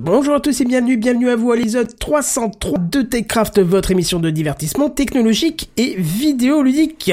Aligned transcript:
Bonjour 0.00 0.36
à 0.36 0.40
tous 0.40 0.60
et 0.60 0.64
bienvenue, 0.64 0.96
bienvenue 0.96 1.28
à 1.28 1.34
vous 1.34 1.50
à 1.50 1.56
l'épisode 1.56 1.98
303 1.98 2.78
de 2.78 3.02
TechCraft, 3.02 3.58
votre 3.58 3.90
émission 3.90 4.20
de 4.20 4.30
divertissement 4.30 4.90
technologique 4.90 5.70
et 5.76 5.96
vidéoludique. 5.98 7.10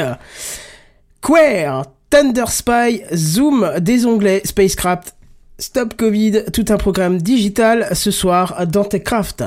Queer, 1.19 1.81
Thunder 2.11 2.45
Spy, 2.47 3.01
Zoom, 3.11 3.79
des 3.79 4.05
onglets, 4.05 4.43
Spacecraft, 4.45 5.15
Stop 5.57 5.95
Covid, 5.97 6.43
tout 6.53 6.65
un 6.69 6.77
programme 6.77 7.17
digital 7.17 7.87
ce 7.93 8.11
soir 8.11 8.67
dans 8.67 8.83
TechCraft. 8.83 9.43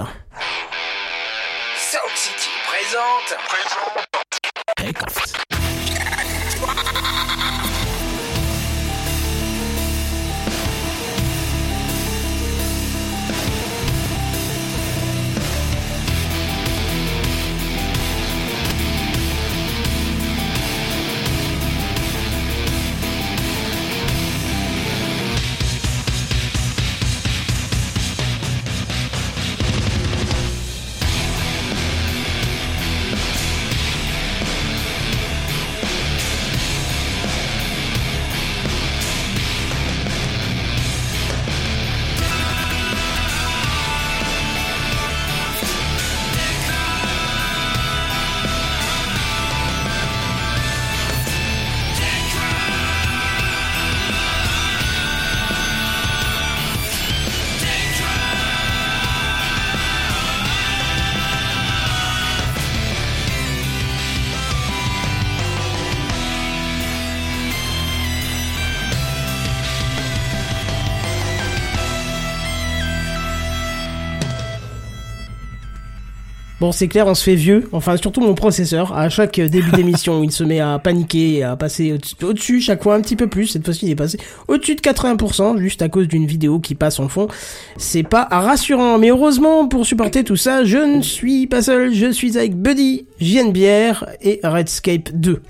Bon, 76.60 76.72
c'est 76.72 76.88
clair, 76.88 77.06
on 77.06 77.14
se 77.14 77.22
fait 77.22 77.36
vieux. 77.36 77.68
Enfin, 77.70 77.96
surtout 77.96 78.20
mon 78.20 78.34
processeur. 78.34 78.92
À 78.92 79.08
chaque 79.10 79.38
début 79.40 79.70
d'émission, 79.70 80.24
il 80.24 80.32
se 80.32 80.42
met 80.42 80.58
à 80.58 80.80
paniquer 80.80 81.34
et 81.34 81.42
à 81.44 81.54
passer 81.54 81.92
au- 81.92 82.24
au-dessus, 82.26 82.60
chaque 82.60 82.82
fois 82.82 82.96
un 82.96 83.00
petit 83.00 83.14
peu 83.14 83.28
plus. 83.28 83.46
Cette 83.46 83.64
fois-ci, 83.64 83.86
il 83.86 83.92
est 83.92 83.96
passé 83.96 84.18
au-dessus 84.48 84.74
de 84.74 84.80
80%, 84.80 85.56
juste 85.58 85.82
à 85.82 85.88
cause 85.88 86.08
d'une 86.08 86.26
vidéo 86.26 86.58
qui 86.58 86.74
passe 86.74 86.98
en 86.98 87.08
fond. 87.08 87.28
C'est 87.76 88.02
pas 88.02 88.26
rassurant. 88.28 88.98
Mais 88.98 89.10
heureusement, 89.10 89.68
pour 89.68 89.86
supporter 89.86 90.24
tout 90.24 90.34
ça, 90.34 90.64
je 90.64 90.78
ne 90.78 91.00
suis 91.00 91.46
pas 91.46 91.62
seul. 91.62 91.94
Je 91.94 92.10
suis 92.10 92.36
avec 92.36 92.56
Buddy, 92.56 93.06
JNBR 93.20 94.04
et 94.20 94.40
Redscape 94.42 95.10
2. 95.14 95.40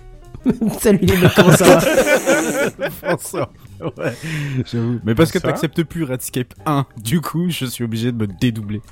Salut 0.81 0.99
les 1.03 1.17
mecs, 1.17 1.33
comment 1.35 1.53
ça 1.57 1.65
va 1.79 2.91
François. 2.91 3.51
Ouais, 3.81 4.13
j'avoue. 4.71 4.99
Mais 5.05 5.15
parce 5.15 5.31
que 5.33 5.39
t'acceptes 5.39 5.83
plus 5.85 6.05
Redscape 6.05 6.53
1, 6.67 6.85
du 7.03 7.23
coup, 7.23 7.47
je 7.49 7.65
suis 7.65 7.83
obligé 7.85 8.13
de 8.13 8.17
me 8.19 8.27
dédoubler. 8.27 8.83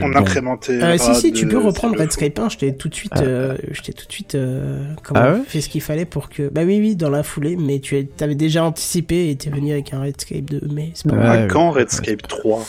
On 0.00 0.08
Bon. 0.08 0.16
incrémenté. 0.16 0.72
Euh, 0.82 0.96
si, 0.98 1.14
si, 1.14 1.32
tu 1.32 1.46
peux 1.48 1.58
reprendre 1.58 1.98
Redscape 1.98 2.38
1, 2.38 2.48
je 2.50 2.58
t'ai 2.58 2.74
tout 2.76 2.88
de 2.88 2.94
suite, 2.94 3.16
euh, 3.16 3.56
je 3.70 3.80
t'ai 3.82 3.92
tout 3.92 4.06
de 4.06 4.12
suite, 4.12 4.34
euh, 4.34 4.82
comment, 5.02 5.20
Ah 5.22 5.32
ouais 5.34 5.40
fait 5.46 5.60
ce 5.60 5.68
qu'il 5.68 5.80
fallait 5.80 6.04
pour 6.04 6.28
que, 6.28 6.48
bah 6.48 6.62
oui, 6.64 6.78
oui, 6.80 6.96
dans 6.96 7.10
la 7.10 7.22
foulée, 7.22 7.56
mais 7.56 7.78
tu 7.80 8.06
t'avais 8.06 8.34
déjà 8.34 8.64
anticipé 8.64 9.30
et 9.30 9.36
t'es 9.36 9.50
venu 9.50 9.72
avec 9.72 9.92
un 9.94 10.00
Redscape 10.00 10.44
2, 10.44 10.60
mais 10.72 10.90
c'est 10.94 11.08
pas. 11.10 11.16
Ouais, 11.16 11.26
À 11.26 11.40
ouais. 11.42 11.46
quand 11.48 11.70
Redscape 11.70 12.22
3 12.28 12.64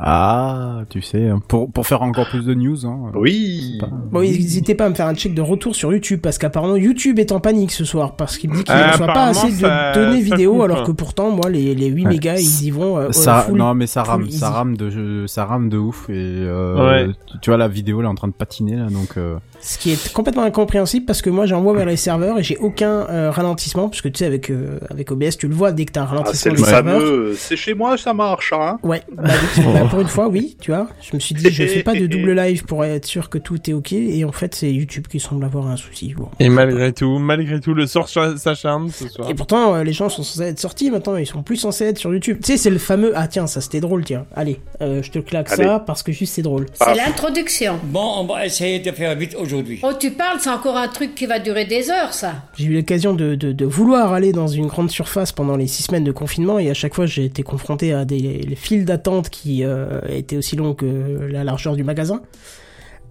Ah, 0.00 0.82
tu 0.90 1.02
sais, 1.02 1.28
hein, 1.28 1.40
pour, 1.48 1.70
pour 1.72 1.86
faire 1.86 2.02
encore 2.02 2.28
plus 2.28 2.44
de 2.44 2.54
news, 2.54 2.86
hein. 2.86 3.10
Oui. 3.14 3.78
pas- 3.80 3.88
Bon, 4.12 4.20
n'hésitez 4.20 4.74
pas 4.74 4.86
à 4.86 4.88
me 4.90 4.94
faire 4.94 5.06
un 5.08 5.14
check 5.14 5.34
de 5.34 5.42
retour 5.42 5.74
sur 5.74 5.92
YouTube 5.92 6.20
parce 6.22 6.38
qu'apparemment 6.38 6.76
YouTube 6.76 7.18
est 7.18 7.32
en 7.32 7.40
panique 7.40 7.72
ce 7.72 7.84
soir 7.84 8.14
parce 8.16 8.38
qu'il 8.38 8.50
dit 8.50 8.62
qu'il 8.64 8.74
ne 8.74 8.80
Euh, 8.80 8.90
reçoit 8.92 9.06
pas 9.08 9.24
assez 9.26 9.48
de 9.50 9.56
ça- 9.56 9.92
données 9.92 10.22
ça 10.22 10.36
vidéo 10.36 10.52
coupe. 10.52 10.62
alors 10.62 10.82
que 10.84 10.92
pourtant 10.92 11.30
moi 11.30 11.50
les, 11.50 11.74
les 11.74 11.86
8 11.88 12.04
Ouais. 12.04 12.10
mégas 12.10 12.36
ils 12.38 12.66
y 12.66 12.70
vont 12.70 12.96
euh, 12.96 13.10
Ça, 13.12 13.40
full. 13.48 13.58
non, 13.58 13.74
mais 13.74 13.86
ça 13.86 14.02
rame, 14.04 14.30
ça 14.30 14.50
rame 14.50 14.76
de, 14.76 15.26
ça 15.26 15.44
rame 15.44 15.68
de 15.68 15.78
ouf 15.78 16.08
et 16.08 16.12
euh, 16.14 17.06
Ouais. 17.08 17.14
tu, 17.26 17.38
tu 17.40 17.50
vois 17.50 17.56
la 17.58 17.68
vidéo 17.68 17.98
elle 18.00 18.06
est 18.06 18.08
en 18.08 18.14
train 18.14 18.28
de 18.28 18.32
patiner 18.32 18.76
là, 18.76 18.86
donc 18.90 19.16
euh, 19.16 19.36
Ce 19.60 19.76
qui 19.78 19.90
est 19.92 20.12
complètement 20.12 20.42
incompréhensible 20.44 21.04
parce 21.04 21.20
que 21.20 21.30
moi 21.30 21.46
j'envoie 21.46 21.74
vers 21.74 21.86
les 21.86 21.96
serveurs 21.96 22.38
et 22.38 22.42
j'ai 22.42 22.56
aucun 22.58 23.06
euh, 23.10 23.30
ralentissement 23.30 23.88
parce 23.88 24.00
que 24.02 24.08
tu 24.08 24.18
sais 24.18 24.26
avec 24.26 24.50
euh, 24.50 24.78
avec 24.90 25.10
OBS 25.10 25.36
tu 25.36 25.48
le 25.48 25.54
vois 25.54 25.72
dès 25.72 25.84
que 25.84 25.92
t'as 25.92 26.02
un 26.02 26.04
Ah, 26.04 26.08
c'est 26.32 26.48
ralentissement 26.50 26.52
le 26.52 26.56
des 26.58 26.64
serveurs. 26.64 27.00
fameux. 27.00 27.34
C'est 27.36 27.56
chez 27.56 27.74
moi, 27.74 27.98
ça 27.98 28.14
marche, 28.14 28.52
hein. 28.52 28.78
Ouais, 28.82 29.02
bah, 29.12 29.24
donc, 29.56 29.74
bah, 29.74 29.86
pour 29.90 30.00
une 30.00 30.06
fois, 30.06 30.28
oui, 30.28 30.56
tu 30.60 30.70
vois. 30.70 30.88
Je 31.02 31.14
me 31.14 31.20
suis 31.20 31.34
dit, 31.34 31.50
je 31.50 31.66
fais 31.66 31.82
pas 31.82 31.94
de 31.94 32.06
double 32.06 32.32
live 32.40 32.64
pour 32.64 32.84
être 32.84 33.04
sûr 33.04 33.28
que 33.30 33.38
tout 33.38 33.58
est 33.68 33.72
ok, 33.72 33.92
et 33.92 34.24
en 34.24 34.32
fait, 34.32 34.54
c'est 34.54 34.70
YouTube 34.72 35.06
qui 35.08 35.18
semble 35.20 35.44
avoir 35.44 35.66
un 35.68 35.76
souci. 35.76 36.14
Bon. 36.16 36.28
Et 36.40 36.48
malgré 36.48 36.92
tout, 36.92 37.18
malgré 37.18 37.60
tout, 37.60 37.74
le 37.74 37.86
sort 37.86 38.08
ch- 38.08 38.36
s'acharne 38.36 38.90
ce 38.90 39.08
soir. 39.08 39.28
Et 39.30 39.34
pourtant, 39.34 39.74
euh, 39.74 39.84
les 39.84 39.92
gens 39.92 40.08
sont 40.08 40.22
censés 40.22 40.42
être 40.48 40.58
sortis 40.60 40.90
maintenant, 40.90 41.16
ils 41.16 41.26
sont 41.26 41.42
plus 41.42 41.56
censés 41.56 41.84
être 41.86 41.98
sur 41.98 42.12
YouTube. 42.12 42.38
Tu 42.42 42.52
sais, 42.52 42.56
c'est 42.58 42.70
le 42.70 42.78
fameux, 42.78 43.12
ah 43.16 43.26
tiens, 43.28 43.46
ça 43.46 43.60
c'était 43.60 43.80
drôle, 43.80 44.04
tiens. 44.04 44.24
Allez, 44.36 44.60
euh, 44.82 45.02
je 45.02 45.10
te 45.10 45.18
claque 45.18 45.50
Allez. 45.52 45.64
ça 45.64 45.82
parce 45.84 46.02
que 46.02 46.12
juste 46.12 46.34
c'est 46.34 46.42
drôle. 46.42 46.66
Ah. 46.80 46.92
C'est 46.94 47.00
l'introduction. 47.04 47.78
Bon, 47.84 48.12
on 48.18 48.24
va 48.24 48.46
essayer 48.46 48.78
de 48.78 48.90
faire 48.92 49.14
vite 49.16 49.34
aujourd'hui. 49.48 49.80
Oh, 49.82 49.92
tu 49.98 50.10
parles, 50.10 50.38
c'est 50.40 50.50
encore 50.50 50.76
un 50.76 50.88
truc 50.88 51.14
qui 51.14 51.26
va 51.26 51.38
durer 51.38 51.64
des 51.64 51.90
heures, 51.90 52.14
ça. 52.14 52.34
J'ai 52.56 52.66
eu 52.66 52.74
l'occasion 52.74 53.14
de, 53.14 53.34
de, 53.34 53.52
de 53.52 53.64
vouloir 53.64 54.12
aller 54.12 54.32
dans 54.32 54.46
une 54.46 54.66
grande 54.66 54.90
surface 54.90 55.32
pendant 55.32 55.56
les 55.56 55.66
six 55.66 55.84
semaines 55.84 56.04
de 56.04 56.12
confinement, 56.12 56.58
et 56.58 56.70
à 56.70 56.74
chaque 56.74 56.94
fois, 56.94 57.06
j'ai 57.06 57.24
été 57.24 57.42
confronté 57.42 57.92
à 57.92 58.04
des 58.04 58.18
les 58.18 58.56
files 58.56 58.84
d'attente 58.84 59.30
qui 59.30 59.64
euh, 59.64 60.00
étaient 60.08 60.36
aussi 60.36 60.56
longues 60.56 60.76
que 60.76 61.28
la 61.30 61.44
largeur 61.44 61.74
du 61.74 61.84
magasin. 61.84 62.22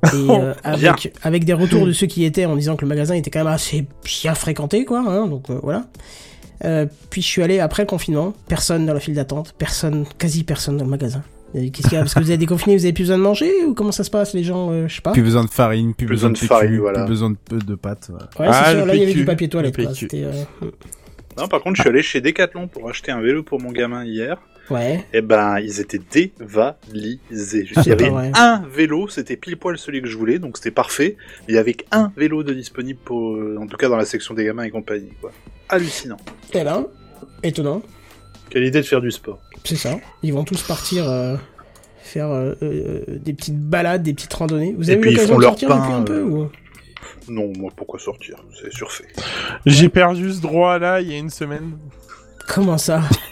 Et 0.03 0.07
euh, 0.29 0.53
avec, 0.63 1.13
avec 1.23 1.45
des 1.45 1.53
retours 1.53 1.85
de 1.85 1.91
ceux 1.91 2.07
qui 2.07 2.21
y 2.21 2.25
étaient 2.25 2.45
en 2.45 2.55
disant 2.55 2.75
que 2.75 2.83
le 2.83 2.89
magasin 2.89 3.15
était 3.15 3.31
quand 3.31 3.39
même 3.39 3.47
assez 3.47 3.87
bien 4.03 4.35
fréquenté, 4.35 4.85
quoi. 4.85 4.99
Hein, 4.99 5.27
donc 5.27 5.49
euh, 5.49 5.59
voilà. 5.63 5.85
Euh, 6.65 6.85
puis 7.09 7.21
je 7.21 7.27
suis 7.27 7.43
allé 7.43 7.59
après 7.59 7.83
le 7.83 7.87
confinement, 7.87 8.33
personne 8.47 8.85
dans 8.85 8.93
la 8.93 8.99
file 8.99 9.13
d'attente, 9.13 9.53
personne, 9.57 10.05
quasi 10.17 10.43
personne 10.43 10.77
dans 10.77 10.85
le 10.85 10.89
magasin. 10.89 11.23
Et 11.53 11.71
Qu'est-ce 11.71 11.87
qu'il 11.87 11.95
y 11.95 11.97
a? 11.97 12.01
Parce 12.01 12.13
que 12.13 12.19
vous 12.19 12.31
êtes 12.31 12.39
déconfiné, 12.39 12.75
vous 12.77 12.83
avez 12.85 12.93
plus 12.93 13.03
besoin 13.03 13.17
de 13.17 13.23
manger 13.23 13.51
ou 13.65 13.73
comment 13.73 13.91
ça 13.91 14.03
se 14.03 14.09
passe 14.09 14.33
les 14.33 14.43
gens 14.43 14.71
euh, 14.71 14.87
Je 14.87 14.95
sais 14.95 15.01
pas? 15.01 15.11
plus 15.13 15.21
besoin 15.23 15.43
de 15.45 15.49
farine, 15.49 15.93
plus, 15.93 16.05
Plus 16.05 16.15
besoin 16.15 16.29
de, 16.29 16.35
de 16.35 16.39
farine, 16.39 16.69
PQ, 16.71 16.79
voilà. 16.81 16.99
plus 17.03 17.09
besoin 17.09 17.29
de 17.31 17.37
peu 17.37 17.57
de 17.59 17.75
pâtes. 17.75 18.09
ouais. 18.09 18.45
Ouais, 18.45 18.51
c'est 18.53 18.59
Ah, 18.63 18.71
sûr. 18.71 18.79
le 18.81 18.85
Là, 18.85 18.95
il 18.95 18.99
y 18.99 19.03
avait 19.03 19.13
du 19.13 19.25
papier 19.25 19.47
toilette. 19.49 19.79
euh, 19.79 20.31
Non, 21.37 21.47
par 21.47 21.61
contre, 21.61 21.75
je 21.77 21.81
suis 21.81 21.89
allé 21.89 22.01
chez 22.01 22.19
Decathlon 22.21 22.67
pour 22.67 22.89
acheter 22.89 23.11
un 23.11 23.21
vélo 23.21 23.43
pour 23.43 23.61
mon 23.61 23.71
gamin 23.71 24.03
hier. 24.03 24.37
Ouais. 24.69 25.05
Et 25.13 25.21
ben, 25.21 25.59
ils 25.59 25.79
étaient 25.79 25.97
dévalisés. 26.11 27.19
Il 27.31 27.87
y 27.87 27.91
avait 27.91 28.09
un 28.09 28.63
vélo, 28.69 29.07
c'était 29.07 29.37
pile 29.37 29.55
poil 29.55 29.77
celui 29.77 30.01
que 30.01 30.07
je 30.09 30.17
voulais, 30.17 30.39
donc 30.39 30.57
c'était 30.57 30.71
parfait. 30.71 31.15
Mais 31.47 31.53
il 31.53 31.55
y 31.55 31.59
avait 31.59 31.73
qu'un 31.75 32.11
vélo 32.17 32.43
de 32.43 32.53
disponible 32.53 32.99
pour, 33.05 33.35
euh, 33.35 33.55
en 33.61 33.67
tout 33.67 33.77
cas 33.77 33.87
dans 33.87 33.95
la 33.95 34.03
section 34.05 34.33
des 34.33 34.43
gamins 34.43 34.63
et 34.63 34.69
compagnie, 34.69 35.13
quoi. 35.21 35.31
Hallucinant. 35.69 36.17
Et 36.53 36.63
là, 36.65 36.83
étonnant. 37.43 37.81
Quelle 38.49 38.63
idée 38.63 38.81
de 38.81 38.85
faire 38.85 39.01
du 39.01 39.11
sport. 39.11 39.39
C'est 39.63 39.75
ça. 39.75 39.99
Ils 40.23 40.33
vont 40.33 40.43
tous 40.43 40.61
partir 40.61 41.09
euh, 41.09 41.35
faire 42.07 42.29
euh, 42.29 42.55
euh, 42.61 43.03
des 43.07 43.33
petites 43.33 43.59
balades, 43.59 44.03
des 44.03 44.13
petites 44.13 44.33
randonnées. 44.33 44.73
Vous 44.77 44.89
Et 44.89 44.93
avez 44.93 44.99
eu 44.99 45.01
puis, 45.01 45.11
ils 45.11 45.15
l'occasion 45.15 45.37
de 45.37 45.41
leur 45.41 45.51
sortir 45.51 45.69
pain, 45.69 45.77
depuis 45.77 45.93
un 45.93 46.03
peu 46.03 46.19
euh, 46.19 46.23
ou... 46.23 46.49
Non, 47.29 47.51
moi, 47.57 47.71
pourquoi 47.75 47.99
sortir? 47.99 48.37
C'est 48.59 48.71
surfait. 48.71 49.07
J'ai 49.65 49.89
perdu 49.89 50.31
ce 50.31 50.41
droit 50.41 50.79
là 50.79 51.01
il 51.01 51.11
y 51.11 51.13
a 51.13 51.17
une 51.17 51.29
semaine. 51.29 51.77
Comment 52.47 52.77
ça 52.77 53.01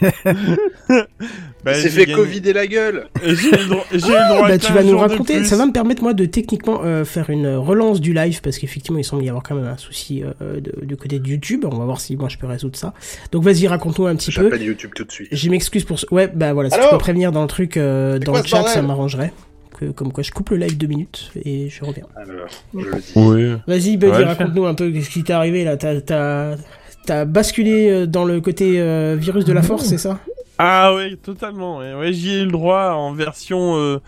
Bah, 1.64 1.72
Il 1.74 1.82
s'est 1.82 1.88
fait 1.88 2.02
gagné- 2.06 2.14
covider 2.14 2.52
la 2.52 2.66
gueule 2.66 3.06
Et 3.24 3.34
J'ai 3.34 3.48
eu 3.48 3.50
le 3.52 3.68
droit, 3.68 3.84
eu 3.92 3.98
droit 3.98 4.18
à 4.46 4.48
Bah, 4.48 4.58
tu 4.58 4.66
15 4.68 4.76
vas 4.76 4.82
nous 4.84 4.98
raconter. 4.98 5.44
Ça 5.44 5.56
va 5.56 5.66
me 5.66 5.72
permettre 5.72 6.02
moi 6.02 6.14
de 6.14 6.24
techniquement 6.26 6.80
euh, 6.84 7.04
faire 7.04 7.30
une 7.30 7.48
relance 7.56 8.00
du 8.00 8.12
live 8.12 8.40
parce 8.40 8.58
qu'effectivement 8.58 8.98
il 8.98 9.04
semble 9.04 9.24
y 9.24 9.28
avoir 9.28 9.42
quand 9.42 9.54
même 9.56 9.64
un 9.66 9.76
souci 9.76 10.22
euh, 10.22 10.60
de- 10.60 10.84
du 10.84 10.96
côté 10.96 11.18
de 11.18 11.26
YouTube. 11.28 11.64
On 11.70 11.76
va 11.76 11.84
voir 11.84 12.00
si 12.00 12.14
moi 12.16 12.28
je 12.28 12.36
peux 12.38 12.46
résoudre 12.46 12.76
ça. 12.76 12.92
Donc 13.32 13.42
vas-y 13.42 13.66
raconte-nous 13.66 14.06
un 14.06 14.14
petit 14.16 14.30
peu. 14.30 14.44
J'appelle 14.44 14.62
YouTube 14.62 14.90
tout 14.94 15.04
de 15.04 15.10
suite. 15.12 15.28
Je 15.32 15.50
m'excuse 15.50 15.84
pour 15.84 15.98
ce... 15.98 16.06
Ouais, 16.12 16.28
bah 16.32 16.52
voilà, 16.52 16.70
si 16.70 16.76
Allô 16.76 16.84
tu 16.84 16.90
peux 16.92 16.98
prévenir 16.98 17.32
dans 17.32 17.42
le 17.42 17.48
truc, 17.48 17.76
euh, 17.76 18.18
dans 18.18 18.32
quoi 18.32 18.42
le 18.42 18.46
chat, 18.46 18.62
ça 18.66 18.82
m'arrangerait. 18.82 19.32
Que, 19.80 19.86
comme 19.86 20.10
quoi 20.12 20.22
je 20.22 20.30
coupe 20.30 20.50
le 20.50 20.56
live 20.56 20.76
deux 20.78 20.86
minutes 20.86 21.30
et 21.44 21.68
je 21.68 21.84
reviens. 21.84 22.04
Alors, 22.16 22.46
je 22.74 22.78
le 22.86 22.94
dis. 22.94 23.12
Oui. 23.16 23.58
Vas-y, 23.66 23.96
Buddy, 23.98 24.12
Ouais, 24.12 24.24
raconte-nous 24.24 24.64
un 24.64 24.72
peu 24.74 24.90
ce 25.02 25.10
qui 25.10 25.22
t'est 25.22 25.34
arrivé 25.34 25.64
là. 25.64 25.76
T'as, 25.76 26.54
t'as, 27.06 27.24
basculé 27.24 27.90
euh, 27.90 28.06
dans 28.06 28.24
le 28.24 28.40
côté 28.40 28.80
euh, 28.80 29.16
virus 29.18 29.44
de 29.44 29.52
la 29.52 29.62
force, 29.62 29.86
c'est 29.86 29.98
ça? 29.98 30.18
Ah 30.58 30.94
oui, 30.94 31.16
totalement. 31.18 31.78
Ouais, 31.78 31.94
ouais 31.94 32.12
j'y 32.12 32.30
ai 32.34 32.40
eu 32.40 32.44
le 32.46 32.50
droit 32.52 32.90
en 32.92 33.12
version 33.12 33.76
euh, 33.76 34.00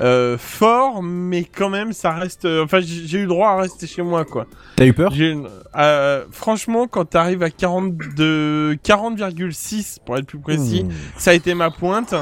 euh, 0.00 0.36
fort, 0.38 1.02
mais 1.02 1.44
quand 1.44 1.70
même, 1.70 1.92
ça 1.92 2.12
reste. 2.12 2.46
Enfin, 2.46 2.80
j'ai 2.80 3.18
eu 3.18 3.22
le 3.22 3.28
droit 3.28 3.48
à 3.50 3.56
rester 3.62 3.86
chez 3.86 4.02
moi, 4.02 4.24
quoi. 4.26 4.46
T'as 4.76 4.84
eu 4.86 4.92
peur? 4.92 5.12
Une- 5.18 5.48
euh, 5.78 6.24
franchement, 6.30 6.86
quand 6.88 7.06
t'arrives 7.06 7.42
à 7.42 7.48
42 7.50 8.74
40,6 8.82 9.98
pour 10.04 10.16
être 10.18 10.26
plus 10.26 10.38
précis, 10.38 10.84
Mmh. 10.84 10.90
ça 11.16 11.30
a 11.30 11.34
été 11.34 11.54
ma 11.54 11.70
pointe. 11.70 12.14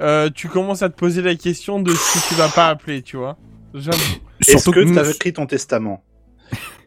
euh, 0.00 0.30
tu 0.32 0.48
commences 0.48 0.82
à 0.82 0.88
te 0.88 0.96
poser 0.96 1.22
la 1.22 1.34
question 1.34 1.80
de 1.80 1.92
si 1.92 2.20
tu 2.28 2.34
vas 2.34 2.48
pas 2.48 2.68
appeler, 2.68 3.02
tu 3.02 3.16
vois. 3.16 3.36
Est-ce 3.74 4.70
que 4.70 4.80
que- 4.84 4.92
tu 4.92 4.98
avais 4.98 5.10
écrit 5.10 5.32
ton 5.32 5.46
testament? 5.46 6.02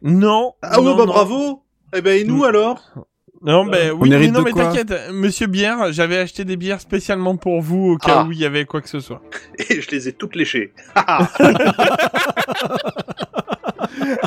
Non. 0.02 0.54
Ah 0.62 0.80
oui, 0.80 0.86
non, 0.86 0.96
bah 0.96 1.06
non. 1.06 1.12
bravo 1.14 1.64
Eh 1.96 2.02
ben, 2.02 2.20
et 2.20 2.24
nous 2.24 2.44
alors 2.46 2.82
Non, 3.42 3.66
ben 3.66 3.92
oui, 3.92 4.10
mais 4.10 4.28
non, 4.30 4.42
mais 4.44 4.52
t'inquiète, 4.54 4.94
Monsieur 5.12 5.48
Bière, 5.48 5.92
j'avais 5.92 6.18
acheté 6.18 6.46
des 6.46 6.58
bières 6.58 6.80
spécialement 6.82 7.36
pour 7.38 7.62
vous 7.62 7.92
au 7.94 7.98
cas 7.98 8.20
Ah. 8.20 8.26
où 8.28 8.32
il 8.32 8.38
y 8.40 8.46
avait 8.46 8.66
quoi 8.66 8.82
que 8.82 8.90
ce 8.90 9.00
soit. 9.00 9.22
Et 9.70 9.82
je 9.82 9.90
les 9.92 10.08
ai 10.08 10.14
toutes 10.14 10.36
léchées. 10.36 10.74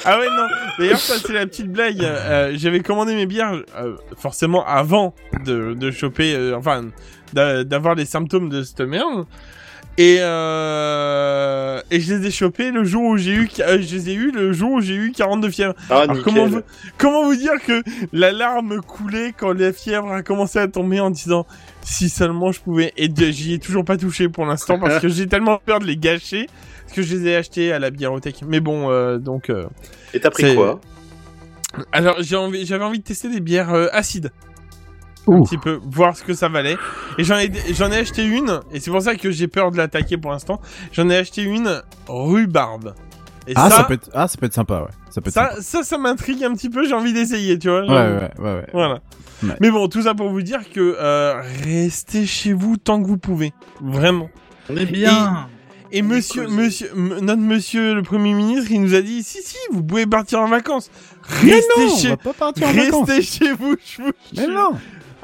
Ah 0.05 0.19
ouais, 0.19 0.27
non. 0.29 0.47
D'ailleurs, 0.79 0.99
ça, 0.99 1.15
c'est 1.19 1.33
la 1.33 1.47
petite 1.47 1.71
blague. 1.73 2.03
Euh, 2.03 2.53
J'avais 2.55 2.81
commandé 2.81 3.15
mes 3.15 3.27
bières, 3.27 3.63
euh, 3.77 3.97
forcément, 4.17 4.65
avant 4.67 5.15
de, 5.45 5.75
de 5.75 5.91
choper, 5.91 6.35
euh, 6.35 6.57
enfin, 6.57 6.83
d'a- 7.33 7.65
d'avoir 7.65 7.95
les 7.95 8.05
symptômes 8.05 8.49
de 8.51 8.63
cette 8.63 8.81
merde. 8.83 9.27
Et, 9.97 10.17
euh, 10.21 11.81
et 11.91 12.01
je 12.01 12.15
les 12.15 12.27
ai 12.27 12.31
chopés 12.31 12.71
le 12.73 12.85
jour 12.85 13.03
où 13.05 13.17
j'ai 13.17 13.33
eu, 13.33 13.49
euh, 13.61 13.79
je 13.81 13.95
les 13.95 14.11
ai 14.11 14.15
eu 14.15 14.33
le 14.33 14.53
jour 14.53 14.73
où 14.73 14.81
j'ai 14.81 14.95
eu 14.97 15.13
42 15.13 15.51
fièvres. 15.51 15.75
Ah, 15.89 16.01
Alors, 16.01 16.23
comment 16.25 16.47
vous, 16.47 16.63
comment 16.99 17.25
vous 17.25 17.37
dire 17.37 17.53
que 17.65 17.83
la 18.13 18.33
larme 18.33 18.81
coulait 18.81 19.33
quand 19.37 19.53
la 19.53 19.73
fièvre 19.73 20.11
a 20.13 20.23
commencé 20.23 20.59
à 20.59 20.67
tomber 20.67 20.99
en 21.01 21.11
disant 21.11 21.47
si 21.83 22.09
seulement 22.09 22.51
je 22.51 22.61
pouvais. 22.61 22.93
Et 22.97 23.09
j'y 23.33 23.55
ai 23.55 23.59
toujours 23.59 23.85
pas 23.85 23.97
touché 23.97 24.29
pour 24.29 24.47
l'instant 24.47 24.79
parce 24.81 24.99
que 24.99 25.09
j'ai 25.09 25.27
tellement 25.29 25.59
peur 25.65 25.79
de 25.79 25.85
les 25.87 25.97
gâcher 25.97 26.49
parce 26.83 26.95
que 26.97 27.03
je 27.03 27.15
les 27.17 27.29
ai 27.29 27.37
achetés 27.37 27.73
à 27.73 27.79
la 27.79 27.91
biérothèque. 27.91 28.41
Mais 28.47 28.61
bon, 28.61 28.91
euh, 28.91 29.19
donc. 29.19 29.49
euh, 29.49 29.67
Et 30.13 30.21
t'as 30.21 30.31
pris 30.31 30.55
quoi? 30.57 30.81
Alors 31.93 32.17
j'ai 32.21 32.37
envie, 32.37 32.67
j'avais 32.67 32.85
envie 32.85 33.01
de 33.01 33.05
tester 33.05 33.29
des 33.29 33.41
bières 33.41 33.75
euh, 33.75 33.89
acides. 35.27 35.35
Un 35.35 35.39
Ouh. 35.41 35.45
petit 35.45 35.59
peu, 35.59 35.81
voir 35.91 36.17
ce 36.17 36.23
que 36.23 36.35
ça 36.35 36.49
valait. 36.49 36.77
Et 37.19 37.25
j'en 37.25 37.39
ai, 37.39 37.51
j'en 37.73 37.91
ai 37.91 37.99
acheté 37.99 38.25
une, 38.25 38.61
et 38.73 38.81
c'est 38.81 38.91
pour 38.91 39.03
ça 39.03 39.15
que 39.15 39.31
j'ai 39.31 39.49
peur 39.49 39.71
de 39.71 39.77
l'attaquer 39.77 40.17
pour 40.17 40.31
l'instant. 40.33 40.61
J'en 40.93 41.09
ai 41.11 41.17
acheté 41.17 41.43
une 41.43 41.83
rhubarbe. 42.09 42.95
Et 43.47 43.53
Ah, 43.57 43.69
ça, 43.69 43.77
ça... 43.79 43.85
peut 43.85 43.95
être, 43.95 44.11
ah, 44.15 44.27
ça 44.27 44.39
peut 44.39 44.47
être 44.47 44.55
sympa, 44.55 44.81
ouais. 44.81 44.89
Ça 45.11 45.21
peut 45.21 45.29
être 45.29 45.35
ça, 45.35 45.51
ça, 45.61 45.83
ça 45.83 45.99
m'intrigue 45.99 46.43
un 46.45 46.55
petit 46.55 46.71
peu. 46.71 46.87
J'ai 46.89 46.95
envie 46.95 47.13
d'essayer, 47.13 47.59
tu 47.59 47.69
vois. 47.69 47.83
Ouais, 47.83 47.89
ouais, 47.89 48.31
ouais, 48.39 48.55
ouais. 48.55 48.67
Voilà. 48.73 49.01
Ouais. 49.43 49.55
Mais 49.61 49.71
bon, 49.71 49.87
tout 49.89 50.01
ça 50.03 50.15
pour 50.15 50.31
vous 50.31 50.41
dire 50.43 50.61
que 50.73 50.97
euh, 50.99 51.43
restez 51.65 52.25
chez 52.25 52.53
vous 52.55 52.77
tant 52.79 53.03
que 53.03 53.07
vous 53.07 53.19
pouvez, 53.19 53.53
vraiment. 53.83 54.31
On 54.71 54.77
est 54.79 54.87
bien 54.87 55.47
Et 55.93 56.01
On 56.01 56.07
monsieur, 56.07 56.49
monsieur, 56.49 56.91
notre 56.95 57.43
monsieur 57.43 57.95
le 57.95 58.03
premier 58.03 58.33
ministre, 58.33 58.71
il 58.71 58.81
nous 58.81 58.95
a 58.95 59.03
dit 59.03 59.23
si 59.23 59.43
si, 59.43 59.59
vous 59.73 59.83
pouvez 59.85 60.07
partir 60.07 60.41
en 60.41 60.49
vacances. 60.49 60.91
Mais 61.43 61.53
Restez 61.53 61.73
on 61.87 61.97
chez, 61.99 62.09
va 62.09 62.17
pas 62.17 62.33
partir 62.33 62.69
en 62.69 62.73
vacances. 62.73 63.09
restez 63.11 63.45
chez 63.45 63.53
vous. 63.53 63.77
Je 63.85 64.03
vous 64.03 64.13
Mais 64.37 64.47
non. 64.47 64.71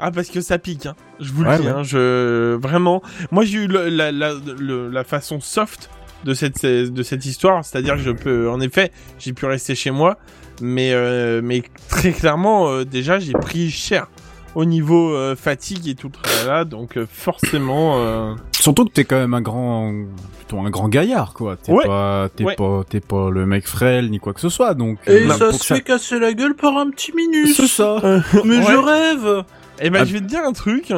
Ah 0.01 0.11
parce 0.11 0.29
que 0.29 0.41
ça 0.41 0.57
pique, 0.57 0.87
hein. 0.87 0.95
Je 1.19 1.31
vous 1.31 1.43
Ouais, 1.43 1.57
le 1.57 1.61
dis, 1.61 1.67
ouais. 1.67 1.73
hein, 1.73 1.83
je 1.83 2.55
vraiment. 2.55 3.01
Moi 3.31 3.45
j'ai 3.45 3.59
eu 3.59 3.67
le- 3.67 3.89
la, 3.89 4.11
la, 4.11 4.33
le- 4.57 4.89
la 4.89 5.03
façon 5.03 5.39
soft 5.39 5.89
de 6.25 6.33
cette 6.33 6.65
de 6.65 7.03
cette 7.03 7.25
histoire, 7.25 7.63
c'est-à-dire 7.63 7.95
que 7.95 8.01
je 8.01 8.11
peux, 8.11 8.49
en 8.49 8.59
effet, 8.61 8.91
j'ai 9.19 9.33
pu 9.33 9.45
rester 9.45 9.75
chez 9.75 9.91
moi, 9.91 10.17
mais 10.61 10.91
euh, 10.93 11.41
mais 11.43 11.63
très 11.89 12.11
clairement 12.11 12.69
euh, 12.69 12.83
déjà 12.85 13.19
j'ai 13.19 13.33
pris 13.33 13.69
cher 13.71 14.07
au 14.53 14.65
niveau 14.65 15.13
euh, 15.15 15.35
fatigue 15.35 15.87
et 15.87 15.95
tout 15.95 16.11
là, 16.45 16.65
donc 16.65 16.97
euh, 16.97 17.05
forcément. 17.09 17.93
euh, 17.97 18.33
Surtout 18.59 18.85
que 18.85 18.91
t'es 18.91 19.05
quand 19.05 19.15
même 19.15 19.33
un 19.33 19.41
grand, 19.41 19.91
plutôt 20.37 20.59
un 20.59 20.69
grand 20.69 20.87
gaillard, 20.89 21.33
quoi. 21.33 21.55
T'es 21.55 21.71
Ouais. 21.71 21.85
pas, 21.85 22.27
t'es 22.35 22.43
Ouais. 22.43 22.55
pas, 22.55 22.81
t'es 22.87 22.99
pas 22.99 23.29
le 23.31 23.45
mec 23.47 23.65
frêle 23.67 24.09
ni 24.11 24.19
quoi 24.19 24.33
que 24.33 24.41
ce 24.41 24.49
soit, 24.49 24.73
donc. 24.75 24.99
Et 25.07 25.11
euh, 25.25 25.29
ça 25.31 25.51
se 25.53 25.63
fait 25.63 25.81
casser 25.81 26.19
la 26.19 26.33
gueule 26.33 26.55
par 26.55 26.77
un 26.77 26.89
petit 26.91 27.13
minus 27.15 27.55
C'est 27.55 27.67
ça. 27.67 27.97
Mais 28.45 28.57
Ouais. 28.57 28.63
je 28.69 28.75
rêve 28.77 29.43
Eh 29.79 29.89
ben 29.89 29.99
Ah. 30.01 30.05
je 30.05 30.13
vais 30.13 30.19
te 30.19 30.25
dire 30.25 30.41
un 30.45 30.53
truc. 30.53 30.91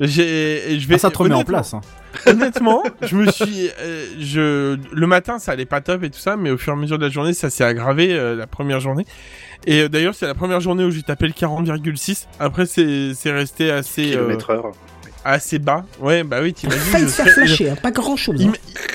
J'ai, 0.00 0.78
je 0.78 0.86
vais. 0.88 0.96
Ah, 0.96 0.98
ça 0.98 1.10
te 1.10 1.18
remet 1.18 1.30
en 1.32 1.36
honnêtement- 1.36 1.44
place. 1.54 1.74
Hein. 1.74 1.80
Honnêtement, 2.26 2.82
je 3.02 3.14
me 3.14 3.30
suis, 3.30 3.68
euh, 3.80 4.06
je, 4.18 4.78
le 4.94 5.06
matin 5.06 5.38
ça 5.38 5.52
allait 5.52 5.66
pas 5.66 5.82
top 5.82 6.02
et 6.02 6.08
tout 6.10 6.18
ça, 6.18 6.36
mais 6.36 6.50
au 6.50 6.56
fur 6.56 6.72
et 6.72 6.76
à 6.76 6.78
mesure 6.78 6.98
de 6.98 7.04
la 7.04 7.10
journée 7.10 7.34
ça 7.34 7.50
s'est 7.50 7.64
aggravé 7.64 8.14
euh, 8.14 8.34
la 8.34 8.46
première 8.46 8.80
journée. 8.80 9.04
Et 9.66 9.82
euh, 9.82 9.88
d'ailleurs 9.90 10.14
c'est 10.14 10.26
la 10.26 10.34
première 10.34 10.60
journée 10.60 10.82
où 10.84 10.90
j'ai 10.90 11.02
tapé 11.02 11.26
le 11.26 11.34
40,6. 11.34 12.26
Après 12.40 12.64
c'est, 12.64 13.12
c'est 13.14 13.30
resté 13.32 13.70
assez, 13.70 14.02
Kilomètre 14.12 14.48
heure. 14.50 14.72
assez 15.26 15.58
bas. 15.58 15.84
Ouais 16.00 16.24
bah 16.24 16.38
oui 16.42 16.54
t'imagines. 16.54 16.80
Failli 16.84 17.08
se 17.10 17.22
faire 17.22 17.28
flasher, 17.34 17.70
hein, 17.70 17.76
pas 17.82 17.90
grand 17.90 18.16
chose. 18.16 18.42
Im- 18.42 18.52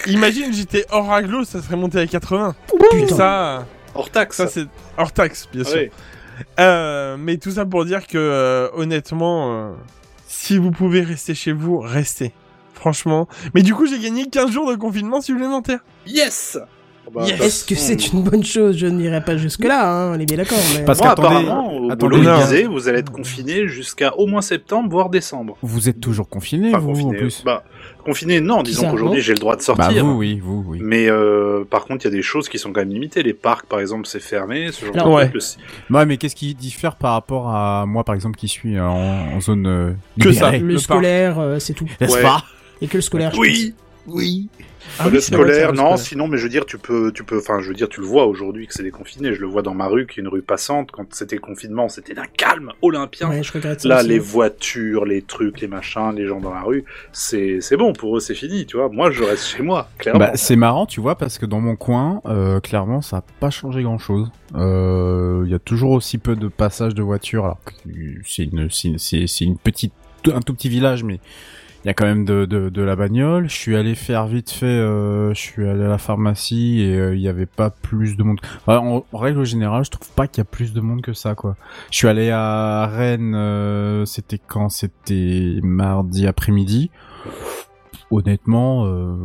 imagine 0.07 0.51
j'étais 0.51 0.85
hors 0.89 1.11
aglo, 1.13 1.43
ça 1.43 1.61
serait 1.61 1.75
monté 1.75 1.99
à 1.99 2.07
80. 2.07 2.55
Putain. 2.91 3.15
Ça, 3.15 3.67
Hors 3.93 4.09
taxe 4.09 4.37
ça 4.37 4.47
c'est 4.47 4.65
hors 4.97 5.11
taxe 5.11 5.47
bien 5.53 5.61
Ah 5.65 5.69
sûr. 5.69 5.79
oui. 5.79 5.89
Euh, 6.59 7.17
mais 7.17 7.37
tout 7.37 7.51
ça 7.51 7.65
pour 7.65 7.85
dire 7.85 8.07
que 8.07 8.17
euh, 8.17 8.69
honnêtement, 8.73 9.53
euh, 9.53 9.71
si 10.27 10.57
vous 10.57 10.71
pouvez 10.71 11.01
rester 11.01 11.33
chez 11.35 11.51
vous, 11.51 11.79
restez. 11.79 12.33
Franchement. 12.73 13.27
Mais 13.53 13.61
du 13.61 13.75
coup, 13.75 13.85
j'ai 13.85 13.99
gagné 13.99 14.27
15 14.27 14.51
jours 14.51 14.69
de 14.69 14.75
confinement 14.75 15.21
supplémentaire. 15.21 15.79
Yes 16.07 16.57
bah, 17.13 17.23
Yes. 17.25 17.39
bah, 17.39 17.45
Est-ce 17.45 17.65
que 17.65 17.75
c'est 17.75 18.11
une 18.13 18.23
bonne 18.23 18.43
chose? 18.43 18.77
Je 18.77 18.87
n'irai 18.87 19.21
pas 19.23 19.37
jusque-là, 19.37 19.91
hein, 19.91 20.13
on 20.15 20.19
est 20.19 20.25
bien 20.25 20.37
d'accord. 20.37 20.57
Mais... 20.77 20.83
Parce 20.85 20.99
Moi, 20.99 21.09
qu'attendez- 21.09 21.27
apparemment, 21.27 21.73
au 21.77 21.91
attendez, 21.91 22.17
boulot, 22.17 22.71
vous 22.71 22.87
allez 22.89 22.99
être 22.99 23.11
confiné 23.11 23.67
jusqu'à 23.67 24.15
au 24.17 24.27
moins 24.27 24.41
septembre, 24.41 24.89
voire 24.89 25.09
décembre. 25.09 25.57
Vous 25.61 25.89
êtes 25.89 25.99
toujours 25.99 26.29
confiné, 26.29 26.69
Enfin, 26.69 26.79
vous, 26.79 26.89
en 26.91 26.93
confiné. 26.93 27.17
plus. 27.17 27.43
Bah, 27.43 27.63
confiné, 28.05 28.39
non, 28.41 28.63
disons 28.63 28.89
qu'aujourd'hui 28.91 29.21
j'ai 29.21 29.33
le 29.33 29.39
droit 29.39 29.55
de 29.55 29.59
Bah, 29.61 29.65
sortir. 29.65 30.05
vous, 30.05 30.13
oui, 30.17 30.39
vous, 30.41 30.63
oui. 30.67 30.79
Mais 30.81 31.07
euh, 31.09 31.63
par 31.69 31.85
contre, 31.85 32.05
il 32.05 32.09
y 32.09 32.11
a 32.11 32.15
des 32.15 32.21
choses 32.23 32.49
qui 32.49 32.57
sont 32.59 32.71
quand 32.71 32.81
même 32.81 32.89
limitées. 32.93 33.23
Les 33.23 33.33
parcs, 33.33 33.65
par 33.65 33.79
exemple, 33.79 34.07
c'est 34.07 34.21
fermé. 34.21 34.71
Ce 34.71 34.85
genre 34.85 34.93
Alors, 34.95 35.07
de 35.09 35.13
ouais. 35.15 35.29
truc, 35.29 35.43
Ouais, 35.89 36.05
mais 36.05 36.17
qu'est-ce 36.17 36.35
qui 36.35 36.55
diffère 36.55 36.95
par 36.95 37.13
rapport 37.13 37.49
à 37.49 37.85
moi, 37.85 38.03
par 38.03 38.15
exemple, 38.15 38.37
qui 38.37 38.47
suis 38.47 38.79
en, 38.79 38.87
en 39.35 39.41
zone 39.41 39.67
euh, 39.67 39.91
Que 40.19 40.31
ça. 40.31 40.45
libérée? 40.51 40.59
Le, 40.59 40.67
le 40.73 40.77
scolaire, 40.77 41.39
euh, 41.39 41.59
c'est 41.59 41.73
tout. 41.73 41.87
N'est-ce 41.99 42.13
Ouais. 42.15 42.21
pas? 42.21 42.43
Et 42.81 42.87
que 42.87 42.97
le 42.97 43.01
scolaire. 43.01 43.31
je 43.33 43.39
Oui, 43.39 43.73
oui. 44.07 44.49
Ah 44.99 45.07
le 45.09 45.15
oui, 45.17 45.21
scolaire, 45.21 45.69
non. 45.73 45.81
scolaire. 45.83 45.97
Sinon, 45.99 46.27
mais 46.27 46.37
je 46.37 46.43
veux 46.43 46.49
dire, 46.49 46.65
tu 46.65 46.77
peux, 46.77 47.11
tu 47.11 47.23
peux, 47.23 47.37
enfin, 47.37 47.59
je 47.61 47.67
veux 47.69 47.73
dire, 47.73 47.87
tu 47.89 48.01
le 48.01 48.05
vois 48.07 48.25
aujourd'hui 48.25 48.67
que 48.67 48.73
c'est 48.73 48.83
déconfiné. 48.83 49.33
Je 49.33 49.41
le 49.41 49.47
vois 49.47 49.61
dans 49.61 49.73
ma 49.73 49.87
rue, 49.87 50.07
qui 50.07 50.19
est 50.19 50.23
une 50.23 50.27
rue 50.29 50.41
passante. 50.41 50.91
Quand 50.91 51.05
c'était 51.13 51.35
le 51.35 51.41
confinement, 51.41 51.87
c'était 51.89 52.13
d'un 52.13 52.25
calme 52.25 52.71
olympien. 52.81 53.29
Ouais, 53.29 53.43
je 53.43 53.51
regrette 53.53 53.81
ça 53.81 53.87
Là, 53.87 53.99
aussi. 53.99 54.07
les 54.09 54.19
voitures, 54.19 55.05
les 55.05 55.21
trucs, 55.21 55.61
les 55.61 55.67
machins, 55.67 56.11
les 56.15 56.27
gens 56.27 56.39
dans 56.39 56.53
la 56.53 56.61
rue, 56.61 56.83
c'est 57.11 57.59
c'est 57.61 57.77
bon 57.77 57.93
pour 57.93 58.17
eux, 58.17 58.19
c'est 58.19 58.35
fini, 58.35 58.65
tu 58.65 58.77
vois. 58.77 58.89
Moi, 58.89 59.11
je 59.11 59.23
reste 59.23 59.45
chez 59.47 59.63
moi, 59.63 59.89
clairement. 59.97 60.19
Bah, 60.19 60.31
c'est 60.35 60.55
marrant, 60.55 60.85
tu 60.85 60.99
vois, 61.01 61.15
parce 61.15 61.37
que 61.37 61.45
dans 61.45 61.59
mon 61.61 61.75
coin, 61.75 62.21
euh, 62.25 62.59
clairement, 62.59 63.01
ça 63.01 63.17
a 63.17 63.23
pas 63.39 63.49
changé 63.49 63.83
grand-chose. 63.83 64.29
Euh, 64.55 65.43
Il 65.45 65.51
y 65.51 65.55
a 65.55 65.59
toujours 65.59 65.91
aussi 65.91 66.17
peu 66.17 66.35
de 66.35 66.47
passages 66.47 66.93
de 66.93 67.01
voitures, 67.01 67.45
alors 67.45 67.59
c'est 68.25 68.43
une, 68.43 68.69
c'est 68.69 68.93
c'est- 68.97 69.27
c'est 69.27 69.45
une 69.45 69.57
petite, 69.57 69.93
un 70.33 70.41
tout 70.41 70.53
petit 70.53 70.69
village, 70.69 71.03
mais 71.03 71.19
il 71.83 71.87
y 71.87 71.89
a 71.89 71.93
quand 71.93 72.05
même 72.05 72.25
de, 72.25 72.45
de, 72.45 72.69
de 72.69 72.81
la 72.81 72.95
bagnole. 72.95 73.49
Je 73.49 73.55
suis 73.55 73.75
allé 73.75 73.95
faire 73.95 74.27
vite 74.27 74.51
fait, 74.51 74.65
euh, 74.65 75.33
je 75.33 75.39
suis 75.39 75.67
allé 75.67 75.83
à 75.83 75.87
la 75.87 75.97
pharmacie 75.97 76.81
et 76.81 76.95
euh, 76.95 77.15
il 77.15 77.21
y 77.21 77.27
avait 77.27 77.47
pas 77.47 77.71
plus 77.71 78.15
de 78.17 78.23
monde. 78.23 78.39
Enfin, 78.65 78.77
en, 78.77 79.03
règle 79.17 79.43
générale, 79.45 79.83
je 79.83 79.91
trouve 79.91 80.09
pas 80.11 80.27
qu'il 80.27 80.39
y 80.39 80.41
a 80.41 80.45
plus 80.45 80.73
de 80.73 80.81
monde 80.81 81.01
que 81.01 81.13
ça, 81.13 81.33
quoi. 81.33 81.55
Je 81.89 81.97
suis 81.97 82.07
allé 82.07 82.29
à 82.29 82.85
Rennes, 82.87 83.33
euh, 83.35 84.05
c'était 84.05 84.39
quand? 84.39 84.69
C'était 84.69 85.59
mardi 85.63 86.27
après-midi. 86.27 86.91
Honnêtement, 88.11 88.85
euh, 88.85 89.15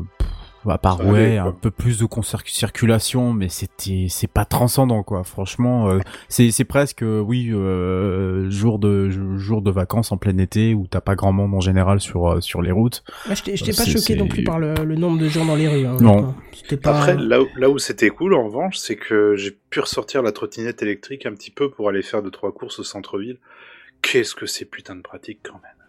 à 0.70 0.78
part 0.78 1.04
ouais, 1.06 1.38
quoi. 1.40 1.50
un 1.50 1.52
peu 1.52 1.70
plus 1.70 1.98
de 1.98 2.06
circulation, 2.46 3.32
mais 3.32 3.48
c'était 3.48 4.06
c'est 4.08 4.26
pas 4.30 4.44
transcendant 4.44 5.02
quoi. 5.02 5.24
Franchement, 5.24 5.88
euh, 5.90 5.98
c'est 6.28 6.50
c'est 6.50 6.64
presque 6.64 7.02
euh, 7.02 7.20
oui 7.20 7.50
euh, 7.52 8.50
jour 8.50 8.78
de 8.78 9.08
jour 9.38 9.62
de 9.62 9.70
vacances 9.70 10.12
en 10.12 10.16
plein 10.16 10.36
été 10.38 10.74
où 10.74 10.86
t'as 10.86 11.00
pas 11.00 11.14
grand 11.14 11.32
monde 11.32 11.54
en 11.54 11.60
général 11.60 12.00
sur 12.00 12.42
sur 12.42 12.62
les 12.62 12.72
routes. 12.72 13.04
Moi, 13.26 13.34
je 13.34 13.42
t'ai 13.42 13.72
pas 13.72 13.84
choqué 13.84 14.16
non 14.16 14.28
plus 14.28 14.44
par 14.44 14.58
le, 14.58 14.74
le 14.84 14.96
nombre 14.96 15.18
de 15.18 15.28
gens 15.28 15.44
dans 15.44 15.56
les 15.56 15.68
rues. 15.68 15.86
hein, 15.86 15.96
Non. 16.00 16.34
pas. 16.82 16.96
Après, 16.98 17.16
là 17.16 17.40
où, 17.42 17.46
là 17.56 17.68
où 17.70 17.78
c'était 17.78 18.10
cool, 18.10 18.34
en 18.34 18.44
revanche, 18.46 18.76
c'est 18.76 18.96
que 18.96 19.36
j'ai 19.36 19.56
pu 19.70 19.80
ressortir 19.80 20.22
la 20.22 20.32
trottinette 20.32 20.82
électrique 20.82 21.26
un 21.26 21.32
petit 21.32 21.50
peu 21.50 21.70
pour 21.70 21.88
aller 21.88 22.02
faire 22.02 22.22
deux 22.22 22.30
trois 22.30 22.52
courses 22.52 22.78
au 22.78 22.84
centre-ville. 22.84 23.38
Qu'est-ce 24.02 24.34
que 24.34 24.46
c'est 24.46 24.64
putain 24.64 24.96
de 24.96 25.02
pratique 25.02 25.40
quand 25.42 25.54
même. 25.62 25.85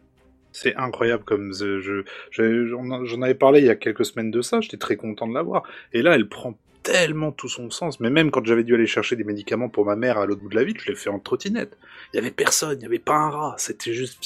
C'est 0.58 0.76
incroyable 0.76 1.24
comme 1.24 1.54
je, 1.54 1.80
je- 1.82 2.04
je- 2.32 2.68
j'en 3.06 3.22
avais 3.22 3.36
parlé 3.36 3.60
il 3.60 3.66
y 3.66 3.70
a 3.70 3.76
quelques 3.76 4.06
semaines 4.06 4.32
de 4.32 4.42
ça. 4.42 4.60
J'étais 4.62 4.78
très 4.78 4.96
content 4.96 5.28
de 5.28 5.34
l'avoir. 5.34 5.64
Et 5.94 6.02
là, 6.02 6.16
elle 6.16 6.28
prend 6.28 6.58
tellement 6.84 7.32
tout 7.32 7.50
son 7.50 7.70
sens. 7.70 8.00
Mais 8.00 8.10
même 8.10 8.32
quand 8.32 8.46
j'avais 8.46 8.64
dû 8.64 8.74
aller 8.74 8.88
chercher 8.88 9.16
des 9.16 9.24
médicaments 9.24 9.70
pour 9.70 9.86
ma 9.86 9.96
mère 9.96 10.18
à 10.18 10.26
l'autre 10.26 10.42
bout 10.42 10.50
de 10.50 10.56
la 10.56 10.64
ville, 10.64 10.80
je 10.80 10.88
l'ai 10.90 10.96
fait 10.96 11.10
en 11.10 11.20
trottinette. 11.20 11.78
Il 12.14 12.18
y 12.18 12.20
avait 12.20 12.32
personne, 12.32 12.78
il 12.80 12.84
y 12.84 12.86
avait 12.86 13.00
pas 13.00 13.16
un 13.16 13.30
rat. 13.30 13.56
C'était 13.58 13.94
juste. 13.94 14.18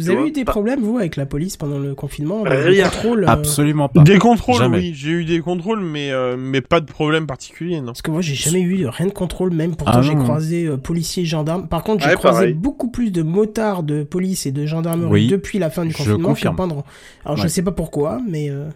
Vous 0.00 0.10
avez 0.10 0.28
eu 0.28 0.30
des 0.32 0.44
pas- 0.44 0.52
problèmes, 0.52 0.80
vous, 0.80 0.98
avec 0.98 1.16
la 1.16 1.26
police 1.26 1.56
pendant 1.56 1.78
le 1.78 1.94
confinement 1.94 2.44
le 2.44 2.50
Rien. 2.50 2.84
contrôle, 2.84 3.24
euh, 3.24 3.28
Absolument 3.28 3.88
pas. 3.88 4.02
Des 4.02 4.18
contrôles, 4.18 4.56
Jamais. 4.58 4.78
oui, 4.78 4.92
j'ai 4.94 5.10
eu 5.10 5.24
des 5.24 5.40
contrôles, 5.40 5.80
mais 5.80 6.10
euh, 6.12 6.36
mais 6.38 6.60
pas 6.60 6.80
de 6.80 6.86
problème 6.86 7.26
particulier, 7.26 7.80
non. 7.80 7.86
Parce 7.86 8.02
que 8.02 8.10
moi, 8.10 8.20
j'ai 8.22 8.34
jamais 8.34 8.60
eu 8.60 8.78
de- 8.78 8.86
rien 8.86 9.06
de 9.06 9.12
contrôle, 9.12 9.52
même 9.52 9.76
pourtant 9.76 9.98
Ah 9.98 10.02
j'ai 10.02 10.14
croisé 10.14 10.66
euh, 10.66 10.76
policiers, 10.76 11.24
gendarmes. 11.24 11.68
Par 11.68 11.82
contre, 11.84 12.02
j'ai 12.04 12.10
Ouais, 12.10 12.16
croisé 12.16 12.38
pareil. 12.38 12.54
beaucoup 12.54 12.90
plus 12.90 13.10
de 13.12 13.22
motards 13.22 13.82
de 13.82 14.02
police 14.02 14.46
et 14.46 14.52
de 14.52 14.66
gendarmerie 14.66 15.10
Oui, 15.10 15.26
depuis 15.26 15.58
la 15.58 15.70
fin 15.70 15.84
du 15.84 15.92
je 15.92 15.96
confinement 15.96 16.28
confirme. 16.30 16.54
que 16.54 16.56
pendant. 16.58 16.84
Alors, 17.24 17.36
je 17.36 17.42
Ouais. 17.44 17.48
sais 17.48 17.62
pas 17.62 17.72
pourquoi, 17.72 18.20
mais 18.28 18.50
euh, 18.50 18.68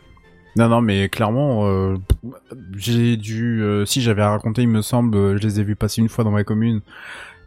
Non, 0.56 0.68
non, 0.68 0.80
mais 0.80 1.08
clairement, 1.08 1.66
euh, 1.66 1.96
j'ai 2.76 3.16
dû, 3.16 3.60
euh, 3.62 3.84
si 3.86 4.00
j'avais 4.00 4.22
raconté, 4.22 4.62
il 4.62 4.68
me 4.68 4.82
semble, 4.82 5.16
euh, 5.16 5.36
je 5.36 5.42
les 5.42 5.60
ai 5.60 5.64
vus 5.64 5.76
passer 5.76 6.00
une 6.00 6.08
fois 6.08 6.22
dans 6.24 6.30
ma 6.30 6.44
commune. 6.44 6.80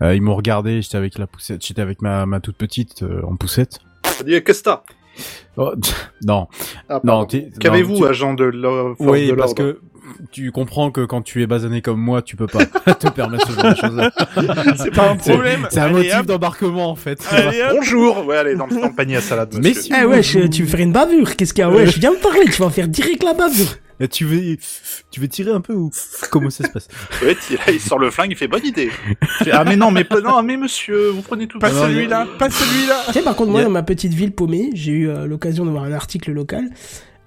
Euh, 0.01 0.16
ils 0.16 0.22
m'ont 0.22 0.36
regardé, 0.36 0.82
j'étais 0.82 0.98
avec 0.98 1.18
la 1.18 1.27
poussette, 1.27 1.66
j'étais 1.66 1.82
avec 1.82 2.01
ma, 2.01 2.25
ma 2.25 2.39
toute 2.39 2.58
petite 2.58 3.04
euh, 3.04 3.22
en 3.24 3.36
poussette. 3.36 3.80
On 4.20 4.24
dit 4.24 4.44
qu'est-ce 4.44 4.63
que 4.63 4.70
Oh, 5.58 5.74
non, 6.25 6.48
Ah, 6.89 7.01
non. 7.04 7.25
Qu'avez-vous, 7.60 8.06
agent 8.06 8.36
de 8.36 8.44
l'ordre 8.46 8.96
Oui, 9.00 9.34
parce 9.36 9.54
que 9.54 9.80
tu 10.31 10.51
comprends 10.51 10.91
que 10.91 11.01
quand 11.05 11.21
tu 11.21 11.41
es 11.43 11.47
basané 11.47 11.81
comme 11.81 11.99
moi, 11.99 12.21
tu 12.21 12.35
peux 12.35 12.47
pas 12.47 12.65
te 12.93 13.07
permettre 13.09 13.47
ce 13.47 13.53
genre 13.53 13.71
de 13.71 13.75
choses-là. 13.75 14.11
C'est 14.77 14.91
pas 14.93 15.09
un 15.11 15.15
problème. 15.15 15.67
C'est 15.69 15.79
un 15.79 15.83
Allez, 15.85 15.93
motif 16.09 16.25
d'embarquement 16.25 16.89
en 16.89 16.95
fait. 16.95 17.19
Allez. 17.31 17.63
Bonjour 17.71 18.25
Ouais, 18.25 18.37
allez, 18.37 18.55
dans, 18.55 18.67
dans 18.67 18.87
le 18.87 18.95
panier 18.95 19.17
à 19.17 19.21
salade, 19.21 19.53
monsieur. 19.55 19.61
Messieurs, 19.73 19.95
Eh 20.01 20.05
wesh, 20.05 20.37
tu 20.51 20.63
veux 20.63 20.67
faire 20.69 20.79
une 20.81 20.91
bavure? 20.93 21.35
Qu'est-ce 21.35 21.53
qu'il 21.53 21.61
y 21.61 21.65
a? 21.65 21.69
Wesh, 21.69 21.97
viens 21.97 22.11
me 22.11 22.17
parler, 22.21 22.45
tu 22.45 22.61
vas 22.61 22.69
faire 22.69 22.87
direct 22.87 23.23
la 23.23 23.33
bavure. 23.33 23.67
Et 23.99 24.07
tu 24.07 24.25
veux, 24.25 24.57
tu 25.09 25.19
veux 25.19 25.27
tirer 25.27 25.49
un 25.49 25.59
peu 25.59 25.73
ou 25.73 25.89
comment 26.29 26.51
ça 26.51 26.63
se 26.65 26.69
passe? 26.69 26.87
Ouais, 27.23 27.35
il- 27.49 27.55
là, 27.55 27.63
il 27.69 27.79
sort 27.79 27.97
le 27.97 28.11
flingue, 28.11 28.29
il 28.29 28.37
fait 28.37 28.47
bonne 28.47 28.63
idée. 28.63 28.91
Fait, 29.39 29.49
ah 29.51 29.63
mais 29.63 29.75
non, 29.75 29.89
mais 29.89 30.05
non, 30.23 30.43
mais 30.43 30.55
monsieur, 30.55 31.09
vous 31.09 31.23
prenez 31.23 31.47
tout. 31.47 31.57
Pas 31.57 31.71
celui-là, 31.71 32.27
pas 32.37 32.47
celui-là. 32.51 32.95
Tu 33.07 33.13
sais, 33.13 33.21
par 33.23 33.35
contre, 33.35 33.49
moi, 33.49 33.61
Y 33.61 33.63
a- 33.63 33.65
dans 33.65 33.71
ma 33.71 33.81
petite 33.81 34.13
ville 34.13 34.33
paumée, 34.33 34.69
j'ai 34.75 34.91
eu 34.91 35.09
euh, 35.09 35.25
l'occasion 35.25 35.65
de 35.65 35.71
voir 35.71 35.83
un 35.83 35.93
article 35.93 36.31
local, 36.31 36.65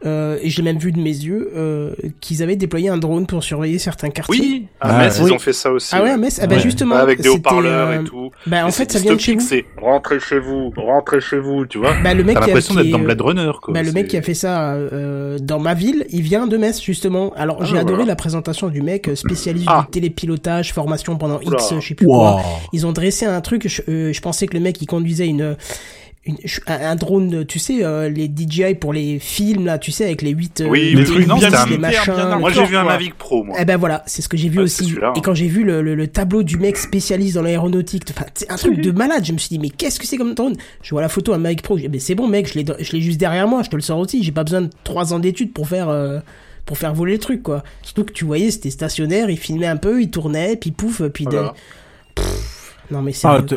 euh, 0.06 0.38
et 0.42 0.48
j'ai 0.50 0.62
même 0.62 0.78
vu 0.78 0.92
de 0.92 0.98
mes 0.98 1.10
yeux, 1.10 1.50
euh, 1.54 1.92
qu'ils 2.20 2.42
avaient 2.42 2.56
déployé 2.56 2.88
un 2.88 2.96
drone 2.98 3.26
pour 3.26 3.42
surveiller 3.44 3.78
certains 3.78 4.10
quartiers. 4.10 4.40
Oui, 4.40 4.66
à 4.80 4.96
Ah, 4.96 4.98
Metz, 4.98 5.18
oui. 5.20 5.26
ils 5.30 5.32
ont 5.34 5.38
fait 5.38 5.52
ça 5.52 5.70
aussi. 5.70 5.94
Ah 5.94 6.02
ouais, 6.02 6.10
à 6.10 6.16
Metz, 6.16 6.38
ah 6.42 6.46
bah 6.46 6.56
Ouais. 6.56 6.60
justement. 6.62 6.94
avec 6.96 7.20
des 7.20 7.28
haut-parleurs 7.28 7.88
euh, 7.88 8.00
et 8.00 8.04
tout. 8.04 8.30
Bah 8.46 8.64
en 8.64 8.68
Et 8.68 8.72
fait, 8.72 8.90
ça 8.92 8.98
vient 8.98 9.14
de 9.14 9.20
chez 9.20 9.34
vous. 9.34 9.40
C'est 9.40 9.64
rentrez 9.80 10.18
chez 10.20 10.38
vous, 10.38 10.72
rentrez 10.76 11.20
chez 11.20 11.38
vous, 11.38 11.66
tu 11.66 11.78
vois. 11.78 11.94
Bah 12.02 12.14
le 12.14 12.24
mec 12.24 12.34
T'as 12.34 12.40
qui 12.40 12.44
a, 12.44 12.46
l'impression 12.54 12.74
d'être 12.74 12.90
dans 12.90 12.98
est, 12.98 13.02
Blade 13.04 13.20
Runner, 13.20 13.52
quoi. 13.60 13.74
Bah, 13.74 13.82
le 13.82 13.92
mec 13.92 14.08
qui 14.08 14.16
a 14.16 14.22
fait 14.22 14.34
ça 14.34 14.72
euh, 14.74 15.38
dans 15.38 15.58
ma 15.58 15.74
ville, 15.74 16.06
il 16.10 16.22
vient 16.22 16.46
de 16.46 16.56
Metz 16.56 16.80
justement. 16.80 17.32
Alors 17.36 17.58
Ah, 17.60 17.64
j'ai 17.64 17.78
adoré 17.78 18.04
la 18.04 18.16
présentation 18.16 18.68
du 18.68 18.82
mec 18.82 19.08
euh, 19.08 19.14
spécialiste 19.14 19.66
Ah. 19.68 19.82
du 19.86 19.90
télépilotage, 19.90 20.72
formation 20.72 21.16
pendant 21.16 21.38
Oula. 21.44 21.58
X, 21.58 21.74
je 21.80 21.88
sais 21.88 21.94
plus 21.94 22.06
quoi. 22.06 22.40
Ils 22.72 22.86
ont 22.86 22.92
dressé 22.92 23.26
un 23.26 23.40
truc. 23.40 23.68
Je, 23.68 23.82
euh, 23.88 24.12
je 24.12 24.20
pensais 24.20 24.46
que 24.46 24.54
le 24.54 24.60
mec 24.60 24.80
il 24.80 24.86
conduisait 24.86 25.26
une, 25.26 25.56
une 26.26 26.36
un 26.66 26.96
drone, 26.96 27.46
tu 27.46 27.58
sais, 27.58 27.82
euh, 27.82 28.10
les 28.10 28.28
DJI 28.28 28.74
pour 28.74 28.92
les 28.92 29.18
films 29.18 29.64
là, 29.64 29.78
tu 29.78 29.90
sais, 29.90 30.04
avec 30.04 30.20
les 30.20 30.30
8 30.32 30.64
Oui, 30.68 30.92
les 30.94 31.04
trucs, 31.04 31.26
non, 31.26 31.36
les 31.36 31.46
un- 31.46 31.50
machins. 31.78 32.12
bien 32.14 32.36
Moi, 32.38 32.50
j'ai 32.50 32.64
vu 32.66 32.76
un. 32.76 32.84
Mavic 32.84 33.14
Pro, 33.14 33.42
moi. 33.42 33.56
Eh 33.58 33.64
ben 33.64 33.78
voilà, 33.78 34.02
c'est 34.06 34.20
ce 34.20 34.28
que 34.28 34.36
j'ai 34.36 34.50
vu 34.50 34.58
aussi. 34.60 34.94
Et 35.16 35.22
quand 35.22 35.32
j'ai 35.34 35.46
vu 35.48 35.64
le, 35.64 35.80
le, 35.80 35.94
le 35.94 36.06
tableau 36.08 36.42
du 36.42 36.58
mec 36.58 36.76
spécialiste 36.76 37.36
dans 37.36 37.42
l'aéronautique, 37.42 38.04
enfin, 38.10 38.26
c'est 38.34 38.50
un 38.50 38.56
truc 38.56 38.80
de 38.82 38.90
malade. 38.90 39.24
Je 39.24 39.32
me 39.32 39.38
suis 39.38 39.48
dit, 39.48 39.58
mais 39.58 39.70
qu'est-ce 39.70 39.98
que 39.98 40.06
c'est 40.06 40.18
comme 40.18 40.34
drone? 40.34 40.56
Je 40.82 40.90
vois 40.90 41.00
la 41.00 41.08
photo, 41.08 41.32
un 41.32 41.38
Mavic 41.38 41.62
Pro. 41.62 41.76
Je 41.78 41.82
dis, 41.84 41.88
mais 41.88 41.98
c'est 42.00 42.14
bon, 42.14 42.28
mec, 42.28 42.52
je 42.52 42.58
l'ai, 42.58 42.66
je 42.78 42.92
l'ai 42.92 43.00
juste 43.00 43.18
derrière 43.18 43.48
moi. 43.48 43.62
Je 43.62 43.70
te 43.70 43.76
le 43.76 43.82
sors 43.82 43.98
aussi. 43.98 44.22
J'ai 44.22 44.32
pas 44.32 44.44
besoin 44.44 44.60
de 44.60 44.70
trois 44.84 45.14
ans 45.14 45.20
d'études 45.20 45.54
pour 45.54 45.68
faire, 45.68 45.88
euh, 45.88 46.18
pour 46.66 46.76
faire 46.76 46.92
voler 46.92 47.14
le 47.14 47.18
truc, 47.18 47.42
quoi. 47.42 47.62
Surtout 47.82 48.04
que 48.04 48.12
tu 48.12 48.26
voyais, 48.26 48.50
c'était 48.50 48.68
stationnaire. 48.70 49.30
Il 49.30 49.38
filmait 49.38 49.66
un 49.66 49.78
peu, 49.78 50.02
il 50.02 50.10
tournait, 50.10 50.56
puis 50.56 50.70
pouf, 50.70 51.00
puis 51.08 51.24
de- 51.24 51.30
Voilà. 51.30 51.54
Non 52.90 53.02
mais 53.02 53.12
c'est. 53.12 53.28
Ah, 53.28 53.42
te- 53.42 53.54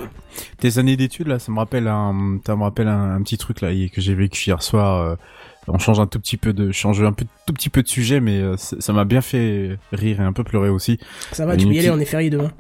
tes 0.60 0.78
années 0.80 0.98
d'études 0.98 1.28
là, 1.28 1.40
ça 1.40 1.52
me 1.52 1.58
rappelle 1.60 1.88
un, 1.88 2.40
ça 2.46 2.56
me 2.56 2.64
rappelle 2.64 2.88
un, 2.88 3.16
un 3.16 3.22
petit 3.22 3.38
truc 3.38 3.62
là 3.62 3.70
que 3.94 4.02
j'ai 4.02 4.14
vécu 4.16 4.48
hier 4.50 4.62
soir. 4.64 5.02
euh, 5.02 5.16
on 5.70 5.78
change 5.78 5.98
un 6.02 6.08
tout 6.08 6.20
petit 6.20 6.36
peu 6.36 6.52
de, 6.52 6.74
change 6.74 7.02
un 7.02 7.14
peu, 7.14 7.24
tout 7.46 7.54
petit 7.54 7.70
peu 7.70 7.84
de 7.84 7.88
sujet, 7.88 8.20
mais 8.20 8.42
euh, 8.42 8.56
ça 8.58 8.92
m'a 8.92 9.06
bien 9.06 9.22
fait 9.22 9.78
rire 9.94 10.20
et 10.20 10.24
un 10.24 10.34
peu 10.34 10.44
pleurer 10.44 10.68
aussi. 10.68 11.00
ça 11.32 11.46
va, 11.46 11.56
tu 11.56 11.66
peux 11.68 11.72
y 11.74 11.80
aller, 11.80 11.90
on 11.90 12.00
est 12.00 12.06
férié 12.06 12.30
demain. 12.30 12.52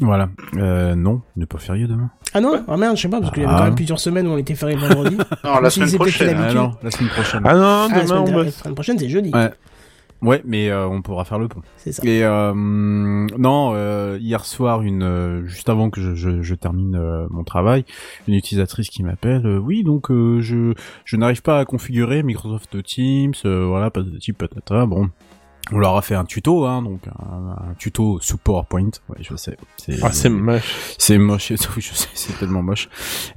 Voilà. 0.00 0.28
Euh, 0.56 0.96
non, 0.96 1.22
on 1.36 1.40
n'est 1.40 1.46
pas 1.46 1.58
férié 1.58 1.86
demain. 1.86 2.10
Ah 2.34 2.40
non, 2.40 2.64
ah 2.66 2.76
merde, 2.76 2.96
je 2.96 3.02
sais 3.02 3.08
pas 3.08 3.20
parce 3.20 3.32
qu'il 3.32 3.44
y 3.44 3.46
avait 3.46 3.54
Ah. 3.54 3.58
quand 3.58 3.64
même 3.66 3.74
plusieurs 3.76 4.00
semaines 4.00 4.26
où 4.26 4.30
on 4.30 4.38
était 4.38 4.56
férié 4.56 4.76
le 4.76 4.86
vendredi. 4.88 5.16
Non, 5.44 5.60
la 5.60 5.70
semaine 5.70 5.92
prochaine. 5.94 6.36
Ah 6.36 6.52
non, 6.52 6.72
la 6.82 6.90
semaine 6.90 7.10
prochaine. 7.10 7.42
Ah 7.44 7.54
non, 7.54 7.60
Ah, 7.62 7.88
la 7.90 7.94
demain 8.02 8.06
semaine, 8.08 8.34
on 8.34 8.42
la 8.42 8.50
semaine 8.50 8.74
prochaine, 8.74 8.98
c'est 8.98 9.08
jeudi. 9.08 9.30
Ouais. 9.32 9.50
Ouais, 10.20 10.42
mais 10.44 10.68
euh, 10.68 10.88
on 10.88 11.00
pourra 11.00 11.24
faire 11.24 11.38
le 11.38 11.46
pont. 11.46 11.62
C'est 11.76 11.92
ça. 11.92 12.02
Et 12.04 12.24
euh, 12.24 12.52
non, 12.54 13.72
euh, 13.74 14.18
hier 14.20 14.44
soir, 14.44 14.82
une 14.82 15.02
euh, 15.04 15.46
juste 15.46 15.68
avant 15.68 15.90
que 15.90 16.00
je, 16.00 16.14
je, 16.14 16.42
je 16.42 16.54
termine 16.56 16.96
euh, 16.96 17.26
mon 17.30 17.44
travail, 17.44 17.84
une 18.26 18.34
utilisatrice 18.34 18.88
qui 18.88 19.04
m'appelle. 19.04 19.46
euh, 19.46 19.58
oui, 19.58 19.84
donc 19.84 20.10
euh, 20.10 20.40
je 20.40 20.74
je 21.04 21.16
n'arrive 21.16 21.42
pas 21.42 21.60
à 21.60 21.64
configurer 21.64 22.22
Microsoft 22.24 22.82
Teams. 22.82 23.32
euh, 23.44 23.64
voilà, 23.66 23.90
patati 23.90 24.32
patata. 24.32 24.86
Bon. 24.86 25.08
On 25.72 25.78
leur 25.78 25.96
a 25.96 26.02
fait 26.02 26.14
un 26.14 26.24
tuto, 26.24 26.64
hein, 26.64 26.82
donc 26.82 27.00
un, 27.08 27.70
un 27.70 27.74
tuto 27.78 28.18
sous 28.20 28.38
PowerPoint. 28.38 28.90
Ouais, 29.08 29.18
je 29.20 29.36
sais. 29.36 29.56
C'est 29.76 29.96
Ah, 30.02 30.12
c'est 30.12 30.30
moche. 30.30 30.94
c'est 30.98 31.18
moche, 31.18 31.50
oui, 31.76 31.82
je 31.82 31.92
sais, 31.94 32.08
c'est 32.14 32.38
tellement 32.38 32.62
moche. 32.62 32.88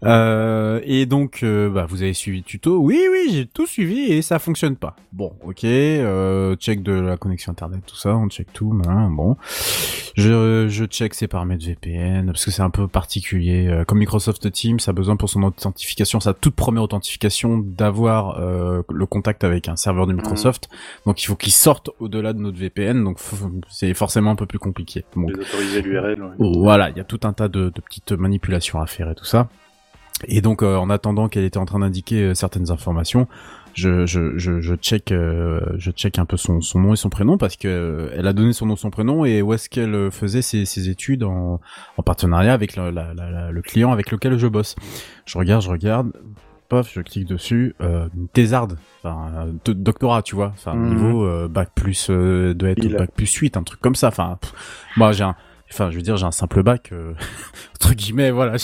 Euh, 0.06 0.80
et 0.86 1.06
donc, 1.06 1.40
euh, 1.44 1.70
bah, 1.70 1.86
vous 1.90 2.04
avez 2.04 2.14
suivi 2.14 2.38
le 2.40 2.44
tuto. 2.44 2.78
Oui, 2.78 3.02
oui, 3.12 3.30
j'ai 3.32 3.46
tout 3.46 3.68
suivi 3.68 4.00
et 4.14 4.22
ça 4.22 4.40
fonctionne 4.40 4.76
pas. 4.78 4.96
Bon, 5.12 5.34
ok, 5.44 5.64
euh, 5.66 6.56
check 6.56 6.84
de 6.84 6.94
la 6.94 7.18
connexion 7.18 7.52
internet, 7.52 7.82
tout 7.86 7.96
ça, 7.98 8.16
on 8.16 8.30
check 8.30 8.54
tout, 8.54 8.80
hein, 8.88 9.10
bon. 9.12 9.36
Je, 10.16 10.68
je 10.70 10.86
check 10.86 11.14
ses 11.14 11.28
paramètres 11.28 11.66
VPN 11.66 12.28
parce 12.28 12.46
que 12.46 12.52
c'est 12.52 12.62
un 12.62 12.70
peu 12.70 12.88
particulier. 12.88 13.68
Euh, 13.68 13.84
Comme 13.86 14.00
Microsoft 14.00 14.52
Teams 14.52 14.80
a 14.88 14.92
besoin 14.94 15.16
pour 15.16 15.30
son 15.30 15.44
authentification, 15.44 16.20
sa 16.20 16.34
toute 16.34 16.56
première 16.56 16.84
authentification, 16.84 17.58
d'avoir 17.58 18.40
euh, 18.40 18.84
le 18.90 19.06
contact 19.06 19.44
avec 19.44 19.68
un 19.68 19.76
serveur 19.76 20.08
de 20.08 20.14
Microsoft. 20.14 20.70
Donc, 21.06 21.22
il 21.24 21.26
faut 21.28 21.36
qu'il 21.36 21.52
sorte 21.54 21.90
au-delà 22.00 22.21
de 22.34 22.40
notre 22.40 22.58
VPN. 22.58 23.04
Donc, 23.04 23.18
c'est 23.70 23.94
forcément 23.94 24.32
un 24.32 24.36
peu 24.36 24.46
plus 24.46 24.60
compliqué. 24.60 25.04
Donc, 25.16 25.32
l'URL. 25.82 26.22
ouais. 26.24 26.52
voilà, 26.60 26.90
il 26.90 26.98
y 26.98 27.00
a 27.00 27.04
tout 27.04 27.20
un 27.24 27.34
tas 27.34 27.48
de, 27.48 27.66
de 27.70 27.82
petites 27.82 28.12
manipulations 28.12 28.82
à 28.82 28.86
faire 28.88 29.10
et 29.10 29.16
tout 29.16 29.26
ça. 29.26 29.50
Et 30.28 30.42
donc, 30.42 30.62
euh, 30.62 30.76
en 30.76 30.90
attendant 30.92 31.30
qu'elle 31.30 31.46
était 31.46 31.58
en 31.58 31.66
train 31.66 31.80
d'indiquer 31.80 32.22
euh, 32.26 32.34
certaines 32.36 32.70
informations, 32.70 33.28
je, 33.74 34.06
je, 34.06 34.38
je, 34.38 34.62
je 34.62 34.76
check, 34.76 35.12
euh, 35.12 35.62
je 35.78 35.90
check 35.90 36.20
un 36.20 36.26
peu 36.26 36.38
son, 36.38 36.62
son 36.62 36.80
nom 36.80 36.94
et 36.94 36.96
son 36.96 37.10
prénom 37.10 37.38
parce 37.40 37.56
que 37.56 37.68
euh, 37.68 38.14
elle 38.16 38.28
a 38.28 38.34
donné 38.34 38.54
son 38.54 38.68
nom, 38.68 38.76
son 38.76 38.92
prénom 38.92 39.26
et 39.26 39.42
où 39.42 39.54
est-ce 39.54 39.68
qu'elle 39.68 40.12
faisait 40.12 40.44
ses, 40.44 40.66
ses 40.66 40.90
études 40.90 41.24
en, 41.24 41.60
en 41.98 42.04
partenariat 42.04 42.54
avec 42.54 42.76
le, 42.76 42.92
la- 42.92 43.14
la- 43.16 43.32
la- 43.32 43.52
le 43.52 43.62
client 43.64 43.92
avec 43.92 44.12
lequel 44.12 44.38
je 44.38 44.46
bosse. 44.48 44.76
Je 45.26 45.38
regarde, 45.40 45.64
je 45.64 45.70
regarde, 45.70 46.12
paf, 46.72 46.92
je 46.94 47.02
clique 47.02 47.28
dessus, 47.28 47.76
euh, 47.82 48.08
une 48.16 48.28
thésarde, 48.30 48.78
enfin, 49.04 49.48
do- 49.66 49.74
doctorat, 49.74 50.22
tu 50.24 50.36
vois, 50.36 50.52
enfin, 50.54 50.76
Mhm. 50.76 50.88
niveau 50.88 51.24
euh, 51.26 51.48
bac 51.48 51.70
plus, 51.76 52.08
euh, 52.10 52.54
doit 52.54 52.70
être 52.70 52.88
bac 52.98 53.12
plus 53.16 53.32
8, 53.34 53.58
un 53.58 53.64
truc 53.64 53.80
comme 53.82 53.96
ça, 53.96 54.08
enfin, 54.08 54.40
moi 54.98 55.12
j'ai 55.12 55.24
un, 55.24 55.36
enfin, 55.72 55.92
je 55.92 55.98
veux 55.98 56.02
dire, 56.02 56.18
j'ai 56.18 56.26
un 56.26 56.32
simple 56.32 56.64
bac, 56.64 56.90
euh, 56.92 57.14
entre 57.76 57.94
guillemets, 57.94 58.32
voilà. 58.32 58.56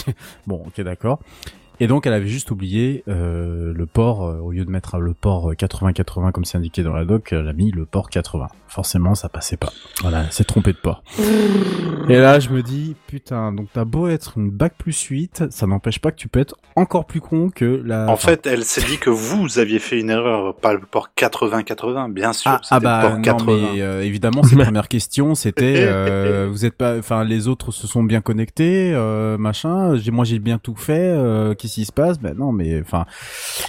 Bon, 0.47 0.63
ok, 0.65 0.81
d'accord. 0.81 1.19
Et 1.79 1.85
donc, 1.85 2.07
elle 2.07 2.13
avait 2.13 2.27
juste 2.27 2.49
oublié 2.49 3.03
euh, 3.07 3.71
le 3.71 3.85
port, 3.85 4.23
euh, 4.25 4.39
au 4.39 4.51
lieu 4.51 4.65
de 4.65 4.71
mettre 4.71 4.97
le 4.97 5.13
port 5.13 5.51
euh, 5.51 5.53
80-80 5.53 6.31
comme 6.31 6.43
c'est 6.43 6.57
indiqué 6.57 6.81
dans 6.81 6.93
la 6.93 7.05
doc, 7.05 7.29
elle 7.33 7.47
a 7.47 7.53
mis 7.53 7.69
le 7.69 7.85
port 7.85 8.09
80. 8.09 8.47
Forcément, 8.67 9.15
ça 9.15 9.29
passait 9.29 9.57
pas. 9.57 9.71
Voilà, 10.01 10.23
elle 10.25 10.31
s'est 10.31 10.43
trompée 10.43 10.73
de 10.73 10.77
port. 10.77 11.03
Et 12.09 12.17
là, 12.17 12.39
je 12.39 12.49
me 12.49 12.61
dis, 12.61 12.95
putain, 13.07 13.51
donc 13.51 13.67
t'as 13.73 13.85
beau 13.85 14.07
être 14.07 14.33
une 14.37 14.49
bac 14.51 14.73
plus 14.77 14.99
8, 15.01 15.45
ça 15.49 15.67
n'empêche 15.67 15.99
pas 15.99 16.11
que 16.11 16.17
tu 16.17 16.27
peux 16.27 16.39
être 16.39 16.55
encore 16.75 17.05
plus 17.05 17.21
con 17.21 17.49
que 17.49 17.81
la... 17.85 18.05
En 18.05 18.13
enfin, 18.13 18.29
fait, 18.31 18.47
elle 18.47 18.63
s'est 18.63 18.81
dit 18.83 18.97
que 18.97 19.09
vous 19.09 19.57
aviez 19.59 19.79
fait 19.79 19.99
une 19.99 20.09
erreur, 20.09 20.55
pas 20.55 20.73
le 20.73 20.79
port 20.79 21.09
80-80, 21.17 22.11
bien 22.11 22.33
sûr. 22.33 22.51
Ah, 22.51 22.59
c'était 22.61 22.75
ah 22.75 22.79
le 22.79 22.83
bah 22.83 23.01
port 23.01 23.15
non 23.17 23.21
80. 23.21 23.45
mais 23.73 23.81
euh, 23.81 24.03
évidemment 24.03 24.43
ses 24.43 24.55
premières 24.63 24.87
questions 24.87 25.35
c'était 25.35 25.75
euh, 25.87 26.47
vous 26.49 26.65
êtes 26.65 26.75
pas 26.75 26.97
enfin 26.97 27.23
les 27.23 27.47
autres 27.47 27.71
se 27.71 27.87
sont 27.87 28.03
bien 28.03 28.21
connectés 28.21 28.91
euh, 28.93 29.37
machin 29.37 29.95
j'ai 29.97 30.11
moi 30.11 30.25
j'ai 30.25 30.39
bien 30.39 30.57
tout 30.57 30.75
fait 30.75 30.93
euh, 30.99 31.53
qu'est-ce 31.55 31.75
qui 31.75 31.85
se 31.85 31.91
passe? 31.91 32.19
Ben 32.19 32.33
non 32.37 32.51
mais 32.51 32.79
enfin 32.81 33.05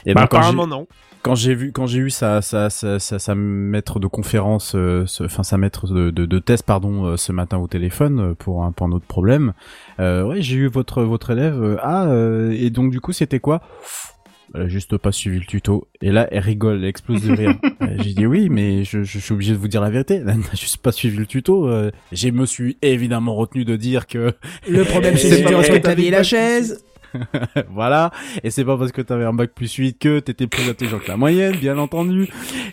et 0.06 0.14
Bah, 0.14 0.22
apparemment 0.22 0.66
non. 0.66 0.86
Quand 1.22 1.34
j'ai 1.34 1.54
vu 1.54 1.72
quand 1.72 1.87
j'ai 1.87 1.98
eu 1.98 2.10
sa 2.10 2.42
sa 2.42 2.70
sa 2.70 2.98
sa, 2.98 3.18
sa 3.18 3.34
maître 3.34 3.98
de 4.00 4.06
conférence 4.06 4.75
euh, 4.75 5.04
ce- 5.06 5.25
enfin 5.25 5.42
sa 5.42 5.58
maître 5.58 5.87
de, 5.92 6.10
de, 6.10 6.26
de 6.26 6.38
test 6.38 6.64
pardon 6.64 7.04
euh, 7.06 7.16
ce 7.16 7.32
matin 7.32 7.58
au 7.58 7.66
téléphone 7.66 8.20
euh, 8.20 8.34
pour 8.34 8.64
un 8.64 8.72
pour 8.72 8.87
un 8.87 8.92
autre 8.92 9.06
problème 9.06 9.52
euh, 10.00 10.22
ouais 10.25 10.42
j'ai 10.42 10.56
eu 10.56 10.68
votre 10.68 11.02
votre 11.02 11.30
élève 11.30 11.60
euh, 11.62 11.76
ah 11.82 12.06
euh, 12.06 12.52
et 12.58 12.70
donc 12.70 12.90
du 12.90 13.00
coup 13.00 13.12
c'était 13.12 13.40
quoi? 13.40 13.62
Elle 14.54 14.62
a 14.62 14.68
juste 14.68 14.96
pas 14.96 15.12
suivi 15.12 15.40
le 15.40 15.44
tuto. 15.44 15.88
Et 16.00 16.10
là 16.10 16.26
elle 16.30 16.38
rigole 16.38 16.78
elle 16.78 16.87
explose 16.87 17.22
de 17.22 17.32
rire. 17.34 17.54
Euh, 17.82 17.94
j'ai 17.98 18.12
dit 18.12 18.26
oui 18.26 18.48
mais 18.48 18.82
je, 18.82 19.04
je, 19.04 19.18
suis 19.20 19.32
obligé 19.32 19.52
de 19.52 19.58
vous 19.58 19.68
dire 19.68 19.80
la 19.80 19.90
vérité. 19.90 20.16
Elle 20.16 20.25
n'a 20.25 20.54
juste 20.54 20.78
pas 20.78 20.90
suivi 20.90 21.16
le 21.16 21.26
tuto 21.26 21.68
euh, 21.68 21.90
je 22.12 22.28
me 22.30 22.44
suis 22.44 22.76
évidemment 22.82 23.34
retenu 23.37 23.64
de 23.64 23.76
dire 23.76 24.06
que 24.08 24.32
Le 24.68 24.84
problème, 24.84 25.16
C'est 25.16 25.44
vie 25.94 26.06
et 26.06 26.10
la 26.10 26.22
chaise. 26.25 26.82
voilà. 27.70 28.10
Et 28.42 28.50
c'est 28.50 28.64
pas 28.64 28.76
parce 28.76 28.92
que 28.92 29.02
t'avais 29.02 29.24
un 29.24 29.32
bac 29.32 29.50
plus 29.54 29.72
8 29.72 29.98
que 29.98 30.18
t'étais 30.20 30.46
plus 30.46 30.68
intelligent 30.68 30.98
que 30.98 31.08
la 31.08 31.16
moyenne, 31.16 31.56
bien 31.56 31.78
entendu. 31.78 32.28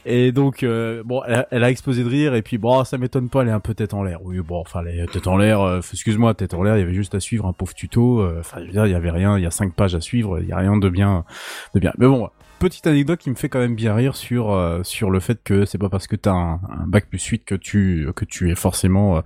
Et 0.05 0.31
donc, 0.31 0.63
euh, 0.63 1.03
bon, 1.05 1.21
elle 1.27 1.33
a, 1.35 1.47
elle 1.51 1.63
a 1.63 1.69
explosé 1.69 2.03
de 2.03 2.09
rire. 2.09 2.35
Et 2.35 2.41
puis, 2.41 2.57
bon, 2.57 2.83
ça 2.83 2.97
m'étonne 2.97 3.29
pas, 3.29 3.41
elle 3.41 3.49
est 3.49 3.51
un 3.51 3.59
peu 3.59 3.73
tête 3.73 3.93
en 3.93 4.03
l'air. 4.03 4.19
Oui, 4.23 4.39
bon, 4.39 4.59
enfin, 4.61 4.81
elle 4.85 4.99
est 4.99 5.05
tête 5.11 5.27
en 5.27 5.37
l'air. 5.37 5.61
euh, 5.61 5.79
excuse-moi, 5.79 6.33
tête 6.33 6.53
en 6.53 6.63
l'air. 6.63 6.77
Il 6.77 6.79
y 6.79 6.83
avait 6.83 6.93
juste 6.93 7.15
à 7.15 7.19
suivre 7.19 7.45
un 7.45 7.53
pauvre 7.53 7.73
tuto. 7.73 8.21
euh, 8.21 8.37
Enfin, 8.39 8.57
je 8.61 8.65
veux 8.67 8.71
dire, 8.71 8.85
il 8.85 8.91
y 8.91 8.95
avait 8.95 9.11
rien. 9.11 9.37
Il 9.37 9.43
y 9.43 9.47
a 9.47 9.51
cinq 9.51 9.73
pages 9.73 9.95
à 9.95 10.01
suivre. 10.01 10.39
Il 10.39 10.47
y 10.47 10.51
a 10.51 10.57
rien 10.57 10.77
de 10.77 10.89
bien, 10.89 11.25
de 11.73 11.79
bien. 11.79 11.93
Mais 11.97 12.07
bon. 12.07 12.29
Petite 12.57 12.87
anecdote 12.87 13.19
qui 13.19 13.29
me 13.29 13.35
fait 13.35 13.49
quand 13.49 13.59
même 13.59 13.75
bien 13.75 13.93
rire 13.93 14.15
sur 14.15 14.51
euh, 14.51 14.81
sur 14.83 15.11
le 15.11 15.19
fait 15.19 15.43
que 15.43 15.65
c'est 15.65 15.77
pas 15.77 15.89
parce 15.89 16.07
que 16.07 16.15
t'as 16.15 16.31
un, 16.31 16.53
un 16.53 16.87
bac 16.87 17.09
plus 17.09 17.21
8 17.23 17.43
que 17.43 17.55
tu 17.55 18.07
que 18.15 18.23
tu 18.23 18.49
es 18.49 18.55
forcément 18.55 19.17
euh, 19.17 19.21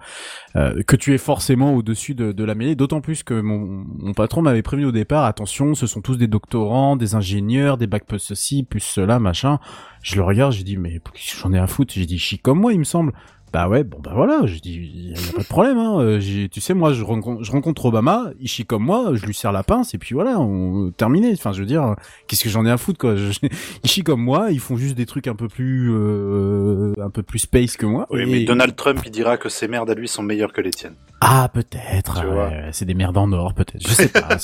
euh, 0.56 0.84
que 0.84 0.96
tu 0.96 1.14
es 1.14 1.20
forcément 1.20 1.76
au-dessus 1.76 2.16
de, 2.16 2.32
de 2.32 2.44
la 2.44 2.56
mêlée, 2.56 2.76
d'autant 2.76 3.02
plus 3.02 3.22
que 3.22 3.40
mon, 3.40 3.86
mon 4.00 4.14
patron 4.14 4.42
m'avait 4.42 4.64
prévenu 4.64 4.88
au 4.88 4.92
départ, 4.92 5.26
attention, 5.26 5.76
ce 5.76 5.86
sont 5.86 6.02
tous 6.02 6.18
des 6.18 6.28
doctorants, 6.28 6.96
des 6.96 7.14
ingénieurs, 7.14 7.78
des 7.78 7.86
bacs 7.86 8.06
plus 8.06 8.20
ceci, 8.20 8.64
plus 8.64 8.80
cela, 8.80 9.20
machin. 9.20 9.60
Je 10.02 10.16
le 10.16 10.24
regarde, 10.24 10.54
j'ai 10.54 10.64
dit, 10.64 10.78
mais 10.78 11.00
j'en 11.16 11.54
ai 11.54 11.60
à 11.60 11.68
foutre, 11.68 11.94
j'ai 11.94 12.06
dit, 12.06 12.18
chic 12.18 12.42
comme 12.42 12.60
moi, 12.60 12.74
il 12.74 12.80
me 12.80 12.84
semble. 12.84 13.14
Bah 13.52 13.68
ouais, 13.68 13.84
bon 13.84 13.98
bah 14.00 14.12
voilà, 14.14 14.46
je 14.46 14.60
dis, 14.60 14.80
y 15.10 15.14
a 15.14 15.34
pas 15.36 15.42
de 15.42 15.48
problème. 15.48 15.78
Hein. 15.78 16.00
Euh, 16.00 16.20
j'ai- 16.20 16.50
tu 16.50 16.62
sais, 16.62 16.74
moi, 16.76 16.94
je 16.94 17.04
rencontre, 17.04 17.44
je 17.44 17.52
rencontre 17.52 17.86
Obama, 17.86 18.26
il 18.40 18.48
chie 18.48 18.64
comme 18.66 18.84
moi, 18.84 19.12
je 19.16 19.26
lui 19.26 19.34
serre 19.34 19.52
la 19.52 19.64
pince 19.64 19.94
et 19.96 19.98
puis 19.98 20.14
voilà, 20.14 20.40
on 20.40 20.92
terminé. 20.92 21.32
Enfin, 21.34 21.52
je 21.52 21.60
veux 21.62 21.66
dire, 21.66 21.96
qu'est-ce 22.28 22.44
que 22.44 22.50
j'en 22.50 22.66
ai 22.66 22.72
à 22.72 22.78
foutre 22.78 23.00
quoi 23.00 23.16
je, 23.18 23.32
Ils 23.84 23.90
chient 23.90 24.04
comme 24.04 24.22
moi, 24.22 24.52
ils 24.52 24.60
font 24.60 24.78
juste 24.78 24.96
des 24.96 25.06
trucs 25.08 25.28
un 25.28 25.36
peu 25.36 25.48
plus, 25.48 25.90
euh, 25.92 26.94
un 27.02 27.10
peu 27.10 27.24
plus 27.24 27.40
space 27.40 27.76
que 27.76 27.86
moi. 27.86 28.06
Oui, 28.12 28.22
et- 28.22 28.26
mais 28.26 28.44
Donald 28.44 28.76
Trump, 28.76 29.00
il 29.06 29.12
dira 29.12 29.38
que 29.38 29.50
ses 29.50 29.68
merdes 29.68 29.90
à 29.90 29.96
lui 29.96 30.08
sont 30.08 30.22
meilleures 30.24 30.54
que 30.54 30.62
les 30.62 30.70
tiennes. 30.72 30.96
Ah 31.22 31.50
peut-être, 31.54 32.24
ouais, 32.26 32.70
c'est 32.72 32.86
des 32.86 32.94
merdes 32.94 33.18
en 33.18 33.32
or 33.34 33.54
peut-être. 33.54 33.82
Je 33.86 33.94
sais 33.94 34.08
pas. 34.10 34.30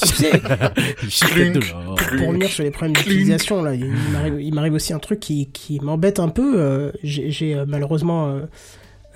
De 1.36 1.60
l'or. 1.60 1.96
pour 2.18 2.28
revenir 2.28 2.50
sur 2.50 2.64
les 2.64 2.72
problèmes 2.72 2.94
d'utilisation, 2.94 3.62
là, 3.64 3.74
il 3.76 3.86
m'arrive, 4.12 4.42
il 4.42 4.54
m'arrive 4.54 4.74
aussi 4.74 4.94
un 4.94 5.00
truc 5.00 5.20
qui, 5.20 5.48
qui 5.52 5.80
m'embête 5.80 6.20
un 6.20 6.30
peu. 6.30 6.60
euh, 6.60 6.92
j'ai, 7.04 7.32
j'ai, 7.32 7.56
euh, 7.56 7.66
malheureusement 7.68 8.28
euh, 8.28 8.42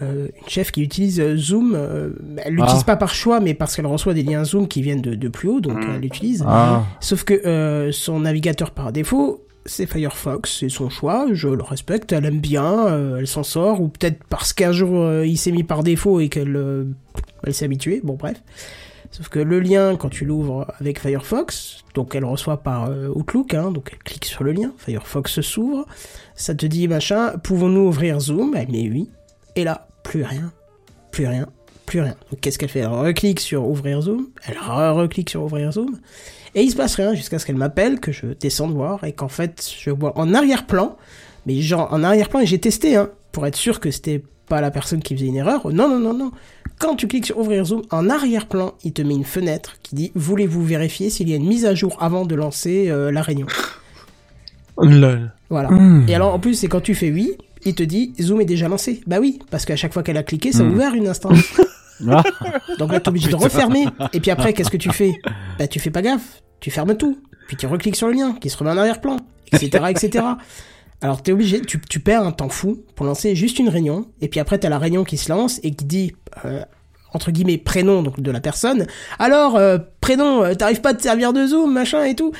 euh, 0.01 0.27
une 0.41 0.47
chef 0.49 0.71
qui 0.71 0.81
utilise 0.81 1.19
euh, 1.19 1.35
Zoom. 1.37 1.73
euh, 1.75 2.09
elle 2.37 2.53
l'utilise 2.53 2.81
Ah. 2.81 2.85
pas 2.85 2.95
par 2.95 3.13
choix, 3.13 3.39
mais 3.39 3.53
parce 3.53 3.75
qu'elle 3.75 3.85
reçoit 3.87 4.13
des 4.13 4.23
liens 4.23 4.43
Zoom 4.43 4.67
qui 4.67 4.81
viennent 4.81 5.01
de, 5.01 5.15
de 5.15 5.27
plus 5.27 5.49
haut, 5.49 5.59
donc 5.61 5.77
Mm. 5.77 5.91
elle 5.95 6.01
l'utilise. 6.01 6.43
Ah. 6.47 6.83
Sauf 6.99 7.23
que 7.23 7.33
euh, 7.45 7.91
son 7.91 8.21
navigateur 8.21 8.71
par 8.71 8.91
défaut, 8.91 9.45
c'est 9.65 9.85
Firefox, 9.85 10.57
c'est 10.61 10.69
son 10.69 10.89
choix, 10.89 11.27
je 11.31 11.47
le 11.49 11.61
respecte, 11.63 12.11
elle 12.13 12.25
aime 12.25 12.39
bien, 12.39 12.87
euh, 12.87 13.17
elle 13.19 13.27
s'en 13.27 13.43
sort, 13.43 13.81
ou 13.81 13.87
peut-être 13.89 14.23
parce 14.29 14.53
qu'un 14.53 14.71
jour 14.71 15.01
euh, 15.03 15.25
il 15.27 15.37
s'est 15.37 15.51
mis 15.51 15.63
par 15.63 15.83
défaut 15.83 16.19
et 16.21 16.29
qu'elle 16.29 16.55
euh, 16.55 16.85
elle 17.43 17.53
s'est 17.53 17.65
habituée, 17.65 18.01
bon 18.03 18.13
bref. 18.15 18.41
Sauf 19.11 19.27
que 19.29 19.39
le 19.39 19.59
lien, 19.59 19.95
quand 19.95 20.09
tu 20.09 20.23
l'ouvres 20.23 20.67
avec 20.79 20.99
Firefox, 20.99 21.83
donc 21.95 22.13
elle 22.15 22.25
reçoit 22.25 22.57
par 22.57 22.85
euh, 22.89 23.09
Outlook, 23.13 23.55
hein, 23.55 23.71
donc 23.71 23.89
elle 23.91 23.97
clique 23.99 24.25
sur 24.25 24.43
le 24.43 24.51
lien, 24.51 24.71
Firefox 24.77 25.41
s'ouvre, 25.41 25.85
ça 26.35 26.53
te 26.55 26.65
dit 26.67 26.87
machin, 26.87 27.33
pouvons-nous 27.43 27.81
ouvrir 27.87 28.19
Zoom? 28.19 28.55
Elle 28.55 28.69
met 28.71 28.87
oui, 28.89 29.09
et 29.55 29.63
là, 29.63 29.87
plus 30.09 30.23
rien, 30.23 30.51
plus 31.11 31.27
rien, 31.27 31.47
plus 31.85 32.01
rien. 32.01 32.15
Donc 32.31 32.41
qu'est-ce 32.41 32.57
qu'elle 32.57 32.69
fait? 32.69 32.79
Elle 32.79 32.87
reclique 32.87 33.39
sur 33.39 33.67
ouvrir 33.67 34.01
Zoom, 34.01 34.29
elle 34.47 34.57
re-reclique 34.57 35.29
sur 35.29 35.43
ouvrir 35.43 35.71
Zoom, 35.71 35.99
et 36.55 36.63
il 36.63 36.71
se 36.71 36.75
passe 36.75 36.95
rien 36.95 37.13
jusqu'à 37.13 37.37
ce 37.37 37.45
qu'elle 37.45 37.57
m'appelle, 37.57 37.99
que 37.99 38.11
je 38.11 38.25
descende 38.25 38.73
voir, 38.73 39.03
et 39.03 39.13
qu'en 39.13 39.27
fait, 39.27 39.71
je 39.79 39.91
vois 39.91 40.17
en 40.17 40.33
arrière-plan, 40.33 40.97
mais 41.45 41.61
genre 41.61 41.93
en 41.93 42.03
arrière-plan, 42.03 42.39
et 42.39 42.47
j'ai 42.47 42.57
testé, 42.57 42.95
hein, 42.95 43.11
pour 43.31 43.45
être 43.45 43.55
sûr 43.55 43.79
que 43.79 43.91
c'était 43.91 44.23
pas 44.47 44.61
la 44.61 44.71
personne 44.71 45.03
qui 45.03 45.13
faisait 45.13 45.27
une 45.27 45.35
erreur. 45.35 45.71
Non, 45.71 45.87
non, 45.87 45.99
non, 45.99 46.15
non. 46.15 46.31
Quand 46.79 46.95
tu 46.95 47.07
cliques 47.07 47.27
sur 47.27 47.37
ouvrir 47.37 47.65
Zoom, 47.65 47.83
en 47.91 48.09
arrière-plan, 48.09 48.73
il 48.83 48.93
te 48.93 49.03
met 49.03 49.13
une 49.13 49.25
fenêtre 49.25 49.77
qui 49.83 49.93
dit 49.93 50.11
Voulez-vous 50.15 50.65
vérifier 50.65 51.11
s'il 51.11 51.29
y 51.29 51.33
a 51.33 51.35
une 51.35 51.47
mise 51.47 51.67
à 51.67 51.75
jour 51.75 51.97
avant 52.01 52.25
de 52.25 52.33
lancer 52.33 52.89
euh, 52.89 53.11
la 53.11 53.21
réunion? 53.21 53.45
Lol. 54.81 55.33
Voilà. 55.49 55.69
Hmm. 55.69 56.05
Et 56.07 56.15
alors, 56.15 56.33
en 56.33 56.39
plus, 56.39 56.55
c'est 56.55 56.67
quand 56.67 56.81
tu 56.81 56.95
fais 56.95 57.11
oui, 57.11 57.37
il 57.65 57.75
te 57.75 57.83
dit 57.83 58.13
Zoom 58.21 58.41
est 58.41 58.45
déjà 58.45 58.67
lancé. 58.67 59.01
Bah 59.07 59.17
oui, 59.19 59.39
parce 59.51 59.65
qu'à 59.65 59.75
chaque 59.75 59.93
fois 59.93 60.03
qu'elle 60.03 60.17
a 60.17 60.23
cliqué, 60.23 60.51
ça 60.51 60.59
a 60.59 60.63
Hmm. 60.63 60.73
ouvert 60.73 60.93
une 60.93 61.07
instance. 61.07 61.39
Donc 62.79 62.91
là, 62.91 62.99
t'es 62.99 63.09
obligé 63.09 63.29
de 63.29 63.35
refermer. 63.35 63.85
Et 64.13 64.19
puis 64.19 64.31
après, 64.31 64.53
qu'est-ce 64.53 64.69
que 64.71 64.77
tu 64.77 64.91
fais? 64.91 65.13
Bah, 65.57 65.67
tu 65.67 65.79
fais 65.79 65.89
pas 65.89 66.01
gaffe. 66.01 66.41
Tu 66.59 66.71
fermes 66.71 66.95
tout. 66.95 67.17
Puis 67.47 67.57
tu 67.57 67.65
recliques 67.67 67.95
sur 67.95 68.07
le 68.07 68.13
lien, 68.13 68.33
qui 68.39 68.49
se 68.49 68.57
remet 68.57 68.71
en 68.71 68.77
arrière-plan, 68.77 69.17
etc., 69.51 69.85
etc. 69.89 70.25
Alors, 71.01 71.23
t'es 71.23 71.31
obligé, 71.31 71.61
tu, 71.61 71.79
tu 71.81 71.99
perds 71.99 72.23
un 72.23 72.31
temps 72.31 72.49
fou 72.49 72.83
pour 72.95 73.05
lancer 73.05 73.35
juste 73.35 73.57
une 73.59 73.69
réunion. 73.69 74.05
Et 74.21 74.27
puis 74.27 74.39
après, 74.39 74.57
t'as 74.59 74.69
la 74.69 74.77
réunion 74.77 75.03
qui 75.03 75.17
se 75.17 75.31
lance 75.31 75.59
et 75.63 75.71
qui 75.71 75.85
dit, 75.85 76.13
euh, 76.45 76.61
entre 77.13 77.31
guillemets, 77.31 77.57
prénom 77.57 78.03
donc 78.03 78.19
de 78.19 78.31
la 78.31 78.39
personne. 78.41 78.85
Alors, 79.17 79.55
euh, 79.55 79.77
prénom, 80.01 80.43
euh, 80.43 80.53
t'arrives 80.55 80.81
pas 80.81 80.89
à 80.89 80.93
te 80.93 81.01
servir 81.01 81.33
de 81.33 81.47
Zoom, 81.47 81.73
machin 81.73 82.03
et 82.03 82.15
tout. 82.15 82.31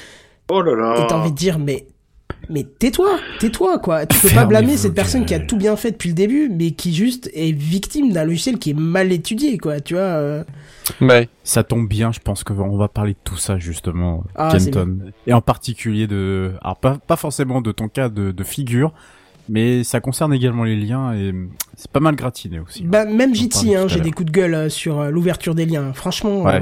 Oh 0.50 0.62
là 0.62 0.76
là 0.76 1.04
Et 1.04 1.08
t'as 1.08 1.18
envie 1.18 1.32
de 1.32 1.38
dire, 1.38 1.58
mais, 1.58 1.88
mais 2.50 2.64
tais-toi, 2.64 3.20
tais-toi, 3.40 3.80
quoi. 3.80 4.06
Tu 4.06 4.18
peux 4.20 4.34
pas 4.34 4.46
blâmer 4.46 4.78
cette 4.78 4.94
personne 4.94 5.26
qui 5.26 5.34
a 5.34 5.40
tout 5.40 5.58
bien 5.58 5.76
fait 5.76 5.92
depuis 5.92 6.10
le 6.10 6.16
début, 6.16 6.50
mais 6.50 6.72
qui 6.72 6.94
juste 6.94 7.30
est 7.34 7.52
victime 7.52 8.12
d'un 8.12 8.24
logiciel 8.26 8.58
qui 8.58 8.72
est 8.72 8.80
mal 8.80 9.12
étudié, 9.12 9.58
quoi. 9.58 9.80
Tu 9.80 9.94
vois. 9.96 10.04
euh. 10.04 10.44
Ouais. 11.02 11.30
Ça 11.44 11.64
tombe 11.64 11.88
bien, 11.88 12.12
je 12.12 12.20
pense 12.20 12.44
qu'on 12.44 12.78
va 12.78 12.88
parler 12.88 13.14
de 13.14 13.20
tout 13.24 13.38
ça 13.38 13.58
justement, 13.60 14.24
Ah, 14.36 14.52
c'est 14.58 14.66
Kenton. 14.72 15.12
Et 15.28 15.34
en 15.34 15.42
particulier 15.42 16.08
de, 16.08 16.54
alors 16.62 16.78
pas, 16.78 16.98
pas 17.06 17.16
forcément 17.16 17.62
de 17.62 17.72
ton 17.72 17.88
cas 17.88 18.10
de, 18.10 18.32
de 18.32 18.44
figure, 18.44 18.94
mais 19.50 19.84
ça 19.84 20.00
concerne 20.00 20.34
également 20.34 20.64
les 20.64 20.76
liens 20.76 21.14
et 21.14 21.34
c'est 21.76 21.90
pas 21.92 22.00
mal 22.00 22.16
gratiné 22.16 22.60
aussi. 22.60 22.84
Bah, 22.84 23.06
même 23.06 23.34
parlait 23.34 23.76
hein, 23.76 23.88
j'ai 23.88 24.00
des 24.00 24.12
coups 24.12 24.28
de 24.28 24.32
gueule 24.32 24.54
euh, 24.54 24.70
sur 24.70 25.00
euh, 25.00 25.10
l'ouverture 25.10 25.56
des 25.56 25.66
liens. 25.66 25.92
Franchement. 25.94 26.44
Ouais. 26.44 26.56
euh, 26.56 26.62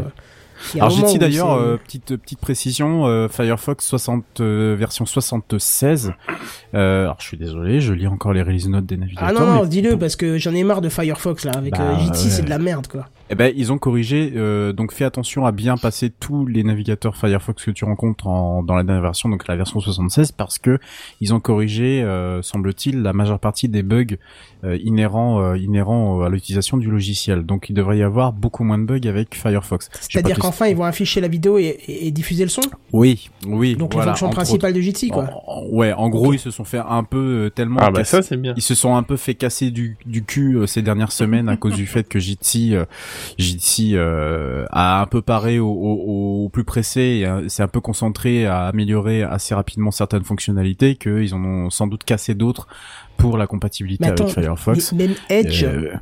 Alors 0.79 1.13
où 1.13 1.17
d'ailleurs, 1.17 1.53
euh, 1.53 1.77
petite 1.77 2.15
petite 2.17 2.39
précision, 2.39 3.05
euh, 3.07 3.27
Firefox 3.27 3.85
60 3.85 4.23
euh, 4.41 4.75
version 4.77 5.05
76. 5.05 6.13
Euh, 6.73 7.03
alors 7.03 7.17
je 7.19 7.25
suis 7.27 7.37
désolé, 7.37 7.79
je 7.81 7.93
lis 7.93 8.07
encore 8.07 8.33
les 8.33 8.41
release 8.41 8.67
notes 8.67 8.85
des 8.85 8.97
navigateurs. 8.97 9.29
Ah 9.29 9.33
non, 9.33 9.45
non, 9.45 9.65
dis-le, 9.65 9.97
parce 9.97 10.15
que 10.15 10.37
j'en 10.37 10.53
ai 10.53 10.63
marre 10.63 10.81
de 10.81 10.89
Firefox, 10.89 11.45
là. 11.45 11.51
Avec 11.55 11.73
Bah, 11.73 11.81
euh, 11.81 11.99
Jitsi, 11.99 12.25
ouais. 12.25 12.31
c'est 12.31 12.41
de 12.43 12.49
la 12.49 12.59
merde, 12.59 12.87
quoi. 12.87 13.07
Eh 13.29 13.35
ben, 13.35 13.53
ils 13.55 13.71
ont 13.73 13.77
corrigé, 13.77 14.33
euh, 14.35 14.71
donc 14.71 14.93
fais 14.93 15.03
attention 15.03 15.45
à 15.45 15.51
bien 15.51 15.75
passer 15.77 16.09
tous 16.09 16.45
les 16.45 16.63
navigateurs 16.63 17.17
Firefox 17.17 17.65
que 17.65 17.71
tu 17.71 17.83
rencontres 17.83 18.27
en, 18.27 18.63
dans 18.63 18.75
la 18.75 18.83
dernière 18.83 19.01
version, 19.03 19.27
donc 19.27 19.47
la 19.47 19.55
version 19.57 19.79
76, 19.81 20.31
parce 20.31 20.57
que 20.59 20.79
ils 21.19 21.33
ont 21.33 21.39
corrigé, 21.41 22.01
euh, 22.03 22.41
semble-t-il, 22.41 23.01
la 23.01 23.11
majeure 23.11 23.39
partie 23.39 23.67
des 23.67 23.83
bugs 23.83 24.05
euh, 24.63 24.77
inhérents, 24.83 25.41
euh, 25.41 25.57
inhérents 25.57 26.21
à 26.21 26.29
l'utilisation 26.29 26.77
du 26.77 26.89
logiciel. 26.89 27.43
Donc 27.45 27.69
il 27.69 27.73
devrait 27.73 27.97
y 27.97 28.03
avoir 28.03 28.31
beaucoup 28.33 28.63
moins 28.63 28.77
de 28.77 28.85
bugs 28.85 29.07
avec 29.07 29.35
Firefox. 29.35 29.89
C'est-à-dire 29.99 30.39
qu'enfin, 30.39 30.67
ils 30.67 30.75
vont 30.75 30.85
afficher 30.85 31.19
la 31.21 31.27
vidéo 31.27 31.57
et, 31.57 31.63
et- 31.87 32.07
et 32.07 32.11
diffuser 32.11 32.43
le 32.43 32.49
son. 32.49 32.61
Oui, 32.93 33.29
oui. 33.45 33.75
Donc, 33.75 33.93
voilà, 33.93 34.05
les 34.05 34.11
fonctions 34.11 34.27
entre 34.27 34.35
principales 34.37 34.73
de 34.73 34.79
Jitsi, 34.79 35.09
quoi. 35.09 35.25
En- 35.47 35.63
en- 35.63 35.65
ouais, 35.69 35.91
en 35.93 36.07
gros, 36.09 36.33
ils 36.33 36.39
se 36.39 36.49
sont 36.51 36.63
fait 36.63 36.79
un 36.87 37.03
peu 37.03 37.17
euh, 37.17 37.49
tellement 37.49 37.79
Ah 37.81 37.91
bah 37.91 38.03
ça 38.05 38.21
c'est 38.21 38.37
bien. 38.37 38.53
ils 38.55 38.61
se 38.63 38.73
sont 38.75 38.95
un 38.95 39.03
peu 39.03 39.17
fait 39.17 39.35
casser 39.35 39.69
du, 39.71 39.97
du 40.05 40.23
cul 40.23 40.55
euh, 40.55 40.65
ces 40.65 40.81
dernières 40.81 41.11
semaines 41.11 41.49
à 41.49 41.57
cause 41.57 41.73
du 41.75 41.85
fait 41.85 42.03
que 42.07 42.19
Jitsi, 42.19 42.73
euh, 42.75 42.85
Jitsi 43.37 43.91
euh, 43.95 44.65
a 44.71 45.01
un 45.01 45.05
peu 45.05 45.21
paré 45.21 45.59
au, 45.59 45.67
au, 45.69 46.45
au 46.45 46.49
plus 46.49 46.63
pressé 46.63 47.01
et 47.01 47.25
euh, 47.25 47.47
s'est 47.49 47.63
un 47.63 47.67
peu 47.67 47.81
concentré 47.81 48.45
à 48.45 48.65
améliorer 48.65 49.23
assez 49.23 49.53
rapidement 49.55 49.91
certaines 49.91 50.23
fonctionnalités 50.23 50.95
qu'ils 50.95 51.33
en 51.33 51.43
ont 51.43 51.69
sans 51.69 51.87
doute 51.87 52.03
cassé 52.03 52.35
d'autres 52.35 52.67
pour 53.17 53.37
la 53.37 53.47
compatibilité 53.47 54.05
attends, 54.05 54.25
avec 54.25 54.35
Firefox. 54.35 54.93
même 54.93 55.15
Edge, 55.29 55.63
Euh, 55.63 55.93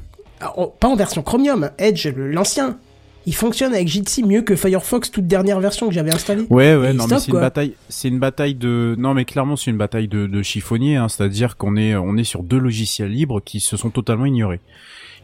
pas 0.80 0.88
en 0.88 0.96
version 0.96 1.22
Chromium, 1.22 1.70
Edge, 1.78 2.08
l'ancien, 2.16 2.78
il 3.26 3.34
fonctionne 3.34 3.74
avec 3.74 3.88
Jitsi 3.88 4.22
mieux 4.24 4.42
que 4.42 4.56
Firefox 4.56 5.10
toute 5.10 5.26
dernière 5.26 5.60
version 5.60 5.88
que 5.88 5.94
j'avais 5.94 6.14
installée. 6.14 6.46
Ouais, 6.50 6.76
ouais, 6.76 6.94
non, 6.94 7.08
mais 7.10 7.18
c'est 7.20 7.32
une 7.32 7.40
bataille, 7.40 7.74
c'est 7.90 8.08
une 8.10 8.20
bataille 8.20 8.54
de, 8.54 8.96
non, 9.00 9.14
mais 9.14 9.26
clairement, 9.26 9.56
c'est 9.56 9.72
une 9.72 9.78
bataille 9.78 10.08
de, 10.08 10.28
de 10.28 10.44
chiffonnier, 10.44 10.98
hein, 10.98 11.08
c'est-à-dire 11.08 11.58
qu'on 11.58 11.76
est, 11.76 11.96
on 11.96 12.18
est 12.18 12.24
sur 12.26 12.44
deux 12.44 12.60
logiciels 12.60 13.10
libres 13.10 13.42
qui 13.42 13.62
se 13.62 13.78
sont 13.78 13.90
totalement 13.90 14.26
ignorés. 14.26 14.60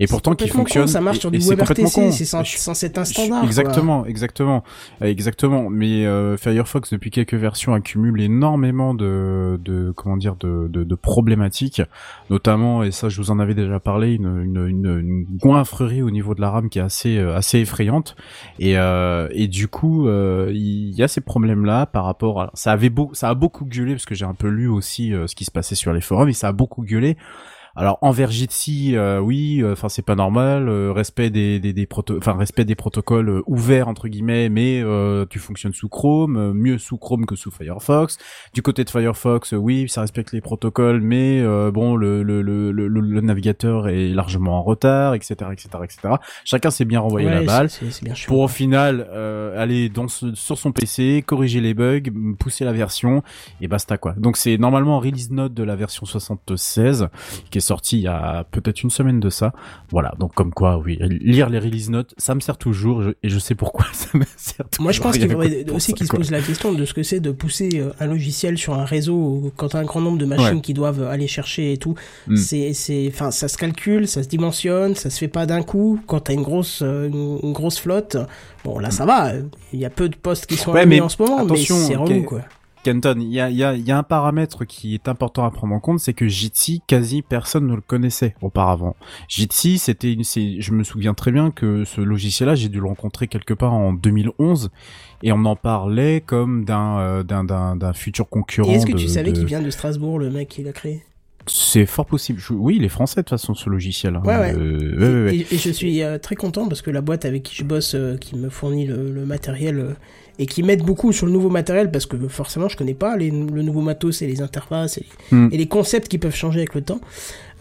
Et 0.03 0.07
pourtant, 0.07 0.33
qui 0.35 0.49
con, 0.49 0.59
fonctionnent. 0.59 0.87
ça 0.87 0.99
marche 0.99 1.17
et- 1.17 1.21
sur 1.21 1.31
du 1.31 1.37
WebRTC, 1.39 2.11
c'est 2.11 2.25
censé 2.25 2.85
être 2.87 2.97
un 2.97 3.05
standard. 3.05 3.39
quoi. 3.39 3.47
Exactement, 3.47 4.05
exactement, 4.05 4.63
exactement. 4.99 5.69
Mais 5.69 6.05
euh, 6.05 6.37
Firefox 6.37 6.91
depuis 6.91 7.11
quelques 7.11 7.35
versions 7.35 7.73
accumule 7.73 8.19
énormément 8.21 8.93
de, 8.93 9.59
de 9.63 9.91
comment 9.95 10.17
dire, 10.17 10.35
de, 10.37 10.67
de, 10.69 10.83
de 10.83 10.95
problématiques, 10.95 11.81
notamment 12.29 12.83
et 12.83 12.91
ça 12.91 13.09
je 13.09 13.17
vous 13.21 13.31
en 13.31 13.39
avais 13.39 13.53
déjà 13.53 13.79
parlé, 13.79 14.13
une, 14.13 14.41
une, 14.43 14.67
une, 14.67 14.99
une 14.99 15.25
goinfrerie 15.37 16.01
au 16.01 16.11
niveau 16.11 16.33
de 16.35 16.41
la 16.41 16.49
RAM 16.49 16.69
qui 16.69 16.79
est 16.79 16.81
assez 16.81 17.17
euh, 17.17 17.35
assez 17.35 17.59
effrayante. 17.59 18.15
Et 18.59 18.77
euh, 18.77 19.27
et 19.31 19.47
du 19.47 19.67
coup 19.67 20.07
euh, 20.07 20.51
il 20.53 20.91
y 20.95 21.03
a 21.03 21.07
ces 21.07 21.21
problèmes 21.21 21.63
là 21.65 21.85
par 21.85 22.05
rapport 22.05 22.41
à 22.41 22.51
ça 22.53 22.71
avait 22.71 22.89
beau 22.89 23.11
ça 23.13 23.29
a 23.29 23.33
beaucoup 23.35 23.65
gueulé 23.65 23.93
parce 23.93 24.05
que 24.05 24.15
j'ai 24.15 24.25
un 24.25 24.33
peu 24.33 24.47
lu 24.47 24.67
aussi 24.67 25.13
euh, 25.13 25.27
ce 25.27 25.35
qui 25.35 25.45
se 25.45 25.51
passait 25.51 25.75
sur 25.75 25.93
les 25.93 26.01
forums 26.01 26.29
et 26.29 26.33
ça 26.33 26.47
a 26.47 26.51
beaucoup 26.51 26.83
gueulé 26.83 27.17
alors 27.75 27.97
envers 28.01 28.31
Jitsi, 28.31 28.95
euh, 28.95 29.19
oui, 29.19 29.63
enfin 29.65 29.87
c'est 29.89 30.01
pas 30.01 30.15
normal, 30.15 30.67
euh, 30.69 30.91
respect 30.91 31.29
des 31.29 31.59
des, 31.59 31.73
des 31.73 31.85
proto 31.85 32.17
enfin 32.17 32.33
respect 32.33 32.65
des 32.65 32.75
protocoles 32.75 33.29
euh, 33.29 33.41
ouverts 33.47 33.87
entre 33.87 34.07
guillemets, 34.07 34.49
mais 34.49 34.81
euh, 34.83 35.25
tu 35.29 35.39
fonctionnes 35.39 35.73
sous 35.73 35.87
Chrome, 35.89 36.37
euh, 36.37 36.53
mieux 36.53 36.77
sous 36.77 36.97
Chrome 36.97 37.25
que 37.25 37.35
sous 37.35 37.51
Firefox. 37.51 38.17
Du 38.53 38.61
côté 38.61 38.83
de 38.83 38.89
Firefox, 38.89 39.53
euh, 39.53 39.57
oui, 39.57 39.87
ça 39.87 40.01
respecte 40.01 40.31
les 40.33 40.41
protocoles, 40.41 41.01
mais 41.01 41.39
euh, 41.41 41.71
bon 41.71 41.95
le 41.95 42.23
le, 42.23 42.41
le 42.41 42.71
le 42.71 42.87
le 42.87 43.21
navigateur 43.21 43.87
est 43.87 44.09
largement 44.09 44.57
en 44.59 44.63
retard, 44.63 45.13
etc 45.13 45.35
etc 45.53 45.69
etc. 45.83 46.15
Chacun 46.45 46.71
s'est 46.71 46.85
bien 46.85 46.99
renvoyé 46.99 47.27
Ouais, 47.27 47.33
la 47.35 47.43
balle 47.43 47.69
bien 48.01 48.13
pour 48.27 48.39
au 48.39 48.47
final 48.47 49.07
euh, 49.11 49.61
aller 49.61 49.89
dans 49.89 50.07
ce- 50.07 50.33
sur 50.35 50.57
son 50.57 50.71
PC, 50.71 51.23
corriger 51.25 51.61
les 51.61 51.73
bugs, 51.73 52.01
pousser 52.39 52.65
la 52.65 52.73
version 52.73 53.23
et 53.61 53.67
basta 53.67 53.97
quoi. 53.97 54.13
Donc 54.17 54.37
c'est 54.37 54.57
normalement 54.57 54.97
en 54.97 54.99
release 54.99 55.31
note 55.31 55.53
de 55.53 55.63
la 55.63 55.75
version 55.75 56.05
76 56.05 57.07
qui 57.49 57.57
est 57.57 57.60
sortie 57.61 57.97
il 57.99 58.03
y 58.03 58.07
a 58.07 58.43
peut-être 58.51 58.83
une 58.83 58.89
semaine 58.89 59.19
de 59.19 59.29
ça. 59.29 59.53
Voilà, 59.91 60.13
donc 60.19 60.33
comme 60.33 60.51
quoi 60.53 60.77
oui, 60.77 60.97
lire 61.21 61.49
les 61.49 61.59
release 61.59 61.89
notes, 61.89 62.13
ça 62.17 62.35
me 62.35 62.39
sert 62.41 62.57
toujours 62.57 63.01
je- 63.01 63.09
et 63.23 63.29
je 63.29 63.39
sais 63.39 63.55
pourquoi 63.55 63.85
ça 63.93 64.09
me 64.17 64.23
sert 64.37 64.67
toujours. 64.69 64.83
Moi, 64.83 64.91
je 64.91 65.01
pense 65.01 65.17
qu'il 65.17 65.29
faudrait 65.29 65.65
aussi 65.71 65.93
qu'ils 65.93 66.07
se 66.07 66.15
posent 66.15 66.31
la 66.31 66.41
question 66.41 66.73
de 66.73 66.83
ce 66.85 66.93
que 66.93 67.03
c'est 67.03 67.19
de 67.19 67.31
pousser 67.31 67.69
euh, 67.75 67.91
un 67.99 68.07
logiciel 68.07 68.57
sur 68.57 68.73
un 68.73 68.85
réseau 68.85 69.51
quand 69.57 69.69
t'as 69.69 69.79
un 69.79 69.85
grand 69.85 70.01
nombre 70.01 70.17
de 70.17 70.25
machines 70.25 70.41
Ouais. 70.55 70.61
qui 70.61 70.73
doivent 70.73 71.03
aller 71.03 71.27
chercher 71.27 71.73
et 71.73 71.77
tout. 71.77 71.95
Mm. 72.27 72.35
C'est, 72.35 72.73
c'est, 72.73 73.07
enfin, 73.13 73.31
ça 73.31 73.47
se 73.47 73.57
calcule, 73.57 74.07
ça 74.07 74.23
se 74.23 74.27
dimensionne, 74.27 74.95
ça 74.95 75.09
se 75.09 75.17
fait 75.19 75.27
pas 75.27 75.45
d'un 75.45 75.61
coup. 75.63 75.99
Quand 76.07 76.19
t'as 76.21 76.33
une 76.33 76.41
grosse, 76.43 76.81
euh, 76.81 77.07
une, 77.07 77.39
une 77.43 77.53
grosse 77.53 77.79
flotte, 77.79 78.17
bon, 78.65 78.79
là, 78.79 78.89
ça 78.91 79.05
va. 79.05 79.33
Il 79.73 79.79
y 79.79 79.85
a 79.85 79.89
peu 79.89 80.09
de 80.09 80.15
postes 80.15 80.47
qui 80.47 80.55
sont 80.55 80.71
Ouais, 80.71 80.79
allumés 80.81 80.95
mais 80.97 81.01
en 81.01 81.09
ce 81.09 81.21
moment, 81.21 81.37
attention, 81.39 81.77
mais 81.77 81.85
c'est 81.85 81.95
relou, 81.95 82.23
quoi. 82.23 82.41
Kenton, 82.83 83.15
il 83.19 83.31
y 83.31 83.39
a, 83.39 83.49
y, 83.51 83.63
a, 83.63 83.75
y 83.75 83.91
a 83.91 83.97
un 83.97 84.03
paramètre 84.03 84.65
qui 84.65 84.95
est 84.95 85.07
important 85.07 85.45
à 85.45 85.51
prendre 85.51 85.73
en 85.75 85.79
compte, 85.79 85.99
c'est 85.99 86.13
que 86.13 86.27
Jitsi, 86.27 86.81
quasi 86.87 87.21
personne 87.21 87.67
ne 87.67 87.75
le 87.75 87.81
connaissait 87.81 88.35
auparavant. 88.41 88.95
Jitsi, 89.27 89.77
c'était 89.77 90.11
une, 90.11 90.23
c'est, 90.23 90.59
je 90.61 90.71
me 90.73 90.83
souviens 90.83 91.13
très 91.13 91.31
bien 91.31 91.51
que 91.51 91.85
ce 91.85 92.01
logiciel-là, 92.01 92.55
j'ai 92.55 92.69
dû 92.69 92.79
le 92.79 92.87
rencontrer 92.87 93.27
quelque 93.27 93.53
part 93.53 93.73
en 93.73 93.93
2011, 93.93 94.71
et 95.23 95.31
on 95.31 95.45
en 95.45 95.55
parlait 95.55 96.21
comme 96.25 96.65
d'un, 96.65 96.97
euh, 96.99 97.23
d'un, 97.23 97.43
d'un, 97.43 97.75
d'un 97.75 97.93
futur 97.93 98.27
concurrent. 98.29 98.71
Et 98.71 98.75
est-ce 98.75 98.85
que 98.87 98.93
de- 98.93 98.97
tu 98.97 99.07
savais 99.07 99.31
de- 99.31 99.37
qu'il 99.37 99.45
vient 99.45 99.61
de 99.61 99.69
Strasbourg, 99.69 100.17
le 100.17 100.31
mec 100.31 100.49
qui 100.49 100.63
l'a 100.63 100.73
créé? 100.73 101.03
C'est 101.47 101.85
fort 101.85 102.05
possible. 102.05 102.39
Je- 102.39 102.53
Oui, 102.53 102.75
il 102.77 102.83
est 102.85 102.89
français 102.89 103.15
de 103.17 103.21
toute 103.21 103.29
façon, 103.29 103.53
ce 103.55 103.69
logiciel. 103.69 104.15
hein. 104.15 104.21
Ouais, 104.25 104.37
ouais. 104.37 104.53
Euh. 104.55 105.31
Et, 105.31 105.45
et 105.51 105.57
je 105.57 105.71
suis 105.71 106.03
euh, 106.03 106.17
très 106.17 106.35
content 106.35 106.67
parce 106.67 106.81
que 106.81 106.91
la 106.91 107.01
boîte 107.01 107.25
avec 107.25 107.43
qui 107.43 107.55
je 107.55 107.63
bosse, 107.63 107.93
euh, 107.95 108.17
qui 108.17 108.35
me 108.35 108.49
fournit 108.49 108.85
le, 108.85 109.11
le 109.11 109.25
matériel 109.25 109.95
et 110.39 110.45
qui 110.45 110.63
m'aide 110.63 110.83
beaucoup 110.83 111.11
sur 111.11 111.25
le 111.25 111.31
nouveau 111.31 111.49
matériel 111.49 111.91
parce 111.91 112.05
que 112.05 112.15
forcément 112.27 112.69
je 112.69 112.77
connais 112.77 112.93
pas 112.93 113.17
les, 113.17 113.29
le 113.31 113.61
nouveau 113.63 113.81
matos 113.81 114.21
et 114.21 114.27
les 114.27 114.41
interfaces 114.41 114.97
et, 114.97 115.05
Hmm. 115.31 115.49
et 115.51 115.57
les 115.57 115.67
concepts 115.67 116.07
qui 116.07 116.17
peuvent 116.17 116.35
changer 116.35 116.59
avec 116.59 116.73
le 116.75 116.81
temps. 116.81 117.01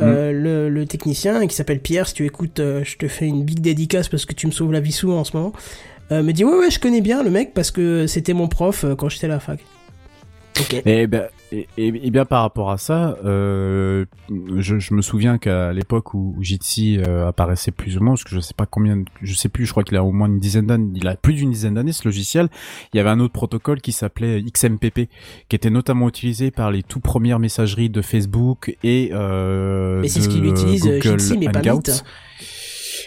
Euh, 0.00 0.32
le, 0.32 0.68
le 0.70 0.86
technicien 0.86 1.46
qui 1.46 1.54
s'appelle 1.54 1.80
Pierre, 1.80 2.06
si 2.06 2.14
tu 2.14 2.24
écoutes, 2.24 2.58
je 2.58 2.96
te 2.96 3.06
fais 3.08 3.26
une 3.26 3.44
big 3.44 3.60
dédicace 3.60 4.08
parce 4.08 4.24
que 4.24 4.32
tu 4.34 4.46
me 4.46 4.52
sauves 4.52 4.72
la 4.72 4.80
vie 4.80 4.92
souvent 4.92 5.18
en 5.20 5.24
ce 5.24 5.36
moment. 5.36 5.52
me 6.10 6.32
dit 6.32 6.44
ouais 6.44 6.56
ouais 6.58 6.70
je 6.70 6.78
connais 6.80 7.00
bien 7.02 7.22
le 7.22 7.30
mec 7.30 7.52
parce 7.54 7.70
que 7.70 8.06
c'était 8.06 8.32
mon 8.34 8.48
prof 8.48 8.84
quand 8.98 9.08
j'étais 9.08 9.26
à 9.26 9.30
la 9.30 9.40
fac. 9.40 9.60
Et, 10.86 11.06
ben, 11.06 11.28
et, 11.52 11.66
et- 11.76 12.06
et 12.06 12.10
bien 12.10 12.24
par 12.24 12.42
rapport 12.42 12.70
à 12.70 12.78
ça, 12.78 13.16
euh, 13.24 14.04
je, 14.58 14.78
je 14.78 14.94
me 14.94 15.02
souviens 15.02 15.38
qu'à 15.38 15.72
l'époque 15.72 16.14
où, 16.14 16.34
où 16.36 16.42
Jitsi 16.42 16.98
euh, 16.98 17.26
apparaissait 17.28 17.70
plus 17.72 17.96
ou 17.98 18.02
moins, 18.02 18.12
parce 18.14 18.24
que 18.24 18.30
je 18.34 18.40
sais 18.40 18.54
pas 18.54 18.66
combien, 18.66 19.02
je 19.22 19.34
sais 19.34 19.48
plus, 19.48 19.66
je 19.66 19.70
crois 19.72 19.82
qu'il 19.84 19.96
a 19.96 20.04
au 20.04 20.12
moins 20.12 20.28
une 20.28 20.38
dizaine 20.38 20.66
d'années, 20.66 20.92
il 20.94 21.08
a 21.08 21.16
plus 21.16 21.34
d'une 21.34 21.50
dizaine 21.50 21.74
d'années 21.74 21.92
ce 21.92 22.06
logiciel. 22.06 22.48
Il 22.92 22.96
y 22.96 23.00
avait 23.00 23.10
un 23.10 23.20
autre 23.20 23.32
protocole 23.32 23.80
qui 23.80 23.92
s'appelait 23.92 24.42
XMPP, 24.42 25.08
qui 25.48 25.56
était 25.56 25.70
notamment 25.70 26.08
utilisé 26.08 26.50
par 26.50 26.70
les 26.70 26.82
tout 26.82 27.00
premières 27.00 27.38
messageries 27.38 27.90
de 27.90 28.02
Facebook 28.02 28.76
et 28.84 29.10
euh, 29.12 30.00
Mais 30.00 30.08
c'est 30.08 30.20
ce 30.20 30.28
qu'il 30.28 30.44
utilise 30.44 30.86
euh, 30.86 31.00
Jitsi 31.00 31.38
mais 31.38 31.48
pas 31.50 31.60
Hangouts. 31.60 31.78
Meet. 31.78 31.88
hein. 31.90 32.04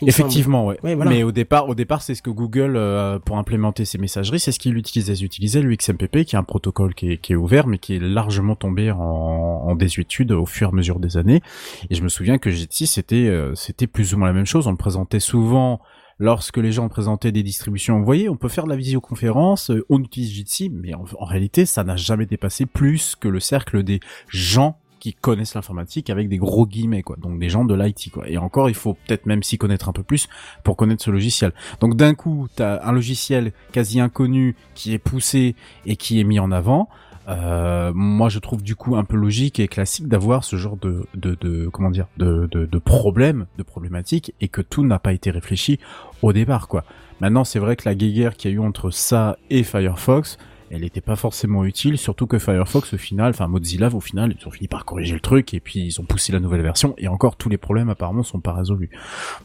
Il 0.04 0.08
me 0.08 0.12
semble. 0.12 0.30
Effectivement, 0.30 0.66
ouais. 0.66 0.78
Ouais, 0.84 0.96
voilà. 0.96 1.12
Mais 1.12 1.24
au 1.24 1.32
départ, 1.32 1.68
au 1.70 1.76
départ, 1.76 2.02
c'est 2.02 2.16
ce 2.16 2.22
que 2.22 2.30
Google 2.30 2.76
euh, 2.76 3.20
pour 3.20 3.38
implémenter 3.38 3.86
ses 3.86 3.98
messageries, 3.98 4.39
c'est 4.39 4.52
ce 4.52 4.60
qu'ils 4.60 4.78
utilisaient. 4.78 5.13
Ils 5.13 5.26
utilisaient 5.26 5.62
le 5.62 5.76
XMPP, 5.76 6.24
qui 6.26 6.36
est 6.36 6.39
un 6.39 6.44
protocole 6.44 6.94
qui 6.94 7.13
est, 7.13 7.18
qui 7.18 7.34
est 7.34 7.36
ouvert, 7.36 7.68
mais 7.68 7.78
qui 7.78 7.96
est 7.96 8.00
largement 8.00 8.56
tombé 8.56 8.92
en, 8.92 9.00
en 9.00 9.76
désuétude 9.76 10.32
au 10.32 10.46
fur 10.46 10.68
et 10.68 10.72
à 10.72 10.76
mesure 10.76 11.00
des 11.00 11.18
années. 11.18 11.42
Et 11.89 11.96
je 11.96 12.04
me 12.04 12.10
souviens 12.10 12.38
que 12.38 12.50
Jitsi, 12.50 12.88
c'était 12.88 13.28
euh, 13.28 13.56
c'était 13.56 13.88
plus 13.88 14.13
ou 14.13 14.18
moins 14.18 14.28
la 14.28 14.34
même 14.34 14.46
chose. 14.46 14.68
On 14.68 14.72
le 14.72 14.78
présentait 14.78 15.20
souvent 15.20 15.80
lorsque 16.20 16.58
les 16.58 16.72
gens 16.72 16.89
présentaient 16.89 17.32
des 17.32 17.44
distributions. 17.44 17.98
Vous 18.00 18.06
voyez, 18.06 18.30
on 18.30 18.36
peut 18.36 18.50
faire 18.50 18.66
de 18.66 18.70
la 18.70 18.76
visioconférence, 18.76 19.72
euh, 19.72 19.86
on 19.89 20.02
utilise 20.02 20.32
Jitsi, 20.32 20.70
mais 20.70 20.94
en, 20.94 21.06
en 21.20 21.26
réalité, 21.26 21.66
ça 21.66 21.84
n'a 21.84 21.96
jamais 21.96 22.26
dépassé 22.26 22.66
plus 22.66 23.16
que 23.16 23.28
le 23.28 23.39
cercle 23.39 23.84
des 23.84 24.00
gens 24.28 24.78
qui 25.04 25.13
connaissent 25.13 25.54
l'informatique 25.54 26.10
avec 26.10 26.30
des 26.30 26.38
gros 26.38 26.66
guillemets 26.66 27.04
quoi. 27.04 27.18
Donc 27.18 27.38
des 27.38 27.50
gens 27.50 27.66
de 27.66 27.76
l'IT 27.76 28.10
quoi. 28.10 28.30
Et 28.30 28.38
encore 28.38 28.70
il 28.70 28.74
faut 28.74 28.94
peut-être 28.94 29.26
même 29.26 29.44
s'y 29.44 29.58
connaître 29.58 29.89
un 29.89 29.92
peu 29.92 30.02
plus 30.02 30.30
pour 30.63 30.78
connaître 30.78 31.04
ce 31.04 31.12
logiciel. 31.12 31.52
Donc 31.82 31.98
d'un 31.98 32.13
coup 32.13 32.48
t'as 32.56 32.82
un 32.88 32.94
logiciel 32.94 33.52
quasi 33.74 34.00
inconnu 34.00 34.56
qui 34.76 34.94
est 34.94 35.00
poussé 35.00 35.56
et 35.86 35.98
qui 35.98 36.22
est 36.22 36.24
mis 36.24 36.39
en 36.39 36.54
avant. 36.54 36.88
Euh, 37.28 37.92
moi 37.94 38.30
je 38.30 38.39
trouve 38.39 38.63
du 38.63 38.78
coup 38.78 38.96
un 38.96 39.04
peu 39.04 39.18
logique 39.18 39.60
et 39.60 39.68
classique 39.68 40.08
d'avoir 40.08 40.46
ce 40.46 40.56
genre 40.56 40.78
de, 40.78 41.06
de, 41.16 41.36
de 41.42 41.68
comment 41.68 41.92
dire 41.92 42.08
de, 42.16 42.48
de, 42.50 42.66
de 42.66 42.78
problèmes 42.78 43.46
de 43.58 43.63
problématiques 43.63 44.34
et 44.39 44.48
que 44.48 44.62
tout 44.62 44.86
n'a 44.86 45.00
pas 45.00 45.12
été 45.12 45.32
réfléchi 45.32 45.80
au 46.22 46.32
départ 46.32 46.70
quoi. 46.70 46.86
Maintenant 47.20 47.44
c'est 47.44 47.60
vrai 47.60 47.76
que 47.76 47.84
la 47.84 47.96
guéguerre 47.96 48.38
qu'il 48.38 48.52
y 48.52 48.54
a 48.54 48.56
eu 48.56 48.60
entre 48.62 48.89
ça 48.89 49.36
et 49.50 49.63
Firefox 49.63 50.38
elle 50.73 50.81
n'était 50.81 51.01
pas 51.01 51.15
forcément 51.15 51.65
utile, 51.65 51.97
surtout 51.97 52.25
que 52.25 52.39
Firefox 52.39 52.93
au 52.93 52.97
final, 52.97 53.29
enfin 53.29 53.47
Mozilla 53.47 53.89
au 53.93 53.99
final, 53.99 54.36
ils 54.39 54.47
ont 54.47 54.51
fini 54.51 54.67
par 54.67 54.86
corriger 54.86 55.13
le 55.13 55.19
truc 55.19 55.53
et 55.53 55.59
puis 55.59 55.79
ils 55.86 56.01
ont 56.01 56.03
poussé 56.03 56.31
la 56.33 56.39
nouvelle 56.39 56.62
version 56.62 56.95
et 56.97 57.07
encore 57.07 57.36
tous 57.36 57.49
les 57.49 57.57
problèmes 57.57 57.89
apparemment 57.89 58.23
sont 58.23 58.39
pas 58.39 58.53
résolus. 58.53 58.89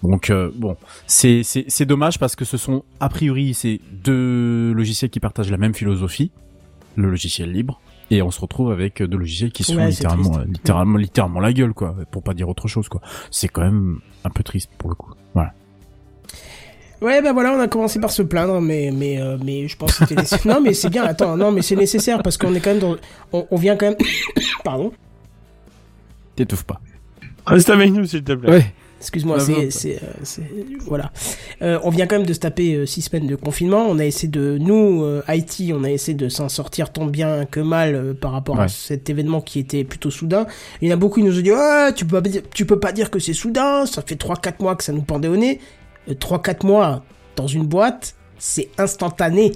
Donc 0.02 0.30
euh, 0.30 0.50
bon, 0.54 0.76
c'est 1.06 1.84
dommage 1.84 2.18
parce 2.18 2.34
que 2.34 2.44
ce 2.44 2.56
sont 2.56 2.84
a 3.00 3.08
priori 3.08 3.52
c'est 3.54 3.80
deux 3.92 4.72
logiciels 4.72 5.10
qui 5.10 5.20
partagent 5.20 5.50
la 5.50 5.58
même 5.58 5.74
philosophie, 5.74 6.30
le 6.96 7.10
logiciel 7.10 7.52
libre. 7.52 7.80
Et 8.10 8.22
on 8.22 8.30
se 8.30 8.40
retrouve 8.40 8.72
avec 8.72 9.02
deux 9.02 9.18
logiciels 9.18 9.52
qui 9.52 9.64
se 9.64 9.72
font 9.72 9.78
Ouais, 9.80 9.92
c'est 9.92 9.98
littéralement, 9.98 10.30
triste. 10.30 10.48
littéralement, 10.48 10.96
littéralement 10.96 11.40
la 11.40 11.52
gueule, 11.52 11.74
quoi, 11.74 11.94
pour 12.10 12.22
pas 12.22 12.32
dire 12.32 12.48
autre 12.48 12.66
chose, 12.66 12.88
quoi. 12.88 13.02
C'est 13.30 13.48
quand 13.48 13.60
même 13.60 13.98
un 14.24 14.30
peu 14.30 14.42
triste 14.42 14.70
pour 14.78 14.88
le 14.88 14.94
coup. 14.94 15.12
Voilà. 15.34 15.52
Ouais, 17.00 17.22
ben 17.22 17.32
voilà, 17.32 17.52
on 17.52 17.60
a 17.60 17.68
commencé 17.68 18.00
par 18.00 18.10
se 18.10 18.22
plaindre, 18.22 18.60
mais 18.60 18.90
mais 18.92 19.20
euh, 19.20 19.36
mais 19.44 19.68
je 19.68 19.76
pense 19.76 19.92
que 19.92 19.98
c'était 19.98 20.16
nécessaire. 20.16 20.46
non, 20.54 20.60
mais 20.60 20.74
c'est 20.74 20.90
bien. 20.90 21.04
Attends, 21.04 21.36
non, 21.36 21.52
mais 21.52 21.62
c'est 21.62 21.76
nécessaire 21.76 22.22
parce 22.22 22.36
qu'on 22.36 22.54
est 22.54 22.60
quand 22.60 22.70
même 22.70 22.80
dans, 22.80 22.96
on, 23.32 23.46
on 23.50 23.56
vient 23.56 23.76
quand 23.76 23.86
même, 23.86 23.96
pardon. 24.64 24.92
T'étouffes 26.36 26.64
pas. 26.64 26.80
Reste 27.46 27.70
avec 27.70 27.92
nous, 27.92 28.04
s'il 28.06 28.22
te 28.24 28.32
plaît. 28.32 28.50
Ouais. 28.50 28.66
Excuse-moi, 29.00 29.38
c'est 29.38 29.70
c'est 29.70 29.94
euh, 30.02 30.06
c'est- 30.24 30.42
voilà. 30.86 31.12
Euh, 31.62 31.78
on 31.84 31.90
vient 31.90 32.08
quand 32.08 32.16
même 32.18 32.26
de 32.26 32.32
se 32.32 32.40
taper 32.40 32.74
euh, 32.74 32.84
six 32.84 33.02
semaines 33.02 33.28
de 33.28 33.36
confinement. 33.36 33.86
On 33.88 34.00
a 34.00 34.04
essayé 34.04 34.26
de 34.26 34.58
nous 34.58 35.04
euh, 35.04 35.22
IT, 35.28 35.72
on 35.72 35.84
a 35.84 35.90
essayé 35.92 36.16
de 36.16 36.28
s'en 36.28 36.48
sortir 36.48 36.90
tant 36.92 37.06
bien 37.06 37.44
que 37.44 37.60
mal 37.60 37.94
euh, 37.94 38.12
par 38.12 38.32
rapport 38.32 38.58
à 38.60 38.66
cet 38.66 39.08
événement 39.08 39.40
qui 39.40 39.60
était 39.60 39.84
plutôt 39.84 40.10
soudain. 40.10 40.46
Il 40.82 40.88
y 40.88 40.90
en 40.90 40.94
a 40.94 40.96
beaucoup 40.98 41.20
qui 41.20 41.26
nous 41.26 41.38
ont 41.38 41.42
dit 41.42 41.52
ouais, 41.52 41.92
tu 41.94 42.06
peux 42.06 42.20
pas 42.20 42.28
dire- 42.28 42.42
tu 42.52 42.66
peux 42.66 42.80
pas 42.80 42.90
dire 42.90 43.08
que 43.12 43.20
c'est 43.20 43.34
soudain. 43.34 43.86
Ça 43.86 44.02
fait 44.04 44.16
trois 44.16 44.34
quatre 44.34 44.58
mois 44.60 44.74
que 44.74 44.82
ça 44.82 44.92
nous 44.92 45.02
pendait 45.02 45.28
au 45.28 45.36
nez. 45.36 45.60
Euh, 46.08 46.14
Trois 46.14 46.40
quatre 46.42 46.64
mois 46.64 47.02
dans 47.36 47.46
une 47.46 47.66
boîte, 47.66 48.14
c'est 48.38 48.68
instantané. 48.78 49.52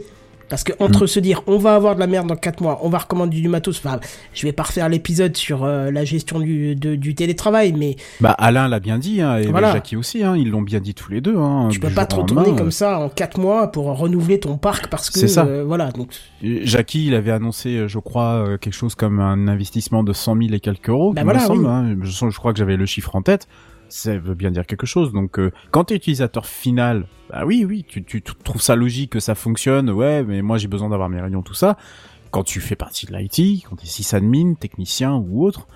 Parce 0.49 0.65
que 0.65 0.73
entre 0.81 1.07
se 1.07 1.19
dire 1.19 1.41
on 1.47 1.57
va 1.57 1.75
avoir 1.75 1.95
de 1.95 2.01
la 2.01 2.07
merde 2.07 2.27
dans 2.27 2.37
4 2.37 2.61
mois, 2.63 2.79
on 2.83 2.91
va 2.91 2.99
recommander 2.99 3.41
du 3.41 3.49
matos, 3.49 3.79
enfin 3.79 3.99
je 4.35 4.47
vais 4.47 4.53
pas 4.53 4.65
refaire 4.65 4.87
l'épisode 4.91 5.35
sur 5.35 5.65
euh, 5.65 5.91
la 5.91 6.05
gestion 6.05 6.41
du, 6.41 6.75
de- 6.77 6.95
du 6.95 7.15
télétravail, 7.15 7.73
mais 7.73 7.97
Bah 8.21 8.33
Alain 8.33 8.69
l'a 8.69 8.79
bien 8.79 8.99
dit, 8.99 9.23
hein, 9.23 9.39
et 9.39 9.47
Voilà. 9.47 9.73
Jackie 9.73 9.97
aussi, 9.97 10.23
hein, 10.23 10.37
ils 10.37 10.51
l'ont 10.51 10.61
bien 10.61 10.81
dit 10.81 10.93
tous 10.93 11.11
les 11.11 11.23
deux. 11.23 11.39
Hein, 11.39 11.69
tu 11.73 11.81
peux 11.81 11.89
pas 11.89 12.05
te 12.05 12.17
retourner 12.17 12.43
lendemain, 12.43 12.59
comme 12.59 12.71
ça 12.71 12.99
en 12.99 13.09
4 13.09 13.41
mois 13.41 13.73
pour 13.73 13.87
renouveler 13.97 14.41
ton 14.41 14.59
parc 14.59 14.89
parce 14.89 15.09
que 15.09 15.19
C'est 15.19 15.29
ça. 15.29 15.47
euh, 15.47 15.65
voilà 15.67 15.91
donc 15.91 16.11
euh, 16.45 16.61
Jackie, 16.65 17.07
il 17.07 17.15
avait 17.15 17.33
annoncé, 17.33 17.71
euh, 17.75 17.89
je 17.89 17.99
crois, 17.99 18.45
euh, 18.47 18.59
quelque 18.59 18.75
chose 18.75 18.95
comme 18.95 19.21
un 19.21 19.49
investissement 19.49 20.05
de 20.05 20.13
100 20.13 20.37
000 20.37 20.53
et 20.53 20.61
quelques 20.61 20.91
euros. 20.91 21.15
Bah 21.15 21.25
voilà, 21.25 21.39
semble, 21.41 21.65
oui. 21.65 21.71
hein. 21.71 21.97
je, 22.03 22.11
je 22.29 22.37
crois 22.39 22.53
que 22.53 22.59
j'avais 22.59 22.77
le 22.77 22.85
chiffre 22.85 23.17
en 23.17 23.23
tête. 23.23 23.49
Ça 23.93 24.17
veut 24.17 24.35
bien 24.35 24.51
dire 24.51 24.65
quelque 24.65 24.87
chose. 24.87 25.13
Donc, 25.13 25.39
euh, 25.39 25.53
quand 25.71 25.85
t'es 25.85 25.97
utilisateur 25.97 26.47
final, 26.47 27.07
bah 27.29 27.43
oui, 27.45 27.67
oui, 27.69 27.85
tu, 27.87 28.03
tu, 28.03 28.23
tu 28.23 28.33
trouves 28.43 28.63
ça 28.63 28.75
logique 28.75 29.13
que 29.13 29.21
ça 29.21 29.35
fonctionne. 29.35 29.91
Ouais, 29.91 30.23
mais 30.23 30.41
moi 30.41 30.57
j'ai 30.57 30.67
besoin 30.67 30.89
d'avoir 30.89 31.11
mes 31.11 31.21
réunions, 31.21 31.43
tout 31.43 31.53
ça. 31.53 31.77
Quand 32.31 32.43
tu 32.43 32.61
fais 32.63 32.75
partie 32.75 33.05
de 33.05 33.15
l'IT, 33.15 33.67
quand 33.69 33.77
t'es 33.77 33.87
sysadmin, 33.87 34.55
technicien 34.55 35.13
ou 35.13 35.45
autre, 35.45 35.69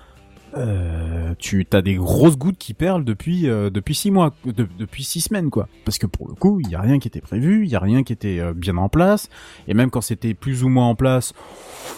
euh, 0.57 1.33
tu 1.37 1.65
as 1.71 1.81
des 1.81 1.95
grosses 1.95 2.37
gouttes 2.37 2.57
qui 2.57 2.73
perlent 2.73 3.03
depuis 3.05 3.47
euh, 3.49 3.69
depuis 3.69 3.95
six 3.95 4.11
mois, 4.11 4.33
de- 4.45 4.67
depuis 4.77 5.03
six 5.03 5.21
semaines 5.21 5.49
quoi. 5.49 5.67
Parce 5.85 5.97
que 5.97 6.07
pour 6.07 6.27
le 6.27 6.33
coup, 6.33 6.59
il 6.59 6.69
y 6.69 6.75
a 6.75 6.81
rien 6.81 6.99
qui 6.99 7.07
était 7.07 7.21
prévu, 7.21 7.63
il 7.65 7.69
y 7.69 7.75
a 7.75 7.79
rien 7.79 8.03
qui 8.03 8.13
était 8.13 8.39
euh, 8.39 8.53
bien 8.53 8.77
en 8.77 8.89
place, 8.89 9.29
et 9.67 9.73
même 9.73 9.89
quand 9.89 10.01
c'était 10.01 10.33
plus 10.33 10.63
ou 10.63 10.69
moins 10.69 10.87
en 10.87 10.95
place, 10.95 11.33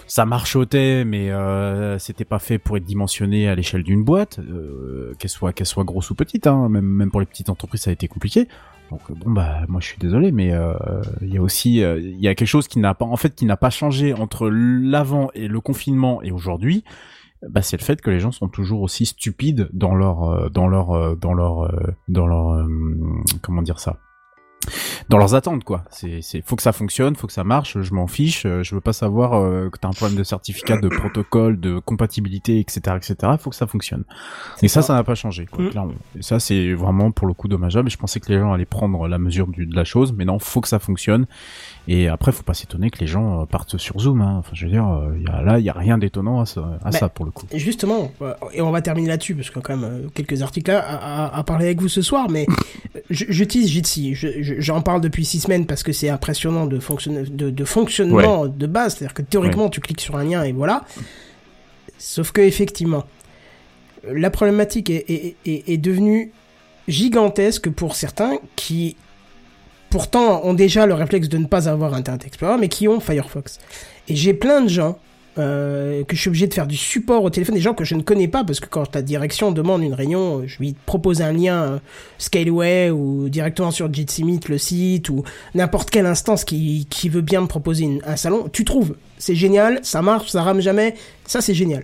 ça 0.08 0.26
marchotait, 0.26 1.06
mais 1.06 1.32
euh, 1.32 1.98
c'était 2.00 2.26
pas 2.26 2.39
fait 2.39 2.58
pour 2.60 2.78
être 2.78 2.86
dimensionné 2.86 3.48
à 3.48 3.56
l'échelle 3.56 3.84
d'une 3.84 4.04
boîte, 4.04 4.39
euh, 4.39 5.13
qu'elle 5.19 5.30
soit 5.32 5.54
qu'elle 5.54 5.67
soit 5.67 5.84
grosse 5.84 6.10
ou 6.12 6.15
petite. 6.15 6.48
Hein, 6.48 6.69
même 6.69 6.86
même 6.86 7.12
pour 7.12 7.19
les 7.19 7.26
petites 7.26 7.50
entreprises, 7.50 7.82
ça 7.82 7.89
a 7.89 7.93
été 7.93 8.08
compliqué. 8.08 8.48
Donc 8.91 9.02
euh, 9.12 9.13
bon 9.13 9.30
bah 9.32 9.60
moi 9.67 9.80
je 9.82 9.88
suis 9.88 10.00
désolé, 10.00 10.32
mais 10.32 10.52
euh, 10.52 10.74
il 11.22 11.32
y 11.32 11.38
a 11.38 11.41
aussi 11.41 11.84
euh, 11.84 12.00
il 12.00 12.19
y 12.19 12.28
a 12.28 12.34
quelque 12.34 12.48
chose 12.48 12.67
qui 12.67 12.80
n'a 12.80 12.95
pas 12.95 13.06
en 13.06 13.17
fait 13.17 13.36
qui 13.36 13.45
n'a 13.45 13.56
pas 13.58 13.69
changé 13.69 14.13
entre 14.15 14.50
l'avant 14.50 15.30
et 15.36 15.48
le 15.48 15.62
confinement 15.62 16.24
et 16.24 16.32
aujourd'hui 16.32 16.84
bah, 17.47 17.62
c'est 17.62 17.78
le 17.80 17.84
fait 17.84 18.02
que 18.02 18.10
les 18.10 18.19
gens 18.19 18.32
sont 18.32 18.49
toujours 18.49 18.82
aussi 18.82 19.06
stupides 19.06 19.69
dans 19.71 19.95
leur 19.95 20.23
euh, 20.23 20.49
dans 20.49 20.67
leur 20.67 20.91
euh, 20.91 21.15
dans 21.15 21.34
leur 21.34 21.63
euh, 21.65 21.95
dans 22.08 22.28
leur 22.28 22.67
comment 23.41 23.62
dire 23.62 23.80
ça 23.80 23.97
dans 25.08 25.17
leurs 25.17 25.36
attentes 25.36 25.63
quoi. 25.63 25.86
C'est 25.89 26.21
c'est 26.21 26.41
faut 26.45 26.56
que 26.56 26.62
ça 26.62 26.73
fonctionne 26.73 27.15
faut 27.15 27.28
que 27.28 27.34
ça 27.34 27.45
marche 27.45 27.80
je 27.82 27.93
m'en 27.93 28.08
fiche 28.08 28.43
je 28.43 28.75
veux 28.75 28.82
pas 28.82 28.93
savoir 28.93 29.34
euh, 29.34 29.69
que 29.69 29.80
t'as 29.80 29.88
un 29.88 29.91
problème 29.91 30.17
de 30.17 30.23
certificat 30.23 30.78
de 30.78 30.89
protocole 30.89 31.60
de 31.60 31.80
compatibilité 31.80 32.60
etc 32.60 32.97
etc 32.97 33.34
faut 33.39 33.49
que 33.49 33.56
ça 33.56 33.67
fonctionne. 33.67 34.04
Et 34.62 34.67
ça 34.67 34.82
ça. 34.82 34.93
n'a 34.93 35.04
pas 35.04 35.15
changé 35.15 35.45
quoi, 35.45 35.63
Mm. 35.63 35.69
clairement. 35.69 35.93
Et 36.17 36.21
ça 36.21 36.39
c'est 36.39 36.73
vraiment 36.73 37.12
pour 37.12 37.25
le 37.25 37.34
coup 37.34 37.47
dommageable. 37.47 37.89
Je 37.89 37.97
pensais 37.97 38.19
que 38.19 38.32
les 38.32 38.38
gens 38.39 38.52
allaient 38.54 38.65
prendre 38.65 39.08
la 39.08 39.17
mesure 39.17 39.47
du, 39.47 39.65
de 39.65 39.75
la 39.75 39.86
chose 39.86 40.13
mais 40.13 40.25
non 40.25 40.39
faut 40.39 40.62
que 40.62 40.67
ça 40.67 40.80
fonctionne 40.80 41.25
et 41.88 42.08
après 42.08 42.32
faut 42.32 42.44
pas 42.44 42.54
s'étonner 42.54 42.89
que 42.92 43.00
les 43.00 43.08
gens 43.08 43.42
euh, 43.42 43.46
partent 43.46 43.78
sur 43.78 44.00
Zoom 44.00 44.22
hein. 44.22 44.36
enfin 44.39 44.52
je 44.54 44.65
veux 44.65 44.72
dire 44.72 44.88
euh, 44.88 45.18
y 45.26 45.28
a, 45.30 45.42
là 45.42 45.60
il 45.60 45.65
y 45.65 45.70
a 45.70 45.74
rien 45.74 45.98
d'étonnant 45.98 46.39
à, 46.42 46.46
ça, 46.46 46.78
à 46.84 46.92
Bah, 46.92 46.98
ça 46.98 47.10
pour 47.10 47.26
le 47.26 47.32
coup. 47.32 47.48
justement 47.54 48.12
euh, 48.22 48.34
et 48.54 48.62
on 48.62 48.70
va 48.72 48.82
terminer 48.82 49.08
là-dessus 49.08 49.34
parce 49.36 49.48
qu'il 49.50 49.58
y 49.58 49.60
a 49.60 49.62
quand 49.63 49.78
même 49.78 50.10
quelques 50.13 50.42
articles 50.42 50.70
à, 50.72 50.80
à- 50.80 51.36
à 51.38 51.44
parler 51.44 51.65
avec 51.65 51.82
vous 51.82 51.88
ce 51.89 52.02
soir 52.02 52.30
mais 52.30 52.46
je- 53.10 53.26
j'utilise 53.30 53.70
Jitsi. 53.70 54.13
Je- 54.13 54.42
je- 54.44 54.56
j'en 54.60 54.82
parle 54.82 55.02
depuis 55.02 55.26
six 55.26 55.39
semaines 55.39 55.65
parce 55.65 55.84
que 55.84 55.92
c'est 55.92 56.10
impressionnant 56.10 56.65
de, 56.65 56.80
fonctionne- 56.80 57.24
de, 57.24 57.50
de 57.50 57.65
fonctionnement 57.65 58.46
de 58.48 58.68
base. 58.68 58.96
C'est-à-dire 58.98 59.13
que 59.13 59.22
théoriquement 59.22 59.70
tu 59.70 59.80
cliques 59.80 60.02
sur 60.02 60.15
un 60.18 60.24
lien 60.24 60.44
et 60.44 60.52
voilà. 60.52 60.84
Sauf 61.98 62.32
que 62.32 62.42
effectivement 62.42 63.04
la 64.10 64.30
problématique 64.30 64.89
est, 64.89 65.10
est, 65.10 65.36
est, 65.46 65.70
est 65.70 65.78
devenue 65.78 66.32
gigantesque 66.88 67.70
pour 67.70 67.96
certains 67.96 68.38
qui 68.56 68.96
pourtant 69.89 70.45
ont 70.45 70.54
déjà 70.54 70.86
le 70.86 70.93
réflexe 70.93 71.30
de 71.30 71.38
ne 71.38 71.45
pas 71.45 71.67
avoir 71.69 71.93
Internet 71.93 72.25
Explorer, 72.25 72.58
mais 72.60 72.67
qui 72.67 72.88
ont 72.88 72.99
Firefox. 72.99 73.60
Et 74.08 74.15
j'ai 74.15 74.34
plein 74.34 74.62
de 74.62 74.69
gens 74.69 74.97
euh, 75.38 76.04
que 76.04 76.15
je 76.15 76.21
suis 76.21 76.28
obligé 76.28 76.47
de 76.47 76.54
faire 76.54 76.67
du 76.67 76.75
support 76.75 77.23
au 77.23 77.30
téléphone, 77.30 77.56
des 77.56 77.62
gens 77.62 77.73
que 77.73 77.86
je 77.86 77.95
ne 77.95 78.02
connais 78.02 78.28
pas, 78.28 78.43
parce 78.43 78.60
que 78.60 78.67
quand 78.67 78.93
la 78.93 79.02
direction 79.02 79.52
demande 79.52 79.84
une 79.84 79.93
réunion, 79.93 80.43
je 80.45 80.58
lui 80.58 80.75
propose 80.86 81.21
un 81.21 81.32
lien 81.32 81.63
euh, 81.63 81.80
Scaleway 82.17 82.89
ou 82.89 83.30
directement 83.30 83.71
sur 83.71 83.93
Jitsi 83.93 84.23
Meet, 84.23 84.49
le 84.49 84.58
site, 84.58 85.10
ou 85.10 85.23
n'importe 85.56 85.91
quelle 85.91 86.08
instance 86.08 86.43
qui, 86.43 86.88
qui 86.89 87.08
veut 87.08 87.21
bien 87.21 87.41
me 87.41 87.47
proposer 87.47 87.99
un 88.06 88.15
salon, 88.17 88.49
tu 88.52 88.65
trouves. 88.65 88.95
C'est 89.17 89.36
génial, 89.36 89.80
ça 89.84 90.02
marche, 90.02 90.30
ça 90.30 90.41
rame 90.41 90.60
jamais, 90.62 90.95
ça 91.25 91.41
c'est 91.41 91.54
génial. 91.54 91.84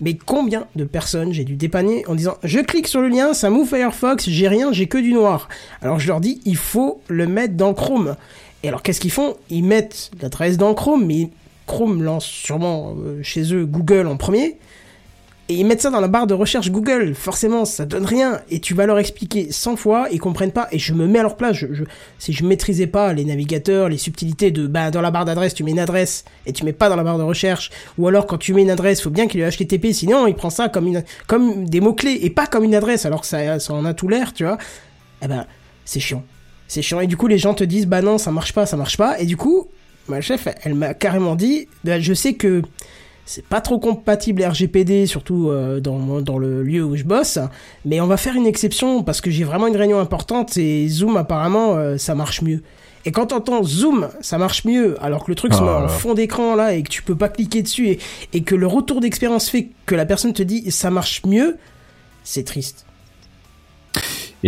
Mais 0.00 0.14
combien 0.14 0.66
de 0.76 0.84
personnes 0.84 1.32
j'ai 1.32 1.44
dû 1.44 1.56
dépanner 1.56 2.04
en 2.06 2.14
disant 2.14 2.36
je 2.42 2.60
clique 2.60 2.88
sur 2.88 3.00
le 3.00 3.08
lien, 3.08 3.34
ça 3.34 3.50
m'ouvre 3.50 3.76
Firefox, 3.76 4.28
j'ai 4.28 4.48
rien, 4.48 4.72
j'ai 4.72 4.86
que 4.86 4.98
du 4.98 5.12
noir. 5.12 5.48
Alors 5.82 5.98
je 5.98 6.06
leur 6.06 6.20
dis 6.20 6.40
il 6.44 6.56
faut 6.56 7.00
le 7.08 7.26
mettre 7.26 7.54
dans 7.54 7.72
Chrome. 7.74 8.16
Et 8.62 8.68
alors 8.68 8.82
qu'est-ce 8.82 9.00
qu'ils 9.00 9.12
font? 9.12 9.36
Ils 9.50 9.64
mettent 9.64 10.10
l'adresse 10.20 10.58
dans 10.58 10.74
Chrome, 10.74 11.06
mais 11.06 11.30
Chrome 11.66 12.02
lance 12.02 12.24
sûrement 12.24 12.94
euh, 12.98 13.22
chez 13.22 13.54
eux 13.54 13.64
Google 13.64 14.06
en 14.06 14.16
premier. 14.16 14.56
Et 15.48 15.54
ils 15.54 15.64
mettent 15.64 15.80
ça 15.82 15.90
dans 15.90 16.00
la 16.00 16.08
barre 16.08 16.26
de 16.26 16.34
recherche 16.34 16.72
Google. 16.72 17.14
Forcément, 17.14 17.64
ça 17.64 17.86
donne 17.86 18.04
rien. 18.04 18.40
Et 18.50 18.58
tu 18.58 18.74
vas 18.74 18.84
leur 18.84 18.98
expliquer 18.98 19.52
100 19.52 19.76
fois, 19.76 20.08
ils 20.10 20.18
comprennent 20.18 20.50
pas. 20.50 20.66
Et 20.72 20.78
je 20.80 20.92
me 20.92 21.06
mets 21.06 21.20
à 21.20 21.22
leur 21.22 21.36
place. 21.36 21.54
Je, 21.54 21.66
je- 21.72 21.84
si 22.18 22.32
je 22.32 22.44
maîtrisais 22.44 22.88
pas 22.88 23.12
les 23.12 23.24
navigateurs, 23.24 23.88
les 23.88 23.96
subtilités 23.96 24.50
de, 24.50 24.66
bah, 24.66 24.90
dans 24.90 25.00
la 25.00 25.12
barre 25.12 25.24
d'adresse, 25.24 25.54
tu 25.54 25.62
mets 25.62 25.70
une 25.70 25.78
adresse 25.78 26.24
et 26.46 26.52
tu 26.52 26.64
mets 26.64 26.72
pas 26.72 26.88
dans 26.88 26.96
la 26.96 27.04
barre 27.04 27.18
de 27.18 27.22
recherche. 27.22 27.70
Ou 27.96 28.08
alors, 28.08 28.26
quand 28.26 28.38
tu 28.38 28.54
mets 28.54 28.62
une 28.62 28.70
adresse, 28.70 29.00
faut 29.00 29.10
bien 29.10 29.28
qu'il 29.28 29.38
y 29.38 29.44
ait 29.44 29.48
HTTP. 29.50 29.92
Sinon, 29.92 30.26
il 30.26 30.34
prend 30.34 30.50
ça 30.50 30.68
comme 30.68 30.88
une, 30.88 31.04
comme 31.28 31.68
des 31.68 31.80
mots-clés 31.80 32.18
et 32.22 32.30
pas 32.30 32.48
comme 32.48 32.64
une 32.64 32.74
adresse. 32.74 33.06
Alors 33.06 33.20
que 33.20 33.26
ça, 33.28 33.60
ça 33.60 33.72
en 33.72 33.84
a 33.84 33.94
tout 33.94 34.08
l'air, 34.08 34.32
tu 34.32 34.42
vois. 34.44 34.58
Eh 35.22 35.28
ben, 35.28 35.46
c'est 35.84 36.00
chiant. 36.00 36.24
C'est 36.66 36.82
chiant. 36.82 36.98
Et 36.98 37.06
du 37.06 37.16
coup, 37.16 37.28
les 37.28 37.38
gens 37.38 37.54
te 37.54 37.62
disent, 37.62 37.86
bah 37.86 38.02
non, 38.02 38.18
ça 38.18 38.32
marche 38.32 38.52
pas, 38.52 38.66
ça 38.66 38.76
marche 38.76 38.96
pas. 38.96 39.20
Et 39.20 39.26
du 39.26 39.36
coup, 39.36 39.68
ma 40.08 40.20
chef, 40.20 40.48
elle 40.64 40.74
m'a 40.74 40.92
carrément 40.94 41.36
dit, 41.36 41.68
bah, 41.84 42.00
je 42.00 42.14
sais 42.14 42.34
que 42.34 42.62
c'est 43.28 43.44
pas 43.44 43.60
trop 43.60 43.78
compatible 43.80 44.42
RGPD, 44.44 45.06
surtout 45.06 45.50
euh, 45.50 45.80
dans, 45.80 46.20
dans 46.22 46.38
le 46.38 46.62
lieu 46.62 46.84
où 46.84 46.94
je 46.96 47.02
bosse, 47.04 47.38
mais 47.84 48.00
on 48.00 48.06
va 48.06 48.16
faire 48.16 48.36
une 48.36 48.46
exception 48.46 49.02
parce 49.02 49.20
que 49.20 49.30
j'ai 49.32 49.42
vraiment 49.44 49.66
une 49.66 49.76
réunion 49.76 49.98
importante 49.98 50.56
et 50.56 50.86
Zoom 50.88 51.16
apparemment 51.16 51.74
euh, 51.74 51.98
ça 51.98 52.14
marche 52.14 52.40
mieux. 52.40 52.62
Et 53.04 53.12
quand 53.12 53.26
t'entends 53.26 53.62
Zoom, 53.62 54.08
ça 54.20 54.38
marche 54.38 54.64
mieux, 54.64 54.96
alors 55.02 55.24
que 55.24 55.30
le 55.30 55.34
truc 55.34 55.54
se 55.54 55.60
met 55.60 55.68
Ah. 55.68 55.84
en 55.84 55.88
fond 55.88 56.14
d'écran 56.14 56.54
là 56.54 56.74
et 56.74 56.82
que 56.84 56.88
tu 56.88 57.02
peux 57.02 57.14
pas 57.16 57.28
cliquer 57.28 57.62
dessus 57.62 57.88
et, 57.88 57.98
et 58.32 58.42
que 58.42 58.54
le 58.54 58.66
retour 58.68 59.00
d'expérience 59.00 59.50
fait 59.50 59.68
que 59.86 59.94
la 59.96 60.06
personne 60.06 60.32
te 60.32 60.42
dit 60.44 60.70
ça 60.70 60.90
marche 60.90 61.22
mieux, 61.26 61.56
c'est 62.24 62.44
triste. 62.44 62.85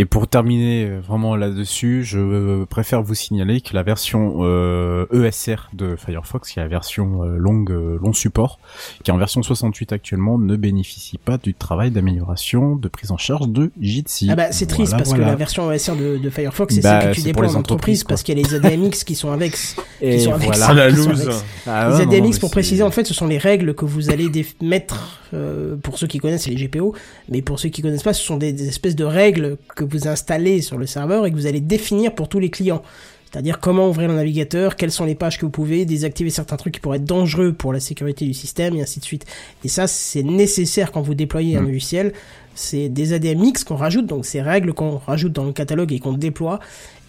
Et 0.01 0.05
pour 0.05 0.29
terminer 0.29 0.85
euh, 0.85 1.01
vraiment 1.01 1.35
là-dessus, 1.35 2.05
je 2.05 2.21
euh, 2.21 2.65
préfère 2.67 3.03
vous 3.03 3.17
signaler 3.17 3.61
que 3.61 3.75
la 3.75 3.83
version 3.83 4.37
euh, 4.43 5.07
ESR 5.13 5.71
de 5.73 5.97
Firefox, 5.97 6.49
qui 6.53 6.61
est 6.61 6.63
la 6.63 6.69
version 6.69 7.25
euh, 7.25 7.37
longue, 7.37 7.73
euh, 7.73 7.99
long 8.01 8.13
support, 8.13 8.61
qui 9.03 9.11
est 9.11 9.13
en 9.13 9.19
version 9.19 9.43
68 9.43 9.93
actuellement, 9.93 10.39
ne 10.39 10.55
bénéficie 10.55 11.19
pas 11.19 11.37
du 11.37 11.53
travail 11.53 11.91
d'amélioration 11.91 12.77
de 12.77 12.87
prise 12.87 13.11
en 13.11 13.17
charge 13.17 13.49
de 13.49 13.73
Jitsi. 13.81 14.29
Ah 14.31 14.37
bah 14.37 14.53
c'est 14.53 14.67
triste 14.67 14.91
Voilà, 14.93 15.05
parce 15.05 15.17
que 15.17 15.21
la 15.21 15.35
version 15.35 15.67
OSR 15.67 15.97
de, 15.97 16.19
de 16.19 16.31
Firefox 16.31 16.77
c'est 16.77 16.81
Bah, 16.81 17.01
celle 17.01 17.11
que 17.11 17.17
tu 17.17 17.23
déploies 17.23 17.47
les 17.47 17.57
en 17.57 17.59
entreprise 17.59 18.05
quoi. 18.05 18.11
parce 18.11 18.23
qu'il 18.23 18.39
y 18.39 18.41
a 18.41 18.49
les 18.49 18.55
ADMX 18.55 19.03
qui 19.03 19.17
sont 19.17 19.33
avec. 19.33 19.57
Et 20.01 20.21
sont 20.21 20.33
avec 20.33 20.47
voilà. 20.47 20.65
ça. 20.67 20.71
Ah, 20.71 20.75
la 20.75 20.95
sont 20.95 21.11
avec- 21.11 21.29
Ah 21.67 21.89
les 21.99 22.07
non, 22.07 22.13
ADMX, 22.13 22.39
pour 22.39 22.53
préciser, 22.53 22.85
en 22.85 22.93
fait, 22.93 23.05
ce 23.05 23.15
sont 23.15 23.27
les 23.27 23.39
règles 23.39 23.75
que 23.75 23.85
vous 23.85 24.11
allez 24.11 24.31
mettre, 24.63 25.19
euh, 25.35 25.75
pour 25.75 25.99
ceux 25.99 26.07
qui 26.07 26.19
connaissent, 26.21 26.45
c'est 26.45 26.53
les 26.53 26.69
GPO, 26.69 26.95
mais 27.29 27.43
pour 27.43 27.59
ceux 27.59 27.69
qui 27.69 27.83
connaissent 27.83 28.05
pas, 28.05 28.13
ce 28.13 28.23
sont 28.23 28.37
des, 28.37 28.53
des 28.53 28.69
espèces 28.69 28.95
de 28.95 29.03
règles 29.03 29.57
que 29.75 29.83
vous 29.89 30.09
installez 30.09 30.61
sur 30.63 30.79
le 30.79 30.87
serveur 30.87 31.27
et 31.27 31.31
que 31.31 31.37
vous 31.37 31.47
allez 31.47 31.61
définir 31.61 32.15
pour 32.15 32.29
tous 32.29 32.39
les 32.39 32.51
clients. 32.51 32.83
C'est-à-dire 33.31 33.61
comment 33.61 33.89
ouvrir 33.91 34.09
le 34.09 34.15
navigateur, 34.15 34.75
quelles 34.77 34.91
sont 34.91 35.05
les 35.05 35.15
pages 35.15 35.37
que 35.39 35.45
vous 35.45 35.51
pouvez, 35.51 35.85
désactiver 35.85 36.31
certains 36.31 36.57
trucs 36.57 36.75
qui 36.75 36.81
pourraient 36.81 36.97
être 36.97 37.05
dangereux 37.05 37.53
pour 37.53 37.75
la 37.75 37.81
sécurité 37.81 38.25
du 38.25 38.33
système, 38.33 38.75
et 38.77 38.81
ainsi 38.81 39.01
de 39.01 39.05
suite. 39.05 39.27
Et 39.65 39.69
ça, 39.69 39.87
c'est 39.87 40.23
nécessaire 40.23 40.93
quand 40.93 41.03
vous 41.03 41.15
déployez 41.15 41.57
un 41.57 41.61
Mm. 41.61 41.67
logiciel. 41.67 42.13
C'est 42.55 42.89
des 42.89 43.13
ADMX 43.13 43.65
qu'on 43.65 43.77
rajoute, 43.77 44.07
donc 44.07 44.25
ces 44.25 44.41
règles 44.41 44.73
qu'on 44.73 44.97
rajoute 44.97 45.33
dans 45.33 45.45
le 45.45 45.53
catalogue 45.53 45.93
et 45.93 45.99
qu'on 46.01 46.15
déploie. 46.15 46.59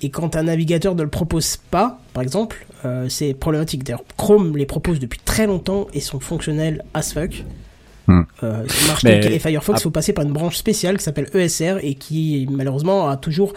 Et 0.01 0.09
quand 0.09 0.35
un 0.35 0.43
navigateur 0.43 0.93
ne 0.93 1.03
le 1.03 1.09
propose 1.09 1.57
pas, 1.71 1.99
par 2.13 2.21
exemple, 2.21 2.67
euh, 2.85 3.07
c'est 3.07 3.33
problématique. 3.33 3.83
D'ailleurs, 3.85 4.03
Chrome 4.17 4.57
les 4.57 4.65
propose 4.65 4.99
depuis 4.99 5.19
très 5.23 5.47
longtemps 5.47 5.87
et 5.93 6.01
sont 6.01 6.19
fonctionnels 6.19 6.83
as 6.93 7.13
fuck. 7.13 7.43
Hmm. 8.09 8.23
Euh, 8.43 8.65
marche 8.87 9.03
Mais- 9.03 9.35
et 9.35 9.39
Firefox, 9.39 9.79
ah. 9.79 9.83
faut 9.83 9.91
passer 9.91 10.13
par 10.13 10.25
une 10.25 10.33
branche 10.33 10.57
spéciale 10.57 10.97
qui 10.97 11.03
s'appelle 11.03 11.29
ESR 11.33 11.77
et 11.83 11.93
qui 11.93 12.47
malheureusement 12.49 13.07
a 13.07 13.17
toujours, 13.17 13.53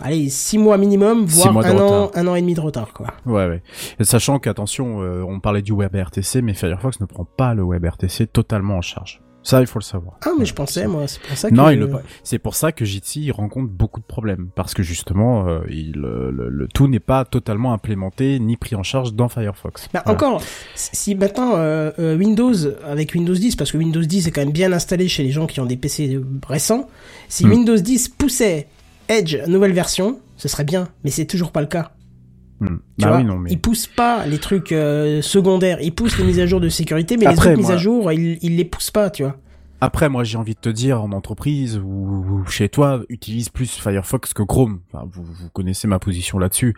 allez, 0.00 0.28
6 0.28 0.58
mois 0.58 0.76
minimum, 0.76 1.24
voire 1.24 1.52
mois 1.54 1.66
un 1.66 1.78
an, 1.78 2.10
un 2.14 2.26
an 2.26 2.34
et 2.34 2.42
demi 2.42 2.52
de 2.54 2.60
retard, 2.60 2.92
quoi. 2.92 3.06
Ouais, 3.24 3.48
ouais. 3.48 3.62
Et 3.98 4.04
sachant 4.04 4.38
qu'attention, 4.38 5.00
euh, 5.00 5.24
on 5.26 5.40
parlait 5.40 5.62
du 5.62 5.72
WebRTC, 5.72 6.42
mais 6.42 6.52
Firefox 6.52 7.00
ne 7.00 7.06
prend 7.06 7.24
pas 7.24 7.54
le 7.54 7.62
WebRTC 7.62 8.26
totalement 8.26 8.76
en 8.76 8.82
charge. 8.82 9.20
Ça, 9.42 9.60
il 9.62 9.66
faut 9.66 9.78
le 9.78 9.84
savoir. 9.84 10.18
Ah, 10.26 10.30
mais 10.38 10.44
je 10.44 10.52
pensais, 10.52 10.82
c'est- 10.82 10.86
moi, 10.86 11.06
c'est 11.08 11.20
pour 11.22 11.36
ça 11.36 11.48
que. 11.48 11.54
Non, 11.54 11.70
il 11.70 11.78
le... 11.78 11.90
c'est 12.24 12.38
pour 12.38 12.54
ça 12.54 12.72
que 12.72 12.84
Jitsi 12.84 13.22
il 13.24 13.32
rencontre 13.32 13.70
beaucoup 13.72 13.98
de 14.00 14.04
problèmes 14.04 14.50
parce 14.54 14.74
que 14.74 14.82
justement, 14.82 15.48
euh, 15.48 15.60
il, 15.70 15.98
euh, 16.04 16.30
le, 16.30 16.50
le 16.50 16.68
tout 16.68 16.88
n'est 16.88 17.00
pas 17.00 17.24
totalement 17.24 17.72
implémenté 17.72 18.38
ni 18.38 18.56
pris 18.58 18.74
en 18.76 18.82
charge 18.82 19.14
dans 19.14 19.28
Firefox. 19.30 19.88
Bah, 19.94 20.02
Voilà. 20.04 20.16
encore, 20.18 20.42
si 20.74 21.14
maintenant 21.14 21.52
euh, 21.56 21.90
euh, 21.98 22.16
Windows 22.18 22.52
avec 22.86 23.14
Windows 23.14 23.34
10, 23.34 23.56
parce 23.56 23.72
que 23.72 23.78
Windows 23.78 24.02
10 24.02 24.28
est 24.28 24.30
quand 24.30 24.42
même 24.42 24.52
bien 24.52 24.72
installé 24.72 25.08
chez 25.08 25.22
les 25.22 25.30
gens 25.30 25.46
qui 25.46 25.58
ont 25.60 25.66
des 25.66 25.76
PC 25.78 26.14
euh, 26.16 26.24
récents, 26.46 26.86
si 27.28 27.46
Hmm. 27.46 27.50
Windows 27.52 27.76
10 27.76 28.08
poussait 28.10 28.68
Edge 29.08 29.36
nouvelle 29.48 29.72
version, 29.72 30.20
ce 30.36 30.48
serait 30.48 30.64
bien, 30.64 30.88
mais 31.02 31.10
c'est 31.10 31.24
toujours 31.24 31.50
pas 31.50 31.62
le 31.62 31.66
cas. 31.66 31.92
Hmm. 32.60 32.76
Tu 32.98 33.04
Bah 33.04 33.08
vois, 33.08 33.16
oui, 33.18 33.24
non, 33.24 33.38
mais 33.38 33.50
il 33.50 33.58
pousse 33.58 33.86
pas 33.86 34.26
les 34.26 34.38
trucs 34.38 34.72
euh, 34.72 35.22
secondaires, 35.22 35.78
il 35.80 35.94
pousse 35.94 36.18
les 36.18 36.24
mises 36.24 36.40
à 36.40 36.46
jour 36.46 36.60
de 36.60 36.68
sécurité, 36.68 37.16
mais 37.16 37.26
Après, 37.26 37.46
les 37.48 37.52
autres 37.52 37.60
mises 37.62 37.70
à 37.70 37.78
jour, 37.78 38.12
il, 38.12 38.38
il 38.42 38.56
les 38.56 38.64
pousse 38.66 38.90
pas, 38.90 39.08
tu 39.10 39.22
vois. 39.22 39.36
Après, 39.80 40.08
moi, 40.08 40.24
j'ai 40.24 40.36
envie 40.36 40.54
de 40.54 40.60
te 40.60 40.68
dire, 40.68 41.02
en 41.02 41.12
entreprise 41.12 41.78
ou, 41.78 42.44
chez 42.48 42.68
toi, 42.68 43.00
utilise 43.08 43.48
plus 43.48 43.78
Firefox 43.78 44.34
que 44.34 44.42
Chrome. 44.42 44.80
Enfin, 44.92 45.06
vous, 45.10 45.24
vous 45.24 45.48
connaissez 45.50 45.88
ma 45.88 45.98
position 45.98 46.38
là-dessus. 46.38 46.76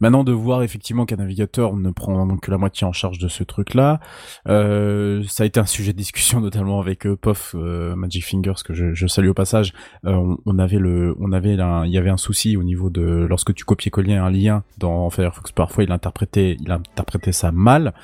Maintenant, 0.00 0.24
de 0.24 0.32
voir 0.32 0.62
effectivement 0.62 1.06
qu'un 1.06 1.16
navigateur 1.16 1.76
ne 1.76 1.90
prend 1.90 2.36
que 2.36 2.50
la 2.50 2.58
moitié 2.58 2.86
en 2.86 2.92
charge 2.92 3.18
de 3.18 3.28
ce 3.28 3.44
truc-là, 3.44 4.00
euh, 4.48 5.22
ça 5.28 5.44
a 5.44 5.46
été 5.46 5.60
un 5.60 5.66
sujet 5.66 5.92
de 5.92 5.98
discussion 5.98 6.40
notamment 6.44 6.80
avec 6.80 7.06
euh, 7.06 7.16
Pof 7.16 7.54
euh, 7.54 7.94
Magic 7.94 8.24
Fingers 8.24 8.62
que 8.64 8.74
je, 8.74 8.94
je 8.94 9.06
salue 9.06 9.28
au 9.28 9.34
passage. 9.34 9.72
Euh, 10.04 10.12
on, 10.12 10.38
on 10.46 10.58
avait 10.58 10.78
le, 10.78 11.14
on 11.20 11.32
avait 11.32 11.54
il 11.54 11.90
y 11.90 11.98
avait 11.98 12.10
un 12.10 12.16
souci 12.16 12.56
au 12.56 12.62
niveau 12.62 12.90
de 12.90 13.26
lorsque 13.28 13.54
tu 13.54 13.64
copiais-collais 13.64 14.16
un 14.16 14.30
lien 14.30 14.64
dans 14.78 15.08
Firefox. 15.10 15.52
Parfois, 15.52 15.84
il 15.84 15.92
interprétait, 15.92 16.56
il 16.60 16.70
interprétait 16.70 17.32
ça 17.32 17.52
mal. 17.52 17.94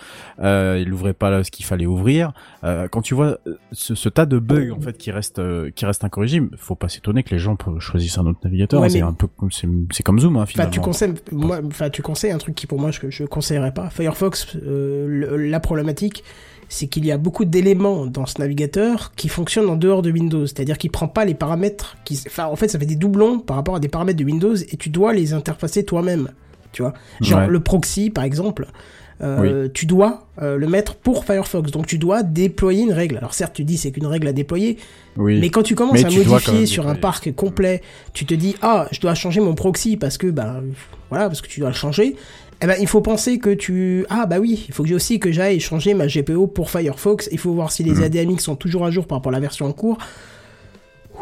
Euh, 0.40 0.78
il 0.80 0.92
ouvrait 0.92 1.14
pas 1.14 1.42
ce 1.44 1.50
qu'il 1.50 1.64
fallait 1.64 1.86
ouvrir. 1.86 2.32
Euh, 2.64 2.88
quand 2.88 3.02
tu 3.02 3.14
vois 3.14 3.38
ce, 3.72 3.94
ce 3.94 4.08
tas 4.08 4.26
de 4.30 4.38
bugs 4.38 4.70
en 4.70 4.80
fait 4.80 4.96
qui 4.96 5.10
restent 5.10 5.38
euh, 5.40 5.70
qui 5.70 5.84
restent 5.84 6.04
incorrigibles, 6.04 6.48
faut 6.56 6.74
pas 6.74 6.88
s'étonner 6.88 7.22
que 7.22 7.30
les 7.30 7.38
gens 7.38 7.56
choisissent 7.78 8.16
un 8.16 8.26
autre 8.26 8.38
navigateur. 8.44 8.80
Ouais, 8.80 8.88
c'est 8.88 8.98
mais- 9.00 9.04
un 9.04 9.12
peu 9.12 9.26
comme 9.26 9.50
c'est 9.52 10.02
comme 10.02 10.18
Zoom 10.20 10.36
hein, 10.36 10.42
Enfin, 10.42 10.46
finalement. 10.52 10.70
tu 10.72 10.80
conseilles, 10.80 11.14
moi, 11.32 11.60
enfin, 11.66 11.90
tu 11.90 12.00
conseilles 12.02 12.30
un 12.32 12.38
truc 12.38 12.54
qui 12.54 12.66
pour 12.66 12.80
moi 12.80 12.90
je, 12.90 13.00
je 13.10 13.24
conseillerais 13.24 13.74
pas. 13.74 13.90
Firefox, 13.90 14.56
euh, 14.64 15.36
la 15.50 15.60
problématique, 15.60 16.24
c'est 16.68 16.86
qu'il 16.86 17.04
y 17.04 17.10
a 17.12 17.18
beaucoup 17.18 17.44
d'éléments 17.44 18.06
dans 18.06 18.26
ce 18.26 18.40
navigateur 18.40 19.12
qui 19.16 19.28
fonctionnent 19.28 19.68
en 19.68 19.76
dehors 19.76 20.02
de 20.02 20.10
Windows. 20.12 20.46
C'est-à-dire 20.46 20.78
qu'il 20.78 20.90
prend 20.92 21.08
pas 21.08 21.24
les 21.24 21.34
paramètres 21.34 21.96
qui, 22.04 22.18
enfin, 22.26 22.46
en 22.46 22.54
fait, 22.56 22.68
ça 22.68 22.78
fait 22.78 22.86
des 22.86 22.94
doublons 22.96 23.40
par 23.40 23.56
rapport 23.56 23.74
à 23.74 23.80
des 23.80 23.88
paramètres 23.88 24.18
de 24.18 24.24
Windows 24.24 24.54
et 24.54 24.76
tu 24.76 24.88
dois 24.88 25.12
les 25.12 25.32
interfacer 25.34 25.84
toi-même. 25.84 26.28
Tu 26.72 26.82
vois, 26.82 26.94
genre 27.20 27.40
Ouais. 27.40 27.46
le 27.48 27.58
proxy 27.58 28.10
par 28.10 28.22
exemple. 28.22 28.68
Euh, 29.22 29.68
tu 29.72 29.86
dois 29.86 30.26
euh, 30.40 30.56
le 30.56 30.66
mettre 30.66 30.94
pour 30.94 31.24
Firefox, 31.24 31.70
donc 31.70 31.86
tu 31.86 31.98
dois 31.98 32.22
déployer 32.22 32.82
une 32.84 32.92
règle. 32.92 33.16
Alors 33.18 33.34
certes, 33.34 33.52
tu 33.54 33.64
dis 33.64 33.76
c'est 33.76 33.90
qu'une 33.90 34.06
règle 34.06 34.28
à 34.28 34.32
déployer, 34.32 34.78
Oui. 35.16 35.38
mais 35.40 35.50
quand 35.50 35.62
tu 35.62 35.74
commences 35.74 35.94
Mais 35.94 36.04
à 36.06 36.08
tu 36.08 36.18
modifier 36.20 36.66
sur 36.66 36.88
un 36.88 36.94
parc 36.94 37.32
complet, 37.34 37.82
tu 38.14 38.24
te 38.26 38.34
dis 38.34 38.56
ah 38.62 38.86
je 38.92 39.00
dois 39.00 39.14
changer 39.14 39.40
mon 39.40 39.54
proxy 39.54 39.96
parce 39.96 40.16
que 40.18 40.26
bah 40.28 40.60
voilà 41.10 41.26
parce 41.28 41.40
que 41.42 41.48
tu 41.48 41.60
dois 41.60 41.68
le 41.70 41.74
changer. 41.74 42.16
Eh 42.62 42.66
ben 42.66 42.76
il 42.78 42.86
faut 42.86 43.00
penser 43.00 43.38
que 43.38 43.50
tu 43.50 44.04
ah 44.10 44.26
bah 44.26 44.38
oui 44.38 44.66
il 44.68 44.74
faut 44.74 44.82
que 44.82 44.88
j'ai 44.90 44.94
aussi 44.94 45.18
que 45.18 45.32
j'aille 45.32 45.60
changer 45.60 45.94
ma 45.94 46.06
GPO 46.06 46.46
pour 46.46 46.70
Firefox. 46.70 47.28
Il 47.32 47.38
faut 47.38 47.52
voir 47.52 47.72
si 47.72 47.82
les 47.84 47.92
Hmm. 47.94 48.02
ADMX 48.04 48.40
sont 48.42 48.56
toujours 48.56 48.84
à 48.84 48.90
jour 48.90 49.06
par 49.06 49.18
rapport 49.18 49.32
à 49.32 49.34
la 49.34 49.40
version 49.40 49.66
en 49.66 49.72
cours. 49.72 49.98
Ouh. 51.14 51.18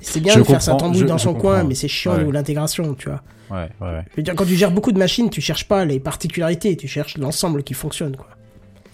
C'est 0.00 0.20
bien 0.20 0.34
Je 0.34 0.38
de 0.40 0.44
faire 0.44 0.62
sa 0.62 0.74
tambouille 0.74 1.04
dans 1.04 1.18
son 1.18 1.34
coin, 1.34 1.64
mais 1.64 1.74
c'est 1.74 1.88
chiant 1.88 2.16
Ouais. 2.16 2.32
l'intégration, 2.32 2.94
tu 2.94 3.08
vois. 3.08 3.22
Ouais, 3.50 3.68
ouais. 3.80 4.02
Je 4.12 4.16
veux 4.16 4.22
dire, 4.22 4.34
quand 4.34 4.44
tu 4.46 4.54
gères 4.54 4.70
beaucoup 4.70 4.92
de 4.92 4.98
machines, 4.98 5.28
tu 5.30 5.40
cherches 5.40 5.66
pas 5.68 5.84
les 5.84 6.00
particularités, 6.00 6.76
tu 6.76 6.88
cherches 6.88 7.18
l'ensemble 7.18 7.62
qui 7.62 7.74
fonctionne, 7.74 8.16
quoi. 8.16 8.28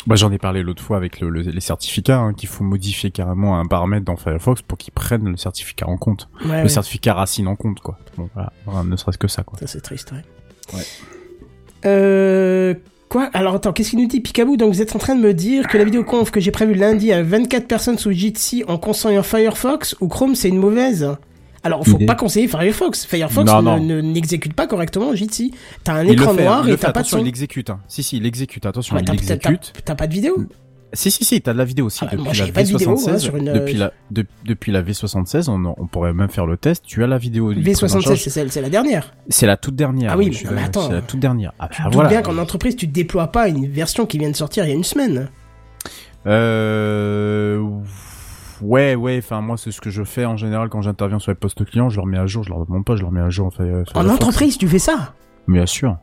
Bah, 0.07 0.14
j'en 0.14 0.31
ai 0.31 0.38
parlé 0.38 0.62
l'autre 0.62 0.83
fois 0.83 0.97
avec 0.97 1.21
le, 1.21 1.29
le- 1.31 1.40
les 1.42 1.61
certificats, 1.61 2.19
hein, 2.19 2.33
qu'il 2.33 2.49
faut 2.49 2.62
modifier 2.62 3.11
carrément 3.11 3.59
un 3.59 3.66
paramètre 3.66 4.05
dans 4.05 4.16
Firefox 4.16 4.62
pour 4.62 4.79
qu'ils 4.79 4.92
prennent 4.95 5.29
le 5.29 5.37
certificat 5.37 5.88
en 5.88 5.97
compte. 5.97 6.29
Ouais, 6.45 6.59
le 6.59 6.62
ouais. 6.62 6.69
certificat 6.69 7.14
racine 7.14 7.49
en 7.49 7.57
compte, 7.57 7.81
quoi. 7.81 7.99
Bon, 8.16 8.29
voilà, 8.35 8.53
Voilà, 8.66 8.85
ne 8.85 8.97
serait-ce 8.97 9.19
que 9.19 9.27
ça, 9.29 9.42
quoi. 9.42 9.59
Ça, 9.59 9.66
c'est 9.66 9.81
triste, 9.81 10.12
ouais. 10.12 10.23
Ouais. 10.79 10.85
Euh. 11.87 12.75
Quoi? 13.09 13.31
Alors 13.35 13.55
attends, 13.55 13.73
qu'est-ce 13.73 13.90
qu'il 13.90 14.01
nous 14.01 14.07
dit? 14.09 14.21
Picaboo 14.21 14.57
Donc 14.57 14.73
vous 14.75 14.83
êtes 14.83 14.95
en 14.97 14.99
train 14.99 15.14
de 15.14 15.21
me 15.21 15.33
dire 15.33 15.69
que 15.69 15.79
la 15.79 15.85
vidéoconf 15.85 16.31
que 16.31 16.40
j'ai 16.40 16.51
prévue 16.51 16.75
lundi 16.75 17.12
à 17.12 17.23
24 17.23 17.66
personnes 17.69 17.99
sous 17.99 18.11
Jitsi 18.12 18.64
en 18.66 18.75
en 18.75 19.23
Firefox 19.23 19.95
ou 20.01 20.09
Chrome 20.09 20.35
c'est 20.35 20.49
une 20.49 20.59
mauvaise? 20.59 21.09
Alors, 21.62 21.85
faut 21.85 21.99
pas 21.99 22.14
conseiller 22.14 22.47
Firefox. 22.47 23.07
Firefox 23.07 23.51
Non, 23.51 23.81
ne- 23.81 24.01
n'exécute 24.01 24.53
pas 24.55 24.69
correctement 24.69 25.12
Jitsi. 25.16 25.53
T'as 25.83 25.95
un 25.95 26.05
Il 26.05 26.12
écran 26.12 26.33
fait, 26.35 26.45
noir 26.45 26.69
et 26.69 26.77
t'as 26.77 26.87
pas 26.88 26.92
de 26.92 26.99
attention, 26.99 27.19
son. 27.19 27.25
il 27.25 27.29
exécute. 27.29 27.71
Hein. 27.71 27.81
Si, 27.88 28.05
si, 28.05 28.19
il 28.19 28.27
exécute. 28.27 28.64
Attention, 28.66 28.95
Ouais, 28.95 29.03
il 29.03 29.05
t'as- 29.05 29.14
t'as- 29.16 29.35
exécute. 29.35 29.73
t'as- 29.75 29.81
T'as 29.83 29.95
pas 29.97 30.07
de 30.07 30.12
vidéo 30.12 30.37
Si, 30.97 31.11
si, 31.11 31.25
si, 31.25 31.41
t'as 31.41 31.53
de 31.53 31.59
la 31.59 31.65
vidéo 31.65 31.87
aussi. 31.87 32.01
Ah 32.03 32.07
bah, 32.07 32.11
depuis 32.13 32.25
moi, 32.25 32.33
la 32.47 32.53
pas 32.53 32.63
de 32.63 32.69
vidéo, 32.69 32.95
V76, 32.97 33.11
hein, 33.11 33.19
sur 33.19 33.37
une, 33.37 33.49
euh, 33.49 33.55
depuis, 33.55 33.75
la, 33.75 33.93
de- 34.11 34.27
depuis 34.45 34.73
la 34.73 34.83
V76, 34.83 35.49
on, 35.49 35.75
on 35.79 35.87
pourrait 35.87 36.13
même 36.13 36.29
faire 36.29 36.47
le 36.47 36.57
test. 36.57 36.85
Tu 36.87 37.05
as 37.05 37.07
la 37.07 37.19
vidéo. 37.19 37.53
il 37.53 37.63
prise 37.63 37.83
en 37.85 37.87
V76, 37.87 38.03
charge. 38.03 38.21
c'est 38.23 38.31
celle, 38.31 38.51
c'est 38.51 38.61
la 38.63 38.71
dernière. 38.71 39.15
C'est 39.29 39.47
la 39.47 39.57
toute 39.57 39.77
dernière. 39.77 40.13
Ah 40.13 40.17
oui, 40.19 40.37
mais 40.53 40.63
attends. 40.63 40.89
C'est 40.89 40.95
la 40.95 41.03
toute 41.03 41.21
dernière. 41.21 41.53
Ah, 41.59 41.69
Tu 41.69 41.83
bah, 41.83 41.89
voilà. 41.93 42.09
bien 42.09 42.23
qu'en 42.23 42.39
entreprise, 42.39 42.75
tu 42.77 42.87
déploies 42.87 43.29
pas 43.29 43.49
une 43.49 43.67
version 43.69 44.07
qui 44.07 44.19
vient 44.19 44.31
de 44.31 44.37
sortir 44.37 44.65
il 44.65 44.69
y 44.69 44.73
a 44.73 44.75
une 44.75 44.85
semaine. 44.85 45.29
Euh... 46.27 47.63
Ouais, 48.63 48.95
ouais, 48.95 49.19
enfin, 49.23 49.43
moi, 49.43 49.57
c'est 49.59 49.71
ce 49.71 49.81
que 49.81 49.91
je 49.91 50.03
fais 50.03 50.25
en 50.25 50.37
général 50.37 50.69
quand 50.71 50.81
j'interviens 50.81 51.19
sur 51.19 51.31
les 51.31 51.37
postes 51.37 51.65
clients. 51.67 51.91
Je 51.91 51.97
leur 51.97 52.07
mets 52.07 52.19
à 52.19 52.27
jour, 52.27 52.43
je 52.43 52.49
leur 52.51 52.65
demande 52.65 52.85
pas, 52.85 52.97
je 52.97 53.03
leur 53.03 53.13
mets 53.13 53.21
à 53.21 53.29
jour. 53.29 53.47
En, 53.47 53.51
fait, 53.51 53.85
En 53.95 54.09
entreprise, 54.09 54.57
tu 54.57 54.67
fais 54.67 54.79
ça? 54.79 55.15
Bien 55.47 55.67
sûr. 55.67 55.99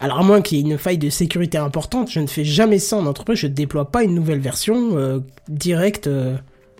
Alors 0.00 0.20
à 0.20 0.22
moins 0.22 0.42
qu'il 0.42 0.58
y 0.58 0.60
ait 0.60 0.64
une 0.72 0.78
faille 0.78 0.98
de 0.98 1.08
sécurité 1.08 1.56
importante, 1.58 2.10
je 2.10 2.20
ne 2.20 2.26
fais 2.26 2.44
jamais 2.44 2.78
ça 2.78 2.96
en 2.96 3.06
entreprise, 3.06 3.38
je 3.38 3.46
ne 3.46 3.52
déploie 3.52 3.90
pas 3.90 4.02
une 4.04 4.14
nouvelle 4.14 4.40
version 4.40 4.96
euh, 4.98 5.20
directe, 5.48 6.06
euh, 6.06 6.36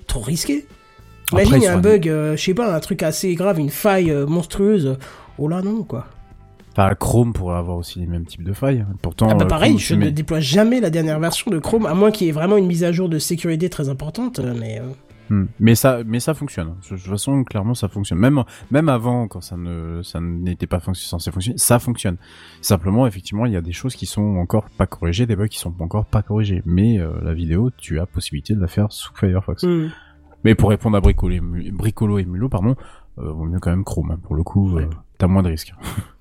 trop 0.07 0.21
risqué. 0.21 0.67
Après, 1.33 1.45
Imagine 1.45 1.57
il 1.57 1.65
y 1.65 1.67
a 1.67 1.71
sur 1.71 1.79
un 1.79 1.81
bug, 1.81 2.09
euh, 2.09 2.37
je 2.37 2.43
sais 2.43 2.55
pas, 2.55 2.75
un 2.75 2.81
truc 2.81 3.03
assez 3.03 3.35
grave, 3.35 3.59
une 3.59 3.71
faille 3.71 4.11
euh, 4.11 4.27
monstrueuse. 4.27 4.97
Oh 5.39 5.49
là 5.49 5.63
non 5.63 5.83
quoi. 5.83 6.07
Enfin, 6.73 6.95
Chrome 6.95 7.33
pourrait 7.33 7.57
avoir 7.57 7.79
aussi 7.79 8.01
les 8.01 8.07
mêmes 8.07 8.27
types 8.27 8.45
de 8.45 8.53
failles. 8.53 8.85
Pourtant, 9.01 9.29
Ah 9.31 9.35
bah 9.35 9.47
pareil, 9.47 9.71
Chrome, 9.73 9.81
je 9.81 9.95
ne 9.95 10.01
mets- 10.05 10.11
déploie 10.13 10.41
jamais 10.41 10.79
la 10.81 10.91
dernière 10.91 11.19
version 11.19 11.51
de 11.51 11.59
Chrome, 11.59 11.87
à 11.87 11.95
moins 11.95 12.11
qu'il 12.11 12.27
y 12.27 12.31
ait 12.31 12.35
vraiment 12.35 12.59
une 12.59 12.67
mise 12.67 12.85
à 12.85 12.93
jour 12.93 13.09
de 13.09 13.19
sécurité 13.19 13.71
très 13.71 13.89
importante, 13.89 14.41
euh, 14.41 14.53
mais... 14.61 14.81
Hmm. 15.31 15.47
Mais 15.61 15.75
ça, 15.75 16.03
mais 16.05 16.21
ça 16.21 16.35
fonctionne. 16.35 16.75
De 16.83 16.89
toute 16.89 17.01
façon, 17.01 17.45
clairement, 17.45 17.75
ça 17.75 17.89
fonctionne. 17.89 18.19
Même, 18.19 18.45
même 18.71 18.89
avant, 18.89 19.29
quand 19.29 19.41
ça 19.41 19.57
ne, 19.57 20.03
ça 20.03 20.21
n'était 20.21 20.67
pas 20.67 20.81
censé 20.81 21.31
fonctionner, 21.31 21.59
ça 21.59 21.79
fonctionne. 21.79 22.17
Simplement, 22.61 23.07
effectivement, 23.07 23.47
il 23.47 23.53
y 23.53 23.57
a 23.57 23.61
des 23.61 23.73
choses 23.73 23.95
qui 23.95 24.07
sont 24.07 24.37
encore 24.37 24.69
pas 24.71 24.87
corrigées, 24.87 25.27
des 25.27 25.37
bugs 25.37 25.49
qui 25.49 25.59
sont 25.59 25.75
encore 25.81 26.05
pas 26.07 26.23
corrigés. 26.23 26.63
Mais 26.65 26.99
euh, 26.99 27.13
la 27.23 27.35
vidéo, 27.35 27.71
tu 27.77 27.99
as 28.01 28.07
possibilité 28.07 28.55
de 28.55 28.61
la 28.61 28.69
faire 28.69 28.93
sous 28.93 29.13
Firefox. 29.15 29.65
hmm. 29.65 29.89
Mais 30.45 30.55
pour 30.55 30.71
répondre 30.71 30.97
à 30.97 31.01
Bricolo 31.01 31.35
et, 31.35 31.71
Bricolo 31.73 32.19
et 32.19 32.25
Mulot, 32.25 32.49
pardon, 32.49 32.77
euh, 33.19 33.33
vaut 33.33 33.47
mieux 33.47 33.59
quand 33.59 33.71
même 33.71 33.85
Chrome. 33.85 34.13
hein. 34.13 34.21
Pour 34.23 34.37
le 34.37 34.45
coup, 34.45 34.79
euh, 34.79 34.89
t'as 35.19 35.27
moins 35.27 35.43
de 35.43 35.49
risques. 35.49 35.75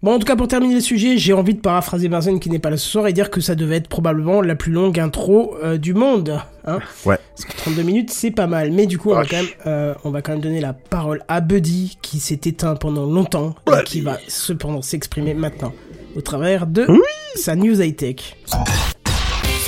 Bon, 0.00 0.12
en 0.14 0.18
tout 0.20 0.26
cas, 0.26 0.36
pour 0.36 0.46
terminer 0.46 0.76
le 0.76 0.80
sujet, 0.80 1.18
j'ai 1.18 1.32
envie 1.32 1.54
de 1.54 1.60
paraphraser 1.60 2.08
Benzen 2.08 2.38
qui 2.38 2.50
n'est 2.50 2.60
pas 2.60 2.70
là 2.70 2.76
ce 2.76 2.88
soir 2.88 3.08
et 3.08 3.12
dire 3.12 3.30
que 3.30 3.40
ça 3.40 3.56
devait 3.56 3.76
être 3.78 3.88
probablement 3.88 4.40
la 4.42 4.54
plus 4.54 4.70
longue 4.70 5.00
intro 5.00 5.56
euh, 5.60 5.76
du 5.76 5.92
monde. 5.92 6.40
Hein 6.64 6.78
Ouais. 7.04 7.18
Parce 7.34 7.44
que 7.44 7.56
32 7.56 7.82
minutes, 7.82 8.10
c'est 8.10 8.30
pas 8.30 8.46
mal. 8.46 8.70
Mais 8.70 8.86
du 8.86 8.96
coup, 8.96 9.10
on 9.10 9.16
va, 9.16 9.24
quand 9.24 9.36
même, 9.38 9.46
euh, 9.66 9.94
on 10.04 10.10
va 10.10 10.22
quand 10.22 10.32
même 10.32 10.40
donner 10.40 10.60
la 10.60 10.72
parole 10.72 11.24
à 11.26 11.40
Buddy 11.40 11.98
qui 12.00 12.20
s'est 12.20 12.38
éteint 12.44 12.76
pendant 12.76 13.06
longtemps 13.06 13.56
et 13.66 13.82
qui 13.84 14.00
va 14.00 14.18
cependant 14.28 14.82
s'exprimer 14.82 15.34
maintenant 15.34 15.72
au 16.14 16.20
travers 16.20 16.68
de 16.68 16.86
sa 17.34 17.56
news 17.56 17.80
high-tech. 17.82 18.36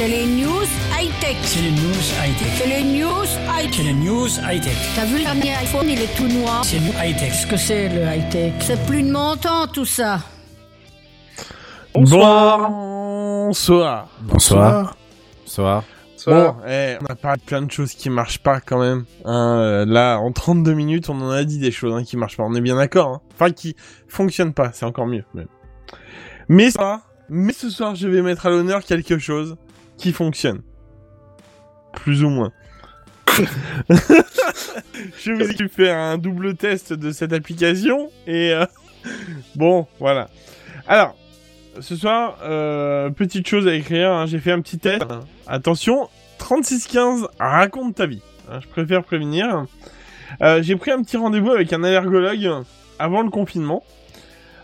C'est 0.00 0.08
les 0.08 0.24
news 0.24 0.64
high-tech. 0.98 1.36
C'est 1.42 1.60
les 1.60 1.72
news 1.72 1.92
high-tech. 2.24 2.48
C'est 2.56 2.66
les 2.66 2.84
news 2.84 3.26
C'est 3.26 3.64
high-tech. 3.66 3.84
les 3.84 3.92
news 3.92 4.28
high-tech. 4.28 4.74
T'as 4.96 5.04
vu 5.04 5.18
le 5.18 5.24
dernier 5.24 5.54
iPhone, 5.56 5.86
il 5.90 6.00
est 6.00 6.16
tout 6.16 6.26
noir. 6.26 6.64
C'est 6.64 6.80
nous 6.80 6.92
high-tech. 6.92 7.28
Qu'est-ce 7.28 7.46
que 7.46 7.58
c'est 7.58 7.90
le 7.90 8.00
high-tech? 8.04 8.54
C'est 8.60 8.82
plus 8.86 9.02
de 9.02 9.12
mon 9.12 9.36
temps 9.36 9.66
tout 9.66 9.84
ça. 9.84 10.20
Bonsoir. 11.92 12.70
Bonsoir. 12.70 14.08
Bonsoir. 14.22 14.96
Bonsoir. 15.44 15.84
Bon, 16.26 16.56
eh, 16.66 16.96
on 17.02 17.04
a 17.04 17.14
parlé 17.14 17.36
de 17.36 17.42
plein 17.44 17.60
de 17.60 17.70
choses 17.70 17.92
qui 17.92 18.08
marchent 18.08 18.42
pas 18.42 18.60
quand 18.60 18.80
même. 18.80 19.04
Hein, 19.26 19.58
euh, 19.58 19.84
là, 19.84 20.16
en 20.16 20.32
32 20.32 20.72
minutes, 20.72 21.10
on 21.10 21.20
en 21.20 21.28
a 21.28 21.44
dit 21.44 21.58
des 21.58 21.72
choses 21.72 21.94
hein, 21.94 22.04
qui 22.04 22.16
marchent 22.16 22.38
pas. 22.38 22.44
On 22.44 22.54
est 22.54 22.62
bien 22.62 22.76
d'accord. 22.76 23.08
Hein. 23.08 23.20
Enfin, 23.34 23.50
qui 23.50 23.76
fonctionnent 24.08 24.54
pas. 24.54 24.70
C'est 24.72 24.86
encore 24.86 25.06
mieux. 25.06 25.24
Mais, 25.34 25.44
mais 26.48 26.70
ça, 26.70 27.02
mais 27.28 27.52
ce 27.52 27.68
soir, 27.68 27.96
je 27.96 28.08
vais 28.08 28.22
mettre 28.22 28.46
à 28.46 28.48
l'honneur 28.48 28.82
quelque 28.82 29.18
chose 29.18 29.58
qui 30.00 30.12
fonctionne. 30.12 30.62
Plus 31.92 32.24
ou 32.24 32.30
moins. 32.30 32.52
je 35.18 35.32
vais 35.32 35.46
vous 35.46 35.68
faire 35.68 35.96
un 35.96 36.18
double 36.18 36.56
test 36.56 36.92
de 36.92 37.12
cette 37.12 37.32
application 37.32 38.10
et 38.26 38.52
euh, 38.52 38.66
bon, 39.54 39.86
voilà. 40.00 40.28
Alors, 40.88 41.16
ce 41.80 41.94
soir, 41.94 42.38
euh, 42.42 43.10
petite 43.10 43.46
chose 43.46 43.68
à 43.68 43.74
écrire, 43.74 44.10
hein, 44.10 44.26
j'ai 44.26 44.38
fait 44.38 44.52
un 44.52 44.60
petit 44.60 44.78
test. 44.78 45.04
Attention, 45.46 46.08
3615, 46.38 47.28
raconte 47.38 47.94
ta 47.96 48.06
vie. 48.06 48.22
Hein, 48.50 48.58
je 48.62 48.68
préfère 48.68 49.04
prévenir. 49.04 49.66
Euh, 50.42 50.62
j'ai 50.62 50.76
pris 50.76 50.90
un 50.90 51.02
petit 51.02 51.16
rendez-vous 51.16 51.50
avec 51.50 51.72
un 51.72 51.84
allergologue 51.84 52.64
avant 52.98 53.22
le 53.22 53.30
confinement. 53.30 53.84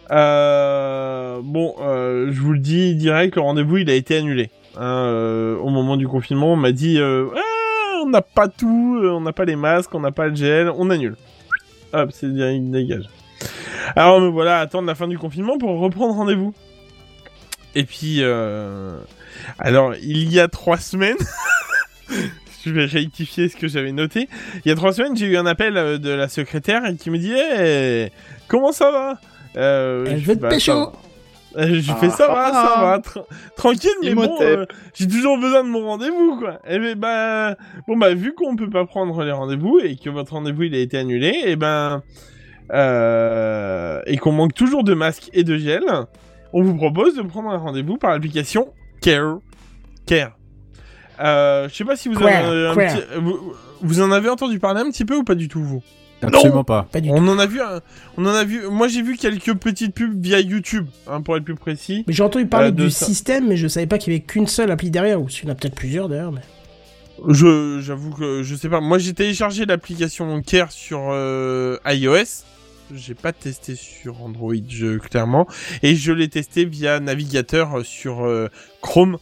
Bon, 0.08 1.74
je 1.78 2.40
vous 2.40 2.52
le 2.52 2.58
dis 2.58 2.94
direct, 2.94 3.36
le 3.36 3.42
rendez-vous 3.42 3.78
il 3.78 3.90
a 3.90 3.94
été 3.94 4.16
annulé. 4.16 4.50
Hein, 4.76 5.06
euh, 5.06 5.56
au 5.58 5.70
moment 5.70 5.96
du 5.96 6.06
confinement, 6.06 6.52
on 6.52 6.56
m'a 6.56 6.72
dit 6.72 6.98
euh, 6.98 7.26
Ah, 7.34 8.00
on 8.04 8.08
n'a 8.08 8.22
pas 8.22 8.48
tout, 8.48 8.98
euh, 9.02 9.10
on 9.10 9.20
n'a 9.20 9.32
pas 9.32 9.44
les 9.44 9.56
masques, 9.56 9.94
on 9.94 10.00
n'a 10.00 10.12
pas 10.12 10.28
le 10.28 10.34
gel, 10.34 10.70
on 10.76 10.90
annule. 10.90 11.16
Hop, 11.92 12.10
c'est 12.12 12.32
direct, 12.32 12.64
dégage. 12.70 13.08
Alors 13.94 14.20
me 14.20 14.28
voilà 14.28 14.60
attendre 14.60 14.86
la 14.86 14.94
fin 14.94 15.08
du 15.08 15.18
confinement 15.18 15.58
pour 15.58 15.78
reprendre 15.78 16.14
rendez-vous. 16.14 16.52
Et 17.74 17.84
puis, 17.84 18.18
euh... 18.20 18.98
alors, 19.58 19.94
il 20.02 20.32
y 20.32 20.40
a 20.40 20.48
trois 20.48 20.78
semaines, 20.78 21.16
je 22.64 22.70
vais 22.70 22.86
rectifier 22.86 23.48
ce 23.48 23.56
que 23.56 23.68
j'avais 23.68 23.92
noté. 23.92 24.28
Il 24.64 24.68
y 24.68 24.72
a 24.72 24.74
trois 24.74 24.92
semaines, 24.92 25.16
j'ai 25.16 25.26
eu 25.26 25.36
un 25.36 25.46
appel 25.46 25.74
de 25.74 26.10
la 26.10 26.28
secrétaire 26.28 26.82
qui 26.98 27.10
me 27.10 27.18
dit 27.18 27.32
hey, 27.32 28.10
comment 28.48 28.72
ça 28.72 28.90
va? 28.90 29.20
Euh, 29.56 30.06
Elle 30.08 30.20
je 30.20 30.26
veut 30.26 30.36
te 30.36 30.40
Bah, 30.40 30.48
pécho. 30.48 30.92
Euh, 31.56 31.80
Je 31.80 31.92
fais 31.94 32.10
ça 32.10 32.28
va, 32.28 32.52
ça 32.52 32.80
va, 32.80 32.98
tra- 32.98 33.24
tranquille, 33.56 33.90
mais 34.02 34.14
bon, 34.14 34.36
euh, 34.42 34.66
j'ai 34.94 35.08
toujours 35.08 35.38
besoin 35.38 35.64
de 35.64 35.68
mon 35.68 35.86
rendez-vous, 35.86 36.38
quoi. 36.38 36.58
Et 36.68 36.78
ben, 36.78 36.94
bah, 36.98 37.56
bon 37.88 37.96
bah, 37.96 38.12
vu 38.14 38.34
qu'on 38.34 38.56
peut 38.56 38.68
pas 38.70 38.84
prendre 38.84 39.22
les 39.24 39.32
rendez-vous 39.32 39.78
et 39.82 39.96
que 39.96 40.10
votre 40.10 40.32
rendez-vous 40.34 40.64
il 40.64 40.74
a 40.74 40.78
été 40.78 40.98
annulé, 40.98 41.32
et 41.46 41.56
ben, 41.56 42.02
euh, 42.72 44.00
et 44.06 44.16
qu'on 44.18 44.32
manque 44.32 44.54
toujours 44.54 44.84
de 44.84 44.94
masques 44.94 45.30
et 45.32 45.44
de 45.44 45.56
gel, 45.56 45.84
on 46.52 46.62
vous 46.62 46.76
propose 46.76 47.16
de 47.16 47.22
prendre 47.22 47.50
un 47.50 47.56
rendez-vous 47.58 47.96
par 47.96 48.10
l'application 48.10 48.68
Care. 49.00 49.38
Care. 50.06 50.32
Euh, 51.20 51.68
je 51.68 51.74
sais 51.74 51.84
pas 51.84 51.96
si 51.96 52.08
vous, 52.08 52.16
avez 52.26 52.66
un 52.68 52.74
petit- 52.94 53.04
vous, 53.20 53.52
vous 53.80 54.00
en 54.02 54.10
avez 54.12 54.28
entendu 54.28 54.58
parler 54.58 54.80
un 54.80 54.90
petit 54.90 55.04
peu 55.04 55.16
ou 55.16 55.24
pas 55.24 55.34
du 55.34 55.48
tout, 55.48 55.62
vous? 55.62 55.82
Absolument 56.22 56.64
pas. 56.64 56.88
Pas 56.90 57.00
du 57.00 57.08
tout. 57.10 57.14
On 57.16 57.28
en 57.28 57.38
a 57.38 57.46
vu, 57.46 57.60
un- 57.60 57.80
on 58.16 58.24
en 58.24 58.34
a 58.34 58.44
vu. 58.44 58.66
Moi, 58.68 58.88
j'ai 58.88 59.02
vu 59.02 59.16
quelques 59.16 59.54
petites 59.54 59.94
pubs 59.94 60.18
via 60.20 60.40
YouTube, 60.40 60.86
hein, 61.06 61.20
pour 61.20 61.36
être 61.36 61.44
plus 61.44 61.54
précis. 61.54 62.04
Mais 62.06 62.12
j'ai 62.14 62.22
entendu 62.22 62.46
parler 62.46 62.68
Euh, 62.68 62.72
du 62.72 62.90
ça. 62.90 63.04
système, 63.06 63.48
mais 63.48 63.56
je 63.56 63.68
savais 63.68 63.86
pas 63.86 63.98
qu'il 63.98 64.12
y 64.12 64.16
avait 64.16 64.24
qu'une 64.24 64.46
seule 64.46 64.70
appli 64.70 64.90
derrière, 64.90 65.20
ou 65.20 65.28
s'il 65.28 65.44
y 65.44 65.48
en 65.48 65.52
a 65.52 65.54
peut-être 65.54 65.74
plusieurs 65.74 66.08
d'ailleurs. 66.08 66.32
Mais... 66.32 66.40
Je, 67.28 67.80
j'avoue 67.80 68.10
que 68.10 68.42
je 68.42 68.54
sais 68.54 68.68
pas. 68.68 68.80
Moi, 68.80 68.98
j'ai 68.98 69.12
téléchargé 69.14 69.66
l'application 69.66 70.40
Care 70.42 70.72
sur 70.72 71.08
euh, 71.10 71.76
iOS. 71.86 72.44
J'ai 72.94 73.14
pas 73.14 73.32
testé 73.32 73.74
sur 73.74 74.22
Android, 74.22 74.54
je, 74.68 74.98
clairement. 74.98 75.46
Et 75.82 75.96
je 75.96 76.12
l'ai 76.12 76.28
testé 76.28 76.64
via 76.64 77.00
navigateur 77.00 77.84
sur 77.84 78.24
euh, 78.24 78.48
Chrome. 78.80 79.18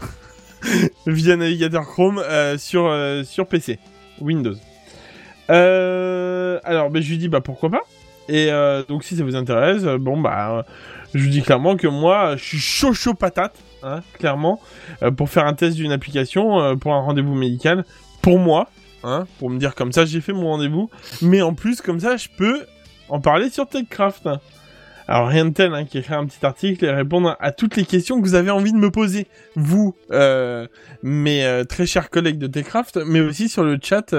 via 1.06 1.36
navigateur 1.36 1.86
Chrome 1.86 2.18
euh, 2.18 2.58
sur, 2.58 2.86
euh, 2.86 3.22
sur 3.24 3.46
PC. 3.46 3.78
Windows. 4.20 4.56
Euh, 5.50 6.60
alors, 6.64 6.90
ben, 6.90 7.02
je 7.02 7.08
lui 7.08 7.18
dis, 7.18 7.28
bah 7.28 7.40
pourquoi 7.40 7.70
pas. 7.70 7.82
Et 8.28 8.48
euh, 8.50 8.82
donc, 8.88 9.04
si 9.04 9.16
ça 9.16 9.24
vous 9.24 9.36
intéresse, 9.36 9.82
euh, 9.84 9.98
bon, 9.98 10.20
bah, 10.20 10.58
euh, 10.58 10.62
je 11.14 11.24
vous 11.24 11.30
dis 11.30 11.42
clairement 11.42 11.76
que 11.76 11.88
moi, 11.88 12.36
je 12.36 12.44
suis 12.44 12.58
chaud 12.58 12.92
chaud 12.92 13.14
patate, 13.14 13.56
hein, 13.82 14.00
clairement, 14.18 14.60
pour 15.16 15.30
faire 15.30 15.46
un 15.46 15.54
test 15.54 15.76
d'une 15.76 15.92
application, 15.92 16.76
pour 16.76 16.92
un 16.92 17.00
rendez-vous 17.00 17.34
médical, 17.34 17.84
pour 18.20 18.38
moi, 18.38 18.68
hein, 19.04 19.26
pour 19.38 19.48
me 19.48 19.58
dire 19.58 19.74
comme 19.74 19.92
ça, 19.92 20.04
j'ai 20.04 20.20
fait 20.20 20.34
mon 20.34 20.48
rendez-vous, 20.48 20.90
mais 21.22 21.40
en 21.40 21.54
plus, 21.54 21.80
comme 21.80 21.98
ça, 21.98 22.18
je 22.18 22.28
peux 22.36 22.66
en 23.08 23.20
parler 23.20 23.48
sur 23.48 23.66
TechCraft. 23.66 24.28
Alors 25.10 25.28
rien 25.28 25.46
de 25.46 25.54
tel 25.54 25.72
hein, 25.72 25.86
qu'écrire 25.86 26.18
un 26.18 26.26
petit 26.26 26.44
article 26.44 26.84
et 26.84 26.90
répondre 26.90 27.34
à 27.40 27.50
toutes 27.50 27.76
les 27.76 27.86
questions 27.86 28.20
que 28.20 28.26
vous 28.26 28.34
avez 28.34 28.50
envie 28.50 28.72
de 28.72 28.76
me 28.76 28.90
poser, 28.90 29.26
vous, 29.56 29.96
euh, 30.12 30.66
mes 31.02 31.62
très 31.66 31.86
chers 31.86 32.10
collègues 32.10 32.36
de 32.36 32.48
Techcraft, 32.48 32.98
mais 33.06 33.20
aussi 33.20 33.48
sur 33.48 33.64
le 33.64 33.78
chat. 33.82 34.12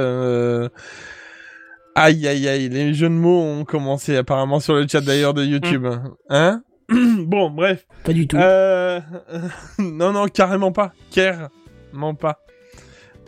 Aïe 1.95 2.27
aïe 2.27 2.47
aïe, 2.47 2.69
les 2.69 2.93
jeux 2.93 3.09
de 3.09 3.13
mots 3.13 3.41
ont 3.41 3.65
commencé 3.65 4.15
apparemment 4.15 4.59
sur 4.59 4.75
le 4.75 4.87
chat 4.87 5.01
d'ailleurs 5.01 5.33
de 5.33 5.43
YouTube. 5.43 5.85
Hein 6.29 6.61
Bon, 6.89 7.49
bref. 7.49 7.85
Pas 8.03 8.13
du 8.13 8.27
tout. 8.27 8.37
Euh... 8.37 8.99
non, 9.79 10.11
non, 10.11 10.27
carrément 10.27 10.71
pas. 10.71 10.93
Carrément 11.11 12.15
pas. 12.17 12.39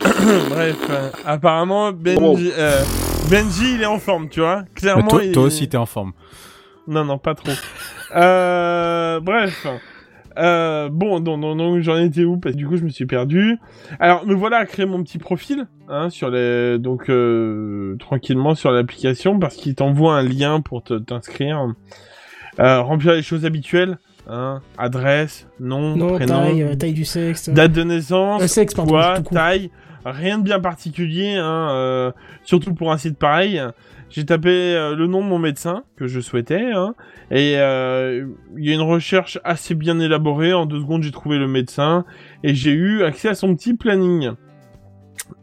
Bref, 0.00 0.76
euh, 0.90 1.10
apparemment, 1.24 1.92
Benji, 1.92 2.50
euh, 2.58 2.82
Benji, 3.30 3.74
il 3.74 3.82
est 3.82 3.86
en 3.86 4.00
forme, 4.00 4.28
tu 4.28 4.40
vois. 4.40 4.62
Bah, 4.62 4.68
Clairement, 4.74 5.06
toi, 5.06 5.22
il- 5.22 5.30
toi 5.32 5.44
aussi, 5.44 5.68
t'es 5.68 5.76
en 5.76 5.86
forme. 5.86 6.12
Non, 6.88 7.04
non, 7.04 7.18
pas 7.18 7.36
trop. 7.36 7.52
Euh, 8.16 9.20
bref. 9.20 9.64
Euh, 10.38 10.88
bon, 10.90 11.20
donc, 11.20 11.80
j'en 11.80 11.96
étais 11.98 12.24
où 12.24 12.38
Parce 12.38 12.54
que 12.54 12.58
du 12.58 12.66
coup, 12.66 12.76
je 12.76 12.84
me 12.84 12.88
suis 12.88 13.06
perdu. 13.06 13.58
Alors, 14.00 14.26
me 14.26 14.34
voilà 14.34 14.58
à 14.58 14.66
créer 14.66 14.86
mon 14.86 15.02
petit 15.02 15.18
profil, 15.18 15.66
hein, 15.88 16.10
sur 16.10 16.30
les, 16.30 16.78
donc 16.78 17.08
euh, 17.10 17.96
tranquillement 17.98 18.54
sur 18.54 18.70
l'application, 18.70 19.38
parce 19.38 19.56
qu'il 19.56 19.74
t'envoie 19.74 20.16
un 20.16 20.22
lien 20.22 20.60
pour 20.60 20.82
t'inscrire. 20.82 21.66
Euh, 22.60 22.82
remplir 22.82 23.14
les 23.14 23.22
choses 23.22 23.46
habituelles, 23.46 23.98
hein, 24.28 24.60
adresse, 24.76 25.46
nom, 25.58 25.96
Non, 25.96 26.14
prénom, 26.14 26.42
taille, 26.42 26.78
taille 26.78 26.92
du 26.92 27.06
sexe. 27.06 27.48
date 27.48 27.72
de 27.72 27.82
naissance, 27.82 28.44
sexe, 28.46 28.74
pardon, 28.74 28.90
poids, 28.90 29.14
tout 29.16 29.22
court. 29.22 29.38
taille, 29.38 29.70
rien 30.04 30.38
de 30.38 30.42
bien 30.42 30.60
particulier, 30.60 31.36
hein, 31.36 32.12
surtout 32.44 32.74
pour 32.74 32.92
un 32.92 32.98
site 32.98 33.18
pareil. 33.18 33.62
J'ai 34.12 34.26
tapé 34.26 34.50
euh, 34.50 34.94
le 34.94 35.06
nom 35.06 35.22
de 35.22 35.26
mon 35.26 35.38
médecin 35.38 35.84
que 35.96 36.06
je 36.06 36.20
souhaitais, 36.20 36.70
hein, 36.70 36.94
et 37.30 37.54
euh, 37.56 38.26
il 38.58 38.66
y 38.66 38.70
a 38.70 38.74
une 38.74 38.82
recherche 38.82 39.38
assez 39.42 39.74
bien 39.74 39.98
élaborée. 40.00 40.52
En 40.52 40.66
deux 40.66 40.80
secondes, 40.80 41.02
j'ai 41.02 41.10
trouvé 41.10 41.38
le 41.38 41.48
médecin 41.48 42.04
et 42.44 42.54
j'ai 42.54 42.72
eu 42.72 43.04
accès 43.04 43.30
à 43.30 43.34
son 43.34 43.56
petit 43.56 43.72
planning. 43.72 44.32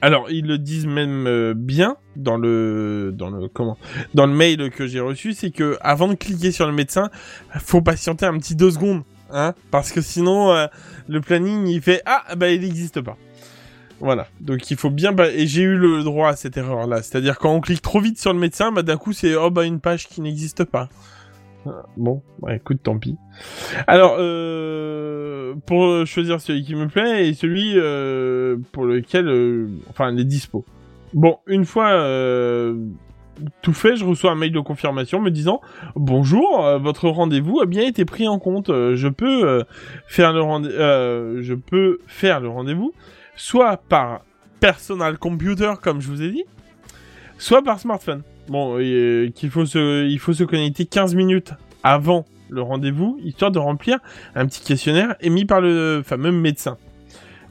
Alors, 0.04 0.30
ils 0.30 0.46
le 0.46 0.60
disent 0.60 0.86
même 0.86 1.26
euh, 1.26 1.56
bien 1.56 1.98
dans 2.16 2.38
le 2.38 3.12
dans 3.12 3.32
le 3.32 3.48
comment 3.48 3.76
dans 4.14 4.28
le 4.28 4.34
mail 4.34 4.70
que 4.70 4.86
j'ai 4.86 5.00
reçu, 5.00 5.34
c'est 5.34 5.50
que 5.50 5.76
avant 5.82 6.08
de 6.08 6.14
cliquer 6.14 6.52
sur 6.52 6.68
le 6.68 6.74
médecin, 6.74 7.10
faut 7.58 7.82
patienter 7.82 8.28
un 8.28 8.38
petit 8.38 8.56
deux 8.56 8.70
secondes, 8.70 9.02
hein, 9.32 9.56
parce 9.72 9.92
que 9.92 10.02
sinon 10.02 10.54
le 11.08 11.22
planning 11.22 11.66
il 11.66 11.82
fait 11.82 12.04
ah 12.06 12.36
bah 12.36 12.52
il 12.52 12.62
n'existe 12.62 13.02
pas. 13.02 13.18
Voilà, 14.00 14.28
donc 14.39 14.72
il 14.72 14.78
faut 14.78 14.89
bien 14.89 15.14
et 15.18 15.45
j'ai 15.45 15.62
eu 15.62 15.76
le 15.76 16.04
droit 16.04 16.30
à 16.30 16.36
cette 16.36 16.56
erreur 16.56 16.88
là, 16.88 17.02
c'est-à-dire 17.02 17.38
quand 17.38 17.54
on 17.54 17.60
clique 17.60 17.82
trop 17.82 18.00
vite 18.00 18.20
sur 18.20 18.32
le 18.32 18.39
médecin, 18.39 18.72
bah 18.72 18.82
d'un 18.82 18.97
coup 18.97 19.12
c'est 19.12 19.36
oh 19.36 19.50
bah 19.50 19.66
une 19.66 19.80
page 19.82 20.08
qui 20.08 20.22
n'existe 20.22 20.64
pas. 20.64 20.88
Ah, 21.66 21.84
Bon, 21.97 22.22
bah 22.41 22.56
écoute, 22.56 22.80
tant 22.82 22.97
pis. 22.97 23.18
Alors, 23.86 24.16
euh, 24.18 25.54
pour 25.66 26.06
choisir 26.06 26.39
celui 26.39 26.64
qui 26.64 26.76
me 26.76 26.88
plaît 26.88 27.28
et 27.28 27.34
celui 27.34 27.74
euh, 27.76 28.58
pour 28.72 28.86
lequel, 28.86 29.28
euh, 29.28 29.68
enfin, 29.89 30.12
les 30.12 30.24
dispo. 30.24 30.64
Bon, 31.14 31.39
une 31.47 31.66
fois 31.66 31.89
euh, 31.89 32.76
tout 33.62 33.74
fait, 33.74 33.95
je 33.95 34.06
reçois 34.06 34.32
un 34.32 34.36
mail 34.36 34.52
de 34.52 34.60
confirmation 34.60 35.20
me 35.20 35.32
disant 35.32 35.62
bonjour, 35.95 36.66
euh, 36.66 36.78
votre 36.78 37.10
rendez-vous 37.10 37.60
a 37.62 37.66
bien 37.66 37.86
été 37.86 38.06
pris 38.06 38.28
en 38.28 38.39
compte. 38.39 38.70
Euh, 38.70 38.95
Je 38.95 39.08
peux 39.08 39.47
euh, 39.47 39.64
faire 40.08 40.34
le 40.34 40.41
rendez, 40.41 40.70
euh, 40.70 41.41
je 41.41 41.54
peux 41.56 42.00
faire 42.08 42.39
le 42.39 42.50
rendez-vous, 42.50 42.93
soit 43.40 43.78
par 43.78 44.22
personal 44.60 45.18
computer 45.18 45.74
comme 45.82 46.02
je 46.02 46.08
vous 46.10 46.22
ai 46.22 46.30
dit, 46.30 46.44
soit 47.38 47.64
par 47.64 47.80
smartphone. 47.80 48.24
Bon, 48.50 48.78
euh, 48.80 49.30
qu'il 49.34 49.50
faut 49.50 49.66
se, 49.66 50.06
il 50.08 50.20
faut 50.20 50.34
se 50.34 50.44
connecter 50.44 50.86
15 50.86 51.16
minutes 51.16 51.54
avant 51.84 52.26
le 52.50 52.62
rendez-vous, 52.62 53.20
histoire 53.24 53.52
de 53.52 53.60
remplir 53.60 54.00
un 54.36 54.46
petit 54.46 54.64
questionnaire 54.64 55.16
émis 55.22 55.46
par 55.46 55.62
le 55.62 56.02
fameux 56.04 56.32
médecin. 56.32 56.78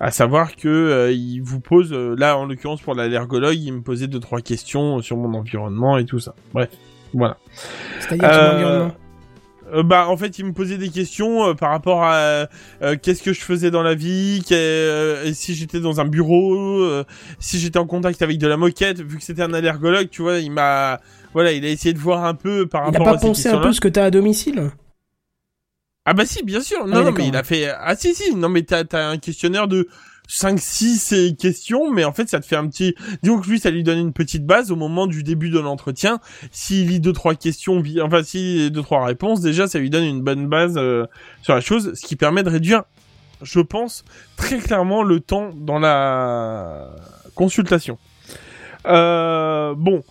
À 0.01 0.11
savoir 0.11 0.55
que 0.57 0.69
euh, 0.69 1.13
il 1.13 1.41
vous 1.41 1.61
pose, 1.61 1.93
euh, 1.93 2.15
là 2.17 2.37
en 2.37 2.45
l'occurrence 2.47 2.81
pour 2.81 2.95
l'allergologue, 2.95 3.57
il 3.59 3.73
me 3.73 3.83
posait 3.83 4.07
deux 4.09 4.21
trois 4.21 4.41
questions 4.41 5.01
sur 5.01 5.17
mon 5.17 5.35
environnement 5.35 5.99
et 5.99 6.05
tout 6.05 6.19
ça. 6.21 6.35
Bref, 6.53 6.71
voilà. 7.15 7.39
C'est-à-dire 8.01 8.29
Euh. 8.29 8.89
Euh, 9.75 9.83
bah 9.83 10.09
en 10.09 10.17
fait 10.17 10.39
il 10.39 10.47
me 10.47 10.53
posait 10.53 10.79
des 10.79 10.89
questions 10.89 11.49
euh, 11.49 11.55
par 11.55 11.71
rapport 11.71 12.03
à 12.03 12.15
euh, 12.15 12.97
qu'est-ce 13.03 13.23
que 13.23 13.33
je 13.33 13.41
faisais 13.41 13.71
dans 13.71 13.83
la 13.83 13.95
vie, 13.95 14.43
et 14.51 15.33
si 15.35 15.55
j'étais 15.55 15.81
dans 15.81 16.01
un 16.01 16.05
bureau, 16.05 16.87
si 17.39 17.59
j'étais 17.59 17.79
en 17.79 17.87
contact 17.87 18.23
avec 18.23 18.39
de 18.39 18.47
la 18.47 18.57
moquette, 18.57 19.01
vu 19.01 19.19
que 19.19 19.25
c'était 19.25 19.43
un 19.43 19.53
allergologue, 19.53 20.09
tu 20.11 20.23
vois, 20.23 20.39
il 20.39 20.51
m'a 20.51 21.01
voilà, 21.35 21.53
il 21.53 21.65
a 21.65 21.69
essayé 21.69 21.93
de 21.93 21.99
voir 21.99 22.25
un 22.25 22.35
peu 22.35 22.67
par 22.67 22.83
Il 22.83 22.97
a 22.97 22.99
rapport 22.99 23.05
pas 23.05 23.19
à 23.19 23.21
pensé 23.21 23.49
un 23.49 23.59
peu 23.59 23.73
ce 23.73 23.81
que 23.81 23.89
t'as 23.89 24.05
à 24.05 24.11
domicile? 24.11 24.71
Ah 26.05 26.15
bah 26.15 26.25
si, 26.25 26.43
bien 26.43 26.63
sûr. 26.63 26.79
Ah 26.85 26.87
Non, 26.87 26.99
oui, 27.01 27.05
non, 27.05 27.13
mais 27.13 27.29
il 27.29 27.37
a 27.37 27.43
fait 27.43 27.69
Ah 27.69 27.95
si 27.95 28.15
si, 28.15 28.35
non 28.35 28.49
mais 28.49 28.63
t'as 28.63 28.85
t'as 28.85 29.09
un 29.11 29.19
questionnaire 29.19 29.69
de 29.69 29.89
5 30.29 30.61
6 30.61 31.37
questions 31.39 31.91
mais 31.91 32.05
en 32.05 32.13
fait 32.13 32.29
ça 32.29 32.39
te 32.39 32.47
fait 32.47 32.57
un 32.57 32.69
petit 32.69 32.95
disons 33.23 33.41
que 33.41 33.49
lui 33.49 33.59
ça 33.59 33.71
lui 33.71 33.83
donne 33.83 33.99
une 33.99 34.13
petite 34.13 34.47
base 34.47 34.71
au 34.71 34.77
moment 34.77 35.07
du 35.07 35.23
début 35.23 35.51
de 35.51 35.59
l'entretien. 35.59 36.21
S'il 36.53 36.89
lit 36.89 37.01
deux 37.01 37.13
trois 37.13 37.35
questions 37.35 37.83
enfin 38.03 38.23
s'il 38.23 38.59
lit 38.59 38.71
deux 38.71 38.83
trois 38.83 39.05
réponses 39.05 39.41
déjà 39.41 39.67
ça 39.67 39.79
lui 39.79 39.91
donne 39.91 40.05
une 40.05 40.23
bonne 40.23 40.47
base 40.47 40.75
euh, 40.77 41.07
sur 41.43 41.55
la 41.55 41.61
chose 41.61 41.95
ce 41.95 42.07
qui 42.07 42.15
permet 42.15 42.43
de 42.43 42.51
réduire 42.51 42.85
je 43.43 43.61
pense 43.61 44.05
très 44.37 44.59
clairement 44.59 45.03
le 45.03 45.21
temps 45.21 45.51
dans 45.55 45.79
la 45.79 46.91
consultation. 47.35 47.99
Euh, 48.87 49.75
bon, 49.77 50.03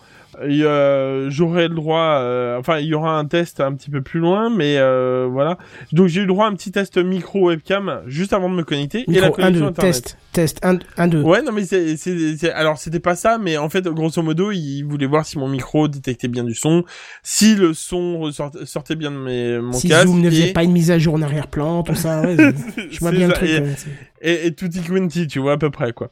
euh, 0.42 1.30
j'aurai 1.30 1.68
le 1.68 1.74
droit, 1.74 2.18
euh, 2.20 2.58
enfin 2.58 2.78
il 2.78 2.86
y 2.86 2.94
aura 2.94 3.18
un 3.18 3.24
test 3.24 3.60
un 3.60 3.74
petit 3.74 3.90
peu 3.90 4.02
plus 4.02 4.20
loin, 4.20 4.50
mais 4.50 4.76
euh, 4.78 5.26
voilà. 5.30 5.58
Donc 5.92 6.06
j'ai 6.08 6.18
eu 6.20 6.22
le 6.24 6.28
droit 6.28 6.46
à 6.46 6.48
un 6.48 6.54
petit 6.54 6.70
test 6.70 6.96
micro 6.98 7.46
webcam 7.48 8.02
juste 8.06 8.32
avant 8.32 8.48
de 8.48 8.54
me 8.54 8.64
connecter 8.64 9.04
et 9.08 9.20
la 9.20 9.28
Micro 9.28 9.42
1, 9.42 9.44
connexion 9.44 9.64
2, 9.64 9.68
internet. 9.70 9.94
test, 9.94 10.18
test, 10.32 10.58
1, 10.64 10.78
1, 10.96 11.08
2. 11.08 11.22
Ouais, 11.22 11.42
non 11.42 11.52
mais 11.52 11.64
c'est, 11.64 12.50
alors 12.52 12.78
c'était 12.78 13.00
pas 13.00 13.16
ça, 13.16 13.38
mais 13.38 13.56
en 13.56 13.68
fait 13.68 13.86
grosso 13.88 14.22
modo 14.22 14.50
il 14.52 14.82
voulait 14.84 15.06
voir 15.06 15.26
si 15.26 15.38
mon 15.38 15.48
micro 15.48 15.88
détectait 15.88 16.28
bien 16.28 16.44
du 16.44 16.54
son, 16.54 16.84
si 17.22 17.54
le 17.54 17.74
son 17.74 18.30
sortait 18.64 18.96
bien 18.96 19.10
de 19.10 19.16
mes, 19.16 19.58
mon 19.58 19.72
Si 19.72 19.88
casque. 19.88 20.06
Zoom 20.08 20.20
ne 20.20 20.28
et- 20.28 20.30
faisait 20.30 20.52
pas 20.52 20.64
une 20.64 20.72
mise 20.72 20.90
à 20.90 20.98
jour 20.98 21.14
en 21.14 21.22
arrière-plan, 21.22 21.82
tout 21.82 21.94
ça, 21.94 22.22
ouais, 22.22 22.36
je- 22.76 22.82
je 22.90 22.98
vois 23.00 23.10
bien 23.10 23.26
le 23.28 23.34
ça, 23.34 23.38
truc. 23.40 23.50
et- 23.50 23.60
ouais, 23.60 23.74
et, 24.20 24.46
et 24.46 24.54
tutti 24.54 25.26
tu 25.28 25.38
vois 25.38 25.52
à 25.52 25.56
peu 25.58 25.70
près 25.70 25.92
quoi. 25.92 26.10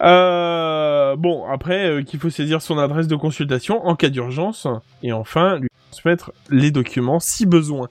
Euh, 0.00 1.16
bon, 1.16 1.44
après 1.50 1.86
euh, 1.86 2.02
qu'il 2.02 2.20
faut 2.20 2.30
saisir 2.30 2.62
son 2.62 2.78
adresse 2.78 3.06
de 3.06 3.16
consultation 3.16 3.86
en 3.86 3.96
cas 3.96 4.08
d'urgence 4.08 4.66
et 5.02 5.12
enfin 5.12 5.58
lui 5.58 5.68
transmettre 5.90 6.32
les 6.48 6.70
documents 6.70 7.20
si 7.20 7.46
besoin. 7.46 7.88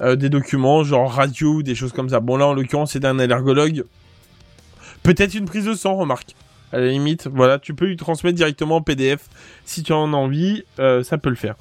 Euh, 0.00 0.14
des 0.14 0.28
documents 0.28 0.84
genre 0.84 1.10
radio 1.10 1.54
ou 1.54 1.62
des 1.62 1.74
choses 1.74 1.92
comme 1.92 2.08
ça. 2.08 2.20
Bon 2.20 2.36
là 2.36 2.46
en 2.46 2.54
l'occurrence 2.54 2.92
c'est 2.92 3.00
d'un 3.00 3.18
allergologue. 3.18 3.84
Peut-être 5.02 5.34
une 5.34 5.46
prise 5.46 5.64
de 5.64 5.74
sang, 5.74 5.96
remarque. 5.96 6.34
À 6.70 6.80
la 6.80 6.88
limite, 6.88 7.28
voilà, 7.32 7.58
tu 7.58 7.72
peux 7.72 7.86
lui 7.86 7.96
transmettre 7.96 8.36
directement 8.36 8.76
en 8.76 8.82
PDF 8.82 9.20
si 9.64 9.82
tu 9.82 9.94
en 9.94 10.12
as 10.12 10.16
envie, 10.16 10.64
ça 10.76 11.16
peut 11.16 11.30
le 11.30 11.34
faire. 11.34 11.54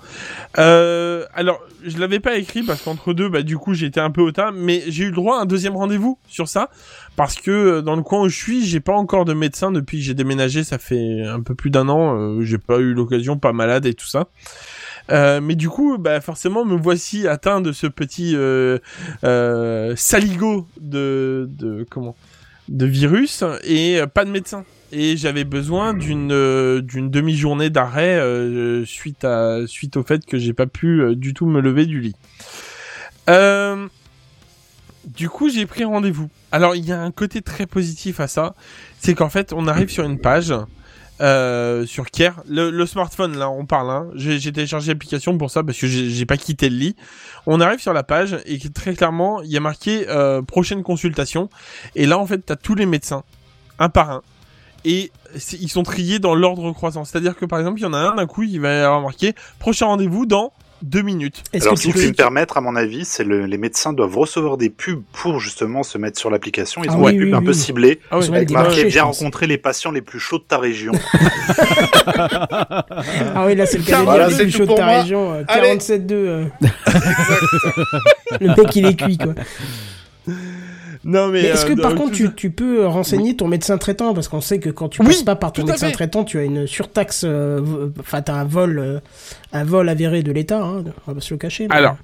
Alors, 0.53 1.61
je 1.85 1.97
l'avais 1.97 2.19
pas 2.19 2.35
écrit 2.35 2.61
parce 2.61 2.81
qu'entre 2.81 3.13
deux, 3.13 3.29
bah 3.29 3.41
du 3.41 3.57
coup 3.57 3.73
j'étais 3.73 4.01
un 4.01 4.11
peu 4.11 4.21
hautain, 4.21 4.51
mais 4.53 4.83
j'ai 4.87 5.05
eu 5.05 5.09
le 5.09 5.15
droit 5.15 5.37
à 5.37 5.43
un 5.43 5.45
deuxième 5.45 5.77
rendez-vous 5.77 6.19
sur 6.27 6.49
ça 6.49 6.69
parce 7.17 7.35
que 7.35 7.51
euh, 7.51 7.81
dans 7.81 7.95
le 7.95 8.03
coin 8.03 8.21
où 8.21 8.29
je 8.29 8.37
suis, 8.37 8.65
j'ai 8.65 8.79
pas 8.79 8.93
encore 8.93 9.25
de 9.25 9.33
médecin 9.33 9.71
depuis 9.71 9.97
que 9.97 10.03
j'ai 10.03 10.13
déménagé, 10.13 10.63
ça 10.63 10.77
fait 10.77 11.23
un 11.23 11.41
peu 11.41 11.55
plus 11.55 11.71
d'un 11.71 11.89
an, 11.89 12.15
euh, 12.15 12.41
j'ai 12.43 12.59
pas 12.59 12.77
eu 12.77 12.93
l'occasion, 12.93 13.37
pas 13.37 13.53
malade 13.53 13.87
et 13.87 13.95
tout 13.95 14.05
ça. 14.05 14.27
Euh, 15.11 15.41
mais 15.41 15.55
du 15.55 15.67
coup, 15.67 15.97
bah 15.97 16.21
forcément, 16.21 16.63
me 16.63 16.75
voici 16.75 17.27
atteint 17.27 17.59
de 17.59 17.71
ce 17.71 17.87
petit 17.87 18.35
saligo 19.97 20.67
de, 20.79 21.49
de 21.49 21.85
comment 21.89 22.15
de 22.69 22.85
virus 22.85 23.43
et 23.63 23.99
pas 24.13 24.23
de 24.23 24.29
médecin. 24.29 24.63
Et 24.91 25.17
j'avais 25.17 25.43
besoin 25.43 25.93
d'une 25.93 26.81
d'une 26.81 27.09
demi-journée 27.09 27.69
d'arrêt 27.69 28.21
suite 28.85 29.25
à 29.25 29.65
suite 29.65 29.97
au 29.97 30.03
fait 30.03 30.23
que 30.25 30.37
j'ai 30.37 30.53
pas 30.53 30.67
pu 30.67 31.15
du 31.15 31.33
tout 31.33 31.47
me 31.47 31.61
lever 31.61 31.87
du 31.87 31.99
lit. 31.99 32.15
Du 35.07 35.29
coup, 35.29 35.49
j'ai 35.49 35.65
pris 35.65 35.83
rendez-vous. 35.85 36.29
Alors, 36.51 36.75
il 36.75 36.85
y 36.85 36.91
a 36.91 37.01
un 37.01 37.11
côté 37.11 37.41
très 37.41 37.65
positif 37.65 38.19
à 38.19 38.27
ça, 38.27 38.53
c'est 38.99 39.15
qu'en 39.15 39.29
fait, 39.29 39.53
on 39.53 39.67
arrive 39.67 39.89
sur 39.89 40.03
une 40.03 40.19
page 40.19 40.53
euh, 41.19 41.85
sur 41.87 42.11
Care, 42.11 42.43
le, 42.47 42.85
smartphone 42.85 43.37
là, 43.37 43.49
on 43.49 43.65
parle. 43.65 43.89
Hein. 43.89 44.07
J'ai 44.15 44.51
téléchargé 44.51 44.91
l'application 44.91 45.37
pour 45.37 45.49
ça 45.49 45.63
parce 45.63 45.79
que 45.79 45.87
j'ai 45.87 46.25
pas 46.25 46.37
quitté 46.37 46.69
le 46.69 46.75
lit. 46.75 46.95
On 47.47 47.59
arrive 47.59 47.79
sur 47.79 47.93
la 47.93 48.03
page 48.03 48.37
et 48.45 48.59
très 48.69 48.93
clairement, 48.93 49.41
il 49.41 49.49
y 49.49 49.57
a 49.57 49.59
marqué 49.59 50.07
euh, 50.09 50.41
prochaine 50.41 50.83
consultation. 50.83 51.49
Et 51.95 52.05
là, 52.05 52.19
en 52.19 52.25
fait, 52.25 52.39
t'as 52.39 52.55
tous 52.55 52.75
les 52.75 52.85
médecins, 52.85 53.23
un 53.79 53.89
par 53.89 54.11
un. 54.11 54.21
Et 54.85 55.11
ils 55.59 55.69
sont 55.69 55.83
triés 55.83 56.19
dans 56.19 56.35
l'ordre 56.35 56.71
croissant. 56.71 57.03
C'est-à-dire 57.03 57.35
que 57.35 57.45
par 57.45 57.59
exemple, 57.59 57.79
il 57.79 57.83
y 57.83 57.87
en 57.87 57.93
a 57.93 57.97
un 57.97 58.15
d'un 58.15 58.27
coup, 58.27 58.43
il 58.43 58.61
va 58.61 58.73
y 58.73 58.81
avoir 58.81 59.01
marqué 59.01 59.33
prochain 59.59 59.87
rendez-vous 59.87 60.25
dans 60.25 60.53
deux 60.81 61.01
minutes. 61.01 61.43
Alors 61.59 61.73
que 61.73 61.79
si 61.79 61.91
tu 61.93 62.07
me 62.07 62.13
permettre, 62.13 62.57
à 62.57 62.61
mon 62.61 62.75
avis, 62.75 63.03
c'est 63.05 63.23
le, 63.23 63.45
les 63.45 63.57
médecins 63.57 63.93
doivent 63.93 64.17
recevoir 64.17 64.57
des 64.57 64.69
pubs 64.69 65.01
pour 65.13 65.39
justement 65.39 65.83
se 65.83 65.97
mettre 65.97 66.19
sur 66.19 66.29
l'application. 66.29 66.83
Ils 66.83 66.89
Ah 66.91 66.97
ont 66.97 67.03
oui, 67.03 67.13
des 67.13 67.19
pubs 67.19 67.27
oui, 67.29 67.33
un 67.33 67.39
oui. 67.39 67.45
peu 67.45 67.53
ciblées. 67.53 67.99
Ah 68.11 68.17
Avec 68.17 68.51
marqué 68.51 68.83
pense. 68.85 69.17
rencontrer 69.19 69.47
les 69.47 69.57
patients 69.57 69.91
les 69.91 70.01
plus 70.01 70.19
chauds 70.19 70.37
de 70.39 70.43
ta 70.43 70.57
région. 70.57 70.91
Ah 73.35 73.45
oui, 73.45 73.55
là 73.55 73.65
c'est 73.65 73.77
le 73.77 73.83
cas 73.83 74.03
Voilà, 74.03 74.27
les 74.29 74.35
plus 74.35 74.51
chauds 74.51 74.65
de 74.65 74.73
ta 74.75 74.85
moi. 74.85 75.01
région. 75.01 75.33
euh, 75.33 75.43
Allez. 75.47 75.75
47-2. 75.77 76.11
euh. 76.13 76.45
le 78.41 78.47
mec 78.49 78.75
il 78.75 78.85
est 78.85 78.95
cuit 78.95 79.17
quoi. 79.17 79.33
Non 81.09 81.29
mais, 81.29 81.41
Mais 81.41 81.47
est-ce 81.47 81.65
euh, 81.65 81.73
que 81.75 81.81
par 81.81 81.95
contre 81.95 82.11
tu, 82.35 82.51
peux 82.51 82.85
renseigner 82.85 83.35
ton 83.35 83.47
médecin 83.47 83.77
traitant? 83.77 84.13
Parce 84.13 84.27
qu'on 84.27 84.41
sait 84.41 84.59
que 84.59 84.69
quand 84.69 84.89
tu 84.89 85.01
Oui, 85.01 85.07
passes 85.07 85.23
pas 85.23 85.35
par 85.37 85.53
ton 85.53 85.63
médecin 85.63 85.87
fait. 85.87 85.93
traitant 85.93 86.23
tu 86.25 86.37
as 86.37 86.43
une 86.43 86.67
surtaxe, 86.67 87.23
euh, 87.25 87.89
enfin 87.99 88.21
t'as 88.21 88.35
un 88.35 88.43
vol, 88.43 88.77
euh, 88.77 88.99
un 89.53 89.63
vol 89.63 89.87
avéré 89.87 90.21
de 90.21 90.33
l'État, 90.33 90.61
hein, 90.61 90.83
on 91.07 91.11
va 91.11 91.15
pas 91.15 91.21
se 91.21 91.33
le 91.33 91.37
cacher. 91.37 91.67
mais- 91.69 91.75
Alors, 91.75 91.95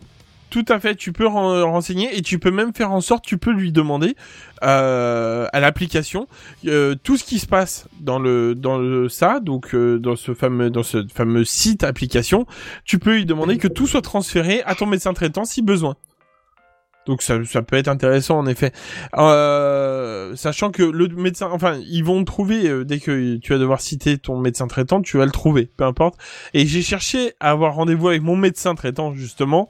Tout 0.49 0.65
à 0.69 0.79
fait, 0.79 0.93
tu 0.95 1.11
peux 1.13 1.25
ren- 1.25 1.63
renseigner 1.63 2.15
et 2.15 2.21
tu 2.21 2.37
peux 2.37 2.51
même 2.51 2.73
faire 2.75 2.91
en 2.91 3.01
sorte, 3.01 3.25
tu 3.25 3.39
peux 3.39 3.51
lui 3.51 3.71
demander 3.71 4.15
euh, 4.63 5.47
à 5.51 5.59
l'application 5.59 6.27
euh, 6.67 6.95
tout 7.03 7.17
ce 7.17 7.23
qui 7.23 7.39
se 7.39 7.47
passe 7.47 7.87
dans 8.01 8.19
le 8.19 8.53
dans 8.55 8.77
le 8.77 9.09
ça, 9.09 9.39
donc 9.39 9.73
euh, 9.73 9.97
dans 9.97 10.15
ce 10.15 10.33
fameux 10.35 10.69
dans 10.69 10.83
ce 10.83 11.05
fameux 11.13 11.43
site 11.43 11.83
application, 11.83 12.45
tu 12.85 12.99
peux 12.99 13.15
lui 13.15 13.25
demander 13.25 13.57
que 13.57 13.67
tout 13.67 13.87
soit 13.87 14.01
transféré 14.03 14.61
à 14.65 14.75
ton 14.75 14.85
médecin 14.85 15.13
traitant 15.13 15.43
si 15.43 15.61
besoin. 15.61 15.95
Donc 17.05 17.21
ça, 17.21 17.43
ça 17.43 17.61
peut 17.61 17.75
être 17.75 17.89
intéressant 17.89 18.37
en 18.37 18.47
effet. 18.47 18.71
Euh, 19.17 20.35
sachant 20.35 20.71
que 20.71 20.83
le 20.83 21.07
médecin, 21.09 21.49
enfin, 21.51 21.77
ils 21.85 22.03
vont 22.03 22.23
trouver 22.23 22.67
euh, 22.67 22.85
dès 22.85 22.99
que 22.99 23.35
tu 23.37 23.51
vas 23.51 23.59
devoir 23.59 23.81
citer 23.81 24.17
ton 24.17 24.39
médecin 24.39 24.67
traitant, 24.67 25.01
tu 25.01 25.17
vas 25.17 25.25
le 25.25 25.31
trouver, 25.31 25.69
peu 25.75 25.83
importe. 25.83 26.15
Et 26.53 26.65
j'ai 26.65 26.81
cherché 26.81 27.33
à 27.39 27.51
avoir 27.51 27.75
rendez-vous 27.75 28.07
avec 28.07 28.21
mon 28.21 28.37
médecin 28.37 28.73
traitant 28.75 29.13
justement 29.13 29.69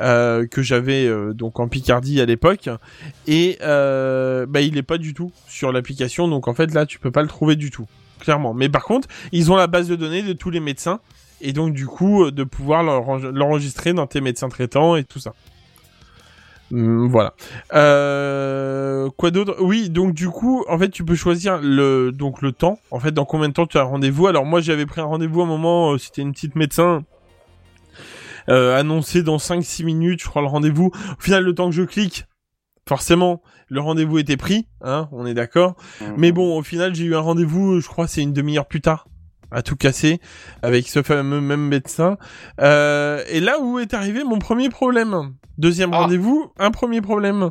euh, 0.00 0.46
que 0.46 0.62
j'avais 0.62 1.06
euh, 1.06 1.32
donc 1.32 1.58
en 1.58 1.68
Picardie 1.68 2.20
à 2.20 2.26
l'époque, 2.26 2.68
et 3.26 3.58
euh, 3.62 4.44
bah 4.46 4.60
il 4.60 4.76
est 4.76 4.82
pas 4.82 4.98
du 4.98 5.14
tout 5.14 5.32
sur 5.48 5.72
l'application. 5.72 6.28
Donc 6.28 6.48
en 6.48 6.54
fait 6.54 6.74
là, 6.74 6.84
tu 6.84 6.98
peux 6.98 7.10
pas 7.10 7.22
le 7.22 7.28
trouver 7.28 7.56
du 7.56 7.70
tout, 7.70 7.86
clairement. 8.20 8.52
Mais 8.52 8.68
par 8.68 8.84
contre, 8.84 9.08
ils 9.32 9.50
ont 9.50 9.56
la 9.56 9.68
base 9.68 9.88
de 9.88 9.96
données 9.96 10.22
de 10.22 10.34
tous 10.34 10.50
les 10.50 10.60
médecins. 10.60 11.00
Et 11.40 11.52
donc 11.52 11.74
du 11.74 11.86
coup, 11.86 12.30
de 12.30 12.44
pouvoir 12.44 12.82
l'enre- 12.82 13.30
l'enregistrer 13.32 13.92
dans 13.92 14.06
tes 14.06 14.20
médecins 14.20 14.48
traitants 14.48 14.96
et 14.96 15.04
tout 15.04 15.18
ça. 15.18 15.34
Hum, 16.74 17.06
voilà. 17.08 17.34
Euh, 17.72 19.08
quoi 19.16 19.30
d'autre? 19.30 19.56
Oui, 19.60 19.90
donc 19.90 20.12
du 20.12 20.28
coup, 20.28 20.64
en 20.68 20.76
fait, 20.76 20.88
tu 20.90 21.04
peux 21.04 21.14
choisir 21.14 21.60
le 21.62 22.10
donc 22.10 22.42
le 22.42 22.50
temps. 22.50 22.80
En 22.90 22.98
fait, 22.98 23.12
dans 23.12 23.24
combien 23.24 23.48
de 23.48 23.52
temps 23.54 23.66
tu 23.66 23.78
as 23.78 23.82
un 23.82 23.84
rendez-vous? 23.84 24.26
Alors 24.26 24.44
moi, 24.44 24.60
j'avais 24.60 24.84
pris 24.84 25.00
un 25.00 25.04
rendez-vous 25.04 25.40
à 25.40 25.44
un 25.44 25.46
moment. 25.46 25.92
euh, 25.92 25.98
C'était 25.98 26.22
une 26.22 26.32
petite 26.32 26.56
médecin. 26.56 27.04
Euh, 28.48 28.76
annoncé 28.76 29.22
dans 29.22 29.38
5-6 29.38 29.84
minutes, 29.84 30.20
je 30.22 30.28
crois 30.28 30.42
le 30.42 30.48
rendez-vous. 30.48 30.90
Au 31.18 31.22
final, 31.22 31.44
le 31.44 31.54
temps 31.54 31.70
que 31.70 31.74
je 31.76 31.82
clique, 31.82 32.26
forcément, 32.86 33.40
le 33.68 33.80
rendez-vous 33.80 34.18
était 34.18 34.36
pris, 34.36 34.66
hein, 34.82 35.08
on 35.12 35.24
est 35.24 35.32
d'accord. 35.32 35.76
Mais 36.18 36.30
bon, 36.32 36.58
au 36.58 36.62
final, 36.62 36.94
j'ai 36.94 37.04
eu 37.04 37.14
un 37.14 37.20
rendez-vous, 37.20 37.80
je 37.80 37.86
crois, 37.88 38.06
c'est 38.06 38.20
une 38.20 38.34
demi-heure 38.34 38.66
plus 38.66 38.82
tard, 38.82 39.06
à 39.54 39.62
tout 39.62 39.76
casser, 39.76 40.20
avec 40.62 40.88
ce 40.88 41.02
fameux 41.02 41.40
même 41.40 41.66
médecin. 41.68 42.18
Euh, 42.60 43.22
et 43.28 43.40
là 43.40 43.58
où 43.60 43.78
est 43.78 43.94
arrivé 43.94 44.24
mon 44.24 44.38
premier 44.38 44.68
problème. 44.68 45.32
Deuxième 45.56 45.94
Ah. 45.94 46.00
rendez-vous, 46.00 46.52
un 46.58 46.70
premier 46.70 47.00
problème. 47.00 47.50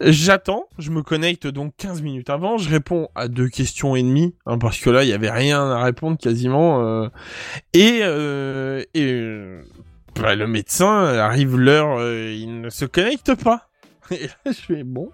J'attends, 0.00 0.64
je 0.78 0.90
me 0.90 1.02
connecte 1.02 1.46
donc 1.46 1.72
15 1.78 2.02
minutes 2.02 2.28
avant, 2.28 2.58
je 2.58 2.68
réponds 2.68 3.08
à 3.14 3.28
deux 3.28 3.48
questions 3.48 3.96
et 3.96 4.02
demie, 4.02 4.34
hein, 4.44 4.58
parce 4.58 4.78
que 4.78 4.90
là, 4.90 5.04
il 5.04 5.08
y 5.08 5.14
avait 5.14 5.30
rien 5.30 5.70
à 5.70 5.82
répondre 5.84 6.18
quasiment. 6.18 6.82
euh, 6.84 7.08
et 7.72 8.00
euh, 8.02 8.82
et 8.92 9.22
bah, 10.20 10.34
le 10.34 10.46
médecin 10.46 11.04
arrive 11.16 11.56
l'heure, 11.58 11.98
il 12.02 12.60
ne 12.60 12.68
se 12.68 12.84
connecte 12.84 13.34
pas. 13.42 13.68
Et 14.10 14.26
là, 14.26 14.34
je 14.52 14.52
fais 14.52 14.84
bon. 14.84 15.10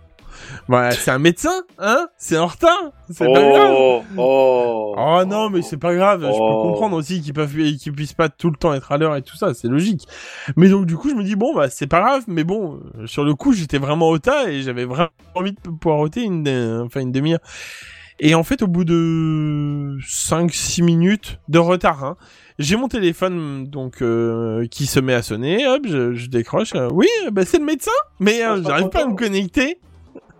Bah, 0.68 0.90
c'est 0.92 1.10
un 1.10 1.18
médecin, 1.18 1.62
hein? 1.78 2.06
C'est 2.16 2.38
en 2.38 2.46
retard? 2.46 2.92
C'est 3.10 3.26
pas 3.26 3.42
grave? 3.42 3.74
Oh, 3.76 4.02
oh, 4.16 4.94
Oh 4.96 5.24
non, 5.26 5.50
mais 5.50 5.62
c'est 5.62 5.76
pas 5.76 5.94
grave. 5.94 6.20
Je 6.22 6.26
peux 6.28 6.32
Oh. 6.40 6.62
comprendre 6.62 6.96
aussi 6.96 7.20
qu'ils 7.20 7.32
peuvent, 7.32 7.54
qu'ils 7.54 7.92
puissent 7.92 8.12
pas 8.12 8.28
tout 8.28 8.50
le 8.50 8.56
temps 8.56 8.72
être 8.74 8.92
à 8.92 8.98
l'heure 8.98 9.16
et 9.16 9.22
tout 9.22 9.36
ça. 9.36 9.54
C'est 9.54 9.68
logique. 9.68 10.06
Mais 10.56 10.68
donc 10.68 10.86
du 10.86 10.96
coup, 10.96 11.08
je 11.10 11.14
me 11.14 11.24
dis 11.24 11.36
bon, 11.36 11.54
bah 11.54 11.68
c'est 11.70 11.86
pas 11.86 12.00
grave. 12.00 12.24
Mais 12.28 12.44
bon, 12.44 12.80
euh, 12.98 13.06
sur 13.06 13.24
le 13.24 13.34
coup, 13.34 13.52
j'étais 13.52 13.78
vraiment 13.78 14.08
au 14.08 14.18
tas 14.18 14.48
et 14.50 14.62
j'avais 14.62 14.84
vraiment 14.84 15.10
envie 15.34 15.52
de 15.52 15.58
pouvoir 15.70 15.98
ôter 16.00 16.22
une, 16.22 16.46
euh, 16.48 16.84
enfin 16.84 17.00
une 17.00 17.12
demi-heure. 17.12 17.40
Et 18.20 18.34
en 18.36 18.44
fait, 18.44 18.62
au 18.62 18.68
bout 18.68 18.84
de 18.84 19.96
5-6 20.06 20.82
minutes 20.84 21.40
de 21.48 21.58
retard, 21.58 22.04
hein, 22.04 22.16
j'ai 22.58 22.76
mon 22.76 22.86
téléphone 22.86 23.64
donc 23.66 24.00
euh, 24.02 24.66
qui 24.70 24.86
se 24.86 25.00
met 25.00 25.14
à 25.14 25.22
sonner. 25.22 25.66
Hop, 25.66 25.82
je, 25.88 26.12
je 26.14 26.28
décroche. 26.28 26.72
euh, 26.76 26.88
oui, 26.92 27.08
bah 27.32 27.44
c'est 27.44 27.58
le 27.58 27.64
médecin. 27.64 27.90
Mais 28.20 28.44
euh, 28.44 28.62
j'arrive 28.62 28.90
pas 28.90 29.02
à 29.02 29.06
me 29.06 29.14
connecter. 29.16 29.78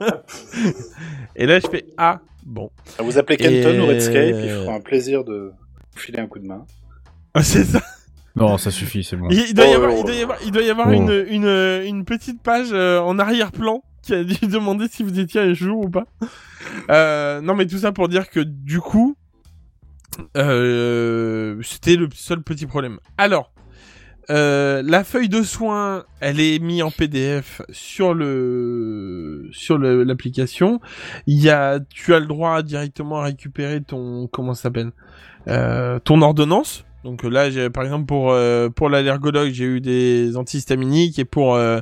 et 1.37 1.47
là, 1.47 1.59
je 1.61 1.67
fais 1.69 1.85
ah 1.97 2.21
bon. 2.45 2.71
Ah, 2.99 3.03
Vous 3.03 3.19
appelez 3.19 3.37
Kenton 3.37 3.71
Et- 3.75 3.81
ou 3.81 3.87
Redscape, 3.87 4.35
il 4.43 4.51
fera 4.51 4.75
un 4.75 4.81
plaisir 4.81 5.25
de 5.25 5.53
vous 5.95 5.99
filer 6.01 6.19
un 6.21 6.27
coup 6.27 6.39
de 6.39 6.47
main. 6.47 6.65
C'est 7.43 7.65
ça. 7.65 7.81
Non, 8.35 8.57
ça 8.57 8.71
suffit, 8.71 9.05
c'est 9.05 9.17
bon. 9.17 9.29
Il, 9.31 9.41
il 9.49 9.55
doit 9.55 9.67
y 9.67 9.73
Oh, 9.73 9.77
avoir, 9.77 9.93
oh, 9.95 9.99
il 10.01 10.05
doit 10.05 10.15
y 10.15 10.23
avoir, 10.23 10.39
il 10.43 10.51
doit 10.53 10.63
y 10.63 10.71
avoir 10.71 10.89
oh. 10.89 10.93
une, 10.93 11.27
une, 11.29 11.85
une 11.87 12.05
petite 12.07 12.43
page 12.43 12.69
euh, 12.73 12.99
en 13.01 13.19
arrière-plan 13.19 13.83
qui 14.03 14.15
a 14.15 14.25
dû 14.25 14.35
demander 14.47 14.89
si 14.89 15.03
vous 15.03 15.19
étiez 15.21 15.41
à 15.41 15.53
jour 15.53 15.85
ou 15.85 15.91
pas. 15.91 16.07
Euh, 16.91 17.43
non, 17.43 17.55
mais 17.55 17.67
tout 17.67 17.77
ça 17.77 17.93
pour 17.93 18.09
dire 18.09 18.31
que 18.31 18.41
du 18.41 18.81
coup, 18.81 19.17
euh, 20.37 21.61
c'était 21.63 21.97
le 21.97 22.09
seul 22.15 22.43
petit 22.43 22.67
problème. 22.67 22.99
Alors, 23.19 23.53
euh, 24.31 24.83
la 24.85 25.05
feuille 25.05 25.29
de 25.29 25.43
soins, 25.43 26.05
elle 26.21 26.41
est 26.41 26.59
mise 26.59 26.83
en 26.83 26.91
PDF 26.91 27.61
sur 27.71 28.15
le 28.15 29.49
sur 29.53 29.79
le- 29.79 30.05
l'application. 30.05 30.81
Il 31.27 31.41
y 31.43 31.51
a, 31.51 31.81
tu 31.91 32.15
as 32.15 32.21
le 32.21 32.27
droit 32.27 32.63
directement 32.63 33.21
à 33.21 33.25
récupérer 33.25 33.81
ton 33.83 34.29
comment 34.29 34.55
ça 34.55 34.63
s'appelle, 34.65 34.93
euh, 35.49 35.99
ton 35.99 36.23
ordonnance. 36.23 36.85
Donc 37.05 37.25
là, 37.25 37.51
j'ai 37.51 37.69
par 37.69 37.83
exemple 37.85 38.07
pour 38.07 38.31
euh, 38.31 38.69
pour 38.69 38.89
l'allergologue, 38.89 39.51
j'ai 39.53 39.65
eu 39.65 39.81
des 39.81 40.37
antihistaminiques 40.37 41.19
et 41.19 41.25
pour 41.25 41.57
euh, 41.57 41.81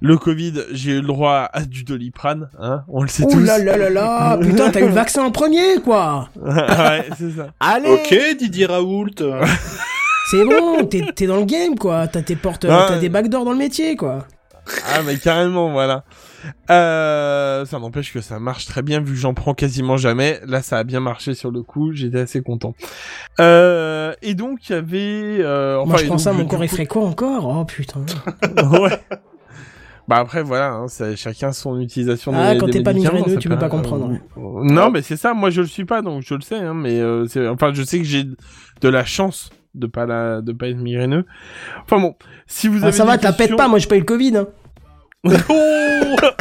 le 0.00 0.16
Covid, 0.16 0.54
j'ai 0.72 0.92
eu 0.92 1.00
le 1.00 1.06
droit 1.06 1.48
à 1.52 1.64
du 1.64 1.84
Doliprane, 1.84 2.48
hein, 2.60 2.82
on 2.88 3.02
le 3.02 3.08
sait 3.08 3.24
Ouh 3.24 3.30
tous. 3.30 3.40
là 3.44 3.58
là 3.58 3.76
là 3.76 3.90
là, 3.90 4.36
putain, 4.40 4.70
t'as 4.70 4.80
eu 4.80 4.86
le 4.88 4.92
vaccin 4.92 5.22
en 5.24 5.30
premier, 5.32 5.80
quoi. 5.84 6.28
ouais, 6.40 7.04
c'est 7.16 7.30
ça. 7.32 7.48
Allez 7.60 7.88
Ok, 7.88 8.16
Didier 8.38 8.66
Raoult. 8.66 9.10
C'est 10.30 10.44
bon, 10.44 10.84
t'es 10.86 11.26
dans 11.26 11.36
le 11.38 11.44
game, 11.44 11.76
quoi. 11.78 12.06
T'as 12.08 12.22
tes 12.22 12.36
portes, 12.36 12.64
Ouais. 12.64 12.70
t'as 12.70 12.98
des 12.98 13.08
backdoors 13.08 13.44
dans 13.44 13.52
le 13.52 13.58
métier, 13.58 13.96
quoi. 13.96 14.26
Ah 14.86 15.00
mais 15.02 15.16
carrément 15.16 15.70
voilà. 15.72 16.04
Euh, 16.70 17.64
ça 17.64 17.78
n'empêche 17.78 18.12
que 18.12 18.20
ça 18.20 18.38
marche 18.38 18.66
très 18.66 18.82
bien 18.82 19.00
vu 19.00 19.14
que 19.14 19.18
j'en 19.18 19.32
prends 19.32 19.54
quasiment 19.54 19.96
jamais. 19.96 20.40
Là 20.46 20.60
ça 20.60 20.76
a 20.76 20.84
bien 20.84 21.00
marché 21.00 21.32
sur 21.32 21.50
le 21.50 21.62
coup, 21.62 21.92
j'étais 21.94 22.20
assez 22.20 22.42
content. 22.42 22.74
Euh, 23.40 24.12
et 24.20 24.34
donc 24.34 24.68
il 24.68 24.72
y 24.72 24.74
avait. 24.74 25.38
Euh, 25.40 25.82
Moi, 25.86 25.96
je 25.96 26.04
prends 26.04 26.14
donc, 26.16 26.20
ça, 26.20 26.32
mon 26.34 26.44
corps 26.46 26.62
est 26.64 26.86
quoi 26.86 27.04
encore 27.06 27.46
Oh 27.48 27.64
putain. 27.64 28.00
ouais. 28.82 29.00
Bah 30.06 30.16
après 30.16 30.42
voilà, 30.42 30.72
hein, 30.72 30.88
ça- 30.88 31.16
chacun 31.16 31.52
son 31.52 31.80
utilisation. 31.80 32.32
Ah, 32.34 32.52
des- 32.52 32.60
quand 32.60 32.68
t'es 32.68 32.82
pas 32.82 32.92
migraineux, 32.92 33.38
tu 33.38 33.48
peux 33.48 33.58
pas 33.58 33.70
comprendre. 33.70 34.10
euh, 34.36 34.40
non 34.64 34.90
mais 34.90 35.00
c'est 35.00 35.16
ça, 35.16 35.32
moi 35.32 35.48
je 35.48 35.62
le 35.62 35.66
suis 35.66 35.86
pas 35.86 36.02
donc 36.02 36.22
je 36.26 36.34
le 36.34 36.42
sais, 36.42 36.56
hein, 36.56 36.74
mais 36.74 37.00
euh, 37.00 37.26
enfin 37.50 37.72
je 37.72 37.82
sais 37.82 37.96
que 37.98 38.04
j'ai 38.04 38.24
de 38.24 38.88
la 38.88 39.06
chance 39.06 39.48
de 39.74 39.86
pas 39.86 40.06
la 40.06 40.40
de 40.40 40.52
pas 40.52 40.68
être 40.68 40.76
migraineux. 40.76 41.24
Enfin 41.84 42.00
bon, 42.00 42.16
si 42.46 42.68
vous 42.68 42.78
Ah, 42.82 42.88
avez 42.88 42.92
ça 42.96 43.04
va, 43.04 43.18
questions- 43.18 43.56
pas, 43.56 43.68
moi 43.68 43.78
j'ai 43.78 43.86
pas 43.88 43.96
eu 43.96 44.00
le 44.00 44.04
Covid. 44.04 44.36
Hein. 44.36 44.46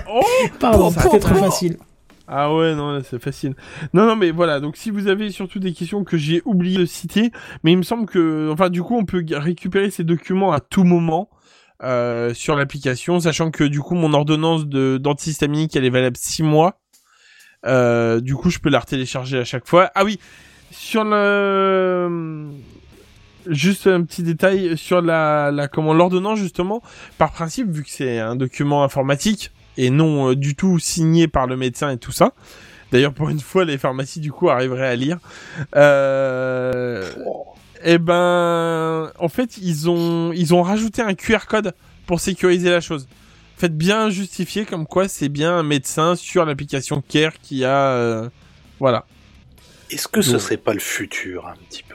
oh 0.10 0.22
Pardon, 0.60 0.90
Ça, 0.92 1.02
c'était 1.02 1.20
trop 1.20 1.36
facile. 1.36 1.78
Ah 2.28 2.54
ouais, 2.54 2.76
non, 2.76 3.02
c'est 3.10 3.22
facile. 3.22 3.56
Non, 3.94 4.06
non, 4.06 4.16
mais 4.18 4.32
voilà. 4.32 4.60
Donc, 4.60 4.76
si 4.76 4.92
vous 4.92 5.08
avez 5.08 5.30
surtout 5.32 5.60
des 5.60 5.72
questions 5.74 6.04
que 6.04 6.18
j'ai 6.18 6.42
oublié 6.44 6.78
de 6.78 6.86
citer, 6.86 7.32
mais 7.64 7.72
il 7.72 7.78
me 7.78 7.84
semble 7.84 8.06
que, 8.06 8.50
enfin, 8.52 8.70
du 8.70 8.84
coup, 8.84 8.98
on 8.98 9.06
peut 9.06 9.24
récupérer 9.32 9.90
ces 9.92 10.04
documents 10.04 10.52
à 10.52 10.60
tout 10.60 10.84
moment 10.84 11.30
euh, 11.84 12.34
sur 12.34 12.56
l'application, 12.58 13.20
sachant 13.22 13.50
que 13.50 13.64
du 13.64 13.80
coup, 13.80 13.96
mon 13.96 14.14
ordonnance 14.14 14.68
de 14.68 14.98
d'antihistaminique, 14.98 15.76
elle 15.78 15.86
est 15.86 15.90
valable 15.90 16.18
6 16.18 16.44
mois. 16.44 16.80
Euh, 17.66 18.20
du 18.20 18.36
coup, 18.36 18.50
je 18.50 18.60
peux 18.60 18.70
la 18.70 18.80
retélécharger 18.80 19.38
à 19.40 19.46
chaque 19.46 19.66
fois. 19.68 19.90
Ah 19.96 20.04
oui, 20.04 20.20
sur 20.72 21.06
le 21.06 22.50
juste 23.50 23.88
un 23.88 24.04
petit 24.04 24.24
détail 24.24 24.78
sur 24.78 25.02
la, 25.02 25.52
la 25.52 25.68
comment 25.68 25.94
l'ordonnance 25.94 26.40
justement 26.40 26.82
par 27.18 27.32
principe 27.32 27.70
vu 27.70 27.84
que 27.84 27.90
c'est 27.90 28.20
un 28.20 28.36
document 28.36 28.84
informatique 28.84 29.52
et 29.78 29.90
non 29.90 30.32
euh, 30.32 30.36
du 30.36 30.56
tout 30.56 30.80
signé 30.80 31.28
par 31.28 31.48
le 31.48 31.56
médecin 31.58 31.90
et 31.92 31.98
tout 31.98 32.12
ça. 32.12 32.34
D'ailleurs, 32.92 33.14
pour 33.14 33.30
une 33.30 33.42
fois, 33.42 33.66
les 33.66 33.78
pharmacies 33.78 34.22
du 34.22 34.32
coup 34.32 34.50
arriveraient 34.50 34.88
à 34.88 34.96
lire. 34.96 35.18
Euh... 35.76 37.04
Eh 37.84 37.98
ben, 38.00 39.12
en 39.20 39.28
fait, 39.30 39.58
ils 39.58 39.90
ont 39.90 40.32
ils 40.34 40.54
ont 40.54 40.64
rajouté 40.64 41.02
un 41.02 41.14
QR 41.14 41.46
code 41.48 41.74
pour 42.06 42.20
sécuriser 42.20 42.70
la 42.70 42.82
chose. 42.82 43.08
Faites 43.58 43.78
bien 43.78 44.10
justifier 44.10 44.66
comme 44.66 44.86
quoi 44.88 45.08
c'est 45.08 45.30
bien 45.30 45.54
un 45.58 45.64
médecin 45.64 46.16
sur 46.16 46.46
l'application 46.46 47.02
Care 47.08 47.34
qui 47.42 47.66
a 47.66 47.92
euh, 47.92 48.30
voilà. 48.80 49.06
Est-ce 49.92 50.08
que 50.08 50.22
ce 50.22 50.34
Ouais. 50.34 50.40
serait 50.40 50.58
pas 50.58 50.74
le 50.74 50.80
futur 50.80 51.48
un 51.48 51.56
petit 51.70 51.84
peu 51.84 51.87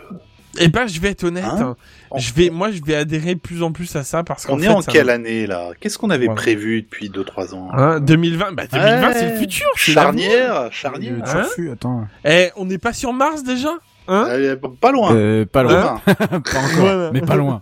Eh 0.59 0.68
ben, 0.68 0.86
je 0.86 1.00
vais 1.00 1.09
être 1.11 1.24
honnête. 1.24 1.44
Hein 1.44 1.76
hein. 2.11 2.16
je 2.18 2.32
vais, 2.34 2.50
moi, 2.50 2.70
je 2.70 2.82
vais 2.84 2.94
adhérer 2.94 3.34
de 3.34 3.40
plus 3.40 3.62
en 3.62 3.72
plus 3.72 3.94
à 3.96 4.05
ça 4.05 4.22
parce 4.22 4.44
qu'en 4.46 4.55
On 4.55 4.59
fait, 4.59 4.64
est 4.66 4.68
en 4.68 4.82
quelle 4.82 5.07
me- 5.07 5.12
année 5.12 5.46
là? 5.46 5.70
Qu'est-ce 5.80 5.96
qu'on 5.98 6.11
avait 6.11 6.28
prévu 6.28 6.82
depuis 6.82 7.09
2-3 7.09 7.55
ans? 7.55 7.68
Hein, 7.72 8.00
2020, 8.00 8.53
bah 8.53 8.64
2020 8.70 9.07
Ouais. 9.09 9.14
c'est 9.14 9.30
le 9.30 9.36
futur. 9.38 9.66
Charnière, 9.76 10.68
charnière. 10.70 11.14
Hein 11.24 11.42
turfu, 11.44 11.70
attends. 11.70 12.07
Eh, 12.24 12.50
on 12.57 12.66
n'est 12.66 12.78
pas 12.78 12.92
sur 12.92 13.12
Mars 13.12 13.42
déjà? 13.44 13.70
Hein? 14.09 14.26
Allez, 14.28 14.57
pas 14.80 14.92
loin. 14.92 15.14
Euh, 15.14 15.46
pas 15.46 15.62
loin. 15.62 16.00
Demain, 16.07 16.40
pas 16.40 16.59
encore, 16.59 17.12
mais 17.12 17.20
pas 17.20 17.36
loin. 17.36 17.61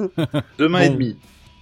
demain 0.58 0.80
et 0.80 0.88
demi. 0.90 1.16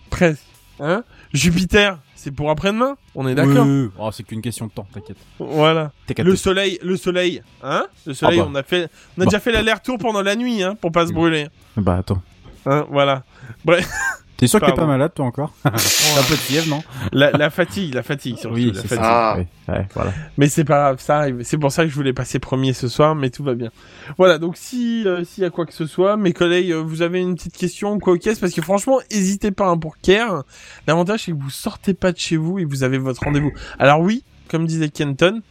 Presque. 0.08 0.40
Hein? 0.80 1.02
Jupiter, 1.34 1.98
c'est 2.18 2.30
pour 2.32 2.50
après-demain 2.50 2.96
On 3.14 3.26
est 3.28 3.34
d'accord 3.34 3.64
Oui, 3.64 3.70
oui, 3.70 3.82
oui. 3.84 3.90
Oh, 3.98 4.10
c'est 4.12 4.22
qu'une 4.24 4.42
question 4.42 4.66
de 4.66 4.72
temps, 4.72 4.86
t'inquiète. 4.92 5.16
Voilà. 5.38 5.92
Le 6.18 6.34
soleil, 6.36 6.78
le 6.82 6.96
soleil, 6.96 7.42
hein 7.62 7.86
Le 8.06 8.12
soleil, 8.14 8.40
Ah 8.40 8.44
bah. 8.44 8.50
on 8.50 8.54
a 8.56 8.62
fait, 8.62 8.90
on 9.16 9.22
a 9.22 9.24
Bah. 9.24 9.24
déjà 9.26 9.40
fait 9.40 9.52
l'aller-retour 9.52 9.98
pendant 9.98 10.22
la 10.22 10.34
nuit, 10.36 10.62
hein, 10.62 10.74
pour 10.80 10.90
pas 10.92 11.06
se 11.06 11.12
brûler. 11.12 11.46
Bah 11.76 11.96
attends. 11.98 12.20
Hein, 12.66 12.86
voilà. 12.90 13.22
Bref. 13.64 13.88
T'es 14.38 14.46
sûr 14.46 14.60
que 14.60 14.66
t'es 14.66 14.72
pas 14.72 14.86
malade 14.86 15.10
toi 15.12 15.26
encore 15.26 15.52
T'as 15.64 15.70
un 15.70 16.22
peu 16.22 16.34
de 16.34 16.40
fièvre, 16.40 16.68
non 16.68 16.80
La, 17.12 17.32
la 17.32 17.50
fatigue, 17.50 17.92
la 17.92 18.04
fatigue 18.04 18.38
surtout. 18.38 18.54
Oui, 18.54 18.66
la 18.72 18.82
fatigue. 18.82 18.98
ça. 18.98 19.32
Ah. 19.32 19.36
Ouais, 19.36 19.48
ouais, 19.68 19.88
voilà. 19.94 20.12
Mais 20.36 20.48
c'est 20.48 20.64
pas 20.64 20.78
grave, 20.78 21.00
ça 21.00 21.18
arrive. 21.18 21.42
C'est 21.42 21.58
pour 21.58 21.72
ça 21.72 21.82
que 21.82 21.90
je 21.90 21.94
voulais 21.96 22.12
passer 22.12 22.38
premier 22.38 22.72
ce 22.72 22.86
soir, 22.86 23.16
mais 23.16 23.30
tout 23.30 23.42
va 23.42 23.54
bien. 23.54 23.70
Voilà, 24.16 24.38
donc 24.38 24.56
si 24.56 25.02
euh, 25.06 25.24
s'il 25.24 25.42
y 25.42 25.46
a 25.46 25.50
quoi 25.50 25.66
que 25.66 25.74
ce 25.74 25.86
soit, 25.86 26.16
mes 26.16 26.32
collègues, 26.32 26.70
euh, 26.70 26.80
vous 26.80 27.02
avez 27.02 27.20
une 27.20 27.34
petite 27.34 27.56
question 27.56 27.98
quoi 27.98 28.12
au 28.12 28.16
caisse, 28.16 28.38
parce 28.38 28.52
que 28.52 28.62
franchement, 28.62 29.00
hésitez 29.10 29.50
pas 29.50 29.66
hein, 29.66 29.76
pour 29.76 29.98
Care. 29.98 30.44
L'avantage 30.86 31.24
c'est 31.24 31.32
que 31.32 31.36
vous 31.36 31.50
sortez 31.50 31.92
pas 31.92 32.12
de 32.12 32.18
chez 32.18 32.36
vous 32.36 32.60
et 32.60 32.64
vous 32.64 32.84
avez 32.84 32.98
votre 32.98 33.24
rendez-vous. 33.24 33.52
Alors 33.80 34.00
oui, 34.00 34.22
comme 34.48 34.68
disait 34.68 34.88
Kenton, 34.88 35.42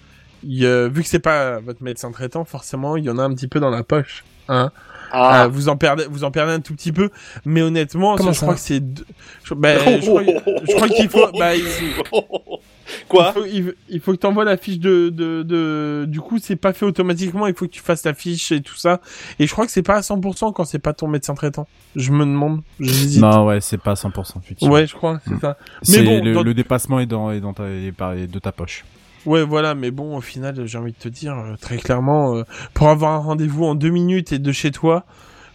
euh, 0.46 0.90
vu 0.90 1.04
que 1.04 1.10
c'est 1.10 1.20
pas 1.20 1.60
votre 1.60 1.84
médecin 1.84 2.12
traitant, 2.12 2.46
forcément, 2.46 2.96
il 2.96 3.04
y 3.04 3.10
en 3.10 3.18
a 3.18 3.24
un 3.24 3.34
petit 3.34 3.48
peu 3.50 3.60
dans 3.60 3.70
la 3.70 3.84
poche. 3.84 4.24
Hein 4.50 4.72
Ah, 5.12 5.44
Euh, 5.44 5.48
vous 5.48 5.70
en 5.70 5.78
perdez, 5.78 6.06
vous 6.10 6.24
en 6.24 6.32
perdez 6.32 6.54
un 6.54 6.60
tout 6.60 6.74
petit 6.74 6.92
peu, 6.92 7.10
mais 7.46 7.62
honnêtement, 7.62 8.16
Comment 8.16 8.32
je 8.34 8.38
ça 8.40 8.46
crois 8.46 8.56
que 8.56 8.62
c'est, 8.62 8.80
deux- 8.80 9.06
je, 9.44 9.54
ben, 9.54 9.80
je 10.02 10.06
crois, 10.08 10.24
je 10.24 10.76
crois 10.76 10.90
qu'il 10.90 11.10
faut, 11.10 11.28
bah, 11.38 11.56
il, 11.56 11.64
Quoi 13.10 13.34
il 13.36 13.42
faut, 13.42 13.46
il, 13.46 13.74
il 13.90 14.00
faut 14.00 14.12
que 14.14 14.18
t'envoies 14.18 14.46
la 14.46 14.56
fiche 14.58 14.80
de, 14.80 15.10
de, 15.10 15.44
de, 15.44 16.06
du 16.08 16.22
coup, 16.22 16.40
c'est 16.42 16.56
pas 16.56 16.72
fait 16.72 16.86
automatiquement, 16.86 17.46
il 17.48 17.54
faut 17.54 17.66
que 17.66 17.72
tu 17.72 17.82
fasses 17.82 18.06
la 18.06 18.14
fiche 18.14 18.52
et 18.54 18.62
tout 18.62 18.76
ça. 18.78 19.02
Et 19.40 19.46
je 19.48 19.52
crois 19.52 19.66
que 19.66 19.72
c'est 19.74 19.82
pas 19.84 19.96
à 19.96 20.00
100% 20.02 20.54
quand 20.54 20.64
c'est 20.64 20.80
pas 20.80 20.94
ton 20.94 21.08
médecin 21.08 21.34
traitant. 21.36 21.68
Je 21.98 22.12
me 22.12 22.24
demande, 22.26 22.62
j'hésite. 22.80 23.22
Non, 23.22 23.46
ouais, 23.46 23.60
c'est 23.60 23.78
pas 23.78 23.94
100%, 23.96 24.40
effectivement. 24.42 24.74
Ouais, 24.74 24.88
je 24.88 24.96
crois, 24.96 25.20
c'est 25.26 25.34
Mm. 25.34 25.40
ça. 25.42 25.58
C'est 25.82 26.04
bon, 26.04 26.24
le, 26.24 26.34
dans- 26.34 26.44
le 26.44 26.54
dépassement 26.54 27.00
est 27.02 27.06
dans, 27.06 27.32
est 27.32 27.42
dans 27.42 27.54
ta, 27.54 27.68
est 27.70 27.92
par- 27.92 28.14
est 28.14 28.28
de 28.28 28.40
ta 28.40 28.52
poche. 28.54 28.86
Ouais, 29.28 29.44
voilà, 29.44 29.76
mais 29.76 29.92
bon, 29.92 30.16
au 30.18 30.22
final, 30.22 30.66
j'ai 30.66 30.78
envie 30.78 30.94
de 30.94 30.98
te 30.98 31.10
dire, 31.10 31.38
euh, 31.38 31.56
très 31.60 31.76
clairement, 31.78 32.36
euh, 32.38 32.44
pour 32.74 32.88
avoir 32.88 33.12
un 33.12 33.18
rendez-vous 33.18 33.66
en 33.66 33.76
deux 33.76 33.90
minutes 33.90 34.32
et 34.32 34.40
de 34.40 34.52
chez 34.54 34.72
toi, 34.72 35.04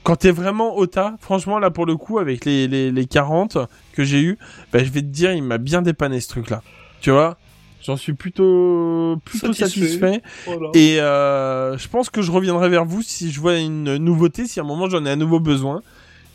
quand 0.03 0.17
t'es 0.17 0.31
vraiment 0.31 0.77
au 0.77 0.87
tas, 0.87 1.15
franchement, 1.21 1.59
là, 1.59 1.71
pour 1.71 1.87
le 1.87 1.97
coup, 1.97 2.19
avec 2.19 2.45
les, 2.45 2.69
les, 2.69 2.91
les 2.93 3.07
40 3.07 3.57
que 3.95 4.05
j'ai 4.05 4.21
eu, 4.21 4.39
bah, 4.75 4.81
je 4.85 4.91
vais 4.91 5.01
te 5.01 5.07
dire, 5.07 5.33
il 5.33 5.43
m'a 5.43 5.57
bien 5.57 5.81
dépanné, 5.81 6.21
ce 6.21 6.29
truc-là. 6.29 6.63
Tu 7.01 7.11
vois? 7.11 7.39
J'en 7.83 7.97
suis 7.97 8.13
plutôt, 8.13 9.17
plutôt 9.25 9.53
Satisfait. 9.55 9.87
satisfait. 9.87 10.23
Voilà. 10.47 10.69
Et 10.75 11.01
euh, 11.01 11.77
je 11.79 11.89
pense 11.89 12.11
que 12.11 12.21
je 12.23 12.31
reviendrai 12.31 12.69
vers 12.69 12.85
vous 12.85 13.01
si 13.03 13.33
je 13.33 13.41
vois 13.41 13.57
une 13.59 13.97
nouveauté, 13.97 14.47
si 14.47 14.61
à 14.61 14.63
un 14.63 14.67
moment 14.67 14.89
j'en 14.89 15.05
ai 15.07 15.11
à 15.11 15.17
nouveau 15.17 15.41
besoin. 15.41 15.83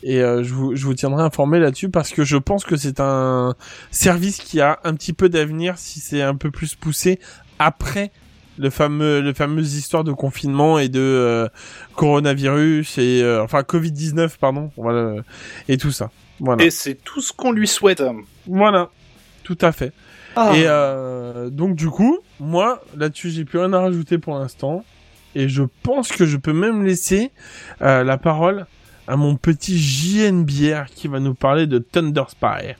Et 0.02 0.22
euh, 0.22 0.42
je, 0.44 0.54
vous, 0.54 0.76
je 0.76 0.84
vous 0.84 0.94
tiendrai 0.94 1.22
informé 1.22 1.58
là-dessus 1.58 1.88
parce 1.88 2.10
que 2.10 2.24
je 2.24 2.36
pense 2.36 2.64
que 2.64 2.76
c'est 2.76 3.00
un 3.00 3.54
service 3.90 4.38
qui 4.38 4.60
a 4.60 4.78
un 4.84 4.94
petit 4.94 5.12
peu 5.12 5.28
d'avenir 5.28 5.76
si 5.78 6.00
c'est 6.00 6.22
un 6.22 6.36
peu 6.36 6.50
plus 6.50 6.74
poussé 6.74 7.18
après 7.58 8.12
le 8.58 8.70
fameux, 8.70 9.20
le 9.20 9.32
fameuse 9.32 9.74
histoire 9.74 10.04
de 10.04 10.12
confinement 10.12 10.78
et 10.78 10.88
de 10.88 11.00
euh, 11.00 11.48
coronavirus 11.94 12.98
et 12.98 13.22
euh, 13.22 13.42
enfin 13.42 13.62
Covid 13.62 13.92
19 13.92 14.38
pardon, 14.38 14.70
voilà 14.76 15.22
et 15.68 15.76
tout 15.76 15.92
ça. 15.92 16.10
Voilà, 16.40 16.64
Et 16.64 16.70
c'est 16.70 16.94
tout 16.94 17.20
ce 17.20 17.32
qu'on 17.32 17.50
lui 17.50 17.66
souhaite. 17.66 18.02
voilà, 18.46 18.90
tout 19.42 19.58
à 19.60 19.72
fait. 19.72 19.92
Ah. 20.36 20.52
Et 20.54 20.64
euh, 20.66 21.50
donc 21.50 21.74
du 21.74 21.88
coup, 21.88 22.18
moi 22.38 22.82
là-dessus 22.96 23.30
j'ai 23.30 23.44
plus 23.44 23.58
rien 23.58 23.72
à 23.72 23.80
rajouter 23.80 24.18
pour 24.18 24.38
l'instant. 24.38 24.84
Et 25.34 25.48
je 25.48 25.62
pense 25.82 26.08
que 26.10 26.26
je 26.26 26.36
peux 26.36 26.52
même 26.52 26.84
laisser 26.84 27.30
euh, 27.82 28.02
la 28.02 28.18
parole 28.18 28.66
à 29.08 29.16
mon 29.16 29.36
petit 29.36 29.78
JNBR 29.78 30.84
qui 30.94 31.08
va 31.08 31.18
nous 31.18 31.34
parler 31.34 31.66
de 31.66 31.78
Thunder 31.78 32.24
Spy. 32.28 32.74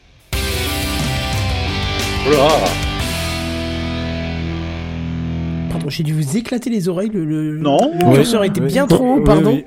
Pardon, 5.70 5.88
j'ai 5.90 6.02
dû 6.02 6.14
vous 6.14 6.36
éclater 6.36 6.70
les 6.70 6.88
oreilles. 6.88 7.10
Le, 7.12 7.24
le, 7.24 7.58
Non. 7.58 7.92
le 7.94 8.14
curseur 8.14 8.44
était 8.44 8.60
bien 8.60 8.86
trop 8.86 9.14
haut, 9.16 9.24
pardon. 9.24 9.62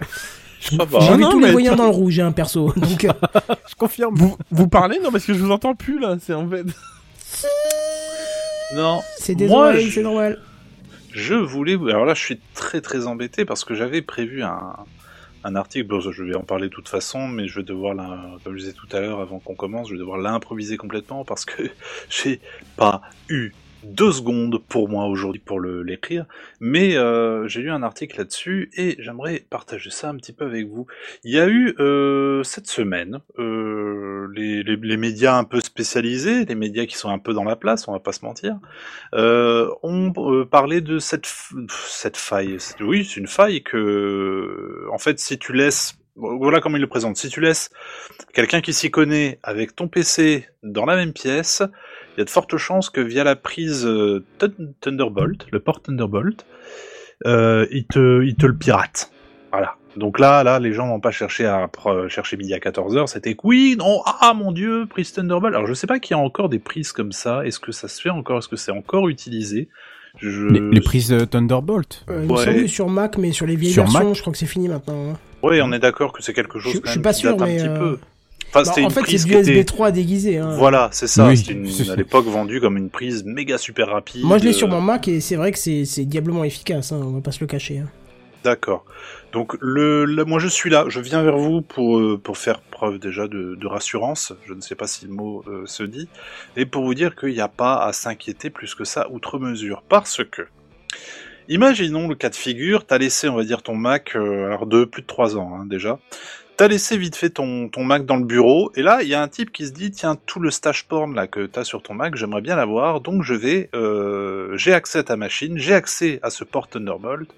Va. 0.73 0.99
J'ai 1.01 1.15
vu 1.15 1.23
tous 1.23 1.39
les 1.39 1.51
voyants 1.51 1.75
dans 1.75 1.85
le 1.85 1.89
rouge, 1.91 2.13
j'ai 2.13 2.21
un 2.21 2.31
perso. 2.31 2.71
Donc, 2.75 3.05
euh, 3.05 3.11
Je 3.67 3.75
confirme. 3.75 4.15
Vous, 4.15 4.37
vous 4.51 4.67
parlez 4.67 4.99
Non, 5.03 5.11
parce 5.11 5.25
que 5.25 5.33
je 5.33 5.39
vous 5.39 5.51
entends 5.51 5.73
plus 5.75 5.99
là. 5.99 6.17
C'est 6.21 6.33
en 6.33 6.47
fait. 6.47 6.63
Non. 8.75 8.99
c'est 9.17 9.33
des 9.35 9.47
Moi, 9.47 9.69
oreilles, 9.69 9.87
je- 9.87 9.95
c'est 9.95 10.03
normal. 10.03 10.39
Je 11.13 11.33
voulais. 11.33 11.73
Alors 11.89 12.05
là, 12.05 12.13
je 12.13 12.21
suis 12.23 12.39
très 12.53 12.79
très 12.79 13.05
embêté 13.07 13.43
parce 13.43 13.65
que 13.65 13.73
j'avais 13.73 14.01
prévu 14.01 14.43
un, 14.43 14.73
un 15.43 15.55
article. 15.55 15.99
Je 16.11 16.23
vais 16.23 16.35
en 16.35 16.43
parler 16.43 16.67
de 16.69 16.73
toute 16.73 16.89
façon, 16.89 17.27
mais 17.27 17.47
je 17.47 17.59
vais 17.59 17.63
devoir, 17.65 17.93
l'im- 17.93 18.37
comme 18.43 18.53
je 18.55 18.59
disais 18.61 18.73
tout 18.73 18.87
à 18.95 18.99
l'heure 18.99 19.19
avant 19.21 19.39
qu'on 19.39 19.55
commence, 19.55 19.87
je 19.89 19.93
vais 19.93 19.99
devoir 19.99 20.17
l'improviser 20.17 20.77
complètement 20.77 21.25
parce 21.25 21.45
que 21.45 21.63
j'ai 22.09 22.41
pas 22.77 23.01
eu 23.29 23.51
deux 23.83 24.11
secondes 24.11 24.61
pour 24.67 24.89
moi 24.89 25.05
aujourd'hui 25.05 25.41
pour 25.43 25.59
l'écrire. 25.59 26.25
Mais 26.59 26.95
euh, 26.95 27.47
j'ai 27.47 27.61
lu 27.61 27.71
un 27.71 27.83
article 27.83 28.17
là-dessus 28.17 28.69
et 28.75 28.95
j'aimerais 28.99 29.45
partager 29.49 29.89
ça 29.89 30.09
un 30.09 30.15
petit 30.15 30.33
peu 30.33 30.45
avec 30.45 30.67
vous. 30.67 30.87
Il 31.23 31.31
y 31.31 31.39
a 31.39 31.47
eu 31.47 31.75
euh, 31.79 32.43
cette 32.43 32.67
semaine 32.67 33.19
euh, 33.39 34.27
les, 34.35 34.63
les, 34.63 34.75
les 34.75 34.97
médias 34.97 35.35
un 35.35 35.43
peu 35.43 35.59
spécialisés, 35.61 36.45
les 36.45 36.55
médias 36.55 36.85
qui 36.85 36.95
sont 36.95 37.09
un 37.09 37.19
peu 37.19 37.33
dans 37.33 37.43
la 37.43 37.55
place, 37.55 37.87
on 37.87 37.91
va 37.91 37.99
pas 37.99 38.11
se 38.11 38.25
mentir, 38.25 38.57
euh, 39.13 39.69
ont 39.83 40.13
euh, 40.17 40.45
parlé 40.45 40.81
de 40.81 40.99
cette, 40.99 41.31
cette 41.69 42.17
faille. 42.17 42.57
Oui, 42.79 43.05
c'est 43.05 43.19
une 43.19 43.27
faille 43.27 43.63
que, 43.63 44.87
en 44.91 44.97
fait, 44.97 45.19
si 45.19 45.37
tu 45.37 45.53
laisses, 45.53 45.97
voilà 46.15 46.59
comment 46.61 46.77
il 46.77 46.81
le 46.81 46.87
présente, 46.87 47.17
si 47.17 47.29
tu 47.29 47.41
laisses 47.41 47.69
quelqu'un 48.33 48.61
qui 48.61 48.73
s'y 48.73 48.91
connaît 48.91 49.39
avec 49.43 49.75
ton 49.75 49.87
PC 49.87 50.47
dans 50.63 50.85
la 50.85 50.95
même 50.95 51.13
pièce, 51.13 51.63
il 52.15 52.19
y 52.19 52.21
a 52.21 52.25
de 52.25 52.29
fortes 52.29 52.57
chances 52.57 52.89
que 52.89 53.01
via 53.01 53.23
la 53.23 53.35
prise 53.35 53.85
euh, 53.85 54.23
Thun- 54.39 54.73
Thunderbolt, 54.81 55.47
le 55.51 55.59
port 55.59 55.81
Thunderbolt, 55.81 56.45
euh, 57.25 57.65
il, 57.71 57.85
te, 57.85 58.23
il 58.23 58.35
te 58.35 58.45
le 58.45 58.55
pirate. 58.55 59.11
Voilà. 59.51 59.75
Donc 59.97 60.19
là, 60.19 60.43
là, 60.43 60.59
les 60.59 60.71
gens 60.71 60.87
n'ont 60.87 61.01
pas 61.01 61.11
cherché 61.11 61.45
à 61.45 61.65
pr- 61.67 62.07
chercher 62.07 62.37
midi 62.37 62.53
à 62.53 62.59
14h, 62.59 63.07
c'était 63.07 63.33
que 63.35 63.41
oui, 63.43 63.75
non, 63.77 64.01
ah 64.05 64.33
mon 64.33 64.51
dieu, 64.53 64.85
prise 64.89 65.11
Thunderbolt. 65.11 65.53
Alors 65.53 65.67
je 65.67 65.73
sais 65.73 65.87
pas 65.87 65.99
qu'il 65.99 66.15
y 66.15 66.19
a 66.19 66.23
encore 66.23 66.47
des 66.47 66.59
prises 66.59 66.93
comme 66.93 67.11
ça, 67.11 67.45
est-ce 67.45 67.59
que 67.59 67.71
ça 67.73 67.87
se 67.89 68.01
fait 68.01 68.09
encore, 68.09 68.37
est-ce 68.39 68.47
que 68.47 68.55
c'est 68.55 68.71
encore 68.71 69.09
utilisé? 69.09 69.67
Je... 70.17 70.47
Les, 70.47 70.59
les 70.59 70.81
prises 70.81 71.11
euh, 71.13 71.25
Thunderbolt? 71.25 72.05
Euh, 72.09 72.19
il 72.23 72.27
me 72.29 72.33
Ouais. 72.37 72.45
semble 72.45 72.69
sur 72.69 72.89
Mac, 72.89 73.17
mais 73.17 73.31
sur 73.33 73.45
les 73.45 73.55
vieilles 73.57 73.73
Sur 73.73 73.83
versions, 73.83 74.07
Mac 74.09 74.15
je 74.15 74.21
crois 74.21 74.31
que 74.33 74.39
c'est 74.39 74.45
fini 74.45 74.67
maintenant. 74.69 75.11
hein. 75.11 75.17
Ouais, 75.43 75.61
on 75.61 75.71
est 75.73 75.79
d'accord 75.79 76.11
que 76.13 76.21
c'est 76.23 76.33
quelque 76.33 76.59
chose 76.59 76.73
Je- 76.73 76.79
quand 76.79 76.85
je 76.87 76.91
suis 76.91 76.99
même 76.99 77.03
pas 77.03 77.13
qui 77.13 77.19
sûr, 77.19 77.31
date 77.31 77.41
un 77.41 77.45
mais, 77.45 77.57
petit 77.57 77.67
euh, 77.67 77.77
peu. 77.79 77.99
Enfin, 78.53 78.63
Bah, 78.63 78.71
en 78.77 78.81
une 78.81 78.89
fait, 78.91 79.01
c'est 79.17 79.25
du 79.25 79.33
USB 79.35 79.49
était... 79.49 79.63
3 79.63 79.91
déguisé. 79.91 80.37
Hein. 80.37 80.55
Voilà, 80.57 80.89
c'est 80.91 81.07
ça. 81.07 81.27
Oui. 81.27 81.37
C'était 81.37 81.53
une- 81.53 81.89
à 81.91 81.95
l'époque 81.95 82.25
vendue 82.25 82.59
comme 82.59 82.77
une 82.77 82.89
prise 82.89 83.23
méga 83.23 83.57
super 83.57 83.87
rapide. 83.87 84.23
Moi, 84.25 84.37
je 84.39 84.43
l'ai 84.45 84.53
sur 84.53 84.67
euh, 84.67 84.71
mon 84.71 84.81
Mac 84.81 85.07
et 85.07 85.21
c'est 85.21 85.35
vrai 85.37 85.51
que 85.51 85.57
c'est 85.59 85.85
c'est 85.85 86.05
diablement 86.05 86.43
efficace. 86.43 86.91
Hein, 86.91 86.99
on 87.01 87.11
va 87.11 87.21
pas 87.21 87.31
se 87.31 87.39
le 87.39 87.47
cacher. 87.47 87.79
hein. 87.79 87.87
D'accord. 88.43 88.85
Donc 89.33 89.55
le, 89.61 90.03
le- 90.03 90.25
moi 90.25 90.39
je 90.39 90.47
suis 90.47 90.71
là, 90.71 90.85
je 90.87 90.99
viens 90.99 91.21
vers 91.21 91.37
vous 91.37 91.61
pour 91.61 91.99
euh, 91.99 92.19
pour 92.21 92.37
faire 92.39 92.59
preuve 92.59 92.97
déjà 92.97 93.27
de, 93.27 93.53
de 93.55 93.67
rassurance. 93.67 94.33
Je 94.47 94.53
ne 94.55 94.61
sais 94.61 94.73
pas 94.73 94.87
si 94.87 95.05
le 95.05 95.11
mot 95.13 95.43
euh, 95.47 95.61
se 95.67 95.83
dit, 95.83 96.09
et 96.57 96.65
pour 96.65 96.83
vous 96.83 96.95
dire 96.95 97.15
qu'il 97.15 97.29
n'y 97.29 97.39
a 97.39 97.47
pas 97.47 97.75
à 97.85 97.93
s'inquiéter 97.93 98.49
plus 98.49 98.73
que 98.73 98.83
ça 98.83 99.07
outre 99.11 99.37
mesure, 99.37 99.83
parce 99.87 100.21
que 100.29 100.41
imaginons 101.49 102.07
le 102.07 102.15
cas 102.15 102.29
de 102.29 102.35
figure, 102.35 102.85
t'as 102.85 102.97
laissé 102.97 103.29
on 103.29 103.35
va 103.35 103.43
dire 103.43 103.61
ton 103.61 103.75
Mac 103.75 104.15
euh, 104.15 104.47
alors 104.47 104.65
de 104.65 104.85
plus 104.85 105.01
de 105.03 105.07
3 105.07 105.37
ans 105.37 105.51
hein, 105.59 105.65
déjà. 105.69 105.99
T'as 106.57 106.67
laissé 106.67 106.95
vite 106.97 107.15
fait 107.15 107.31
ton, 107.31 107.69
ton 107.69 107.83
Mac 107.83 108.05
dans 108.05 108.17
le 108.17 108.25
bureau, 108.25 108.71
et 108.75 108.83
là, 108.83 109.01
il 109.01 109.07
y 109.07 109.15
a 109.15 109.21
un 109.21 109.27
type 109.27 109.51
qui 109.51 109.65
se 109.65 109.71
dit, 109.71 109.89
tiens, 109.89 110.15
tout 110.27 110.39
le 110.39 110.51
stage 110.51 110.85
porn 110.85 111.15
là 111.15 111.25
que 111.25 111.47
t'as 111.47 111.63
sur 111.63 111.81
ton 111.81 111.95
Mac, 111.95 112.15
j'aimerais 112.15 112.41
bien 112.41 112.55
l'avoir, 112.55 113.01
donc 113.01 113.23
je 113.23 113.33
vais, 113.33 113.69
euh, 113.73 114.55
j'ai 114.57 114.73
accès 114.73 114.99
à 114.99 115.03
ta 115.03 115.17
machine, 115.17 115.57
j'ai 115.57 115.73
accès 115.73 116.19
à 116.21 116.29
ce 116.29 116.43
port 116.43 116.67
Thunderbolt, 116.67 117.29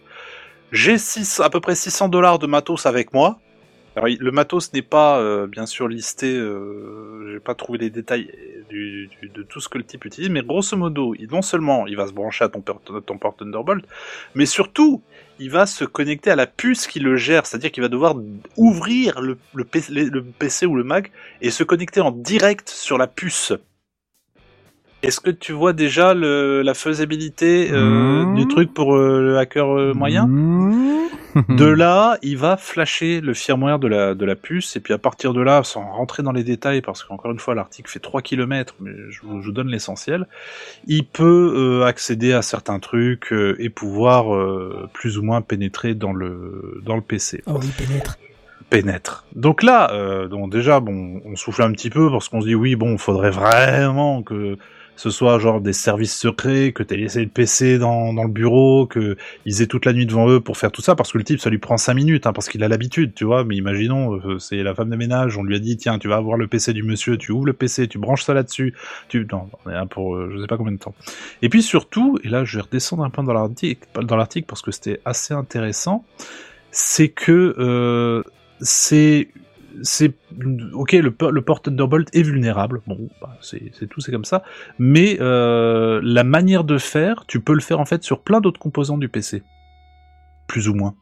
j'ai 0.73 0.97
à 1.39 1.49
peu 1.49 1.61
près 1.61 1.75
600 1.75 2.09
dollars 2.09 2.39
de 2.39 2.47
matos 2.47 2.85
avec 2.85 3.13
moi. 3.13 3.39
Alors, 3.95 4.07
le 4.07 4.31
matos 4.31 4.73
n'est 4.73 4.81
pas, 4.81 5.19
euh, 5.19 5.45
bien 5.45 5.67
sûr, 5.67 5.87
listé, 5.87 6.35
euh, 6.35 7.31
j'ai 7.31 7.39
pas 7.39 7.53
trouvé 7.53 7.77
les 7.77 7.89
détails 7.89 8.31
de 8.71 9.43
tout 9.43 9.59
ce 9.59 9.69
que 9.69 9.77
le 9.77 9.83
type 9.83 10.05
utilise, 10.05 10.29
mais 10.29 10.41
grosso 10.41 10.75
modo, 10.75 11.13
il, 11.13 11.27
non 11.29 11.43
seulement 11.43 11.85
il 11.85 11.95
va 11.95 12.07
se 12.07 12.11
brancher 12.11 12.45
à 12.45 12.49
ton, 12.49 12.61
ton 12.61 13.17
port 13.19 13.35
Thunderbolt, 13.35 13.85
mais 14.33 14.47
surtout, 14.47 15.03
il 15.37 15.51
va 15.51 15.67
se 15.67 15.85
connecter 15.85 16.31
à 16.31 16.35
la 16.35 16.47
puce 16.47 16.87
qui 16.87 16.99
le 16.99 17.15
gère, 17.15 17.45
c'est-à-dire 17.45 17.71
qu'il 17.71 17.83
va 17.83 17.89
devoir 17.89 18.15
ouvrir 18.57 19.21
le, 19.21 19.37
le 19.53 19.63
PC, 19.63 19.91
le 19.91 20.23
PC 20.23 20.65
ou 20.65 20.75
le 20.75 20.83
Mac 20.83 21.11
et 21.41 21.51
se 21.51 21.63
connecter 21.63 22.01
en 22.01 22.11
direct 22.11 22.69
sur 22.69 22.97
la 22.97 23.05
puce. 23.05 23.53
Est-ce 25.03 25.19
que 25.19 25.29
tu 25.29 25.51
vois 25.51 25.73
déjà 25.73 26.13
le, 26.13 26.61
la 26.61 26.73
faisabilité 26.73 27.69
euh, 27.71 28.23
Mmh. 28.23 28.35
du 28.35 28.47
truc 28.47 28.73
pour 28.73 28.95
euh, 28.95 29.21
le 29.21 29.37
hacker 29.37 29.77
euh, 29.77 29.93
moyen 29.93 30.27
Mmh. 31.35 31.55
De 31.55 31.65
là, 31.65 32.17
il 32.21 32.37
va 32.37 32.57
flasher 32.57 33.19
le 33.19 33.33
firmware 33.33 33.79
de 33.79 33.87
la, 33.87 34.13
de 34.13 34.25
la 34.25 34.35
puce, 34.35 34.75
et 34.75 34.79
puis 34.79 34.93
à 34.93 34.99
partir 34.99 35.33
de 35.33 35.41
là, 35.41 35.63
sans 35.63 35.83
rentrer 35.83 36.21
dans 36.21 36.31
les 36.31 36.43
détails, 36.43 36.81
parce 36.81 37.03
qu'encore 37.03 37.31
une 37.31 37.39
fois, 37.39 37.55
l'article 37.55 37.89
fait 37.89 37.99
3 37.99 38.21
km, 38.21 38.75
mais 38.79 38.91
je 39.09 39.21
vous, 39.23 39.41
je 39.41 39.47
vous 39.47 39.51
donne 39.51 39.67
l'essentiel, 39.67 40.27
il 40.85 41.05
peut 41.05 41.53
euh, 41.55 41.85
accéder 41.85 42.33
à 42.33 42.41
certains 42.41 42.79
trucs 42.79 43.33
euh, 43.33 43.55
et 43.59 43.69
pouvoir 43.69 44.35
euh, 44.35 44.87
plus 44.93 45.17
ou 45.17 45.23
moins 45.23 45.41
pénétrer 45.41 45.95
dans 45.95 46.13
le, 46.13 46.81
dans 46.85 46.95
le 46.95 47.01
PC. 47.01 47.41
Oh 47.47 47.57
oui, 47.59 47.69
pénètre. 47.77 48.19
Pénètre. 48.69 49.25
Donc 49.35 49.63
là, 49.63 49.91
euh, 49.91 50.27
donc 50.27 50.51
déjà, 50.51 50.79
bon, 50.79 51.21
on 51.25 51.35
souffle 51.35 51.63
un 51.63 51.71
petit 51.71 51.89
peu 51.89 52.11
parce 52.11 52.29
qu'on 52.29 52.41
se 52.41 52.47
dit 52.47 52.55
oui, 52.55 52.75
bon, 52.75 52.97
faudrait 52.97 53.31
vraiment 53.31 54.21
que 54.21 54.57
ce 54.95 55.09
soit 55.09 55.39
genre 55.39 55.61
des 55.61 55.73
services 55.73 56.17
secrets, 56.17 56.71
que 56.71 56.83
t'aies 56.83 56.97
laissé 56.97 57.21
le 57.21 57.29
PC 57.29 57.77
dans, 57.77 58.13
le 58.13 58.27
bureau, 58.27 58.85
que 58.85 59.17
ils 59.45 59.61
aient 59.61 59.67
toute 59.67 59.85
la 59.85 59.93
nuit 59.93 60.05
devant 60.05 60.29
eux 60.29 60.39
pour 60.39 60.57
faire 60.57 60.71
tout 60.71 60.81
ça, 60.81 60.95
parce 60.95 61.11
que 61.11 61.17
le 61.17 61.23
type, 61.23 61.39
ça 61.39 61.49
lui 61.49 61.57
prend 61.57 61.77
cinq 61.77 61.95
minutes, 61.95 62.27
hein, 62.27 62.33
parce 62.33 62.49
qu'il 62.49 62.63
a 62.63 62.67
l'habitude, 62.67 63.13
tu 63.13 63.25
vois. 63.25 63.43
Mais 63.43 63.55
imaginons, 63.55 64.15
euh, 64.15 64.39
c'est 64.39 64.63
la 64.63 64.75
femme 64.75 64.89
de 64.89 64.95
ménage, 64.95 65.37
on 65.37 65.43
lui 65.43 65.55
a 65.55 65.59
dit, 65.59 65.77
tiens, 65.77 65.99
tu 65.99 66.07
vas 66.07 66.17
avoir 66.17 66.37
le 66.37 66.47
PC 66.47 66.73
du 66.73 66.83
monsieur, 66.83 67.17
tu 67.17 67.31
ouvres 67.31 67.45
le 67.45 67.53
PC, 67.53 67.87
tu 67.87 67.97
branches 67.97 68.23
ça 68.23 68.33
là-dessus, 68.33 68.73
tu, 69.09 69.27
non, 69.31 69.49
on 69.65 69.69
est 69.69 69.73
là 69.73 69.85
pour, 69.85 70.15
euh, 70.15 70.31
je 70.33 70.41
sais 70.41 70.47
pas 70.47 70.57
combien 70.57 70.73
de 70.73 70.79
temps. 70.79 70.95
Et 71.41 71.49
puis 71.49 71.63
surtout, 71.63 72.19
et 72.23 72.29
là, 72.29 72.43
je 72.43 72.57
vais 72.57 72.61
redescendre 72.61 73.03
un 73.03 73.09
peu 73.09 73.23
dans 73.23 73.33
l'article, 73.33 73.87
dans 74.01 74.15
l'article 74.15 74.47
parce 74.47 74.61
que 74.61 74.71
c'était 74.71 74.99
assez 75.05 75.33
intéressant, 75.33 76.05
c'est 76.71 77.09
que 77.09 77.55
euh, 77.57 78.23
c'est 78.59 79.29
c'est 79.81 80.13
ok 80.73 80.93
le, 80.93 81.11
po- 81.11 81.31
le 81.31 81.41
port 81.41 81.61
Thunderbolt 81.61 82.09
est 82.13 82.21
vulnérable 82.21 82.81
bon 82.87 83.09
bah, 83.21 83.37
c'est 83.41 83.71
tout 83.89 84.01
c'est 84.01 84.11
comme 84.11 84.25
ça 84.25 84.43
mais 84.79 85.17
euh, 85.19 85.99
la 86.03 86.23
manière 86.23 86.63
de 86.63 86.77
faire 86.77 87.25
tu 87.27 87.39
peux 87.39 87.53
le 87.53 87.61
faire 87.61 87.79
en 87.79 87.85
fait 87.85 88.03
sur 88.03 88.21
plein 88.21 88.41
d'autres 88.41 88.59
composants 88.59 88.97
du 88.97 89.09
PC 89.09 89.43
plus 90.47 90.67
ou 90.69 90.73
moins. 90.75 90.93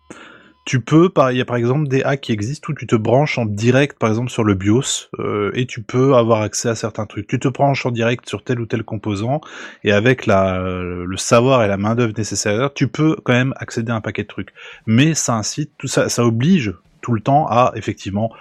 Tu 0.64 0.80
peux 0.80 1.10
il 1.32 1.38
y 1.38 1.42
a 1.42 1.46
par 1.46 1.56
exemple 1.56 1.88
des 1.88 2.04
hacks 2.04 2.22
qui 2.22 2.32
existent 2.32 2.72
où 2.72 2.76
tu 2.76 2.86
te 2.86 2.96
branches 2.96 3.40
en 3.40 3.46
direct 3.46 3.98
par 3.98 4.10
exemple 4.10 4.30
sur 4.30 4.44
le 4.44 4.54
BIOS 4.54 5.10
euh, 5.18 5.50
et 5.56 5.66
tu 5.66 5.82
peux 5.82 6.14
avoir 6.14 6.42
accès 6.42 6.70
à 6.70 6.76
certains 6.76 7.08
trucs. 7.08 7.28
Tu 7.28 7.40
te 7.40 7.48
branches 7.48 7.86
en 7.88 7.92
direct 7.92 8.30
sur 8.30 8.44
tel 8.44 8.60
ou 8.60 8.68
tel 8.68 8.84
composant 8.84 9.42
et 9.84 9.92
avec 9.92 10.28
la 10.28 10.60
le 10.62 11.18
savoir 11.18 11.64
et 11.64 11.68
la 11.68 11.78
main 11.78 11.96
d'œuvre 11.96 12.14
nécessaire 12.16 12.72
tu 12.76 12.88
peux 12.88 13.16
quand 13.24 13.34
même 13.34 13.54
accéder 13.58 13.92
à 13.92 13.96
un 13.96 14.02
paquet 14.02 14.22
de 14.22 14.28
trucs. 14.28 14.54
Mais 14.86 15.16
ça 15.16 15.34
incite 15.34 15.72
tout 15.80 15.88
ça 15.88 16.10
ça 16.10 16.24
oblige 16.24 16.76
tout 17.02 17.14
le 17.14 17.22
temps 17.22 17.48
à 17.50 17.72
effectivement 17.76 18.32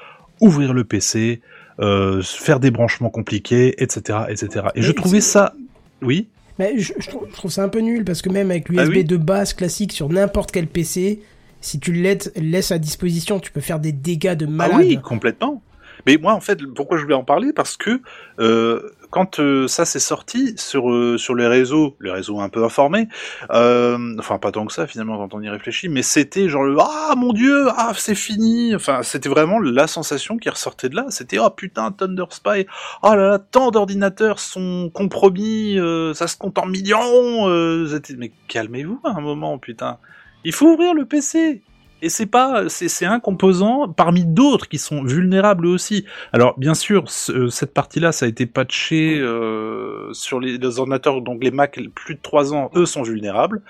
ouvrir 0.41 0.73
le 0.73 0.85
PC, 0.85 1.41
euh, 1.81 2.23
faire 2.23 2.61
des 2.61 2.71
branchements 2.71 3.11
compliqués, 3.11 3.83
etc., 3.83 4.21
etc. 4.29 4.67
Et 4.75 4.81
Mais 4.81 4.83
je 4.83 4.93
trouvais 4.93 5.21
ça, 5.21 5.55
oui, 6.03 6.29
Mais 6.59 6.79
je, 6.79 6.93
je 6.99 7.09
trouve, 7.09 7.27
je 7.31 7.35
trouve 7.35 7.51
ça 7.51 7.63
un 7.63 7.69
peu 7.69 7.81
nul 7.81 8.05
parce 8.05 8.23
que 8.23 8.29
même 8.29 8.51
avec 8.51 8.69
l'USB 8.69 8.81
Ah 8.81 8.89
oui? 8.89 9.05
de 9.05 9.17
base 9.17 9.55
classique 9.55 9.93
sur 9.93 10.09
n'importe 10.09 10.51
quel 10.53 10.67
PC, 10.67 11.21
si 11.61 11.79
tu 11.79 11.93
le 11.93 12.01
laisses, 12.01 12.33
laisses 12.37 12.73
à 12.73 12.79
disposition, 12.79 13.39
tu 13.41 13.53
peux 13.53 13.61
faire 13.61 13.81
des 13.81 13.93
dégâts 13.93 14.35
de 14.35 14.47
malade. 14.47 14.77
Ah 14.77 14.83
oui, 14.83 14.99
complètement. 15.03 15.63
Mais 16.07 16.17
moi, 16.17 16.33
en 16.33 16.41
fait, 16.41 16.59
pourquoi 16.75 16.97
je 16.97 17.03
voulais 17.03 17.15
en 17.15 17.25
parler? 17.25 17.53
Parce 17.53 17.77
que 17.77 18.01
euh, 18.39 18.91
quand 19.11 19.41
euh, 19.41 19.69
ça 19.69 19.85
s'est 19.85 20.01
sorti 20.01 20.55
sur 20.57 20.91
euh, 20.91 21.19
sur 21.19 21.35
les 21.35 21.47
réseaux, 21.47 21.97
les 22.01 22.11
réseaux 22.11 22.41
un 22.41 22.49
peu 22.49 22.65
informés, 22.65 23.09
euh, 23.51 24.17
enfin 24.19 24.39
pas 24.39 24.53
tant 24.53 24.67
que 24.67 24.73
ça 24.73 24.87
finalement 24.87 25.19
quand 25.19 25.35
on 25.35 25.43
y 25.43 25.49
réfléchit, 25.49 25.89
mais 25.89 26.03
c'était 26.03 26.49
genre 26.49 26.65
le 26.65 26.77
ah 26.81 27.15
mon 27.17 27.33
dieu, 27.33 27.69
ah 27.77 27.93
c'est 27.97 28.15
fini. 28.15 28.75
Enfin, 28.75 29.03
c'était 29.03 29.29
vraiment 29.29 29.59
la 29.59 29.87
sensation 29.87 30.37
qui 30.39 30.49
ressortait 30.49 30.89
de 30.89 30.97
là. 30.97 31.07
C'était 31.11 31.39
oh 31.39 31.51
putain 31.51 31.91
Thunder 31.93 32.25
Spy, 32.31 32.67
oh 33.03 33.15
là 33.15 33.31
là, 33.31 33.39
tant 33.39 33.71
d'ordinateurs 33.71 34.39
sont 34.39 34.91
compromis, 34.93 35.79
euh, 35.79 36.15
ça 36.15 36.27
se 36.27 36.37
compte 36.37 36.59
en 36.59 36.67
millions. 36.67 37.49
Euh, 37.49 38.01
mais 38.17 38.33
calmez-vous 38.49 39.01
un 39.05 39.21
moment, 39.21 39.59
putain. 39.59 39.99
Il 40.45 40.53
faut 40.53 40.73
ouvrir 40.73 40.95
le 40.95 41.05
PC. 41.05 41.63
Et 42.03 42.09
c'est 42.09 42.27
pas, 42.27 42.69
c'est 42.69 43.07
un 43.07 43.21
composant 43.21 43.89
parmi 43.89 44.25
d'autres 44.25 44.69
qui 44.69 44.79
sont 44.79 45.03
vulnérables 45.03 45.67
aussi. 45.67 46.05
Alors 46.33 46.59
bien 46.59 46.75
sûr, 46.75 47.11
ce- 47.11 47.49
cette 47.49 47.75
partie-là, 47.75 48.13
ça 48.13 48.27
a 48.27 48.29
été 48.29 48.47
patché 48.47 49.19
euh, 49.21 50.13
sur 50.13 50.41
les, 50.41 50.79
ordinateurs, 50.79 51.21
donc 51.21 51.43
les 51.43 51.51
Mac 51.51 51.79
plus 51.95 52.15
de 52.15 52.21
3 52.23 52.55
ans, 52.55 52.71
eux 52.75 52.87
sont 52.87 53.03
vulnérables. 53.03 53.63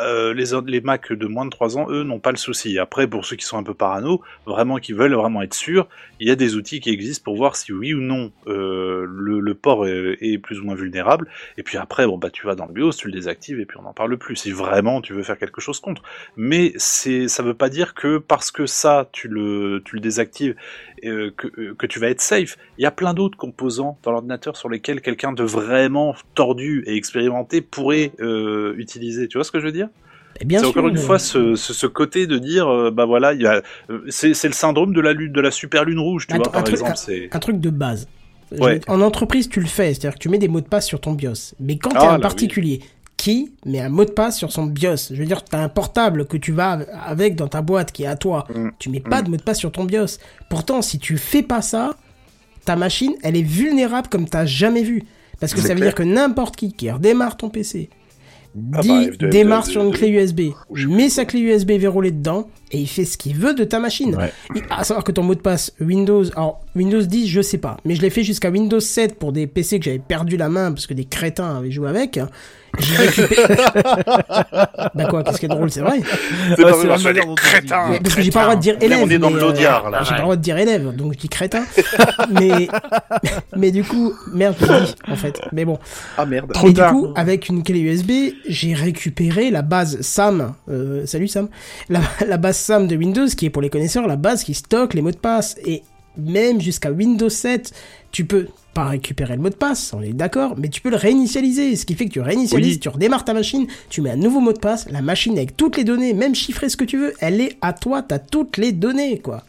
Euh, 0.00 0.34
les, 0.34 0.46
les 0.66 0.80
Mac 0.80 1.12
de 1.12 1.26
moins 1.26 1.44
de 1.44 1.50
3 1.50 1.78
ans, 1.78 1.86
eux, 1.90 2.02
n'ont 2.02 2.20
pas 2.20 2.30
le 2.30 2.36
souci. 2.36 2.78
Après, 2.78 3.06
pour 3.06 3.24
ceux 3.24 3.36
qui 3.36 3.44
sont 3.44 3.58
un 3.58 3.62
peu 3.62 3.74
parano, 3.74 4.22
vraiment 4.46 4.76
qui 4.78 4.92
veulent 4.92 5.14
vraiment 5.14 5.42
être 5.42 5.54
sûrs, 5.54 5.88
il 6.20 6.28
y 6.28 6.30
a 6.30 6.36
des 6.36 6.56
outils 6.56 6.80
qui 6.80 6.90
existent 6.90 7.24
pour 7.24 7.36
voir 7.36 7.56
si 7.56 7.72
oui 7.72 7.94
ou 7.94 8.00
non 8.00 8.32
euh, 8.46 9.06
le, 9.08 9.54
port 9.54 9.86
est, 9.86 10.16
est 10.20 10.38
plus 10.38 10.60
ou 10.60 10.64
moins 10.64 10.74
vulnérable. 10.74 11.28
Et 11.58 11.62
puis 11.62 11.78
après, 11.78 12.06
bon 12.06 12.18
bah 12.18 12.30
tu 12.30 12.46
vas 12.46 12.54
dans 12.54 12.66
le 12.66 12.72
BIOS, 12.72 12.92
tu 12.92 13.08
le 13.08 13.12
désactives 13.12 13.60
et 13.60 13.66
puis 13.66 13.78
on 13.78 13.82
n'en 13.82 13.92
parle 13.92 14.16
plus. 14.16 14.36
Si 14.36 14.50
vraiment 14.52 15.00
tu 15.00 15.12
veux 15.12 15.22
faire 15.22 15.38
quelque 15.38 15.60
chose 15.60 15.80
contre 15.80 16.02
mais 16.36 16.72
c'est 16.76 17.28
ça 17.28 17.42
veut 17.42 17.54
pas 17.54 17.65
dire 17.68 17.94
que 17.94 18.18
parce 18.18 18.50
que 18.50 18.66
ça 18.66 19.08
tu 19.12 19.28
le 19.28 19.82
tu 19.84 19.94
le 19.96 20.00
désactives 20.00 20.54
euh, 21.04 21.30
que, 21.36 21.48
euh, 21.58 21.74
que 21.78 21.86
tu 21.86 21.98
vas 22.00 22.08
être 22.08 22.20
safe. 22.20 22.56
Il 22.78 22.82
y 22.82 22.86
a 22.86 22.90
plein 22.90 23.14
d'autres 23.14 23.36
composants 23.36 23.98
dans 24.02 24.12
l'ordinateur 24.12 24.56
sur 24.56 24.68
lesquels 24.68 25.00
quelqu'un 25.00 25.32
de 25.32 25.42
vraiment 25.42 26.14
tordu 26.34 26.82
et 26.86 26.96
expérimenté 26.96 27.60
pourrait 27.60 28.12
euh, 28.20 28.74
utiliser. 28.76 29.28
Tu 29.28 29.38
vois 29.38 29.44
ce 29.44 29.50
que 29.52 29.60
je 29.60 29.66
veux 29.66 29.72
dire? 29.72 29.88
Et 30.40 30.44
bien 30.44 30.60
C'est 30.60 30.66
encore 30.66 30.88
une 30.88 30.98
fois 30.98 31.18
ce, 31.18 31.54
ce, 31.54 31.72
ce 31.72 31.86
côté 31.86 32.26
de 32.26 32.36
dire 32.38 32.68
euh, 32.68 32.90
bah 32.90 33.06
voilà 33.06 33.32
il 33.32 33.62
c'est 34.08 34.34
c'est 34.34 34.48
le 34.48 34.54
syndrome 34.54 34.92
de 34.92 35.00
la 35.00 35.12
lune 35.14 35.32
de 35.32 35.40
la 35.40 35.50
super 35.50 35.84
lune 35.86 35.98
rouge 35.98 36.26
tu 36.26 36.34
Un 36.34 36.38
vois 36.38 36.48
un 36.48 36.50
par 36.50 36.64
truc- 36.64 36.74
exemple 36.76 36.96
c'est 36.96 37.28
un 37.32 37.38
truc 37.38 37.58
de 37.60 37.70
base. 37.70 38.06
Ouais. 38.52 38.80
En 38.86 39.00
entreprise, 39.00 39.48
tu 39.48 39.58
le 39.58 39.66
fais, 39.66 39.92
c'est-à-dire 39.92 40.14
que 40.14 40.20
tu 40.22 40.28
mets 40.28 40.38
des 40.38 40.46
mots 40.46 40.60
de 40.60 40.68
passe 40.68 40.86
sur 40.86 41.00
ton 41.00 41.14
BIOS. 41.14 41.54
Mais 41.58 41.78
quand 41.78 41.90
Ah, 41.96 41.98
tu 41.98 42.04
es 42.04 42.08
un 42.08 42.14
oui. 42.14 42.20
Qui 43.26 43.52
met 43.64 43.80
un 43.80 43.88
mot 43.88 44.04
de 44.04 44.10
passe 44.12 44.38
sur 44.38 44.52
son 44.52 44.66
BIOS, 44.66 45.08
je 45.10 45.16
veux 45.16 45.24
dire, 45.26 45.42
tu 45.42 45.56
as 45.56 45.60
un 45.60 45.68
portable 45.68 46.26
que 46.26 46.36
tu 46.36 46.52
vas 46.52 46.78
avec 47.06 47.34
dans 47.34 47.48
ta 47.48 47.60
boîte 47.60 47.90
qui 47.90 48.04
est 48.04 48.06
à 48.06 48.14
toi, 48.16 48.46
Mm. 48.54 48.68
tu 48.78 48.88
mets 48.88 49.00
pas 49.00 49.20
de 49.22 49.30
mot 49.30 49.36
de 49.36 49.42
passe 49.42 49.58
sur 49.58 49.72
ton 49.72 49.82
BIOS. 49.84 50.18
Pourtant, 50.48 50.80
si 50.80 50.98
tu 51.00 51.18
fais 51.18 51.42
pas 51.42 51.60
ça, 51.60 51.96
ta 52.64 52.76
machine, 52.76 53.14
elle 53.24 53.36
est 53.36 53.42
vulnérable 53.42 54.06
comme 54.08 54.28
t'as 54.28 54.46
jamais 54.46 54.82
vu. 54.82 55.02
Parce 55.40 55.52
que 55.54 55.60
ça 55.60 55.68
veut 55.70 55.74
clair. 55.74 55.88
dire 55.88 55.94
que 55.96 56.02
n'importe 56.04 56.54
qui 56.56 56.72
qui 56.72 56.88
redémarre 56.90 57.36
ton 57.36 57.50
PC, 57.50 57.90
Ah 58.72 58.80
dit, 58.80 58.88
bah, 58.88 59.02
F2, 59.04 59.28
démarre 59.28 59.64
F2, 59.66 59.70
sur 59.70 59.82
une 59.82 59.90
F2. 59.90 59.96
clé 59.98 60.08
USB, 60.08 60.40
met 60.88 61.08
sa 61.10 61.24
clé 61.26 61.40
USB 61.40 61.72
verrouillée 61.72 62.10
dedans, 62.12 62.48
et 62.72 62.78
il 62.78 62.86
fait 62.88 63.04
ce 63.04 63.18
qu'il 63.18 63.34
veut 63.36 63.52
de 63.54 63.64
ta 63.64 63.78
machine. 63.80 64.14
Ouais. 64.16 64.32
Il- 64.54 64.62
À 64.70 64.82
savoir 64.84 65.04
que 65.04 65.12
ton 65.12 65.22
mot 65.24 65.34
de 65.34 65.40
passe 65.40 65.72
Windows, 65.80 66.24
alors 66.36 66.60
Windows 66.74 67.02
10, 67.02 67.26
je 67.28 67.42
sais 67.42 67.58
pas, 67.58 67.76
mais 67.84 67.96
je 67.96 68.00
l'ai 68.02 68.08
fait 68.10 68.22
jusqu'à 68.22 68.48
Windows 68.50 68.80
7 68.80 69.18
pour 69.18 69.32
des 69.32 69.46
PC 69.46 69.78
que 69.78 69.84
j'avais 69.84 69.98
perdu 69.98 70.36
la 70.38 70.48
main 70.48 70.70
parce 70.72 70.86
que 70.86 70.94
des 70.94 71.04
crétins 71.04 71.56
avaient 71.58 71.70
joué 71.72 71.88
avec. 71.90 72.18
J'ai 72.78 72.96
récupéré. 72.96 73.42
bah 74.94 75.04
quoi, 75.08 75.22
qu'est-ce 75.24 75.38
qui 75.38 75.46
est 75.46 75.48
drôle, 75.48 75.70
c'est 75.70 75.80
vrai. 75.80 76.00
c'est 76.56 76.62
pas 76.62 76.72
vrai, 76.72 77.12
dit. 77.14 77.20
crétins. 77.36 77.88
Mais 77.90 78.00
parce 78.00 78.14
que 78.14 78.22
j'ai 78.22 78.30
pas 78.30 78.40
le 78.40 78.44
droit 78.46 78.56
de 78.56 78.60
dire 78.60 78.76
Mais 78.80 78.86
élève. 78.86 79.00
on 79.04 79.10
est 79.10 79.18
dans 79.18 79.30
le 79.30 79.40
l'audiard, 79.40 79.90
là. 79.90 80.00
J'ai 80.02 80.10
pas 80.10 80.16
le 80.16 80.22
droit 80.22 80.36
de 80.36 80.42
dire 80.42 80.58
élève, 80.58 80.94
donc 80.94 81.12
je 81.14 81.18
dis 81.18 81.28
crétin. 81.28 81.64
mais, 82.30 82.68
mais 83.56 83.70
du 83.70 83.84
coup, 83.84 84.12
merde, 84.32 84.56
je 84.60 84.66
dit, 84.66 84.94
en 85.10 85.16
fait. 85.16 85.40
Mais 85.52 85.64
bon. 85.64 85.78
ah 86.18 86.26
merde 86.26 86.52
Et 86.62 86.68
du 86.68 86.74
tard. 86.74 86.92
coup, 86.92 87.12
avec 87.16 87.48
une 87.48 87.62
clé 87.62 87.80
USB, 87.80 88.10
j'ai 88.48 88.74
récupéré 88.74 89.50
la 89.50 89.62
base 89.62 90.00
SAM. 90.00 90.54
Euh, 90.68 91.06
salut 91.06 91.28
Sam. 91.28 91.48
La, 91.88 92.00
la 92.26 92.36
base 92.36 92.56
SAM 92.58 92.86
de 92.86 92.96
Windows, 92.96 93.26
qui 93.26 93.46
est 93.46 93.50
pour 93.50 93.62
les 93.62 93.70
connaisseurs 93.70 94.06
la 94.06 94.16
base 94.16 94.44
qui 94.44 94.54
stocke 94.54 94.94
les 94.94 95.02
mots 95.02 95.10
de 95.10 95.16
passe. 95.16 95.56
Et 95.64 95.82
même 96.18 96.60
jusqu'à 96.60 96.90
Windows 96.90 97.28
7, 97.28 97.72
tu 98.12 98.24
peux 98.24 98.46
pas 98.74 98.84
récupérer 98.84 99.36
le 99.36 99.42
mot 99.42 99.48
de 99.48 99.54
passe, 99.54 99.92
on 99.94 100.02
est 100.02 100.12
d'accord, 100.12 100.54
mais 100.58 100.68
tu 100.68 100.80
peux 100.82 100.90
le 100.90 100.96
réinitialiser. 100.96 101.76
Ce 101.76 101.86
qui 101.86 101.94
fait 101.94 102.06
que 102.06 102.12
tu 102.12 102.20
réinitialises, 102.20 102.74
Oui. 102.74 102.80
tu 102.80 102.88
redémarres 102.90 103.24
ta 103.24 103.32
machine, 103.34 103.66
tu 103.88 104.02
mets 104.02 104.10
un 104.10 104.16
nouveau 104.16 104.40
mot 104.40 104.52
de 104.52 104.58
passe, 104.58 104.86
la 104.90 105.00
machine 105.02 105.36
avec 105.38 105.56
toutes 105.56 105.76
les 105.78 105.84
données, 105.84 106.12
même 106.12 106.34
chiffrer 106.34 106.68
ce 106.68 106.76
que 106.76 106.84
tu 106.84 106.98
veux, 106.98 107.14
elle 107.20 107.40
est 107.40 107.56
à 107.62 107.72
toi, 107.72 108.02
t'as 108.02 108.18
toutes 108.18 108.58
les 108.58 108.72
données, 108.72 109.18
quoi. 109.18 109.44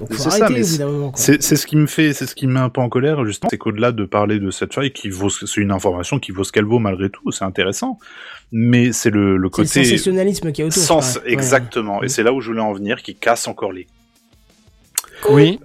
Donc 0.00 0.12
faut 0.12 0.22
C'est 0.24 0.30
ça, 0.30 0.44
arrêter 0.46 0.60
mais 0.60 0.66
au 0.66 0.70
bout 0.70 0.76
d'un 0.78 0.86
moment, 0.86 1.10
quoi. 1.10 1.20
C'est 1.20 1.42
c'est 1.42 1.56
ce 1.56 1.66
qui 1.66 1.76
me 1.76 1.86
fait, 1.86 2.12
c'est 2.12 2.26
ce 2.26 2.34
qui 2.34 2.46
me 2.46 2.54
met 2.54 2.60
un 2.60 2.68
peu 2.70 2.80
en 2.80 2.88
colère 2.88 3.24
justement, 3.24 3.48
c'est 3.50 3.56
qu'au-delà 3.58 3.92
de 3.92 4.04
parler 4.04 4.38
de 4.40 4.50
cette 4.50 4.74
faille 4.74 4.92
qui 4.92 5.08
vaut, 5.10 5.30
c'est 5.30 5.56
une 5.58 5.70
information 5.70 6.18
qui 6.18 6.32
vaut 6.32 6.42
ce 6.44 6.50
qu'elle 6.52 6.64
vaut 6.64 6.78
malgré 6.80 7.08
tout, 7.08 7.30
c'est 7.30 7.44
intéressant, 7.44 7.98
mais 8.52 8.92
c'est 8.92 9.10
le, 9.10 9.36
le 9.36 9.38
C'est 9.38 9.42
le 9.42 9.50
côté 9.50 9.84
sensationnalisme 9.84 10.52
qui 10.52 10.62
est 10.62 10.64
autour. 10.64 10.82
sens. 10.82 11.16
Ouais. 11.24 11.32
exactement, 11.32 12.02
et 12.02 12.08
c'est 12.08 12.22
là 12.22 12.32
où 12.32 12.40
je 12.40 12.48
voulais 12.48 12.60
en 12.62 12.72
venir, 12.72 13.02
qui 13.02 13.14
casse 13.14 13.46
encore 13.48 13.72
les. 13.72 13.86
Oui. 15.30 15.60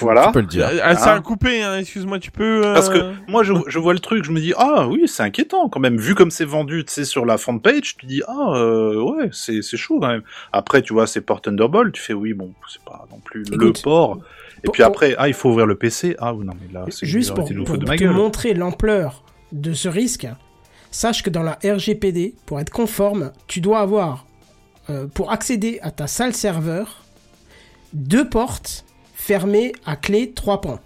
Voilà. 0.00 0.26
Tu 0.26 0.32
peux 0.32 0.40
le 0.40 0.46
dire. 0.46 0.68
Ah, 0.82 0.96
ça 0.96 1.12
a 1.12 1.16
Hein 1.16 1.20
coupé, 1.22 1.62
hein, 1.62 1.78
excuse-moi, 1.78 2.18
tu 2.18 2.30
peux... 2.30 2.66
euh, 2.66 2.74
Parce 2.74 2.88
que 2.88 3.12
moi, 3.28 3.42
je, 3.42 3.52
je 3.66 3.78
vois 3.78 3.92
le 3.92 3.98
truc, 3.98 4.24
je 4.24 4.30
me 4.30 4.40
dis 4.40 4.52
ah 4.56 4.86
oui, 4.88 5.02
c'est 5.06 5.22
inquiétant 5.22 5.68
quand 5.68 5.80
même. 5.80 5.96
Vu 5.98 6.14
comme 6.14 6.30
c'est 6.30 6.44
vendu, 6.44 6.84
tu 6.84 6.92
sais, 6.92 7.04
sur 7.04 7.24
la 7.24 7.38
front 7.38 7.58
page, 7.58 7.96
tu 7.96 8.06
dis 8.06 8.22
ah 8.28 8.52
euh, 8.54 9.00
ouais, 9.02 9.30
c'est 9.32 9.62
c'est 9.62 9.76
chaud 9.76 9.98
quand 10.00 10.08
même. 10.08 10.22
Après, 10.52 10.82
tu 10.82 10.92
vois, 10.92 11.06
c'est 11.06 11.20
port 11.20 11.40
Thunderbolt, 11.40 11.92
tu 11.94 12.02
fais 12.02 12.12
oui, 12.14 12.34
bon, 12.34 12.52
c'est 12.68 12.82
pas 12.82 13.06
non 13.10 13.18
plus 13.24 13.42
le 13.50 13.72
port. 13.82 14.18
Et 14.58 14.62
pour- 14.64 14.72
puis 14.72 14.82
pour- 14.82 14.88
après, 14.90 15.14
ah, 15.18 15.28
il 15.28 15.34
faut 15.34 15.50
ouvrir 15.50 15.66
le 15.66 15.76
PC. 15.76 16.16
Ah 16.18 16.34
oui, 16.34 16.44
non, 16.44 16.52
mais 16.60 16.72
là, 16.72 16.84
c'est 16.90 17.06
Juste 17.06 17.34
pour, 17.34 17.48
pour 17.64 17.78
de 17.78 17.86
ma 17.86 17.96
te 17.96 18.04
montrer 18.04 18.54
l'ampleur 18.54 19.22
de 19.52 19.72
ce 19.72 19.88
risque, 19.88 20.26
sache 20.90 21.22
que 21.22 21.30
dans 21.30 21.42
la 21.42 21.58
RGPD, 21.64 22.34
pour 22.44 22.60
être 22.60 22.70
conforme, 22.70 23.32
tu 23.46 23.60
dois 23.60 23.78
avoir, 23.80 24.26
euh, 24.90 25.06
pour 25.06 25.30
accéder 25.32 25.78
à 25.82 25.90
ta 25.90 26.06
salle 26.06 26.34
serveur, 26.34 27.04
deux 27.92 28.28
portes 28.28 28.84
fermées 29.28 29.72
à 29.84 29.94
clé 29.96 30.32
3 30.32 30.62
pans. 30.62 30.80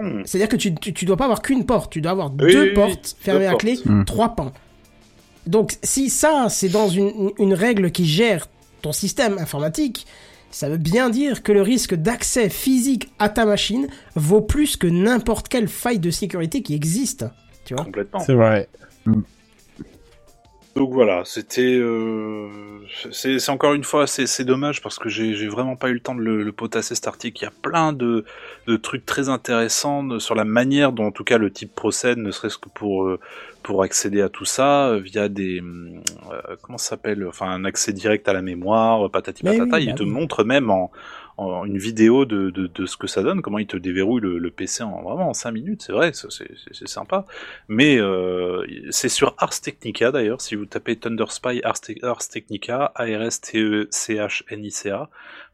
Hmm. 0.00 0.22
C'est-à-dire 0.24 0.48
que 0.48 0.56
tu, 0.56 0.72
tu, 0.76 0.94
tu 0.94 1.04
dois 1.04 1.16
pas 1.16 1.24
avoir 1.24 1.42
qu'une 1.42 1.66
porte, 1.66 1.92
tu 1.92 2.00
dois 2.00 2.12
avoir 2.12 2.30
Oui, 2.30 2.52
deux 2.52 2.62
oui, 2.68 2.74
portes 2.74 3.16
oui, 3.18 3.24
fermées 3.24 3.48
deux 3.48 3.54
à 3.54 3.56
clé. 3.56 3.78
Hmm. 3.84 4.04
3 4.04 4.36
pans. 4.36 4.52
Donc 5.48 5.74
si 5.82 6.10
ça, 6.10 6.46
c'est 6.48 6.68
dans 6.68 6.88
une, 6.88 7.32
une 7.40 7.54
règle 7.54 7.90
qui 7.90 8.06
gère 8.06 8.46
ton 8.82 8.92
système 8.92 9.36
informatique, 9.38 10.06
ça 10.52 10.68
veut 10.68 10.76
bien 10.76 11.10
dire 11.10 11.42
que 11.42 11.50
le 11.50 11.62
risque 11.62 11.94
d'accès 11.96 12.48
physique 12.48 13.12
à 13.18 13.28
ta 13.28 13.44
machine 13.46 13.88
vaut 14.14 14.42
plus 14.42 14.76
que 14.76 14.86
n'importe 14.86 15.48
quelle 15.48 15.66
faille 15.66 15.98
de 15.98 16.10
sécurité 16.10 16.62
qui 16.62 16.74
existe. 16.74 17.24
Tu 17.64 17.74
vois 17.74 17.84
Complètement. 17.84 18.20
C'est 18.20 18.34
vrai. 18.34 18.68
Donc 20.74 20.90
voilà, 20.94 21.22
c'était, 21.26 21.76
euh, 21.78 22.48
c'est 23.12 23.50
encore 23.50 23.74
une 23.74 23.84
fois, 23.84 24.06
c'est 24.06 24.44
dommage 24.46 24.80
parce 24.80 24.98
que 24.98 25.10
j'ai 25.10 25.46
vraiment 25.46 25.76
pas 25.76 25.90
eu 25.90 25.92
le 25.94 26.00
temps 26.00 26.14
de 26.14 26.22
le, 26.22 26.42
le 26.42 26.52
potasser 26.52 26.94
cet 26.94 27.06
article. 27.06 27.42
Il 27.42 27.44
y 27.44 27.46
a 27.46 27.52
plein 27.60 27.92
de 27.92 28.24
de 28.66 28.76
trucs 28.76 29.04
très 29.04 29.28
intéressants 29.28 30.02
de- 30.02 30.18
sur 30.18 30.34
la 30.34 30.44
manière 30.46 30.92
dont 30.92 31.04
en 31.04 31.10
tout 31.12 31.24
cas 31.24 31.36
le 31.36 31.50
type 31.52 31.74
procède, 31.74 32.16
ne 32.16 32.30
serait-ce 32.30 32.56
que 32.56 32.70
pour 32.70 33.04
euh, 33.04 33.20
pour 33.62 33.82
accéder 33.82 34.22
à 34.22 34.30
tout 34.30 34.46
ça 34.46 34.88
euh, 34.88 34.98
via 34.98 35.28
des 35.28 35.60
euh, 35.60 36.56
comment 36.62 36.78
ça 36.78 36.90
s'appelle, 36.90 37.26
enfin 37.28 37.50
un 37.50 37.66
accès 37.66 37.92
direct 37.92 38.26
à 38.28 38.32
la 38.32 38.40
mémoire, 38.42 39.10
patati 39.10 39.42
patata. 39.42 39.78
oui, 39.78 39.84
il 39.84 39.92
bah 39.92 39.94
te 39.94 40.02
oui. 40.02 40.10
montre 40.10 40.42
même 40.42 40.70
en 40.70 40.90
une 41.38 41.78
vidéo 41.78 42.24
de, 42.24 42.50
de, 42.50 42.86
ce 42.86 42.96
que 42.96 43.06
ça 43.06 43.22
donne, 43.22 43.42
comment 43.42 43.58
il 43.58 43.66
te 43.66 43.76
déverrouille 43.76 44.20
le, 44.20 44.50
PC 44.50 44.82
en 44.82 45.02
vraiment 45.02 45.28
en 45.30 45.34
5 45.34 45.52
minutes, 45.52 45.82
c'est 45.82 45.92
vrai, 45.92 46.12
c'est 46.12 46.88
sympa. 46.88 47.26
Mais 47.68 47.98
euh, 47.98 48.64
c'est 48.90 49.08
sur 49.08 49.34
Ars 49.38 49.60
Technica 49.60 50.12
d'ailleurs, 50.12 50.40
si 50.40 50.54
vous 50.54 50.66
tapez 50.66 50.96
Thunder 50.96 51.26
Spy 51.28 51.60
Ars, 51.64 51.80
Ars 52.02 52.28
Technica, 52.28 52.92
A-R-S-T-E-C-H-N-I-C-A, 52.94 55.10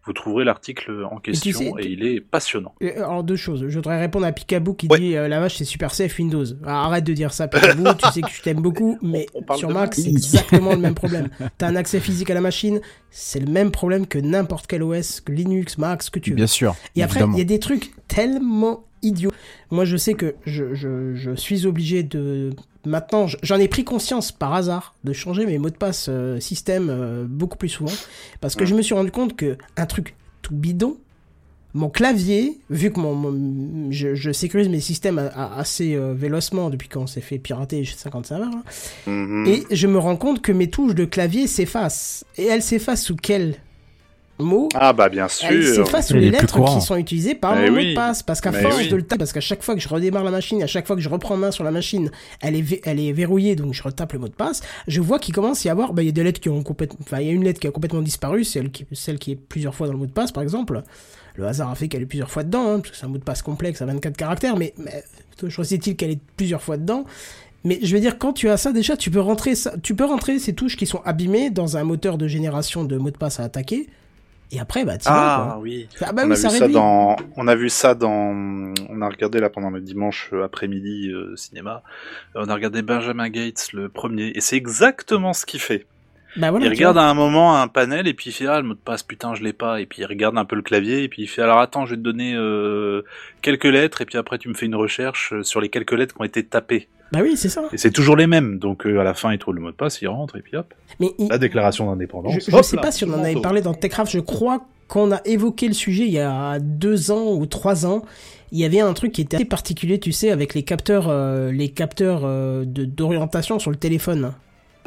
vous 0.09 0.13
trouverez 0.15 0.45
l'article 0.45 1.05
en 1.11 1.19
question 1.19 1.53
sais, 1.59 1.73
et 1.79 1.89
il 1.93 2.05
est 2.05 2.21
passionnant. 2.21 2.75
Euh, 2.83 2.97
Alors 2.97 3.23
deux 3.23 3.37
choses. 3.37 3.67
Je 3.69 3.75
voudrais 3.77 4.01
répondre 4.01 4.27
à 4.27 4.33
Picaboo 4.33 4.75
qui 4.75 4.89
Ouais. 4.91 4.99
dit 4.99 5.17
euh, 5.17 5.29
la 5.29 5.39
vache 5.39 5.57
c'est 5.57 5.65
super 5.65 5.95
safe 5.95 6.19
Windows. 6.19 6.45
Alors, 6.65 6.87
arrête 6.87 7.05
de 7.05 7.13
dire 7.13 7.33
ça 7.33 7.47
Picaboo, 7.47 7.85
tu 8.03 8.09
sais 8.11 8.23
que 8.23 8.31
je 8.31 8.43
t'aime 8.43 8.61
beaucoup, 8.61 8.99
mais 9.03 9.27
On 9.35 9.55
sur 9.55 9.71
Mac 9.71 9.95
c'est 9.95 10.09
exactement 10.09 10.73
le 10.73 10.79
même 10.81 10.95
problème. 10.95 11.29
T'as 11.59 11.69
un 11.69 11.77
accès 11.77 12.01
physique 12.01 12.31
à 12.31 12.35
la 12.35 12.41
machine, 12.41 12.81
c'est 13.11 13.41
le 13.41 13.51
même 13.51 13.71
problème 13.71 14.07
que 14.07 14.19
n'importe 14.19 14.67
quel 14.67 14.83
OS, 14.83 15.21
que 15.21 15.33
Linux, 15.33 15.79
Mac, 15.79 16.03
ce 16.03 16.11
que 16.11 16.19
tu 16.19 16.31
veux. 16.31 16.37
Bien 16.37 16.47
sûr. 16.47 16.75
Et 16.97 17.03
après, 17.03 17.21
il 17.33 17.39
y 17.39 17.41
a 17.41 17.45
des 17.45 17.59
trucs 17.61 17.93
tellement 18.09 18.85
idiots. 19.03 19.31
Moi, 19.71 19.85
je 19.85 19.97
sais 19.97 20.15
que 20.15 20.35
je, 20.47 20.75
je, 20.75 21.15
je 21.15 21.35
suis 21.37 21.67
obligé 21.67 22.03
de... 22.03 22.51
Maintenant, 22.89 23.27
j'en 23.43 23.57
ai 23.59 23.69
pris 23.69 23.85
conscience 23.85 24.33
par 24.33 24.55
hasard 24.55 24.95
de 25.05 25.13
changer 25.13 25.45
mes 25.47 25.59
mots 25.59 25.71
de 25.71 25.77
passe 25.77 26.07
euh, 26.09 26.41
système 26.41 26.89
euh, 26.91 27.25
beaucoup 27.29 27.59
plus 27.59 27.69
souvent. 27.69 27.93
Parce 28.41 28.55
que 28.57 28.65
je 28.65 28.75
me 28.75 28.83
suis 28.83 28.95
rendu 28.95 29.11
compte 29.11 29.37
que 29.37 29.59
un 29.77 29.87
truc 29.87 30.15
tout 30.43 30.55
bidon, 30.55 30.97
mon 31.75 31.91
clavier, 31.91 32.59
vu 32.71 32.91
que 32.91 32.99
mon, 32.99 33.15
mon- 33.15 33.91
je, 33.93 34.15
je 34.15 34.33
sécurise 34.33 34.71
mes 34.71 34.81
systèmes 34.81 35.31
assez 35.37 35.95
euh, 35.95 36.15
vélocement 36.15 36.71
depuis 36.71 36.89
qu'on 36.89 37.07
s'est 37.07 37.21
fait 37.21 37.39
pirater 37.39 37.85
chez 37.85 37.95
50 37.97 38.25
serveurs, 38.27 38.49
Mhm. 39.07 39.47
et 39.47 39.67
je 39.71 39.87
me 39.87 39.99
rends 39.99 40.17
compte 40.17 40.41
que 40.41 40.51
mes 40.51 40.71
touches 40.71 40.95
de 40.95 41.05
clavier 41.05 41.47
s'effacent. 41.47 42.25
Et 42.39 42.47
elles 42.47 42.63
s'effacent 42.63 43.03
sous 43.05 43.17
quel 43.17 43.57
mot 44.39 44.69
Ah 44.75 44.93
bah 44.93 45.09
bien 45.09 45.27
elle 45.43 45.63
sûr. 45.63 45.87
s'efface 45.87 46.09
sous 46.09 46.17
Et 46.17 46.21
les 46.21 46.31
lettres 46.31 46.65
qui 46.65 46.81
sont 46.81 46.97
utilisées 46.97 47.35
par 47.35 47.57
mon 47.57 47.71
mot 47.71 47.79
de 47.79 47.95
passe. 47.95 48.23
Parce 48.23 48.41
qu'à 48.41 48.53
force 48.53 48.79
oui. 48.79 48.89
de 48.89 48.97
le 48.97 49.03
taper, 49.03 49.19
parce 49.19 49.33
qu'à 49.33 49.41
chaque 49.41 49.63
fois 49.63 49.75
que 49.75 49.81
je 49.81 49.89
redémarre 49.89 50.25
la 50.25 50.31
machine, 50.31 50.63
à 50.63 50.67
chaque 50.67 50.87
fois 50.87 50.97
que 50.97 51.03
je 51.03 51.09
reprends 51.09 51.37
main 51.37 51.51
sur 51.51 51.65
la 51.65 51.71
machine, 51.71 52.11
elle 52.41 52.55
est, 52.55 52.81
elle 52.87 53.01
est 53.01 53.13
verrouillée, 53.13 53.57
donc 53.57 53.75
je 53.75 53.83
retape 53.83 54.13
le 54.13 54.19
mot 54.21 54.29
de 54.29 54.35
passe. 54.35 54.63
Je 54.87 55.01
vois 55.01 55.19
qu'il 55.19 55.35
commence 55.35 55.65
à 55.65 55.69
y 55.69 55.71
avoir, 55.71 55.93
bah, 55.93 56.03
il 56.03 56.07
y 56.07 56.11
a 56.11 56.13
des 56.13 56.23
lettres 56.23 56.41
qui 56.41 56.49
ont 56.49 56.63
complètement, 56.63 56.99
enfin, 57.03 57.21
il 57.21 57.27
y 57.27 57.31
a 57.31 57.33
une 57.33 57.45
lettre 57.45 57.61
qui 57.61 57.67
a 57.67 57.71
complètement 57.71 58.03
disparu, 58.03 58.45
celle 58.45 58.71
qui, 58.71 58.87
celle 58.93 59.19
qui 59.19 59.33
est 59.33 59.37
plusieurs 59.37 59.75
fois 59.75 59.87
dans 59.87 59.93
le 59.93 59.99
mot 59.99 60.07
de 60.07 60.13
passe, 60.13 60.33
par 60.33 60.43
exemple. 60.43 60.83
Le 61.35 61.47
hasard 61.47 61.71
a 61.71 61.75
fait 61.75 61.89
qu'elle 61.89 62.03
est 62.03 62.07
plusieurs 62.07 62.31
fois 62.31 62.43
dedans, 62.43 62.67
hein, 62.67 62.81
parce 62.81 62.91
que 62.91 62.97
c'est 62.97 63.07
un 63.07 63.11
mot 63.11 63.19
de 63.19 63.25
passe 63.25 63.43
complexe 63.43 63.81
à 63.81 63.87
24 63.87 64.17
caractères, 64.17 64.57
mais, 64.57 64.75
mais 64.77 65.05
choisit-il 65.49 65.95
qu'elle 65.97 66.11
est 66.11 66.21
plusieurs 66.37 66.63
fois 66.63 66.77
dedans? 66.77 67.05
Mais 67.65 67.79
je 67.83 67.95
veux 67.95 68.01
dire, 68.01 68.19
quand 68.19 68.33
tu 68.33 68.49
as 68.49 68.57
ça, 68.57 68.73
déjà, 68.73 68.97
tu 68.97 69.11
peux 69.11 69.21
rentrer 69.21 69.55
ça, 69.55 69.75
tu 69.83 69.95
peux 69.95 70.05
rentrer 70.05 70.39
ces 70.39 70.53
touches 70.53 70.77
qui 70.77 70.87
sont 70.87 71.01
abîmées 71.05 71.51
dans 71.51 71.77
un 71.77 71.85
moteur 71.85 72.19
de 72.19 72.27
génération 72.29 72.85
de 72.85 72.97
mots 72.97 73.11
de 73.11 73.17
passe 73.17 73.41
à 73.41 73.45
attaquer. 73.45 73.89
Et 74.51 74.61
après, 74.61 74.85
bah, 74.85 74.93
vas, 74.97 74.99
Ah 75.07 75.45
quoi. 75.53 75.59
oui. 75.61 75.89
Ah 76.01 76.13
bah 76.13 76.23
on, 76.25 76.31
oui, 76.31 76.33
a 76.33 76.49
vu 76.49 76.59
ça 76.59 76.69
dans, 76.69 77.17
on 77.37 77.49
a 77.49 77.55
vu 77.55 77.69
ça 77.69 77.95
dans, 77.95 78.33
on 78.89 79.03
a 79.03 79.09
regardé 79.09 79.41
là 79.41 79.51
pendant 79.51 79.71
le 79.71 79.81
dimanche 79.81 80.31
euh, 80.33 80.45
après-midi 80.45 81.11
euh, 81.11 81.37
cinéma, 81.37 81.83
Euh, 82.35 82.43
on 82.47 82.49
a 82.49 82.55
regardé 82.55 82.81
Benjamin 82.83 83.29
Gates 83.29 83.73
le 83.75 83.89
premier, 83.91 84.33
et 84.35 84.41
c'est 84.41 84.57
exactement 84.57 85.33
ce 85.35 85.45
qu'il 85.45 85.61
fait. 85.61 85.87
Bah 86.37 86.51
voilà, 86.51 86.67
il 86.67 86.69
regarde 86.71 86.97
vois. 86.97 87.05
à 87.05 87.09
un 87.09 87.15
moment 87.15 87.61
un 87.61 87.69
panel 87.69 88.07
et 88.07 88.15
puis 88.15 88.31
il 88.31 88.33
fait 88.33 88.47
ah 88.47 88.61
le 88.61 88.67
mot 88.69 88.75
de 88.75 88.79
passe 88.79 89.03
putain 89.03 89.35
je 89.35 89.43
l'ai 89.43 89.53
pas 89.53 89.81
et 89.81 89.87
puis 89.87 90.03
il 90.03 90.05
regarde 90.07 90.37
un 90.37 90.45
peu 90.45 90.57
le 90.57 90.63
clavier 90.63 91.03
et 91.03 91.09
puis 91.09 91.23
il 91.23 91.27
fait 91.27 91.43
alors 91.43 91.59
attends 91.59 91.87
je 91.87 91.93
vais 91.93 91.97
te 91.97 92.03
donner 92.03 92.35
euh, 92.35 93.03
quelques 93.43 93.65
lettres 93.65 94.03
et 94.03 94.05
puis 94.05 94.19
après 94.19 94.39
tu 94.39 94.49
me 94.49 94.55
fais 94.55 94.67
une 94.67 94.75
recherche 94.77 95.33
euh, 95.33 95.43
sur 95.43 95.61
les 95.61 95.69
quelques 95.71 95.93
lettres 95.93 96.15
qui 96.15 96.21
ont 96.21 96.25
été 96.25 96.45
tapées 96.45 96.89
Bah 97.13 97.21
oui, 97.23 97.37
c'est 97.37 97.49
ça. 97.49 97.63
et 97.73 97.79
c'est 97.79 97.91
toujours 97.91 98.15
les 98.17 98.27
mêmes 98.27 98.59
donc 98.59 98.87
euh, 98.87 99.01
à 99.01 99.05
la 99.05 99.15
fin 99.15 99.33
il 99.33 99.39
trouve 99.39 99.55
le 99.55 99.61
mot 99.63 99.71
de 99.71 99.77
passe 99.77 100.01
il 100.03 100.09
rentre 100.09 100.37
et 100.37 100.43
puis 100.43 100.57
hop 100.57 100.73
Mais 101.01 101.13
il- 101.19 101.29
la 101.29 101.39
déclaration 101.39 101.87
d'indépendance 101.87 102.35
je, 102.35 102.41
sais 102.41 102.77
là, 102.77 102.83
pas 102.83 102.93
si 102.93 103.05
on 103.05 103.13
en 103.15 103.23
avait 103.25 103.41
parlé 103.41 103.61
dans 103.63 103.73
Techcraft, 103.75 104.13
je 104.13 104.21
crois 104.21 104.67
qu'on 104.87 105.13
a 105.13 105.21
évoqué 105.27 105.67
le 105.69 105.75
sujet 105.75 106.05
il 106.05 106.13
y 106.13 106.19
a 106.19 106.59
deux 106.61 107.11
ans 107.11 107.33
ou 107.35 107.45
trois 107.45 107.85
ans. 107.85 108.03
Il 108.53 108.59
y 108.59 108.65
avait 108.65 108.81
un 108.81 108.95
truc 108.95 109.13
qui 109.13 109.21
était 109.21 109.37
assez 109.37 109.45
particulier, 109.45 110.01
tu 110.01 110.13
sais, 110.13 110.31
avec 110.31 110.55
les 110.55 110.63
capteurs, 110.63 111.09
euh, 111.11 111.53
les 111.53 111.69
capteurs 111.69 112.23
de- 112.23 112.87
d'orientation 112.87 113.59
sur 113.59 113.71
le 113.71 113.77
téléphone. 113.77 114.33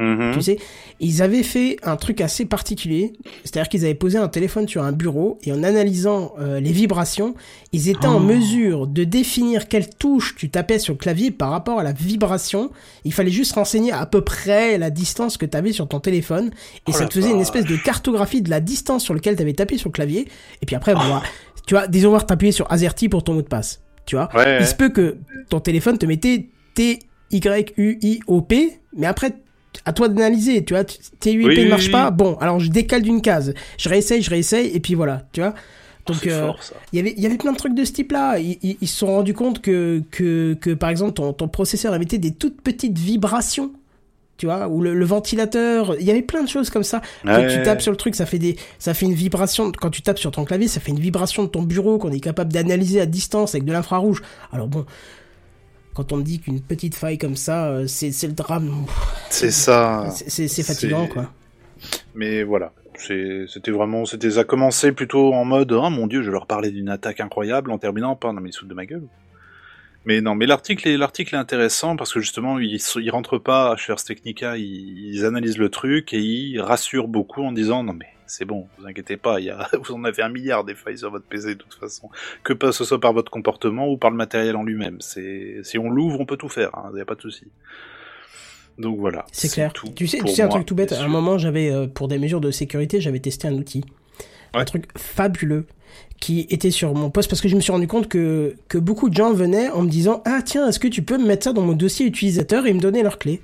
Mhm. 0.02 0.32
Tu 0.34 0.42
sais, 0.42 0.58
ils 1.00 1.22
avaient 1.22 1.42
fait 1.42 1.76
un 1.82 1.96
truc 1.96 2.20
assez 2.20 2.44
particulier, 2.44 3.12
c'est-à-dire 3.44 3.68
qu'ils 3.68 3.84
avaient 3.84 3.94
posé 3.94 4.18
un 4.18 4.28
téléphone 4.28 4.68
sur 4.68 4.82
un 4.82 4.92
bureau 4.92 5.38
et 5.44 5.52
en 5.52 5.62
analysant 5.62 6.34
euh, 6.40 6.60
les 6.60 6.72
vibrations, 6.72 7.34
ils 7.72 7.88
étaient 7.88 8.06
en 8.06 8.20
mesure 8.20 8.86
de 8.86 9.04
définir 9.04 9.68
quelle 9.68 9.88
touche 9.88 10.34
tu 10.36 10.50
tapais 10.50 10.78
sur 10.78 10.94
le 10.94 10.98
clavier 10.98 11.30
par 11.30 11.50
rapport 11.50 11.78
à 11.78 11.82
la 11.82 11.92
vibration. 11.92 12.70
Il 13.04 13.12
fallait 13.12 13.30
juste 13.30 13.52
renseigner 13.52 13.92
à 13.92 14.06
peu 14.06 14.22
près 14.22 14.78
la 14.78 14.90
distance 14.90 15.36
que 15.36 15.46
tu 15.46 15.56
avais 15.56 15.72
sur 15.72 15.88
ton 15.88 16.00
téléphone 16.00 16.50
et 16.86 16.88
Oh 16.88 16.92
ça 16.92 17.06
te 17.06 17.14
faisait 17.14 17.30
une 17.30 17.40
espèce 17.40 17.64
de 17.64 17.76
cartographie 17.76 18.42
de 18.42 18.50
la 18.50 18.60
distance 18.60 19.04
sur 19.04 19.14
laquelle 19.14 19.36
tu 19.36 19.42
avais 19.42 19.52
tapé 19.54 19.78
sur 19.78 19.88
le 19.88 19.92
clavier. 19.92 20.28
Et 20.60 20.66
puis 20.66 20.76
après, 20.76 20.94
bah, 20.94 21.22
tu 21.66 21.74
vois, 21.74 21.86
disons 21.86 22.10
voir 22.10 22.26
t'appuyer 22.26 22.52
sur 22.52 22.70
AZERTY 22.72 23.08
pour 23.08 23.24
ton 23.24 23.34
mot 23.34 23.42
de 23.42 23.48
passe, 23.48 23.82
tu 24.06 24.16
vois. 24.16 24.28
ouais, 24.34 24.58
Il 24.60 24.66
se 24.66 24.74
peut 24.74 24.88
que 24.88 25.16
ton 25.48 25.60
téléphone 25.60 25.98
te 25.98 26.06
mettait 26.06 26.48
T-Y-U-I-O-P, 26.74 28.78
mais 28.96 29.06
après, 29.06 29.32
à 29.84 29.92
toi 29.92 30.08
d'analyser, 30.08 30.64
tu 30.64 30.74
vois. 30.74 30.84
Oui, 31.26 31.36
ne 31.36 31.46
oui, 31.48 31.68
marche 31.68 31.86
oui. 31.86 31.92
pas, 31.92 32.10
bon, 32.10 32.36
alors 32.40 32.60
je 32.60 32.70
décale 32.70 33.02
d'une 33.02 33.20
case. 33.22 33.54
Je 33.78 33.88
réessaye, 33.88 34.22
je 34.22 34.30
réessaye, 34.30 34.68
et 34.74 34.80
puis 34.80 34.94
voilà, 34.94 35.22
tu 35.32 35.40
vois. 35.40 35.54
Donc, 36.06 36.26
euh, 36.26 36.50
il 36.92 36.96
y 36.96 37.00
avait, 37.00 37.14
il 37.16 37.22
y 37.22 37.26
avait 37.26 37.36
plein 37.36 37.52
de 37.52 37.56
trucs 37.56 37.74
de 37.74 37.84
ce 37.84 37.92
type-là. 37.92 38.38
Ils, 38.38 38.58
ils- 38.62 38.76
ils 38.80 38.88
se 38.88 38.98
sont 38.98 39.06
rendus 39.06 39.34
compte 39.34 39.60
que, 39.62 40.02
que, 40.10 40.54
que 40.54 40.70
par 40.74 40.90
exemple, 40.90 41.12
ton, 41.12 41.32
ton 41.32 41.46
processeur 41.46 41.94
émettait 41.94 42.18
des 42.18 42.32
toutes 42.32 42.60
petites 42.60 42.98
vibrations. 42.98 43.70
Tu 44.38 44.46
vois, 44.46 44.66
ou 44.66 44.80
le, 44.80 44.94
le 44.94 45.04
ventilateur, 45.04 45.94
il 46.00 46.04
y 46.04 46.10
avait 46.10 46.22
plein 46.22 46.42
de 46.42 46.48
choses 46.48 46.68
comme 46.70 46.82
ça. 46.82 47.00
Quand 47.24 47.46
tu 47.46 47.62
tapes 47.62 47.80
sur 47.80 47.92
le 47.92 47.96
truc, 47.96 48.16
ça 48.16 48.26
fait 48.26 48.40
des, 48.40 48.56
ça 48.80 48.92
fait 48.94 49.06
une 49.06 49.14
vibration. 49.14 49.70
Quand 49.70 49.90
tu 49.90 50.02
tapes 50.02 50.18
sur 50.18 50.32
ton 50.32 50.44
clavier, 50.44 50.66
ça 50.66 50.80
fait 50.80 50.90
une 50.90 50.98
vibration 50.98 51.44
de 51.44 51.48
ton 51.48 51.62
bureau 51.62 51.98
qu'on 51.98 52.10
est 52.10 52.18
capable 52.18 52.52
d'analyser 52.52 53.00
à 53.00 53.06
distance 53.06 53.54
avec 53.54 53.64
de 53.64 53.70
l'infrarouge. 53.72 54.20
Alors 54.52 54.66
bon, 54.66 54.84
quand 55.94 56.12
on 56.12 56.18
me 56.18 56.22
dit 56.22 56.40
qu'une 56.40 56.60
petite 56.60 56.94
faille 56.94 57.18
comme 57.18 57.36
ça, 57.36 57.68
euh, 57.68 57.86
c'est, 57.86 58.26
le 58.26 58.32
drame. 58.32 58.86
c'est 59.30 59.50
ça 59.50 60.08
C'est, 60.10 60.48
fatigant, 60.62 61.06
quoi. 61.06 61.30
Mais 62.14 62.42
voilà, 62.42 62.72
c'était 62.96 63.70
vraiment, 63.70 64.04
c'était 64.04 64.32
ça 64.32 64.40
a 64.40 64.44
commencé 64.44 64.92
plutôt 64.92 65.32
en 65.32 65.44
mode, 65.44 65.72
oh 65.72 65.90
mon 65.90 66.06
dieu, 66.06 66.22
je 66.22 66.30
leur 66.30 66.46
parlais 66.46 66.70
d'une 66.70 66.88
attaque 66.88 67.20
incroyable 67.20 67.70
en 67.70 67.78
terminant 67.78 68.16
par, 68.16 68.32
non 68.32 68.40
mais 68.40 68.50
ils 68.50 68.68
de 68.68 68.74
ma 68.74 68.86
gueule. 68.86 69.06
Mais 70.04 70.20
non, 70.20 70.34
mais 70.34 70.46
l'article 70.46 70.88
est, 70.88 70.96
l'article 70.96 71.34
est 71.34 71.38
intéressant 71.38 71.96
parce 71.96 72.12
que 72.12 72.20
justement, 72.20 72.58
ils, 72.58 72.80
ils 72.96 73.10
rentrent 73.10 73.38
pas 73.38 73.76
chez 73.76 73.92
Ars 73.92 74.02
Technica, 74.02 74.56
ils, 74.56 75.14
ils 75.14 75.24
analysent 75.24 75.58
le 75.58 75.68
truc 75.68 76.12
et 76.12 76.20
ils 76.20 76.60
rassurent 76.60 77.08
beaucoup 77.08 77.42
en 77.42 77.52
disant, 77.52 77.84
non 77.84 77.92
mais 77.92 78.06
c'est 78.34 78.46
bon, 78.46 78.66
vous 78.78 78.86
inquiétez 78.86 79.18
pas, 79.18 79.40
il 79.40 79.44
y 79.46 79.50
a, 79.50 79.68
vous 79.84 79.92
en 79.94 80.04
avez 80.04 80.22
un 80.22 80.30
milliard 80.30 80.64
des 80.64 80.74
failles 80.74 80.96
sur 80.96 81.10
votre 81.10 81.26
PC 81.26 81.48
de 81.48 81.62
toute 81.62 81.74
façon. 81.74 82.08
Que 82.42 82.54
ce 82.72 82.82
soit 82.84 82.98
par 82.98 83.12
votre 83.12 83.30
comportement 83.30 83.86
ou 83.88 83.98
par 83.98 84.10
le 84.10 84.16
matériel 84.16 84.56
en 84.56 84.62
lui-même. 84.62 84.96
C'est, 85.00 85.58
si 85.64 85.76
on 85.76 85.90
l'ouvre, 85.90 86.18
on 86.18 86.24
peut 86.24 86.38
tout 86.38 86.48
faire, 86.48 86.70
il 86.92 86.94
n'y 86.94 87.02
a 87.02 87.04
pas 87.04 87.14
de 87.14 87.20
souci. 87.20 87.44
Donc 88.78 88.98
voilà. 88.98 89.26
C'est 89.32 89.52
clair. 89.52 89.70
tout 89.74 89.88
tu 89.94 90.06
sais, 90.06 90.16
tu 90.16 90.22
pour 90.24 90.34
sais 90.34 90.40
un 90.40 90.46
moi, 90.46 90.54
truc 90.54 90.66
tout 90.66 90.74
bête. 90.74 90.92
À 90.92 91.02
un 91.02 91.08
moment, 91.08 91.36
j'avais, 91.36 91.70
euh, 91.70 91.86
pour 91.86 92.08
des 92.08 92.16
mesures 92.18 92.40
de 92.40 92.50
sécurité, 92.50 93.02
j'avais 93.02 93.20
testé 93.20 93.48
un 93.48 93.52
outil. 93.52 93.84
Un 94.54 94.64
truc 94.64 94.86
fabuleux 94.96 95.66
qui 96.18 96.46
était 96.48 96.70
sur 96.70 96.94
mon 96.94 97.10
poste 97.10 97.28
parce 97.28 97.42
que 97.42 97.48
je 97.48 97.56
me 97.56 97.60
suis 97.60 97.72
rendu 97.72 97.86
compte 97.86 98.08
que, 98.08 98.54
que 98.68 98.78
beaucoup 98.78 99.10
de 99.10 99.14
gens 99.14 99.34
venaient 99.34 99.68
en 99.68 99.82
me 99.82 99.90
disant 99.90 100.22
Ah, 100.24 100.40
tiens, 100.42 100.68
est-ce 100.68 100.78
que 100.78 100.88
tu 100.88 101.02
peux 101.02 101.18
me 101.18 101.26
mettre 101.26 101.44
ça 101.44 101.52
dans 101.52 101.60
mon 101.62 101.74
dossier 101.74 102.06
utilisateur 102.06 102.66
et 102.66 102.72
me 102.72 102.80
donner 102.80 103.02
leurs 103.02 103.18
clés? 103.18 103.42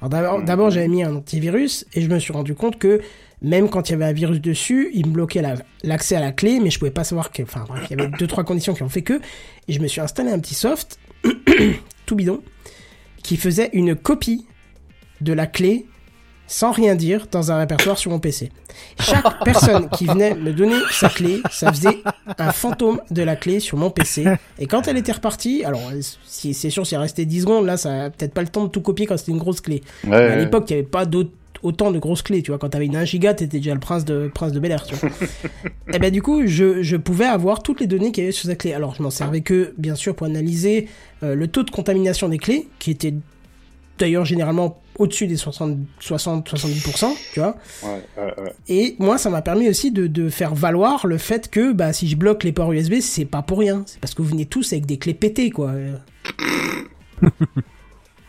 Alors 0.00 0.10
d'abord, 0.10 0.38
Mhm. 0.38 0.44
d'abord, 0.44 0.70
j'avais 0.70 0.88
mis 0.88 1.02
un 1.02 1.16
antivirus 1.16 1.84
et 1.94 2.00
je 2.00 2.08
me 2.08 2.20
suis 2.20 2.32
rendu 2.32 2.54
compte 2.54 2.78
que 2.78 3.00
même 3.42 3.68
quand 3.70 3.88
il 3.88 3.92
y 3.92 3.94
avait 3.94 4.04
un 4.04 4.12
virus 4.12 4.40
dessus, 4.40 4.90
il 4.92 5.06
me 5.06 5.12
bloquait 5.12 5.42
la- 5.42 5.54
l'accès 5.82 6.16
à 6.16 6.20
la 6.20 6.32
clé, 6.32 6.60
mais 6.60 6.70
je 6.70 6.78
pouvais 6.78 6.90
pas 6.90 7.04
savoir 7.04 7.32
que. 7.32 7.42
Enfin, 7.42 7.64
bref, 7.68 7.84
il 7.90 7.96
y 7.98 8.00
avait 8.00 8.10
deux, 8.18 8.26
trois 8.26 8.44
conditions 8.44 8.74
qui 8.74 8.82
ont 8.82 8.88
fait 8.88 9.02
que. 9.02 9.20
Et 9.68 9.72
je 9.72 9.80
me 9.80 9.86
suis 9.88 10.00
installé 10.00 10.30
un 10.30 10.38
petit 10.38 10.54
soft, 10.54 10.98
tout 12.06 12.16
bidon, 12.16 12.42
qui 13.22 13.36
faisait 13.36 13.70
une 13.72 13.94
copie 13.96 14.46
de 15.20 15.32
la 15.32 15.46
clé 15.46 15.86
sans 16.46 16.72
rien 16.72 16.96
dire 16.96 17.28
dans 17.30 17.52
un 17.52 17.58
répertoire 17.58 17.96
sur 17.96 18.10
mon 18.10 18.18
PC. 18.18 18.50
Chaque 18.98 19.24
personne 19.44 19.88
qui 19.90 20.06
venait 20.06 20.34
me 20.34 20.52
donner 20.52 20.74
sa 20.90 21.08
clé, 21.08 21.40
ça 21.48 21.72
faisait 21.72 22.02
un 22.38 22.50
fantôme 22.50 23.00
de 23.12 23.22
la 23.22 23.36
clé 23.36 23.60
sur 23.60 23.76
mon 23.78 23.88
PC. 23.90 24.24
Et 24.58 24.66
quand 24.66 24.88
elle 24.88 24.96
était 24.96 25.12
repartie, 25.12 25.62
alors 25.64 25.80
si 26.24 26.52
c'est 26.52 26.70
sûr, 26.70 26.84
s'il 26.86 26.98
restait 26.98 27.24
10 27.24 27.42
secondes, 27.42 27.66
là, 27.66 27.76
ça 27.76 28.04
a 28.06 28.10
peut-être 28.10 28.34
pas 28.34 28.42
le 28.42 28.48
temps 28.48 28.64
de 28.64 28.70
tout 28.70 28.80
copier 28.80 29.06
quand 29.06 29.16
c'était 29.16 29.30
une 29.30 29.38
grosse 29.38 29.60
clé. 29.60 29.82
Ouais, 30.02 30.10
Mais 30.10 30.16
à 30.32 30.36
l'époque, 30.36 30.64
il 30.70 30.72
n'y 30.72 30.80
avait 30.80 30.88
pas 30.88 31.06
d'autres 31.06 31.30
autant 31.62 31.90
de 31.90 31.98
grosses 31.98 32.22
clés, 32.22 32.42
tu 32.42 32.50
vois. 32.50 32.58
Quand 32.58 32.70
t'avais 32.70 32.86
une 32.86 32.96
1 32.96 33.04
giga, 33.04 33.34
t'étais 33.34 33.58
déjà 33.58 33.74
le 33.74 33.80
prince 33.80 34.04
de, 34.04 34.30
prince 34.32 34.52
de 34.52 34.60
Bel 34.60 34.72
Air, 34.72 34.84
tu 34.84 34.94
vois. 34.94 35.10
et 35.92 35.98
ben, 35.98 36.10
du 36.10 36.22
coup, 36.22 36.46
je, 36.46 36.82
je 36.82 36.96
pouvais 36.96 37.26
avoir 37.26 37.62
toutes 37.62 37.80
les 37.80 37.86
données 37.86 38.12
qu'il 38.12 38.24
y 38.24 38.26
avait 38.26 38.32
sur 38.32 38.48
sa 38.48 38.56
clé. 38.56 38.72
Alors, 38.72 38.94
je 38.94 39.02
m'en 39.02 39.10
servais 39.10 39.40
que, 39.40 39.74
bien 39.78 39.94
sûr, 39.94 40.14
pour 40.14 40.26
analyser 40.26 40.88
euh, 41.22 41.34
le 41.34 41.48
taux 41.48 41.62
de 41.62 41.70
contamination 41.70 42.28
des 42.28 42.38
clés, 42.38 42.68
qui 42.78 42.90
était 42.90 43.14
d'ailleurs 43.98 44.24
généralement 44.24 44.80
au-dessus 44.98 45.26
des 45.26 45.36
60-70%, 45.36 47.14
tu 47.32 47.40
vois. 47.40 47.56
Ouais, 47.82 48.02
ouais, 48.18 48.34
ouais. 48.42 48.52
Et 48.68 48.96
moi, 48.98 49.18
ça 49.18 49.30
m'a 49.30 49.42
permis 49.42 49.68
aussi 49.68 49.90
de, 49.90 50.06
de 50.06 50.28
faire 50.28 50.54
valoir 50.54 51.06
le 51.06 51.18
fait 51.18 51.48
que 51.48 51.72
bah, 51.72 51.92
si 51.92 52.08
je 52.08 52.16
bloque 52.16 52.44
les 52.44 52.52
ports 52.52 52.72
USB, 52.72 53.00
c'est 53.00 53.24
pas 53.24 53.42
pour 53.42 53.58
rien. 53.58 53.82
C'est 53.86 54.00
parce 54.00 54.14
que 54.14 54.22
vous 54.22 54.28
venez 54.28 54.46
tous 54.46 54.72
avec 54.72 54.86
des 54.86 54.98
clés 54.98 55.14
pétées, 55.14 55.50
quoi. 55.50 55.72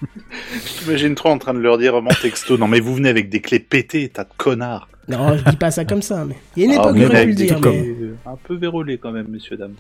Euh, 0.04 0.08
J'imagine 0.80 1.16
trop 1.16 1.30
en 1.30 1.38
train 1.38 1.54
de 1.54 1.60
leur 1.60 1.78
dire 1.78 2.02
mon 2.02 2.10
texto. 2.10 2.58
Non, 2.58 2.68
mais 2.68 2.80
vous 2.80 2.96
venez 2.96 3.10
avec 3.10 3.30
des 3.30 3.42
clés 3.42 3.60
pétées, 3.60 4.10
tas 4.10 4.24
de 4.24 4.30
connards. 4.38 4.88
Non, 5.08 5.36
je 5.38 5.50
dis 5.50 5.58
pas 5.58 5.72
ça 5.72 5.84
comme 5.86 6.02
ça, 6.02 6.26
mais 6.26 6.36
il 6.56 6.64
y 6.64 6.66
a 6.66 6.74
une 6.74 6.80
Ah, 6.80 6.84
époque 6.84 6.96
où 6.96 7.00
j'aurais 7.00 7.26
venez 7.26 7.36
pu 7.36 7.42
le 7.42 7.48
dire. 7.48 7.60
Mais... 7.62 7.96
Un 8.32 8.36
peu 8.36 8.56
vérolé 8.56 8.98
quand 8.98 9.12
même, 9.12 9.28
messieurs, 9.28 9.58
dames. 9.58 9.74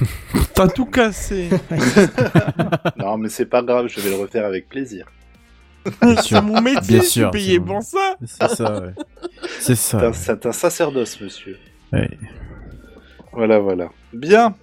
T'as 0.54 0.68
tout 0.68 0.86
cassé. 0.86 1.48
non, 2.98 3.18
mais 3.18 3.28
c'est 3.28 3.46
pas 3.46 3.62
grave, 3.62 3.86
je 3.88 4.00
vais 4.00 4.10
le 4.10 4.16
refaire 4.16 4.44
avec 4.46 4.68
plaisir. 4.68 5.06
c'est 6.22 6.40
mon 6.42 6.60
métier, 6.60 6.80
Bien 6.98 7.00
je 7.02 7.06
suis 7.06 7.30
payé 7.30 7.58
bon. 7.58 7.74
pour 7.74 7.82
ça. 7.82 8.16
C'est 8.24 8.48
ça, 8.56 8.80
ouais. 8.80 8.92
C'est 9.58 9.74
C'est 9.74 9.74
ça. 9.76 10.06
un, 10.08 10.12
c'est 10.12 10.46
un 10.46 10.52
sacerdoce, 10.52 11.20
monsieur. 11.20 11.58
ouais. 11.92 12.10
Voilà, 13.32 13.58
voilà. 13.58 13.90
Bien. 14.12 14.54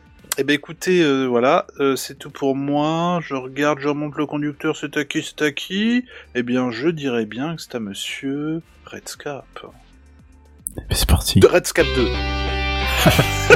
Eh 0.42 0.46
ben 0.46 0.54
écoutez, 0.54 1.02
euh, 1.02 1.26
voilà, 1.26 1.68
euh, 1.82 1.98
c'est 1.98 2.18
tout 2.18 2.30
pour 2.30 2.56
moi. 2.56 3.20
Je 3.22 3.36
regarde, 3.36 3.80
je 3.80 3.90
remonte 3.90 4.16
le 4.16 4.26
conducteur, 4.26 4.78
c'est 4.78 4.96
à 4.96 5.04
qui, 5.04 5.22
c'est 5.22 5.42
à 5.42 5.52
qui 5.52 6.06
Eh 6.34 6.44
bien, 6.44 6.72
je 6.72 6.88
dirais 6.88 7.26
bien 7.26 7.58
que 7.58 7.62
c'est 7.62 7.76
à 7.76 7.82
monsieur 7.82 8.62
Redscap. 8.86 9.44
C'est 10.92 11.10
parti. 11.10 11.42
De 11.42 11.48
Redscap 11.48 11.86
2. 11.94 12.04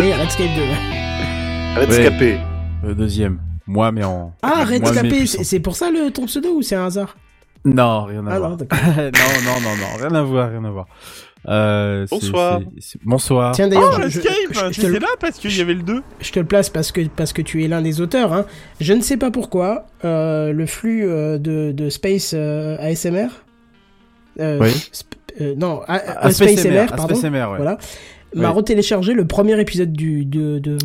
Oui, 0.01 0.11
Redscape 0.11 0.55
2. 0.57 0.61
ouais. 0.61 1.85
Redscapé. 1.85 2.37
Le 2.83 2.93
deuxième. 2.95 3.39
Moi, 3.65 3.93
mais 3.93 4.03
en. 4.03 4.35
Ah, 4.41 4.65
mais 4.67 4.79
Redscapé, 4.79 5.25
c'est 5.25 5.61
pour 5.61 5.77
ça 5.77 5.89
le 5.89 6.11
ton 6.11 6.25
pseudo 6.25 6.49
ou 6.55 6.61
c'est 6.61 6.75
un 6.75 6.87
hasard? 6.87 7.15
Non, 7.65 8.03
rien 8.03 8.25
à 8.27 8.33
Ah 8.33 8.39
voir. 8.39 8.51
non, 8.51 8.57
non, 8.61 8.61
non, 9.45 9.61
non, 9.61 9.75
non, 9.77 9.97
rien 10.07 10.15
à 10.15 10.21
voir, 10.23 10.49
rien 10.49 10.63
à 10.65 10.69
voir. 10.69 10.87
Euh, 11.47 12.05
Bonsoir. 12.09 12.59
c'est- 12.75 12.81
c'est- 12.81 12.99
Bonsoir. 13.03 13.53
Tiens, 13.53 13.65
Oh, 13.67 13.69
d'ailleurs, 13.69 14.01
je, 14.03 14.07
je- 14.07 14.21
je- 14.21 14.71
je 14.73 14.81
te 14.81 14.87
le- 14.87 14.99
là 14.99 15.07
parce 15.19 15.37
qu'il 15.39 15.55
y 15.57 15.61
avait 15.61 15.73
le 15.73 15.81
2. 15.83 16.01
je 16.21 16.31
te 16.31 16.39
le 16.39 16.45
place 16.45 16.69
parce 16.69 16.91
que, 16.93 17.01
parce 17.15 17.33
que 17.33 17.41
tu 17.41 17.63
es 17.63 17.67
l'un 17.67 17.81
des 17.81 17.99
auteurs. 17.99 18.31
Hein. 18.31 18.45
Je 18.79 18.93
ne 18.93 19.01
sais 19.01 19.17
pas 19.17 19.29
pourquoi, 19.31 19.85
euh, 20.05 20.53
le 20.53 20.65
flux 20.65 21.03
euh, 21.05 21.37
de, 21.37 21.71
de 21.73 21.89
Space 21.89 22.31
euh, 22.33 22.77
ASMR. 22.79 23.27
Euh, 24.39 24.57
Oui. 24.61 24.69
sp- 24.69 25.03
euh, 25.41 25.53
non, 25.57 25.81
A- 25.87 25.95
A- 26.27 26.31
Space 26.31 26.63
MR, 26.65 26.87
pardon. 26.87 27.13
Space 27.15 27.23
MR, 27.29 27.51
ouais. 27.51 27.57
Voilà. 27.57 27.77
M'a 28.35 28.49
retéléchargé 28.49 29.13
le 29.13 29.27
premier 29.27 29.59
épisode 29.59 29.91
du, 29.93 30.25
de, 30.25 30.57
de, 30.59 30.77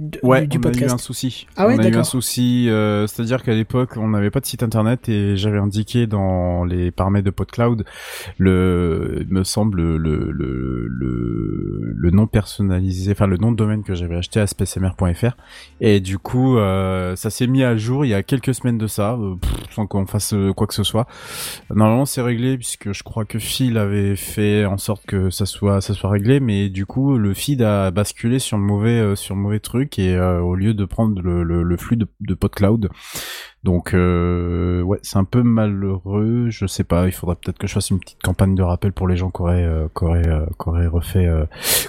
de- 0.00 0.18
Ouais, 0.22 0.46
du, 0.46 0.58
du 0.58 0.66
on 0.66 0.70
a 0.70 0.72
eu 0.72 0.84
un 0.84 0.98
souci. 0.98 1.46
Ah 1.56 1.66
ouais, 1.66 1.74
on 1.74 1.78
a 1.78 1.88
eu 1.88 1.94
un 1.96 2.04
souci, 2.04 2.68
euh, 2.68 3.06
c'est-à-dire 3.06 3.42
qu'à 3.42 3.54
l'époque, 3.54 3.96
on 3.96 4.08
n'avait 4.08 4.30
pas 4.30 4.40
de 4.40 4.46
site 4.46 4.62
internet 4.62 5.08
et 5.08 5.36
j'avais 5.36 5.58
indiqué 5.58 6.06
dans 6.06 6.64
les 6.64 6.90
paramètres 6.90 7.26
de 7.26 7.30
PodCloud 7.30 7.84
le, 8.38 9.18
il 9.28 9.32
me 9.32 9.44
semble, 9.44 9.76
le, 9.98 10.32
le, 10.32 10.88
le, 10.88 11.92
le 11.94 12.10
nom 12.10 12.26
personnalisé, 12.26 13.12
enfin 13.12 13.26
le 13.26 13.36
nom 13.36 13.52
de 13.52 13.56
domaine 13.56 13.82
que 13.82 13.94
j'avais 13.94 14.16
acheté 14.16 14.40
à 14.40 14.46
spacemr.fr 14.46 15.36
et 15.80 16.00
du 16.00 16.18
coup, 16.18 16.56
euh, 16.58 17.14
ça 17.16 17.30
s'est 17.30 17.46
mis 17.46 17.62
à 17.62 17.76
jour 17.76 18.04
il 18.04 18.08
y 18.08 18.14
a 18.14 18.22
quelques 18.22 18.54
semaines 18.54 18.78
de 18.78 18.86
ça, 18.86 19.14
euh, 19.14 19.34
pff, 19.36 19.52
sans 19.74 19.86
qu'on 19.86 20.06
fasse 20.06 20.32
euh, 20.34 20.52
quoi 20.52 20.66
que 20.66 20.74
ce 20.74 20.82
soit. 20.84 21.06
Normalement, 21.74 22.06
c'est 22.06 22.22
réglé 22.22 22.56
puisque 22.56 22.92
je 22.92 23.02
crois 23.02 23.24
que 23.24 23.38
Phil 23.38 23.76
avait 23.78 24.16
fait 24.16 24.64
en 24.64 24.78
sorte 24.78 25.04
que 25.06 25.30
ça 25.30 25.46
soit, 25.46 25.80
ça 25.80 25.94
soit 25.94 26.10
réglé, 26.10 26.40
mais 26.40 26.68
du 26.68 26.86
coup, 26.86 27.18
le 27.18 27.34
feed 27.34 27.62
a 27.62 27.90
basculé 27.90 28.38
sur 28.38 28.56
le 28.56 28.62
mauvais, 28.64 28.98
euh, 29.00 29.16
sur 29.16 29.34
le 29.34 29.40
mauvais 29.40 29.60
truc 29.60 29.89
et 29.98 30.14
euh, 30.14 30.40
au 30.40 30.54
lieu 30.54 30.74
de 30.74 30.84
prendre 30.84 31.20
le, 31.20 31.42
le, 31.42 31.62
le 31.62 31.76
flux 31.76 31.96
de, 31.96 32.06
de 32.20 32.34
PodCloud. 32.34 32.88
Donc 33.62 33.92
euh, 33.92 34.80
ouais, 34.82 34.98
c'est 35.02 35.18
un 35.18 35.24
peu 35.24 35.42
malheureux. 35.42 36.46
Je 36.48 36.66
sais 36.66 36.84
pas. 36.84 37.06
Il 37.06 37.12
faudra 37.12 37.34
peut-être 37.36 37.58
que 37.58 37.66
je 37.66 37.72
fasse 37.74 37.90
une 37.90 38.00
petite 38.00 38.22
campagne 38.22 38.54
de 38.54 38.62
rappel 38.62 38.92
pour 38.92 39.06
les 39.08 39.16
gens 39.16 39.30
qui 39.30 39.42
auraient, 39.42 39.64
euh, 39.64 39.86
qui 39.96 40.04
auraient, 40.04 40.28
euh, 40.28 40.46
qui 40.46 40.68
auraient 40.68 40.86
refait, 40.86 41.28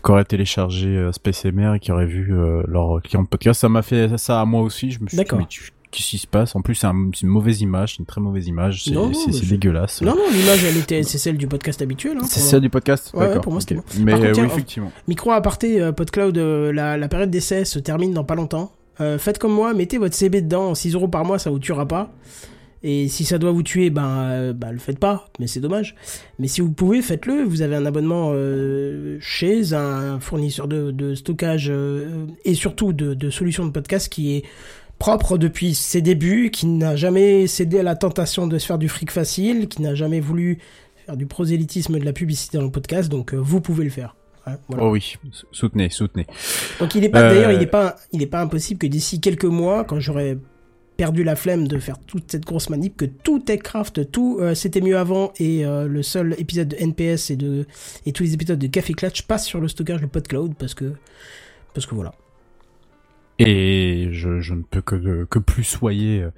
qui 0.04 0.12
auraient 0.12 0.26
téléchargé 0.26 0.88
euh, 0.90 1.12
Space 1.14 1.46
MR 1.46 1.76
et 1.76 1.80
qui 1.80 1.92
auraient 1.92 2.06
vu 2.06 2.34
leur 2.68 3.02
client 3.02 3.24
de 3.24 3.28
podcast. 3.28 3.62
Ça 3.62 3.70
m'a 3.70 3.82
fait 3.82 4.18
ça 4.18 4.42
à 4.42 4.46
moi 4.46 4.62
aussi. 4.62 4.92
Je 4.92 5.02
me 5.02 5.08
suis 5.08 5.18
dit 5.24 5.24
mais 5.38 5.46
tu- 5.48 5.72
qu'est-ce 5.92 6.10
qui 6.10 6.18
se 6.18 6.28
passe? 6.28 6.56
En 6.56 6.62
plus, 6.62 6.76
c'est 6.76 6.88
un- 6.88 7.10
c'est 7.14 7.22
une 7.22 7.30
mauvaise 7.30 7.62
image, 7.62 7.94
c'est 7.94 8.00
une 8.00 8.06
très 8.06 8.22
mauvaise 8.22 8.48
image. 8.48 8.84
C'est 8.86 9.46
dégueulasse. 9.48 10.02
Non, 10.02 10.16
non, 10.16 10.24
l'image, 10.32 10.64
elle 10.64 10.78
était, 10.78 11.04
c'est 11.04 11.18
celle 11.18 11.38
du 11.38 11.48
podcast 11.48 11.82
habituel. 11.82 12.18
Hein, 12.18 12.26
C'est 12.28 12.52
moi. 12.52 12.60
du 12.60 12.70
podcast 12.70 13.12
Ouais, 13.14 13.40
pour 13.40 13.52
moi, 13.52 13.62
c'était 13.62 13.76
ok. 13.76 13.84
bon. 13.98 14.04
Mais 14.06 14.14
contre, 14.14 14.26
euh, 14.26 14.32
tiens, 14.34 14.44
oui, 14.46 14.50
effectivement. 14.52 14.92
Micro 15.08 15.32
aparté, 15.32 15.82
euh, 15.82 15.92
PodCloud, 15.92 16.38
euh, 16.38 16.72
la, 16.74 16.98
la 16.98 17.08
période 17.08 17.30
d'essai 17.30 17.66
se 17.66 17.80
termine 17.80 18.14
dans 18.14 18.24
pas 18.24 18.36
longtemps. 18.36 18.72
Euh, 19.00 19.18
faites 19.18 19.38
comme 19.40 19.54
moi, 19.54 19.74
mettez 19.74 19.98
votre 19.98 20.16
CB 20.16 20.42
dedans, 20.42 20.76
6 20.76 20.94
euros 20.94 21.08
par 21.08 21.26
mois, 21.26 21.40
ça 21.40 21.50
vous 21.50 21.60
tuera 21.60 21.88
pas. 21.88 22.12
Et 22.84 23.10
si 23.10 23.26
ça 23.26 23.38
doit 23.38 23.52
vous 23.52 23.62
tuer, 23.62 23.92
ben, 23.92 24.08
euh, 24.32 24.54
ben 24.54 24.72
le 24.72 24.80
faites 24.80 24.98
pas, 24.98 25.30
mais 25.40 25.46
c'est 25.46 25.60
dommage. 25.60 25.96
Mais 26.40 26.48
si 26.48 26.62
vous 26.62 26.72
pouvez, 26.72 27.04
faites-le. 27.04 27.44
Vous 27.44 27.62
avez 27.62 27.76
un 27.76 27.86
abonnement 27.86 28.32
euh, 28.34 29.18
chez 29.22 29.74
un 29.74 30.20
fournisseur 30.20 30.68
de, 30.68 30.90
de 30.90 31.14
stockage 31.14 31.68
euh, 31.70 32.26
et 32.44 32.56
surtout 32.56 32.92
de, 32.92 33.14
de 33.14 33.30
solutions 33.30 33.66
de 33.68 33.72
podcast 33.72 34.10
qui 34.10 34.36
est 34.36 34.44
propre 35.02 35.40
depuis 35.40 35.74
ses 35.74 36.04
débuts, 36.04 36.52
qui 36.52 36.68
n'a 36.68 36.96
jamais 36.96 37.48
cédé 37.48 37.80
à 37.80 37.84
la 37.84 37.96
tentation 37.96 38.46
de 38.46 38.60
se 38.60 38.68
faire 38.68 38.78
du 38.78 38.88
fric 38.88 39.10
facile, 39.10 39.68
qui 39.68 39.82
n'a 39.82 39.96
jamais 39.96 40.20
voulu 40.20 40.60
faire 41.08 41.18
du 41.18 41.26
prosélytisme 41.26 41.98
de 41.98 42.06
la 42.06 42.14
publicité 42.14 42.60
dans 42.60 42.66
le 42.66 42.70
podcast, 42.70 43.10
donc 43.10 43.34
euh, 43.34 43.38
vous 43.38 43.62
pouvez 43.62 43.84
le 43.84 43.90
faire. 43.90 44.16
Voilà. 44.68 44.84
Oh 44.84 44.92
oui, 44.92 45.18
soutenez, 45.52 45.90
soutenez. 45.90 46.28
Donc 46.80 46.94
il 46.94 47.04
est 47.04 47.10
pas, 47.10 47.24
Euh, 47.24 47.34
d'ailleurs, 47.34 47.52
il 47.52 47.64
est 47.64 47.68
pas, 47.68 47.96
il 48.12 48.22
est 48.22 48.28
pas 48.28 48.42
impossible 48.42 48.80
que 48.80 48.86
d'ici 48.86 49.20
quelques 49.20 49.46
mois, 49.46 49.86
quand 49.86 50.00
j'aurai 50.00 50.38
perdu 50.98 51.24
la 51.24 51.36
flemme 51.36 51.68
de 51.68 51.80
faire 51.80 51.98
toute 51.98 52.32
cette 52.32 52.46
grosse 52.46 52.70
manip, 52.70 52.96
que 52.96 53.06
tout 53.06 53.40
Techcraft, 53.40 54.12
tout 54.12 54.38
euh, 54.40 54.54
c'était 54.54 54.82
mieux 54.82 55.00
avant 55.00 55.34
et 55.40 55.66
euh, 55.66 55.88
le 55.88 56.04
seul 56.04 56.36
épisode 56.38 56.68
de 56.68 56.76
NPS 56.76 57.32
et 57.32 57.38
de 57.38 57.66
et 58.06 58.12
tous 58.12 58.22
les 58.22 58.36
épisodes 58.36 58.60
de 58.60 58.68
Café 58.68 58.94
Clutch 58.94 59.24
passent 59.24 59.48
sur 59.48 59.60
le 59.60 59.68
stockage 59.68 60.02
de 60.02 60.06
PodCloud 60.06 60.54
parce 60.60 60.76
que 60.76 60.94
parce 61.74 61.88
que 61.88 61.96
voilà. 61.96 62.14
Et 63.42 64.10
je, 64.12 64.40
je 64.40 64.54
ne 64.54 64.62
peux 64.62 64.82
que, 64.82 65.26
que 65.26 65.40
plus 65.40 65.64
soyer 65.64 66.22
euh, 66.22 66.32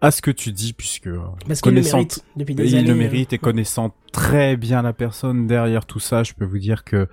à 0.00 0.10
ce 0.10 0.22
que 0.22 0.30
tu 0.30 0.52
dis, 0.52 0.72
puisque 0.72 1.08
euh, 1.08 1.18
Parce 1.46 1.60
le 1.60 1.70
connaissant 1.70 1.98
mérite 1.98 2.24
depuis 2.36 2.54
des 2.54 2.68
il 2.68 2.76
années. 2.76 2.88
le 2.88 2.94
euh, 2.94 2.96
mérite 2.96 3.32
et 3.32 3.38
connaissant 3.38 3.94
très 4.12 4.56
bien 4.56 4.82
la 4.82 4.92
personne 4.92 5.46
derrière 5.46 5.86
tout 5.86 6.00
ça, 6.00 6.22
je 6.22 6.34
peux 6.34 6.44
vous 6.44 6.58
dire 6.58 6.84
que 6.84 7.08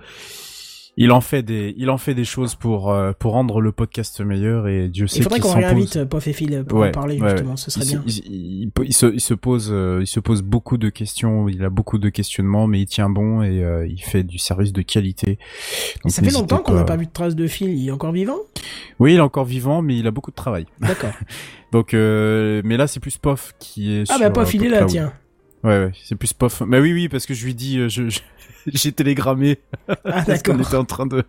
il 0.96 1.10
en 1.10 1.20
fait 1.20 1.42
des, 1.42 1.74
il 1.76 1.90
en 1.90 1.98
fait 1.98 2.14
des 2.14 2.24
choses 2.24 2.54
pour 2.54 2.92
euh, 2.92 3.12
pour 3.18 3.32
rendre 3.32 3.60
le 3.60 3.72
podcast 3.72 4.20
meilleur 4.20 4.68
et 4.68 4.88
Dieu 4.88 5.06
sait 5.08 5.18
Il 5.18 5.22
faudrait 5.24 5.40
qu'on 5.40 5.52
réinvite 5.54 5.96
euh, 5.96 6.04
Pof 6.06 6.26
et 6.28 6.32
Phil 6.32 6.64
pour 6.68 6.78
Ouais, 6.78 6.88
en 6.88 6.92
parler 6.92 7.20
ouais, 7.20 7.30
justement, 7.30 7.56
ce 7.56 7.70
serait 7.70 7.84
il, 7.84 7.98
bien. 7.98 8.02
se- 8.06 8.20
il, 8.84 8.92
se, 8.94 9.06
il 9.06 9.20
se 9.20 9.34
pose, 9.34 9.70
euh, 9.72 9.98
il 10.02 10.06
se 10.06 10.20
pose 10.20 10.42
beaucoup 10.42 10.76
de 10.78 10.88
questions. 10.90 11.48
Il 11.48 11.64
a 11.64 11.70
beaucoup 11.70 11.98
de 11.98 12.08
questionnements, 12.10 12.66
mais 12.68 12.80
il 12.82 12.86
tient 12.86 13.10
bon 13.10 13.42
et 13.42 13.64
euh, 13.64 13.86
il 13.88 14.00
fait 14.02 14.22
du 14.22 14.38
service 14.38 14.72
de 14.72 14.82
qualité. 14.82 15.38
Donc, 16.04 16.12
Ça 16.12 16.22
fait 16.22 16.30
longtemps 16.30 16.58
qu'on 16.58 16.74
n'a 16.74 16.84
pas 16.84 16.96
vu 16.96 17.06
de 17.06 17.12
traces 17.12 17.34
de 17.36 17.46
Phil, 17.46 17.70
il 17.70 17.88
est 17.88 17.92
encore 17.92 18.12
vivant? 18.12 18.38
Oui, 19.00 19.14
il 19.14 19.16
est 19.16 19.20
encore 19.20 19.44
vivant, 19.44 19.82
mais 19.82 19.96
il 19.98 20.06
a 20.06 20.10
beaucoup 20.12 20.30
de 20.30 20.36
travail. 20.36 20.66
D'accord. 20.80 21.10
Donc, 21.72 21.92
euh, 21.92 22.62
mais 22.64 22.76
là, 22.76 22.86
c'est 22.86 23.00
plus 23.00 23.18
Pof 23.18 23.52
qui 23.58 23.92
est. 23.92 24.04
Ah 24.08 24.14
sur, 24.14 24.20
bah 24.20 24.30
Pof, 24.30 24.48
euh, 24.48 24.52
il 24.54 24.64
est 24.64 24.68
là, 24.68 24.84
tiens. 24.84 25.12
Ouais, 25.64 25.84
ouais, 25.86 25.92
c'est 26.04 26.14
plus 26.14 26.32
Pof. 26.34 26.62
Mais 26.66 26.78
oui, 26.78 26.92
oui, 26.92 27.08
parce 27.08 27.24
que 27.26 27.32
je 27.34 27.44
lui 27.44 27.54
dis, 27.54 27.78
euh, 27.78 27.88
je, 27.88 28.02
j'ai 28.66 28.92
télégrammé 28.92 29.58
Ah 29.88 30.22
parce 30.26 30.42
qu'on 30.42 30.58
était 30.60 30.76
en 30.76 30.84
train 30.84 31.06
de. 31.06 31.24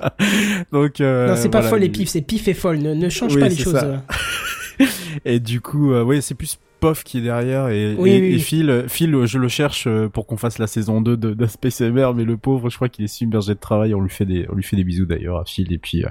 Donc. 0.72 1.00
euh, 1.00 1.28
Non, 1.28 1.36
c'est 1.36 1.50
pas 1.50 1.58
voilà, 1.60 1.68
folle 1.70 1.84
et 1.84 1.88
pif, 1.90 2.08
c'est 2.08 2.22
pif 2.22 2.48
et 2.48 2.54
folle. 2.54 2.78
Ne, 2.78 2.94
ne 2.94 3.08
change 3.10 3.34
Oui, 3.34 3.40
pas 3.42 3.48
les 3.48 3.56
choses. 3.56 3.78
Et 5.24 5.40
du 5.40 5.60
coup, 5.60 5.92
euh, 5.92 6.02
ouais, 6.02 6.20
c'est 6.20 6.34
plus 6.34 6.58
Pof 6.80 7.04
qui 7.04 7.18
est 7.18 7.20
derrière 7.22 7.68
et, 7.68 7.94
Oui, 7.98 8.10
et, 8.10 8.20
oui, 8.20 8.26
et 8.26 8.32
oui. 8.34 8.38
Phil, 8.40 8.84
Phil, 8.88 9.14
euh, 9.14 9.26
je 9.26 9.38
le 9.38 9.48
cherche 9.48 9.86
euh, 9.86 10.08
pour 10.08 10.26
qu'on 10.26 10.36
fasse 10.36 10.58
la 10.58 10.66
saison 10.66 11.00
2 11.00 11.16
de, 11.16 11.34
de 11.34 11.46
Space 11.46 11.80
MR, 11.80 12.12
mais 12.14 12.24
le 12.24 12.36
pauvre, 12.36 12.68
je 12.70 12.76
crois 12.76 12.88
qu'il 12.88 13.04
est 13.04 13.08
submergé 13.08 13.54
de 13.54 13.58
travail. 13.58 13.94
On 13.94 14.00
lui 14.00 14.10
fait 14.10 14.26
des, 14.26 14.46
on 14.50 14.54
lui 14.54 14.62
fait 14.62 14.76
des 14.76 14.84
bisous 14.84 15.06
d'ailleurs 15.06 15.38
à 15.38 15.44
Phil 15.44 15.72
et 15.72 15.78
puis. 15.78 16.04
euh, 16.04 16.08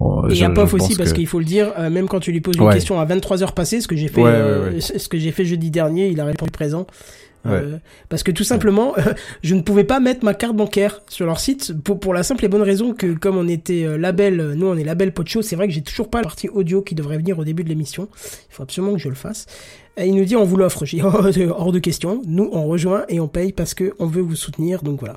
on- 0.00 0.28
Et 0.28 0.34
je- 0.34 0.44
à 0.44 0.50
Pof 0.50 0.70
je 0.70 0.76
aussi, 0.76 0.96
parce 0.96 1.12
qu'il 1.12 1.26
faut 1.26 1.38
le 1.38 1.44
dire, 1.44 1.72
euh, 1.78 1.90
même 1.90 2.08
quand 2.08 2.20
tu 2.20 2.32
lui 2.32 2.40
poses 2.40 2.56
une 2.56 2.62
Ouais. 2.64 2.74
question 2.74 2.98
à 3.00 3.04
23h 3.04 3.52
passées, 3.54 3.80
ce 3.80 3.88
que 3.88 3.96
j'ai 3.96 4.08
fait, 4.08 4.22
Ouais, 4.22 4.30
euh, 4.30 4.80
ce 4.80 5.08
que 5.08 5.18
j'ai 5.18 5.30
fait 5.32 5.44
jeudi 5.44 5.70
dernier, 5.70 6.08
il 6.08 6.20
a 6.20 6.24
répondu 6.24 6.50
présent. 6.50 6.86
Euh, 7.46 7.78
parce 8.10 8.22
que 8.22 8.30
tout 8.32 8.44
simplement, 8.44 8.92
je 9.42 9.54
ne 9.54 9.62
pouvais 9.62 9.84
pas 9.84 9.98
mettre 9.98 10.26
ma 10.26 10.34
carte 10.34 10.54
bancaire 10.54 11.00
sur 11.08 11.24
leur 11.24 11.40
site 11.40 11.72
pour, 11.82 11.98
pour 11.98 12.12
la 12.12 12.22
simple 12.22 12.44
et 12.44 12.48
bonne 12.48 12.60
raison 12.60 12.92
que 12.92 13.14
comme 13.14 13.38
on 13.38 13.48
était 13.48 13.84
euh, 13.86 13.96
label, 13.96 14.52
nous 14.58 14.66
on 14.66 14.76
est 14.76 14.84
label 14.84 15.12
Podcho, 15.14 15.40
c'est 15.40 15.56
vrai 15.56 15.66
que 15.66 15.72
j'ai 15.72 15.80
toujours 15.80 16.10
pas 16.10 16.18
la 16.18 16.24
partie 16.24 16.50
audio 16.50 16.82
qui 16.82 16.94
devrait 16.94 17.16
venir 17.16 17.38
au 17.38 17.44
début 17.46 17.64
de 17.64 17.70
l'émission. 17.70 18.10
Il 18.50 18.54
faut 18.54 18.62
absolument 18.62 18.92
que 18.92 18.98
je 19.00 19.08
le 19.08 19.14
fasse. 19.14 19.46
Et 20.00 20.06
il 20.06 20.14
nous 20.14 20.24
dit 20.24 20.36
on 20.36 20.44
vous 20.44 20.56
l'offre. 20.56 20.84
J'ai 20.84 21.02
oh, 21.04 21.08
hors 21.50 21.72
de 21.72 21.78
question. 21.78 22.22
Nous 22.26 22.48
on 22.52 22.66
rejoint 22.66 23.04
et 23.08 23.20
on 23.20 23.28
paye 23.28 23.52
parce 23.52 23.74
que 23.74 23.94
on 23.98 24.06
veut 24.06 24.22
vous 24.22 24.36
soutenir. 24.36 24.82
Donc 24.82 25.00
voilà. 25.00 25.16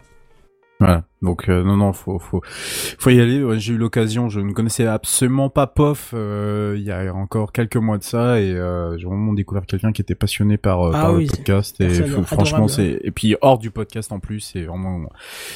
Voilà. 0.80 1.04
Donc 1.22 1.48
euh, 1.48 1.64
non 1.64 1.78
non 1.78 1.94
faut 1.94 2.20
faut 2.20 2.42
faut 2.44 3.10
y 3.10 3.22
aller. 3.22 3.42
Ouais, 3.42 3.58
J'ai 3.58 3.74
eu 3.76 3.78
l'occasion, 3.78 4.28
je 4.28 4.42
ne 4.42 4.52
connaissais 4.52 4.86
absolument 4.86 5.50
pas 5.50 5.66
POF 5.68 6.12
euh, 6.14 6.74
il 6.78 6.84
y 6.84 6.92
a 6.92 7.14
encore 7.16 7.54
quelques 7.54 7.78
mois 7.78 7.98
de 7.98 8.04
ça 8.04 8.42
et 8.42 8.52
euh, 8.52 8.98
j'ai 8.98 9.06
vraiment 9.06 9.32
découvert 9.32 9.66
quelqu'un 9.66 9.94
qui 9.94 10.02
était 10.02 10.16
passionné 10.16 10.58
par, 10.58 10.82
euh, 10.86 10.92
Ah 10.94 11.02
par 11.04 11.14
oui, 11.14 11.28
le 11.28 11.30
podcast 11.38 11.80
et 11.80 11.88
faut- 12.04 12.24
franchement 12.24 12.68
c'est 12.68 13.00
et 13.02 13.12
puis 13.12 13.38
hors 13.40 13.58
du 13.60 13.72
podcast 13.72 14.12
en 14.12 14.20
plus 14.20 14.42
c'est 14.42 14.64
vraiment 14.64 15.04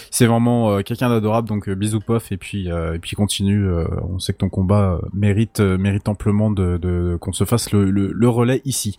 c'est 0.09 0.27
vraiment 0.27 0.71
euh, 0.71 0.81
quelqu'un 0.83 1.09
d'adorable 1.09 1.49
donc 1.49 1.67
euh, 1.67 1.75
bisous 1.75 1.99
POF 1.99 2.31
et 2.31 2.37
puis 2.37 2.71
euh, 2.71 2.93
et 2.93 2.99
puis 2.99 3.17
continue. 3.17 3.67
euh, 3.67 3.83
on 4.07 4.19
sait 4.19 4.31
que 4.31 4.37
ton 4.37 4.49
combat 4.49 5.01
mérite 5.11 5.59
mérite 5.59 6.07
amplement 6.07 6.49
de, 6.51 6.77
de 6.77 7.17
qu'on 7.19 7.33
se 7.33 7.43
fasse 7.43 7.73
le, 7.73 7.91
le, 7.91 8.13
le 8.13 8.29
relais 8.29 8.61
ici. 8.63 8.95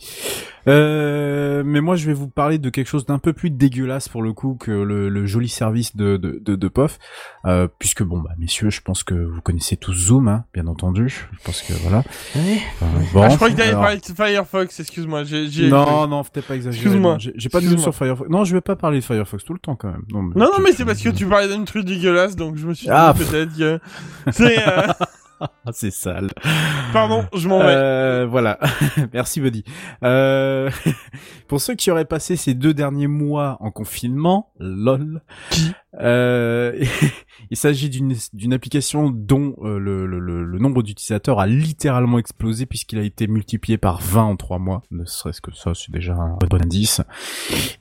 Euh, 0.68 1.62
mais 1.64 1.80
moi, 1.80 1.96
je 1.96 2.06
vais 2.06 2.12
vous 2.12 2.28
parler 2.28 2.58
de 2.58 2.70
quelque 2.70 2.86
chose 2.86 3.06
d'un 3.06 3.18
peu 3.18 3.32
plus 3.32 3.50
dégueulasse 3.50 4.08
pour 4.08 4.22
le 4.22 4.32
coup 4.32 4.54
que 4.58 4.70
le, 4.70 5.08
le 5.08 5.26
joli 5.26 5.48
service 5.48 5.96
de, 5.96 6.16
de, 6.16 6.38
de, 6.42 6.56
de 6.56 6.68
POF, 6.68 6.98
euh, 7.46 7.68
puisque 7.78 8.02
bon, 8.02 8.20
bah, 8.20 8.30
messieurs, 8.38 8.70
je 8.70 8.80
pense 8.80 9.02
que 9.02 9.14
vous 9.14 9.40
connaissez 9.40 9.76
tous 9.76 9.94
Zoom, 9.94 10.28
hein, 10.28 10.44
bien 10.54 10.66
entendu. 10.66 11.08
Je 11.32 11.38
pense 11.44 11.62
que 11.62 11.72
voilà. 11.82 12.02
Euh, 12.36 12.40
bon, 13.12 13.22
ah, 13.22 13.28
je 13.30 13.36
crois 13.36 13.50
que 13.50 13.56
t'allais 13.56 13.70
alors- 13.70 13.82
parler 13.82 13.98
de 13.98 14.04
Firefox, 14.04 14.80
excuse-moi. 14.80 15.24
j'ai- 15.24 15.48
j'ai- 15.48 15.68
Non, 15.68 16.06
non, 16.06 16.22
peut-être 16.24 16.46
pas 16.46 16.54
exagéré. 16.56 16.84
Excuse-moi. 16.84 17.16
J'ai 17.18 17.32
j'ai 17.36 17.48
pas 17.48 17.60
de 17.60 17.66
news 17.66 17.78
sur 17.78 17.94
Firefox. 17.94 18.28
Non, 18.30 18.44
je 18.44 18.54
vais 18.54 18.60
pas 18.60 18.76
parler 18.76 19.00
de 19.00 19.04
Firefox 19.04 19.44
tout 19.44 19.52
le 19.54 19.58
temps 19.58 19.76
quand 19.76 19.88
même. 19.88 20.02
Non, 20.12 20.22
Non, 20.22 20.50
mais 20.62 20.72
c'est 20.72 20.84
parce 20.84 21.00
que 21.02 21.08
tu 21.08 21.26
parlais 21.26 21.48
d'un 21.48 21.64
truc 21.64 21.84
dégueulasse, 21.84 22.36
donc 22.36 22.56
je 22.56 22.66
me 22.66 22.74
suis 22.74 22.86
dit 22.86 22.92
Ah, 22.92 23.14
peut-être 23.16 23.56
que... 23.56 23.78
C'est... 24.30 24.56
c'est 25.72 25.90
sale. 25.90 26.28
Pardon, 26.92 27.24
je 27.34 27.48
m'en 27.48 27.58
vais. 27.60 27.66
Euh, 27.68 28.26
voilà. 28.28 28.58
Merci 29.12 29.40
Buddy. 29.40 29.64
Euh, 30.02 30.70
pour 31.48 31.60
ceux 31.60 31.74
qui 31.74 31.90
auraient 31.90 32.04
passé 32.04 32.36
ces 32.36 32.54
deux 32.54 32.74
derniers 32.74 33.06
mois 33.06 33.56
en 33.60 33.70
confinement, 33.70 34.52
lol. 34.58 35.22
Euh, 36.00 36.84
il 37.50 37.56
s'agit 37.56 37.88
d'une 37.88 38.52
application 38.52 39.10
dont 39.10 39.54
euh, 39.62 39.78
le, 39.78 40.06
le, 40.06 40.18
le, 40.18 40.58
nombre 40.58 40.82
d'utilisateurs 40.82 41.40
a 41.40 41.46
littéralement 41.46 42.18
explosé 42.18 42.66
puisqu'il 42.66 42.98
a 42.98 43.02
été 43.02 43.26
multiplié 43.26 43.78
par 43.78 44.00
20 44.00 44.22
en 44.22 44.36
trois 44.36 44.58
mois. 44.58 44.82
Ne 44.90 45.04
serait-ce 45.04 45.40
que 45.40 45.54
ça, 45.54 45.72
c'est 45.74 45.90
déjà 45.90 46.14
un 46.14 46.36
bon 46.48 46.62
indice. 46.62 47.00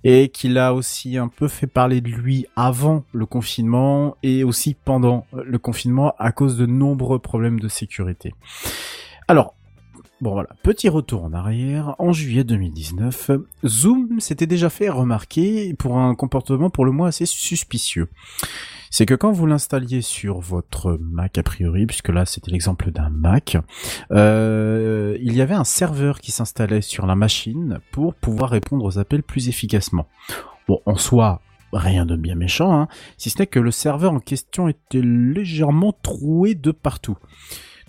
Et 0.04 0.30
qu'il 0.30 0.58
a 0.58 0.74
aussi 0.74 1.18
un 1.18 1.28
peu 1.28 1.48
fait 1.48 1.68
parler 1.68 2.02
de 2.02 2.10
lui 2.10 2.46
avant 2.56 3.04
le 3.14 3.26
confinement 3.26 4.16
et 4.24 4.44
aussi 4.44 4.76
pendant 4.76 5.26
le 5.34 5.58
confinement 5.58 6.14
à 6.20 6.32
cause 6.32 6.58
de 6.58 6.66
nombreux 6.66 7.20
problèmes 7.20 7.60
de 7.60 7.68
sécurité. 7.68 8.34
Alors, 9.28 9.57
Bon 10.20 10.32
voilà, 10.32 10.50
petit 10.64 10.90
retour 10.90 11.26
en 11.26 11.34
arrière. 11.34 11.94
En 12.00 12.12
juillet 12.12 12.44
2019, 12.44 13.30
Zoom 13.68 14.20
s'était 14.20 14.48
déjà 14.48 14.72
fait 14.72 14.90
remarquer 14.90 15.76
pour 15.76 16.00
un 16.00 16.16
comportement 16.16 16.72
pour 16.72 16.86
le 16.86 16.92
moins 16.92 17.10
assez 17.10 17.28
suspicieux. 17.28 18.10
C'est 18.90 19.06
que 19.06 19.14
quand 19.14 19.32
vous 19.32 19.46
l'installiez 19.46 20.02
sur 20.02 20.40
votre 20.40 20.98
Mac 21.00 21.38
a 21.38 21.44
priori, 21.44 21.86
puisque 21.86 22.10
là 22.10 22.26
c'était 22.26 22.50
l'exemple 22.50 22.90
d'un 22.90 23.10
Mac, 23.10 23.58
euh, 24.12 25.16
il 25.22 25.36
y 25.36 25.42
avait 25.42 25.54
un 25.54 25.64
serveur 25.64 26.20
qui 26.20 26.32
s'installait 26.32 26.82
sur 26.82 27.06
la 27.06 27.16
machine 27.16 27.78
pour 27.92 28.16
pouvoir 28.16 28.50
répondre 28.50 28.86
aux 28.86 28.98
appels 28.98 29.22
plus 29.22 29.50
efficacement. 29.50 30.08
Bon, 30.68 30.82
en 30.88 30.96
soi, 30.96 31.42
rien 31.74 32.08
de 32.08 32.16
bien 32.16 32.34
méchant, 32.34 32.74
hein, 32.74 32.88
si 33.18 33.30
ce 33.30 33.38
n'est 33.38 33.48
que 33.48 33.60
le 33.60 33.70
serveur 33.70 34.14
en 34.14 34.20
question 34.20 34.68
était 34.68 35.02
légèrement 35.04 35.94
troué 36.02 36.56
de 36.56 36.72
partout 36.72 37.18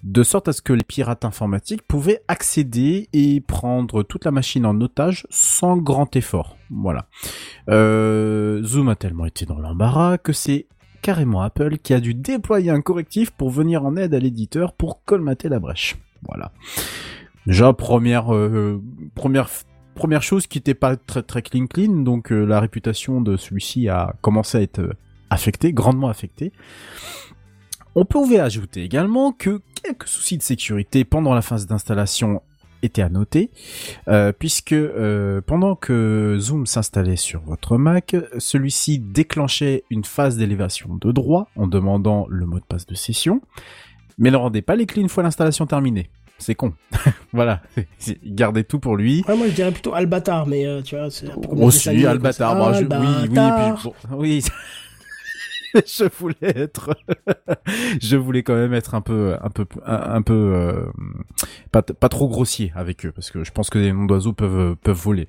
de 0.03 0.22
sorte 0.22 0.49
à 0.49 0.53
ce 0.53 0.62
que 0.62 0.72
les 0.72 0.84
pirates 0.84 1.24
informatiques 1.24 1.82
pouvaient 1.82 2.22
accéder 2.28 3.09
et 3.12 3.40
prendre 3.40 4.03
toute 4.03 4.24
la 4.24 4.30
machine 4.30 4.66
en 4.66 4.80
otage 4.80 5.26
sans 5.30 5.76
grand 5.76 6.14
effort. 6.16 6.57
Voilà. 6.70 7.07
Euh, 7.68 8.62
Zoom 8.62 8.88
a 8.88 8.96
tellement 8.96 9.26
été 9.26 9.46
dans 9.46 9.59
l'embarras 9.59 10.18
que 10.18 10.32
c'est 10.32 10.66
carrément 11.03 11.42
Apple 11.42 11.78
qui 11.78 11.94
a 11.94 12.01
dû 12.01 12.14
déployer 12.14 12.70
un 12.70 12.80
correctif 12.80 13.30
pour 13.30 13.51
venir 13.51 13.84
en 13.84 13.96
aide 13.96 14.14
à 14.14 14.18
l'éditeur 14.18 14.72
pour 14.72 15.05
colmater 15.05 15.49
la 15.49 15.59
brèche. 15.59 15.96
Voilà. 16.26 16.53
Déjà 17.46 17.72
première 17.72 18.34
euh, 18.34 18.82
première 19.14 19.49
première 19.94 20.22
chose 20.22 20.46
qui 20.46 20.59
n'était 20.59 20.74
pas 20.74 20.96
très 20.96 21.22
très 21.22 21.42
clean 21.42 21.66
clean, 21.66 22.03
donc 22.03 22.30
euh, 22.30 22.44
la 22.44 22.61
réputation 22.61 23.20
de 23.20 23.36
celui-ci 23.36 23.88
a 23.88 24.14
commencé 24.20 24.59
à 24.59 24.61
être 24.61 24.96
affectée, 25.30 25.72
grandement 25.72 26.09
affectée. 26.09 26.53
On 27.95 28.05
pouvait 28.05 28.39
ajouter 28.39 28.82
également 28.82 29.32
que 29.32 29.61
quelques 29.82 30.07
soucis 30.09 30.36
de 30.39 30.43
sécurité 30.43 31.05
pendant 31.05 31.34
la 31.34 31.43
phase 31.43 31.66
d'installation 31.66 32.43
étaient 32.82 33.03
à 33.03 33.09
noter, 33.09 33.51
euh, 34.07 34.30
puisque 34.32 34.72
euh, 34.72 35.41
pendant 35.45 35.74
que 35.74 36.36
Zoom 36.39 36.64
s'installait 36.64 37.16
sur 37.16 37.41
votre 37.41 37.76
Mac, 37.76 38.14
celui-ci 38.39 39.01
déclenchait 39.01 39.82
une 39.91 40.05
phase 40.05 40.36
d'élévation 40.36 40.95
de 40.95 41.11
droit 41.11 41.49
en 41.57 41.66
demandant 41.66 42.26
le 42.30 42.47
mot 42.47 42.61
de 42.61 42.64
passe 42.64 42.86
de 42.86 42.95
session, 42.95 43.41
mais 44.16 44.30
ne 44.30 44.36
rendait 44.36 44.62
pas 44.62 44.76
les 44.76 44.86
clés 44.86 45.03
une 45.03 45.09
fois 45.09 45.24
l'installation 45.24 45.66
terminée. 45.66 46.09
C'est 46.39 46.55
con. 46.55 46.72
voilà. 47.32 47.62
Il 48.07 48.36
gardait 48.36 48.62
tout 48.62 48.78
pour 48.78 48.97
lui. 48.97 49.24
Ouais, 49.26 49.36
moi 49.36 49.49
je 49.49 49.55
dirais 49.55 49.72
plutôt 49.72 49.95
Albatar, 49.95 50.47
mais 50.47 50.64
euh, 50.64 50.80
tu 50.82 50.95
vois, 50.97 51.11
c'est 51.11 51.28
un 51.28 51.34
peu 51.34 51.49
comme 51.49 51.64
Aussi, 51.64 52.07
Albatar. 52.07 52.55
bah, 52.57 52.72
je- 52.74 52.84
oui, 52.84 52.86
oui, 52.93 53.24
et 53.24 53.28
puis, 53.28 53.39
Albatar. 53.41 53.82
bon, 53.82 53.93
oui. 54.18 54.45
je 55.87 56.05
voulais 56.18 56.37
être, 56.41 56.97
je 58.01 58.16
voulais 58.16 58.43
quand 58.43 58.55
même 58.55 58.74
être 58.74 58.95
un 58.95 59.01
peu, 59.01 59.37
un 59.41 59.51
peu, 59.51 59.66
un, 59.85 60.22
peu, 60.22 60.33
euh, 60.35 60.87
pas, 61.70 62.09
trop 62.09 62.29
grossier 62.29 62.72
avec 62.74 63.07
eux, 63.07 63.12
parce 63.12 63.31
que 63.31 63.45
je 63.45 63.53
pense 63.53 63.70
que 63.70 63.79
les 63.79 63.93
noms 63.93 64.07
d'oiseaux 64.07 64.33
peuvent, 64.33 64.76
peuvent 64.76 64.97
voler. 64.97 65.26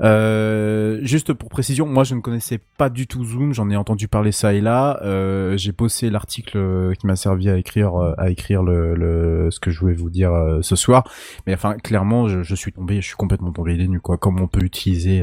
Euh, 0.00 0.98
juste 1.02 1.32
pour 1.32 1.48
précision, 1.48 1.86
moi 1.86 2.04
je 2.04 2.14
ne 2.14 2.20
connaissais 2.20 2.60
pas 2.76 2.88
du 2.88 3.06
tout 3.06 3.24
Zoom, 3.24 3.52
j'en 3.52 3.70
ai 3.70 3.76
entendu 3.76 4.08
parler 4.08 4.32
ça 4.32 4.54
et 4.54 4.60
là. 4.60 5.00
Euh, 5.02 5.56
J'ai 5.56 5.72
bossé 5.72 6.10
l'article 6.10 6.94
qui 6.98 7.06
m'a 7.06 7.16
servi 7.16 7.48
à 7.48 7.56
écrire, 7.56 7.94
à 8.18 8.30
écrire 8.30 8.62
le, 8.62 9.48
ce 9.50 9.60
que 9.60 9.70
je 9.70 9.80
voulais 9.80 9.94
vous 9.94 10.10
dire 10.10 10.32
ce 10.62 10.76
soir. 10.76 11.04
Mais 11.46 11.54
enfin, 11.54 11.74
clairement, 11.74 12.28
je, 12.28 12.54
suis 12.54 12.72
tombé, 12.72 13.00
je 13.00 13.06
suis 13.06 13.16
complètement 13.16 13.52
tombé 13.52 13.76
des 13.76 13.88
nues, 13.88 14.00
quoi. 14.00 14.16
Comment 14.16 14.42
on 14.42 14.48
peut 14.48 14.64
utiliser 14.64 15.22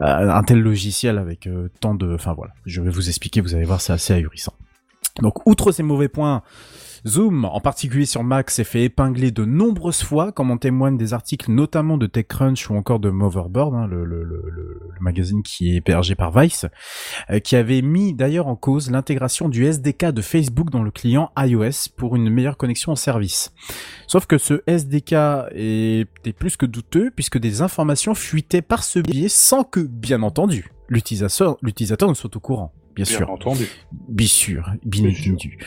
un 0.00 0.42
tel 0.42 0.60
logiciel 0.60 1.18
avec 1.18 1.48
tant 1.80 1.94
de, 1.94 2.14
enfin 2.14 2.34
voilà, 2.34 2.52
je 2.64 2.80
vais 2.80 2.90
vous 2.90 3.08
expliquer, 3.08 3.40
vous 3.40 3.54
allez 3.54 3.64
voir, 3.64 3.80
c'est 3.80 3.92
assez 3.92 4.05
Donc, 5.22 5.46
outre 5.46 5.72
ces 5.72 5.82
mauvais 5.82 6.08
points, 6.08 6.42
Zoom, 7.06 7.44
en 7.44 7.60
particulier 7.60 8.04
sur 8.04 8.24
Mac, 8.24 8.50
s'est 8.50 8.64
fait 8.64 8.84
épingler 8.84 9.30
de 9.30 9.44
nombreuses 9.44 10.02
fois, 10.02 10.32
comme 10.32 10.50
en 10.50 10.58
témoignent 10.58 10.96
des 10.96 11.14
articles 11.14 11.50
notamment 11.52 11.98
de 11.98 12.06
TechCrunch 12.06 12.68
ou 12.68 12.74
encore 12.74 12.98
de 12.98 13.10
Motherboard, 13.10 13.74
hein, 13.74 13.86
le, 13.86 14.80
magazine 15.00 15.42
qui 15.42 15.70
est 15.70 15.76
hébergé 15.76 16.14
par 16.14 16.36
Vice, 16.36 16.66
euh, 17.30 17.38
qui 17.38 17.54
avait 17.54 17.82
mis 17.82 18.12
d'ailleurs 18.12 18.48
en 18.48 18.56
cause 18.56 18.90
l'intégration 18.90 19.48
du 19.48 19.64
SDK 19.64 20.06
de 20.06 20.22
Facebook 20.22 20.70
dans 20.70 20.82
le 20.82 20.90
client 20.90 21.30
iOS 21.38 21.92
pour 21.96 22.16
une 22.16 22.28
meilleure 22.28 22.56
connexion 22.56 22.92
au 22.92 22.96
service. 22.96 23.52
Sauf 24.08 24.26
que 24.26 24.38
ce 24.38 24.62
SDK 24.66 25.52
était 25.54 26.32
plus 26.32 26.56
que 26.56 26.66
douteux 26.66 27.12
puisque 27.14 27.38
des 27.38 27.62
informations 27.62 28.14
fuitaient 28.14 28.62
par 28.62 28.82
ce 28.82 28.98
biais 28.98 29.28
sans 29.28 29.62
que, 29.64 29.80
bien 29.80 30.22
entendu, 30.22 30.72
l'utilisateur 30.88 31.58
ne 31.62 32.14
soit 32.14 32.34
au 32.34 32.40
courant. 32.40 32.72
Bien, 32.96 33.04
Bien 33.04 33.16
sûr. 33.18 33.30
entendu. 33.30 33.66
Bien 34.08 34.26
sûr, 34.26 34.70
bien 34.84 35.02
Bien 35.04 35.14
sûr. 35.14 35.32
entendu. 35.34 35.58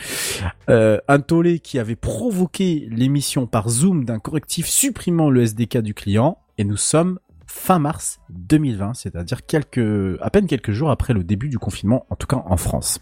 Euh, 0.68 0.98
un 1.08 1.20
tollé 1.20 1.60
qui 1.60 1.78
avait 1.78 1.96
provoqué 1.96 2.88
l'émission 2.90 3.46
par 3.46 3.68
Zoom 3.70 4.04
d'un 4.04 4.18
correctif 4.18 4.66
supprimant 4.66 5.30
le 5.30 5.42
SDK 5.42 5.78
du 5.78 5.94
client, 5.94 6.38
et 6.58 6.64
nous 6.64 6.76
sommes 6.76 7.20
fin 7.46 7.78
mars 7.78 8.20
2020, 8.30 8.94
c'est-à-dire 8.94 9.46
quelques, 9.46 10.18
à 10.20 10.30
peine 10.30 10.46
quelques 10.46 10.72
jours 10.72 10.90
après 10.90 11.12
le 11.14 11.22
début 11.24 11.48
du 11.48 11.58
confinement, 11.58 12.04
en 12.10 12.16
tout 12.16 12.26
cas 12.26 12.42
en 12.44 12.56
France. 12.56 12.98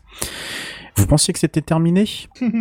Vous 0.97 1.07
pensiez 1.07 1.33
que 1.33 1.41
c'était 1.41 1.63
terminé? 1.63 2.05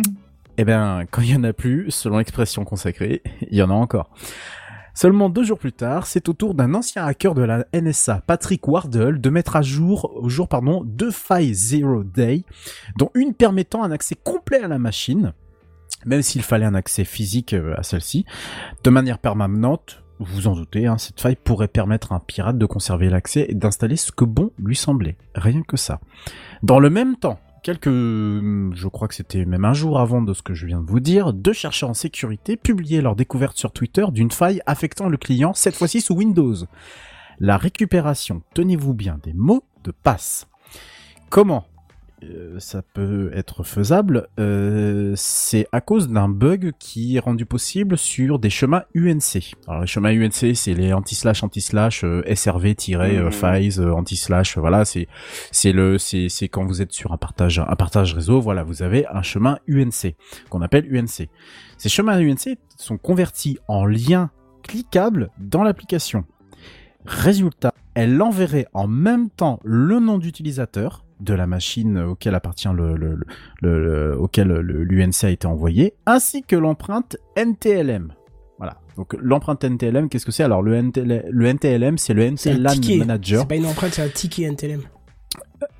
Eh 0.60 0.64
bien, 0.64 1.04
quand 1.08 1.22
il 1.22 1.30
y 1.30 1.36
en 1.36 1.44
a 1.44 1.52
plus, 1.52 1.88
selon 1.92 2.18
l'expression 2.18 2.64
consacrée, 2.64 3.22
il 3.48 3.56
y 3.56 3.62
en 3.62 3.70
a 3.70 3.74
encore. 3.74 4.10
Seulement 5.00 5.30
deux 5.30 5.44
jours 5.44 5.60
plus 5.60 5.70
tard, 5.70 6.08
c'est 6.08 6.28
au 6.28 6.32
tour 6.32 6.54
d'un 6.54 6.74
ancien 6.74 7.04
hacker 7.04 7.32
de 7.34 7.42
la 7.42 7.64
NSA, 7.72 8.20
Patrick 8.26 8.66
Wardle, 8.66 9.20
de 9.20 9.30
mettre 9.30 9.54
à 9.54 9.62
jour, 9.62 10.10
au 10.16 10.28
jour, 10.28 10.48
pardon, 10.48 10.82
deux 10.84 11.12
failles 11.12 11.54
Zero 11.54 12.02
Day, 12.02 12.42
dont 12.96 13.08
une 13.14 13.32
permettant 13.32 13.84
un 13.84 13.92
accès 13.92 14.16
complet 14.16 14.60
à 14.60 14.66
la 14.66 14.80
machine, 14.80 15.34
même 16.04 16.22
s'il 16.22 16.42
fallait 16.42 16.64
un 16.64 16.74
accès 16.74 17.04
physique 17.04 17.52
euh, 17.52 17.76
à 17.76 17.84
celle-ci, 17.84 18.26
de 18.82 18.90
manière 18.90 19.20
permanente. 19.20 20.02
Vous 20.18 20.34
vous 20.34 20.48
en 20.48 20.56
doutez, 20.56 20.88
hein, 20.88 20.98
cette 20.98 21.20
faille 21.20 21.36
pourrait 21.36 21.68
permettre 21.68 22.10
à 22.10 22.16
un 22.16 22.20
pirate 22.20 22.58
de 22.58 22.66
conserver 22.66 23.08
l'accès 23.08 23.46
et 23.48 23.54
d'installer 23.54 23.94
ce 23.94 24.10
que 24.10 24.24
bon 24.24 24.50
lui 24.58 24.74
semblait. 24.74 25.16
Rien 25.36 25.62
que 25.62 25.76
ça. 25.76 26.00
Dans 26.64 26.80
le 26.80 26.90
même 26.90 27.14
temps, 27.14 27.38
quelques, 27.68 27.90
je 27.90 28.88
crois 28.88 29.08
que 29.08 29.14
c'était 29.14 29.44
même 29.44 29.66
un 29.66 29.74
jour 29.74 30.00
avant 30.00 30.22
de 30.22 30.32
ce 30.32 30.40
que 30.40 30.54
je 30.54 30.64
viens 30.64 30.80
de 30.80 30.90
vous 30.90 31.00
dire, 31.00 31.34
deux 31.34 31.52
chercheurs 31.52 31.90
en 31.90 31.94
sécurité 31.94 32.56
publiaient 32.56 33.02
leur 33.02 33.14
découverte 33.14 33.58
sur 33.58 33.72
Twitter 33.72 34.06
d'une 34.10 34.30
faille 34.30 34.62
affectant 34.64 35.10
le 35.10 35.18
client, 35.18 35.52
cette 35.52 35.74
fois-ci 35.76 36.00
sous 36.00 36.14
Windows. 36.14 36.54
La 37.38 37.58
récupération, 37.58 38.42
tenez-vous 38.54 38.94
bien, 38.94 39.18
des 39.22 39.34
mots 39.34 39.64
de 39.84 39.90
passe. 39.90 40.48
Comment 41.28 41.66
euh, 42.24 42.58
ça 42.58 42.82
peut 42.82 43.30
être 43.32 43.62
faisable, 43.62 44.28
euh, 44.40 45.12
c'est 45.16 45.66
à 45.72 45.80
cause 45.80 46.08
d'un 46.08 46.28
bug 46.28 46.72
qui 46.78 47.16
est 47.16 47.20
rendu 47.20 47.46
possible 47.46 47.96
sur 47.96 48.38
des 48.38 48.50
chemins 48.50 48.82
UNC. 48.94 49.54
Alors 49.66 49.82
les 49.82 49.86
chemins 49.86 50.10
UNC, 50.10 50.54
c'est 50.54 50.74
les 50.74 50.92
anti-slash 50.92 51.44
anti-slash 51.44 52.04
euh, 52.04 52.22
SRV-files 52.26 53.80
Mhm. 53.80 53.92
anti-slash. 53.92 54.58
Voilà, 54.58 54.84
c'est 54.84 55.06
c'est 55.52 55.72
le 55.72 55.98
c'est 55.98 56.28
c'est 56.28 56.48
quand 56.48 56.64
vous 56.64 56.82
êtes 56.82 56.92
sur 56.92 57.12
un 57.12 57.16
partage 57.18 57.58
un 57.60 57.76
partage 57.76 58.14
réseau. 58.14 58.40
Voilà, 58.40 58.64
vous 58.64 58.82
avez 58.82 59.06
un 59.06 59.22
chemin 59.22 59.58
UNC 59.68 60.14
qu'on 60.50 60.62
appelle 60.62 60.86
UNC. 60.94 61.28
Ces 61.76 61.88
chemins 61.88 62.18
UNC 62.20 62.56
sont 62.76 62.98
convertis 62.98 63.58
en 63.68 63.86
liens 63.86 64.30
cliquables 64.62 65.30
dans 65.38 65.62
l'application. 65.62 66.24
Résultat, 67.04 67.72
elle 67.94 68.20
enverrait 68.20 68.66
en 68.74 68.86
même 68.88 69.30
temps 69.30 69.60
le 69.64 69.98
nom 70.00 70.18
d'utilisateur 70.18 71.04
de 71.20 71.34
la 71.34 71.46
machine 71.46 71.98
auquel 71.98 72.34
appartient 72.34 72.68
le, 72.74 72.96
le, 72.96 73.18
le- 73.62 74.16
auquel 74.18 74.48
l'UNC 74.48 75.24
a 75.24 75.30
été 75.30 75.46
envoyé, 75.46 75.94
ainsi 76.06 76.42
que 76.42 76.56
l'empreinte 76.56 77.16
NTLM. 77.36 78.12
Voilà. 78.58 78.78
Donc 78.96 79.14
l'empreinte 79.20 79.62
NTLM, 79.64 80.08
qu'est-ce 80.08 80.26
que 80.26 80.32
c'est? 80.32 80.42
Alors 80.42 80.62
le, 80.62 80.74
NTL 80.74 81.26
le 81.30 81.46
NTLM, 81.46 81.98
c'est 81.98 82.14
le 82.14 82.34
ticket. 82.72 82.98
Manager. 82.98 83.40
C'est 83.42 83.48
pas 83.48 83.56
une 83.56 83.66
empreinte, 83.66 83.92
c'est 83.94 84.02
un 84.02 84.08
ticket 84.08 84.42
NTLM. 84.44 84.82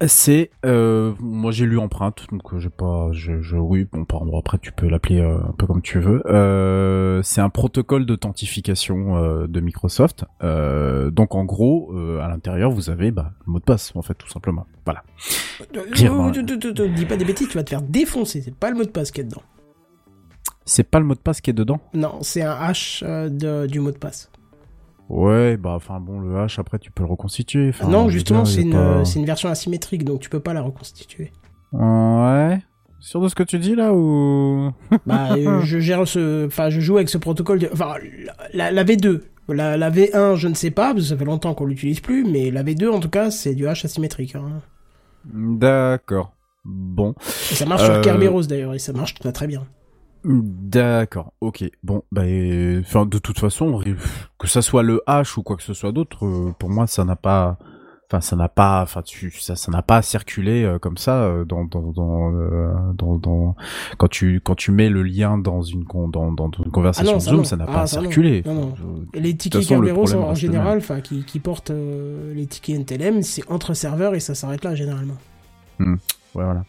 C'est, 0.07 0.51
euh, 0.65 1.13
moi 1.21 1.53
j'ai 1.53 1.65
lu 1.67 1.79
empreinte, 1.79 2.27
donc 2.33 2.53
euh, 2.53 2.59
j'ai 2.59 2.69
pas, 2.71 3.11
je, 3.13 3.41
je, 3.43 3.57
oui, 3.57 3.87
bon, 3.93 4.05
après 4.39 4.59
tu 4.59 4.73
peux 4.73 4.89
l'appeler 4.89 5.21
euh, 5.21 5.39
un 5.39 5.53
peu 5.57 5.67
comme 5.67 5.83
tu 5.83 6.01
veux. 6.01 6.23
Euh, 6.27 7.23
c'est 7.23 7.41
un 7.41 7.49
protocole 7.51 8.07
d'authentification 8.07 9.47
de 9.47 9.61
Microsoft. 9.61 10.25
Donc 10.43 11.35
en 11.35 11.45
gros, 11.45 11.93
à 12.21 12.29
l'intérieur, 12.29 12.71
vous 12.71 12.91
avez 12.91 13.11
bah, 13.11 13.33
le 13.47 13.53
mot 13.53 13.59
de 13.59 13.65
passe, 13.65 13.93
en 13.95 14.03
fait, 14.03 14.15
tout 14.15 14.29
simplement. 14.29 14.67
Voilà. 14.85 15.03
Dis 15.95 17.07
pas 17.07 17.17
des 17.17 17.25
bêtises, 17.25 17.49
tu 17.49 17.59
vas 17.59 17.65
te 17.65 17.71
faire 17.71 17.83
défoncer. 17.83 18.43
C'est 18.43 18.55
pas 18.55 18.71
le 18.71 18.77
mot 18.77 18.85
de 18.85 18.91
passe 18.91 19.11
qui 19.11 19.21
est 19.21 19.25
dedans. 19.25 19.43
C'est 20.65 20.85
pas 20.85 20.99
le 20.99 21.07
mot 21.07 21.15
de 21.15 21.21
passe 21.21 21.41
qui 21.41 21.51
est 21.51 21.55
dedans? 21.55 21.81
Non, 21.95 22.19
c'est 22.21 22.43
un 22.43 22.55
H 22.55 23.03
de- 23.31 23.67
du 23.67 23.81
mot 23.81 23.91
de 23.91 23.97
passe. 23.97 24.31
Ouais, 25.09 25.57
bah, 25.57 25.71
enfin 25.75 26.01
bon, 26.01 26.21
le 26.21 26.35
H 26.35 26.61
après 26.61 26.79
tu 26.79 26.91
peux 26.91 27.03
le 27.03 27.09
reconstituer. 27.09 27.71
Enfin, 27.71 27.89
non, 27.89 28.09
justement, 28.11 28.45
c'est 28.45 28.63
une, 28.63 28.73
pas- 28.73 29.03
une 29.17 29.25
version 29.25 29.49
asymétrique, 29.49 30.05
donc 30.05 30.21
tu 30.21 30.29
peux 30.29 30.41
pas 30.41 30.53
la 30.53 30.61
reconstituer. 30.63 31.33
Ouais. 31.73 32.59
Sûr 33.01 33.21
de 33.21 33.29
ce 33.29 33.35
que 33.35 33.43
tu 33.45 33.59
dis 33.59 33.75
là 33.75 33.95
ou? 33.95 34.71
Bah, 35.07 35.29
euh, 35.37 35.61
je 35.63 35.79
gère 35.79 36.07
ce, 36.07 36.47
enfin, 36.47 36.69
je 36.69 36.81
joue 36.81 36.97
avec 36.97 37.09
ce 37.09 37.17
protocole. 37.19 37.59
De... 37.61 37.71
Enfin, 37.73 37.95
la, 38.53 38.71
la 38.71 38.85
V2, 38.85 39.21
la, 39.49 39.77
la 39.77 39.91
V1, 39.91 40.35
je 40.35 40.49
ne 40.49 40.55
sais 40.55 40.71
pas, 40.73 40.89
parce 40.93 41.05
que 41.05 41.09
ça 41.11 41.17
fait 41.17 41.25
longtemps 41.25 41.55
qu'on 41.55 41.67
l'utilise 41.67 42.01
plus, 42.01 42.25
mais 42.25 42.51
la 42.51 42.63
V2, 42.63 42.91
en 42.91 43.01
tout 43.01 43.09
cas, 43.09 43.31
c'est 43.31 43.55
du 43.55 43.65
H 43.65 43.85
asymétrique. 43.87 44.35
Hein. 44.35 44.61
D'accord. 45.33 46.33
Bon. 46.65 47.15
Et 47.51 47.55
ça 47.55 47.65
marche 47.67 47.83
Euh, 47.83 47.95
sur 47.95 48.03
Kerberos 48.03 48.43
d'ailleurs, 48.43 48.75
et 48.75 48.79
ça 48.79 48.93
marche 48.93 49.15
très 49.15 49.33
très 49.33 49.47
bien. 49.47 49.65
D'accord, 50.25 51.33
ok. 51.41 51.65
Bon, 51.83 52.03
bah, 52.13 52.23
enfin, 52.81 53.07
de 53.07 53.19
toute 53.19 53.39
façon, 53.39 53.83
que 54.39 54.47
ça 54.49 54.63
soit 54.63 54.83
le 54.83 55.01
H 55.07 55.39
ou 55.39 55.43
quoi 55.43 55.57
que 55.57 55.63
ce 55.63 55.75
soit 55.75 55.93
d'autre, 55.93 56.27
euh, 56.27 56.53
pour 56.59 56.71
moi, 56.71 56.87
ça 56.87 57.05
n'a 57.05 57.17
pas, 57.17 57.57
enfin, 58.11 58.21
ça 58.21 58.35
n'a 58.37 58.49
pas, 58.49 58.83
enfin, 58.83 59.03
tu, 59.03 59.31
ça, 59.31 59.55
ça 59.57 59.71
n'a 59.71 59.83
pas 59.83 60.03
circulé 60.03 60.65
euh, 60.65 60.79
comme 60.79 60.97
ça 60.99 61.23
euh, 61.23 61.45
dans, 61.45 61.65
dans, 61.65 61.93
dans, 61.93 62.33
euh, 62.35 62.73
dans, 62.95 63.17
dans- 63.17 63.55
quand 63.97 64.09
tu, 64.09 64.41
quand 64.43 64.55
tu 64.57 64.73
mets 64.73 64.89
le 64.89 65.03
lien 65.03 65.39
dans 65.39 65.63
une, 65.63 65.85
con- 65.85 66.09
dans, 66.09 66.33
dans 66.33 66.51
une 66.65 66.71
conversation 66.73 67.11
Ah 67.13 67.15
non, 67.15 67.21
ça 67.21 67.31
Zoom, 67.31 67.39
non. 67.39 67.45
ça 67.45 67.57
n'a 67.57 67.67
Ah, 67.69 67.73
pas 67.73 67.87
ça 67.87 68.01
circulé. 68.01 68.43
Non, 68.45 68.55
non. 68.55 68.75
Les 69.15 69.37
tickets 69.37 69.63
façon, 69.63 69.81
le 69.81 69.93
en, 69.97 70.35
général, 70.35 70.79
enfin, 70.79 71.01
qui, 71.01 71.23
qui 71.25 71.39
portent 71.39 71.71
euh, 71.71 72.35
les 72.35 72.47
tickets 72.47 72.77
NTLM, 72.81 73.23
c'est 73.23 73.49
entre 73.51 73.73
serveurs 73.75 74.15
et 74.15 74.21
ça 74.21 74.35
s'arrête 74.35 74.65
là 74.65 74.75
généralement. 74.75 75.17
Voilà. 76.35 76.65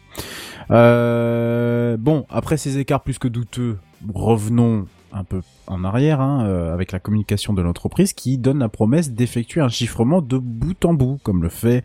Euh, 0.70 1.96
bon, 1.96 2.26
après 2.28 2.56
ces 2.56 2.78
écarts 2.78 3.02
plus 3.02 3.18
que 3.18 3.28
douteux, 3.28 3.78
revenons 4.12 4.86
un 5.12 5.24
peu 5.24 5.42
en 5.66 5.84
arrière 5.84 6.20
hein, 6.20 6.44
euh, 6.46 6.72
avec 6.72 6.92
la 6.92 7.00
communication 7.00 7.52
de 7.52 7.62
l'entreprise 7.62 8.12
qui 8.12 8.38
donne 8.38 8.60
la 8.60 8.68
promesse 8.68 9.10
d'effectuer 9.10 9.60
un 9.60 9.68
chiffrement 9.68 10.22
de 10.22 10.38
bout 10.38 10.84
en 10.84 10.94
bout, 10.94 11.18
comme 11.22 11.42
le 11.42 11.48
fait 11.48 11.82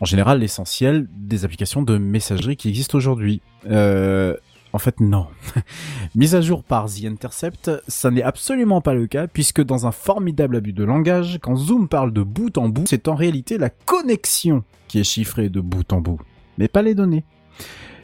en 0.00 0.04
général 0.04 0.40
l'essentiel 0.40 1.06
des 1.16 1.44
applications 1.44 1.82
de 1.82 1.98
messagerie 1.98 2.56
qui 2.56 2.68
existent 2.68 2.96
aujourd'hui. 2.96 3.40
Euh, 3.66 4.34
en 4.72 4.78
fait, 4.78 5.00
non. 5.00 5.26
Mise 6.14 6.34
à 6.34 6.40
jour 6.40 6.62
par 6.62 6.86
The 6.86 7.04
Intercept, 7.04 7.70
ça 7.88 8.10
n'est 8.10 8.22
absolument 8.22 8.80
pas 8.80 8.94
le 8.94 9.06
cas, 9.06 9.26
puisque 9.26 9.62
dans 9.62 9.86
un 9.86 9.92
formidable 9.92 10.56
abus 10.56 10.72
de 10.72 10.84
langage, 10.84 11.38
quand 11.42 11.56
Zoom 11.56 11.88
parle 11.88 12.12
de 12.12 12.22
bout 12.22 12.56
en 12.56 12.68
bout, 12.68 12.84
c'est 12.86 13.08
en 13.08 13.14
réalité 13.14 13.58
la 13.58 13.70
connexion 13.70 14.62
qui 14.86 15.00
est 15.00 15.04
chiffrée 15.04 15.48
de 15.48 15.60
bout 15.60 15.92
en 15.92 16.00
bout, 16.00 16.20
mais 16.60 16.68
pas 16.68 16.82
les 16.82 16.94
données. 16.94 17.24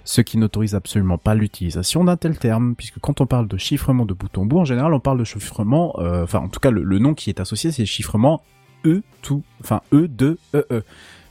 Ce 0.04 0.20
qui 0.20 0.38
n'autorise 0.38 0.74
absolument 0.74 1.18
pas 1.18 1.34
l'utilisation 1.34 2.04
d'un 2.04 2.16
tel 2.16 2.38
terme, 2.38 2.74
puisque 2.74 2.98
quand 3.00 3.20
on 3.20 3.26
parle 3.26 3.48
de 3.48 3.56
chiffrement 3.58 4.06
de 4.06 4.14
bout 4.14 4.36
en 4.38 4.46
bout, 4.46 4.58
en 4.58 4.64
général, 4.64 4.94
on 4.94 5.00
parle 5.00 5.18
de 5.18 5.24
chiffrement, 5.24 5.94
euh, 5.98 6.24
enfin, 6.24 6.38
en 6.38 6.48
tout 6.48 6.60
cas, 6.60 6.70
le, 6.70 6.98
nom 6.98 7.14
qui 7.14 7.28
est 7.28 7.38
associé, 7.38 7.70
c'est 7.70 7.84
chiffrement 7.86 8.42
E 8.84 9.02
to, 9.22 9.42
enfin, 9.60 9.82
E 9.92 10.08
de 10.08 10.38
E 10.54 10.64
E. 10.70 10.82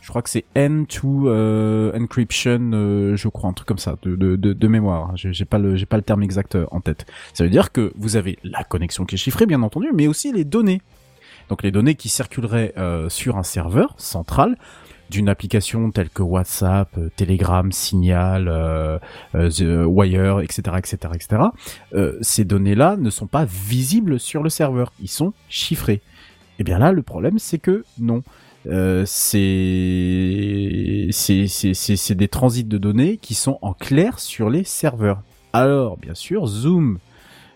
Je 0.02 0.10
crois 0.10 0.22
que 0.22 0.30
c'est 0.30 0.46
N 0.54 0.86
to 0.86 1.30
euh, 1.30 1.98
encryption, 1.98 2.72
euh, 2.74 3.16
je 3.16 3.28
crois, 3.28 3.50
un 3.50 3.54
truc 3.54 3.68
comme 3.68 3.80
ça, 3.80 3.96
de, 4.04 4.16
de, 4.16 4.36
de, 4.36 4.68
mémoire. 4.68 5.14
J'ai 5.16 5.46
pas 5.46 5.58
le, 5.58 5.84
pas 5.86 5.98
le 5.98 6.04
terme 6.04 6.22
exact 6.22 6.56
en 6.70 6.80
tête. 6.80 7.08
Ça 7.34 7.44
veut 7.44 7.50
dire 7.50 7.72
que 7.72 7.92
vous 7.96 8.18
avez 8.18 8.38
la 8.44 8.64
connexion 8.64 9.06
qui 9.06 9.16
est 9.16 9.18
chiffrée, 9.18 9.48
bien 9.48 9.64
entendu, 9.64 9.88
mais 9.96 10.06
aussi 10.06 10.32
les 10.32 10.44
données. 10.44 10.82
Donc 11.50 11.64
les 11.64 11.72
données 11.72 11.96
qui 11.96 12.10
circuleraient 12.10 12.74
sur 13.08 13.38
un 13.38 13.44
serveur 13.44 13.96
central 13.98 14.58
d'une 15.10 15.30
application 15.30 15.92
telle 15.92 16.10
que 16.10 16.24
WhatsApp, 16.24 16.90
euh, 16.98 17.10
Telegram, 17.16 17.72
Signal, 17.72 18.48
euh, 18.48 18.98
euh, 19.36 19.50
The 19.50 19.86
Wire, 19.88 20.40
etc., 20.42 20.78
etc., 20.78 20.98
etc. 21.14 21.42
euh, 21.94 22.18
ces 22.22 22.44
données-là 22.46 22.98
ne 22.98 23.10
sont 23.10 23.28
pas 23.28 23.46
visibles 23.46 24.20
sur 24.20 24.44
le 24.44 24.50
serveur, 24.50 24.92
ils 25.02 25.10
sont 25.10 25.34
chiffrés. 25.50 26.02
Et 26.60 26.64
bien 26.64 26.80
là, 26.80 26.92
le 26.92 27.02
problème, 27.02 27.40
c'est 27.40 27.60
que 27.60 27.84
non. 28.00 28.24
Euh, 28.68 29.04
c'est 29.06 29.48
c'est 31.12 31.48
c'est 31.48 31.74
c'est 31.76 31.96
c'est 31.96 32.16
des 32.16 32.28
transits 32.28 32.64
de 32.64 32.78
données 32.80 33.18
qui 33.18 33.36
sont 33.36 33.60
en 33.62 33.74
clair 33.74 34.20
sur 34.20 34.50
les 34.50 34.64
serveurs. 34.64 35.22
Alors, 35.54 35.98
bien 35.98 36.16
sûr, 36.16 36.48
Zoom 36.48 36.98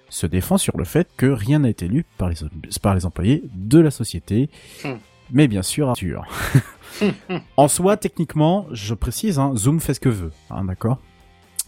se 0.10 0.28
défend 0.28 0.58
sur 0.58 0.78
le 0.78 0.84
fait 0.84 1.08
que 1.18 1.26
rien 1.26 1.60
n'a 1.60 1.70
été 1.70 1.88
lu 1.88 2.06
par 2.18 2.30
les 2.30 2.36
par 2.82 2.94
les 2.94 3.06
employés 3.06 3.44
de 3.56 3.80
la 3.80 3.92
société. 3.92 4.50
Hmm. 4.84 4.98
Mais 5.32 5.48
bien 5.48 5.64
sûr, 5.64 5.90
Arthur. 5.90 6.26
en 7.58 7.68
soi, 7.68 7.98
techniquement, 7.98 8.68
je 8.72 8.94
précise, 8.94 9.40
hein, 9.40 9.54
Zoom 9.56 9.80
fait 9.80 9.94
ce 9.94 10.00
que 10.00 10.10
veut, 10.10 10.32
hein, 10.50 10.66
d'accord? 10.66 11.00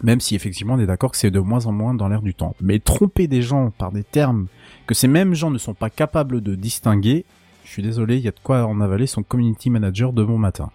Même 0.04 0.20
si 0.20 0.36
effectivement 0.36 0.74
on 0.74 0.80
est 0.80 0.88
d'accord 0.88 1.12
que 1.12 1.18
c'est 1.18 1.30
de 1.30 1.40
moins 1.40 1.68
en 1.68 1.72
moins 1.72 1.94
dans 1.94 2.08
l'air 2.08 2.22
du 2.22 2.34
temps. 2.34 2.56
Mais 2.60 2.80
tromper 2.80 3.28
des 3.28 3.42
gens 3.42 3.70
par 3.70 3.92
des 3.92 4.04
termes 4.04 4.48
que 4.88 4.96
ces 4.96 5.08
mêmes 5.08 5.36
gens 5.36 5.52
ne 5.52 5.60
sont 5.60 5.76
pas 5.76 5.92
capables 5.92 6.42
de 6.42 6.56
distinguer, 6.56 7.24
je 7.64 7.70
suis 7.70 7.84
désolé, 7.84 8.18
il 8.18 8.24
y 8.24 8.28
a 8.28 8.32
de 8.32 8.40
quoi 8.42 8.66
en 8.66 8.82
avaler 8.82 9.06
son 9.06 9.22
community 9.22 9.70
manager 9.70 10.12
de 10.12 10.24
bon 10.24 10.38
matin. 10.38 10.72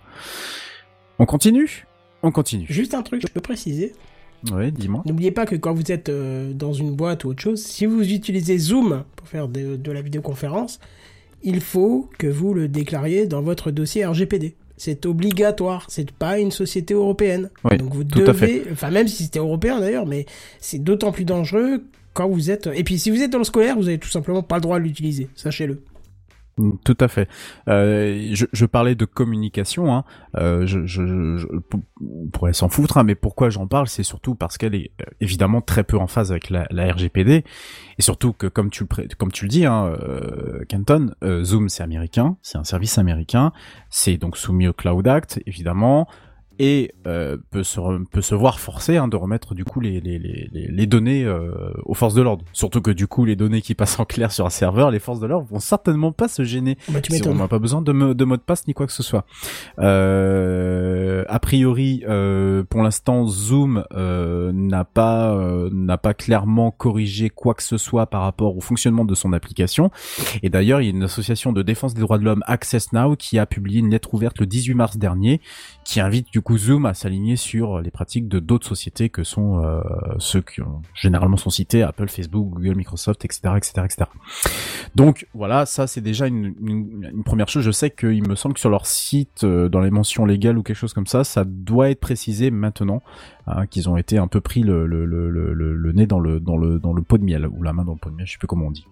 On 1.19 1.27
continue? 1.27 1.87
On 2.23 2.31
continue. 2.31 2.67
Juste 2.69 2.95
un 2.95 3.03
truc, 3.03 3.23
je 3.23 3.27
peux 3.27 3.41
préciser. 3.41 3.95
Ouais, 4.53 4.71
dis-moi. 4.71 5.03
N'oubliez 5.07 5.33
pas 5.33 5.47
que 5.47 5.57
quand 5.57 5.75
vous 5.75 5.91
êtes 5.91 6.09
euh, 6.09 6.53
dans 6.53 6.73
une 6.73 6.95
boîte 6.95 7.25
ou 7.25 7.31
autre 7.31 7.43
chose, 7.43 7.63
si 7.63 7.87
vous 7.87 8.13
utilisez 8.13 8.59
Zoom 8.59 9.03
pour 9.17 9.27
faire 9.27 9.49
de, 9.49 9.77
de 9.77 9.93
la 9.93 10.03
vidéoconférence, 10.03 10.79
il 11.47 11.61
faut 11.61 12.11
que 12.19 12.27
vous 12.27 12.53
le 12.53 12.67
déclariez 12.67 13.27
dans 13.27 13.41
votre 13.41 13.71
dossier 13.71 14.05
RGPD. 14.05 14.57
C'est 14.77 15.07
obligatoire, 15.07 15.87
c'est 15.89 16.11
pas 16.11 16.39
une 16.39 16.51
société 16.51 16.93
européenne. 16.93 17.51
Oui, 17.65 17.79
Donc 17.79 17.95
vous 17.95 18.05
devez, 18.05 18.65
enfin 18.73 18.91
même 18.91 19.09
si 19.09 19.23
c'était 19.23 19.39
européen 19.39 19.81
d'ailleurs, 19.81 20.07
mais 20.07 20.27
c'est 20.61 20.83
d'autant 20.83 21.13
plus 21.13 21.25
dangereux 21.25 21.85
quand 22.13 22.29
vous 22.29 22.51
êtes. 22.51 22.69
Et 22.75 22.83
puis 22.83 22.99
si 22.99 23.11
vous 23.11 23.23
êtes 23.23 23.31
dans 23.31 23.39
le 23.39 23.45
scolaire, 23.45 23.77
vous 23.77 23.89
avez 23.89 23.99
tout 23.99 24.11
simplement 24.11 24.43
pas 24.43 24.57
le 24.57 24.61
droit 24.61 24.79
de 24.79 24.85
l'utiliser, 24.85 25.29
sachez-le. 25.37 25.81
Mm, 26.59 26.71
Tout 26.85 26.97
à 27.01 27.09
fait. 27.09 27.29
Euh, 27.69 28.31
je, 28.33 28.47
je 28.53 28.67
parlais 28.67 28.95
de 28.95 29.05
communication. 29.05 29.95
Hein. 29.95 30.05
Euh, 30.37 30.67
je, 30.67 30.87
je, 30.87 31.37
je- 31.37 31.47
on 32.01 32.29
pourrait 32.29 32.53
s'en 32.53 32.69
foutre, 32.69 32.99
hein, 32.99 33.05
mais 33.05 33.15
pourquoi 33.15 33.51
j'en 33.51 33.67
parle, 33.67 33.89
c'est 33.89 34.03
surtout 34.03 34.35
parce 34.35 34.59
qu'elle 34.59 34.75
est 34.75 34.91
euh, 35.01 35.05
évidemment 35.21 35.61
très 35.61 35.85
peu 35.85 35.97
en 35.99 36.07
phase 36.07 36.31
avec 36.31 36.51
la, 36.51 36.67
la 36.71 36.93
RGPD, 36.93 37.45
et 37.99 38.03
surtout 38.03 38.33
que 38.33 38.47
comme 38.47 38.71
tu 38.71 38.85
le 38.85 39.09
comme 39.17 39.33
tu 39.33 39.45
le 39.45 39.49
dis, 39.51 39.65
hein, 39.67 39.87
euh, 40.03 40.61
Canton, 40.69 41.13
euh, 41.25 41.43
Zoom 41.45 41.69
c'est 41.69 41.83
américain, 41.83 42.37
c'est 42.43 42.59
un 42.59 42.65
service 42.65 42.99
américain, 42.99 43.53
c'est 43.91 44.17
donc 44.17 44.37
soumis 44.37 44.69
au 44.69 44.73
Cloud 44.73 45.07
Act 45.09 45.41
évidemment. 45.47 46.07
Et 46.59 46.93
euh, 47.07 47.37
peut 47.51 47.63
se 47.63 47.79
peut 48.11 48.23
se 48.23 48.35
voir 48.35 48.59
forcé 48.61 48.97
hein, 48.97 49.09
de 49.09 49.17
remettre 49.17 49.55
du 49.55 49.65
coup 49.65 49.81
les 49.81 50.01
les 50.01 50.19
les, 50.19 50.49
les- 50.53 50.87
données 50.87 51.25
euh, 51.25 51.51
aux 51.85 51.95
forces 51.95 52.15
de 52.15 52.23
l'ordre. 52.23 52.45
Surtout 52.53 52.81
que 52.81 52.91
du 52.91 53.07
coup 53.07 53.25
les 53.27 53.37
données 53.37 53.61
qui 53.61 53.75
passent 53.75 53.99
en 54.01 54.05
clair 54.05 54.33
sur 54.33 54.47
un 54.47 54.51
serveur, 54.51 54.91
les 54.91 54.99
forces 54.99 55.21
de 55.21 55.27
l'ordre 55.27 55.47
vont 55.51 55.61
certainement 55.61 56.13
pas 56.13 56.29
se 56.29 56.45
gêner 56.45 56.79
Bah 56.89 57.01
tu 57.01 57.13
si 57.13 57.21
on 57.29 57.35
n'a 57.35 57.49
pas 57.49 57.59
besoin 57.59 57.83
de, 57.83 57.93
me- 57.93 58.15
de 58.15 58.25
mot 58.25 58.37
de 58.37 58.43
passe 58.43 58.67
ni 58.67 58.73
quoi 58.75 58.87
que 58.87 58.93
ce 58.93 59.03
soit. 59.03 59.27
Euh, 59.79 61.25
a 61.29 61.39
priori, 61.41 62.03
euh, 62.09 62.63
pour 62.65 62.83
l'instant, 62.83 63.27
Zoom 63.27 63.85
euh, 63.95 64.53
n'a 64.55 64.85
pas 64.85 65.35
euh, 65.35 65.69
n'a 65.73 65.99
pas 65.99 66.15
clairement 66.15 66.71
corrigé 66.71 67.31
quoi 67.31 67.55
que 67.55 67.63
ce 67.63 67.77
soit 67.79 68.07
par 68.07 68.23
rapport 68.23 68.57
au 68.57 68.61
fonctionnement 68.61 69.05
de 69.05 69.15
son 69.15 69.33
application. 69.33 69.91
Et 70.43 70.49
d'ailleurs, 70.51 70.81
il 70.81 70.85
y 70.85 70.89
a 70.89 70.91
une 70.91 71.03
association 71.03 71.53
de 71.53 71.63
défense 71.63 71.95
des 71.95 72.01
droits 72.01 72.19
de 72.19 72.25
l'homme, 72.25 72.43
Access 72.47 72.93
Now, 72.93 73.17
qui 73.17 73.39
a 73.39 73.47
publié 73.47 73.81
une 73.81 73.91
lettre 73.91 74.15
ouverte 74.15 74.39
le 74.41 74.47
18 74.47 74.75
mars 74.75 74.97
dernier, 74.97 75.41
qui 75.87 76.01
invite 76.01 76.33
du 76.33 76.41
coup 76.43 76.59
Zoom 76.59 76.85
à 76.85 76.95
s'aligner 76.95 77.37
sur 77.37 77.81
les 77.81 77.93
pratiques 77.93 78.27
de 78.27 78.41
d'autres 78.41 78.67
sociétés 78.67 79.09
que 79.09 79.23
sont 79.23 79.63
euh, 79.65 79.81
ceux 80.19 80.41
qui 80.41 80.61
ont, 80.61 80.83
généralement 80.95 81.37
sont 81.37 81.49
cités 81.49 81.85
Apple, 81.85 82.09
Facebook, 82.09 82.49
Google, 82.49 82.75
Microsoft, 82.75 83.25
etc., 83.25 83.55
etc., 83.57 83.83
etc. 83.85 84.05
Donc 84.97 85.29
voilà, 85.33 85.65
ça 85.65 85.87
c'est 85.87 86.01
déjà 86.01 86.27
une, 86.27 86.55
une, 86.61 87.23
première 87.23 87.49
chose. 87.49 87.63
Je 87.63 87.71
sais 87.71 87.91
qu'il 87.91 88.29
me 88.29 88.35
semble 88.35 88.55
que 88.55 88.61
sur 88.61 88.69
leur 88.69 88.85
site, 88.85 89.45
euh, 89.45 89.69
dans 89.69 89.81
les 89.81 89.93
mentions 89.93 90.25
légales 90.25 90.59
ou 90.59 90.65
quelque 90.65 90.77
chose 90.77 90.93
comme 90.93 91.07
ça, 91.07 91.23
ça 91.23 91.45
doit 91.45 91.91
être 91.91 92.01
précisé 92.01 92.51
maintenant 92.51 93.01
hein, 93.47 93.67
qu'ils 93.69 93.89
ont 93.89 93.97
été 93.97 94.19
un 94.19 94.27
peu 94.27 94.41
pris 94.41 94.63
le, 94.63 94.89
le, 94.89 95.05
le, 95.05 95.31
le, 95.31 95.53
le 95.55 95.93
nez 95.93 96.07
dans 96.09 96.19
le 96.19 96.41
dans 96.41 96.57
le 96.57 96.81
dans 96.81 96.95
le 96.95 97.03
pot 97.03 97.17
de 97.17 97.25
miel 97.25 97.47
ou 97.47 97.63
la 97.63 97.73
main 97.73 97.85
dans 97.85 97.93
le 97.93 97.99
pot 97.99 98.11
de 98.11 98.17
miel, 98.17 98.27
je 98.27 98.33
sais 98.33 98.39
plus 98.39 98.49
comment 98.49 98.67
on 98.67 98.73
dit. 98.73 98.87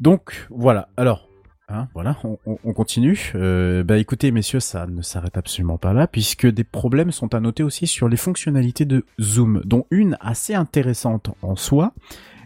Donc 0.00 0.46
voilà. 0.50 0.88
Alors 0.96 1.28
Hein, 1.68 1.88
voilà, 1.94 2.18
on, 2.24 2.38
on- 2.44 2.58
on 2.62 2.72
continue. 2.74 3.32
Euh, 3.34 3.82
bah 3.82 3.96
écoutez, 3.98 4.30
messieurs, 4.30 4.60
ça 4.60 4.86
ne 4.86 5.00
s'arrête 5.00 5.36
absolument 5.38 5.78
pas 5.78 5.94
là, 5.94 6.06
puisque 6.06 6.46
des 6.46 6.64
problèmes 6.64 7.10
sont 7.10 7.34
à 7.34 7.40
noter 7.40 7.62
aussi 7.62 7.86
sur 7.86 8.08
les 8.08 8.18
fonctionnalités 8.18 8.84
de 8.84 9.04
Zoom, 9.20 9.62
dont 9.64 9.86
une 9.90 10.18
assez 10.20 10.54
intéressante 10.54 11.30
en 11.40 11.56
soi, 11.56 11.94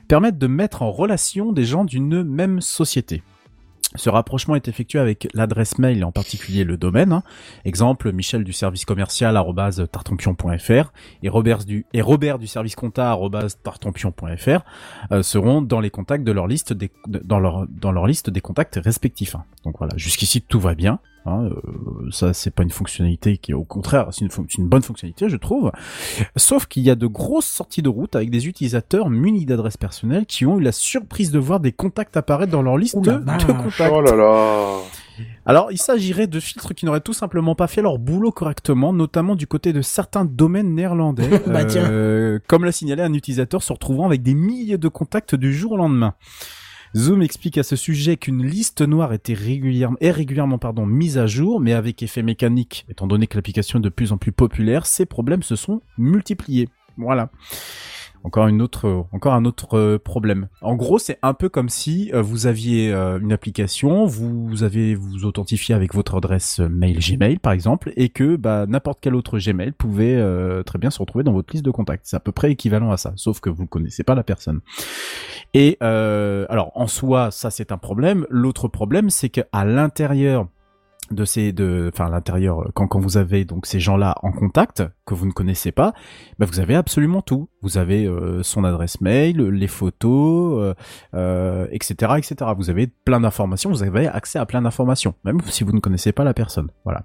permettent 0.07 0.39
de 0.39 0.47
mettre 0.47 0.83
en 0.83 0.93
relation 0.93 1.53
des 1.53 1.65
gens 1.65 1.85
d'une 1.85 2.23
même 2.23 2.61
société. 2.61 3.23
Ce 3.95 4.11
rapprochement 4.11 4.55
est 4.55 4.69
effectué 4.69 4.99
avec 4.99 5.29
l'adresse 5.33 5.79
mail, 5.79 6.05
en 6.05 6.13
particulier 6.13 6.65
le 6.65 6.77
domaine. 6.77 7.13
hein. 7.13 7.23
Exemple, 7.65 8.13
Michel 8.13 8.45
du 8.45 8.53
service 8.53 8.85
commercial 8.85 9.37
tartampion.fr 9.91 10.93
et 11.23 11.29
Robert 11.29 11.65
du, 11.65 11.87
et 11.95 12.03
service 12.47 12.77
compta 12.77 13.11
tartampion.fr 13.63 14.61
euh, 15.13 15.23
seront 15.23 15.63
dans 15.63 15.81
les 15.81 15.91
contacts 15.91 16.25
de 16.25 16.33
leur 16.33 16.47
liste 16.47 16.75
des 16.75 18.41
contacts 18.41 18.79
respectifs. 18.83 19.35
hein. 19.35 19.45
Donc 19.65 19.79
voilà, 19.79 19.97
jusqu'ici 19.97 20.43
tout 20.43 20.61
va 20.61 20.75
bien. 20.75 21.01
Hein, 21.27 21.51
euh, 21.51 22.11
ça 22.11 22.33
c'est 22.33 22.51
pas 22.51 22.63
une 22.63 22.71
fonctionnalité 22.71 23.37
qui 23.37 23.51
est 23.51 23.55
au 23.55 23.65
contraire 23.65 24.09
c'est 24.13 24.25
une, 24.25 24.69
bonne 24.69 24.83
fonctionnalité 24.83 25.29
je 25.29 25.37
trouve. 25.37 25.71
Sauf 26.37 26.67
qu'il 26.67 26.83
y 26.83 26.91
a 26.91 26.95
de 26.95 27.07
grosses 27.07 27.47
sorties 27.47 27.83
de 27.83 27.89
route 27.89 28.17
avec 28.17 28.31
des 28.31 28.47
utilisateurs 28.47 29.11
munis 29.11 29.45
d'adresses 29.45 29.77
personnelles 29.77 30.27
qui 30.27 30.47
ont 30.47 30.59
eu 30.59 30.63
la 30.63 30.73
surprise 30.73 31.31
de 31.31 31.39
voir 31.39 31.61
des 31.61 31.73
contacts 31.73 32.17
apparaître 32.17 32.53
dans 32.53 32.63
leur 32.63 32.79
liste 32.79 32.95
Ouh 32.97 33.03
de 33.03 33.13
contacts. 33.13 33.93
Oh 33.93 34.01
là 34.01 34.15
là 34.15 34.79
Alors, 35.45 35.73
il 35.73 35.79
s'agirait 35.79 36.27
de 36.27 36.41
filtres 36.41 36.75
qui 36.75 36.87
n'auraient 36.87 37.01
tout 37.01 37.13
simplement 37.13 37.55
pas 37.55 37.67
fait 37.67 37.83
leur 37.83 37.99
boulot 37.99 38.31
correctement, 38.31 38.93
notamment 38.93 39.35
du 39.35 39.47
côté 39.47 39.73
de 39.73 39.83
certains 39.83 40.25
domaines 40.25 40.75
néerlandais, 40.75 41.29
Bah, 41.47 41.65
tiens. 41.65 41.91
euh, 41.91 42.39
comme 42.47 42.65
l'a 42.65 42.73
signalé 42.73 43.03
un 43.03 43.13
utilisateur 43.13 43.63
se 43.63 43.73
retrouvant 43.73 44.07
avec 44.07 44.23
des 44.23 44.35
milliers 44.35 44.79
de 44.79 44.89
contacts 44.89 45.35
du 45.35 45.53
jour 45.53 45.73
au 45.73 45.77
lendemain. 45.77 46.15
Zoom 46.97 47.23
explique 47.23 47.59
à 47.59 47.63
ce 47.63 47.77
sujet 47.77 48.17
qu'une 48.17 48.45
liste 48.45 48.81
noire 48.83 49.13
était 49.13 49.35
régulièrement, 49.35 49.97
est 50.01 50.11
régulièrement 50.11 50.59
pardon, 50.59 50.87
mise 50.87 51.19
à 51.19 51.27
jour, 51.27 51.61
mais 51.61 51.73
avec 51.73 52.03
effet 52.03 52.23
mécanique, 52.23 52.87
étant 52.89 53.07
donné 53.07 53.27
que 53.27 53.37
l'application 53.37 53.79
est 53.79 53.83
de 53.83 53.89
plus 53.89 54.13
en 54.13 54.17
plus 54.17 54.33
populaire, 54.33 54.87
ces 54.87 55.07
problèmes 55.07 55.43
se 55.43 55.57
sont 55.57 55.83
multipliés. 55.99 56.69
Voilà. 56.97 57.31
Encore 58.25 58.49
une 58.49 58.61
autre, 58.61 59.07
encore 59.13 59.35
un 59.35 59.45
autre 59.45 59.79
euh, 59.79 59.99
problème. 59.99 60.49
En 60.61 60.75
gros, 60.77 60.99
c'est 60.99 61.19
un 61.23 61.35
peu 61.35 61.49
comme 61.49 61.69
si 61.69 62.11
euh, 62.13 62.21
vous 62.21 62.47
aviez 62.47 62.93
euh, 62.93 63.19
une 63.21 63.33
application, 63.33 64.07
vous 64.07 64.63
avez 64.63 64.95
vous 64.95 65.25
authentifié 65.25 65.75
avec 65.75 65.95
votre 65.95 66.17
adresse 66.17 66.59
mail 66.59 66.99
Gmail 66.99 67.39
par 67.39 67.53
exemple, 67.53 67.93
et 67.97 68.09
que 68.09 68.37
bah, 68.37 68.67
n'importe 68.67 68.99
quel 69.01 69.15
autre 69.15 69.39
Gmail 69.39 69.73
pouvait 69.73 70.17
euh, 70.17 70.63
très 70.63 70.79
bien 70.79 70.91
se 70.91 70.99
retrouver 70.99 71.25
dans 71.25 71.33
votre 71.33 71.53
liste 71.53 71.65
de 71.65 71.71
contacts. 71.71 72.07
C'est 72.07 72.17
à 72.17 72.21
peu 72.21 72.33
près 72.33 72.51
équivalent 72.53 72.91
à 72.91 72.97
ça, 72.97 73.13
sauf 73.17 73.41
que 73.41 73.51
vous 73.51 73.63
ne 73.63 73.69
connaissez 73.69 74.03
pas 74.03 74.15
la 74.15 74.25
personne. 74.25 74.61
Et 75.55 75.79
euh, 75.83 76.47
alors 76.49 76.73
en 76.75 76.87
soi, 76.87 77.31
ça 77.31 77.51
c'est 77.51 77.73
un 77.73 77.79
problème. 77.79 78.27
L'autre 78.31 78.69
problème, 78.69 79.11
c'est 79.11 79.29
qu'à 79.29 79.65
l'intérieur 79.65 80.49
de 81.11 81.25
ces 81.25 81.53
de 81.53 81.91
enfin 81.93 82.11
l'intérieur 82.11 82.71
quand 82.75 82.87
quand 82.87 83.01
vous 83.01 83.17
avez 83.17 83.47
donc 83.47 83.65
ces 83.65 83.81
gens-là 83.81 84.15
en 84.23 84.31
contact 84.31 84.83
que 85.09 85.15
vous 85.15 85.27
ne 85.27 85.33
connaissez 85.33 85.73
pas 85.73 85.95
bah 86.39 86.47
vous 86.47 86.61
avez 86.61 86.75
absolument 86.75 87.23
tout. 87.23 87.49
Vous 87.63 87.79
avez 87.79 88.07
euh, 88.07 88.43
son 88.43 88.63
adresse 88.63 89.01
mail 89.01 89.39
les 89.41 89.67
photos 89.67 90.63
euh, 90.63 90.75
euh, 91.15 91.67
etc 91.73 92.13
etc 92.19 92.53
vous 92.57 92.71
avez 92.71 92.87
plein 92.87 93.21
d'informations 93.21 93.71
vous 93.71 93.83
avez 93.83 94.07
accès 94.07 94.39
à 94.39 94.47
plein 94.47 94.63
d'informations 94.63 95.15
même 95.25 95.41
si 95.47 95.65
vous 95.65 95.73
ne 95.73 95.81
connaissez 95.81 96.13
pas 96.13 96.25
la 96.25 96.35
personne. 96.35 96.69
Voilà. 96.85 97.05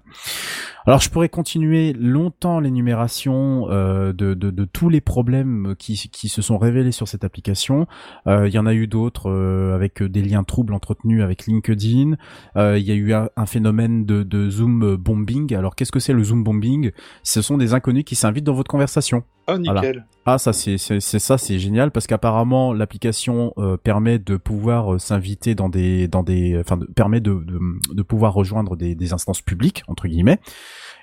Alors 0.86 1.00
je 1.00 1.08
pourrais 1.08 1.30
continuer 1.30 1.94
longtemps 1.94 2.60
l'énumération 2.60 3.68
de, 3.68 4.64
tous 4.72 4.90
les 4.90 5.00
problèmes 5.00 5.74
qui, 5.78 5.94
qui 6.12 6.28
se 6.28 6.42
sont 6.42 6.58
révélés 6.58 6.92
sur 6.92 7.08
cette 7.08 7.24
application. 7.24 7.86
Il 8.26 8.50
y 8.50 8.58
en 8.58 8.66
a 8.66 8.74
eu 8.74 8.86
d'autres 8.86 9.30
avec 9.74 10.02
des 10.02 10.22
liens 10.22 10.44
troubles 10.44 10.74
entretenus 10.74 11.22
avec 11.22 11.46
LinkedIn. 11.46 12.16
Il 12.56 12.82
y 12.82 12.90
a 12.90 12.94
eu 12.94 13.14
un, 13.14 13.46
phénomène 13.46 14.04
de 14.04 14.50
zoom 14.50 14.96
bombing. 14.96 15.54
Alors 15.54 15.74
qu'est-ce 15.74 15.92
que 15.92 16.00
c'est 16.00 16.12
le 16.12 16.22
zoom 16.22 16.44
bombing? 16.44 16.90
Ce 17.22 17.40
sont 17.40 17.56
des 17.56 17.72
inconnus 17.72 17.93
qui 18.02 18.16
s'invitent 18.16 18.44
dans 18.44 18.54
votre 18.54 18.70
conversation. 18.70 19.22
Oh, 19.46 19.58
nickel. 19.58 20.06
Ah 20.24 20.38
ça 20.38 20.54
c'est 20.54 20.78
ça 20.78 21.36
c'est 21.38 21.58
génial 21.58 21.90
parce 21.90 22.06
qu'apparemment 22.06 22.72
l'application 22.72 23.52
euh, 23.58 23.76
permet 23.76 24.18
de 24.18 24.38
pouvoir 24.38 24.94
euh, 24.94 24.98
s'inviter 24.98 25.54
dans 25.54 25.68
des 25.68 26.08
dans 26.08 26.22
des 26.22 26.58
enfin 26.58 26.78
de- 26.78 26.86
permet 26.86 27.20
de, 27.20 27.34
de 27.34 27.58
de 27.94 28.02
pouvoir 28.02 28.32
rejoindre 28.32 28.74
des 28.74 28.94
des 28.94 29.12
instances 29.12 29.42
publiques 29.42 29.82
entre 29.86 30.08
guillemets 30.08 30.40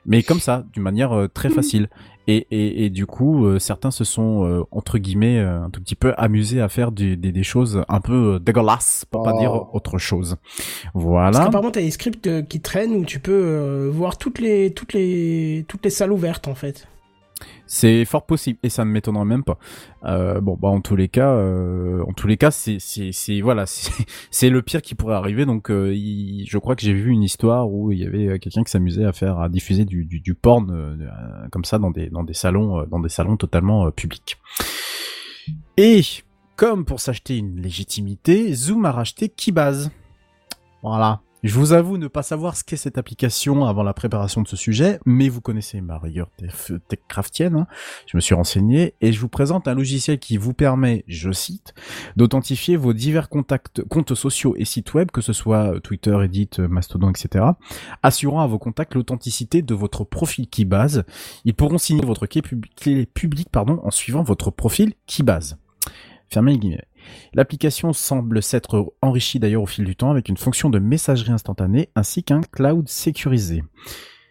mais 0.05 0.23
comme 0.23 0.39
ça 0.39 0.65
d'une 0.73 0.83
manière 0.83 1.11
euh, 1.13 1.27
très 1.27 1.49
facile 1.49 1.89
et 2.27 2.47
et 2.51 2.85
et 2.85 2.89
du 2.89 3.05
coup 3.05 3.45
euh, 3.45 3.59
certains 3.59 3.91
se 3.91 4.03
sont 4.03 4.45
euh, 4.45 4.63
entre 4.71 4.97
guillemets 4.97 5.39
euh, 5.39 5.63
un 5.63 5.69
tout 5.69 5.81
petit 5.81 5.95
peu 5.95 6.13
amusés 6.17 6.61
à 6.61 6.69
faire 6.69 6.91
des 6.91 7.15
des, 7.15 7.31
des 7.31 7.43
choses 7.43 7.83
un 7.87 7.99
peu 8.01 8.35
euh, 8.35 8.39
dégueulasses 8.39 9.05
pour 9.09 9.23
pas 9.23 9.33
Oh. 9.35 9.39
dire 9.39 9.75
autre 9.75 9.97
chose 9.97 10.37
Parce 10.41 11.03
voilà 11.05 11.39
qu'apparemment, 11.45 11.71
t'as 11.71 11.81
des 11.81 11.91
scripts 11.91 12.47
qui 12.47 12.59
traînent 12.61 12.93
où 12.95 13.05
tu 13.05 13.19
peux 13.19 13.31
euh, 13.31 13.89
voir 13.91 14.17
toutes 14.17 14.39
les, 14.39 14.71
toutes 14.73 14.93
les, 14.93 15.65
toutes 15.67 15.83
les 15.83 15.89
salles 15.91 16.11
ouvertes, 16.11 16.47
en 16.47 16.55
fait. 16.55 16.87
C'est 17.67 18.05
fort 18.05 18.25
possible 18.25 18.59
et 18.63 18.69
ça 18.69 18.85
ne 18.85 18.91
m'étonnerait 18.91 19.25
même 19.25 19.43
pas. 19.43 19.57
Euh, 20.03 20.41
bon 20.41 20.57
bah 20.59 20.67
en 20.67 20.81
tous 20.81 20.95
les 20.95 21.07
cas, 21.07 21.31
euh, 21.31 22.03
en 22.07 22.13
tous 22.13 22.27
les 22.27 22.37
cas 22.37 22.51
c'est 22.51 22.77
c'est 22.79 23.41
voilà 23.41 23.65
c'est 24.31 24.49
le 24.49 24.61
pire 24.61 24.81
qui 24.81 24.95
pourrait 24.95 25.15
arriver 25.15 25.45
donc 25.45 25.69
euh, 25.69 25.93
je 25.93 26.57
crois 26.57 26.75
que 26.75 26.81
j'ai 26.81 26.93
vu 26.93 27.11
une 27.11 27.23
histoire 27.23 27.71
où 27.71 27.91
il 27.91 27.99
y 27.99 28.05
avait 28.05 28.39
quelqu'un 28.39 28.63
qui 28.63 28.71
s'amusait 28.71 29.05
à 29.05 29.13
faire 29.13 29.39
à 29.39 29.49
diffuser 29.49 29.85
du 29.85 30.05
du, 30.05 30.19
du 30.19 30.33
porn 30.33 30.99
comme 31.51 31.65
ça 31.65 31.79
dans 31.79 31.91
des 31.91 32.09
dans 32.09 32.23
des 32.23 32.33
salons 32.33 32.85
dans 32.85 32.99
des 32.99 33.09
salons 33.09 33.37
totalement 33.37 33.89
publics. 33.91 34.37
Et 35.77 36.01
comme 36.55 36.85
pour 36.85 36.99
s'acheter 36.99 37.37
une 37.37 37.59
légitimité, 37.59 38.53
Zoom 38.53 38.85
a 38.85 38.91
racheté 38.91 39.29
Keybase. 39.29 39.91
Voilà. 40.83 41.21
Je 41.43 41.55
vous 41.55 41.73
avoue 41.73 41.97
ne 41.97 42.07
pas 42.07 42.21
savoir 42.21 42.55
ce 42.55 42.63
qu'est 42.63 42.77
cette 42.77 42.99
application 42.99 43.65
avant 43.65 43.81
la 43.81 43.93
préparation 43.95 44.43
de 44.43 44.47
ce 44.47 44.55
sujet, 44.55 44.99
mais 45.07 45.27
vous 45.27 45.41
connaissez 45.41 45.81
ma 45.81 45.97
rigueur 45.97 46.29
tech- 46.37 46.71
techcraftienne. 46.87 47.55
hein. 47.55 47.67
Je 48.05 48.15
me 48.15 48.21
suis 48.21 48.35
renseigné 48.35 48.93
et 49.01 49.11
je 49.11 49.19
vous 49.19 49.27
présente 49.27 49.67
un 49.67 49.73
logiciel 49.73 50.19
qui 50.19 50.37
vous 50.37 50.53
permet, 50.53 51.03
je 51.07 51.31
cite, 51.31 51.73
d'authentifier 52.15 52.77
vos 52.77 52.93
divers 52.93 53.27
contacts, 53.27 53.83
comptes 53.85 54.13
sociaux 54.13 54.53
et 54.55 54.65
sites 54.65 54.93
web, 54.93 55.09
que 55.09 55.21
ce 55.21 55.33
soit 55.33 55.79
Twitter, 55.81 56.11
Reddit, 56.13 56.49
Mastodon, 56.59 57.09
etc., 57.09 57.43
assurant 58.03 58.41
à 58.41 58.47
vos 58.47 58.59
contacts 58.59 58.93
l'authenticité 58.93 59.63
de 59.63 59.73
votre 59.73 60.03
profil 60.03 60.47
Keybase. 60.47 61.05
Ils 61.45 61.55
pourront 61.55 61.79
signer 61.79 62.05
votre 62.05 62.27
clé, 62.27 62.43
pub- 62.43 62.65
clé 62.75 63.07
publique 63.07 63.49
pardon, 63.49 63.79
en 63.83 63.89
suivant 63.89 64.21
votre 64.21 64.51
profil 64.51 64.93
Keybase. 65.07 65.57
Fermez 66.29 66.51
les 66.53 66.59
guillemets. 66.59 66.85
L'application 67.33 67.93
semble 67.93 68.41
s'être 68.41 68.93
enrichie 69.01 69.39
d'ailleurs 69.39 69.63
au 69.63 69.67
fil 69.67 69.85
du 69.85 69.95
temps 69.95 70.11
avec 70.11 70.29
une 70.29 70.37
fonction 70.37 70.69
de 70.69 70.79
messagerie 70.79 71.31
instantanée 71.31 71.89
ainsi 71.95 72.23
qu'un 72.23 72.41
cloud 72.41 72.87
sécurisé. 72.87 73.63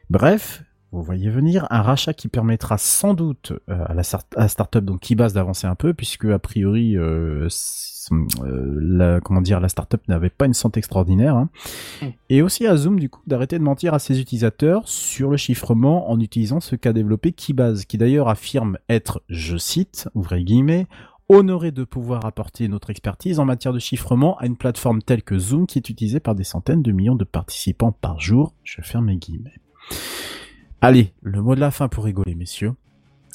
Bref, 0.09 0.65
vous 0.93 1.03
voyez 1.03 1.31
venir 1.31 1.67
un 1.71 1.83
rachat 1.83 2.15
qui 2.15 2.27
permettra 2.29 2.77
sans 2.77 3.15
doute 3.15 3.53
euh, 3.69 3.85
à 3.87 3.95
la, 3.95 4.03
start- 4.03 4.37
à 4.37 4.41
la 4.43 4.49
startup 4.49 4.85
donc 4.85 5.13
d'avancer 5.13 5.67
un 5.67 5.77
peu 5.77 5.95
puisque 5.95 6.25
a 6.25 6.39
priori 6.41 6.97
euh, 6.97 7.49
euh, 8.43 8.79
la 8.81 9.21
comment 9.21 9.41
dire 9.41 9.61
la 9.61 9.69
startup 9.69 10.01
n'avait 10.09 10.31
pas 10.31 10.47
une 10.47 10.55
santé 10.55 10.79
extraordinaire 10.79 11.37
hein. 11.37 11.49
et 12.29 12.43
aussi 12.43 12.67
à 12.67 12.77
Zoom 12.77 12.99
du 12.99 13.09
coup 13.09 13.21
d'arrêter 13.29 13.57
de 13.59 13.63
mentir 13.63 13.95
à 13.95 14.01
ses 14.01 14.21
utilisateurs 14.21 14.83
sur 14.89 15.31
le 15.31 15.37
chiffrement 15.37 16.11
en 16.11 16.19
utilisant 16.19 16.59
ce 16.59 16.75
qu'a 16.75 16.93
développé 16.93 17.31
Keybase 17.33 17.85
qui 17.85 17.97
d'ailleurs 17.97 18.29
affirme 18.29 18.77
être 18.89 19.23
je 19.29 19.57
cite 19.57 20.09
ouvrez 20.15 20.43
guillemets 20.43 20.87
honoré 21.33 21.71
de 21.71 21.85
pouvoir 21.85 22.27
apporter 22.27 22.67
notre 22.67 22.91
expertise 22.91 23.39
en 23.39 23.45
matière 23.45 23.73
de 23.73 23.79
chiffrement 23.79 24.37
à 24.39 24.47
une 24.47 24.57
plateforme 24.57 25.01
telle 25.01 25.23
que 25.23 25.39
Zoom 25.39 25.67
qui 25.67 25.79
est 25.79 25.89
utilisée 25.89 26.19
par 26.19 26.35
des 26.35 26.45
centaines 26.45 26.83
de 26.83 26.91
millions 26.91 27.15
de 27.15 27.25
participants 27.25 27.93
par 27.93 28.21
jour. 28.21 28.53
Je 28.65 28.83
ferme 28.83 29.07
mes 29.07 29.17
guillemets. 29.17 29.55
Allez, 30.81 31.15
le 31.23 31.41
mot 31.41 31.55
de 31.55 31.61
la 31.61 31.71
fin 31.71 31.89
pour 31.89 32.05
rigoler, 32.05 32.35
messieurs. 32.35 32.73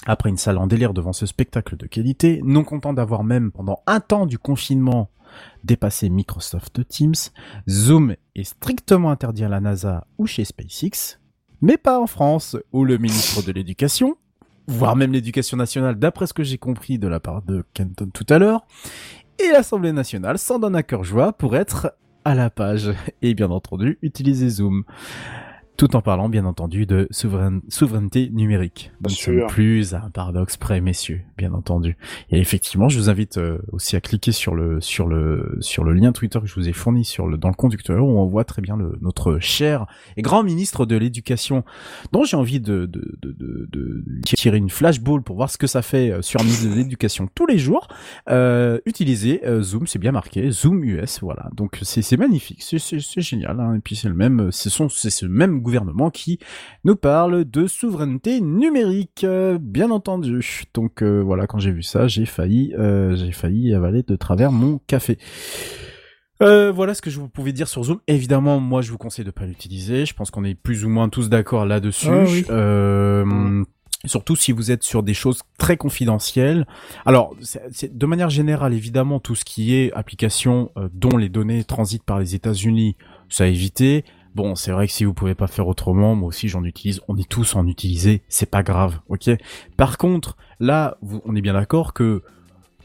Après 0.05 0.29
une 0.29 0.37
salle 0.37 0.57
en 0.57 0.67
délire 0.67 0.93
devant 0.93 1.13
ce 1.13 1.25
spectacle 1.25 1.77
de 1.77 1.87
qualité, 1.87 2.41
non 2.43 2.63
content 2.65 2.93
d'avoir 2.93 3.23
même 3.23 3.51
pendant 3.51 3.81
un 3.87 4.01
temps 4.01 4.25
du 4.25 4.37
confinement 4.37 5.09
dépassé 5.63 6.09
Microsoft 6.09 6.87
Teams, 6.87 7.15
Zoom 7.69 8.15
est 8.35 8.43
strictement 8.43 9.09
interdit 9.09 9.45
à 9.45 9.49
la 9.49 9.61
NASA 9.61 10.05
ou 10.17 10.27
chez 10.27 10.43
SpaceX, 10.43 11.19
mais 11.61 11.77
pas 11.77 11.99
en 11.99 12.07
France, 12.07 12.57
où 12.73 12.83
le 12.83 12.97
ministre 12.97 13.41
de 13.41 13.51
l'Éducation, 13.51 14.17
voire 14.67 14.95
même 14.95 15.11
l'éducation 15.11 15.57
nationale, 15.57 15.95
d'après 15.95 16.27
ce 16.27 16.33
que 16.33 16.43
j'ai 16.43 16.57
compris 16.57 16.97
de 16.97 17.07
la 17.07 17.19
part 17.19 17.41
de 17.41 17.63
Kenton 17.73 18.09
tout 18.13 18.25
à 18.29 18.39
l'heure, 18.39 18.65
et 19.39 19.51
l'Assemblée 19.51 19.91
nationale 19.91 20.37
s'en 20.37 20.59
donne 20.59 20.75
à 20.75 20.83
cœur 20.83 21.03
joie 21.03 21.33
pour 21.33 21.55
être 21.55 21.93
à 22.23 22.35
la 22.35 22.49
page 22.49 22.91
et 23.21 23.33
bien 23.33 23.51
entendu 23.51 23.99
utiliser 24.01 24.49
Zoom. 24.49 24.83
Tout 25.77 25.97
en 25.97 26.01
parlant, 26.01 26.29
bien 26.29 26.45
entendu, 26.45 26.85
de 26.85 27.05
souverain- 27.11 27.59
souveraineté 27.67 28.29
numérique. 28.31 28.91
Nous 29.01 29.09
ne 29.09 29.15
sommes 29.15 29.47
plus 29.47 29.93
à 29.93 30.03
un 30.05 30.09
paradoxe 30.09 30.55
près, 30.55 30.79
messieurs, 30.79 31.21
bien 31.37 31.51
entendu. 31.53 31.97
Et 32.29 32.39
effectivement, 32.39 32.87
je 32.87 32.97
vous 32.97 33.09
invite 33.09 33.37
euh, 33.37 33.57
aussi 33.73 33.97
à 33.97 34.01
cliquer 34.01 34.31
sur 34.31 34.55
le 34.55 34.79
sur 34.79 35.05
le 35.05 35.57
sur 35.59 35.83
le 35.83 35.91
lien 35.91 36.13
Twitter 36.13 36.39
que 36.39 36.47
je 36.47 36.55
vous 36.55 36.69
ai 36.69 36.73
fourni 36.73 37.03
sur 37.03 37.27
le 37.27 37.37
dans 37.37 37.49
le 37.49 37.55
conducteur 37.55 38.05
où 38.05 38.09
on 38.19 38.25
voit 38.25 38.45
très 38.45 38.61
bien 38.61 38.77
le, 38.77 38.97
notre 39.01 39.39
cher 39.39 39.85
et 40.15 40.21
grand 40.21 40.43
ministre 40.43 40.85
de 40.85 40.95
l'éducation, 40.95 41.65
dont 42.13 42.23
j'ai 42.23 42.37
envie 42.37 42.61
de, 42.61 42.85
de, 42.85 43.17
de, 43.21 43.35
de, 43.37 43.67
de 43.69 44.03
tirer 44.23 44.57
une 44.57 44.69
flashball 44.69 45.23
pour 45.23 45.35
voir 45.35 45.49
ce 45.49 45.57
que 45.57 45.67
ça 45.67 45.81
fait 45.81 46.09
euh, 46.11 46.21
sur 46.21 46.39
un 46.39 46.43
ministre 46.45 46.69
de 46.69 46.75
l'éducation 46.75 47.27
tous 47.35 47.47
les 47.47 47.57
jours. 47.57 47.89
Euh, 48.29 48.79
utiliser 48.85 49.45
euh, 49.45 49.61
Zoom, 49.61 49.87
c'est 49.87 49.99
bien 49.99 50.13
marqué, 50.13 50.51
Zoom 50.51 50.85
US, 50.85 51.19
voilà. 51.21 51.49
Donc 51.53 51.79
c'est 51.81 52.01
c'est 52.01 52.15
magnifique, 52.17 52.63
c'est 52.63 52.79
c'est 52.79 53.01
c'est 53.01 53.19
génial. 53.21 53.59
Hein. 53.59 53.75
Et 53.75 53.79
puis 53.79 53.97
c'est 53.97 54.07
le 54.07 54.15
même, 54.15 54.53
ce 54.53 54.69
sont 54.69 54.87
c'est 54.87 55.09
ce 55.09 55.25
même 55.25 55.61
gouvernement 55.65 56.09
qui 56.09 56.39
nous 56.85 56.95
parle 56.95 57.43
de 57.43 57.67
souveraineté 57.67 58.39
numérique, 58.39 59.23
euh, 59.25 59.57
bien 59.59 59.91
entendu. 59.91 60.63
Donc 60.73 61.01
euh, 61.03 61.19
voilà, 61.21 61.47
quand 61.47 61.59
j'ai 61.59 61.71
vu 61.71 61.83
ça, 61.83 62.07
j'ai 62.07 62.25
failli, 62.25 62.73
euh, 62.79 63.15
j'ai 63.17 63.31
failli 63.33 63.73
avaler 63.73 64.03
de 64.03 64.15
travers 64.15 64.51
mon 64.53 64.79
café. 64.87 65.17
Euh, 66.41 66.71
voilà 66.71 66.93
ce 66.93 67.01
que 67.01 67.09
je 67.09 67.19
vous 67.19 67.29
pouvais 67.29 67.53
dire 67.53 67.67
sur 67.67 67.83
Zoom. 67.83 67.99
Évidemment, 68.07 68.59
moi, 68.59 68.81
je 68.81 68.91
vous 68.91 68.97
conseille 68.97 69.23
de 69.25 69.31
pas 69.31 69.45
l'utiliser. 69.45 70.05
Je 70.05 70.13
pense 70.13 70.31
qu'on 70.31 70.43
est 70.43 70.55
plus 70.55 70.83
ou 70.85 70.89
moins 70.89 71.07
tous 71.09 71.29
d'accord 71.29 71.65
là-dessus. 71.65 72.07
Ah 72.09 72.23
oui. 72.27 72.45
Euh, 72.49 73.63
Surtout 74.05 74.35
si 74.35 74.51
vous 74.51 74.69
êtes 74.69 74.83
sur 74.83 75.01
des 75.01 75.15
choses 75.15 75.39
très 75.57 75.77
confidentielles. 75.77 76.67
Alors, 77.07 77.33
c'est- 77.41 77.97
de 77.97 78.05
manière 78.05 78.29
générale, 78.29 78.71
évidemment, 78.73 79.19
tout 79.19 79.33
ce 79.33 79.43
qui 79.43 79.73
est 79.73 79.91
application 79.93 80.69
euh, 80.77 80.89
dont 80.93 81.17
les 81.17 81.29
données 81.29 81.63
transitent 81.63 82.03
par 82.03 82.19
les 82.19 82.35
États-Unis, 82.35 82.97
ça 83.29 83.45
à 83.45 83.47
éviter. 83.47 84.05
Bon, 84.35 84.55
c'est 84.55 84.71
vrai 84.71 84.85
que 84.87 84.93
si 84.93 85.05
vous 85.05 85.13
pouvez 85.13 85.33
pas 85.33 85.47
faire 85.47 85.67
autrement, 85.67 86.13
moi 86.13 86.27
aussi 86.27 86.49
j'en 86.49 86.65
utilise. 86.65 86.99
On 87.07 87.17
est 87.17 87.27
tous 87.27 87.55
en 87.55 87.65
utiliser, 87.67 88.21
c'est 88.27 88.49
pas 88.49 88.63
grave, 88.63 88.99
ok? 89.07 89.29
Par 89.77 89.97
contre, 89.97 90.35
là, 90.59 90.97
on 91.23 91.35
est 91.37 91.41
bien 91.41 91.53
d'accord 91.53 91.93
que 91.93 92.21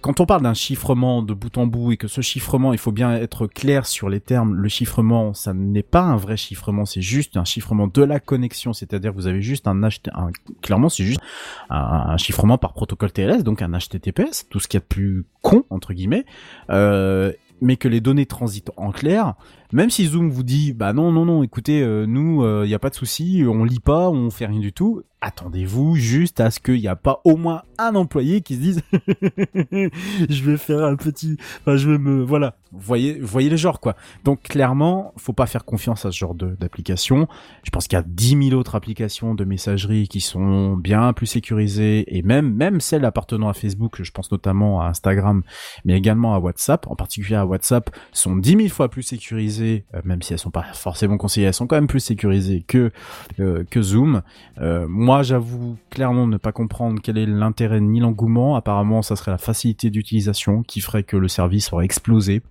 quand 0.01 0.21
on 0.21 0.27
parle 0.27 0.43
d'un 0.43 0.55
chiffrement 0.55 1.23
de 1.23 1.35
bout 1.35 1.59
en 1.59 1.67
bout 1.67 1.93
et 1.93 1.97
que 1.97 2.09
ce 2.09 2.21
chiffrement, 2.21 2.73
il 2.73 2.79
faut 2.79 2.93
bien 2.93 3.13
être 3.13 3.49
clair 3.49 3.85
sur 3.87 4.09
les 4.09 4.21
termes, 4.21 4.55
le 4.55 4.69
chiffrement, 4.69 5.35
ça 5.35 5.53
n'est 5.53 5.83
pas 5.83 6.03
un 6.03 6.17
vrai 6.17 6.37
chiffrement, 6.37 6.87
c'est 6.87 7.03
juste 7.03 7.37
un 7.37 7.45
chiffrement 7.45 7.89
de 7.89 8.03
la 8.03 8.21
connexion, 8.21 8.73
c'est-à-dire 8.73 9.11
que 9.11 9.17
vous 9.17 9.27
avez 9.27 9.43
juste 9.43 9.67
un, 9.67 9.83
un 9.83 10.31
clairement, 10.63 10.89
c'est 10.89 11.05
juste 11.05 11.21
un, 11.69 11.77
un 11.77 12.17
chiffrement 12.17 12.59
par 12.59 12.73
protocole 12.73 13.13
TLS, 13.13 13.43
donc 13.43 13.61
un 13.61 13.73
HTTPS, 13.73 14.47
tout 14.49 14.61
ce 14.61 14.69
qu'il 14.69 14.79
y 14.79 14.81
a 14.81 14.83
de 14.83 14.87
plus 14.87 15.27
con, 15.43 15.65
entre 15.69 15.93
guillemets, 15.93 16.25
euh, 16.71 17.33
mais 17.61 17.77
que 17.77 17.89
les 17.89 18.01
données 18.01 18.27
transitent 18.27 18.71
en 18.77 18.93
clair, 18.93 19.35
même 19.73 19.91
si 19.91 20.07
Zoom 20.07 20.31
vous 20.31 20.43
dit, 20.43 20.73
bah 20.73 20.93
non, 20.93 21.13
non, 21.13 21.25
non, 21.25 21.43
écoutez, 21.43 21.83
euh, 21.83 22.07
nous, 22.07 22.45
il 22.65 22.69
n'y 22.69 22.75
a 22.75 22.79
pas 22.79 22.91
de 22.91 22.95
souci, 22.95 23.45
on 23.47 23.65
lit 23.65 23.81
pas, 23.81 24.11
on 24.11 24.31
fait 24.31 24.47
rien 24.47 24.61
du 24.61 24.73
tout, 24.73 25.03
attendez-vous 25.21 25.97
juste 25.97 26.41
à 26.41 26.51
ce 26.51 26.61
qu'il 26.61 26.81
n'y 26.81 26.89
a 26.89 26.97
pas 26.97 27.21
au 27.25 27.37
moins 27.37 27.63
un 27.79 27.95
employé 27.95 28.41
qui 28.41 28.55
se 28.55 28.61
dise, 28.61 28.83
je 29.73 30.45
vais 30.45 30.57
faire 30.57 30.85
un 30.85 30.97
petit, 30.97 31.37
enfin, 31.61 31.77
je 31.77 31.91
vais 31.91 31.99
me, 31.99 32.23
voilà, 32.23 32.57
voyez, 32.73 33.19
voyez 33.21 33.51
le 33.51 33.57
genre, 33.57 33.81
quoi. 33.81 33.97
Donc, 34.25 34.43
clairement, 34.43 35.13
faut 35.17 35.33
pas 35.33 35.47
faire 35.47 35.65
confiance 35.65 36.05
à 36.05 36.11
ce 36.11 36.19
genre 36.19 36.35
d'application. 36.35 37.29
Je 37.65 37.71
pense 37.71 37.87
qu'il 37.87 37.97
y 37.97 38.01
a 38.01 38.05
10 38.07 38.49
000 38.49 38.59
autres 38.59 38.75
applications 38.75 39.35
de 39.35 39.45
messagerie 39.45 40.09
qui 40.09 40.21
sont 40.21 40.77
bien 40.77 41.13
plus 41.13 41.27
sécurisées 41.27 42.17
et 42.17 42.23
même, 42.23 42.55
même 42.55 42.81
celles 42.81 43.05
appartenant 43.05 43.49
à 43.49 43.55
Facebook, 43.55 44.03
je 44.03 44.11
pense 44.11 44.31
notamment 44.31 44.81
à 44.81 44.87
Instagram, 44.87 45.43
mais 45.85 45.97
également 45.97 46.35
à 46.35 46.39
WhatsApp, 46.39 46.87
en 46.89 46.97
particulier 46.97 47.37
à 47.37 47.47
WhatsApp, 47.47 47.91
sont 48.13 48.37
10 48.37 48.57
000 48.57 48.69
fois 48.69 48.89
plus 48.89 49.03
sécurisées, 49.03 49.60
euh, 49.63 50.01
même 50.05 50.23
si 50.23 50.33
elles 50.33 50.39
sont 50.39 50.51
pas 50.51 50.65
forcément 50.75 51.17
conseillées, 51.17 51.47
elles 51.47 51.55
sont 51.55 51.67
quand 51.67 51.77
même 51.77 51.87
plus 51.87 52.01
sécurisées 52.01 52.65
que, 52.67 52.91
euh, 53.39 53.65
que 53.71 53.83
Zoom. 53.83 54.23
Euh, 54.61 54.87
moi, 54.89 55.23
j'avoue 55.23 55.77
clairement 55.91 56.27
ne 56.27 56.37
pas 56.37 56.53
comprendre 56.53 57.01
quel 57.03 57.19
est 57.19 57.27
l'intérêt 57.27 57.81
ni 57.81 58.01
l'engouement. 58.01 58.57
Apparemment, 58.57 59.03
ça 59.03 59.17
serait 59.17 59.31
la 59.31 59.39
facilité 59.39 59.91
d'utilisation 59.91 60.63
qui 60.63 60.81
ferait 60.81 61.03
que 61.03 61.17
le 61.17 61.29
service 61.29 61.73
aurait 61.73 61.85
explosé. 61.85 62.43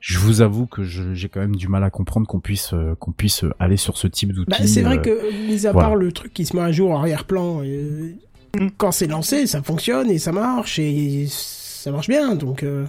Je 0.00 0.18
vous 0.18 0.40
avoue 0.40 0.66
que 0.66 0.82
j'ai 0.82 1.28
quand 1.28 1.38
même 1.38 1.54
du 1.54 1.68
mal 1.68 1.84
à 1.84 1.90
comprendre 1.90 2.26
qu'on 2.26 2.40
puisse 2.40 2.74
euh, 2.74 2.96
qu'on 2.96 3.12
puisse 3.12 3.44
aller 3.60 3.76
sur 3.76 3.96
ce 3.96 4.08
type 4.08 4.32
d'outil. 4.32 4.50
Bah, 4.50 4.66
c'est 4.66 4.82
vrai 4.82 4.98
euh, 4.98 5.00
que, 5.00 5.46
mis 5.46 5.64
à 5.64 5.72
voilà. 5.72 5.88
part 5.88 5.96
le 5.96 6.10
truc 6.10 6.34
qui 6.34 6.44
se 6.44 6.56
met 6.56 6.62
à 6.62 6.72
jour 6.72 6.90
en 6.90 6.98
arrière-plan, 6.98 7.62
euh, 7.62 8.12
quand 8.78 8.90
c'est 8.90 9.06
lancé, 9.06 9.46
ça 9.46 9.62
fonctionne 9.62 10.10
et 10.10 10.18
ça 10.18 10.32
marche 10.32 10.80
et 10.80 11.26
ça 11.28 11.92
marche 11.92 12.08
bien. 12.08 12.34
Donc, 12.34 12.64
euh, 12.64 12.84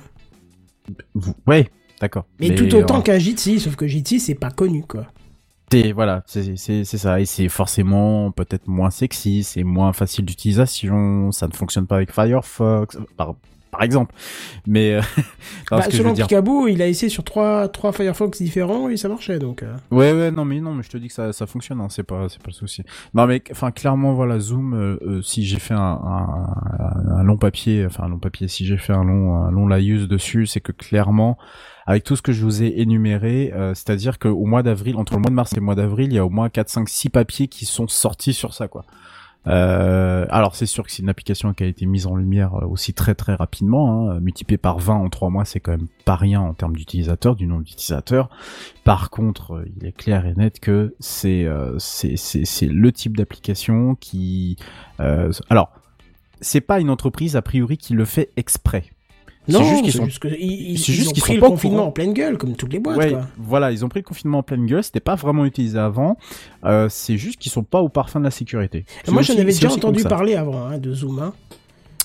ouais, 1.45 1.69
d'accord. 2.03 2.25
mais, 2.39 2.53
tout 2.55 2.75
autant 2.75 2.99
euh, 2.99 3.01
qu'un 3.01 3.17
Jitsi, 3.17 3.59
sauf 3.59 3.75
que 3.77 3.87
Jitsi 3.87 4.19
c'est 4.19 4.35
pas 4.35 4.51
connu 4.51 4.83
quoi. 4.83 5.07
Voilà, 5.95 6.21
c'est 6.27 6.55
c'est 6.55 6.83
c'est 6.83 6.97
ça 6.99 7.19
et 7.19 7.25
c'est 7.25 7.49
forcément 7.49 8.29
peut-être 8.31 8.67
moins 8.67 8.91
sexy, 8.91 9.43
c'est 9.43 9.63
moins 9.63 9.91
facile 9.91 10.25
d'utilisation, 10.25 11.31
ça 11.31 11.47
ne 11.47 11.53
fonctionne 11.53 11.87
pas 11.87 11.95
avec 11.95 12.11
Firefox 12.11 12.97
par 13.17 13.35
par 13.71 13.81
exemple. 13.81 14.13
Mais 14.67 14.93
euh, 14.93 15.01
Bah, 15.71 15.81
ce 15.81 15.89
selon 15.97 16.13
dire 16.13 16.27
Picaboo, 16.27 16.67
il 16.67 16.79
a 16.83 16.87
essayé 16.87 17.09
sur 17.09 17.23
trois 17.23 17.67
trois 17.69 17.91
Firefox 17.91 18.37
différents 18.39 18.87
et 18.89 18.97
ça 18.97 19.09
marchait 19.09 19.39
donc. 19.39 19.63
euh. 19.63 19.73
Ouais 19.89 20.13
ouais 20.13 20.29
non 20.29 20.45
mais 20.45 20.59
non 20.61 20.75
mais 20.75 20.83
je 20.83 20.89
te 20.91 20.97
dis 20.97 21.07
que 21.07 21.13
ça 21.15 21.33
ça 21.33 21.47
fonctionne 21.47 21.81
hein, 21.81 21.87
c'est 21.89 22.03
pas 22.03 22.29
c'est 22.29 22.37
pas 22.37 22.49
le 22.49 22.53
souci. 22.53 22.83
Non 23.15 23.25
mais 23.25 23.41
enfin 23.51 23.71
clairement 23.71 24.13
voilà 24.13 24.37
Zoom 24.39 24.75
euh, 24.75 24.99
euh, 25.01 25.21
si 25.23 25.43
j'ai 25.43 25.57
fait 25.57 25.73
un, 25.73 25.79
un, 25.79 27.15
un 27.17 27.23
long 27.23 27.37
papier 27.37 27.87
enfin 27.87 28.03
un 28.03 28.09
long 28.09 28.19
papier 28.19 28.47
si 28.47 28.63
j'ai 28.67 28.77
fait 28.77 28.93
un 28.93 29.03
long 29.03 29.37
un 29.43 29.49
long 29.49 29.65
laïus 29.67 30.07
dessus 30.07 30.45
c'est 30.45 30.61
que 30.61 30.71
clairement 30.71 31.39
avec 31.85 32.03
tout 32.03 32.15
ce 32.15 32.21
que 32.21 32.31
je 32.31 32.43
vous 32.43 32.63
ai 32.63 32.79
énuméré 32.81 33.51
euh, 33.53 33.73
c'est-à-dire 33.73 34.19
que 34.19 34.27
au 34.27 34.45
mois 34.45 34.63
d'avril 34.63 34.95
entre 34.97 35.13
le 35.13 35.19
mois 35.19 35.29
de 35.29 35.35
mars 35.35 35.53
et 35.53 35.57
le 35.57 35.61
mois 35.61 35.75
d'avril 35.75 36.11
il 36.11 36.15
y 36.15 36.19
a 36.19 36.25
au 36.25 36.29
moins 36.29 36.49
4 36.49 36.69
5 36.69 36.89
6 36.89 37.09
papiers 37.09 37.47
qui 37.47 37.65
sont 37.65 37.87
sortis 37.87 38.33
sur 38.33 38.53
ça 38.53 38.67
quoi. 38.67 38.85
Euh, 39.47 40.25
alors 40.29 40.55
c'est 40.55 40.65
sûr 40.65 40.85
que 40.85 40.91
c'est 40.91 41.01
une 41.01 41.09
application 41.09 41.53
qui 41.53 41.63
a 41.63 41.67
été 41.67 41.85
mise 41.85 42.07
en 42.07 42.15
lumière 42.15 42.55
euh, 42.55 42.65
aussi 42.65 42.93
très 42.93 43.13
très 43.13 43.35
rapidement, 43.35 44.09
hein, 44.09 44.19
multiplié 44.21 44.57
par 44.57 44.79
20 44.79 44.95
en 44.95 45.09
3 45.09 45.29
mois, 45.29 45.45
c'est 45.45 45.59
quand 45.59 45.71
même 45.71 45.87
pas 46.05 46.15
rien 46.15 46.39
en 46.39 46.53
termes 46.53 46.75
d'utilisateurs, 46.75 47.35
du 47.35 47.45
nombre 47.45 47.63
d'utilisateurs. 47.63 48.29
Par 48.85 49.09
contre, 49.09 49.55
euh, 49.55 49.65
il 49.75 49.85
est 49.85 49.91
clair 49.91 50.25
et 50.25 50.33
net 50.33 50.59
que 50.59 50.95
c'est 50.99 51.43
euh, 51.43 51.77
le 52.61 52.91
type 52.91 53.17
d'application 53.17 53.95
qui 53.95 54.55
euh, 55.01 55.31
alors 55.49 55.71
c'est 56.39 56.61
pas 56.61 56.79
une 56.79 56.89
entreprise 56.89 57.35
a 57.35 57.41
priori 57.41 57.77
qui 57.77 57.93
le 57.93 58.05
fait 58.05 58.31
exprès. 58.37 58.85
Non, 59.47 59.59
c'est 59.59 59.65
juste 59.69 59.83
qu'ils 59.83 59.91
c'est 59.91 59.97
sont 59.97 60.05
juste 60.05 60.19
que 60.19 60.27
ils, 60.29 60.71
ils- 60.71 60.77
c'est 60.79 60.91
ils 60.91 60.95
juste 60.95 61.09
ont 61.09 61.11
qu'ils 61.13 61.21
pris 61.21 61.31
sont 61.31 61.35
le 61.35 61.41
pas 61.41 61.47
confinement 61.49 61.87
en 61.87 61.91
pleine 61.91 62.13
gueule 62.13 62.37
comme 62.37 62.55
toutes 62.55 62.71
les 62.71 62.79
boîtes 62.79 62.97
Ouais, 62.97 63.09
quoi. 63.11 63.27
voilà, 63.37 63.71
ils 63.71 63.83
ont 63.83 63.89
pris 63.89 63.99
le 63.99 64.05
confinement 64.05 64.37
en 64.39 64.43
pleine 64.43 64.65
gueule, 64.65 64.83
c'était 64.83 64.99
pas 65.01 65.15
vraiment 65.15 65.45
utilisé 65.45 65.77
avant. 65.77 66.17
Euh, 66.65 66.87
c'est 66.89 67.17
juste 67.17 67.39
qu'ils 67.39 67.51
sont 67.51 67.63
pas 67.63 67.81
au 67.81 67.89
parfum 67.89 68.19
de 68.19 68.25
la 68.25 68.31
sécurité. 68.31 68.85
Moi 69.09 69.19
aussi- 69.21 69.33
j'en 69.33 69.39
avais 69.39 69.51
déjà 69.51 69.71
entendu 69.71 70.03
parler 70.03 70.35
avant 70.35 70.65
hein, 70.65 70.77
de 70.77 70.93
Zoom. 70.93 71.19
Hein. 71.19 71.33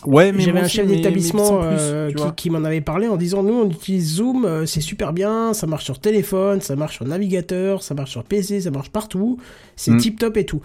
Ouais, 0.06 0.31
mais 0.31 0.43
J'avais 0.44 0.60
un 0.60 0.69
chef 0.69 0.86
mais- 0.86 0.93
mais 0.93 0.97
d'établissement 0.98 1.59
plus, 1.59 1.66
euh, 1.81 2.10
qui, 2.36 2.51
m'en 2.51 2.62
avait 2.62 2.81
parlé 2.81 3.09
en 3.09 3.16
disant 3.16 3.43
nous 3.43 3.55
on 3.55 3.69
utilise 3.69 4.15
Zoom, 4.15 4.44
euh, 4.44 4.65
c'est 4.65 4.81
super 4.81 5.12
bien, 5.12 5.52
ça 5.55 5.66
marche 5.66 5.85
sur 5.85 5.98
téléphone, 5.98 6.60
ça 6.60 6.77
marche 6.77 6.94
sur 6.97 7.05
navigateur, 7.05 7.82
ça 7.82 7.94
marche 7.94 8.12
sur 8.12 8.23
PC, 8.23 8.60
ça 8.60 8.70
marche 8.70 8.90
partout, 8.90 9.39
c'est 9.74 9.90
Mm. 9.90 9.97
tip 9.98 10.19
top 10.20 10.36
et 10.36 10.44
tout. 10.47 10.60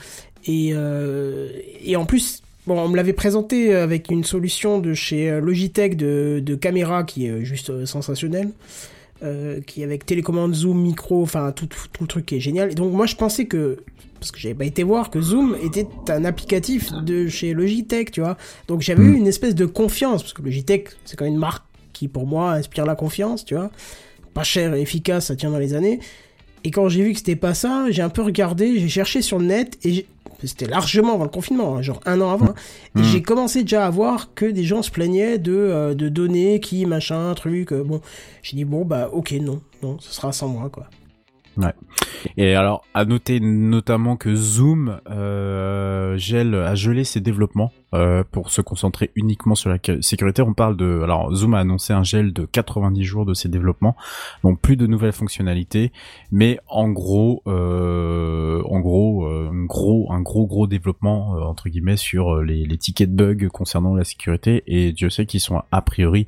Et, 0.45 0.69
euh, 0.73 1.49
et 1.83 1.95
en 1.95 2.05
plus, 2.05 2.42
bon, 2.67 2.79
on 2.79 2.89
me 2.89 2.95
l'avait 2.95 3.13
présenté 3.13 3.73
avec 3.75 4.09
une 4.11 4.23
solution 4.23 4.79
de 4.79 4.93
chez 4.93 5.29
euh, 5.29 5.39
Logitech 5.39 5.95
de, 5.97 6.41
de 6.43 6.55
caméra 6.55 7.03
qui 7.03 7.27
est 7.27 7.29
euh, 7.29 7.43
juste 7.43 7.69
euh, 7.69 7.85
sensationnelle. 7.85 8.49
Euh, 9.21 9.61
qui 9.61 9.79
est 9.79 9.85
avec 9.85 10.05
télécommande 10.05 10.53
Zoom, 10.53 10.81
micro, 10.81 11.21
enfin 11.21 11.53
tout, 11.53 11.65
tout, 11.65 11.87
tout 11.93 12.03
le 12.03 12.07
truc 12.09 12.25
qui 12.25 12.35
est 12.35 12.39
génial. 12.41 12.73
Et 12.73 12.75
donc 12.75 12.91
moi 12.91 13.05
je 13.05 13.15
pensais 13.15 13.45
que, 13.45 13.77
parce 14.19 14.31
que 14.31 14.39
j'avais 14.39 14.53
pas 14.53 14.65
été 14.65 14.83
voir, 14.83 15.09
que 15.09 15.21
Zoom 15.21 15.55
était 15.63 15.87
un 16.09 16.25
applicatif 16.25 16.91
de 16.91 17.29
chez 17.29 17.53
Logitech, 17.53 18.11
tu 18.11 18.19
vois. 18.19 18.35
Donc 18.67 18.81
j'avais 18.81 19.01
eu 19.01 19.15
une 19.15 19.27
espèce 19.27 19.55
de 19.55 19.65
confiance, 19.65 20.23
parce 20.23 20.33
que 20.33 20.41
Logitech 20.41 20.89
c'est 21.05 21.15
quand 21.15 21.23
même 21.23 21.35
une 21.35 21.39
marque 21.39 21.63
qui 21.93 22.09
pour 22.09 22.27
moi 22.27 22.51
inspire 22.51 22.85
la 22.85 22.95
confiance, 22.95 23.45
tu 23.45 23.55
vois. 23.55 23.71
Pas 24.33 24.43
cher 24.43 24.73
et 24.73 24.81
efficace, 24.81 25.27
ça 25.27 25.37
tient 25.37 25.51
dans 25.51 25.59
les 25.59 25.73
années. 25.73 26.01
Et 26.63 26.71
quand 26.71 26.87
j'ai 26.89 27.03
vu 27.03 27.11
que 27.11 27.17
c'était 27.17 27.35
pas 27.35 27.53
ça, 27.53 27.85
j'ai 27.89 28.01
un 28.01 28.09
peu 28.09 28.21
regardé, 28.21 28.79
j'ai 28.79 28.87
cherché 28.89 29.21
sur 29.21 29.37
le 29.39 29.45
net 29.45 29.77
et 29.83 29.91
j'ai- 29.93 30.07
c'était 30.45 30.65
largement 30.67 31.13
avant 31.13 31.23
le 31.23 31.29
confinement, 31.29 31.75
hein, 31.77 31.81
genre 31.81 31.99
un 32.05 32.19
an 32.21 32.29
avant. 32.31 32.47
hein. 32.47 32.55
Et 32.97 32.99
Mm. 32.99 33.03
j'ai 33.03 33.21
commencé 33.21 33.61
déjà 33.63 33.85
à 33.85 33.89
voir 33.89 34.33
que 34.33 34.45
des 34.45 34.63
gens 34.63 34.81
se 34.81 34.91
plaignaient 34.91 35.37
de, 35.37 35.53
euh, 35.53 35.93
de 35.93 36.09
données 36.09 36.59
qui, 36.59 36.85
machin, 36.85 37.33
truc. 37.35 37.71
euh, 37.71 37.83
bon, 37.83 38.01
j'ai 38.41 38.55
dit 38.57 38.65
bon 38.65 38.83
bah 38.85 39.09
ok 39.13 39.31
non, 39.41 39.61
non, 39.81 39.97
ce 39.99 40.13
sera 40.13 40.31
sans 40.33 40.47
moi 40.49 40.69
quoi. 40.69 40.87
Et 42.37 42.55
alors, 42.55 42.85
à 42.93 43.05
noter 43.05 43.39
notamment 43.39 44.17
que 44.17 44.35
Zoom 44.35 44.99
euh, 45.09 46.17
gèle, 46.17 46.55
a 46.55 46.75
gelé 46.75 47.03
ses 47.03 47.19
développements 47.19 47.71
euh, 47.93 48.23
pour 48.31 48.49
se 48.49 48.61
concentrer 48.61 49.11
uniquement 49.15 49.55
sur 49.55 49.69
la 49.69 49.77
sécurité. 50.01 50.41
On 50.41 50.53
parle 50.53 50.77
de, 50.77 51.01
alors 51.03 51.33
Zoom 51.33 51.53
a 51.53 51.59
annoncé 51.59 51.93
un 51.93 52.03
gel 52.03 52.33
de 52.33 52.45
90 52.45 53.03
jours 53.03 53.25
de 53.25 53.33
ses 53.33 53.49
développements, 53.49 53.95
donc 54.43 54.59
plus 54.59 54.77
de 54.77 54.87
nouvelles 54.87 55.13
fonctionnalités, 55.13 55.91
mais 56.31 56.59
en 56.67 56.89
gros, 56.89 57.43
euh, 57.47 58.61
en 58.63 58.79
gros, 58.79 59.27
euh, 59.27 59.49
un 59.51 59.65
gros, 59.65 60.11
un 60.11 60.21
gros 60.21 60.47
gros 60.47 60.67
développement 60.67 61.35
euh, 61.35 61.41
entre 61.41 61.69
guillemets 61.69 61.97
sur 61.97 62.35
euh, 62.35 62.43
les, 62.43 62.65
les 62.65 62.77
tickets 62.77 63.13
de 63.13 63.33
bugs 63.33 63.49
concernant 63.49 63.95
la 63.95 64.03
sécurité. 64.03 64.63
Et 64.67 64.91
Dieu 64.91 65.09
sait 65.09 65.25
qu'ils 65.25 65.39
sont 65.39 65.61
a 65.71 65.81
priori 65.81 66.27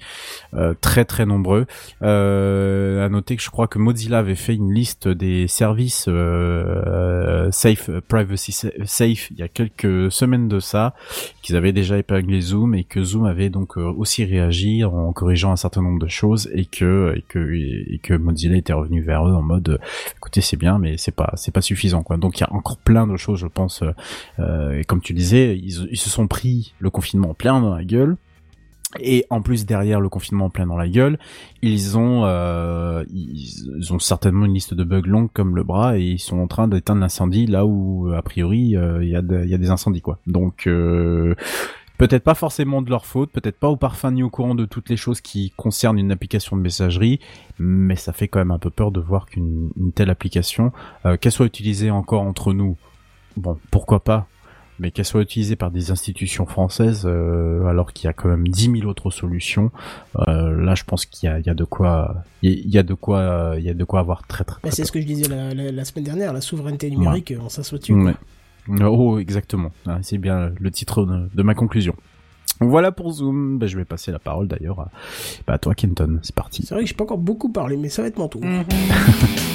très 0.82 1.06
très 1.06 1.26
nombreux. 1.26 1.66
À 2.02 3.10
noter 3.10 3.36
que 3.36 3.42
je 3.42 3.50
crois 3.50 3.68
que 3.68 3.80
Mozilla 3.80 4.20
avait 4.20 4.36
fait 4.36 4.56
une 4.56 4.74
liste 4.74 5.08
des 5.08 5.48
services 5.48 5.85
euh, 6.08 7.52
Safe 7.52 7.90
Privacy 8.08 8.52
Safe 8.52 9.32
il 9.32 9.38
y 9.38 9.44
a 9.44 9.48
quelques 9.48 10.12
semaines 10.12 10.48
de 10.48 10.60
ça, 10.60 10.94
qu'ils 11.42 11.56
avaient 11.56 11.74
déjà 11.74 11.98
épinglé 11.98 12.42
Zoom 12.42 12.76
et 12.76 12.84
que 12.84 13.04
Zoom 13.04 13.26
avait 13.26 13.50
donc 13.50 13.78
euh, 13.78 13.92
aussi 13.98 14.26
réagi 14.26 14.84
en 14.84 15.14
corrigeant 15.14 15.52
un 15.52 15.56
certain 15.56 15.82
nombre 15.82 16.00
de 16.00 16.08
choses 16.08 16.50
et 16.54 16.66
que 16.66 17.14
et 17.16 17.24
que 17.28 17.54
et 17.54 18.00
que 18.02 18.14
Mozilla 18.14 18.58
était 18.58 18.74
revenu 18.74 19.02
vers 19.02 19.28
eux 19.28 19.34
en 19.34 19.42
mode 19.42 19.70
euh, 19.70 19.78
écoutez 20.18 20.42
c'est 20.42 20.58
bien 20.58 20.80
mais 20.80 20.98
c'est 20.98 21.16
pas 21.16 21.34
c'est 21.36 21.54
pas 21.54 21.62
suffisant 21.62 22.04
quoi. 22.04 22.18
Donc 22.18 22.40
il 22.40 22.42
y 22.42 22.44
a 22.44 22.54
encore 22.54 22.78
plein 22.78 23.08
de 23.08 23.18
choses 23.18 23.40
je 23.40 23.48
pense 23.48 23.84
euh, 24.40 24.80
et 24.80 24.84
comme 24.84 25.02
tu 25.02 25.14
disais 25.14 25.58
ils, 25.58 25.98
se 25.98 26.10
sont 26.10 26.28
pris 26.28 26.74
le 26.80 26.90
confinement 26.90 27.32
en 27.32 27.34
plein 27.34 27.62
dans 27.62 27.74
la 27.74 27.84
gueule 27.84 28.18
et 29.00 29.26
en 29.30 29.42
plus 29.42 29.66
derrière 29.66 30.00
le 30.00 30.10
confinement 30.10 30.46
en 30.46 30.50
plein 30.50 30.68
dans 30.68 30.78
la 30.78 30.88
gueule, 30.88 31.18
ils 31.62 31.98
ont 31.98 32.26
euh, 32.26 33.04
ils 33.14 33.94
ont 33.94 34.00
certainement 34.00 34.46
une 34.46 34.54
liste 34.54 34.74
de 34.74 34.84
bugs 34.84 35.02
longue 35.06 35.30
comme 35.34 35.56
le 35.56 35.64
bras 35.64 35.98
et 35.98 36.04
ils 36.04 36.20
sont 36.20 36.40
en 36.40 36.48
train 36.48 36.68
d'éteindre 36.68 37.02
l'incendie 37.02 37.46
là 37.46 37.66
où 37.66 38.12
a 38.16 38.22
priori 38.22 38.76
euh, 38.76 39.04
il 39.04 39.10
y 39.10 39.16
a 39.16 39.22
y 39.22 39.54
a 39.54 39.58
des 39.58 39.70
incendies 39.70 40.02
quoi. 40.02 40.20
Donc 40.28 40.68
euh, 40.68 41.36
peut-être 41.98 42.24
pas 42.24 42.36
forcément 42.36 42.82
de 42.82 42.90
leur 42.90 43.06
faute, 43.06 43.32
peut-être 43.32 43.58
pas 43.58 43.70
au 43.70 43.78
parfum 43.78 44.12
ni 44.12 44.24
au 44.24 44.30
courant 44.30 44.56
de 44.56 44.66
toutes 44.66 44.90
les 44.90 44.98
choses 44.98 45.22
qui 45.22 45.52
concernent 45.56 46.00
une 46.00 46.12
application 46.12 46.58
de 46.58 46.62
messagerie, 46.62 47.20
mais 47.60 47.96
ça 47.96 48.14
fait 48.14 48.28
quand 48.28 48.40
même 48.40 48.52
un 48.52 48.60
peu 48.60 48.70
peur 48.70 48.92
de 48.92 49.00
voir 49.00 49.26
qu'une 49.26 49.70
une 49.78 49.92
telle 49.92 50.10
application, 50.10 50.72
euh, 51.06 51.18
qu'elle 51.18 51.32
soit 51.32 51.46
utilisée 51.46 51.92
encore 51.92 52.22
entre 52.22 52.54
nous, 52.54 52.78
bon 53.38 53.58
pourquoi 53.72 54.04
pas, 54.04 54.28
mais 54.80 54.92
qu'elle 54.92 55.06
soit 55.06 55.22
utilisée 55.22 55.56
par 55.56 55.72
des 55.72 55.92
institutions 55.92 56.46
françaises, 56.46 57.04
euh, 57.06 57.66
alors 57.68 57.94
qu'il 57.94 58.06
y 58.06 58.10
a 58.10 58.14
quand 58.14 58.28
même 58.30 58.48
10 58.48 58.72
000 58.80 58.90
autres 58.90 59.10
solutions, 59.12 59.72
euh, 60.28 60.52
là 60.64 60.76
je 60.76 60.84
pense 60.84 61.06
qu'il 61.06 61.28
y 61.30 61.32
a, 61.32 61.40
il 61.40 61.46
y 61.46 61.50
a 61.50 61.54
de 61.54 61.64
quoi, 61.64 62.24
il 62.42 62.70
y 62.70 62.78
a 62.78 62.84
de 62.84 62.94
quoi, 62.94 63.56
il 63.58 63.64
y 63.64 63.70
a 63.70 63.74
de 63.74 63.84
quoi 63.84 64.00
avoir 64.02 64.28
très 64.28 64.44
très. 64.44 64.56
Bah, 64.64 64.70
très 64.70 64.72
c'est 64.72 64.86
ce 64.86 64.92
que 64.92 65.00
je 65.02 65.06
disais 65.06 65.28
la, 65.30 65.54
la- 65.54 65.72
la 65.72 65.86
semaine 65.86 66.04
dernière, 66.06 66.34
la 66.34 66.42
souveraineté 66.42 66.90
numérique, 66.90 67.34
on 67.42 67.50
s'assoit 67.50 67.78
dessus. 67.78 67.94
Ouais. 67.94 68.14
Oh, 68.82 69.20
exactement. 69.20 69.72
Ah, 69.86 70.00
C'est 70.02 70.18
bien 70.18 70.52
le 70.60 70.72
titre 70.72 71.06
de, 71.06 71.30
de 71.34 71.44
ma 71.44 71.54
conclusion. 71.54 71.96
Voilà 72.62 72.92
pour 72.92 73.12
Zoom. 73.12 73.60
Bah, 73.60 73.68
je 73.68 73.78
vais 73.78 73.86
passer 73.86 74.12
la 74.12 74.18
parole 74.20 74.48
d'ailleurs 74.48 74.80
à, 74.80 74.90
bah, 75.46 75.54
à 75.54 75.58
toi, 75.60 75.76
Kenton. 75.76 76.20
C'est 76.24 76.34
parti. 76.34 76.66
C'est 76.66 76.74
vrai 76.74 76.84
que 76.84 76.90
j'ai 76.90 76.96
pas 76.96 77.04
encore 77.04 77.18
beaucoup 77.18 77.52
parlé, 77.52 77.78
mais 77.78 77.90
ça 77.90 78.02
va 78.02 78.08
être 78.08 78.18
mon 78.18 78.28
tour. 78.28 78.42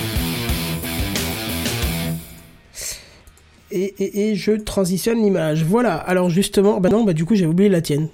et, 3.73 3.95
et, 4.03 4.31
et 4.31 4.35
je 4.35 4.53
transitionne 4.53 5.23
l'image. 5.23 5.65
Voilà. 5.65 5.95
Alors 5.97 6.31
justement, 6.31 6.81
bah 6.81 6.89
non, 6.89 7.05
bah 7.05 7.13
du 7.13 7.25
coup 7.25 7.35
j'ai 7.35 7.47
oublié 7.47 7.69
la 7.69 7.81
tienne. 7.81 8.09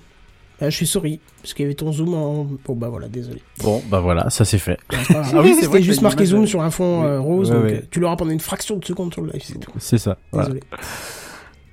Bah, 0.61 0.71
je 0.71 0.77
suis 0.77 0.87
sorry 0.87 1.21
parce 1.43 1.53
qu'il 1.53 1.65
y 1.65 1.67
avait 1.67 1.75
ton 1.75 1.93
zoom 1.93 2.15
en. 2.15 2.47
Bon 2.65 2.75
bah 2.75 2.89
voilà, 2.89 3.09
désolé. 3.09 3.43
Bon, 3.63 3.83
bah 3.91 4.01
voilà, 4.01 4.31
ça 4.31 4.45
c'est 4.47 4.59
fait. 4.59 4.79
Ah 4.91 4.97
oui, 5.43 5.55
c'est 5.59 5.67
C'était 5.67 5.83
juste 5.83 6.01
marqué 6.03 6.25
zoom 6.25 6.47
sur 6.47 6.63
un 6.63 6.71
fond 6.71 7.01
Oui. 7.03 7.07
euh, 7.07 7.21
rose, 7.21 7.51
Ouais, 7.51 7.57
donc 7.57 7.65
ouais. 7.67 7.73
euh, 7.75 7.81
tu 7.91 8.01
l'auras 8.01 8.17
pendant 8.17 8.31
une 8.31 8.41
fraction 8.41 8.77
de 8.77 8.85
seconde 8.85 9.13
sur 9.13 9.23
le 9.23 9.33
live, 9.33 9.43
c'est 9.45 9.59
tout. 9.61 9.71
C'est 9.79 9.99
ça. 9.99 10.17
Voilà. 10.33 10.49
Désolé. 10.49 10.63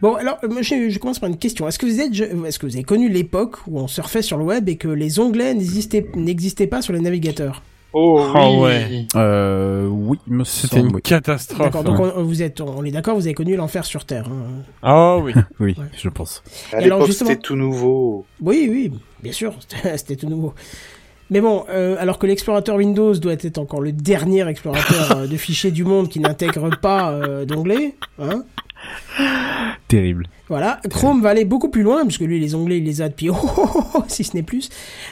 Bon, 0.02 0.16
alors, 0.16 0.38
euh, 0.44 0.62
je, 0.62 0.90
je 0.90 1.00
commence 1.00 1.20
par 1.20 1.30
une 1.30 1.38
question. 1.38 1.66
Est-ce 1.66 1.80
que 1.80 1.86
vous 1.86 2.02
êtes, 2.02 2.12
est-ce 2.14 2.60
que 2.60 2.66
vous 2.66 2.76
avez 2.76 2.84
connu 2.84 3.08
l'époque 3.08 3.56
où 3.68 3.80
on 3.80 3.88
surfait 3.88 4.22
sur 4.22 4.38
le 4.38 4.44
web 4.44 4.68
et 4.68 4.76
que 4.76 4.90
les 4.90 5.20
onglets 5.20 5.54
n'existaient, 5.54 6.06
n'existaient 6.16 6.68
pas 6.68 6.82
sur 6.82 6.92
les 6.92 7.00
navigateurs? 7.00 7.64
Oh, 7.94 8.26
Oh, 8.36 8.64
ouais. 8.64 9.06
Euh, 9.16 9.88
oui, 9.88 10.18
C'était 10.46 10.80
une 10.80 10.96
Oui, 10.96 11.02
catastrophe. 11.02 11.60
D'accord, 11.60 11.84
donc 11.84 12.00
on, 12.00 12.24
vous 12.24 12.42
êtes, 12.42 12.60
on 12.62 12.84
est 12.84 12.92
d'accord, 12.92 13.16
vous 13.16 13.26
avez 13.28 13.36
connu 13.36 13.56
l'enfer 13.56 13.86
sur 13.86 14.06
Terre. 14.06 14.26
hein. 14.28 14.64
Ah 14.82 15.18
oui. 15.18 15.34
oui 15.60 15.76
Ouais. 15.78 15.86
je 15.96 16.10
pense. 16.10 16.44
À 16.72 16.82
l'époque, 16.82 17.06
justement- 17.06 17.30
c'était 17.30 17.42
tout 17.42 17.56
nouveau. 17.56 18.26
Oui, 18.42 18.68
oui, 18.70 18.92
bien 19.22 19.32
sûr, 19.32 19.54
c'était 19.96 20.16
tout 20.16 20.28
nouveau. 20.28 20.54
Mais 21.30 21.40
bon, 21.42 21.66
euh, 21.70 21.96
alors 22.00 22.20
que 22.20 22.28
l'explorateur 22.28 22.76
Windows 22.76 23.14
doit 23.16 23.34
être 23.34 23.58
encore 23.58 23.82
le 23.82 23.92
dernier 23.92 24.48
explorateur 24.48 25.18
euh, 25.18 25.28
de 25.28 25.38
fichiers 25.38 25.72
du 25.72 25.84
monde 25.84 26.10
qui 26.10 26.20
n'intègre 26.20 26.70
pas 26.80 27.12
euh, 27.12 27.46
d'onglets, 27.46 27.96
hein, 28.20 28.44
Terrible. 29.88 30.28
Voilà, 30.54 30.80
Chrome 30.88 31.20
va 31.20 31.30
aller 31.30 31.46
beaucoup 31.46 31.70
plus 31.70 31.82
loin, 31.82 32.04
puisque 32.06 32.22
lui, 32.22 32.40
les 32.40 32.54
onglets, 32.54 32.78
il 32.78 32.84
les 32.84 33.02
a 33.02 33.10
depuis, 33.10 33.28
oh, 33.32 33.36
oh, 33.42 33.66
oh, 33.74 33.84
oh, 33.96 34.04
si 34.08 34.24
ce 34.24 34.36
n'est 34.36 34.44
plus. 34.44 34.70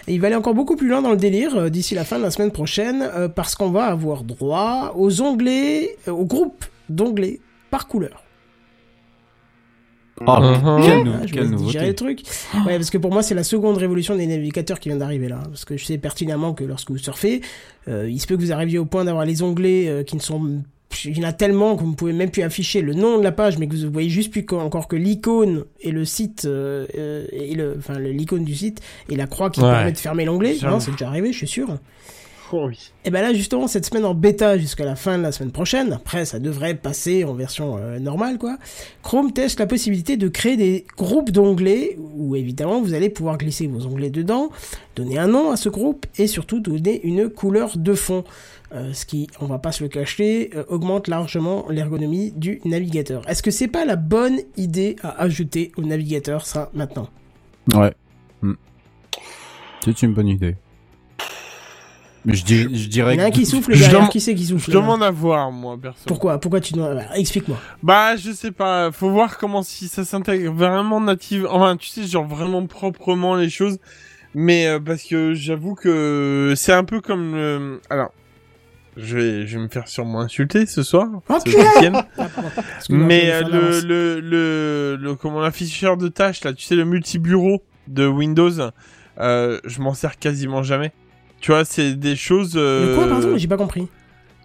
Et 0.08 0.14
il 0.14 0.22
va 0.22 0.28
aller 0.28 0.36
encore 0.36 0.54
beaucoup 0.54 0.76
plus 0.76 0.88
loin 0.88 1.02
dans 1.02 1.10
le 1.10 1.18
délire 1.18 1.56
euh, 1.56 1.70
d'ici 1.70 1.96
la 1.96 2.04
fin 2.04 2.20
de 2.20 2.24
la 2.24 2.30
semaine 2.30 2.52
prochaine, 2.52 3.02
euh, 3.02 3.28
parce 3.28 3.56
qu'on 3.56 3.72
va 3.72 3.86
avoir 3.86 4.24
droit 4.24 4.94
aux 4.96 5.20
onglets, 5.24 5.98
euh, 6.08 6.12
au 6.12 6.26
groupe 6.26 6.64
d'onglets 6.90 7.40
par 7.72 7.88
couleur. 7.88 8.24
Oh, 10.20 10.26
Ah, 10.28 11.26
digérer 11.26 11.48
nouveauté. 11.48 11.88
le 11.88 11.96
truc. 11.96 12.22
Ouais, 12.68 12.78
parce 12.78 12.92
que 12.92 13.00
pour 13.00 13.12
moi, 13.12 13.24
c'est 13.24 13.34
la 13.34 13.44
seconde 13.44 13.78
révolution 13.78 14.16
des 14.16 14.28
navigateurs 14.28 14.80
qui 14.80 14.90
vient 14.90 14.98
d'arriver 15.00 15.28
là. 15.28 15.40
Parce 15.46 15.66
que 15.66 15.76
je 15.76 15.86
sais 15.86 15.98
pertinemment 15.98 16.54
que 16.54 16.64
lorsque 16.64 16.92
vous 16.92 17.00
surfez, 17.00 17.42
euh, 17.88 18.08
il 18.08 18.20
se 18.22 18.28
peut 18.28 18.36
que 18.36 18.42
vous 18.42 18.52
arriviez 18.52 18.78
au 18.78 18.86
point 18.86 19.06
d'avoir 19.06 19.26
les 19.26 19.42
onglets 19.42 19.88
euh, 19.88 20.04
qui 20.04 20.16
ne 20.16 20.22
sont 20.22 20.62
il 21.06 21.18
y 21.18 21.22
en 21.26 21.28
a 21.28 21.34
tellement 21.34 21.76
que 21.76 21.82
vous 21.84 21.90
ne 21.92 21.96
pouvez 21.96 22.14
même 22.14 22.30
plus 22.32 22.44
afficher 22.44 22.82
le 22.82 22.94
nom 22.94 23.18
de 23.18 23.24
la 23.24 23.32
page, 23.32 23.58
mais 23.58 23.68
que 23.68 23.76
vous 23.76 23.92
voyez 23.92 24.10
juste 24.10 24.32
plus 24.32 24.46
encore 24.58 24.88
que 24.88 24.96
l'icône 24.96 25.66
et 25.82 25.92
le 25.92 26.06
site, 26.06 26.46
euh, 26.46 26.86
euh, 26.98 27.26
et 27.32 27.56
le, 27.56 27.76
enfin 27.78 28.00
l'icône 28.00 28.44
du 28.44 28.56
site 28.56 28.82
et 29.10 29.16
la 29.16 29.28
croix 29.28 29.50
qui 29.50 29.62
Ouais. 29.62 29.70
permet 29.72 29.92
de 29.92 29.98
fermer 29.98 30.26
l'onglet. 30.26 30.58
Hein, 30.64 30.80
c'est 30.80 30.92
déjà 30.92 31.08
arrivé, 31.08 31.32
je 31.32 31.38
suis 31.38 31.48
sûr. 31.48 31.78
Oh 32.54 32.66
oui. 32.68 32.92
Et 33.06 33.12
ben 33.12 33.22
là, 33.22 33.34
justement, 33.34 33.66
cette 33.68 33.86
semaine 33.86 34.04
en 34.04 34.14
bêta 34.14 34.58
jusqu'à 34.58 34.84
la 34.84 34.98
fin 34.98 35.18
de 35.18 35.24
la 35.24 35.32
semaine 35.32 35.52
prochaine, 35.54 35.94
après 35.94 36.26
ça 36.26 36.38
devrait 36.38 36.74
passer 36.76 37.24
en 37.24 37.34
version 37.34 37.78
euh, 37.78 37.98
normale, 37.98 38.38
quoi. 38.38 38.58
Chrome 39.04 39.32
teste 39.32 39.60
la 39.62 39.68
possibilité 39.68 40.18
de 40.18 40.28
créer 40.28 40.58
des 40.58 40.86
groupes 40.98 41.32
d'onglets 41.32 41.98
où 42.18 42.36
évidemment 42.36 42.82
vous 42.82 42.94
allez 42.94 43.10
pouvoir 43.10 43.38
glisser 43.38 43.68
vos 43.68 43.86
onglets 43.86 44.10
dedans, 44.10 44.50
donner 44.98 45.18
un 45.18 45.28
nom 45.28 45.50
à 45.52 45.56
ce 45.56 45.70
groupe 45.70 46.06
et 46.18 46.28
surtout 46.28 46.60
donner 46.60 47.00
une 47.06 47.30
couleur 47.30 47.78
de 47.78 47.94
fond. 47.94 48.26
Euh, 48.74 48.94
ce 48.94 49.06
qui, 49.06 49.28
on 49.42 49.48
va 49.48 49.60
pas 49.60 49.74
se 49.74 49.84
le 49.84 49.90
cacher, 49.90 50.50
euh, 50.56 50.64
augmente 50.70 51.10
largement 51.10 51.66
l'ergonomie 51.70 52.32
du 52.32 52.62
navigateur. 52.64 53.28
Est-ce 53.30 53.44
que 53.44 53.52
c'est 53.52 53.68
pas 53.68 53.84
la 53.84 53.98
bonne 53.98 54.40
idée 54.56 54.96
à 55.04 55.22
ajouter 55.22 55.74
au 55.76 55.82
navigateur, 55.82 56.46
ça, 56.46 56.70
maintenant? 56.74 57.10
Ouais. 57.74 57.94
Hmm. 58.42 58.54
C'est 59.84 60.02
une 60.04 60.14
bonne 60.14 60.30
idée. 60.30 60.56
Mais 62.24 62.36
je, 62.36 62.46
dis- 62.46 62.62
je 62.84 62.88
dirais 62.88 63.16
Il 63.16 63.18
y 63.18 63.22
en 63.22 63.26
a 63.26 63.28
un 63.28 63.32
qui 63.32 63.46
souffle 63.48 63.74
je 63.74 63.80
derrière, 63.80 63.98
demande- 64.00 64.12
qui 64.12 64.22
c'est 64.22 64.36
qui 64.36 64.44
Je 64.44 64.50
souffle 64.50 64.72
là 64.72 64.80
demande 64.80 65.02
à 65.04 65.10
voir, 65.12 65.52
moi, 65.52 65.76
perso. 65.82 66.04
Pourquoi 66.06 66.40
Pourquoi 66.40 66.62
tu 66.62 66.74
dois... 66.74 66.94
bah, 66.94 67.02
Explique-moi. 67.16 67.58
Bah, 67.82 68.16
je 68.16 68.32
sais 68.32 68.52
pas. 68.52 68.92
Faut 68.92 69.10
voir 69.10 69.38
comment 69.40 69.64
si 69.64 69.88
ça 69.88 70.06
s'intègre 70.06 70.54
vraiment 70.54 71.02
native. 71.02 71.48
Enfin, 71.50 71.76
tu 71.78 71.88
sais, 71.90 72.04
genre 72.04 72.26
vraiment 72.28 72.66
proprement 72.68 73.36
les 73.36 73.50
choses. 73.50 73.80
Mais 74.36 74.68
euh, 74.68 74.80
parce 74.80 75.04
que 75.04 75.34
j'avoue 75.34 75.74
que 75.76 76.54
c'est 76.56 76.74
un 76.74 76.84
peu 76.86 77.02
comme 77.02 77.34
le... 77.36 77.82
Alors, 77.90 78.12
je 78.98 79.18
vais, 79.18 79.48
je 79.48 79.58
vais 79.58 79.64
me 79.64 79.70
faire 79.70 79.88
sûrement 79.88 80.22
insulter 80.22 80.66
ce 80.66 80.84
soir. 80.84 81.08
Ce. 81.30 81.34
Excuse-moi, 81.36 82.08
Mais 82.90 83.32
euh, 83.32 83.42
le 83.82 84.20
le, 84.22 84.96
le, 85.00 85.16
comment, 85.16 85.40
l'afficheur 85.40 85.98
de 85.98 86.08
tâches, 86.08 86.44
là, 86.44 86.54
tu 86.54 86.64
sais, 86.66 86.76
le 86.76 86.86
multibureau 86.86 87.64
de 87.88 88.06
Windows, 88.08 88.52
euh, 89.20 89.60
je 89.66 89.82
m'en 89.82 89.94
sers 89.94 90.18
quasiment 90.20 90.64
jamais. 90.64 90.92
Tu 91.40 91.52
vois, 91.52 91.66
c'est 91.66 91.94
des 91.96 92.16
choses... 92.16 92.54
Euh... 92.56 92.96
Quoi, 92.96 93.08
pardon 93.08 93.36
J'ai 93.38 93.48
pas 93.48 93.58
compris. 93.58 93.88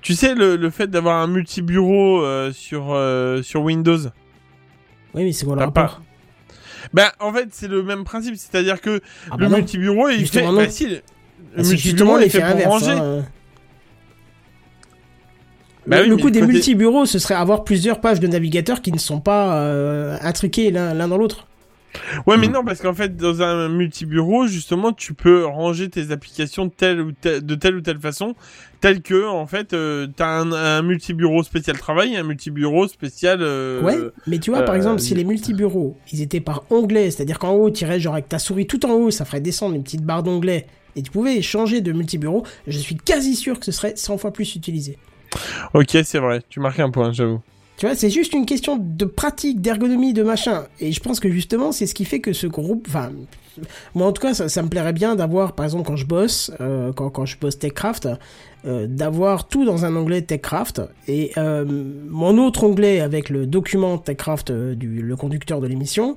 Tu 0.01 0.15
sais, 0.15 0.35
le, 0.35 0.57
le 0.57 0.71
fait 0.71 0.87
d'avoir 0.87 1.21
un 1.21 1.27
multibureau 1.27 2.23
euh, 2.25 2.53
sur, 2.53 2.93
euh, 2.95 3.43
sur 3.43 3.63
Windows. 3.63 3.99
Oui, 5.15 5.25
mais 5.25 5.33
c'est 5.33 5.45
quoi 5.45 5.57
le 5.57 5.63
rapport 5.63 5.97
pas- 5.97 6.01
Ben, 6.95 7.09
en 7.21 7.33
fait, 7.33 7.49
c'est 7.53 7.69
le 7.69 7.83
même 7.83 8.05
principe. 8.05 8.37
C'est-à-dire 8.37 8.81
que 8.81 9.01
Ah 9.31 9.35
le 9.39 9.49
bah 9.49 9.57
multibureau, 9.57 10.09
il 10.09 10.27
fait... 10.29 10.43
Bah 10.43 10.69
si, 10.71 10.87
le, 10.87 11.01
Ah, 11.57 11.63
c'est 11.65 11.71
multibureau, 11.71 12.19
il 12.21 12.31
fait 12.31 12.39
pour 12.41 12.49
inverse, 12.49 12.69
ranger. 12.69 12.91
hein. 12.93 13.25
Bah 15.87 15.97
le 15.99 16.03
oui, 16.05 16.09
le 16.11 16.17
mais 16.17 16.23
coup 16.23 16.31
des 16.31 16.41
côté- 16.41 16.53
multibureaux, 16.53 17.07
ce 17.07 17.19
serait 17.19 17.35
avoir 17.35 17.65
plusieurs 17.65 18.01
pages 18.01 18.21
de 18.21 18.27
navigateur 18.27 18.83
qui 18.83 18.93
ne 18.93 18.99
sont 18.99 19.21
pas 19.21 19.59
euh, 19.61 20.17
intriquées 20.23 20.71
l'un 20.71 20.95
l'un 20.95 21.09
dans 21.09 21.19
l'autre. 21.19 21.47
Ouais, 22.27 22.37
mais 22.37 22.49
Mm. 22.49 22.53
non, 22.53 22.65
parce 22.65 22.83
qu'en 22.83 22.93
fait, 22.93 23.17
dans 23.17 23.41
un 23.41 23.71
multibureau, 23.71 24.47
justement, 24.47 24.93
tu 24.93 25.15
peux 25.15 25.47
ranger 25.47 25.89
tes 25.89 26.11
applications 26.11 26.67
de 26.67 26.71
telle 26.71 27.01
ou 27.01 27.13
telle, 27.13 27.41
de 27.45 27.55
telle 27.55 27.77
ou 27.77 27.81
telle 27.81 27.99
façon, 27.99 28.35
telle 28.83 29.01
que, 29.01 29.27
en 29.27 29.47
fait, 29.47 29.73
euh, 29.73 30.07
t'as 30.15 30.29
un, 30.41 30.53
un 30.53 30.83
multibureau 30.83 31.43
spécial 31.43 31.79
travail 31.79 32.13
et 32.13 32.17
un 32.19 32.23
multibureau 32.23 32.87
spécial... 32.87 33.39
euh, 33.41 33.81
Ouais, 33.83 33.97
mais 34.27 34.39
tu 34.41 34.51
vois, 34.51 34.63
par 34.63 34.75
euh, 34.75 34.77
exemple, 34.77 35.01
si 35.01 35.15
les 35.15 35.25
multibureaux, 35.25 35.97
ils 36.13 36.21
étaient 36.21 36.41
par 36.41 36.65
onglet, 36.69 37.11
c'est-à-dire 37.11 37.39
qu'en 37.39 37.53
haut, 37.53 37.71
tu 37.71 37.85
irais 37.85 37.99
genre 37.99 38.13
avec 38.13 38.29
ta 38.29 38.39
souris 38.39 38.67
tout 38.67 38.85
en 38.85 38.93
haut, 38.93 39.11
ça 39.11 39.25
ferait 39.25 39.41
descendre 39.41 39.75
une 39.75 39.83
petite 39.83 40.03
barre 40.03 40.23
d'onglet, 40.23 40.67
et 40.97 41.03
tu 41.03 41.11
pouvais 41.11 41.41
changer 41.41 41.81
de 41.81 41.93
multibureau, 41.93 42.45
je 42.67 42.79
suis 42.79 42.97
quasi 42.97 43.37
sûr 43.37 43.59
que 43.59 43.65
ce 43.65 43.73
serait 43.73 43.95
100 43.97 44.19
fois 44.19 44.33
plus 44.35 44.55
utilisé. 44.55 44.99
Ok, 45.75 45.97
c'est 46.05 46.19
vrai. 46.19 46.43
Tu 46.49 46.61
marques 46.61 46.81
un 46.81 46.91
point, 46.91 47.13
j'avoue. 47.13 47.41
Tu 47.77 47.85
vois, 47.85 47.95
c'est 47.95 48.09
juste 48.11 48.33
une 48.33 48.47
question 48.47 48.79
de 48.81 49.05
pratique, 49.05 49.61
d'ergonomie, 49.61 50.15
de 50.15 50.23
machin. 50.23 50.65
Et 50.81 50.93
je 50.93 51.01
pense 51.01 51.21
que 51.21 51.31
justement, 51.31 51.73
c'est 51.73 51.87
ce 51.87 51.95
qui 51.95 52.07
fait 52.07 52.21
que 52.21 52.33
ce 52.33 52.47
groupe, 52.47 52.87
enfin, 52.89 53.13
moi 53.95 54.07
en 54.07 54.13
tout 54.13 54.23
cas, 54.23 54.33
ça, 54.33 54.63
me 54.63 54.69
plairait 54.69 54.95
bien 54.95 55.15
d'avoir, 55.15 55.53
par 55.53 55.67
exemple, 55.67 55.87
quand 55.87 55.97
je 55.97 56.07
bosse, 56.07 56.51
euh, 56.61 56.93
quand, 56.95 57.27
je 57.27 57.37
bosse 57.39 57.59
TechCraft, 57.59 58.09
euh, 58.67 58.87
d'avoir 58.89 59.47
tout 59.47 59.67
dans 59.67 59.85
un 59.85 59.95
onglet 59.95 60.23
TechCraft 60.23 60.83
et 61.07 61.33
euh, 61.37 61.67
mon 62.09 62.39
autre 62.39 62.65
onglet 62.65 63.01
avec 63.01 63.29
le 63.29 63.47
document 63.47 63.99
TechCraft 63.99 64.51
du 64.51 65.03
le 65.03 65.17
conducteur 65.17 65.61
de 65.61 65.67
l'émission 65.67 66.17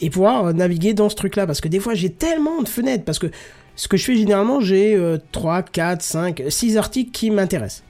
et 0.00 0.10
pouvoir 0.10 0.52
naviguer 0.54 0.94
dans 0.94 1.08
ce 1.08 1.16
truc-là. 1.16 1.46
Parce 1.46 1.60
que 1.60 1.68
des 1.68 1.80
fois, 1.80 1.94
j'ai 1.94 2.10
tellement 2.10 2.62
de 2.62 2.68
fenêtres. 2.68 3.04
Parce 3.04 3.18
que 3.18 3.28
ce 3.76 3.88
que 3.88 3.96
je 3.96 4.04
fais 4.04 4.16
généralement, 4.16 4.60
j'ai 4.60 4.94
euh, 4.94 5.18
3, 5.32 5.62
4, 5.62 6.02
5, 6.02 6.42
6 6.48 6.76
articles 6.76 7.10
qui 7.12 7.30
m'intéressent. 7.30 7.84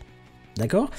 D'accord? 0.59 0.91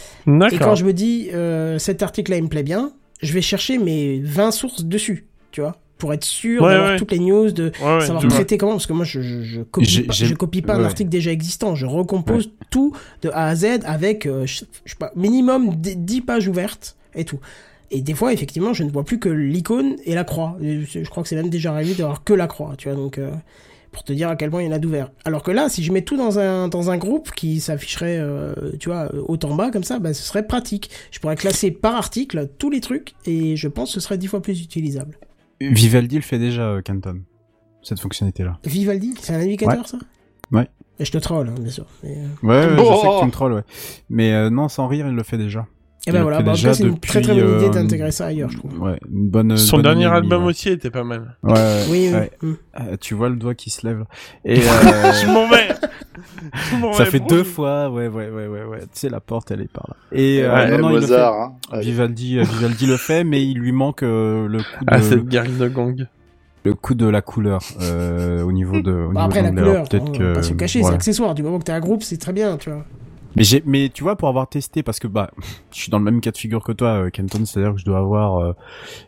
Et 0.51 0.57
quand 0.57 0.75
je 0.75 0.85
me 0.85 0.93
dis, 0.93 1.29
euh, 1.33 1.77
cet 1.77 2.01
article-là, 2.01 2.37
il 2.37 2.43
me 2.43 2.49
plaît 2.49 2.63
bien, 2.63 2.91
je 3.21 3.33
vais 3.33 3.41
chercher 3.41 3.77
mes 3.77 4.19
20 4.19 4.51
sources 4.51 4.83
dessus, 4.85 5.27
tu 5.51 5.59
vois, 5.61 5.75
pour 5.97 6.13
être 6.13 6.23
sûr 6.23 6.63
Ouais, 6.63 6.71
d'avoir 6.71 6.89
ouais. 6.91 6.95
toutes 6.97 7.11
les 7.11 7.19
news, 7.19 7.51
de 7.51 7.71
Ouais, 7.83 7.99
savoir 8.01 8.25
traiter 8.29 8.57
comment, 8.57 8.71
parce 8.73 8.87
que 8.87 8.93
moi, 8.93 9.03
je, 9.05 9.21
je, 9.21 9.43
je 9.43 9.61
copie, 9.61 10.01
pas, 10.03 10.13
j'ai- 10.13 10.25
je 10.25 10.33
copie 10.35 10.61
pas 10.61 10.75
un 10.75 10.83
article 10.85 11.09
déjà 11.09 11.31
existant, 11.31 11.75
je 11.75 11.85
recompose 11.85 12.51
tout 12.71 12.93
de 13.21 13.29
A 13.29 13.47
à 13.47 13.55
Z 13.55 13.65
avec, 13.85 14.25
euh, 14.25 14.45
je, 14.45 14.63
je 14.85 14.91
sais 14.91 14.97
pas, 14.97 15.11
minimum 15.15 15.75
d- 15.75 15.95
10 15.95 16.21
pages 16.21 16.47
ouvertes 16.47 16.95
et 17.15 17.25
tout. 17.25 17.39
Et 17.91 18.01
des 18.01 18.13
fois, 18.13 18.31
effectivement, 18.31 18.71
je 18.73 18.83
ne 18.83 18.91
vois 18.91 19.03
plus 19.03 19.19
que 19.19 19.29
l'icône 19.29 19.95
et 20.05 20.13
la 20.15 20.23
croix. 20.23 20.57
Je 20.61 21.09
crois 21.09 21.23
que 21.23 21.29
c'est 21.29 21.35
même 21.35 21.49
déjà 21.49 21.73
arrivé 21.73 21.95
d'avoir 21.95 22.23
que 22.23 22.33
la 22.33 22.47
croix, 22.47 22.75
tu 22.77 22.87
vois, 22.87 22.95
donc... 22.95 23.17
euh, 23.17 23.31
pour 23.99 24.05
te 24.05 24.13
dire 24.13 24.29
à 24.29 24.37
quel 24.37 24.49
point 24.49 24.61
il 24.61 24.65
y 24.65 24.69
en 24.69 24.71
a 24.71 24.79
d'ouvert. 24.79 25.11
Alors 25.25 25.43
que 25.43 25.51
là, 25.51 25.67
si 25.67 25.83
je 25.83 25.91
mets 25.91 26.03
tout 26.03 26.15
dans 26.15 26.39
un, 26.39 26.69
dans 26.69 26.89
un 26.89 26.97
groupe 26.97 27.31
qui 27.31 27.59
s'afficherait, 27.59 28.17
euh, 28.17 28.53
tu 28.79 28.87
vois, 28.87 29.11
haut 29.27 29.37
en 29.43 29.55
bas, 29.55 29.71
comme 29.71 29.83
ça, 29.83 29.99
bah, 29.99 30.13
ce 30.13 30.23
serait 30.23 30.47
pratique. 30.47 30.89
Je 31.11 31.19
pourrais 31.19 31.35
classer 31.35 31.69
par 31.69 31.95
article 31.95 32.49
tous 32.57 32.69
les 32.69 32.79
trucs, 32.79 33.13
et 33.25 33.57
je 33.57 33.67
pense 33.67 33.89
que 33.89 33.95
ce 33.95 33.99
serait 33.99 34.17
dix 34.17 34.27
fois 34.27 34.41
plus 34.41 34.61
utilisable. 34.61 35.17
Vivaldi 35.59 36.15
le 36.15 36.21
fait 36.21 36.39
déjà, 36.39 36.61
euh, 36.61 36.81
Canton. 36.81 37.23
Cette 37.81 37.99
fonctionnalité-là. 37.99 38.59
Vivaldi, 38.63 39.15
c'est 39.19 39.33
un 39.33 39.39
navigateur, 39.39 39.85
ça 39.85 39.97
Ouais. 40.53 40.67
Et 40.97 41.03
je 41.03 41.11
te 41.11 41.17
troll, 41.17 41.49
hein, 41.49 41.55
bien 41.59 41.71
sûr. 41.71 41.85
Mais, 42.01 42.15
euh, 42.17 42.47
Ouais, 42.47 42.65
ouais, 42.67 42.75
Oh 42.79 42.91
je 42.95 43.01
sais 43.01 43.07
que 43.07 43.19
tu 43.19 43.25
me 43.25 43.31
trolls, 43.31 43.53
ouais. 43.53 43.63
Mais 44.09 44.31
euh, 44.33 44.49
non, 44.49 44.69
sans 44.69 44.87
rire, 44.87 45.07
il 45.07 45.13
le 45.13 45.23
fait 45.23 45.37
déjà. 45.37 45.67
Et 46.07 46.11
ben 46.11 46.23
voilà, 46.23 46.41
bah, 46.41 46.53
c'est 46.55 46.79
une 46.83 46.97
très 46.97 47.21
très 47.21 47.33
bonne 47.35 47.57
idée 47.57 47.65
euh, 47.67 47.69
d'intégrer 47.69 48.11
ça 48.11 48.27
ailleurs, 48.27 48.49
je 48.49 48.57
trouve. 48.57 48.79
Ouais, 48.79 48.97
une 49.11 49.29
bonne. 49.29 49.57
Son 49.57 49.77
bonne 49.77 49.83
dernier 49.83 50.05
album 50.05 50.43
ouais. 50.43 50.49
aussi 50.49 50.69
était 50.69 50.89
pas 50.89 51.03
mal. 51.03 51.35
Ouais, 51.43 51.51
ouais, 51.53 51.83
Oui, 51.89 52.09
oui. 52.09 52.13
ouais. 52.13 52.31
mm. 52.41 52.53
Euh, 52.79 52.95
tu 53.01 53.15
vois 53.15 53.27
le 53.29 53.35
doigt 53.35 53.53
qui 53.53 53.69
se 53.69 53.85
lève. 53.85 54.05
Et 54.45 54.59
euh, 54.59 54.61
Je 54.63 55.27
m'en 55.27 55.47
vais. 55.49 55.67
Je 56.71 56.75
m'en 56.77 56.93
ça 56.93 57.03
vais, 57.03 57.09
fait 57.11 57.19
deux 57.19 57.43
fois, 57.43 57.89
ouais, 57.89 58.07
ouais, 58.07 58.29
ouais, 58.29 58.47
ouais, 58.47 58.63
ouais. 58.63 58.79
Tu 58.81 58.87
sais, 58.93 59.09
la 59.09 59.19
porte, 59.19 59.51
elle 59.51 59.61
est 59.61 59.71
par 59.71 59.87
là. 59.89 59.95
Et 60.17 60.41
euh, 60.41 60.53
Ouais, 60.55 60.71
non, 60.71 60.77
non, 60.77 60.89
il 60.91 60.95
le 60.95 61.01
fait. 61.01 61.07
Mozart, 61.07 61.33
hein. 61.73 61.79
Vivaldi, 61.81 62.39
euh, 62.39 62.43
Vivaldi 62.43 62.85
le 62.85 62.97
fait, 62.97 63.23
mais 63.25 63.45
il 63.45 63.57
lui 63.57 63.73
manque 63.73 64.03
euh, 64.03 64.47
le 64.47 64.59
coup 64.59 64.85
de 64.85 64.87
Ah, 64.87 65.01
cette 65.01 65.25
guerre 65.27 65.45
de 65.49 65.67
gang. 65.67 66.07
le 66.63 66.73
coup 66.75 66.95
de 66.95 67.05
la 67.07 67.21
couleur 67.21 67.61
euh, 67.81 68.41
au 68.43 68.53
niveau 68.53 68.79
de. 68.81 68.91
Au 68.91 68.95
Bon, 69.07 69.09
niveau 69.09 69.19
après, 69.19 69.41
de 69.41 69.47
la 69.47 69.51
couleur, 69.51 69.83
peut-être 69.89 70.11
que 70.13 70.33
pas 70.35 70.43
se 70.43 70.53
cacher, 70.53 70.79
c'est 70.79 70.83
voilà. 70.83 70.95
accessoire. 70.95 71.35
Du 71.35 71.43
moment 71.43 71.59
que 71.59 71.65
t'es 71.65 71.73
un 71.73 71.79
groupe, 71.81 72.03
c'est 72.03 72.17
très 72.17 72.31
bien, 72.33 72.55
tu 72.57 72.69
vois. 72.69 72.85
Mais 73.35 73.43
j'ai, 73.43 73.61
mais 73.65 73.89
tu 73.89 74.03
vois, 74.03 74.15
pour 74.15 74.27
avoir 74.27 74.49
testé, 74.49 74.81
parce 74.83 74.99
que 74.99 75.07
bah, 75.07 75.31
je 75.71 75.79
suis 75.79 75.91
dans 75.91 75.99
le 75.99 76.03
même 76.05 76.19
cas 76.21 76.31
de 76.31 76.37
figure 76.37 76.63
que 76.63 76.71
toi, 76.71 76.89
euh, 77.05 77.09
Kenton, 77.09 77.45
c'est-à-dire 77.45 77.73
que 77.73 77.79
je 77.79 77.85
dois 77.85 77.99
avoir, 77.99 78.37
euh, 78.39 78.53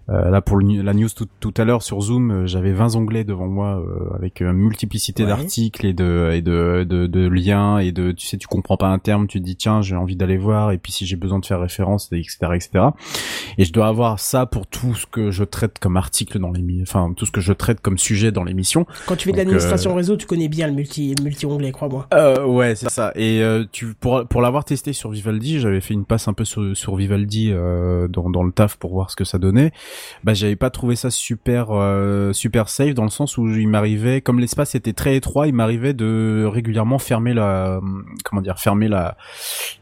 euh, 0.10 0.30
là 0.30 0.41
pour 0.41 0.57
le 0.57 0.81
la 0.84 0.93
news 0.93 1.10
tout, 1.15 1.27
tout 1.39 1.53
à 1.57 1.65
l'heure 1.65 1.81
sur 1.81 1.99
Zoom, 2.02 2.31
euh, 2.31 2.45
j'avais 2.48 2.72
20 2.72 2.95
onglets 2.95 3.23
devant 3.23 3.48
moi 3.48 3.80
euh, 3.80 4.15
avec 4.15 4.41
une 4.41 4.53
multiplicité 4.53 5.23
Ouais. 5.23 5.30
d'articles 5.30 5.85
et 5.85 5.93
de 5.93 6.31
et 6.34 6.41
de, 6.41 6.85
de 6.88 7.07
de 7.07 7.27
liens 7.27 7.80
et 7.80 7.91
de, 7.91 8.11
tu 8.11 8.26
sais, 8.27 8.38
tu 8.38 8.48
comprends 8.48 8.77
pas 8.77 8.88
un 8.88 8.99
terme, 8.99 9.27
tu 9.27 9.39
te 9.39 9.45
dis 9.45 9.56
tiens, 9.56 9.81
j'ai 9.81 9.95
envie 9.95 10.15
d'aller 10.15 10.38
voir 10.38 10.72
et 10.72 10.77
puis 10.77 10.91
si 10.91 11.06
j'ai 11.06 11.15
besoin 11.15 11.39
de 11.39 11.45
faire 11.45 11.60
référence, 11.60 12.10
etc., 12.11 12.38
etc. 12.53 12.85
Et 13.57 13.65
je 13.65 13.73
dois 13.73 13.88
avoir 13.88 14.19
ça 14.19 14.45
pour 14.45 14.68
tout 14.68 14.93
ce 14.95 15.06
que 15.07 15.31
je 15.31 15.43
traite 15.43 15.80
comme 15.80 15.98
article 15.98 16.39
dans 16.39 16.52
l'émission, 16.52 16.84
enfin 16.84 17.14
tout 17.15 17.26
ce 17.26 17.31
que 17.31 17.41
je 17.41 17.53
traite 17.53 17.81
comme 17.81 17.98
sujet 17.98 18.31
dans 18.31 18.43
l'émission. 18.43 18.85
Quand 19.07 19.15
tu 19.15 19.26
fais 19.26 19.31
de 19.31 19.38
l'administration 19.38 19.93
réseau, 19.95 20.15
tu 20.15 20.27
connais 20.27 20.48
bien 20.48 20.68
le 20.68 20.73
multi, 20.73 21.15
multi-onglet, 21.23 21.72
crois-moi. 21.72 22.07
Euh, 22.14 22.45
ouais, 22.45 22.76
c'est 22.76 22.89
ça. 22.89 23.11
Et 23.15 23.41
euh, 23.41 23.65
tu 23.72 23.93
pour 23.99 24.11
pour 24.30 24.42
l'avoir 24.42 24.66
testé 24.66 24.94
sur 24.94 25.10
Vivaldi, 25.12 25.60
j'avais 25.60 25.82
fait 25.82 25.94
une 25.94 26.06
passe 26.06 26.28
un 26.28 26.34
peu 26.34 26.46
sur, 26.46 26.76
sur 26.76 26.96
Vivaldi 26.96 27.50
euh, 27.52 28.08
dans 28.08 28.30
dans 28.30 28.44
le 28.44 28.52
taf 28.52 28.78
pour 28.78 28.92
voir 28.94 29.10
ce 29.10 29.16
que 29.16 29.24
ça 29.24 29.38
donnait. 29.40 29.72
Bah, 30.24 30.34
j'avais 30.34 30.56
pas 30.56 30.70
trouvé 30.70 30.96
ça 30.96 31.10
super 31.10 31.68
euh, 31.72 32.34
super 32.34 32.70
safe 32.70 32.94
dans 32.94 33.04
le 33.04 33.10
sens 33.10 33.38
où 33.38 33.48
il 33.50 33.68
m'arrivait 33.68 34.22
comme 34.22 34.40
l'espace 34.40 34.76
était 34.76 34.94
très 34.94 35.16
étroit, 35.16 35.48
il 35.48 35.54
m'arrivait 35.54 35.94
de 35.94 36.46
régulièrement 36.52 37.00
fermer 37.00 37.34
la 37.34 37.80
comment 38.24 38.42
dire 38.42 38.60
fermer 38.60 38.88
la 38.88 39.18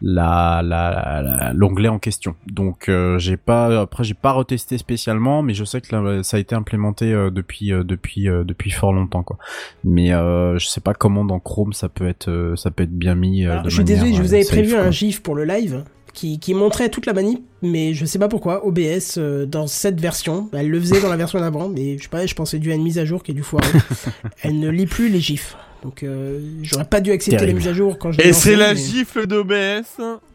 la 0.01 0.61
la 0.63 1.51
l'onglet 1.53 1.89
en 1.89 1.99
question. 1.99 2.35
Donc 2.47 2.89
euh, 2.89 3.17
j'ai 3.19 3.37
pas 3.37 3.81
après 3.81 4.03
j'ai 4.03 4.13
pas 4.13 4.31
retesté 4.31 4.77
spécialement, 4.77 5.41
mais 5.43 5.53
je 5.53 5.63
sais 5.63 5.81
que 5.81 5.95
là, 5.95 6.23
ça 6.23 6.37
a 6.37 6.39
été 6.39 6.55
implémenté 6.55 7.11
euh, 7.13 7.29
depuis 7.29 7.71
euh, 7.73 7.83
depuis 7.83 8.29
euh, 8.29 8.43
depuis 8.43 8.71
fort 8.71 8.93
longtemps 8.93 9.23
quoi. 9.23 9.37
Mais 9.83 10.13
euh, 10.13 10.57
je 10.57 10.67
sais 10.67 10.81
pas 10.81 10.93
comment 10.93 11.25
dans 11.25 11.39
Chrome 11.39 11.73
ça 11.73 11.89
peut 11.89 12.07
être 12.07 12.29
euh, 12.29 12.55
ça 12.55 12.71
peut 12.71 12.83
être 12.83 12.97
bien 12.97 13.15
mis. 13.15 13.45
euh, 13.45 13.51
Alors, 13.51 13.63
de 13.63 13.69
je 13.69 13.75
suis 13.75 13.83
manière, 13.83 14.03
désolé, 14.03 14.18
je 14.19 14.27
vous 14.27 14.33
avais 14.33 14.45
prévu 14.45 14.71
quoi. 14.73 14.81
un 14.83 14.91
gif 14.91 15.21
pour 15.21 15.35
le 15.35 15.45
live 15.45 15.83
qui, 16.13 16.39
qui 16.39 16.53
montrait 16.53 16.89
toute 16.89 17.05
la 17.05 17.13
manip, 17.13 17.43
mais 17.61 17.93
je 17.93 18.05
sais 18.05 18.19
pas 18.19 18.27
pourquoi, 18.27 18.65
OBS, 18.65 19.15
euh, 19.17 19.45
dans 19.45 19.67
cette 19.67 20.01
version, 20.01 20.49
elle 20.53 20.69
le 20.69 20.79
faisait 20.79 20.99
dans 21.01 21.09
la 21.09 21.15
version 21.17 21.39
d'avant, 21.39 21.69
mais 21.69 21.97
je 21.97 22.03
sais 22.03 22.09
pas, 22.09 22.25
je 22.25 22.33
pensais 22.35 22.59
dû 22.59 22.71
à 22.71 22.75
une 22.75 22.83
mise 22.83 22.97
à 22.99 23.05
jour 23.05 23.23
qui 23.23 23.31
est 23.31 23.35
du 23.35 23.43
foiré. 23.43 23.67
elle 24.43 24.59
ne 24.59 24.69
lit 24.69 24.87
plus 24.87 25.09
les 25.09 25.19
gifs. 25.19 25.55
Donc 25.81 26.03
euh, 26.03 26.41
j'aurais 26.61 26.83
pas 26.83 26.99
dû 26.99 27.11
accepter 27.11 27.37
Terrible. 27.37 27.59
les 27.59 27.63
mises 27.63 27.67
à 27.69 27.73
jour 27.73 27.97
quand 27.97 28.11
je 28.11 28.19
Et 28.21 28.33
c'est 28.33 28.57
la 28.57 28.73
mais- 28.73 28.79
gifle 28.79 29.27
d'OBS. 29.27 29.53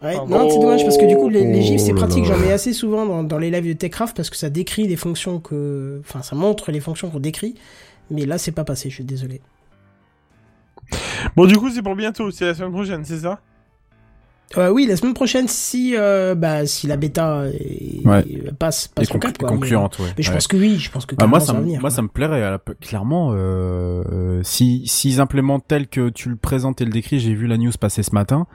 Ouais, 0.02 0.14
non, 0.26 0.48
c'est 0.48 0.58
dommage 0.58 0.84
parce 0.84 0.96
que 0.96 1.04
du 1.06 1.16
coup 1.16 1.28
les, 1.28 1.44
les 1.44 1.60
gifs 1.60 1.80
c'est 1.82 1.92
Oh 1.92 1.96
pratique, 1.96 2.24
j'en 2.24 2.38
mets 2.38 2.52
assez 2.52 2.72
souvent 2.72 3.04
dans, 3.04 3.22
dans 3.22 3.36
les 3.38 3.50
lives 3.50 3.66
de 3.68 3.72
Techcraft 3.74 4.16
parce 4.16 4.30
que 4.30 4.36
ça 4.36 4.48
décrit 4.48 4.86
les 4.88 4.96
fonctions 4.96 5.40
que, 5.40 6.00
enfin 6.00 6.22
ça 6.22 6.34
montre 6.34 6.72
les 6.72 6.80
fonctions 6.80 7.10
qu'on 7.10 7.20
décrit, 7.20 7.56
mais 8.10 8.24
là 8.24 8.38
c'est 8.38 8.52
pas 8.52 8.64
passé, 8.64 8.88
je 8.88 8.94
suis 8.94 9.04
désolé. 9.04 9.42
Bon, 11.36 11.46
du 11.46 11.56
coup, 11.56 11.70
c'est 11.70 11.82
pour 11.82 11.96
bientôt. 11.96 12.30
C'est 12.30 12.44
la 12.46 12.54
semaine 12.54 12.72
prochaine, 12.72 13.04
c'est 13.04 13.18
ça? 13.18 13.40
Euh, 14.56 14.68
oui, 14.70 14.86
la 14.86 14.96
semaine 14.96 15.14
prochaine 15.14 15.48
si 15.48 15.94
euh, 15.96 16.34
bah 16.36 16.64
si 16.66 16.86
la 16.86 16.96
bêta 16.96 17.44
est- 17.48 18.06
Ouais. 18.06 18.24
passe 18.58 18.86
passe 18.88 19.08
cap 19.08 19.36
quoi. 19.36 19.50
mais- 19.50 19.56
concluante, 19.56 19.98
ouais. 19.98 20.06
Mais 20.16 20.22
je 20.22 20.28
Ouais. 20.28 20.34
pense 20.36 20.46
que 20.46 20.56
oui, 20.56 20.78
je 20.78 20.90
pense 20.92 21.06
que 21.06 21.16
Ah, 21.18 21.26
moi, 21.26 21.40
ça, 21.40 21.52
va 21.54 21.58
me- 21.58 21.64
venir. 21.64 21.80
moi, 21.80 21.90
ça 21.90 22.02
me 22.02 22.08
plairait. 22.08 22.42
euh, 22.42 22.58
Clairement, 22.80 23.30
euh, 23.34 24.40
si 24.44 24.82
s'ils 24.86 25.20
implémentent 25.20 25.64
tel 25.66 25.88
que 25.88 26.08
tu 26.08 26.28
le 26.28 26.36
présentes 26.36 26.80
et 26.80 26.84
le 26.84 26.92
décris, 26.92 27.18
j'ai 27.18 27.34
vu 27.34 27.46
la 27.48 27.56
news 27.56 27.72
passer 27.80 28.02
ce 28.04 28.14
matin. 28.14 28.46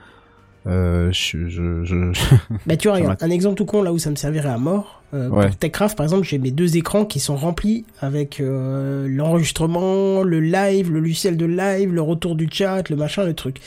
Euh, 0.67 1.09
je, 1.11 1.47
je, 1.47 1.83
je... 1.83 1.95
Bah 2.67 2.75
tu 2.77 2.87
vois, 2.89 2.97
ça 2.97 3.03
regarde, 3.03 3.23
un 3.23 3.29
exemple 3.29 3.55
tout 3.55 3.65
con 3.65 3.81
là 3.81 3.91
où 3.91 3.97
ça 3.97 4.09
me 4.09 4.15
servirait 4.15 4.49
à 4.49 4.57
mort. 4.57 5.01
Euh, 5.13 5.27
Ouais. 5.29 5.47
Pour 5.47 5.55
Techcraft, 5.57 5.97
par 5.97 6.03
exemple, 6.05 6.25
j'ai 6.27 6.37
mes 6.37 6.51
deux 6.51 6.77
écrans 6.77 7.05
qui 7.05 7.19
sont 7.19 7.35
remplis 7.35 7.85
avec 7.99 8.39
euh, 8.39 9.07
l'enregistrement, 9.09 10.21
le 10.21 10.39
live, 10.39 10.91
le 10.91 10.99
logiciel 10.99 11.35
de 11.37 11.45
live, 11.45 11.93
le 11.93 12.01
retour 12.01 12.35
du 12.35 12.47
chat, 12.51 12.87
le 12.89 12.95
machin, 12.95 13.23
le 13.25 13.33
truc. 13.33 13.59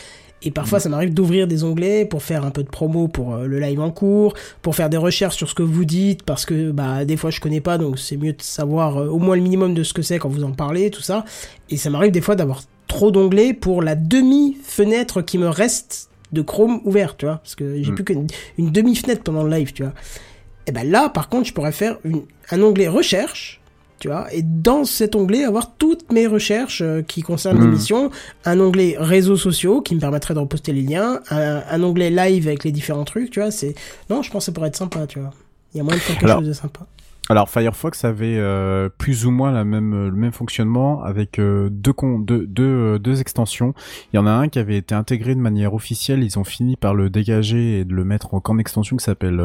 Et 0.44 0.50
parfois, 0.50 0.78
Mhm. 0.78 0.82
ça 0.82 0.88
m'arrive 0.88 1.14
d'ouvrir 1.14 1.46
des 1.46 1.62
onglets 1.64 2.04
pour 2.04 2.22
faire 2.22 2.44
un 2.44 2.50
peu 2.50 2.62
de 2.64 2.68
promo 2.68 3.06
pour 3.08 3.34
euh, 3.34 3.46
le 3.46 3.60
live 3.60 3.80
en 3.80 3.90
cours, 3.90 4.34
pour 4.60 4.74
faire 4.74 4.90
des 4.90 4.96
recherches 4.96 5.36
sur 5.36 5.48
ce 5.48 5.54
que 5.54 5.62
vous 5.62 5.84
dites, 5.84 6.24
parce 6.24 6.44
que 6.44 6.72
bah 6.72 7.04
des 7.04 7.16
fois 7.16 7.30
je 7.30 7.40
connais 7.40 7.60
pas, 7.60 7.78
donc 7.78 7.98
c'est 7.98 8.16
mieux 8.16 8.32
de 8.32 8.42
savoir 8.42 8.96
euh, 8.98 9.06
au 9.08 9.18
moins 9.18 9.36
le 9.36 9.42
minimum 9.42 9.72
de 9.74 9.82
ce 9.84 9.92
que 9.94 10.02
c'est 10.02 10.18
quand 10.18 10.28
vous 10.28 10.42
en 10.44 10.50
parlez, 10.52 10.90
tout 10.90 11.00
ça. 11.02 11.24
Et 11.70 11.76
ça 11.76 11.90
m'arrive 11.90 12.10
des 12.10 12.20
fois 12.20 12.34
d'avoir 12.34 12.62
trop 12.88 13.10
d'onglets 13.12 13.54
pour 13.54 13.82
la 13.82 13.94
demi-fenêtre 13.94 15.22
qui 15.22 15.38
me 15.38 15.48
reste 15.48 16.08
de 16.32 16.42
Chrome 16.42 16.80
ouvert, 16.84 17.16
tu 17.16 17.26
vois, 17.26 17.36
parce 17.36 17.54
que 17.54 17.82
j'ai 17.82 17.92
Mm. 17.92 17.94
plus 17.94 18.04
qu'une 18.04 18.26
une 18.58 18.70
demi-fenêtre 18.72 19.22
pendant 19.22 19.44
le 19.44 19.50
live, 19.50 19.72
tu 19.72 19.82
vois. 19.84 19.92
Et 20.66 20.72
ben 20.72 20.88
là, 20.90 21.08
par 21.08 21.28
contre, 21.28 21.46
je 21.46 21.52
pourrais 21.54 21.72
faire 21.72 21.98
une- 22.04 22.22
un 22.50 22.62
onglet 22.62 22.88
recherche, 22.88 23.60
tu 24.02 24.08
vois, 24.08 24.26
et 24.34 24.42
dans 24.42 24.84
cet 24.84 25.14
onglet 25.14 25.44
avoir 25.44 25.76
toutes 25.76 26.10
mes 26.10 26.26
recherches 26.26 26.82
euh, 26.82 27.02
qui 27.02 27.22
concernent 27.22 27.58
Mm. 27.58 27.64
l'émission, 27.66 28.10
un 28.44 28.58
onglet 28.58 28.96
réseaux 28.98 29.36
sociaux 29.36 29.80
qui 29.80 29.94
me 29.94 30.00
permettrait 30.00 30.34
de 30.34 30.40
reposter 30.40 30.72
les 30.72 30.82
liens, 30.82 31.20
un, 31.30 31.62
un 31.70 31.82
onglet 31.84 32.10
live 32.10 32.48
avec 32.48 32.64
les 32.64 32.72
différents 32.72 33.04
trucs, 33.04 33.30
tu 33.30 33.38
vois, 33.38 33.52
c'est... 33.52 33.76
Non, 34.10 34.22
je 34.22 34.30
pense 34.32 34.42
que 34.42 34.46
ça 34.46 34.52
pourrait 34.52 34.68
être 34.68 34.76
sympa, 34.76 35.06
tu 35.06 35.20
vois. 35.20 35.30
Il 35.72 35.78
y 35.78 35.80
a 35.80 35.84
moyen 35.84 35.98
de 35.98 36.02
faire 36.02 36.16
quelque 36.16 36.24
Alors, 36.24 36.40
chose 36.40 36.48
de 36.48 36.52
sympa. 36.52 36.80
Alors 37.32 37.48
Firefox 37.48 38.04
avait 38.04 38.36
euh, 38.36 38.90
plus 38.90 39.24
ou 39.24 39.30
moins 39.30 39.52
la 39.52 39.64
même 39.64 40.08
le 40.08 40.14
même 40.14 40.32
fonctionnement 40.32 41.02
avec 41.02 41.38
euh, 41.38 41.70
euh, 41.70 42.98
deux 42.98 43.20
extensions. 43.22 43.72
Il 44.12 44.16
y 44.16 44.18
en 44.18 44.26
a 44.26 44.32
un 44.32 44.48
qui 44.48 44.58
avait 44.58 44.76
été 44.76 44.94
intégré 44.94 45.34
de 45.34 45.40
manière 45.40 45.72
officielle. 45.72 46.22
Ils 46.22 46.38
ont 46.38 46.44
fini 46.44 46.76
par 46.76 46.94
le 46.94 47.08
dégager 47.08 47.78
et 47.78 47.84
de 47.86 47.94
le 47.94 48.04
mettre 48.04 48.34
en 48.34 48.58
extension 48.58 48.98
qui 48.98 49.04
s'appelle 49.06 49.40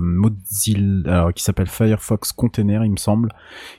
Mozilla, 0.00 1.30
qui 1.34 1.42
s'appelle 1.42 1.66
Firefox 1.66 2.32
Container, 2.32 2.86
il 2.86 2.92
me 2.92 2.96
semble, 2.96 3.30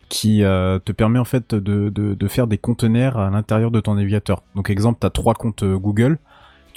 qui 0.07 0.41
te 0.41 0.91
permet 0.91 1.17
en 1.17 1.25
fait 1.25 1.55
de, 1.55 1.89
de, 1.89 2.27
faire 2.27 2.45
des 2.45 2.59
conteneurs 2.59 3.17
à 3.17 3.31
l'intérieur 3.31 3.71
de 3.71 3.79
ton 3.79 3.95
navigateur. 3.95 4.43
Donc 4.53 4.69
exemple, 4.69 4.99
tu 5.01 5.07
as 5.07 5.09
trois 5.09 5.33
comptes 5.33 5.63
Google. 5.63 6.19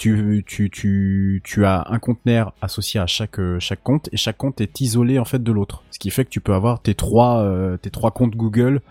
Tu, 0.01 0.43
tu, 0.47 0.71
tu, 0.71 1.41
tu 1.43 1.63
as 1.63 1.85
un 1.87 1.99
conteneur 1.99 2.55
associé 2.59 2.99
à 2.99 3.05
chaque, 3.05 3.39
euh, 3.39 3.59
chaque 3.59 3.83
compte 3.83 4.09
et 4.11 4.17
chaque 4.17 4.37
compte 4.37 4.59
est 4.59 4.81
isolé 4.81 5.19
en 5.19 5.25
fait 5.25 5.43
de 5.43 5.51
l'autre. 5.51 5.83
Ce 5.91 5.99
qui 5.99 6.09
fait 6.09 6.25
que 6.25 6.31
tu 6.31 6.41
peux 6.41 6.55
avoir 6.55 6.81
tes 6.81 6.95
trois, 6.95 7.43
euh, 7.43 7.77
tes 7.77 7.91
trois 7.91 8.09
comptes 8.09 8.35
Google 8.35 8.81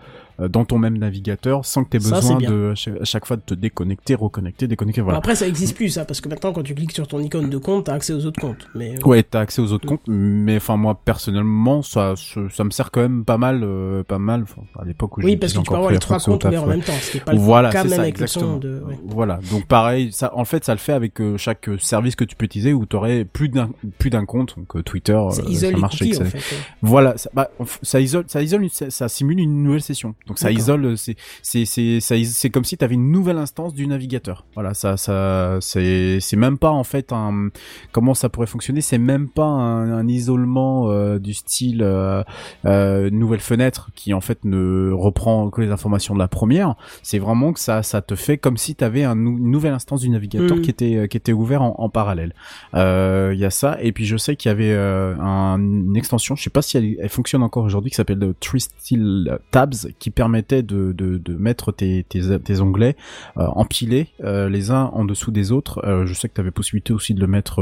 dans 0.49 0.65
ton 0.65 0.77
même 0.77 0.97
navigateur 0.97 1.65
sans 1.65 1.83
que 1.83 1.89
tu 1.91 1.97
aies 1.97 1.99
Ça, 1.99 2.15
besoin 2.15 2.37
de 2.37 2.73
à 3.01 3.05
chaque- 3.05 3.25
fois 3.25 3.37
de 3.37 3.41
te 3.41 3.53
déconnecter, 3.53 4.15
reconnecter, 4.15 4.67
déconnecter. 4.67 5.01
Bon, 5.01 5.05
Voilà. 5.05 5.19
après, 5.19 5.35
ça 5.35 5.47
existe 5.47 5.75
plus, 5.75 5.89
ça, 5.89 6.05
parce 6.05 6.21
que 6.21 6.29
maintenant, 6.29 6.51
quand 6.53 6.63
tu 6.63 6.73
cliques 6.75 6.91
sur 6.91 7.07
ton 7.07 7.19
icône 7.19 7.49
de 7.49 7.57
compte, 7.57 7.85
t'as 7.85 7.93
accès 7.93 8.13
aux 8.13 8.25
autres 8.25 8.39
comptes. 8.41 8.67
Mais, 8.75 8.95
euh, 8.97 9.07
Ouais, 9.07 9.23
t'as 9.23 9.41
accès 9.41 9.61
aux 9.61 9.71
autres 9.71 9.87
comptes, 9.87 10.01
mais 10.07 10.57
enfin 10.57 10.77
moi 10.77 10.99
personnellement, 11.03 11.81
ça, 11.81 12.13
ça, 12.51 12.63
me 12.63 12.71
sert 12.71 12.91
quand 12.91 13.01
même 13.01 13.25
pas 13.25 13.37
mal, 13.37 13.61
euh, 13.63 14.03
pas 14.03 14.17
mal. 14.19 14.45
À 14.79 14.85
l'époque 14.85 15.17
où 15.17 15.21
oui, 15.21 15.37
parce 15.37 15.53
que 15.53 15.59
tu 15.59 15.63
peux 15.69 15.75
avoir 15.75 15.91
les 15.91 15.99
trois 15.99 16.19
comptes 16.19 16.45
en 16.45 16.65
même 16.67 16.81
temps, 16.81 16.93
ce 17.01 17.11
qui 17.11 17.17
est 17.17 17.21
pas 17.21 17.33
le 17.33 17.39
Voilà, 17.39 17.69
cas 17.71 17.83
même 17.83 17.93
ça, 17.93 18.01
avec 18.01 18.19
le 18.19 18.27
son 18.27 18.57
de... 18.57 18.81
ouais. 18.87 18.97
Voilà. 19.05 19.39
Donc 19.51 19.65
pareil, 19.67 20.11
ça, 20.11 20.31
en 20.35 20.45
fait, 20.45 20.63
ça 20.65 20.73
le 20.73 20.79
fait 20.79 20.93
avec 20.93 21.19
euh, 21.21 21.37
chaque 21.37 21.69
euh, 21.69 21.77
service 21.77 22.15
que 22.15 22.23
tu 22.23 22.35
peux 22.35 22.45
utiliser 22.45 22.73
où 22.73 22.85
t'aurais 22.85 23.25
plus 23.25 23.49
d'un, 23.49 23.69
plus 23.99 24.09
d'un 24.09 24.25
compte. 24.25 24.55
Donc 24.57 24.75
euh, 24.75 24.83
Twitter, 24.83 25.19
Ça 25.31 25.41
euh, 25.43 25.77
marche 25.77 25.99
cookies, 25.99 26.17
en 26.21 26.25
fait. 26.25 26.37
ouais. 26.37 26.43
Voilà, 26.81 27.17
ça, 27.17 27.29
bah, 27.33 27.49
ça 27.81 27.99
isole, 27.99 28.25
ça 28.27 28.41
isole, 28.41 28.63
une- 28.63 28.69
ça, 28.69 28.89
ça 28.89 29.07
simule 29.09 29.39
une 29.39 29.63
nouvelle 29.63 29.81
session. 29.81 30.15
Donc 30.31 30.39
ça 30.39 30.49
isole, 30.49 30.95
c'est 31.43 32.49
comme 32.49 32.63
si 32.63 32.77
tu 32.77 32.85
avais 32.85 32.95
une 32.95 33.11
nouvelle 33.11 33.37
instance 33.37 33.73
du 33.73 33.85
navigateur. 33.85 34.45
Voilà, 34.53 34.73
ça 34.73 34.95
ça 34.95 35.57
c'est 35.59 36.19
c'est 36.21 36.37
même 36.37 36.57
pas 36.57 36.69
en 36.69 36.85
fait 36.85 37.11
un 37.11 37.49
comment 37.91 38.13
ça 38.13 38.29
pourrait 38.29 38.47
fonctionner, 38.47 38.79
c'est 38.81 38.97
même 38.97 39.27
pas 39.27 39.43
un, 39.43 39.91
un 39.91 40.07
isolement 40.07 40.89
euh, 40.89 41.19
du 41.19 41.33
style 41.33 41.81
euh, 41.83 42.23
euh, 42.65 43.09
nouvelle 43.09 43.41
fenêtre 43.41 43.89
qui 43.93 44.13
en 44.13 44.21
fait 44.21 44.45
ne 44.45 44.91
reprend 44.93 45.49
que 45.49 45.59
les 45.61 45.69
informations 45.71 46.13
de 46.13 46.19
la 46.19 46.29
première. 46.29 46.75
C'est 47.03 47.19
vraiment 47.19 47.51
que 47.51 47.59
ça 47.59 47.83
ça 47.83 48.01
te 48.01 48.15
fait 48.15 48.37
comme 48.37 48.55
si 48.55 48.75
tu 48.75 48.83
avais 48.85 49.03
un 49.03 49.15
nou- 49.15 49.37
une 49.37 49.51
nouvelle 49.51 49.73
instance 49.73 49.99
du 50.01 50.09
navigateur 50.09 50.55
Mhm. 50.57 50.61
qui 50.61 50.69
était 50.69 51.07
qui 51.09 51.17
était 51.17 51.33
ouvert 51.33 51.61
en, 51.61 51.75
en 51.77 51.89
parallèle. 51.89 52.33
Il 52.73 53.37
y 53.37 53.45
a 53.45 53.49
ça 53.49 53.77
et 53.81 53.91
puis 53.91 54.05
je 54.05 54.15
sais 54.15 54.37
qu'il 54.37 54.49
y 54.49 54.53
avait 54.53 54.73
un- 54.75 55.57
une 55.59 55.97
extension, 55.97 56.35
je 56.37 56.43
sais 56.43 56.49
pas 56.49 56.61
si 56.61 56.77
elle, 56.77 56.95
elle 57.01 57.09
fonctionne 57.09 57.43
encore 57.43 57.65
aujourd'hui, 57.65 57.91
qui 57.91 57.95
s'appelle 57.97 58.19
le 58.19 58.33
Tristil 58.39 59.37
Tabs, 59.51 59.87
qui 59.99 60.09
permettait 60.21 60.61
de, 60.61 60.91
de, 60.91 61.17
de 61.17 61.33
mettre 61.33 61.71
tes, 61.71 62.03
tes, 62.03 62.39
tes 62.39 62.61
onglets 62.61 62.95
euh, 63.37 63.47
empilés 63.55 64.09
euh, 64.23 64.49
les 64.49 64.69
uns 64.69 64.91
en 64.93 65.03
dessous 65.03 65.31
des 65.31 65.51
autres. 65.51 65.83
Euh, 65.83 66.05
je 66.05 66.13
sais 66.13 66.29
que 66.29 66.35
tu 66.35 66.41
avais 66.41 66.51
possibilité 66.51 66.93
aussi 66.93 67.15
de 67.15 67.19
le 67.19 67.25
mettre 67.25 67.55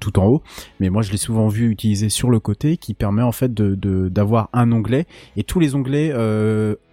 tout 0.00 0.18
en 0.18 0.26
haut, 0.26 0.42
mais 0.80 0.90
moi 0.90 1.02
je 1.02 1.12
l'ai 1.12 1.18
souvent 1.18 1.46
vu 1.46 1.70
utiliser 1.70 2.08
sur 2.08 2.30
le 2.30 2.40
côté, 2.40 2.78
qui 2.78 2.94
permet 2.94 3.22
en 3.22 3.30
fait 3.30 3.54
d'avoir 3.54 4.48
un 4.52 4.72
onglet 4.72 5.06
et 5.36 5.44
tous 5.44 5.60
les 5.60 5.76
onglets 5.76 6.12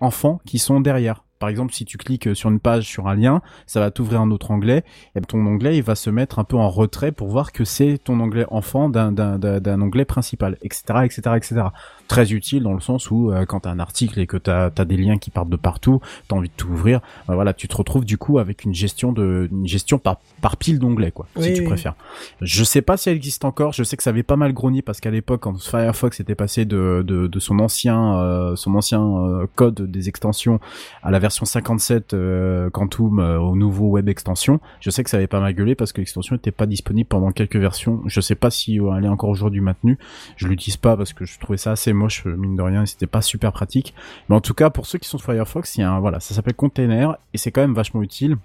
enfants 0.01 0.39
qui 0.45 0.59
sont 0.59 0.81
derrière. 0.81 1.23
Par 1.39 1.49
exemple, 1.49 1.73
si 1.73 1.83
tu 1.83 1.97
cliques 1.97 2.33
sur 2.33 2.49
une 2.49 2.59
page, 2.59 2.85
sur 2.85 3.07
un 3.07 3.15
lien, 3.15 3.41
ça 3.67 3.79
va 3.79 3.91
t'ouvrir 3.91 4.21
un 4.21 4.31
autre 4.31 4.51
onglet, 4.51 4.83
et 5.15 5.21
ton 5.21 5.45
onglet 5.45 5.77
il 5.77 5.83
va 5.83 5.95
se 5.95 6.09
mettre 6.09 6.39
un 6.39 6.43
peu 6.45 6.55
en 6.55 6.69
retrait 6.69 7.11
pour 7.11 7.27
voir 7.27 7.51
que 7.51 7.65
c'est 7.65 7.97
ton 8.03 8.19
onglet 8.19 8.45
enfant 8.49 8.89
d'un 8.89 9.81
onglet 9.81 10.05
principal, 10.05 10.57
etc., 10.61 10.83
etc., 11.03 11.21
etc. 11.35 11.61
Très 12.07 12.33
utile 12.33 12.63
dans 12.63 12.73
le 12.73 12.81
sens 12.81 13.09
où 13.11 13.31
euh, 13.31 13.45
quand 13.45 13.61
t'as 13.61 13.71
un 13.71 13.79
article 13.79 14.19
et 14.19 14.27
que 14.27 14.37
t'as 14.37 14.69
as 14.77 14.85
des 14.85 14.97
liens 14.97 15.17
qui 15.17 15.31
partent 15.31 15.49
de 15.49 15.55
partout, 15.55 16.01
t'as 16.27 16.35
envie 16.35 16.49
de 16.49 16.53
tout 16.55 16.67
ouvrir, 16.67 17.01
euh, 17.29 17.35
voilà, 17.35 17.53
tu 17.53 17.67
te 17.67 17.75
retrouves 17.75 18.05
du 18.05 18.17
coup 18.17 18.39
avec 18.39 18.63
une 18.63 18.73
gestion 18.73 19.11
de 19.11 19.49
une 19.51 19.67
gestion 19.67 19.97
par 19.97 20.17
par 20.41 20.57
pile 20.57 20.79
d'onglets 20.79 21.11
quoi, 21.11 21.27
si 21.39 21.53
tu 21.53 21.61
oui. 21.61 21.67
préfères. 21.67 21.95
Je 22.41 22.63
sais 22.63 22.81
pas 22.81 22.97
si 22.97 23.09
elle 23.09 23.15
existe 23.15 23.45
encore. 23.45 23.73
Je 23.73 23.83
sais 23.83 23.97
que 23.97 24.03
ça 24.03 24.11
avait 24.11 24.23
pas 24.23 24.35
mal 24.35 24.53
grogné 24.53 24.81
parce 24.81 24.99
qu'à 24.99 25.11
l'époque, 25.11 25.41
quand 25.41 25.59
Firefox 25.59 26.19
était 26.19 26.35
passé 26.35 26.65
de, 26.65 27.03
de, 27.05 27.27
de 27.27 27.39
son 27.39 27.59
ancien 27.59 28.17
euh, 28.17 28.55
son 28.55 28.75
ancien 28.75 29.01
euh, 29.01 29.47
code 29.55 29.81
des 29.89 30.09
extensions 30.09 30.59
à 31.03 31.11
la 31.11 31.19
version 31.19 31.45
57 31.45 32.13
euh, 32.13 32.69
Quantum 32.69 33.19
euh, 33.19 33.39
au 33.39 33.55
nouveau 33.55 33.87
web 33.87 34.09
extension, 34.09 34.59
je 34.79 34.89
sais 34.89 35.03
que 35.03 35.09
ça 35.09 35.17
avait 35.17 35.27
pas 35.27 35.39
mal 35.39 35.53
gueulé 35.53 35.75
parce 35.75 35.93
que 35.93 36.01
l'extension 36.01 36.35
était 36.35 36.51
pas 36.51 36.65
disponible 36.65 37.07
pendant 37.07 37.31
quelques 37.31 37.55
versions. 37.55 38.01
Je 38.05 38.21
sais 38.21 38.35
pas 38.35 38.49
si 38.49 38.79
elle 38.97 39.05
est 39.05 39.09
encore 39.09 39.29
aujourd'hui 39.29 39.61
maintenue. 39.61 39.97
Je 40.37 40.47
l'utilise 40.47 40.77
pas 40.77 40.97
parce 40.97 41.13
que 41.13 41.25
je 41.25 41.39
trouvais 41.39 41.57
ça 41.57 41.71
assez 41.71 41.93
moche 41.95 42.23
euh, 42.27 42.35
mine 42.35 42.55
de 42.55 42.61
rien. 42.61 42.83
et 42.83 42.85
C'était 42.85 43.07
pas 43.07 43.21
super 43.21 43.51
pratique. 43.51 43.93
Mais 44.29 44.35
en 44.35 44.41
tout 44.41 44.53
cas, 44.53 44.69
pour 44.69 44.85
ceux 44.85 44.99
qui 44.99 45.09
sont 45.09 45.17
sur 45.17 45.31
Firefox, 45.31 45.75
il 45.77 45.81
y 45.81 45.83
a 45.83 45.91
un 45.91 45.99
voilà, 45.99 46.19
ça 46.19 46.33
s'appelle 46.35 46.53
Container 46.55 47.17
et 47.33 47.37
c'est 47.37 47.51
quand 47.51 47.61
même 47.61 47.73
vachement 47.73 48.01
utile. 48.03 48.37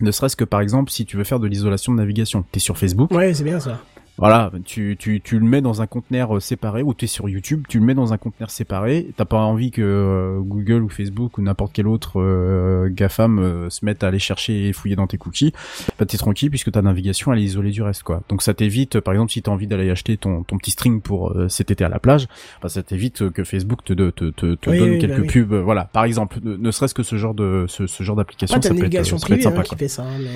Ne 0.00 0.10
serait-ce 0.12 0.36
que 0.36 0.44
par 0.44 0.60
exemple 0.60 0.90
si 0.92 1.06
tu 1.06 1.16
veux 1.16 1.24
faire 1.24 1.40
de 1.40 1.46
l'isolation 1.48 1.92
de 1.92 1.98
navigation, 1.98 2.44
t'es 2.52 2.60
sur 2.60 2.78
Facebook, 2.78 3.10
Ouais, 3.10 3.34
c'est 3.34 3.42
bien 3.44 3.58
ça. 3.58 3.80
Voilà, 4.18 4.50
tu, 4.64 4.96
tu, 4.98 5.20
tu 5.20 5.38
le 5.38 5.46
mets 5.46 5.60
dans 5.60 5.80
un 5.80 5.86
conteneur 5.86 6.36
euh, 6.36 6.40
séparé 6.40 6.82
ou 6.82 6.92
tu 6.92 7.04
es 7.04 7.08
sur 7.08 7.28
YouTube, 7.28 7.64
tu 7.68 7.78
le 7.78 7.84
mets 7.84 7.94
dans 7.94 8.12
un 8.12 8.18
conteneur 8.18 8.50
séparé. 8.50 9.06
T'as 9.16 9.24
pas 9.24 9.38
envie 9.38 9.70
que 9.70 9.80
euh, 9.82 10.40
Google 10.40 10.82
ou 10.82 10.88
Facebook 10.88 11.38
ou 11.38 11.42
n'importe 11.42 11.72
quel 11.72 11.86
autre 11.86 12.20
euh, 12.20 12.88
GAFAM 12.90 13.38
euh, 13.38 13.70
se 13.70 13.84
mette 13.84 14.02
à 14.02 14.08
aller 14.08 14.18
chercher 14.18 14.68
et 14.68 14.72
fouiller 14.72 14.96
dans 14.96 15.06
tes 15.06 15.18
cookies. 15.18 15.52
Bah, 15.98 16.04
t'es 16.06 16.16
tranquille 16.18 16.50
puisque 16.50 16.72
ta 16.72 16.82
navigation 16.82 17.32
elle 17.32 17.38
est 17.38 17.44
isolée 17.44 17.70
du 17.70 17.82
reste 17.82 18.02
quoi. 18.02 18.22
Donc 18.28 18.42
ça 18.42 18.54
t'évite, 18.54 19.00
par 19.00 19.14
exemple, 19.14 19.30
si 19.32 19.40
t'as 19.42 19.52
envie 19.52 19.66
d'aller 19.66 19.88
acheter 19.90 20.16
ton, 20.16 20.42
ton 20.42 20.58
petit 20.58 20.72
string 20.72 21.00
pour 21.00 21.34
cet 21.48 21.70
été 21.70 21.84
à 21.84 21.88
la 21.88 21.98
plage, 22.00 22.26
bah, 22.60 22.68
ça 22.68 22.82
t'évite 22.82 23.30
que 23.30 23.44
Facebook 23.44 23.84
te, 23.84 23.92
te, 23.92 24.10
te, 24.10 24.54
te, 24.54 24.70
Oui, 24.70 24.78
donne 24.78 24.90
oui, 24.90 24.98
quelques 24.98 25.14
bah 25.16 25.22
oui. 25.22 25.26
pubs. 25.28 25.54
Voilà, 25.54 25.84
par 25.84 26.04
exemple, 26.04 26.38
ne, 26.42 26.56
ne 26.56 26.70
serait-ce 26.70 26.94
que 26.94 27.02
ce 27.04 27.16
genre 27.16 27.34
de 27.34 27.66
ce, 27.68 27.86
ce 27.86 28.02
genre 28.02 28.16
d'application. 28.16 28.56
Ah, 28.58 28.62
ça 28.62 28.70
peut 28.70 28.74
être, 28.76 28.80
navigation 28.82 29.18
ça 29.18 29.26
peut 29.28 29.34
être 29.34 29.40
privée 29.42 29.54
hein, 29.54 29.62
sympa, 29.62 29.68
qui 29.68 29.76
fait 29.76 29.88
ça. 29.88 30.02
hein, 30.02 30.18
mais- 30.20 30.28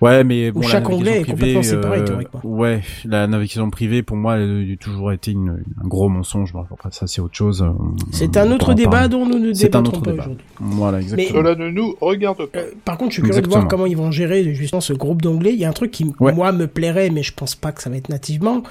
Ouais, 0.00 0.24
mais 0.24 0.50
bon, 0.50 0.60
la 0.60 0.66
chaque 0.68 0.88
navigation 0.88 0.96
onglet 0.98 1.10
est 1.20 1.22
privée, 1.22 1.54
complètement 1.54 1.62
séparé. 1.62 2.04
Ouais, 2.44 2.82
la 3.04 3.26
navigation 3.26 3.70
privée, 3.70 4.02
pour 4.02 4.16
moi, 4.16 4.36
elle 4.36 4.72
a 4.72 4.76
toujours 4.76 5.12
été 5.12 5.32
une, 5.32 5.62
un 5.82 5.86
gros 5.86 6.08
mensonge. 6.08 6.52
Bon, 6.52 6.64
après, 6.70 6.90
ça, 6.92 7.06
c'est 7.06 7.20
autre 7.20 7.34
chose. 7.34 7.64
C'est 8.12 8.36
un 8.36 8.50
autre 8.50 8.74
débat 8.74 9.08
dont 9.08 9.26
nous 9.26 9.38
ne 9.38 9.50
autre 9.50 10.00
pas 10.00 10.12
aujourd'hui. 10.12 10.44
Voilà, 10.60 11.00
exactement. 11.00 11.40
Cela 11.40 11.54
ne 11.54 11.70
nous 11.70 11.96
regarde 12.00 12.46
pas. 12.46 12.58
Euh, 12.58 12.70
par 12.84 12.98
contre, 12.98 13.10
je 13.10 13.14
suis 13.14 13.22
curieux 13.22 13.42
de 13.42 13.48
voir 13.48 13.68
comment 13.68 13.86
ils 13.86 13.96
vont 13.96 14.10
gérer 14.10 14.54
justement 14.54 14.80
ce 14.80 14.92
groupe 14.92 15.22
d'onglets. 15.22 15.52
Il 15.52 15.58
y 15.58 15.64
a 15.64 15.68
un 15.68 15.72
truc 15.72 15.90
qui, 15.90 16.06
Ouais. 16.20 16.32
moi, 16.32 16.52
me 16.52 16.66
plairait, 16.66 17.10
mais 17.10 17.22
je 17.22 17.32
pense 17.34 17.54
pas 17.54 17.72
que 17.72 17.82
ça 17.82 17.90
va 17.90 17.96
être 17.96 18.08
nativement. 18.08 18.62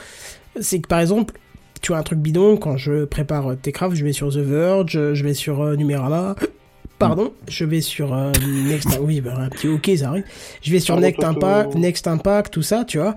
C'est 0.59 0.79
que 0.79 0.87
par 0.87 0.99
exemple, 0.99 1.37
tu 1.81 1.93
as 1.93 1.97
un 1.97 2.03
truc 2.03 2.19
bidon, 2.19 2.57
quand 2.57 2.77
je 2.77 3.05
prépare 3.05 3.51
euh, 3.51 3.55
Techcraft, 3.55 3.95
je 3.95 4.03
vais 4.05 4.13
sur 4.13 4.29
The 4.29 4.37
Verge, 4.37 5.13
je 5.13 5.23
vais 5.23 5.33
sur 5.33 5.61
euh, 5.61 5.75
Numérama. 5.75 6.35
Pardon, 6.97 7.33
je 7.49 7.65
vais 7.65 7.81
sur 7.81 8.13
euh, 8.13 8.31
Next, 8.67 8.97
oui, 9.01 9.19
bah, 9.19 9.33
un 9.37 9.49
petit 9.49 9.67
OK, 9.67 9.91
ça 9.97 10.09
arrive. 10.09 10.23
Je 10.61 10.71
vais 10.71 10.79
sur 10.79 10.97
Next. 10.97 11.21
Impact, 11.23 11.75
Next 11.75 12.07
Impact, 12.07 12.53
tout 12.53 12.61
ça, 12.61 12.85
tu 12.85 12.97
vois. 12.99 13.15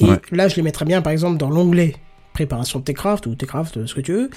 Et 0.00 0.04
Ouais. 0.04 0.20
là, 0.32 0.48
je 0.48 0.56
les 0.56 0.62
mettrais 0.62 0.84
bien, 0.84 1.02
par 1.02 1.12
exemple, 1.12 1.36
dans 1.38 1.50
l'onglet 1.50 1.94
préparation 2.32 2.80
de 2.80 2.84
Techcraft 2.84 3.26
ou 3.26 3.34
Techcraft, 3.34 3.86
ce 3.86 3.94
que 3.94 4.00
tu 4.00 4.12
veux. 4.12 4.30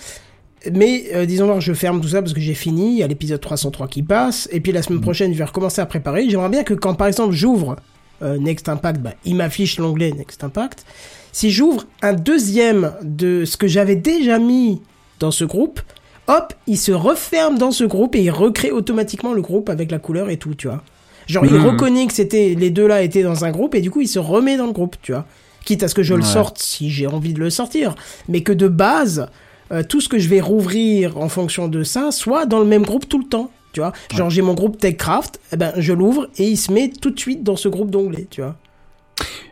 Mais 0.72 1.06
euh, 1.14 1.26
disons 1.26 1.60
je 1.60 1.72
ferme 1.74 2.02
tout 2.02 2.08
ça 2.10 2.22
parce 2.22 2.34
que 2.34 2.40
j'ai 2.40 2.54
fini, 2.56 2.94
il 2.94 2.98
y 2.98 3.04
a 3.04 3.08
l'épisode 3.08 3.40
303 3.40 3.88
qui 3.88 4.02
passe, 4.04 4.50
et 4.52 4.60
puis 4.60 4.72
la 4.72 4.82
semaine 4.82 5.02
prochaine 5.02 5.32
je 5.32 5.38
vais 5.38 5.44
recommencer 5.44 5.82
à 5.82 5.86
préparer. 5.86 6.28
J'aimerais 6.30 6.50
bien 6.50 6.64
que 6.64 6.74
quand 6.74 6.96
par 6.96 7.08
exemple 7.08 7.34
j'ouvre 7.34 7.76
euh, 8.24 8.38
Next 8.40 8.68
Impact, 8.68 9.00
bah, 9.02 9.14
il 9.24 9.36
m'affiche 9.36 9.78
l'onglet 9.78 10.12
Next 10.12 10.44
Impact. 10.44 10.84
Si 11.32 11.52
j'ouvre 11.52 11.86
un 12.02 12.14
deuxième 12.14 12.94
de 13.04 13.46
ce 13.46 13.56
que 13.56 13.68
j'avais 13.68 13.96
déjà 13.96 14.40
mis 14.40 14.82
dans 15.20 15.30
ce 15.32 15.46
groupe, 15.46 15.80
hop, 16.28 16.54
il 16.66 16.78
se 16.78 16.92
referme 16.92 17.58
dans 17.60 17.72
ce 17.72 17.84
groupe 17.84 18.16
et 18.16 18.24
il 18.24 18.32
recrée 18.32 18.72
automatiquement 18.72 19.34
le 19.34 19.42
groupe 19.44 19.70
avec 19.70 19.92
la 19.92 20.00
couleur 20.00 20.30
et 20.32 20.38
tout, 20.38 20.56
tu 20.56 20.68
vois. 20.68 20.84
Genre 21.28 21.46
il 21.46 21.54
Mhm. 21.54 21.66
reconnaît 21.68 22.08
que 22.08 22.14
c'était 22.14 22.56
les 22.58 22.72
deux 22.72 22.88
là 22.88 23.04
étaient 23.04 23.24
dans 23.24 23.46
un 23.46 23.52
groupe 23.52 23.76
et 23.76 23.82
du 23.82 23.92
coup 23.92 24.02
il 24.02 24.08
se 24.08 24.18
remet 24.20 24.58
dans 24.58 24.66
le 24.68 24.74
groupe, 24.74 24.96
tu 25.04 25.12
vois. 25.12 25.26
Quitte 25.68 25.84
à 25.84 25.89
ce 25.89 25.95
que 25.95 26.02
je 26.02 26.14
le 26.14 26.22
sorte 26.22 26.60
si 26.60 26.89
j'ai 26.89 27.07
envie 27.07 27.34
de 27.34 27.41
le 27.41 27.49
sortir, 27.49 27.95
mais 28.30 28.39
que 28.39 28.53
de 28.53 28.69
base 28.69 29.27
euh, 29.73 29.84
tout 29.84 29.99
ce 29.99 30.07
que 30.07 30.18
je 30.18 30.30
vais 30.30 30.39
rouvrir 30.39 31.18
en 31.18 31.27
fonction 31.27 31.68
de 31.68 31.84
ça 31.84 32.11
soit 32.11 32.45
dans 32.45 32.60
le 32.60 32.65
même 32.65 32.84
groupe 32.84 33.10
tout 33.10 33.19
le 33.19 33.26
temps. 33.26 33.52
Tu 33.73 33.81
vois, 33.81 33.91
genre 34.15 34.30
j'ai 34.30 34.41
mon 34.41 34.53
groupe 34.53 34.77
Techcraft, 34.77 35.41
eh 35.52 35.57
ben 35.57 35.73
je 35.76 35.91
l'ouvre 35.91 36.30
et 36.38 36.45
il 36.45 36.56
se 36.56 36.72
met 36.72 36.88
tout 36.89 37.10
de 37.10 37.19
suite 37.19 37.44
dans 37.44 37.57
ce 37.57 37.68
groupe 37.68 37.91
d'onglets, 37.91 38.27
tu 38.30 38.39
vois. 38.39 38.56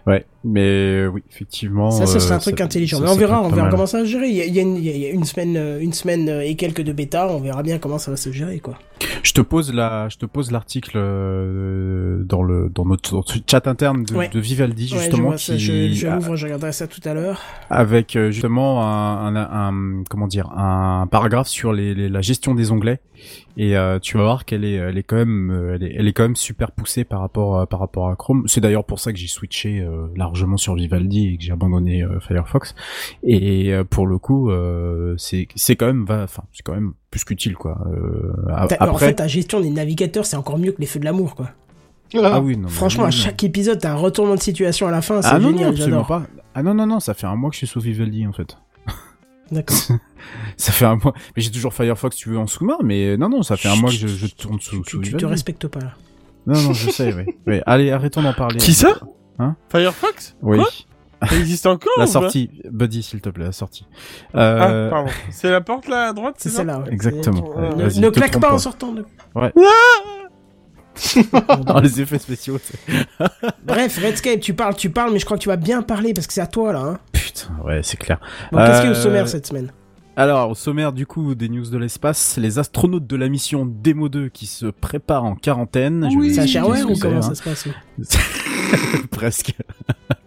Ouais, 0.08 0.24
mais 0.44 1.08
oui, 1.08 1.24
effectivement. 1.32 1.90
Ça, 1.90 2.06
ce 2.06 2.20
serait 2.20 2.34
un 2.36 2.38
euh, 2.38 2.40
truc 2.42 2.60
ça- 2.60 2.66
intelligent. 2.66 2.98
ça- 2.98 3.04
Mais 3.04 3.10
on 3.10 3.14
ça 3.14 3.20
verra, 3.20 3.42
on 3.42 3.50
verra 3.50 3.70
comment 3.70 3.88
ça 3.88 3.98
va 4.00 4.06
se 4.06 4.10
gérer. 4.12 4.30
Il 4.30 4.36
y 4.36 4.60
a, 4.60 4.62
une, 5.12 5.24
semaine, 5.24 5.58
euh, 5.58 5.80
une 5.82 5.94
semaine 5.94 6.30
euh, 6.30 6.42
et 6.46 6.56
quelques 6.56 6.84
de 6.84 6.94
bêta. 6.94 7.28
On 7.28 7.40
verra 7.40 7.64
bien 7.64 7.80
comment 7.80 7.98
ça 7.98 8.12
va 8.12 8.18
se 8.18 8.32
gérer, 8.32 8.60
quoi. 8.60 8.78
Je 9.24 9.34
te 9.34 9.42
pose 9.42 9.74
la, 9.74 10.08
je 10.10 10.18
te 10.18 10.26
pose 10.28 10.52
l'article 10.52 10.98
dans 12.26 12.44
le 12.44 12.70
dans 12.74 12.86
notre, 12.86 13.24
chat 13.50 13.68
interne 13.68 14.04
de, 14.04 14.16
Ouais. 14.16 14.30
de 14.30 14.40
Vivaldi 14.40 14.84
Ouais, 14.92 14.98
je 14.98 15.04
justement 15.04 15.30
vois 15.30 15.38
ça, 15.38 15.54
qui 15.54 15.60
je, 15.60 15.94
je 15.94 16.08
l'ouvre, 16.08 16.36
je 16.36 16.46
regarderai 16.46 16.72
ça 16.72 16.88
tout 16.88 17.02
à 17.06 17.14
l'heure. 17.14 17.42
avec 17.70 18.18
justement 18.30 18.84
un, 18.88 19.36
un, 19.36 19.50
un- 19.70 20.04
comment 20.10 20.28
dire 20.28 20.50
un 20.58 21.08
paragraphe 21.10 21.48
sur 21.48 21.74
les, 21.74 21.94
les- 21.94 22.10
la 22.10 22.22
gestion 22.22 22.54
des 22.56 22.72
onglets 22.72 23.00
et 23.58 23.76
euh, 23.78 24.00
tu 24.00 24.18
vas 24.18 24.24
voir 24.24 24.46
qu'elle 24.46 24.64
est 24.66 24.74
elle 24.74 24.98
est 24.98 25.04
quand 25.04 25.16
même 25.16 25.72
elle 25.76 25.84
est, 25.84 25.96
elle 25.98 26.08
est 26.08 26.14
quand 26.14 26.24
même 26.24 26.36
super 26.36 26.72
poussée 26.72 27.04
par 27.04 27.22
rapport 27.22 27.60
à, 27.60 27.66
par 27.68 27.80
rapport 27.80 28.10
à 28.10 28.16
Chrome 28.16 28.44
c'est 28.48 28.62
d'ailleurs 28.62 28.84
pour 28.86 29.00
ça 29.00 29.12
que 29.12 29.18
j'ai 29.18 29.28
switché 29.28 29.80
euh, 29.80 29.95
largement 30.16 30.58
sur 30.58 30.76
Vivaldi 30.76 31.28
et 31.34 31.38
que 31.38 31.44
j'ai 31.44 31.52
abandonné 31.52 32.04
euh, 32.04 32.20
Firefox 32.20 32.76
et 33.24 33.74
euh, 33.74 33.84
pour 33.84 34.08
le 34.08 34.18
coup 34.18 34.50
euh, 34.52 35.16
c'est 35.18 35.48
c'est 35.56 35.76
quand 35.76 35.88
même 35.88 36.06
va 36.06 36.24
enfin 36.24 36.44
c'est 36.54 36.64
quand 36.64 36.74
même 36.74 36.94
plus 37.12 37.24
qu'utile 37.24 37.56
quoi 37.56 37.80
euh, 37.88 38.34
a- 38.54 38.68
T'as- 38.68 38.76
après 38.76 38.90
En 38.90 38.98
fait, 38.98 39.14
ta 39.16 39.28
gestion 39.28 39.60
des 39.62 39.70
navigateurs, 39.70 40.26
c'est 40.26 40.38
encore 40.38 40.58
mieux 40.58 40.72
que 40.72 40.80
les 40.82 40.88
feux 40.88 41.00
de 41.00 41.06
l'amour, 41.06 41.36
quoi. 41.36 41.50
ah 42.16 42.40
oui 42.42 42.56
non, 42.58 42.64
mais 42.64 42.70
Franchement, 42.70 43.04
à 43.04 43.08
non. 43.08 43.12
chaque 43.12 43.44
épisode, 43.44 43.80
t'as 43.80 43.92
un 43.92 43.96
retournement 43.96 44.36
de 44.36 44.42
situation 44.42 44.88
à 44.88 44.92
la 44.92 45.02
fin. 45.02 45.22
C'est 45.22 45.28
ah 45.30 45.40
non, 45.40 45.52
non 45.52 45.58
génial, 45.58 45.70
absolument 45.72 46.04
pas 46.04 46.24
ah 46.54 46.64
non 46.64 46.74
non 46.74 46.86
non 46.88 47.00
ça 47.00 47.14
fait 47.14 47.28
un 47.28 47.36
mois 47.36 47.50
que 47.50 47.56
je 47.56 47.60
suis 47.60 47.68
sous 47.68 47.80
Vivaldi 47.80 48.26
en 48.28 48.34
fait 48.34 48.58
D'accord. 49.52 49.78
Ça 50.58 50.72
fait 50.72 50.86
un 50.86 50.96
mois. 50.96 51.14
Mais 51.36 51.44
j'ai 51.44 51.52
toujours 51.52 51.72
Firefox, 51.72 52.16
tu 52.16 52.30
veux, 52.30 52.40
en 52.40 52.48
sous-main, 52.48 52.78
mais 52.84 53.16
non, 53.16 53.30
non, 53.30 53.44
ça 53.44 53.58
fait 53.58 53.68
un 53.70 53.76
mois 53.76 53.92
que 53.92 53.96
je, 53.96 54.08
je 54.08 54.26
tourne 54.26 54.60
sous, 54.60 54.82
Tu, 54.82 54.90
sous 54.90 54.98
tu 55.02 55.12
te 55.12 55.18
Vivaldi. 55.18 55.26
respectes 55.28 55.68
pas, 55.68 55.82
là. 55.82 55.92
Non, 56.48 56.60
non, 56.60 56.74
je 56.74 56.90
sais, 56.90 57.14
oui. 57.14 57.26
oui. 57.46 57.60
Allez, 57.68 57.92
arrêtons 57.92 58.24
d'en 58.24 58.34
parler. 58.34 58.58
Qui 58.58 58.74
ça? 58.74 58.96
Hein 59.40 59.56
Firefox 59.70 60.36
Oui. 60.42 60.58
Quoi 60.58 60.70
Ça 61.30 61.36
existe 61.38 61.66
encore 61.66 61.92
la 61.98 62.08
sortie. 62.08 62.50
Buddy, 62.70 63.04
s'il 63.04 63.22
te 63.22 63.30
plaît, 63.30 63.46
la 63.46 63.52
sortie. 63.52 63.86
Ah, 64.34 64.70
Euh, 64.70 64.90
pardon. 64.90 65.12
C'est 65.32 65.50
la 65.52 65.62
porte 65.62 65.88
là 65.88 66.10
à 66.10 66.14
droite, 66.14 66.36
C'est 66.38 66.50
celle-là, 66.50 66.80
ouais. 66.80 66.92
Exactement. 66.94 67.54
Euh, 67.58 67.72
Ouais, 67.76 68.00
ne 68.00 68.10
claque 68.10 68.40
pas 68.40 68.54
en 68.54 68.58
sortant. 68.60 68.92
de- 68.92 69.06
oh, 69.36 69.42
les 71.82 72.02
effets 72.02 72.20
spéciaux. 72.20 72.58
c'est- 72.62 72.80
Bref, 73.66 74.00
Redscape, 74.02 74.40
tu 74.40 74.54
parles, 74.54 74.76
tu 74.76 74.90
parles, 74.90 75.12
mais 75.12 75.20
je 75.20 75.26
crois 75.26 75.38
que 75.38 75.44
tu 75.44 75.50
vas 75.50 75.58
bien 75.58 75.82
parler 75.82 76.14
parce 76.14 76.28
que 76.28 76.34
c'est 76.34 76.42
à 76.42 76.48
toi, 76.48 76.72
là. 76.74 76.80
Hein. 76.80 77.00
Putain, 77.12 77.50
ouais, 77.66 77.82
c'est 77.84 77.98
clair. 77.98 78.20
Bon, 78.52 78.60
qu'est-ce 78.60 78.82
qu'il 78.82 78.90
y 78.90 78.94
a 78.94 78.96
au 78.96 79.00
Euh, 79.00 79.04
sommaire 79.04 79.28
cette 79.28 79.46
semaine? 79.48 79.72
Alors, 80.18 80.52
au 80.52 80.56
sommaire 80.56 80.94
du 80.94 81.06
coup 81.06 81.36
des 81.36 81.50
news 81.50 81.70
de 81.70 81.78
l'espace, 81.78 82.38
les 82.38 82.58
astronautes 82.58 83.06
de 83.06 83.18
la 83.18 83.28
mission 83.28 83.66
Demo 83.66 84.08
2 84.08 84.30
qui 84.30 84.46
se 84.46 84.68
préparent 84.68 85.26
en 85.26 85.36
quarantaine. 85.36 86.08
Vais 86.22 86.34
C'est 86.34 86.40
à 86.40 86.48
Shareware 86.48 86.90
ou 86.90 86.98
comment 86.98 87.18
hein. 87.18 87.22
ça 87.22 87.36
se 87.36 87.44
passe 87.44 87.66
oui 87.66 87.74
Presque. 89.12 89.56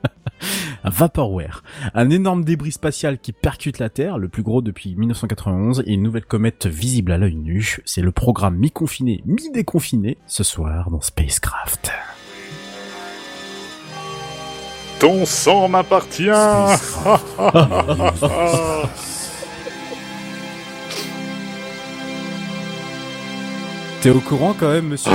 un 0.85 0.90
Vaporware, 0.90 1.62
un 1.94 2.10
énorme 2.10 2.44
débris 2.44 2.73
spatial 2.73 3.19
qui 3.19 3.32
percute 3.32 3.78
la 3.78 3.89
Terre, 3.89 4.19
le 4.19 4.28
plus 4.28 4.43
gros 4.43 4.60
depuis 4.60 4.94
1991, 4.94 5.82
et 5.86 5.94
une 5.94 6.02
nouvelle 6.02 6.27
comète 6.27 6.66
visible 6.66 7.10
à 7.10 7.16
l'œil 7.16 7.36
nu. 7.36 7.78
C'est 7.86 8.02
le 8.02 8.12
programme 8.12 8.56
mi-confiné, 8.56 9.23
mi-déconfiné, 9.24 10.19
ce 10.27 10.44
soir 10.44 10.90
dans 10.90 11.01
Spacecraft. 11.01 11.93
Ton 15.01 15.24
sang 15.24 15.69
m'appartient 15.69 16.28
T'es 24.01 24.11
au 24.11 24.20
courant 24.20 24.55
quand 24.59 24.70
même, 24.70 24.89
monsieur 24.89 25.11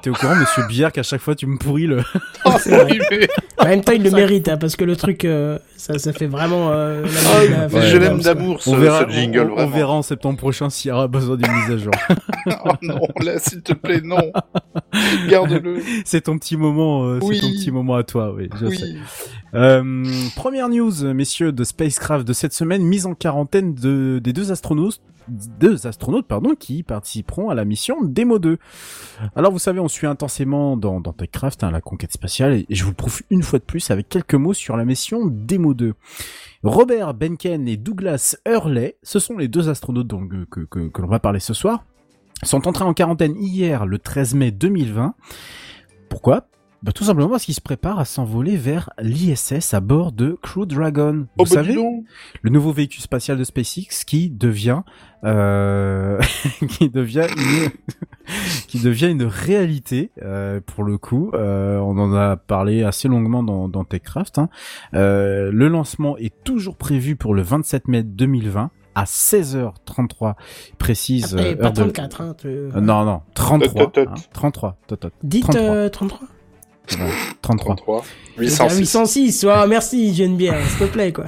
T'es 0.00 0.08
au 0.08 0.14
courant, 0.14 0.34
monsieur 0.34 0.62
Bière, 0.66 0.92
qu'à 0.92 1.02
chaque 1.02 1.20
fois 1.20 1.34
tu 1.34 1.46
me 1.46 1.58
pourris 1.58 1.86
le... 1.86 2.02
C'est 2.58 2.70
vrai. 2.70 3.28
En 3.58 3.66
même 3.66 3.84
temps, 3.84 3.92
il 3.92 4.02
le 4.02 4.10
mérite, 4.10 4.48
hein, 4.48 4.56
parce 4.56 4.76
que 4.76 4.84
le 4.84 4.96
truc, 4.96 5.24
euh, 5.26 5.58
ça, 5.78 5.98
ça 5.98 6.12
fait 6.12 6.26
vraiment. 6.26 6.70
Euh, 6.70 7.02
la- 7.02 7.08
Ah, 7.08 7.44
la- 7.44 7.68
mais 7.68 7.74
la- 7.80 7.86
je 7.88 7.96
la- 7.96 8.08
l'aime 8.10 8.20
d'amour, 8.20 8.60
ce, 8.62 8.68
on 8.70 8.76
verra, 8.76 9.06
ce 9.06 9.10
jingle, 9.10 9.50
on- 9.56 9.62
on, 9.62 9.66
verra 9.68 9.94
en 9.94 10.02
septembre 10.02 10.36
prochain 10.38 10.68
s'il 10.68 10.90
y 10.90 10.92
aura 10.92 11.08
besoin 11.08 11.36
d'une 11.36 11.50
mise 11.52 11.70
à 11.70 11.76
jour. 11.78 11.92
Oh 12.64 12.70
non, 12.82 13.00
là, 13.24 13.38
s'il 13.38 13.62
te 13.62 13.72
plaît, 13.72 14.00
non. 14.02 14.18
Garde-le. 15.28 15.80
c'est 16.04 16.22
ton 16.22 16.38
petit 16.38 16.56
moment, 16.56 17.04
euh, 17.04 17.18
Oui. 17.22 17.36
c'est 17.36 17.42
ton 17.46 17.52
petit 17.52 17.70
moment 17.70 17.94
à 17.94 18.02
toi, 18.02 18.32
oui, 18.34 18.48
je 18.60 18.66
sais. 18.66 18.82
Oui. 18.84 18.96
Euh, 19.54 20.04
première 20.36 20.68
news, 20.68 20.92
messieurs, 21.14 21.52
de 21.52 21.64
Spacecraft 21.64 22.26
de 22.26 22.32
cette 22.32 22.52
semaine, 22.52 22.82
mise 22.82 23.06
en 23.06 23.14
quarantaine 23.14 23.74
de, 23.74 24.20
des 24.22 24.32
deux 24.34 24.52
astronautes, 24.52 25.00
deux 25.60 25.86
astronautes, 25.86 26.26
pardon, 26.26 26.54
qui 26.58 26.82
participeront 26.82 27.50
à 27.50 27.54
la 27.54 27.64
mission 27.66 27.96
Demo 28.02 28.38
2. 28.38 28.58
Alors, 29.36 29.52
vous 29.52 29.58
savez, 29.58 29.78
on 29.80 29.88
suit 29.88 30.06
intensément 30.06 30.76
dans, 30.76 31.00
dans 31.00 31.12
TechCraft, 31.12 31.64
hein, 31.64 31.70
la 31.70 31.80
conquête 31.80 32.12
spatiale, 32.12 32.54
et 32.54 32.66
je 32.70 32.82
vous 32.84 32.90
le 32.90 32.96
prouve 32.96 33.20
une 33.30 33.42
fois 33.42 33.58
de 33.58 33.64
plus 33.64 33.90
avec 33.90 34.08
quelques 34.08 34.34
mots 34.34 34.54
sur 34.54 34.76
la 34.76 34.84
mission 34.86 35.20
Demo 35.26 35.67
2. 35.74 35.94
Robert 36.62 37.14
Benken 37.14 37.68
et 37.68 37.76
Douglas 37.76 38.36
Hurley, 38.46 38.96
ce 39.02 39.18
sont 39.18 39.36
les 39.36 39.48
deux 39.48 39.68
astronautes 39.68 40.12
euh, 40.12 40.46
que 40.46 41.00
l'on 41.00 41.08
va 41.08 41.20
parler 41.20 41.40
ce 41.40 41.54
soir, 41.54 41.84
sont 42.42 42.66
entrés 42.68 42.84
en 42.84 42.94
quarantaine 42.94 43.36
hier, 43.36 43.86
le 43.86 43.98
13 43.98 44.34
mai 44.34 44.50
2020. 44.50 45.14
Pourquoi? 46.08 46.48
Bah, 46.82 46.92
tout 46.92 47.04
simplement 47.04 47.28
parce 47.28 47.44
qu'ils 47.44 47.54
se 47.54 47.60
préparent 47.60 47.98
à 47.98 48.04
s'envoler 48.04 48.56
vers 48.56 48.90
l'ISS 49.00 49.74
à 49.74 49.80
bord 49.80 50.12
de 50.12 50.38
Crew 50.42 50.64
Dragon. 50.66 51.26
Oh, 51.36 51.44
Vous 51.44 51.54
bah, 51.54 51.62
dis 51.62 51.68
savez, 51.72 51.78
le 52.42 52.50
nouveau 52.50 52.72
véhicule 52.72 53.02
spatial 53.02 53.36
de 53.36 53.44
SpaceX 53.44 54.04
qui 54.06 54.30
devient 54.30 54.82
euh, 55.24 56.20
qui 56.68 56.88
devient 56.90 57.26
une 57.36 57.70
qui 58.68 58.78
devient 58.80 59.10
une 59.10 59.24
réalité 59.24 60.10
euh, 60.22 60.60
pour 60.64 60.84
le 60.84 60.98
coup. 60.98 61.30
Euh, 61.34 61.78
on 61.78 61.98
en 61.98 62.12
a 62.14 62.36
parlé 62.36 62.84
assez 62.84 63.08
longuement 63.08 63.42
dans, 63.42 63.68
dans 63.68 63.84
TechCraft. 63.84 64.38
Hein. 64.38 64.48
Euh, 64.94 65.50
le 65.52 65.68
lancement 65.68 66.16
est 66.18 66.44
toujours 66.44 66.76
prévu 66.76 67.16
pour 67.16 67.34
le 67.34 67.42
27 67.42 67.88
mai 67.88 68.02
2020 68.04 68.70
à 68.94 69.04
16h33 69.04 70.34
précise. 70.78 71.34
Après, 71.34 71.56
pas 71.56 71.66
heure 71.66 71.72
de- 71.72 71.82
34, 71.82 72.20
hein. 72.20 72.34
tu- 72.38 72.46
Euh, 72.48 72.80
non 72.80 73.04
non 73.04 73.22
33 73.34 73.68
Tot, 73.86 73.90
tot, 73.90 74.04
tot. 74.04 74.10
hein, 74.10 74.14
33 74.32 74.76
tot, 74.86 74.96
tot. 74.96 75.10
Dites 75.22 75.42
33. 75.44 75.62
euh, 75.74 75.88
33. 75.88 76.20
Ouais, 76.92 77.10
33 77.42 77.76
33. 77.76 78.04
Je 78.36 78.42
veux 78.42 78.46
dire 78.48 78.64
806. 78.64 78.78
806. 78.78 79.44
Oh, 79.48 79.66
merci, 79.68 80.14
Geneviève, 80.14 80.56
s'il 80.68 80.86
te 80.86 80.92
plaît, 80.92 81.12
quoi. 81.12 81.26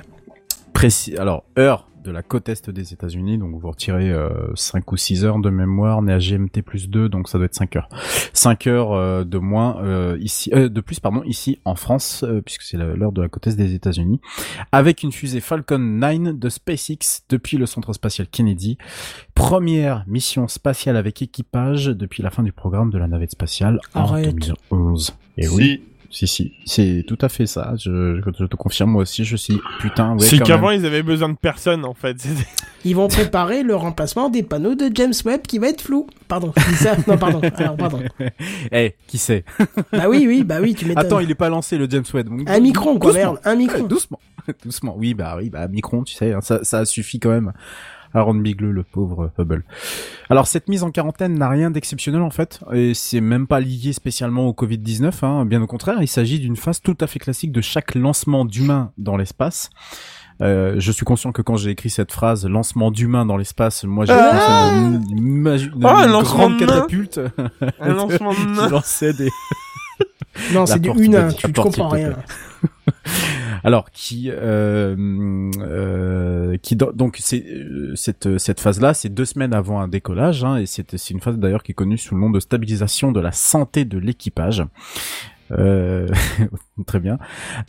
précis. 0.72 1.16
Alors, 1.16 1.44
heure 1.58 1.86
de 2.02 2.10
la 2.10 2.22
côte 2.22 2.48
est 2.48 2.70
des 2.70 2.92
États-Unis, 2.92 3.38
donc 3.38 3.54
vous 3.60 3.70
retirez 3.70 4.10
euh, 4.10 4.30
5 4.54 4.90
ou 4.92 4.96
6 4.96 5.24
heures 5.24 5.38
de 5.38 5.50
mémoire, 5.50 5.98
on 5.98 6.08
est 6.08 6.12
à 6.12 6.18
GMT 6.18 6.62
plus 6.62 6.88
2, 6.88 7.08
donc 7.08 7.28
ça 7.28 7.38
doit 7.38 7.44
être 7.46 7.54
5 7.54 7.76
heures. 7.76 7.88
5 8.32 8.66
heures 8.66 8.92
euh, 8.92 9.24
de 9.24 9.38
moins 9.38 9.82
euh, 9.82 10.16
ici, 10.20 10.50
euh, 10.54 10.68
de 10.68 10.80
plus 10.80 11.00
pardon, 11.00 11.22
ici 11.24 11.60
en 11.64 11.74
France, 11.74 12.24
euh, 12.24 12.40
puisque 12.40 12.62
c'est 12.62 12.76
l'heure 12.76 13.12
de 13.12 13.22
la 13.22 13.28
côte 13.28 13.46
est 13.46 13.56
des 13.56 13.74
États-Unis, 13.74 14.20
avec 14.72 15.02
une 15.02 15.12
fusée 15.12 15.40
Falcon 15.40 15.78
9 15.78 16.38
de 16.38 16.48
SpaceX 16.48 17.24
depuis 17.28 17.56
le 17.56 17.66
centre 17.66 17.92
spatial 17.92 18.26
Kennedy. 18.28 18.78
Première 19.34 20.04
mission 20.06 20.48
spatiale 20.48 20.96
avec 20.96 21.22
équipage 21.22 21.86
depuis 21.86 22.22
la 22.22 22.30
fin 22.30 22.42
du 22.42 22.52
programme 22.52 22.90
de 22.90 22.98
la 22.98 23.08
navette 23.08 23.32
spatiale 23.32 23.80
en 23.94 24.00
Arrête. 24.00 24.34
2011. 24.70 25.14
Et 25.36 25.48
oui, 25.48 25.82
si, 26.10 26.26
si, 26.26 26.52
c'est 26.64 27.04
tout 27.06 27.18
à 27.20 27.28
fait 27.28 27.46
ça. 27.46 27.74
Je, 27.78 28.20
je 28.38 28.44
te 28.44 28.56
confirme, 28.56 28.90
moi 28.90 29.02
aussi, 29.02 29.24
je 29.24 29.36
suis 29.36 29.58
putain. 29.80 30.12
Ouais, 30.14 30.20
c'est 30.20 30.38
qu'avant, 30.40 30.70
ils 30.70 30.84
avaient 30.84 31.02
besoin 31.04 31.28
de 31.28 31.36
personne, 31.36 31.84
en 31.84 31.94
fait. 31.94 32.16
Ils 32.84 32.96
vont 32.96 33.08
préparer 33.08 33.62
le 33.62 33.76
remplacement 33.76 34.30
des 34.30 34.42
panneaux 34.42 34.74
de 34.74 34.90
James 34.94 35.12
Webb 35.26 35.42
qui 35.42 35.58
va 35.58 35.68
être 35.68 35.82
flou. 35.82 36.06
Pardon, 36.28 36.50
je 36.56 36.66
dis 36.70 36.76
ça. 36.76 36.96
Non, 37.06 37.18
pardon. 37.18 37.40
Alors, 37.58 37.76
pardon. 37.76 38.00
Eh, 38.72 38.94
qui 39.06 39.18
sait? 39.18 39.44
Bah 39.92 40.04
oui, 40.08 40.24
oui, 40.26 40.44
bah 40.44 40.60
oui, 40.62 40.74
tu 40.74 40.86
m'étonnes. 40.86 41.04
Attends, 41.04 41.20
il 41.20 41.30
est 41.30 41.34
pas 41.34 41.50
lancé 41.50 41.76
le 41.76 41.88
James 41.90 42.04
Webb. 42.14 42.28
donc- 42.28 42.48
Un 42.48 42.60
micron, 42.60 42.98
quoi, 42.98 43.12
Doucement. 43.12 43.32
merde. 43.32 43.40
Un 43.44 43.54
micron. 43.56 43.82
Doucement, 43.84 44.18
doucement. 44.64 44.94
Oui, 44.96 45.12
bah 45.14 45.34
oui, 45.38 45.50
bah 45.50 45.68
micron, 45.68 46.04
tu 46.04 46.14
sais, 46.14 46.32
hein, 46.32 46.40
ça, 46.40 46.64
ça 46.64 46.84
suffit 46.86 47.20
quand 47.20 47.30
même 47.30 47.52
rendre 48.14 48.40
bigleux 48.40 48.72
le 48.72 48.82
pauvre 48.82 49.30
Hubble. 49.38 49.64
Alors 50.28 50.46
cette 50.46 50.68
mise 50.68 50.82
en 50.82 50.90
quarantaine 50.90 51.38
n'a 51.38 51.48
rien 51.48 51.70
d'exceptionnel 51.70 52.22
en 52.22 52.30
fait, 52.30 52.60
et 52.72 52.94
c'est 52.94 53.20
même 53.20 53.46
pas 53.46 53.60
lié 53.60 53.92
spécialement 53.92 54.46
au 54.46 54.52
Covid-19, 54.52 55.24
hein, 55.24 55.44
bien 55.44 55.62
au 55.62 55.66
contraire, 55.66 55.98
il 56.00 56.08
s'agit 56.08 56.38
d'une 56.40 56.56
phase 56.56 56.80
tout 56.80 56.96
à 57.00 57.06
fait 57.06 57.18
classique 57.18 57.52
de 57.52 57.60
chaque 57.60 57.94
lancement 57.94 58.44
d'humains 58.44 58.92
dans 58.98 59.16
l'espace. 59.16 59.70
Euh, 60.42 60.76
je 60.78 60.90
suis 60.90 61.04
conscient 61.04 61.32
que 61.32 61.42
quand 61.42 61.56
j'ai 61.56 61.70
écrit 61.70 61.90
cette 61.90 62.12
phrase, 62.12 62.46
lancement 62.46 62.90
d'humains 62.90 63.26
dans 63.26 63.36
l'espace, 63.36 63.84
moi 63.84 64.06
j'ai 64.06 64.12
Ah 64.12 64.30
pensé 64.32 64.52
à 64.52 64.76
une, 64.76 65.18
une, 65.44 65.84
Ah, 65.84 65.98
un 65.98 66.06
lancement 66.06 66.48
grande 66.48 66.58
catapulte 66.58 67.20
Un 67.78 67.92
lancement 67.92 68.32
de 68.32 68.36
qui 68.66 68.70
lançait 68.70 69.12
des, 69.12 69.30
Non, 70.54 70.64
c'est 70.66 70.78
du 70.78 70.88
une, 70.88 71.28
tu, 71.36 71.52
tu 71.52 71.52
comprends 71.52 71.88
rien. 71.88 72.16
Alors 73.64 73.90
qui 73.90 74.30
euh, 74.30 74.96
euh, 75.60 76.56
qui 76.62 76.76
do- 76.76 76.92
donc 76.92 77.16
c'est 77.20 77.44
euh, 77.46 77.92
cette 77.94 78.38
cette 78.38 78.60
phase 78.60 78.80
là 78.80 78.94
c'est 78.94 79.08
deux 79.08 79.24
semaines 79.24 79.54
avant 79.54 79.80
un 79.80 79.88
décollage 79.88 80.44
hein, 80.44 80.56
et 80.56 80.66
c'est 80.66 80.96
c'est 80.96 81.14
une 81.14 81.20
phase 81.20 81.38
d'ailleurs 81.38 81.62
qui 81.62 81.72
est 81.72 81.74
connue 81.74 81.98
sous 81.98 82.14
le 82.14 82.20
nom 82.20 82.30
de 82.30 82.40
stabilisation 82.40 83.12
de 83.12 83.20
la 83.20 83.32
santé 83.32 83.84
de 83.84 83.98
l'équipage. 83.98 84.64
Euh, 85.52 86.06
très 86.86 87.00
bien. 87.00 87.18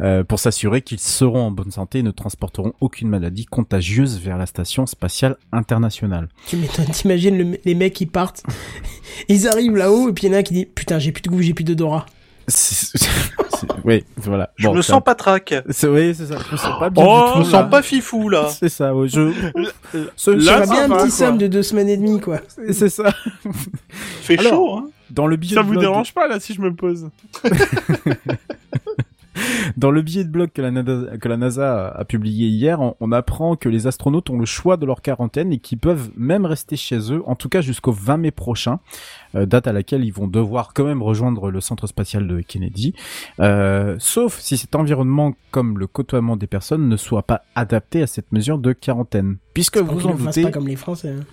Euh, 0.02 0.24
pour 0.24 0.38
s'assurer 0.40 0.84
qu'ils 0.84 1.00
seront 1.00 1.48
en 1.48 1.52
bonne 1.52 1.72
santé 1.72 2.00
et 2.00 2.04
ne 2.04 2.12
transporteront 2.12 2.74
aucune 2.80 3.10
maladie 3.10 3.46
contagieuse 3.46 4.20
vers 4.20 4.38
la 4.38 4.46
station 4.46 4.86
spatiale 4.86 5.36
internationale. 5.52 6.30
Tu 6.46 6.58
m'étonnes, 6.58 6.86
t'imagines 6.86 7.36
le- 7.38 7.58
les 7.66 7.74
mecs 7.74 7.94
qui 7.94 8.06
partent, 8.06 8.44
ils 9.30 9.48
arrivent 9.48 9.76
là-haut 9.78 10.10
et 10.10 10.14
puis 10.14 10.28
il 10.28 10.30
y 10.30 10.34
en 10.34 10.36
a 10.36 10.40
un 10.40 10.44
qui 10.44 10.54
dit 10.54 10.66
putain 10.68 11.00
j'ai 11.00 11.12
plus 11.12 11.24
de 11.24 11.30
goût, 11.30 11.42
j'ai 11.42 11.56
plus 11.56 11.64
d'odorat. 11.64 12.06
Oui, 13.84 14.04
voilà. 14.18 14.50
Je 14.58 14.68
Bon, 14.68 14.76
me 14.76 14.82
c'est 14.82 14.92
sens 14.92 15.04
pas 15.04 15.16
traque. 15.16 15.54
C'est 15.70 15.88
oui, 15.88 16.14
c'est 16.16 16.26
ça. 16.28 16.36
Je 16.48 16.52
me 16.54 16.58
sens 16.58 16.80
pas 16.80 16.90
bien 16.90 17.04
Oh, 17.06 17.26
du 17.28 17.32
tout. 17.32 17.34
Je 17.34 17.40
me 17.40 17.52
là. 17.54 17.60
sens 17.62 17.70
pas 17.72 17.82
fifou, 17.82 18.30
là. 18.30 18.48
C'est 18.60 18.70
ça. 18.70 18.96
Ouais, 18.96 19.08
je. 19.08 19.32
Ce- 20.16 20.32
Là, 20.32 20.60
Ça 20.60 20.66
ça 20.66 20.74
bien 20.74 20.92
un 20.92 20.98
petit 21.04 21.12
somme 21.12 21.38
de 21.38 21.48
deux 21.48 21.64
semaines 21.64 21.90
et 21.90 21.98
demie 21.98 22.20
quoi. 22.20 22.40
C'est 22.72 22.90
ça. 22.90 23.14
Fait 24.22 24.38
Alors, 24.40 24.52
chaud, 24.52 24.76
hein. 24.78 24.90
Dans 25.12 25.28
le 25.28 25.36
billet 25.36 25.56
Ça 25.56 25.62
vous 25.62 25.72
blog, 25.72 25.82
dérange 25.82 26.14
pas, 26.14 26.28
là, 26.28 26.40
si 26.40 26.54
je 26.54 26.62
me 26.62 26.74
pose? 26.74 27.10
dans 29.78 29.92
le 29.92 30.02
billet 30.02 30.24
de 30.24 30.30
blog 30.30 30.50
que 30.54 30.62
la, 30.62 30.72
NASA, 30.72 31.18
que 31.18 31.28
la 31.28 31.38
NASA 31.38 31.88
a, 31.90 32.06
publié 32.06 32.48
hier, 32.48 32.80
on, 32.82 32.96
on 33.00 33.12
apprend 33.12 33.56
que 33.56 33.70
les 33.70 33.88
astronautes 33.88 34.30
ont 34.30 34.40
le 34.40 34.46
choix 34.46 34.78
de 34.78 34.86
leur 34.86 35.02
quarantaine 35.02 35.52
et 35.54 35.60
qu'ils 35.60 35.78
peuvent 35.78 36.10
même 36.16 36.46
rester 36.46 36.76
chez 36.76 37.12
eux, 37.14 37.24
en 37.26 37.36
tout 37.36 37.50
cas 37.50 37.62
jusqu'au 37.62 37.92
20 37.92 38.18
mai 38.18 38.32
prochain, 38.32 38.80
euh, 39.36 39.46
date 39.46 39.68
à 39.68 39.74
laquelle 39.74 40.04
ils 40.04 40.14
vont 40.14 40.28
devoir 40.28 40.74
quand 40.74 40.84
même 40.84 41.02
rejoindre 41.02 41.52
le 41.52 41.62
centre 41.62 41.88
spatial 41.88 42.28
de 42.28 42.42
Kennedy, 42.42 42.94
euh, 43.40 43.96
sauf 44.00 44.40
si 44.40 44.58
cet 44.58 44.76
environnement, 44.76 45.34
comme 45.52 45.78
le 45.78 45.88
côtoiement 45.88 46.36
des 46.36 46.48
personnes, 46.48 46.88
ne 46.88 46.98
soit 46.98 47.24
pas 47.24 47.44
adapté 47.56 48.02
à 48.02 48.08
cette 48.08 48.32
mesure 48.32 48.58
de 48.58 48.74
quarantaine. 48.74 49.38
Puisque 49.54 49.78
vous 49.78 50.08
en 50.08 50.16
doutez, 50.16 50.44
pas 50.44 50.52
comme 50.52 50.68
les 50.68 50.76
Français. 50.76 51.16
hein. 51.20 51.26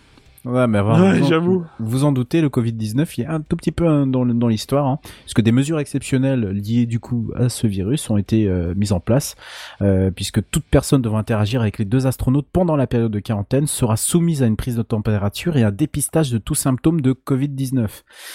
Ouais, 0.44 0.66
mais 0.66 0.81
Ouais, 0.81 1.19
vous 1.19 1.24
en- 1.24 1.28
j'avoue. 1.28 1.65
Vous 1.81 2.05
en 2.05 2.12
doutez, 2.12 2.40
le 2.40 2.48
Covid-19, 2.48 3.15
il 3.19 3.20
y 3.23 3.24
a 3.24 3.32
un 3.32 3.40
tout 3.40 3.56
petit 3.56 3.73
peu 3.73 3.86
hein, 3.86 4.06
dans, 4.06 4.24
l'histoire, 4.48 4.86
hein, 4.86 4.98
parce 5.24 5.35
que 5.35 5.43
des 5.43 5.52
mesures 5.52 5.78
exceptionnelles 5.81 6.48
liées 6.51 6.86
du 6.86 7.01
coup 7.01 7.31
à 7.36 7.48
ce 7.48 7.66
virus 7.66 8.09
ont 8.10 8.16
été 8.16 8.47
euh, 8.48 8.73
mises 8.77 8.93
en 8.93 9.01
place, 9.01 9.35
euh, 9.82 10.10
puisque 10.10 10.40
toute 10.51 10.65
personne 10.65 11.02
devant 11.02 11.19
interagir 11.19 11.60
avec 11.60 11.78
les 11.78 11.85
deux 11.85 12.06
astronautes 12.06 12.47
pendant 12.52 12.77
la 12.77 12.86
période 12.86 13.12
de 13.12 13.20
quarantaine 13.20 13.66
sera 13.66 13.97
soumise 13.97 14.43
à 14.43 14.47
une 14.47 14.56
prise 14.56 14.77
de 14.77 14.82
température 14.82 15.56
et 15.56 15.62
à 15.62 15.69
un 15.69 15.73
dépistage 15.73 16.31
de 16.31 16.39
tout 16.39 16.55
symptôme 16.55 17.01
de 17.01 17.12
Covid-19. 17.12 17.89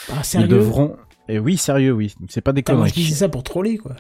Ah 0.10 0.14
Ils 0.20 0.24
sérieux? 0.26 0.48
devront... 0.48 0.96
Et 1.30 1.40
oui, 1.40 1.56
sérieux, 1.58 1.94
oui, 1.94 2.14
c'est 2.28 2.42
pas 2.42 2.52
des 2.54 2.62
je 2.68 2.74
conneries. 2.74 2.92
disais 2.92 3.16
ça 3.16 3.30
pour 3.30 3.44
troller 3.44 3.78
quoi. 3.78 3.96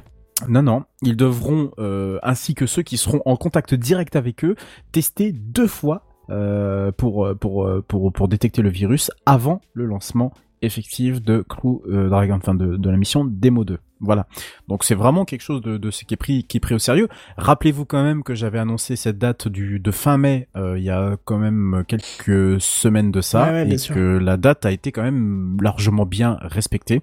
Non, 0.50 0.62
non, 0.62 0.84
ils 1.02 1.16
devront, 1.16 1.72
euh, 1.80 2.20
ainsi 2.22 2.54
que 2.54 2.66
ceux 2.66 2.82
qui 2.82 2.98
seront 2.98 3.22
en 3.26 3.38
contact 3.38 3.74
direct 3.76 4.16
avec 4.18 4.44
eux, 4.44 4.56
tester 4.92 5.32
deux 5.32 5.68
fois 5.68 6.04
pour, 6.28 7.26
euh, 7.26 7.34
pour, 7.34 7.66
euh, 7.66 7.84
pour, 7.88 8.12
pour 8.12 8.28
détecter 8.28 8.62
le 8.62 8.70
virus 8.70 9.12
avant 9.26 9.62
le 9.74 9.86
lancement 9.86 10.34
effectif 10.62 11.22
de 11.22 11.41
Crew 11.41 11.82
euh, 11.88 12.10
Dragon, 12.10 12.36
enfin 12.36 12.56
de, 12.56 12.78
de 12.78 12.90
la 12.90 12.98
mission 12.98 13.26
Demo 13.26 13.66
2. 13.66 13.78
Voilà. 14.04 14.28
Donc 14.68 14.84
c'est 14.84 14.96
vraiment 14.96 15.26
quelque 15.26 15.42
chose 15.42 15.62
de, 15.62 15.78
de 15.78 15.92
ce 15.92 16.04
qui 16.06 16.14
est 16.14 16.18
pris 16.18 16.44
qui 16.44 16.58
est 16.58 16.60
pris 16.60 16.76
au 16.76 16.80
sérieux. 16.80 17.08
Rappelez-vous 17.38 17.86
quand 17.86 18.04
même 18.04 18.22
que 18.24 18.36
j'avais 18.36 18.60
annoncé 18.60 18.96
cette 18.96 19.18
date 19.18 19.48
du 19.48 19.80
de 19.80 19.92
fin 19.92 20.18
mai 20.18 20.48
euh, 20.56 20.78
il 20.78 20.84
y 20.84 20.90
a 20.90 21.18
quand 21.26 21.38
même 21.38 21.84
quelques 21.88 22.60
semaines 22.62 23.12
de 23.12 23.22
ça 23.22 23.44
Ouais, 23.46 23.52
ouais, 23.52 23.66
bien 23.66 23.76
et 23.76 23.78
sûr. 23.78 23.96
que 23.96 24.18
la 24.18 24.38
date 24.38 24.66
a 24.66 24.72
été 24.72 24.92
quand 24.92 25.04
même 25.04 25.58
largement 25.62 26.06
bien 26.06 26.38
respectée. 26.42 27.02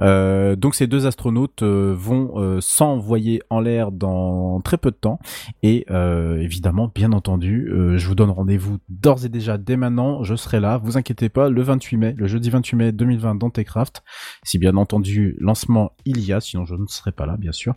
Euh, 0.00 0.56
donc 0.56 0.74
ces 0.74 0.86
deux 0.86 1.06
astronautes 1.06 1.62
euh, 1.62 1.94
vont 1.96 2.32
euh, 2.36 2.60
s'envoyer 2.60 3.42
en 3.50 3.60
l'air 3.60 3.90
dans 3.92 4.60
très 4.60 4.76
peu 4.78 4.90
de 4.90 4.96
temps 4.96 5.18
et 5.62 5.84
euh, 5.90 6.38
évidemment 6.40 6.90
bien 6.94 7.12
entendu 7.12 7.68
euh, 7.70 7.96
je 7.96 8.06
vous 8.08 8.14
donne 8.14 8.30
rendez-vous 8.30 8.78
d'ores 8.88 9.24
et 9.24 9.28
déjà 9.28 9.58
dès 9.58 9.76
maintenant 9.76 10.22
je 10.24 10.34
serai 10.34 10.60
là 10.60 10.78
vous 10.78 10.96
inquiétez 10.96 11.28
pas 11.28 11.48
le 11.48 11.62
28 11.62 11.96
mai 11.96 12.14
le 12.16 12.26
jeudi 12.26 12.50
28 12.50 12.76
mai 12.76 12.92
2020 12.92 13.36
dans 13.36 13.50
Techcraft 13.50 14.02
si 14.42 14.58
bien 14.58 14.76
entendu 14.76 15.36
lancement 15.38 15.92
il 16.04 16.20
y 16.24 16.32
a 16.32 16.33
sinon 16.40 16.64
je 16.64 16.74
ne 16.74 16.86
serai 16.86 17.12
pas 17.12 17.26
là 17.26 17.36
bien 17.36 17.52
sûr 17.52 17.74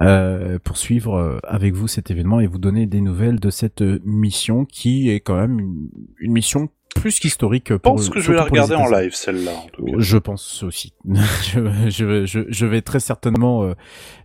euh, 0.00 0.58
pour 0.62 0.76
suivre 0.76 1.16
euh, 1.16 1.38
avec 1.44 1.74
vous 1.74 1.88
cet 1.88 2.10
événement 2.10 2.40
et 2.40 2.46
vous 2.46 2.58
donner 2.58 2.86
des 2.86 3.00
nouvelles 3.00 3.40
de 3.40 3.50
cette 3.50 3.82
euh, 3.82 4.00
mission 4.04 4.64
qui 4.64 5.10
est 5.10 5.20
quand 5.20 5.36
même 5.36 5.58
une, 5.58 5.88
une 6.18 6.32
mission 6.32 6.68
plus 7.00 7.18
qu'historique 7.18 7.66
Je 7.70 7.74
pour 7.74 7.94
pense 7.96 8.08
que 8.10 8.20
je 8.20 8.30
vais 8.32 8.36
la 8.36 8.44
regarder 8.44 8.74
en 8.74 8.86
live, 8.90 9.14
celle-là, 9.14 9.52
en 9.52 9.66
tout 9.72 9.84
cas. 9.84 9.92
Je 9.98 10.18
pense 10.18 10.62
aussi. 10.62 10.92
je, 11.44 11.60
je, 11.88 12.26
je, 12.26 12.40
je 12.48 12.66
vais 12.66 12.82
très 12.82 13.00
certainement 13.00 13.62
euh, 13.64 13.74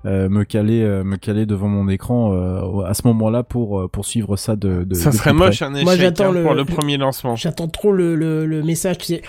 euh, 0.06 0.30
me 0.30 0.44
caler, 0.44 0.82
euh, 0.84 1.04
me 1.04 1.18
caler 1.18 1.46
devant 1.46 1.68
mon 1.68 1.88
écran 1.90 2.34
euh, 2.34 2.84
à 2.86 2.94
ce 2.94 3.02
moment-là 3.08 3.44
pour 3.44 3.80
euh, 3.82 3.88
pour 3.88 4.06
suivre 4.06 4.36
ça 4.38 4.56
de. 4.56 4.84
de 4.84 4.96
Ça 4.96 5.12
de 5.12 5.16
serait 5.16 5.32
plus 5.32 5.40
près. 5.40 5.48
moche 5.48 5.62
un 5.62 5.74
échec 5.74 5.84
Moi, 5.86 5.96
j'attends 5.98 6.30
hein, 6.30 6.34
le- 6.34 6.44
pour 6.44 6.54
le 6.54 6.66
premier 6.66 6.98
lancement. 6.98 7.36
J'attends 7.36 7.68
trop 7.68 7.92
le, 7.92 8.16
le, 8.16 8.46
le 8.46 8.64
message, 8.64 8.98
tu 9.00 9.06
sais. 9.06 9.22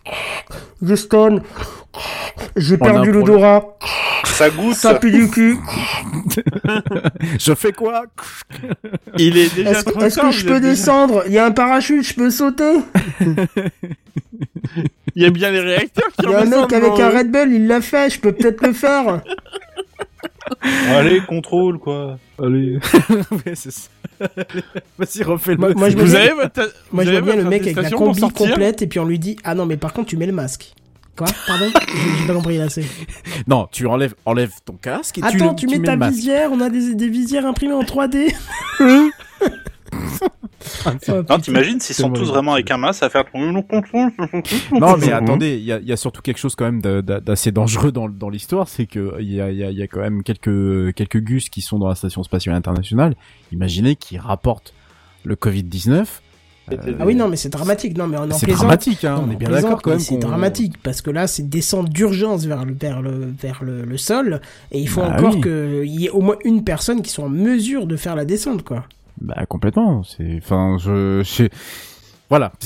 Houston, 0.82 1.40
j'ai 2.56 2.76
perdu 2.78 3.12
l'odorat, 3.12 3.76
Ça 4.24 4.50
goûte. 4.50 4.74
ça 4.74 4.94
pue 4.94 5.10
du 5.12 5.28
cul. 5.30 5.58
Je 7.38 7.54
fais 7.54 7.72
quoi? 7.72 8.04
Il 9.18 9.36
est 9.36 9.54
déjà 9.54 9.70
Est-ce 9.70 10.18
que 10.20 10.30
je 10.30 10.46
peux 10.46 10.60
descendre? 10.60 11.24
Il 11.26 11.32
y 11.32 11.38
a 11.38 11.46
un 11.46 11.50
parachute, 11.52 12.02
je 12.04 12.14
peux 12.14 12.30
sauter? 12.30 12.78
Il 15.14 15.22
y 15.22 15.26
a 15.26 15.30
bien 15.30 15.50
les 15.50 15.60
réacteurs 15.60 16.08
qui 16.18 16.24
Il 16.26 16.30
y 16.30 16.34
a 16.34 16.40
un 16.40 16.44
mec 16.46 16.72
avec 16.72 16.92
un 16.98 17.10
le- 17.10 17.18
Red 17.18 17.30
Bull, 17.30 17.52
il 17.52 17.66
l'a 17.66 17.80
fait, 17.80 18.10
je 18.10 18.20
peux 18.20 18.32
peut-être 18.32 18.66
le 18.66 18.72
faire. 18.72 19.20
Allez, 20.88 21.20
contrôle, 21.20 21.78
quoi. 21.78 22.18
Allez. 22.42 22.78
ouais, 23.30 23.54
c'est 23.54 23.70
ça. 23.72 23.88
Vas-y, 24.98 25.22
refais-le. 25.22 25.58
Moi- 25.58 25.74
moi, 25.74 25.90
je 25.90 25.96
Vous 25.96 26.04
me- 26.06 26.14
avez 26.16 26.30
votre 26.32 26.72
Moi, 26.92 27.04
vous 27.04 27.10
je 27.10 27.16
vois 27.16 27.20
bien 27.32 27.36
le 27.36 27.44
mec 27.48 27.62
avec 27.62 27.76
la 27.76 27.90
combi 27.90 28.20
complète 28.30 28.82
et 28.82 28.86
puis 28.86 28.98
on 29.00 29.04
lui 29.04 29.18
dit 29.18 29.36
Ah 29.44 29.54
non, 29.54 29.66
mais 29.66 29.76
par 29.76 29.92
contre, 29.92 30.08
tu 30.08 30.16
mets 30.16 30.26
le 30.26 30.32
masque. 30.32 30.72
Quoi? 31.16 31.26
Pardon? 31.46 31.66
J'ai 32.20 32.26
pas 32.26 32.32
compris 32.34 32.56
là, 32.58 32.68
c'est. 32.70 32.84
Non, 33.46 33.68
tu 33.70 33.86
enlèves, 33.86 34.14
enlèves 34.24 34.52
ton 34.64 34.74
casque 34.74 35.18
et 35.18 35.20
tu, 35.20 35.26
Attends, 35.26 35.50
le- 35.50 35.56
tu, 35.56 35.66
mets 35.66 35.76
le 35.78 35.82
ta 35.84 35.96
masque. 35.96 36.14
visière, 36.16 36.50
on 36.52 36.60
a 36.60 36.70
des, 36.70 36.94
des 36.94 37.08
visières 37.08 37.44
imprimées 37.46 37.74
en 37.74 37.82
3D. 37.82 38.32
Non, 41.28 41.38
t'imagines 41.38 41.80
s'ils 41.80 41.96
sont 41.96 42.10
tous 42.10 42.28
vraiment 42.28 42.52
avec 42.54 42.70
un 42.70 42.76
masque 42.76 43.02
à 43.02 43.10
faire. 43.10 43.24
Non, 43.34 44.96
mais 44.98 45.12
attendez, 45.12 45.56
il 45.56 45.64
y 45.64 45.72
a, 45.72 45.78
il 45.78 45.86
y 45.86 45.92
a 45.92 45.96
surtout 45.96 46.22
quelque 46.22 46.38
chose 46.38 46.54
quand 46.54 46.64
même 46.70 46.80
d'assez 46.80 47.50
dangereux 47.52 47.92
dans, 47.92 48.08
dans 48.08 48.30
l'histoire, 48.30 48.68
c'est 48.68 48.86
que 48.86 49.14
il 49.20 49.32
y 49.32 49.40
a, 49.40 49.50
il 49.50 49.58
y, 49.58 49.64
a, 49.64 49.70
il 49.70 49.78
y 49.78 49.82
a 49.82 49.86
quand 49.88 50.00
même 50.00 50.22
quelques 50.22 50.94
quelques 50.94 51.18
gus 51.20 51.48
qui 51.48 51.62
sont 51.62 51.78
dans 51.78 51.88
la 51.88 51.94
station 51.94 52.22
spatiale 52.22 52.54
internationale. 52.54 53.14
Imaginez 53.52 53.96
qu'ils 53.96 54.18
rapportent 54.20 54.72
le 55.24 55.36
Covid 55.36 55.64
19. 55.64 56.22
Ah 56.70 57.04
oui, 57.04 57.16
non, 57.16 57.28
mais 57.28 57.36
c'est 57.36 57.48
dramatique. 57.48 57.98
Non, 57.98 58.06
mais 58.06 58.16
on 58.16 58.22
en 58.22 58.30
C'est 58.30 58.46
plaisante. 58.46 58.60
dramatique, 58.62 59.04
hein. 59.04 59.16
Non, 59.16 59.24
on 59.28 59.32
est 59.32 59.36
bien 59.36 59.50
d'accord 59.50 59.82
quand 59.82 59.90
même. 59.90 59.98
C'est 59.98 60.16
dramatique 60.18 60.74
parce 60.82 61.02
que 61.02 61.10
là, 61.10 61.26
c'est 61.26 61.48
descendre 61.48 61.88
d'urgence 61.88 62.44
vers 62.46 62.64
le 62.64 62.72
vers 62.72 63.02
le 63.02 63.32
vers 63.36 63.64
le, 63.64 63.82
le 63.84 63.96
sol 63.96 64.40
et 64.70 64.80
il 64.80 64.88
faut 64.88 65.00
Bah 65.00 65.16
encore 65.18 65.34
oui. 65.34 65.40
qu'il 65.40 66.00
y 66.00 66.06
ait 66.06 66.10
au 66.10 66.20
moins 66.20 66.36
une 66.44 66.62
personne 66.62 67.02
qui 67.02 67.10
soit 67.10 67.24
en 67.24 67.28
mesure 67.30 67.86
de 67.86 67.96
faire 67.96 68.14
la 68.14 68.24
descente, 68.24 68.62
quoi. 68.62 68.84
Bah 69.22 69.46
complètement. 69.48 70.02
C'est, 70.02 70.38
enfin, 70.38 70.76
je, 70.80 71.22
je- 71.24 71.48
voilà. 72.28 72.52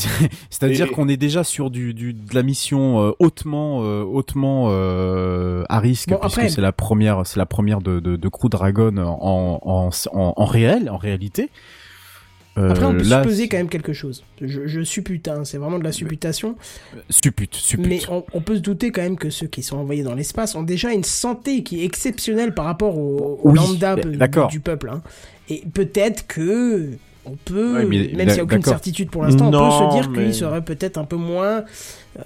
C'est-à-dire 0.51 0.87
Et- 0.87 0.91
qu'on 0.91 1.09
est 1.09 1.17
déjà 1.17 1.45
sur 1.45 1.71
du, 1.71 1.93
du 1.93 2.13
de 2.15 2.35
la 2.35 2.43
mission 2.43 3.03
euh, 3.03 3.11
hautement, 3.19 3.83
euh, 3.83 4.03
hautement 4.03 4.69
euh, 4.71 5.65
à 5.69 5.81
risque 5.81 6.09
Bon, 6.09 6.19
puisque 6.21 6.39
après- 6.39 6.49
c'est 6.49 6.61
la 6.61 6.73
première, 6.73 7.27
c'est 7.27 7.39
la 7.39 7.47
première 7.47 7.81
de, 7.81 8.01
de, 8.01 8.17
de 8.17 8.29
Crew 8.29 8.49
Dragon 8.49 8.97
en, 8.97 9.61
en, 9.63 9.91
en, 10.13 10.35
en 10.37 10.45
réel, 10.45 10.89
en 10.89 10.97
réalité. 10.97 11.51
Euh, 12.59 12.71
Après, 12.71 12.85
on 12.87 12.93
peut 12.93 13.03
là, 13.03 13.23
supposer 13.23 13.49
quand 13.49 13.59
même 13.59 13.69
quelque 13.69 13.93
chose. 13.93 14.25
Je, 14.41 14.67
je 14.67 14.81
suppute, 14.83 15.29
hein, 15.29 15.45
c'est 15.45 15.59
vraiment 15.59 15.79
de 15.79 15.85
la 15.85 15.93
supputation. 15.93 16.57
Suppute, 17.11 17.55
suppute. 17.55 17.87
Mais 17.87 18.01
on, 18.09 18.25
on 18.33 18.41
peut 18.41 18.57
se 18.57 18.61
douter 18.61 18.91
quand 18.93 19.03
même 19.03 19.17
que 19.19 19.29
ceux 19.29 19.47
qui 19.47 19.63
sont 19.63 19.77
envoyés 19.77 20.03
dans 20.03 20.15
l'espace 20.15 20.55
ont 20.55 20.63
déjà 20.63 20.91
une 20.93 21.05
santé 21.05 21.63
qui 21.63 21.83
est 21.83 21.85
exceptionnelle 21.85 22.55
par 22.55 22.65
rapport 22.65 22.97
au, 22.99 23.41
au 23.43 23.51
Oui, 23.51 23.59
lambda 23.59 23.97
du 24.49 24.61
peuple. 24.61 24.89
hein. 24.91 25.03
Et 25.51 25.63
peut-être 25.75 26.27
que 26.27 26.93
on 27.27 27.37
peut, 27.45 27.75
Ouais, 27.75 27.85
mais- 27.85 28.11
même 28.15 28.29
s'il 28.29 28.35
n'y 28.37 28.41
a 28.41 28.45
aucune 28.45 28.63
certitude 28.63 29.11
pour 29.11 29.25
l'instant, 29.25 29.49
on 29.49 29.51
peut 29.51 29.95
se 29.95 30.01
dire 30.01 30.11
mais- 30.11 30.25
qu'ils 30.27 30.35
seraient 30.35 30.63
peut-être 30.63 30.97
un 30.97 31.05
peu 31.05 31.17
moins 31.17 31.65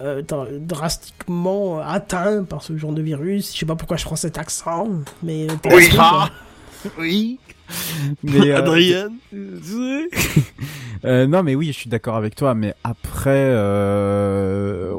euh, 0.01 0.23
dra- 0.23 0.47
drastiquement 0.61 1.81
atteints 1.81 2.45
par 2.45 2.63
ce 2.63 2.77
genre 2.77 2.93
de 2.93 3.03
virus. 3.03 3.53
Je 3.55 3.59
sais 3.59 3.67
pas 3.67 3.75
pourquoi 3.77 3.97
je 3.97 4.05
prends 4.05 4.17
cet 4.17 4.39
accent, 4.39 4.89
mais 5.23 5.47
Oui. 5.73 5.89
quoi. 5.95 6.31
Oui. 6.99 7.39
Mais, 8.23 8.51
euh, 8.51 8.57
Adrien 8.59 9.13
Euh, 11.07 11.27
non, 11.27 11.43
mais 11.43 11.55
oui, 11.55 11.69
je 11.69 11.73
suis 11.73 11.89
d'accord 11.89 12.17
avec 12.17 12.35
toi. 12.35 12.55
Mais 12.55 12.75
après, 12.85 13.31
euh, 13.31 14.93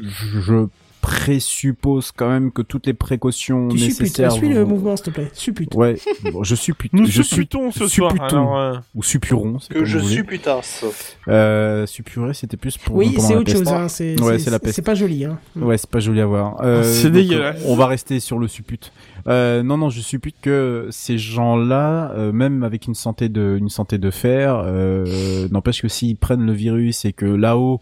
je, 0.00 0.40
je 0.40 0.66
présuppose 1.06 2.12
quand 2.12 2.28
même 2.28 2.50
que 2.50 2.62
toutes 2.62 2.86
les 2.86 2.94
précautions 2.94 3.68
Tu 3.68 3.78
supputes, 3.78 4.00
nécessaires. 4.00 4.32
suis 4.32 4.48
le 4.48 4.62
vont- 4.62 4.68
mouvement 4.70 4.96
s'il 4.96 5.06
te 5.06 5.10
plaît, 5.10 5.30
suppute. 5.32 5.74
Ouais, 5.74 5.96
bon, 6.32 6.42
je 6.42 6.54
suppute. 6.54 6.92
Nous 6.92 7.06
je 7.06 7.22
supputons 7.22 7.70
ce 7.70 7.86
soir. 7.88 8.10
supputons. 8.12 8.26
Alors, 8.26 8.58
euh, 8.58 8.74
ou 8.94 9.02
suppuron, 9.02 9.58
c'est 9.60 9.68
Que 9.68 9.74
comme 9.78 9.84
je 9.84 9.98
vous 9.98 10.04
voulez. 10.04 10.14
suis 10.16 10.24
putasse. 10.24 10.84
Euh, 11.28 11.86
suppurer, 11.86 12.34
c'était 12.34 12.56
plus 12.56 12.76
pour. 12.78 12.96
Oui, 12.96 13.14
c'est 13.18 13.34
autre 13.36 13.44
peste. 13.44 13.56
chose, 13.58 13.68
hein, 13.68 13.88
c'est 13.88 14.20
Ouais, 14.20 14.38
c'est- 14.38 14.44
c'est 14.46 14.50
la 14.50 14.58
peste. 14.58 14.76
c'est 14.76 14.82
pas 14.82 14.94
joli. 14.94 15.24
Hein. 15.24 15.38
Ouais, 15.56 15.76
c'est 15.78 15.90
pas 15.90 16.00
joli 16.00 16.20
à 16.20 16.26
voir. 16.26 16.56
Euh, 16.62 16.82
C'est 16.82 17.10
dégueulasse. 17.10 17.60
euh, 17.62 17.68
On 17.68 17.76
va 17.76 17.86
rester 17.86 18.20
sur 18.20 18.38
le 18.38 18.48
suppute. 18.48 18.92
Euh, 19.28 19.62
non, 19.64 19.76
non, 19.76 19.90
je 19.90 20.00
suppute 20.00 20.36
que 20.40 20.86
ces 20.90 21.18
gens-là, 21.18 22.12
euh, 22.16 22.30
même 22.32 22.62
avec 22.62 22.86
une 22.86 22.94
santé 22.94 23.28
de, 23.28 23.56
une 23.58 23.68
santé 23.68 23.98
de 23.98 24.10
fer, 24.10 24.62
euh, 24.64 25.48
n'empêche 25.50 25.82
que 25.82 25.88
s'ils 25.88 26.16
prennent 26.16 26.46
le 26.46 26.52
virus 26.52 27.04
et 27.04 27.12
que 27.12 27.26
là-haut, 27.26 27.80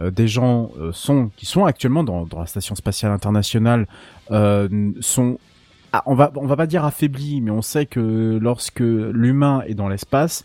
euh, 0.00 0.12
des 0.12 0.28
gens 0.28 0.70
euh, 0.80 0.90
sont, 0.92 1.30
qui 1.36 1.46
sont 1.46 1.64
actuellement 1.64 2.04
dans, 2.04 2.26
dans 2.26 2.38
la 2.38 2.46
station 2.46 2.63
spatiale 2.74 3.12
internationale, 3.12 3.86
euh, 4.30 4.92
sont 5.00 5.38
ah, 5.92 6.02
on 6.06 6.14
va 6.14 6.32
on 6.36 6.46
va 6.46 6.56
pas 6.56 6.66
dire 6.66 6.84
affaiblis, 6.84 7.40
mais 7.40 7.52
on 7.52 7.62
sait 7.62 7.86
que 7.86 8.38
lorsque 8.42 8.80
l'humain 8.80 9.62
est 9.68 9.74
dans 9.74 9.88
l'espace, 9.88 10.44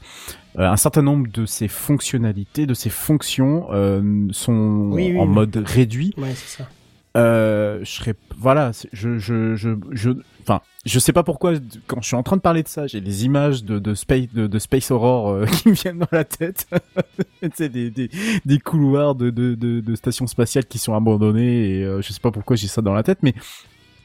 euh, 0.59 0.69
un 0.69 0.77
certain 0.77 1.01
nombre 1.01 1.27
de 1.31 1.45
ses 1.45 1.67
fonctionnalités, 1.67 2.65
de 2.67 2.73
ses 2.75 2.89
fonctions 2.89 3.67
euh, 3.71 4.27
sont 4.31 4.89
Oui, 4.91 5.11
oui, 5.13 5.19
en 5.19 5.23
oui. 5.25 5.33
mode 5.33 5.63
réduit. 5.65 6.13
Ouais, 6.17 6.33
c'est 6.35 6.57
ça. 6.61 6.69
Euh, 7.17 7.79
je 7.83 7.89
serais 7.89 8.13
voilà, 8.37 8.71
c'est- 8.71 8.89
je 8.93 9.17
je 9.17 9.55
je 9.55 10.09
enfin, 10.41 10.61
je 10.85 10.99
sais 10.99 11.11
pas 11.11 11.23
pourquoi 11.23 11.53
quand 11.87 12.01
je 12.01 12.07
suis 12.07 12.15
en 12.15 12.23
train 12.23 12.35
de 12.35 12.41
parler 12.41 12.61
de 12.61 12.67
ça, 12.67 12.85
j'ai 12.85 13.01
des 13.01 13.25
images 13.25 13.63
de 13.63 13.93
space 13.95 14.27
de, 14.31 14.59
space 14.59 14.91
aurore 14.91 15.29
euh, 15.29 15.45
qui 15.51 15.69
me 15.69 15.73
viennent 15.73 15.99
dans 15.99 16.07
la 16.11 16.23
tête. 16.23 16.67
sais 17.55 17.69
des, 17.69 18.59
couloirs 18.59 19.15
de 19.15 19.95
stations 19.95 20.27
spatiales 20.27 20.65
qui 20.65 20.77
sont 20.77 20.93
abandonnés 20.93 21.79
et 21.79 21.83
euh, 21.83 22.01
je 22.01 22.13
sais 22.13 22.19
pas 22.19 22.31
pourquoi 22.31 22.55
j'ai 22.55 22.67
ça 22.67 22.81
dans 22.81 22.93
la 22.93 23.03
tête 23.03 23.19
mais 23.23 23.33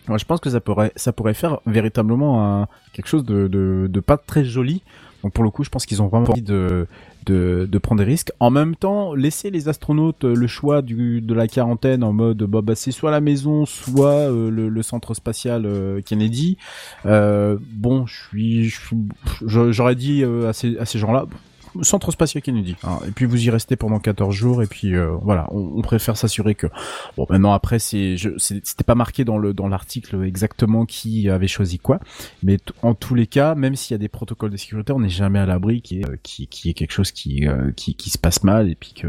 je 0.09 0.24
pense 0.24 0.40
que 0.40 0.51
ça 0.51 0.60
pourrait, 0.60 0.93
ça 0.97 1.12
pourrait 1.12 1.35
faire 1.35 1.60
véritablement 1.66 2.66
quelque 2.93 3.06
chose 3.06 3.24
de, 3.24 3.48
de, 3.48 3.86
de 3.89 4.01
pas 4.01 4.18
très 4.18 4.44
joli. 4.44 4.82
Donc 5.22 5.32
pour 5.32 5.44
le 5.44 5.51
coup, 5.51 5.64
je 5.64 5.70
pense 5.70 5.86
qu'ils 5.86 6.02
ont 6.02 6.09
vraiment 6.09 6.28
envie 6.28 6.43
de, 6.43 6.86
de, 7.24 7.78
prendre 7.78 8.01
des 8.01 8.06
risques. 8.06 8.32
En 8.40 8.51
même 8.51 8.76
temps, 8.76 9.14
laisser 9.14 9.51
les 9.51 9.68
astronautes 9.68 10.24
euh, 10.24 10.34
le 10.34 10.46
choix 10.46 10.82
de 10.82 11.34
la 11.34 11.48
quarantaine 11.48 12.05
en 12.05 12.12
mode, 12.12 12.42
bah, 12.44 12.60
bah 12.62 12.74
c'est 12.74 12.92
soit 12.92 13.10
la 13.10 13.20
maison, 13.20 13.66
soit 13.66 14.30
euh, 14.30 14.51
le, 14.51 14.82
centre 14.82 15.14
spatial 15.14 15.66
euh, 15.66 16.01
Kennedy. 16.02 16.56
Bon, 17.05 18.06
je 18.06 18.14
suis, 18.14 18.74
j'aurais 19.46 19.94
dit 19.94 20.24
à 20.24 20.52
ces 20.52 20.98
gens-là. 20.98 21.26
Centre 21.82 22.10
spatial 22.10 22.42
Kennedy. 22.42 22.76
hein. 22.84 22.98
Et 23.06 23.10
puis 23.10 23.26
vous 23.26 23.44
y 23.44 23.51
restez 23.51 23.76
pendant 23.76 23.98
14 23.98 24.34
jours 24.34 24.62
et 24.62 24.66
puis 24.66 24.94
euh, 24.94 25.09
voilà, 25.22 25.48
on, 25.51 25.72
on 25.76 25.82
préfère 25.82 26.16
s'assurer 26.16 26.55
que 26.55 26.66
Bon, 27.16 27.26
maintenant 27.28 27.52
après, 27.52 27.78
c'est, 27.78 28.16
c'était 28.38 28.84
pas 28.84 28.94
marqué 28.94 29.24
dans 29.24 29.38
le 29.38 29.52
dans 29.55 29.68
l'article 29.68 30.24
exactement 30.24 30.84
qui 30.86 31.28
avait 31.28 31.48
choisi 31.48 31.78
quoi, 31.78 32.01
mais 32.42 32.59
en 32.82 32.94
tous 32.94 33.14
les 33.14 33.26
cas, 33.26 33.55
même 33.55 33.76
s'il 33.76 33.94
y 33.94 33.96
a 33.96 33.98
des 33.98 34.09
protocoles 34.09 34.51
de 34.51 34.56
sécurité, 34.56 34.92
on 34.92 35.01
n'est 35.01 35.09
jamais 35.09 35.38
à 35.38 35.46
l'abri 35.46 35.82
qui 35.82 36.01
est 36.01 36.22
qui 36.22 36.48
est 36.68 36.72
quelque 36.74 36.92
chose 36.92 37.12
qui 37.12 37.46
euh, 37.46 37.70
qui 37.76 37.94
qui 37.94 38.10
se 38.10 38.18
passe 38.18 38.42
mal 38.42 38.68
et 38.68 38.74
puis 38.74 38.92
que 38.94 39.09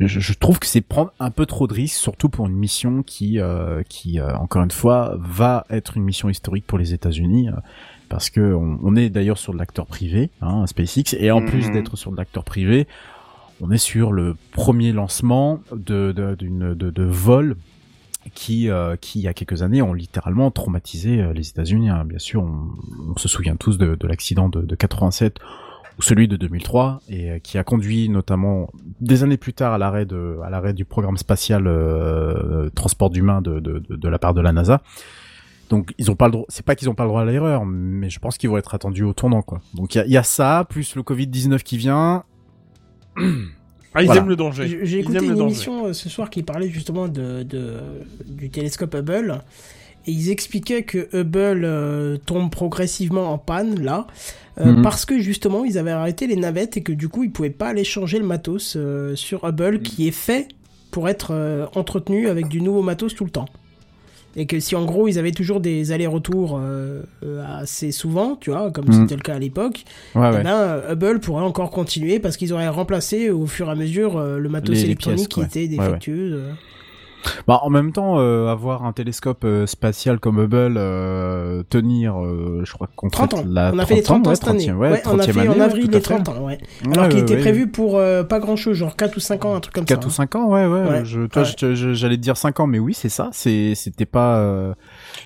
je, 0.00 0.20
je 0.20 0.32
trouve 0.34 0.58
que 0.58 0.66
c'est 0.66 0.80
prendre 0.80 1.12
un 1.20 1.30
peu 1.30 1.46
trop 1.46 1.66
de 1.66 1.74
risques, 1.74 1.96
surtout 1.96 2.28
pour 2.28 2.46
une 2.46 2.54
mission 2.54 3.02
qui 3.02 3.40
euh, 3.40 3.82
qui 3.88 4.20
euh, 4.20 4.34
encore 4.36 4.62
une 4.62 4.70
fois 4.70 5.16
va 5.18 5.66
être 5.70 5.96
une 5.96 6.04
mission 6.04 6.28
historique 6.28 6.66
pour 6.66 6.78
les 6.78 6.94
États-Unis. 6.94 7.48
Parce 8.08 8.30
que 8.30 8.40
on, 8.54 8.78
on 8.82 8.96
est 8.96 9.10
d'ailleurs 9.10 9.38
sur 9.38 9.52
de 9.52 9.58
l'acteur 9.58 9.86
privé, 9.86 10.30
hein, 10.40 10.66
SpaceX, 10.66 11.14
et 11.18 11.30
en 11.30 11.44
plus 11.44 11.66
Mhm. 11.68 11.72
d'être 11.72 11.96
sur 11.96 12.12
de 12.12 12.16
l'acteur 12.16 12.44
privé, 12.44 12.86
on 13.60 13.70
est 13.70 13.78
sur 13.78 14.12
le 14.12 14.36
premier 14.52 14.92
lancement 14.92 15.60
de 15.74 16.12
de, 16.12 16.34
d'une- 16.34 16.74
de, 16.74 16.90
de 16.90 17.02
vol 17.04 17.56
qui, 18.34 18.68
euh, 18.68 18.96
qui 18.96 19.20
il 19.20 19.22
y 19.22 19.28
a 19.28 19.34
quelques 19.34 19.62
années 19.62 19.82
ont 19.82 19.94
littéralement 19.94 20.50
traumatisé 20.50 21.20
euh, 21.22 21.32
les 21.32 21.48
États-Unis. 21.48 21.88
hein. 21.90 22.04
Bien 22.04 22.18
sûr, 22.18 22.42
on, 22.42 22.68
on 23.14 23.16
se 23.18 23.28
souvient 23.28 23.54
tous 23.56 23.78
de, 23.78 23.94
de 23.94 24.06
l'accident 24.08 24.48
de, 24.48 24.62
de 24.62 24.74
87 24.74 25.38
ou 25.98 26.02
celui 26.02 26.26
de 26.28 26.36
2003 26.36 27.00
et 27.08 27.30
euh, 27.30 27.38
qui 27.38 27.56
a 27.56 27.64
conduit 27.64 28.08
notamment 28.08 28.68
des 29.00 29.22
années 29.22 29.36
plus 29.36 29.52
tard 29.54 29.72
à 29.72 29.78
l'arrêt 29.78 30.06
de 30.06 30.38
à 30.44 30.50
l'arrêt 30.50 30.74
du 30.74 30.84
programme 30.84 31.16
spatial 31.16 31.66
euh, 31.68 32.68
transport 32.74 33.10
d'humains 33.10 33.40
de, 33.42 33.60
de, 33.60 33.78
de, 33.78 33.96
de 33.96 34.08
la 34.08 34.18
part 34.18 34.34
de 34.34 34.40
la 34.40 34.52
NASA. 34.52 34.82
Donc 35.70 35.92
ils 35.98 36.10
ont 36.10 36.14
pas 36.16 36.26
le 36.26 36.32
droit, 36.32 36.44
c'est 36.48 36.64
pas 36.64 36.74
qu'ils 36.76 36.88
ont 36.88 36.94
pas 36.94 37.02
le 37.04 37.08
droit 37.08 37.22
à 37.22 37.24
l'erreur, 37.24 37.64
mais 37.66 38.08
je 38.10 38.18
pense 38.20 38.38
qu'ils 38.38 38.48
vont 38.50 38.56
être 38.58 38.74
attendus 38.74 39.02
au 39.04 39.12
tournant 39.12 39.42
quoi. 39.42 39.60
Donc 39.74 39.94
il 39.94 39.98
y 39.98 40.00
a, 40.00 40.06
il 40.06 40.12
y 40.12 40.16
a 40.16 40.22
ça 40.22 40.64
plus 40.68 40.94
le 40.94 41.02
Covid 41.02 41.26
19 41.26 41.62
qui 41.64 41.76
vient. 41.76 42.24
Ah, 43.98 44.02
ils 44.02 44.06
Voilà. 44.06 44.20
aiment 44.20 44.28
le 44.28 44.36
danger. 44.36 44.78
J'ai 44.82 44.98
écouté 44.98 45.24
une 45.24 45.38
émission 45.40 45.86
euh, 45.86 45.92
ce 45.94 46.10
soir 46.10 46.28
qui 46.28 46.42
parlait 46.42 46.68
justement 46.68 47.08
de, 47.08 47.42
de- 47.44 47.80
du 48.26 48.50
télescope 48.50 48.94
Hubble. 48.94 49.40
Et 50.06 50.12
ils 50.12 50.30
expliquaient 50.30 50.82
que 50.82 51.08
Hubble 51.16 51.64
euh, 51.64 52.18
tombe 52.18 52.50
progressivement 52.50 53.32
en 53.32 53.38
panne, 53.38 53.80
là, 53.82 54.06
euh, 54.60 54.74
Mhm. 54.74 54.82
parce 54.82 55.06
que 55.06 55.18
justement, 55.18 55.64
ils 55.64 55.78
avaient 55.78 55.92
arrêté 55.92 56.26
les 56.26 56.36
navettes 56.36 56.76
et 56.76 56.82
que 56.82 56.92
du 56.92 57.08
coup, 57.08 57.24
ils 57.24 57.32
pouvaient 57.32 57.48
pas 57.48 57.68
aller 57.68 57.84
changer 57.84 58.18
le 58.18 58.26
matos 58.26 58.74
euh, 58.76 59.16
sur 59.16 59.44
Hubble, 59.48 59.80
qui 59.80 60.06
est 60.06 60.10
fait 60.12 60.48
pour 60.90 61.08
être 61.08 61.30
euh, 61.32 61.64
entretenu 61.74 62.28
avec 62.28 62.48
du 62.48 62.60
nouveau 62.60 62.82
matos 62.82 63.14
tout 63.14 63.24
le 63.24 63.30
temps. 63.30 63.46
Et 64.38 64.44
que 64.46 64.60
si 64.60 64.76
en 64.76 64.84
gros, 64.84 65.08
ils 65.08 65.18
avaient 65.18 65.32
toujours 65.32 65.60
des 65.60 65.92
allers-retours 65.92 66.58
euh, 66.60 67.00
euh, 67.24 67.42
assez 67.62 67.90
souvent, 67.90 68.36
tu 68.38 68.50
vois, 68.50 68.70
comme 68.70 68.84
Mhm. 68.86 68.92
c'était 69.02 69.16
le 69.16 69.22
cas 69.22 69.36
à 69.36 69.38
l'époque, 69.38 69.84
Ouais 70.14 70.28
eh 70.30 70.36
ouais. 70.36 70.42
ben, 70.42 70.52
euh, 70.52 70.92
Hubble 70.92 71.20
pourrait 71.20 71.42
encore 71.42 71.70
continuer 71.70 72.18
parce 72.18 72.36
qu'ils 72.36 72.52
auraient 72.52 72.68
remplacé 72.68 73.30
au 73.30 73.46
fur 73.46 73.68
et 73.68 73.70
à 73.70 73.74
mesure 73.74 74.18
euh, 74.18 74.38
le 74.38 74.48
matos 74.50 74.74
Les- 74.74 74.80
les 74.80 74.84
électronique 74.84 75.30
pièces, 75.34 75.48
qui 75.48 75.58
était 75.60 75.68
défectueux. 75.76 76.42
Bah, 77.46 77.60
en 77.62 77.70
même 77.70 77.92
temps, 77.92 78.18
euh, 78.18 78.48
avoir 78.48 78.84
un 78.84 78.92
télescope 78.92 79.44
euh, 79.44 79.66
spatial 79.66 80.18
comme 80.20 80.38
Hubble 80.42 80.74
euh, 80.76 81.62
tenir, 81.68 82.20
euh, 82.22 82.62
je 82.64 82.72
crois 82.72 82.88
qu'on 82.96 83.08
30 83.08 83.34
ans. 83.34 83.44
la 83.46 83.72
on 83.74 83.78
a 83.78 83.86
fait 83.86 83.94
les 83.96 84.02
30 84.02 84.26
ans 84.26 84.30
ouais, 84.30 84.36
cette 84.36 84.48
année. 84.48 84.66
30e, 84.66 84.74
ouais, 84.76 84.90
Ouais, 84.92 85.02
on 85.06 85.18
a 85.18 85.22
30e 85.24 85.32
fait 85.32 85.40
année, 85.40 85.48
en 85.48 85.60
avril 85.60 85.88
les 85.90 85.96
à 85.96 86.00
fait. 86.00 86.14
30 86.14 86.28
ans, 86.28 86.44
ouais. 86.46 86.58
Ouais, 86.86 86.92
Alors 86.92 87.08
qu'il 87.08 87.18
était 87.20 87.34
ouais. 87.34 87.40
prévu 87.40 87.66
pour 87.68 87.98
euh, 87.98 88.22
pas 88.24 88.38
grand 88.38 88.56
chose, 88.56 88.76
genre 88.76 88.96
4 88.96 89.16
ou 89.16 89.20
5 89.20 89.44
ans, 89.44 89.54
un 89.54 89.60
truc 89.60 89.74
comme 89.74 89.84
4 89.84 90.00
ça. 90.02 90.06
ou 90.06 90.10
hein. 90.10 90.14
5 90.14 90.34
ans, 90.36 90.46
ouais, 90.48 90.66
ouais. 90.66 90.80
Ouais. 90.88 91.04
Je, 91.04 91.26
toi, 91.26 91.42
j'allais 91.44 92.16
te 92.16 92.22
dire 92.22 92.36
5 92.36 92.60
ans, 92.60 92.66
mais 92.66 92.78
oui, 92.78 92.94
c'est 92.94 93.08
ça. 93.08 93.30
C'est, 93.32 93.74
c'était 93.74 94.06
pas. 94.06 94.36
Euh, 94.38 94.74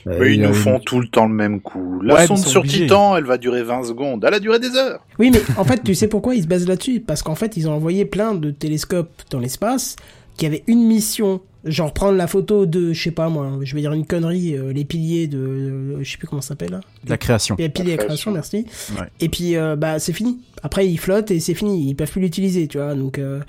Mais 0.06 0.16
il 0.35 0.35
ils 0.35 0.40
nous 0.43 0.48
une- 0.48 0.55
font 0.55 0.78
tout 0.78 1.01
le 1.01 1.09
temps 1.09 1.27
le 1.27 1.35
même 1.35 1.60
coup. 1.60 2.01
La 2.02 2.27
sonde 2.27 2.39
sur 2.39 2.60
obligés. 2.60 2.82
Titan, 2.85 3.16
elle 3.16 3.24
va 3.24 3.39
durer 3.39 3.62
20 3.62 3.85
secondes. 3.85 4.24
Elle 4.27 4.35
a 4.35 4.40
duré 4.40 4.59
des 4.59 4.74
heures. 4.77 5.01
Oui, 5.18 5.31
mais 5.32 5.40
en 5.56 5.64
fait, 5.64 5.82
tu 5.82 5.94
sais 5.94 6.09
pourquoi 6.09 6.35
ils 6.35 6.43
se 6.43 6.48
basent 6.48 6.66
là-dessus? 6.68 7.01
Parce 7.01 7.22
qu'en 7.22 7.35
fait, 7.35 7.56
ils 7.56 7.68
ont 7.68 7.72
envoyé 7.72 8.05
plein 8.05 8.35
de 8.35 8.51
télescopes 8.51 9.10
dans 9.31 9.39
l'espace 9.39 9.97
qui 10.36 10.47
avaient 10.47 10.64
une 10.66 10.86
mission, 10.86 11.40
genre 11.64 11.92
prendre 11.92 12.16
la 12.16 12.26
photo 12.26 12.64
de, 12.66 12.92
je 12.92 13.02
sais 13.02 13.10
pas 13.10 13.28
moi, 13.28 13.58
je 13.62 13.74
vais 13.74 13.80
dire 13.82 13.92
une 13.92 14.06
connerie, 14.06 14.56
euh, 14.56 14.72
les 14.72 14.84
piliers 14.84 15.26
de, 15.26 15.38
euh, 15.38 15.96
je 16.02 16.10
sais 16.10 16.16
plus 16.16 16.26
comment 16.26 16.40
ça 16.40 16.48
s'appelle 16.48 16.80
de 17.04 17.10
la 17.10 17.18
création. 17.18 17.56
Les 17.58 17.68
piliers 17.68 17.96
La 17.96 17.96
de 17.98 18.02
création, 18.04 18.30
merci. 18.32 18.66
Ouais. 18.98 19.06
Et 19.20 19.28
puis 19.28 19.56
euh, 19.56 19.76
bah 19.76 19.98
c'est 19.98 20.12
fini. 20.14 20.38
Après 20.62 20.88
ils 20.88 20.98
flottent 20.98 21.30
et 21.30 21.40
c'est 21.40 21.54
fini, 21.54 21.88
ils 21.90 21.94
peuvent 21.94 22.10
plus 22.10 22.20
l'utiliser, 22.20 22.66
tu 22.68 22.78
vois. 22.78 22.94
Donc 22.94 23.18
euh, 23.18 23.40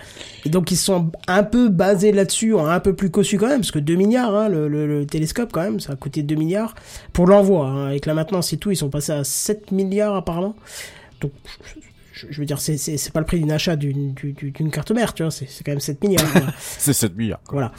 et 0.46 0.50
donc 0.50 0.72
ils 0.72 0.76
se 0.78 0.86
sont 0.86 1.12
un 1.28 1.44
peu 1.44 1.70
basés 1.70 2.12
là-dessus, 2.12 2.54
en 2.54 2.66
un 2.68 2.80
peu 2.80 2.94
plus 2.94 3.10
cossu 3.10 3.38
quand 3.38 3.48
même, 3.48 3.62
parce 3.62 3.72
que 3.72 3.80
2 3.80 3.96
milliards, 3.96 4.36
hein, 4.36 4.50
le, 4.50 4.68
le- 4.68 4.88
le 4.88 5.06
télescope 5.06 5.52
quand 5.54 5.62
même, 5.62 5.80
ça 5.80 5.94
a 5.94 5.96
coûté 5.96 6.22
2 6.24 6.36
milliards 6.36 6.76
pour 7.14 7.28
l'envoi. 7.28 7.68
Hein, 7.68 7.88
avec 7.88 8.06
la 8.06 8.14
maintenance 8.14 8.52
et 8.54 8.58
tout, 8.58 8.72
ils 8.72 8.78
sont 8.78 8.90
passés 8.90 9.12
à 9.14 9.24
7 9.24 9.72
milliards 9.72 10.16
apparemment. 10.16 10.56
Donc 11.22 11.32
je, 12.22 12.28
je 12.34 12.40
veux 12.40 12.46
dire, 12.46 12.60
c'est 12.60 12.78
c'est 12.78 12.98
c'est 12.98 13.12
pas 13.12 13.20
le 13.20 13.26
prix 13.26 13.40
d'une 13.40 13.52
achat 13.52 13.76
d'une 13.76 14.14
carte 14.72 14.92
mère, 14.92 15.14
tu 15.14 15.24
vois. 15.24 15.32
C'est 15.32 15.48
c'est 15.50 15.64
quand 15.64 15.72
même 15.72 15.80
7 15.80 16.04
milliards. 16.04 16.26
C'est 16.60 16.94
7 16.94 17.16
milliards. 17.16 17.42
quoi. 17.44 17.54
Voilà. 17.54 17.72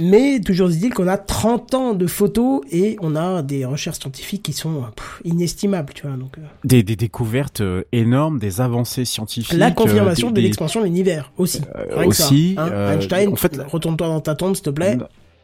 Mais 0.00 0.40
toujours 0.40 0.68
dit 0.68 0.90
qu'on 0.90 1.06
a 1.08 1.16
30 1.18 1.74
ans 1.74 1.92
de 1.94 2.06
photos 2.06 2.60
et 2.70 2.96
on 3.00 3.16
a 3.16 3.42
des 3.42 3.64
recherches 3.64 3.98
scientifiques 3.98 4.42
qui 4.42 4.52
sont 4.52 4.82
pff, 4.96 5.20
inestimables, 5.24 5.92
tu 5.94 6.06
vois. 6.06 6.16
Donc, 6.16 6.38
euh, 6.38 6.42
Des, 6.64 6.82
des 6.82 6.96
découvertes 6.96 7.60
euh, 7.60 7.82
énormes, 7.92 8.38
des 8.38 8.60
avancées 8.60 9.04
scientifiques. 9.04 9.56
la 9.58 9.68
euh, 9.68 9.70
confirmation 9.70 10.28
des- 10.28 10.34
de 10.34 10.40
des- 10.40 10.46
l'expansion 10.48 10.80
de 10.80 10.86
l'univers 10.86 11.32
aussi. 11.38 11.60
Euh, 11.76 11.96
ça, 11.96 12.06
aussi, 12.06 12.54
hein. 12.58 12.92
Einstein, 12.94 13.28
en 13.32 13.36
fait, 13.36 13.56
retourne-toi 13.70 14.06
dans 14.08 14.20
ta 14.20 14.34
tombe, 14.34 14.54
s'il 14.54 14.64
te 14.64 14.70
plaît. 14.70 14.98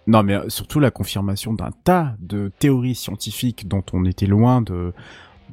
Non, 0.06 0.22
mais 0.22 0.38
surtout 0.48 0.80
la 0.80 0.90
confirmation 0.90 1.52
d'un 1.52 1.70
tas 1.84 2.14
de 2.20 2.50
théories 2.58 2.94
scientifiques 2.94 3.68
dont 3.68 3.84
on 3.92 4.04
était 4.06 4.26
loin 4.26 4.62
de 4.62 4.92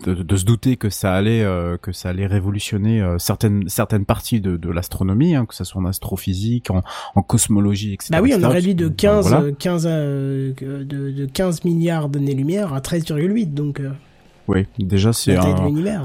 de, 0.04 0.14
de 0.14 0.36
se 0.36 0.46
douter 0.46 0.78
que 0.78 0.90
ça 0.90 1.14
allait 1.14 1.44
euh, 1.44 1.78
que 1.78 1.92
ça 1.92 2.10
allait 2.10 2.28
révolutionner 2.28 3.02
euh, 3.02 3.18
certaines 3.18 3.68
certaines 3.70 4.06
parties 4.06 4.42
de, 4.42 4.58
de 4.58 4.70
l'astronomie, 4.70 5.36
hein, 5.36 5.46
que 5.46 5.56
ça 5.56 5.64
soit 5.66 5.82
en 5.82 5.86
astrophysique, 5.86 6.70
en, 6.72 6.84
en 7.16 7.22
cosmologie, 7.22 7.94
etc. 7.94 8.10
Bah 8.12 8.20
oui, 8.22 8.34
on 8.38 8.44
a 8.44 8.50
réduit 8.50 8.76
de 8.76 8.88
Donc, 8.88 8.98
15, 8.98 9.28
voilà. 9.28 9.44
euh, 9.46 9.52
15, 9.58 9.88
euh, 9.90 10.54
de, 10.62 10.84
de 11.12 11.26
15 11.26 11.64
milliards 11.66 12.10
d'années-lumière 12.10 12.74
à 12.74 12.80
13,8, 12.80 13.54
donc 13.54 13.80
euh, 13.80 13.90
Oui, 14.48 14.66
déjà 14.80 15.12
c'est 15.12 15.36
un. 15.36 15.56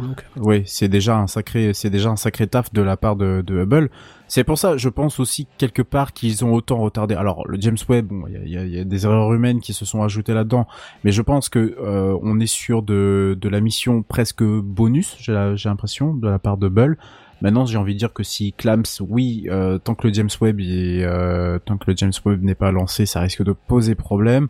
Donc. 0.03 0.25
oui, 0.37 0.63
c'est 0.67 0.89
déjà 0.89 1.17
un 1.17 1.27
sacré, 1.29 1.73
c'est 1.75 1.91
déjà 1.91 2.11
un 2.11 2.17
sacré 2.17 2.47
taf 2.49 2.73
de 2.73 2.83
la 2.83 2.97
part 2.97 3.15
de, 3.17 3.43
de 3.47 3.63
Hubble. 3.63 3.89
C'est 4.27 4.45
pour 4.45 4.59
ça, 4.59 4.77
je 4.77 4.89
pense 4.89 5.21
aussi 5.21 5.47
quelque 5.59 5.83
part 5.83 6.13
qu'ils 6.13 6.45
ont 6.45 6.53
autant 6.53 6.79
retardé. 6.79 7.15
Alors 7.15 7.47
le 7.47 7.61
James 7.61 7.77
Webb, 7.89 8.07
bon, 8.09 8.25
il 8.29 8.51
y 8.51 8.57
a, 8.57 8.65
y 8.65 8.79
a- 8.81 8.85
des 8.85 9.05
erreurs 9.05 9.33
humaines 9.33 9.61
qui 9.61 9.73
se 9.75 9.85
sont 9.85 10.03
ajoutées 10.03 10.35
là-dedans, 10.35 10.67
mais 11.05 11.13
je 11.13 11.23
pense 11.23 11.49
que 11.49 11.77
euh, 11.81 12.19
on 12.23 12.41
est 12.41 12.47
sur 12.47 12.83
de, 12.83 13.37
de 13.41 13.49
la 13.49 13.61
mission 13.61 14.03
presque 14.03 14.43
bonus, 14.43 15.17
j'ai 15.21 15.33
l'impression, 15.65 16.15
de 16.15 16.29
la 16.29 16.39
part 16.39 16.57
de 16.57 16.67
Hubble. 16.67 16.97
Maintenant, 17.43 17.67
j'ai 17.67 17.77
envie 17.77 17.95
de 17.95 17.99
dire 17.99 18.13
que 18.13 18.23
si 18.23 18.53
Clams, 18.53 18.85
oui, 19.01 19.47
euh, 19.51 19.77
tant 19.79 19.97
que 19.97 20.07
le 20.07 20.15
James 20.15 20.31
Webb 20.41 20.61
est, 20.61 21.03
euh, 21.05 21.59
tant 21.59 21.77
que 21.77 21.91
le 21.91 21.97
James 21.97 22.13
Webb 22.25 22.43
n'est 22.43 22.55
pas 22.55 22.71
lancé, 22.71 23.05
ça 23.05 23.19
risque 23.21 23.43
de 23.43 23.53
poser 23.53 23.97
problème. 23.97 24.47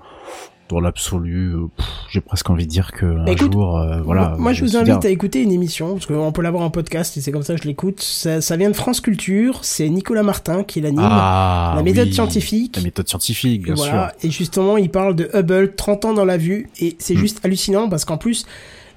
Dans 0.68 0.80
l'absolu, 0.80 1.52
euh, 1.54 1.66
j'ai 2.10 2.20
presque 2.22 2.48
envie 2.48 2.64
de 2.64 2.70
dire 2.70 2.92
que 2.92 3.04
un 3.04 3.26
écoute, 3.26 3.52
jour, 3.52 3.78
euh, 3.78 4.00
voilà. 4.02 4.36
moi, 4.38 4.52
je 4.54 4.64
vous 4.64 4.76
invite 4.76 5.04
à 5.04 5.10
écouter 5.10 5.42
une 5.42 5.52
émission, 5.52 5.92
parce 5.94 6.06
qu'on 6.06 6.32
peut 6.32 6.40
l'avoir 6.42 6.62
en 6.64 6.70
podcast, 6.70 7.16
et 7.16 7.20
c'est 7.20 7.30
comme 7.32 7.42
ça 7.42 7.54
que 7.56 7.62
je 7.62 7.68
l'écoute. 7.68 8.00
Ça, 8.00 8.40
ça 8.40 8.56
vient 8.56 8.70
de 8.70 8.76
France 8.76 9.00
Culture, 9.00 9.58
c'est 9.64 9.88
Nicolas 9.90 10.22
Martin 10.22 10.62
qui 10.64 10.80
l'anime. 10.80 11.00
Ah, 11.02 11.74
la 11.76 11.82
méthode 11.82 12.08
oui. 12.08 12.14
scientifique. 12.14 12.76
La 12.76 12.82
méthode 12.82 13.08
scientifique, 13.08 13.62
bien 13.64 13.74
voilà. 13.74 14.14
sûr. 14.18 14.26
Et 14.28 14.30
justement, 14.30 14.76
il 14.78 14.90
parle 14.90 15.14
de 15.14 15.28
Hubble, 15.34 15.74
30 15.74 16.04
ans 16.06 16.14
dans 16.14 16.24
la 16.24 16.38
vue, 16.38 16.70
et 16.80 16.96
c'est 16.98 17.14
Mm. 17.14 17.18
juste 17.18 17.40
hallucinant 17.44 17.88
parce 17.90 18.04
qu'en 18.06 18.16
plus, 18.16 18.46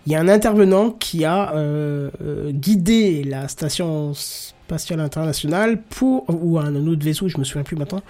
il 0.06 0.12
y 0.14 0.16
a 0.16 0.20
un 0.22 0.28
intervenant 0.30 0.92
qui 0.92 1.26
a 1.26 1.54
euh, 1.56 2.10
euh, 2.24 2.52
guidé 2.52 3.24
la 3.24 3.48
station 3.48 4.14
spatiale 4.14 5.00
internationale 5.00 5.82
pour 5.90 6.26
ou 6.30 6.60
un 6.60 6.76
autre 6.88 7.04
vaisseau, 7.04 7.28
je 7.28 7.38
me 7.38 7.44
souviens 7.44 7.64
plus 7.64 7.76
maintenant, 7.76 8.02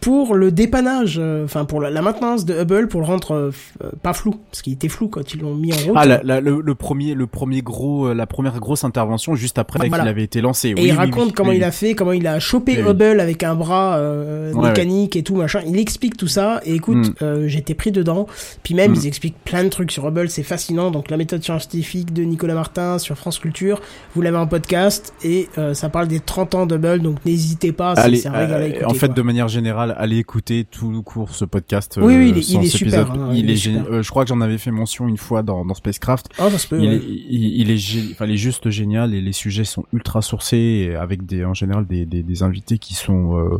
pour 0.00 0.34
le 0.34 0.52
dépannage, 0.52 1.16
euh, 1.20 1.44
enfin 1.44 1.64
pour 1.64 1.80
la, 1.80 1.90
la 1.90 2.02
maintenance 2.02 2.44
de 2.44 2.54
Hubble 2.54 2.88
pour 2.88 3.00
le 3.00 3.06
rendre 3.06 3.32
euh, 3.34 3.50
euh, 3.82 3.90
pas 4.02 4.12
flou, 4.12 4.36
parce 4.50 4.62
qu'il 4.62 4.72
était 4.74 4.88
flou 4.88 5.08
quand 5.08 5.34
ils 5.34 5.40
l'ont 5.40 5.54
mis 5.54 5.72
en 5.72 5.76
route. 5.76 5.94
Ah, 5.96 6.06
la- 6.06 6.20
la- 6.22 6.40
le, 6.40 6.60
le 6.60 6.74
premier, 6.74 7.14
le 7.14 7.26
premier 7.26 7.62
gros, 7.62 8.06
euh, 8.08 8.14
la 8.14 8.26
première 8.26 8.58
grosse 8.60 8.84
intervention 8.84 9.34
juste 9.34 9.58
après 9.58 9.88
Voilà. 9.88 10.04
qu'il 10.04 10.08
avait 10.10 10.22
été 10.22 10.40
lancé. 10.40 10.68
Et 10.70 10.74
Oui, 10.74 10.80
il 10.84 10.90
oui, 10.90 10.90
raconte 10.92 11.26
oui, 11.26 11.32
comment 11.32 11.52
il 11.52 11.64
a 11.64 11.70
fait, 11.72 11.94
comment 11.94 12.12
il 12.12 12.26
a 12.26 12.38
chopé. 12.38 12.78
Hubble 12.80 13.20
avec 13.20 13.42
un 13.42 13.54
bras 13.54 13.96
euh, 13.98 14.52
Ouais, 14.52 14.68
mécanique 14.68 15.16
et 15.16 15.22
tout 15.22 15.34
machin. 15.36 15.60
Il 15.66 15.78
explique 15.78 16.16
tout 16.16 16.28
ça. 16.28 16.60
Et 16.64 16.74
écoute, 16.74 16.96
Mm. 17.08 17.12
euh, 17.22 17.48
j'étais 17.48 17.74
pris 17.74 17.90
dedans. 17.92 18.26
Puis 18.62 18.74
même, 18.74 18.92
Mm. 18.92 18.96
ils 18.96 19.06
expliquent 19.08 19.42
plein 19.44 19.64
de 19.64 19.68
trucs 19.68 19.90
sur 19.90 20.06
Hubble. 20.06 20.28
C'est 20.30 20.42
fascinant. 20.42 20.90
Donc 20.90 21.10
la 21.10 21.16
méthode 21.16 21.42
scientifique 21.42 22.12
de 22.12 22.22
Nicolas 22.22 22.54
Martin 22.54 22.98
sur 22.98 23.16
France 23.16 23.38
Culture. 23.38 23.80
Vous 24.14 24.22
l'avez 24.22 24.36
en 24.38 24.46
podcast 24.46 25.12
et 25.24 25.48
euh, 25.58 25.74
ça 25.74 25.88
parle 25.88 26.06
des 26.08 26.20
30 26.20 26.54
ans 26.54 26.66
d'Hubble. 26.66 27.00
Donc 27.00 27.16
n'hésitez 27.24 27.72
pas. 27.72 27.92
Allez, 27.94 28.18
c'est 28.18 28.28
un 28.28 28.32
régal 28.32 28.52
à 28.62 28.64
euh, 28.64 28.68
écouter, 28.68 28.84
en 28.84 28.94
fait, 28.94 29.06
quoi. 29.06 29.14
de 29.16 29.22
manière 29.22 29.48
générale, 29.60 29.94
allez 29.98 30.18
écouter 30.18 30.64
tout 30.70 30.90
le 30.90 31.00
cours 31.00 31.34
ce 31.34 31.44
podcast. 31.44 31.98
Oui, 32.00 32.14
euh, 32.14 32.18
oui, 32.18 32.28
il 32.30 32.38
est- 32.38 32.42
sans 32.42 32.60
il 32.60 32.66
est 32.66 32.70
cet 32.70 32.78
super, 32.78 33.10
hein, 33.10 33.30
il, 33.32 33.38
il 33.38 33.50
est 33.50 33.52
est 33.54 33.56
génial. 33.56 33.82
super. 33.82 33.96
Euh, 33.98 34.02
je 34.02 34.10
crois 34.10 34.22
que 34.24 34.28
j'en 34.28 34.40
avais 34.40 34.58
fait 34.58 34.70
mention 34.70 35.08
une 35.08 35.16
fois 35.16 35.42
dans, 35.42 35.64
dans 35.64 35.74
Spacecraft. 35.74 36.28
Ah, 36.38 36.50
ça 36.50 36.58
se 36.58 36.66
peut. 36.68 36.80
Il, 36.80 36.88
ouais. 36.88 36.96
est, 36.96 37.02
il, 37.30 37.70
est, 37.70 37.76
gé- 37.76 38.12
enfin, 38.12 38.26
il 38.26 38.32
est 38.32 38.36
juste 38.36 38.70
génial 38.70 39.14
et 39.14 39.20
les 39.20 39.32
sujets 39.32 39.64
sont 39.64 39.84
ultra 39.92 40.22
sourcés 40.22 40.94
avec 40.98 41.26
des, 41.26 41.44
en 41.44 41.54
général, 41.54 41.86
des, 41.86 42.04
des, 42.06 42.22
des 42.22 42.42
invités 42.42 42.78
qui 42.78 42.94
sont, 42.94 43.38
euh, 43.38 43.58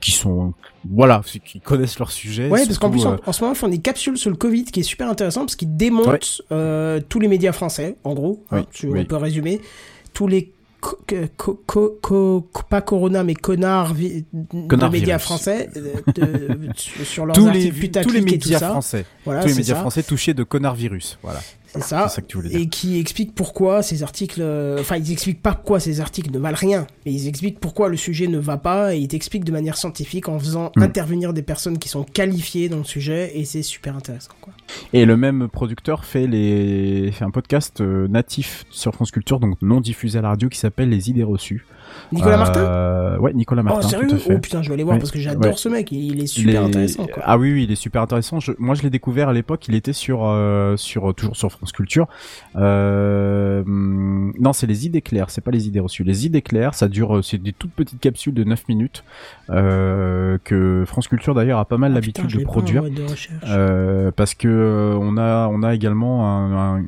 qui 0.00 0.10
sont, 0.10 0.54
voilà, 0.90 1.22
qui 1.44 1.60
connaissent 1.60 1.98
leur 1.98 2.10
sujet. 2.10 2.48
Ouais, 2.50 2.64
parce 2.66 2.78
qu'en 2.78 2.90
plus, 2.90 3.06
en, 3.06 3.16
en 3.24 3.32
ce 3.32 3.40
moment, 3.42 3.54
ils 3.54 3.58
font 3.58 3.68
des 3.68 3.78
capsules 3.78 4.18
sur 4.18 4.30
le 4.30 4.36
Covid 4.36 4.64
qui 4.64 4.80
est 4.80 4.84
super 4.84 5.08
intéressant 5.08 5.40
parce 5.42 5.56
qu'ils 5.56 5.76
démontent 5.76 6.42
euh, 6.52 7.00
tous 7.08 7.20
les 7.20 7.28
médias 7.28 7.52
français, 7.52 7.96
en 8.04 8.14
gros. 8.14 8.42
hein, 8.50 8.64
tu- 8.72 8.88
oui. 8.88 9.00
On 9.00 9.04
peut 9.04 9.16
résumer. 9.16 9.60
Tous 10.12 10.26
les. 10.26 10.50
Co- 11.36 11.62
co- 11.66 11.98
co- 12.02 12.48
pas 12.68 12.80
Corona, 12.82 13.24
mais 13.24 13.34
connards 13.34 13.94
vi- 13.94 14.24
Connards 14.68 14.90
de 14.90 14.92
médias 14.92 15.16
virus. 15.16 15.22
français 15.22 15.70
euh, 15.76 15.94
de- 16.14 16.68
sur 17.04 17.26
leurs 17.26 17.34
tous 17.34 17.48
les, 17.50 17.66
articles 17.68 18.02
tous 18.02 18.10
les 18.10 18.18
et 18.18 18.22
tout 18.22 18.30
médias 18.30 18.58
ça. 18.58 18.68
français, 18.70 19.04
Voilà, 19.24 19.42
tous 19.42 19.48
les 19.48 19.54
médias 19.54 19.74
ça. 19.74 19.80
français 19.80 20.02
touchés 20.02 20.34
de 20.34 20.42
connard 20.44 20.74
virus. 20.74 21.18
Voilà. 21.22 21.40
C'est 21.74 21.82
ça. 21.82 22.08
C'est 22.08 22.16
ça 22.16 22.22
que 22.22 22.26
tu 22.26 22.36
voulais 22.36 22.50
dire. 22.50 22.58
Et 22.60 22.66
qui 22.68 22.98
explique 22.98 23.34
pourquoi 23.34 23.82
ces 23.82 24.02
articles, 24.02 24.40
euh, 24.40 24.78
enfin 24.80 24.96
ils 24.96 25.10
expliquent 25.12 25.42
pas 25.42 25.52
pourquoi 25.54 25.80
ces 25.80 26.00
articles 26.00 26.30
ne 26.30 26.38
valent 26.38 26.56
rien, 26.58 26.86
mais 27.04 27.12
ils 27.12 27.28
expliquent 27.28 27.60
pourquoi 27.60 27.88
le 27.88 27.96
sujet 27.96 28.26
ne 28.26 28.38
va 28.38 28.56
pas 28.56 28.94
et 28.94 28.98
ils 28.98 29.08
t'expliquent 29.08 29.44
de 29.44 29.52
manière 29.52 29.76
scientifique 29.76 30.28
en 30.28 30.38
faisant 30.38 30.70
Mm. 30.76 30.82
intervenir 30.82 31.32
des 31.32 31.42
personnes 31.42 31.78
qui 31.78 31.88
sont 31.88 32.04
qualifiées 32.04 32.68
dans 32.68 32.78
le 32.78 32.84
sujet 32.84 33.32
et 33.34 33.44
c'est 33.44 33.62
super 33.62 33.96
intéressant 33.96 34.32
quoi. 34.40 34.52
Et 34.92 35.04
le 35.04 35.16
même 35.16 35.48
producteur 35.48 36.04
fait 36.04 36.26
les 36.26 37.10
fait 37.12 37.24
un 37.24 37.30
podcast 37.30 37.80
euh, 37.80 38.08
natif 38.08 38.64
sur 38.70 38.94
France 38.94 39.10
Culture, 39.10 39.40
donc 39.40 39.58
non 39.62 39.80
diffusé 39.80 40.18
à 40.18 40.22
la 40.22 40.28
radio, 40.30 40.48
qui 40.48 40.58
s'appelle 40.58 40.88
Les 40.88 41.10
idées 41.10 41.22
reçues. 41.22 41.64
Nicolas 42.12 42.34
Euh, 42.34 42.38
Martin 42.38 43.20
Ouais, 43.20 43.32
Nicolas 43.32 43.62
Martin. 43.62 43.80
Oh, 43.84 43.88
sérieux? 43.88 44.08
tout 44.08 44.14
à 44.16 44.18
fait. 44.18 44.34
Oh 44.34 44.38
putain, 44.38 44.62
je 44.62 44.68
vais 44.68 44.74
aller 44.74 44.82
voir 44.84 44.94
Ouais. 44.94 45.00
parce 45.00 45.10
que 45.10 45.18
j'adore 45.18 45.52
Ouais. 45.52 45.56
ce 45.56 45.68
mec, 45.68 45.90
il, 45.92 46.18
est 46.20 46.24
Il 46.24 46.28
super 46.28 46.62
est- 46.62 46.64
intéressant, 46.66 47.06
quoi. 47.06 47.22
Ah 47.26 47.38
oui, 47.38 47.52
oui, 47.52 47.64
il 47.64 47.70
est 47.72 47.76
super 47.76 48.02
intéressant. 48.02 48.40
Je- 48.40 48.52
Moi, 48.58 48.74
je 48.74 48.82
l'ai 48.82 48.90
découvert 48.90 49.28
à 49.28 49.32
l'époque. 49.32 49.66
Il 49.68 49.74
était 49.74 49.92
sur, 49.92 50.24
euh, 50.24 50.76
sur 50.76 51.14
toujours 51.14 51.36
sur 51.36 51.50
France 51.52 51.72
Culture. 51.72 52.06
Euh, 52.56 53.62
non, 53.66 54.52
c'est 54.52 54.66
les 54.66 54.86
idées 54.86 55.02
claires. 55.02 55.30
C'est 55.30 55.40
pas 55.42 55.50
les 55.50 55.66
idées 55.68 55.80
reçues. 55.80 56.04
Les 56.04 56.26
idées 56.26 56.42
claires, 56.42 56.74
ça 56.74 56.88
dure. 56.88 57.16
euh, 57.16 57.22
C'est 57.22 57.38
des 57.42 57.52
toutes 57.52 57.72
petites 57.72 58.00
capsules 58.00 58.34
de 58.34 58.44
9 58.44 58.68
minutes 58.68 59.04
euh, 59.50 60.38
que 60.44 60.84
France 60.86 61.08
Culture 61.08 61.34
d'ailleurs 61.34 61.58
a 61.58 61.64
pas 61.64 61.78
mal 61.78 61.92
Ah, 61.92 61.94
l'habitude 61.96 62.26
de 62.26 62.42
produire. 62.44 62.82
de. 62.84 62.90
Euh, 63.48 64.10
parce 64.14 64.34
que 64.34 64.48
euh, 64.48 64.98
on 65.00 65.16
a 65.16 65.48
on 65.48 65.62
a 65.62 65.74
également 65.74 66.26
un- 66.28 66.76
un- 66.78 66.84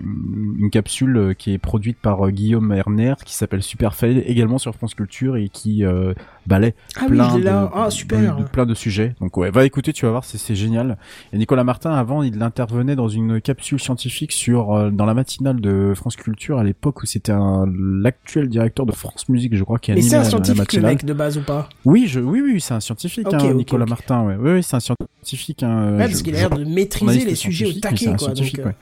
une 0.58 0.70
capsule 0.70 1.16
euh, 1.16 1.34
qui 1.34 1.52
est 1.52 1.58
produite 1.58 1.98
par 1.98 2.26
euh, 2.26 2.30
Guillaume 2.30 2.72
Erner 2.72 3.14
qui 3.24 3.34
s'appelle 3.34 3.62
Superfail 3.62 4.18
également 4.26 4.58
sur 4.58 4.74
France 4.74 4.94
Culture 4.96 5.36
et 5.36 5.48
qui 5.48 5.84
euh, 5.84 6.12
balaie 6.46 6.74
ah 6.96 7.06
plein 7.06 7.38
de, 7.38 7.46
Ah, 7.74 7.90
super. 7.90 8.36
de- 8.36 8.42
de 8.42 8.48
plein 8.48 8.66
de 8.66 8.74
sujets. 8.74 9.14
Donc 9.20 9.36
ouais, 9.36 9.50
va 9.50 9.64
écouter, 9.64 9.92
tu 9.92 10.04
vas 10.06 10.10
voir, 10.10 10.24
c'est 10.24 10.38
c'est 10.38 10.54
génial. 10.54 10.96
Et 11.32 11.38
Nicolas 11.38 11.64
Martin 11.64 11.92
avant, 11.92 12.22
il 12.22 12.42
intervenait 12.42 12.96
dans 12.96 13.08
une 13.08 13.40
capsule 13.40 13.78
scientifique 13.78 14.32
sur 14.32 14.72
euh, 14.74 14.90
dans 14.90 15.04
la 15.04 15.14
matinale 15.14 15.60
de 15.60 15.92
France 15.94 16.16
Culture 16.16 16.58
à 16.58 16.64
l'époque 16.64 17.02
où 17.02 17.06
c'était 17.06 17.32
un- 17.32 17.66
l'actuel 18.02 18.48
directeur 18.48 18.86
de 18.86 18.92
France 18.92 19.28
Musique, 19.28 19.54
je 19.54 19.62
crois, 19.64 19.78
qui 19.78 19.90
Mais 19.92 19.98
animait 19.98 20.08
c'est 20.08 20.16
un 20.16 20.18
la- 20.18 20.24
la 20.24 20.30
scientifique, 20.30 20.56
le 20.58 20.62
matinale. 20.82 20.92
mec, 20.92 21.04
de 21.04 21.12
base 21.12 21.38
ou 21.38 21.42
pas? 21.42 21.68
Oui, 21.84 22.06
je 22.08 22.20
oui 22.20 22.40
oui, 22.42 22.60
c'est 22.60 22.74
un 22.74 22.80
scientifique 22.80 23.26
hein, 23.32 23.52
Nicolas. 23.54 23.86
Martin, 23.86 24.24
ouais. 24.24 24.36
Oui, 24.40 24.50
oui, 24.54 24.62
c'est 24.62 24.76
un 24.76 24.80
scientifique 24.80 25.62
hein, 25.62 25.92
Ouais, 25.92 26.08
parce 26.08 26.22
qu'il 26.22 26.34
a 26.34 26.38
l'air 26.38 26.50
de 26.50 26.64
maîtriser 26.64 27.24
les 27.24 27.34
sujets 27.34 27.66
au 27.66 27.68
scientifique, 27.70 27.84
mais 27.84 27.90
taquet, 27.90 28.04
c'est 28.06 28.10
un 28.10 28.16
quoi. 28.16 28.34
Donc, 28.34 28.58
euh, 28.58 28.64
ouais. 28.64 28.74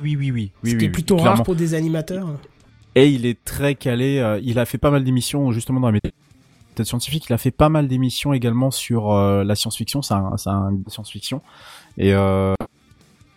Oui, 0.00 0.16
oui, 0.16 0.30
oui. 0.32 0.50
oui 0.64 0.70
est 0.72 0.76
oui, 0.76 0.88
plutôt 0.88 1.16
rare 1.16 1.42
pour 1.44 1.54
des 1.54 1.74
animateurs. 1.74 2.26
Et 2.94 3.08
il 3.08 3.24
est 3.26 3.42
très 3.44 3.74
calé. 3.74 4.18
euh, 4.18 4.38
il 4.42 4.58
a 4.58 4.64
fait 4.66 4.78
pas 4.78 4.90
mal 4.90 5.02
d'émissions 5.04 5.50
justement 5.52 5.80
dans 5.80 5.86
la 5.88 5.92
méthode 5.94 6.12
scientifique. 6.86 7.26
Il 7.28 7.32
a 7.32 7.38
fait 7.38 7.50
pas 7.50 7.68
mal 7.68 7.88
d'émissions 7.88 8.32
également 8.32 8.70
sur 8.70 9.12
euh, 9.12 9.44
la 9.44 9.54
science-fiction. 9.54 10.02
C'est 10.02 10.14
un, 10.14 10.32
un 10.46 10.78
science-fiction. 10.88 11.40
Et, 11.98 12.12
euh, 12.14 12.54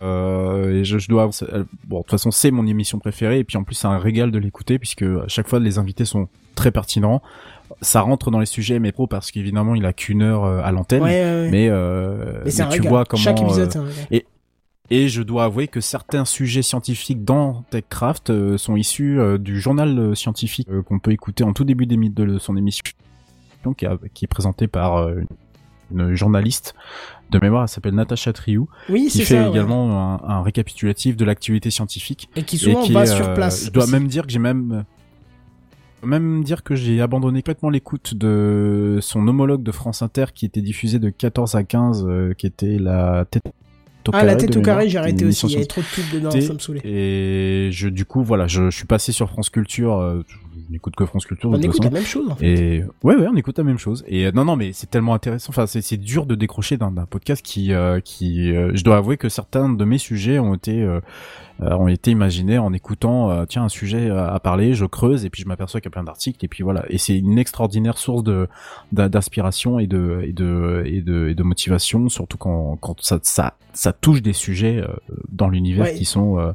euh, 0.02 0.80
et 0.80 0.84
je, 0.84 0.98
je 0.98 1.08
dois. 1.08 1.30
euh, 1.42 1.64
Bon, 1.84 1.98
de 1.98 2.02
toute 2.02 2.10
façon, 2.10 2.30
c'est 2.30 2.50
mon 2.50 2.66
émission 2.66 2.98
préférée. 2.98 3.38
Et 3.38 3.44
puis 3.44 3.56
en 3.56 3.64
plus, 3.64 3.74
c'est 3.76 3.86
un 3.88 3.98
régal 3.98 4.30
de 4.30 4.38
l'écouter 4.38 4.78
puisque 4.78 5.02
à 5.02 5.28
chaque 5.28 5.48
fois, 5.48 5.58
les 5.58 5.78
invités 5.78 6.04
sont 6.04 6.28
très 6.54 6.70
pertinents. 6.70 7.22
Ça 7.82 8.00
rentre 8.00 8.30
dans 8.30 8.38
les 8.40 8.46
sujets 8.46 8.78
mais 8.78 8.92
pro 8.92 9.06
parce 9.06 9.30
qu'évidemment, 9.30 9.74
il 9.74 9.84
a 9.86 9.92
qu'une 9.92 10.22
heure 10.22 10.44
à 10.44 10.70
l'antenne. 10.72 11.02
Ouais, 11.02 11.24
ouais, 11.24 11.40
ouais. 11.42 11.48
Mais, 11.50 11.68
euh, 11.70 12.42
Mais 12.44 12.44
mais 12.44 12.50
tu 12.52 12.62
régal. 12.62 12.88
vois 12.88 13.04
comment. 13.04 13.22
Chaque 13.22 13.40
épisode, 13.40 13.74
euh. 14.12 14.20
Et 14.90 15.08
je 15.08 15.22
dois 15.22 15.44
avouer 15.44 15.68
que 15.68 15.80
certains 15.80 16.24
sujets 16.24 16.62
scientifiques 16.62 17.24
dans 17.24 17.62
TechCraft 17.70 18.30
euh, 18.30 18.56
sont 18.58 18.76
issus 18.76 19.18
euh, 19.18 19.38
du 19.38 19.60
journal 19.60 19.98
euh, 19.98 20.14
scientifique 20.14 20.68
euh, 20.70 20.82
qu'on 20.82 20.98
peut 20.98 21.12
écouter 21.12 21.44
en 21.44 21.52
tout 21.52 21.64
début 21.64 21.86
de 21.86 22.38
son 22.38 22.56
émission, 22.56 22.84
qui, 23.76 23.86
a- 23.86 23.98
qui 24.14 24.24
est 24.24 24.28
présenté 24.28 24.66
par 24.68 25.08
une 25.92 26.14
journaliste 26.14 26.74
de 27.30 27.38
mémoire, 27.40 27.62
elle 27.62 27.68
s'appelle 27.68 27.94
Natacha 27.94 28.32
Triou, 28.32 28.68
Oui, 28.88 29.08
qui 29.10 29.18
fait 29.22 29.34
ça. 29.36 29.42
ouais. 29.44 29.50
également 29.50 30.20
un, 30.24 30.28
un 30.28 30.42
récapitulatif 30.42 31.16
de 31.16 31.24
l'activité 31.24 31.70
scientifique. 31.70 32.28
Et 32.36 32.42
qui 32.44 32.56
et 32.56 32.58
souvent 32.58 32.82
qui 32.82 32.92
va 32.92 33.02
est, 33.02 33.06
sur 33.06 33.34
place. 33.34 33.66
Je 33.66 33.70
dois 33.70 33.84
aussi. 33.84 33.92
même 33.92 34.06
dire 34.08 34.24
que 34.26 34.32
j'ai 34.32 34.38
même 34.38 34.84
même 36.04 36.44
dire 36.44 36.62
que 36.62 36.74
j'ai 36.76 37.00
abandonné 37.00 37.40
complètement 37.40 37.70
l'écoute 37.70 38.14
de 38.14 38.98
son 39.00 39.26
homologue 39.26 39.62
de 39.62 39.72
France 39.72 40.02
Inter 40.02 40.26
qui 40.34 40.46
était 40.46 40.60
diffusé 40.62 40.98
de 41.00 41.08
14 41.10 41.54
à 41.56 41.64
15, 41.64 42.04
euh, 42.06 42.32
qui 42.34 42.46
était 42.46 42.78
la 42.78 43.24
Ah, 44.14 44.24
la 44.24 44.36
tête 44.36 44.56
au 44.56 44.60
carré, 44.62 44.88
j'ai 44.88 44.98
arrêté 44.98 45.24
aussi. 45.24 45.46
Il 45.46 45.52
y 45.52 45.56
avait 45.56 45.66
trop 45.66 45.80
de 45.80 45.86
pubs 45.86 46.10
dedans, 46.14 46.30
ça 46.30 46.52
me 46.52 46.58
saoulait. 46.58 46.80
et 46.84 47.70
je, 47.72 47.88
du 47.88 48.04
coup, 48.04 48.22
voilà, 48.22 48.46
je, 48.46 48.70
je 48.70 48.76
suis 48.76 48.86
passé 48.86 49.12
sur 49.12 49.28
France 49.28 49.50
Culture. 49.50 49.98
euh, 49.98 50.22
n'écoute 50.70 50.94
que 50.96 51.04
France 51.06 51.26
Culture. 51.26 51.50
de 51.50 51.56
On 51.56 51.60
toute 51.60 51.64
écoute 51.66 51.84
la 51.84 51.90
façon. 51.90 51.94
même 51.94 52.04
chose, 52.06 52.30
en 52.30 52.36
fait. 52.36 52.46
Et 52.46 52.84
ouais, 53.02 53.16
ouais, 53.16 53.26
on 53.30 53.36
écoute 53.36 53.58
la 53.58 53.64
même 53.64 53.78
chose. 53.78 54.04
Et 54.08 54.26
euh, 54.26 54.32
non, 54.32 54.44
non, 54.44 54.56
mais 54.56 54.72
c'est 54.72 54.90
tellement 54.90 55.14
intéressant. 55.14 55.50
Enfin, 55.50 55.66
c'est, 55.66 55.80
c'est 55.82 55.96
dur 55.96 56.26
de 56.26 56.34
décrocher 56.34 56.76
d'un, 56.76 56.92
podcast 57.08 57.44
qui, 57.44 57.72
euh, 57.72 58.00
qui, 58.00 58.50
euh, 58.54 58.70
je 58.74 58.82
dois 58.84 58.96
avouer 58.96 59.16
que 59.16 59.28
certains 59.28 59.68
de 59.68 59.84
mes 59.84 59.98
sujets 59.98 60.38
ont 60.38 60.54
été, 60.54 60.82
euh, 60.82 61.00
euh, 61.62 61.70
ont 61.76 61.88
été 61.88 62.10
imaginés 62.10 62.58
en 62.58 62.72
écoutant, 62.72 63.30
euh, 63.30 63.44
tiens, 63.46 63.64
un 63.64 63.68
sujet 63.68 64.10
à, 64.10 64.28
à 64.34 64.40
parler, 64.40 64.74
je 64.74 64.84
creuse 64.86 65.24
et 65.24 65.30
puis 65.30 65.42
je 65.42 65.48
m'aperçois 65.48 65.80
qu'il 65.80 65.88
y 65.88 65.92
a 65.92 65.96
plein 65.96 66.04
d'articles 66.04 66.44
et 66.44 66.48
puis 66.48 66.62
voilà. 66.62 66.84
Et 66.90 66.98
c'est 66.98 67.16
une 67.16 67.38
extraordinaire 67.38 67.98
source 67.98 68.22
de, 68.24 68.48
d'inspiration 68.92 69.78
et 69.78 69.86
de, 69.86 70.20
et 70.24 70.32
de, 70.32 70.82
et 70.86 71.00
de, 71.00 71.28
et 71.28 71.34
de 71.34 71.42
motivation, 71.42 72.08
surtout 72.08 72.38
quand, 72.38 72.76
quand 72.80 73.00
ça, 73.00 73.18
ça, 73.22 73.54
ça 73.72 73.92
touche 73.92 74.22
des 74.22 74.32
sujets 74.32 74.82
dans 75.28 75.48
l'univers 75.48 75.86
Ouais. 75.86 75.94
qui 75.94 76.04
sont, 76.06 76.38
euh, 76.38 76.52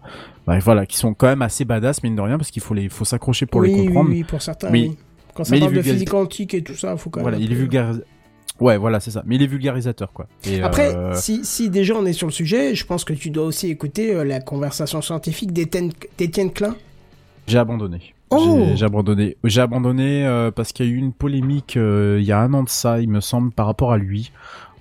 bah, 0.55 0.59
voilà, 0.63 0.85
qui 0.85 0.97
sont 0.97 1.13
quand 1.13 1.27
même 1.27 1.41
assez 1.41 1.65
badass 1.65 2.03
mine 2.03 2.15
de 2.15 2.21
rien 2.21 2.37
parce 2.37 2.51
qu'il 2.51 2.61
faut 2.61 2.73
les, 2.73 2.89
faut 2.89 3.05
s'accrocher 3.05 3.45
pour 3.45 3.61
oui, 3.61 3.73
les 3.73 3.85
comprendre. 3.85 4.09
Oui, 4.09 4.17
oui, 4.17 4.23
pour 4.23 4.41
certains, 4.41 4.69
Mais- 4.69 4.89
oui. 4.89 4.97
Quand 5.33 5.45
ça 5.45 5.51
mais 5.51 5.59
il 5.59 5.61
parle 5.61 5.73
de 5.75 5.81
physique 5.81 6.09
quantique 6.09 6.53
et 6.53 6.61
tout 6.61 6.75
ça, 6.75 6.97
faut 6.97 7.09
quand 7.09 7.21
même. 7.21 7.29
Voilà, 7.29 7.37
il 7.37 7.49
est 7.51 7.55
vulgarisé. 7.55 8.01
Ouais, 8.59 8.77
voilà, 8.77 8.99
c'est 8.99 9.11
ça. 9.11 9.23
Mais 9.25 9.35
il 9.35 9.41
est 9.41 9.47
vulgarisateur, 9.47 10.11
quoi. 10.11 10.27
Et, 10.45 10.61
Après, 10.61 10.93
euh, 10.93 11.13
si, 11.15 11.45
si 11.45 11.69
déjà 11.69 11.95
on 11.95 12.05
est 12.05 12.11
sur 12.13 12.27
le 12.27 12.33
sujet, 12.33 12.75
je 12.75 12.85
pense 12.85 13.05
que 13.05 13.13
tu 13.13 13.29
dois 13.29 13.45
aussi 13.45 13.69
écouter 13.69 14.13
euh, 14.13 14.23
la 14.25 14.41
conversation 14.41 15.01
scientifique 15.01 15.53
d'Étienne 15.53 16.51
Klein. 16.53 16.75
j'ai 17.47 17.57
abandonné. 17.57 18.13
Oh 18.29 18.65
J'ai- 18.67 18.77
J'ai 18.77 18.85
abandonné. 18.85 19.37
J'ai 19.45 19.61
abandonné 19.61 20.25
euh, 20.27 20.51
parce 20.51 20.73
qu'il 20.73 20.85
y 20.85 20.89
a 20.89 20.91
eu 20.91 20.95
une 20.97 21.13
polémique 21.13 21.75
euh, 21.77 22.17
il 22.19 22.25
y 22.25 22.31
a 22.33 22.39
un 22.39 22.53
an 22.53 22.63
de 22.63 22.69
ça, 22.69 22.99
il 22.99 23.09
me 23.09 23.19
semble, 23.21 23.51
par 23.51 23.65
rapport 23.67 23.93
à 23.93 23.97
lui. 23.97 24.31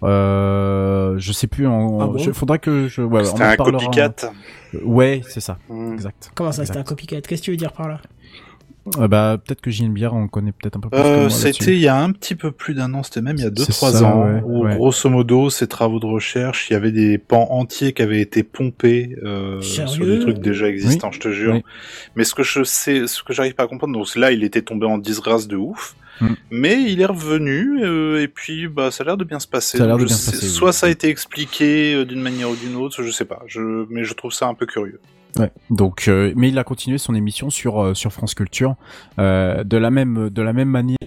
Euh, 0.02 1.14
je 1.18 1.32
sais 1.32 1.46
plus. 1.46 1.66
En, 1.66 2.00
Ah 2.00 2.06
bon 2.06 2.18
je, 2.18 2.32
faudra 2.32 2.58
que 2.58 2.88
je. 2.88 3.02
Ouais, 3.02 3.24
C'était 3.24 3.42
un 3.42 3.52
en- 3.54 3.56
copycat. 3.64 4.14
Ouais, 4.84 5.20
c'est 5.28 5.40
ça. 5.40 5.58
Hmm. 5.68 5.92
Exact. 5.94 6.30
Comment 6.34 6.52
ça, 6.52 6.64
c'était 6.64 6.78
un 6.78 6.84
copycat? 6.84 7.20
Qu'est-ce 7.20 7.40
que 7.42 7.44
tu 7.46 7.50
veux 7.50 7.56
dire 7.56 7.72
par 7.72 7.88
là? 7.88 8.00
Euh, 8.98 9.08
bah, 9.08 9.36
peut-être 9.44 9.60
que 9.60 9.70
Gilles 9.70 9.90
Bière, 9.90 10.14
on 10.14 10.26
connaît 10.26 10.52
peut-être 10.52 10.76
un 10.76 10.80
peu 10.80 10.88
plus 10.88 10.98
que 10.98 11.06
Euh, 11.06 11.28
c'était 11.28 11.74
il 11.74 11.80
y 11.80 11.86
a 11.86 12.00
un 12.00 12.10
petit 12.12 12.34
peu 12.34 12.50
plus 12.50 12.72
d'un 12.72 12.92
an, 12.94 13.02
c'était 13.02 13.20
même 13.20 13.36
il 13.36 13.42
y 13.42 13.46
a 13.46 13.50
C'est 13.54 13.72
2-3 13.72 13.92
ça, 13.92 14.04
ans, 14.06 14.24
ouais, 14.24 14.40
où 14.42 14.64
ouais. 14.64 14.74
grosso 14.74 15.08
modo, 15.10 15.50
ces 15.50 15.66
travaux 15.68 16.00
de 16.00 16.06
recherche, 16.06 16.70
il 16.70 16.72
y 16.72 16.76
avait 16.76 16.90
des 16.90 17.18
pans 17.18 17.46
entiers 17.50 17.92
qui 17.92 18.00
avaient 18.00 18.22
été 18.22 18.42
pompés 18.42 19.16
euh, 19.22 19.60
sur 19.60 19.84
des 20.06 20.18
trucs 20.20 20.38
déjà 20.38 20.66
existants, 20.66 21.12
je 21.12 21.20
te 21.20 21.30
jure. 21.30 21.54
Oui. 21.56 21.64
Mais 22.16 22.24
ce 22.24 22.34
que 22.34 22.42
je 22.42 22.64
sais, 22.64 23.06
ce 23.06 23.22
que 23.22 23.34
j'arrive 23.34 23.54
pas 23.54 23.64
à 23.64 23.66
comprendre, 23.66 23.92
donc 23.92 24.16
là, 24.16 24.32
il 24.32 24.42
était 24.44 24.62
tombé 24.62 24.86
en 24.86 24.96
disgrâce 24.96 25.46
de 25.46 25.56
ouf. 25.56 25.94
Mm. 26.20 26.26
Mais 26.50 26.82
il 26.82 27.00
est 27.00 27.06
revenu 27.06 27.84
euh, 27.84 28.22
et 28.22 28.28
puis 28.28 28.68
bah 28.68 28.90
ça 28.90 29.02
a 29.02 29.06
l'air 29.06 29.16
de 29.16 29.24
bien 29.24 29.40
se 29.40 29.48
passer. 29.48 29.78
Ça 29.78 29.84
a 29.84 29.86
de 29.96 30.04
bien 30.04 30.14
se 30.14 30.30
passer, 30.30 30.46
oui. 30.46 30.52
Soit 30.52 30.72
ça 30.72 30.86
a 30.86 30.90
été 30.90 31.08
expliqué 31.08 31.94
euh, 31.94 32.04
d'une 32.04 32.20
manière 32.20 32.50
ou 32.50 32.56
d'une 32.56 32.76
autre, 32.76 33.02
je 33.02 33.10
sais 33.10 33.24
pas. 33.24 33.42
Je 33.46 33.86
mais 33.90 34.04
je 34.04 34.14
trouve 34.14 34.32
ça 34.32 34.46
un 34.46 34.54
peu 34.54 34.66
curieux. 34.66 35.00
Ouais. 35.38 35.50
Donc, 35.70 36.08
euh, 36.08 36.32
mais 36.36 36.48
il 36.48 36.58
a 36.58 36.64
continué 36.64 36.98
son 36.98 37.14
émission 37.14 37.50
sur 37.50 37.82
euh, 37.82 37.94
sur 37.94 38.12
France 38.12 38.34
Culture 38.34 38.76
euh, 39.18 39.62
de 39.64 39.76
la 39.76 39.90
même 39.90 40.30
de 40.30 40.42
la 40.42 40.52
même 40.52 40.68
manière 40.68 40.98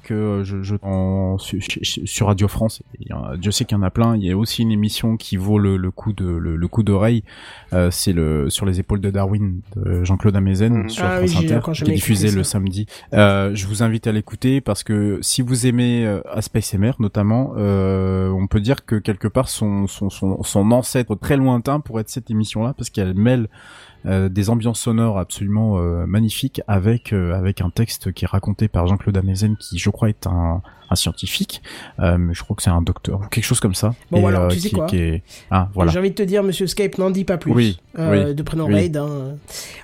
que 0.00 0.14
euh, 0.14 0.44
je, 0.44 0.62
je 0.62 0.76
en, 0.82 1.36
sur, 1.38 1.58
sur 1.82 2.26
Radio 2.28 2.48
France. 2.48 2.82
Il 3.00 3.08
y 3.08 3.12
a- 3.12 3.36
Dieu 3.36 3.50
sait 3.50 3.64
qu'il 3.64 3.76
y 3.76 3.80
en 3.80 3.82
a 3.82 3.90
plein. 3.90 4.16
Il 4.16 4.24
y 4.24 4.30
a 4.30 4.36
aussi 4.36 4.62
une 4.62 4.70
émission 4.72 5.16
qui 5.16 5.36
vaut 5.36 5.58
le, 5.58 5.76
le 5.76 5.90
coup 5.90 6.12
de 6.12 6.24
le, 6.24 6.56
le 6.56 6.68
coup 6.68 6.82
d'oreille. 6.82 7.24
Euh, 7.72 7.90
c'est 7.90 8.12
le 8.12 8.48
sur 8.50 8.64
les 8.66 8.78
épaules 8.80 9.00
de 9.00 9.10
Darwin 9.10 9.60
de 9.76 10.04
Jean-Claude 10.04 10.36
Amezen 10.36 10.72
Mhm. 10.74 10.88
sur 10.88 11.04
Ah 11.04 11.18
France 11.18 11.36
Inter, 11.36 11.60
qui 11.72 11.90
est 11.90 11.94
diffusé 11.94 12.30
le 12.30 12.44
samedi. 12.44 12.86
Euh, 13.12 13.50
je 13.54 13.66
vous 13.66 13.82
invite 13.82 14.06
à 14.06 14.12
l'écouter 14.12 14.60
parce 14.60 14.82
que 14.84 15.18
si 15.22 15.42
vous 15.42 15.66
aimez 15.66 16.06
euh, 16.06 16.20
Space 16.40 16.74
MR 16.74 16.92
notamment, 17.00 17.54
euh, 17.56 18.28
on 18.30 18.46
peut 18.46 18.60
dire 18.60 18.84
que 18.84 18.96
quelque 18.96 19.28
part 19.28 19.48
son 19.48 19.86
son 19.86 20.08
son, 20.10 20.42
son 20.42 20.70
ancêtre 20.70 21.14
très 21.16 21.36
lointain 21.36 21.80
pourrait 21.80 22.02
être 22.02 22.10
cette 22.10 22.30
émission-là 22.30 22.74
parce 22.76 22.90
qu'elle 22.90 23.14
mêle 23.14 23.48
euh, 24.04 24.28
des 24.28 24.50
ambiances 24.50 24.80
sonores 24.80 25.18
absolument 25.18 25.78
euh, 25.78 26.06
magnifiques 26.06 26.60
avec 26.66 27.12
euh, 27.12 27.34
avec 27.34 27.60
un 27.60 27.70
texte 27.70 28.12
qui 28.12 28.24
est 28.24 28.28
raconté 28.28 28.66
par 28.66 28.86
Jean-Claude 28.86 29.16
Amezen 29.16 29.56
qui 29.56 29.78
je 29.78 29.90
crois 29.90 30.08
est 30.08 30.26
un, 30.26 30.60
un 30.92 30.96
scientifique 30.96 31.62
euh, 32.00 32.16
mais 32.18 32.34
je 32.34 32.42
crois 32.42 32.54
que 32.56 32.62
c'est 32.62 32.70
un 32.70 32.82
docteur 32.82 33.20
ou 33.20 33.26
quelque 33.28 33.44
chose 33.44 33.60
comme 33.60 33.74
ça 33.74 33.94
Bon, 34.10 34.22
Et, 34.22 34.26
alors, 34.28 34.42
euh, 34.44 34.48
tu 34.48 34.60
sais 34.60 34.68
qui, 34.68 34.74
quoi 34.74 34.86
qui 34.86 34.96
est... 34.98 35.22
ah 35.50 35.68
voilà 35.74 35.90
J'ai 35.92 35.98
envie 35.98 36.10
de 36.10 36.14
te 36.14 36.22
dire, 36.22 36.42
Monsieur 36.42 36.66
Skype, 36.66 36.98
n'en 36.98 37.10
dis 37.10 37.24
pas 37.24 37.36
plus. 37.38 37.52
Oui, 37.52 37.78
Euh, 37.98 38.28
oui, 38.28 38.34
de 38.34 38.42
prénom 38.42 38.66
oui. 38.66 38.74
Raid. 38.74 38.96
hein. 38.96 39.36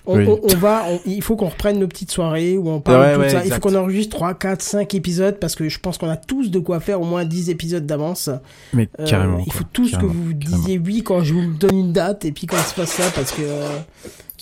On, 0.06 0.16
Oui. 0.16 0.26
on- 0.26 0.40
on 0.42 0.56
va, 0.56 0.84
on- 0.88 1.00
il 1.06 1.22
faut 1.22 1.36
qu'on 1.36 1.48
reprenne 1.48 1.78
nos 1.78 1.86
petites 1.88 2.10
soirées 2.10 2.56
où 2.56 2.68
on 2.70 2.80
parle 2.80 3.00
Ouais, 3.00 3.10
de 3.10 3.14
tout 3.16 3.20
ouais, 3.22 3.28
ça. 3.30 3.44
Il 3.44 3.52
faut 3.52 3.60
qu'on 3.60 3.74
enregistre 3.74 4.16
3, 4.16 4.34
4, 4.34 4.62
5 4.62 4.94
épisodes 4.94 5.38
parce 5.40 5.54
que 5.54 5.68
je 5.68 5.78
pense 5.78 5.98
qu'on 5.98 6.08
a 6.10 6.16
tous 6.16 6.50
de 6.50 6.58
quoi 6.58 6.80
faire 6.80 7.00
au 7.00 7.04
moins 7.04 7.24
10 7.24 7.50
épisodes 7.50 7.84
d'avance. 7.86 8.30
mais 8.72 8.88
Euh, 9.00 9.06
carrément 9.06 9.38
il 9.38 9.44
quoi, 9.44 9.54
faut 9.54 9.64
tous 9.72 9.96
que 9.96 10.06
vous 10.06 10.32
disiez 10.32 10.78
oui 10.78 11.02
quand 11.02 11.22
je 11.22 11.34
vous 11.34 11.46
donne 11.54 11.76
une 11.78 11.92
date 11.92 12.24
et 12.24 12.32
puis 12.32 12.46
quand 12.46 12.56
il 12.56 12.62
se 12.64 12.74
passe 12.74 12.90
ça 12.92 13.04
parce 13.14 13.32
que 13.32 13.42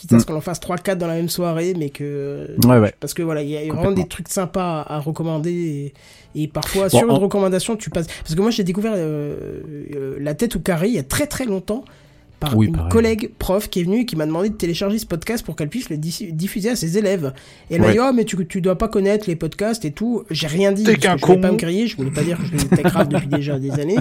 quitte 0.07 0.13
à 0.15 0.19
ce 0.19 0.25
Mm. 0.25 0.27
qu'on 0.27 0.37
en 0.37 0.41
fasse 0.41 0.61
3 0.61 0.77
4 0.79 0.99
dans 0.99 1.07
la 1.07 1.15
même 1.15 1.29
soirée 1.29 1.75
mais 1.77 1.91
que 1.91 2.49
ouais 2.67 2.79
ouais. 2.79 2.95
parce 3.01 3.15
que 3.15 3.23
voilà 3.23 3.43
il 3.43 3.51
y 3.51 3.57
a 3.57 3.73
vraiment 3.73 3.93
des 3.93 4.07
trucs 4.07 4.29
sympas 4.29 4.83
à, 4.83 4.97
à 4.97 4.99
recommander 5.01 5.93
et, 6.35 6.43
et 6.43 6.49
parfois 6.49 6.85
Bon, 6.89 6.99
sur 6.99 7.09
une 7.09 7.15
en- 7.15 7.19
recommandation 7.19 7.77
tu 7.77 7.91
passes. 7.91 8.07
Parce 8.23 8.35
que 8.35 8.41
moi 8.41 8.51
j'ai 8.51 8.65
découvert 8.65 8.93
euh, 8.97 9.61
euh, 9.95 10.17
la 10.21 10.35
tête 10.35 10.57
au 10.57 10.61
carré 10.61 10.89
il 10.89 10.95
y 10.95 10.99
a 10.99 11.03
très 11.03 11.27
très 11.27 11.45
longtemps 11.45 11.85
par 12.39 12.57
Oui, 12.57 12.67
une 12.67 12.77
pareil. 12.77 12.91
collègue 12.93 13.31
prof 13.39 13.69
qui 13.71 13.81
est 13.81 13.85
venue 13.85 14.01
et 14.01 14.05
qui 14.07 14.15
m'a 14.17 14.27
demandé 14.27 14.51
de 14.51 14.55
télécharger 14.55 14.99
ce 14.99 15.07
podcast 15.07 15.45
pour 15.45 15.57
qu'elle 15.57 15.69
puisse 15.71 15.89
le 15.89 15.97
diffuser 15.97 16.69
à 16.71 16.77
ses 16.77 16.99
élèves. 16.99 17.33
Et 17.71 17.75
elle 17.77 17.81
m'a 17.81 17.87
Ouais. 17.89 17.93
dit, 17.95 17.99
oh, 18.01 18.11
mais 18.15 18.25
tu, 18.25 18.37
tu 18.47 18.61
dois 18.61 18.77
pas 18.77 18.89
connaître 18.89 19.25
les 19.29 19.37
podcasts 19.37 19.85
et 19.85 19.91
tout. 19.91 20.25
J'ai 20.31 20.47
rien 20.47 20.73
dit. 20.73 20.85
T'es 20.85 20.93
parce 20.93 20.97
que 20.99 21.03
qu'un 21.09 21.17
je 21.17 21.25
voulais 21.27 21.41
pas 21.41 21.53
me 21.53 21.57
griller, 21.57 21.87
je 21.87 21.97
voulais 21.97 22.11
pas 22.11 22.23
dire 22.23 22.39
que 22.39 22.45
je 22.59 22.83
grave 22.83 23.09
depuis 23.09 23.27
déjà 23.29 23.59
des 23.59 23.71
années. 23.73 23.97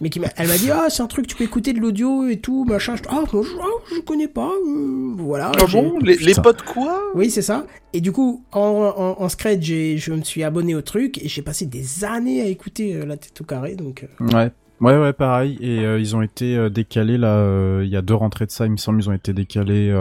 Mais 0.00 0.08
qui 0.10 0.18
m'a- 0.20 0.28
elle 0.36 0.48
m'a 0.48 0.56
dit, 0.56 0.70
ah, 0.70 0.86
c'est 0.88 1.02
un 1.02 1.06
truc, 1.06 1.26
tu 1.26 1.36
peux 1.36 1.44
écouter 1.44 1.72
de 1.72 1.80
l'audio 1.80 2.26
et 2.26 2.38
tout, 2.38 2.64
machin. 2.64 2.96
Je, 2.96 3.02
ah, 3.08 3.22
moi, 3.32 3.42
je, 3.44 3.50
ah, 3.60 3.66
je 3.94 4.00
connais 4.00 4.28
pas, 4.28 4.50
euh, 4.66 5.12
voilà. 5.18 5.52
Ah 5.60 5.66
bon 5.70 5.98
les, 6.00 6.16
les 6.16 6.34
potes 6.34 6.62
quoi? 6.62 7.00
Oui, 7.14 7.30
c'est 7.30 7.42
ça. 7.42 7.66
Et 7.92 8.00
du 8.00 8.12
coup, 8.12 8.42
en, 8.52 8.60
en, 8.96 9.22
en 9.22 9.28
Scred, 9.28 9.62
j'ai, 9.62 9.98
je 9.98 10.12
me 10.12 10.22
suis 10.22 10.42
abonné 10.42 10.74
au 10.74 10.82
truc 10.82 11.18
et 11.22 11.28
j'ai 11.28 11.42
passé 11.42 11.66
des 11.66 12.04
années 12.04 12.40
à 12.40 12.46
écouter 12.46 12.94
euh, 12.94 13.04
La 13.06 13.16
Tête 13.16 13.40
au 13.40 13.44
carré. 13.44 13.74
Donc, 13.76 14.04
euh, 14.20 14.24
Ouais. 14.34 14.50
Ouais, 14.80 14.98
ouais, 14.98 15.12
pareil. 15.12 15.56
Et 15.60 15.80
euh, 15.84 15.98
ils 16.00 16.14
ont 16.16 16.22
été 16.22 16.56
euh, 16.56 16.68
décalés 16.68 17.16
là. 17.18 17.36
euh, 17.36 17.82
Il 17.84 17.90
y 17.90 17.96
a 17.96 18.02
deux 18.02 18.14
rentrées 18.14 18.46
de 18.46 18.50
ça, 18.50 18.66
il 18.66 18.72
me 18.72 18.76
semble. 18.76 19.00
Ils 19.00 19.08
ont 19.08 19.12
été 19.12 19.32
décalés 19.32 19.94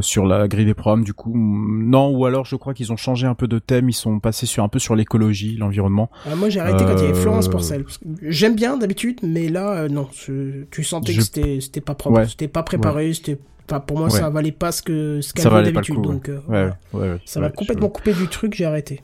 sur 0.00 0.24
la 0.24 0.48
grille 0.48 0.64
des 0.64 0.74
programmes. 0.74 1.04
Du 1.04 1.12
coup, 1.12 1.32
non. 1.36 2.08
Ou 2.10 2.24
alors, 2.24 2.44
je 2.46 2.56
crois 2.56 2.72
qu'ils 2.74 2.92
ont 2.92 2.96
changé 2.96 3.26
un 3.26 3.34
peu 3.34 3.46
de 3.46 3.58
thème. 3.58 3.88
Ils 3.90 3.94
sont 3.94 4.18
passés 4.20 4.46
sur 4.46 4.64
un 4.64 4.68
peu 4.68 4.78
sur 4.78 4.96
l'écologie, 4.96 5.56
l'environnement. 5.56 6.10
euh, 6.26 6.34
moi, 6.36 6.48
j'ai 6.48 6.60
arrêté 6.60 6.84
quand 6.84 6.96
il 6.96 7.02
y 7.04 7.08
avait 7.08 7.14
Florence 7.14 7.48
Porcel. 7.48 7.84
parce 7.84 7.98
que 7.98 8.04
J'aime 8.22 8.54
bien 8.56 8.76
d'habitude, 8.78 9.18
mais 9.22 9.48
là, 9.48 9.88
non. 9.88 10.08
tu 10.10 10.66
sentais 10.82 11.12
Je- 11.12 11.18
que 11.18 11.60
c'était, 11.60 11.80
pas 11.80 11.94
propre, 11.94 12.18
Ouais. 12.20 12.26
c'était 12.28 12.48
pas 12.48 12.62
préparé, 12.62 13.12
c'était. 13.12 13.38
Enfin, 13.70 13.80
pour 13.80 13.96
moi, 13.98 14.08
Ouais. 14.12 14.18
ça 14.18 14.28
valait 14.28 14.52
pas 14.52 14.72
ce 14.72 14.82
que 14.82 15.20
ce 15.22 15.32
qu'elle 15.32 15.44
Ça 15.44 15.62
d'habitude. 15.62 16.00
Donc, 16.02 16.28
euh, 16.28 16.36
ouais, 16.36 16.42
voilà. 16.48 16.76
ouais, 16.92 17.00
ouais, 17.14 17.18
ça 17.24 17.40
m'a 17.40 17.48
complètement 17.50 17.88
coupé 17.88 18.12
du 18.12 18.28
truc. 18.28 18.54
J'ai 18.54 18.66
arrêté. 18.66 19.00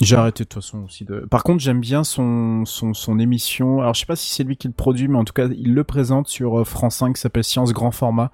J'ai 0.00 0.16
arrêté 0.16 0.44
de 0.44 0.48
toute 0.48 0.62
façon 0.62 0.84
aussi. 0.84 1.04
De... 1.04 1.20
Par 1.20 1.42
contre, 1.42 1.60
j'aime 1.60 1.80
bien 1.80 2.04
son, 2.04 2.64
son 2.64 2.94
son 2.94 3.18
émission. 3.18 3.80
Alors, 3.80 3.94
je 3.94 4.00
sais 4.00 4.06
pas 4.06 4.16
si 4.16 4.30
c'est 4.30 4.44
lui 4.44 4.56
qui 4.56 4.68
le 4.68 4.74
produit, 4.74 5.08
mais 5.08 5.18
en 5.18 5.24
tout 5.24 5.32
cas, 5.32 5.46
il 5.46 5.74
le 5.74 5.84
présente 5.84 6.28
sur 6.28 6.60
euh, 6.60 6.64
France 6.64 6.96
5, 6.96 7.14
qui 7.14 7.20
s'appelle 7.20 7.44
Science 7.44 7.72
Grand 7.72 7.90
Format, 7.90 8.30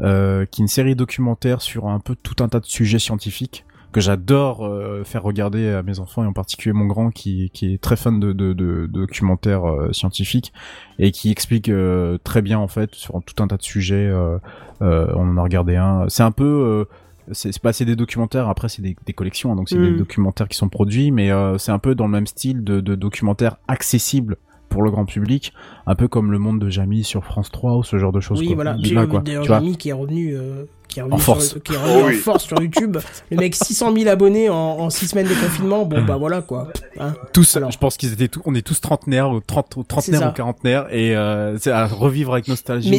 euh, 0.00 0.46
qui 0.46 0.62
est 0.62 0.64
une 0.64 0.68
série 0.68 0.96
documentaire 0.96 1.60
sur 1.62 1.88
un 1.88 2.00
peu 2.00 2.16
tout 2.16 2.42
un 2.42 2.48
tas 2.48 2.60
de 2.60 2.66
sujets 2.66 2.98
scientifiques 2.98 3.64
que 3.94 4.00
j'adore 4.00 4.66
euh, 4.66 5.04
faire 5.04 5.22
regarder 5.22 5.70
à 5.70 5.84
mes 5.84 6.00
enfants 6.00 6.24
et 6.24 6.26
en 6.26 6.32
particulier 6.32 6.72
mon 6.72 6.86
grand 6.86 7.10
qui, 7.10 7.50
qui 7.54 7.72
est 7.72 7.80
très 7.80 7.94
fan 7.94 8.18
de, 8.18 8.32
de, 8.32 8.52
de, 8.52 8.86
documentaires 8.86 9.70
euh, 9.70 9.92
scientifiques 9.92 10.52
et 10.98 11.12
qui 11.12 11.30
explique 11.30 11.68
euh, 11.68 12.18
très 12.24 12.42
bien 12.42 12.58
en 12.58 12.66
fait 12.66 12.92
sur 12.96 13.22
tout 13.24 13.40
un 13.40 13.46
tas 13.46 13.56
de 13.56 13.62
sujets. 13.62 14.10
euh, 14.10 14.38
on 14.80 15.28
en 15.28 15.36
a 15.36 15.42
regardé 15.42 15.76
un. 15.76 16.06
C'est 16.08 16.24
un 16.24 16.32
peu 16.32 16.86
c'est 17.32 17.52
c'est 17.52 17.62
pas 17.62 17.72
c'est 17.72 17.84
des 17.84 17.96
documentaires 17.96 18.48
après 18.48 18.68
c'est 18.68 18.82
des, 18.82 18.96
des 19.06 19.12
collections 19.12 19.52
hein, 19.52 19.56
donc 19.56 19.68
c'est 19.68 19.78
Mm. 19.78 19.92
des 19.92 19.96
documentaires 19.98 20.48
qui 20.48 20.56
sont 20.56 20.68
produits 20.68 21.10
mais 21.10 21.30
euh, 21.30 21.58
c'est 21.58 21.72
un 21.72 21.78
peu 21.78 21.94
dans 21.94 22.06
le 22.06 22.12
même 22.12 22.26
style 22.26 22.62
de, 22.64 22.80
de 22.80 22.94
documentaires 22.94 23.56
accessibles 23.68 24.36
pour 24.68 24.82
le 24.82 24.90
grand 24.90 25.04
public 25.04 25.52
un 25.86 25.94
peu 25.94 26.08
comme 26.08 26.32
le 26.32 26.38
monde 26.38 26.58
de 26.58 26.68
Jamie 26.68 27.04
sur 27.04 27.24
France 27.24 27.50
3 27.52 27.76
ou 27.78 27.82
ce 27.84 27.96
genre 27.98 28.10
de 28.12 28.20
choses 28.20 28.40
Oui, 28.40 28.46
quoi. 28.48 28.54
voilà. 28.56 28.74
Quoi, 29.06 29.22
tu 29.22 29.34
vois. 29.36 29.42
Jérémy 29.44 29.76
qui 29.76 29.88
est 29.90 29.92
revenu, 29.92 30.36
euh, 30.36 30.64
qui 30.94 31.00
est 31.00 31.02
revenu 31.02 31.16
En 31.16 31.18
sur- 31.18 31.34
force. 31.34 31.56
qui 31.64 31.72
est 31.74 31.76
revenu 31.76 32.02
Oh 32.04 32.08
en 32.16 32.22
force 32.22 32.44
sur 32.44 32.62
YouTube. 32.62 32.98
Le 33.30 33.36
mec 33.36 33.54
600 33.56 33.92
000 33.96 34.08
abonnés 34.08 34.48
en, 34.48 34.54
en 34.56 34.90
6 34.90 35.08
semaines 35.08 35.26
de 35.26 35.34
confinement. 35.34 35.84
Bon, 35.84 36.02
bah 36.02 36.16
voilà 36.16 36.40
quoi. 36.40 36.68
Hein. 37.00 37.14
tous 37.32 37.56
Alors. 37.56 37.72
je 37.72 37.78
pense 37.78 37.96
qu'ils 37.96 38.12
étaient 38.12 38.28
tous 38.28 38.40
on 38.44 38.54
est 38.54 38.62
tous 38.62 38.80
trentenaires 38.80 39.30
ou 39.30 39.40
trente 39.40 39.76
trentenaires 39.88 40.28
ou 40.30 40.32
quarantenaires 40.32 40.86
et 40.92 41.16
euh, 41.16 41.58
c'est 41.58 41.72
à 41.72 41.86
revivre 41.86 42.32
avec 42.34 42.46
nostalgie 42.48 42.90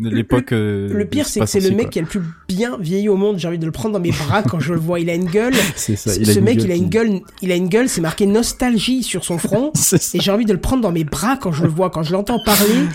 l'époque 0.00 0.52
euh, 0.52 0.88
Le 0.92 1.04
pire, 1.04 1.26
c'est 1.26 1.40
que 1.40 1.46
c'est 1.46 1.60
le 1.60 1.70
mec 1.70 1.82
quoi. 1.86 1.90
qui 1.90 1.98
a 1.98 2.02
le 2.02 2.08
plus 2.08 2.22
bien 2.48 2.78
vieilli 2.78 3.08
au 3.08 3.16
monde. 3.16 3.38
J'ai 3.38 3.48
envie 3.48 3.58
de 3.58 3.66
le 3.66 3.72
prendre 3.72 3.92
dans 3.94 4.00
mes 4.00 4.12
bras 4.12 4.42
quand 4.42 4.60
je 4.60 4.72
le 4.72 4.78
vois. 4.80 5.00
Il 5.00 5.10
a 5.10 5.14
une 5.14 5.26
gueule. 5.26 5.54
c'est 5.76 5.96
ça 5.96 6.12
Ce 6.14 6.18
il 6.20 6.42
mec, 6.42 6.62
il 6.62 6.70
a 6.72 6.74
une 6.74 6.84
qui- 6.84 6.88
gueule. 6.90 7.20
Il 7.42 7.52
a 7.52 7.56
une 7.56 7.68
gueule. 7.68 7.88
C'est 7.88 8.00
marqué 8.00 8.26
nostalgie 8.26 9.02
sur 9.02 9.24
son 9.24 9.36
front. 9.38 9.72
Et 10.14 10.20
j'ai 10.20 10.30
envie 10.30 10.44
de 10.46 10.52
le 10.52 10.60
prendre 10.60 10.82
dans 10.82 10.92
mes 10.92 11.04
bras 11.04 11.36
quand 11.36 11.52
je 11.52 11.62
le 11.64 11.68
vois. 11.68 11.90
Quand 11.90 12.02
je 12.02 12.12
l'entends 12.12 12.38
parler, 12.44 12.86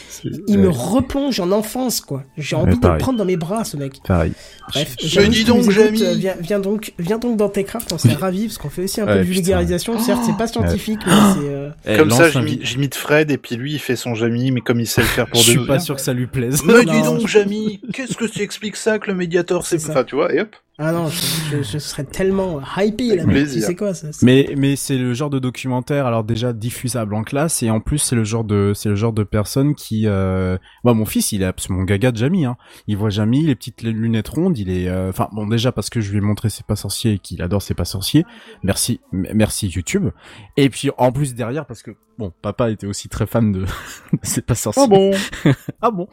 il 0.47 0.57
me 0.59 0.69
replonge 0.69 1.39
en 1.39 1.51
enfance, 1.51 2.01
quoi. 2.01 2.23
J'ai 2.37 2.55
envie 2.55 2.79
de 2.79 2.87
le 2.87 2.97
prendre 2.97 3.17
dans 3.19 3.25
mes 3.25 3.37
bras, 3.37 3.63
ce 3.63 3.77
mec. 3.77 3.99
pareil 4.07 4.31
Bref, 4.71 4.95
Jamie, 5.03 5.29
dis 5.29 5.43
donc, 5.45 5.65
euh, 5.67 5.89
Viens, 5.91 6.35
viens 6.39 6.59
donc, 6.59 6.93
viens 6.99 7.17
donc 7.17 7.37
dans 7.37 7.49
Techcraft, 7.49 7.91
on 7.91 7.97
serait 7.97 8.13
ravis 8.13 8.45
parce 8.45 8.59
qu'on 8.59 8.69
fait 8.69 8.83
aussi 8.83 9.01
un 9.01 9.05
peu 9.07 9.15
de 9.15 9.19
putain. 9.21 9.33
vulgarisation. 9.33 9.99
Certes, 9.99 10.21
c'est 10.25 10.37
pas 10.37 10.47
scientifique, 10.47 10.99
mais 11.07 11.13
c'est. 11.33 11.49
euh, 11.49 11.69
Eh, 11.87 11.97
Comme 11.97 12.11
ça, 12.11 12.29
j'imite 12.29 12.93
Fred 12.95 13.31
et 13.31 13.37
puis 13.37 13.55
lui 13.55 13.73
il 13.73 13.79
fait 13.79 13.95
son 13.95 14.13
Jamie, 14.13 14.51
mais 14.51 14.61
comme 14.61 14.79
il 14.79 14.85
sait 14.87 15.01
le 15.01 15.07
faire 15.07 15.27
pour 15.27 15.39
je 15.41 15.53
deux. 15.53 15.57
suis 15.59 15.67
pas 15.67 15.79
sûr 15.79 15.95
que 15.95 16.01
ça 16.01 16.13
lui 16.13 16.27
plaise 16.27 16.61
Mais 16.63 16.85
dis 16.85 17.01
donc, 17.01 17.21
je- 17.21 17.27
Jamie, 17.27 17.81
qu'est-ce 17.93 18.15
que 18.15 18.25
tu 18.25 18.41
expliques 18.43 18.75
ça 18.75 18.99
que 18.99 19.07
le 19.09 19.15
médiateur 19.15 19.65
c'est. 19.65 19.83
Enfin, 19.89 20.03
tu 20.03 20.15
vois, 20.15 20.31
et 20.33 20.41
hop. 20.41 20.55
Ah 20.81 20.93
non, 20.93 21.07
je, 21.09 21.57
je- 21.57 21.61
je 21.63 21.77
serais 21.77 22.05
tellement 22.05 22.61
hypé 22.77 23.15
là. 23.17 23.25
Tu 23.25 23.59
sais 23.61 23.75
quoi 23.75 23.93
ça 23.93 24.13
c'est- 24.13 24.25
Mais 24.25 24.53
mais 24.57 24.77
c'est 24.77 24.97
le 24.97 25.13
genre 25.13 25.29
de 25.29 25.37
documentaire 25.37 26.05
alors 26.05 26.23
déjà 26.23 26.53
diffusable 26.53 27.13
en 27.15 27.23
classe 27.23 27.61
et 27.63 27.69
en 27.69 27.81
plus 27.81 27.97
c'est 27.97 28.15
le 28.15 28.23
genre 28.23 28.45
de 28.45 28.71
c'est 28.73 28.87
le 28.87 28.95
genre 28.95 29.11
de 29.11 29.23
personne 29.23 29.75
qui 29.75 30.07
euh... 30.07 30.57
moi 30.85 30.93
mon 30.93 31.05
fils 31.05 31.33
il 31.33 31.41
est 31.41 31.45
absolument 31.45 31.83
gaga 31.83 32.11
de 32.11 32.17
Jamie 32.17 32.45
hein. 32.45 32.55
Il 32.87 32.95
voit 32.95 33.09
Jamie 33.09 33.41
les 33.45 33.55
petites 33.55 33.81
lunettes 33.83 34.29
rondes, 34.29 34.57
il 34.57 34.69
est 34.69 34.87
euh, 34.87 35.09
enfin 35.09 35.27
bon 35.33 35.47
déjà 35.47 35.73
parce 35.73 35.89
que 35.89 35.99
je 35.99 36.11
lui 36.11 36.19
ai 36.19 36.21
montré 36.21 36.49
c'est 36.49 36.65
pas 36.65 36.77
sorcier 36.77 37.13
et 37.13 37.19
qu'il 37.19 37.41
adore 37.41 37.61
c'est 37.61 37.73
pas 37.73 37.83
sorcier. 37.85 38.25
Merci 38.63 39.01
merci 39.11 39.67
YouTube. 39.67 40.09
Et 40.55 40.69
puis 40.69 40.91
en 40.97 41.11
plus 41.11 41.35
derrière 41.35 41.65
parce 41.65 41.83
que 41.83 41.91
bon 42.17 42.31
papa 42.41 42.69
était 42.71 42.87
aussi 42.87 43.09
très 43.09 43.25
fan 43.25 43.51
de 43.51 43.65
c'est 44.23 44.45
pas 44.45 44.55
sorcier. 44.55 44.83
Ah 44.83 44.87
bon? 44.87 45.11
Ah 45.81 45.91
bon? 45.91 46.07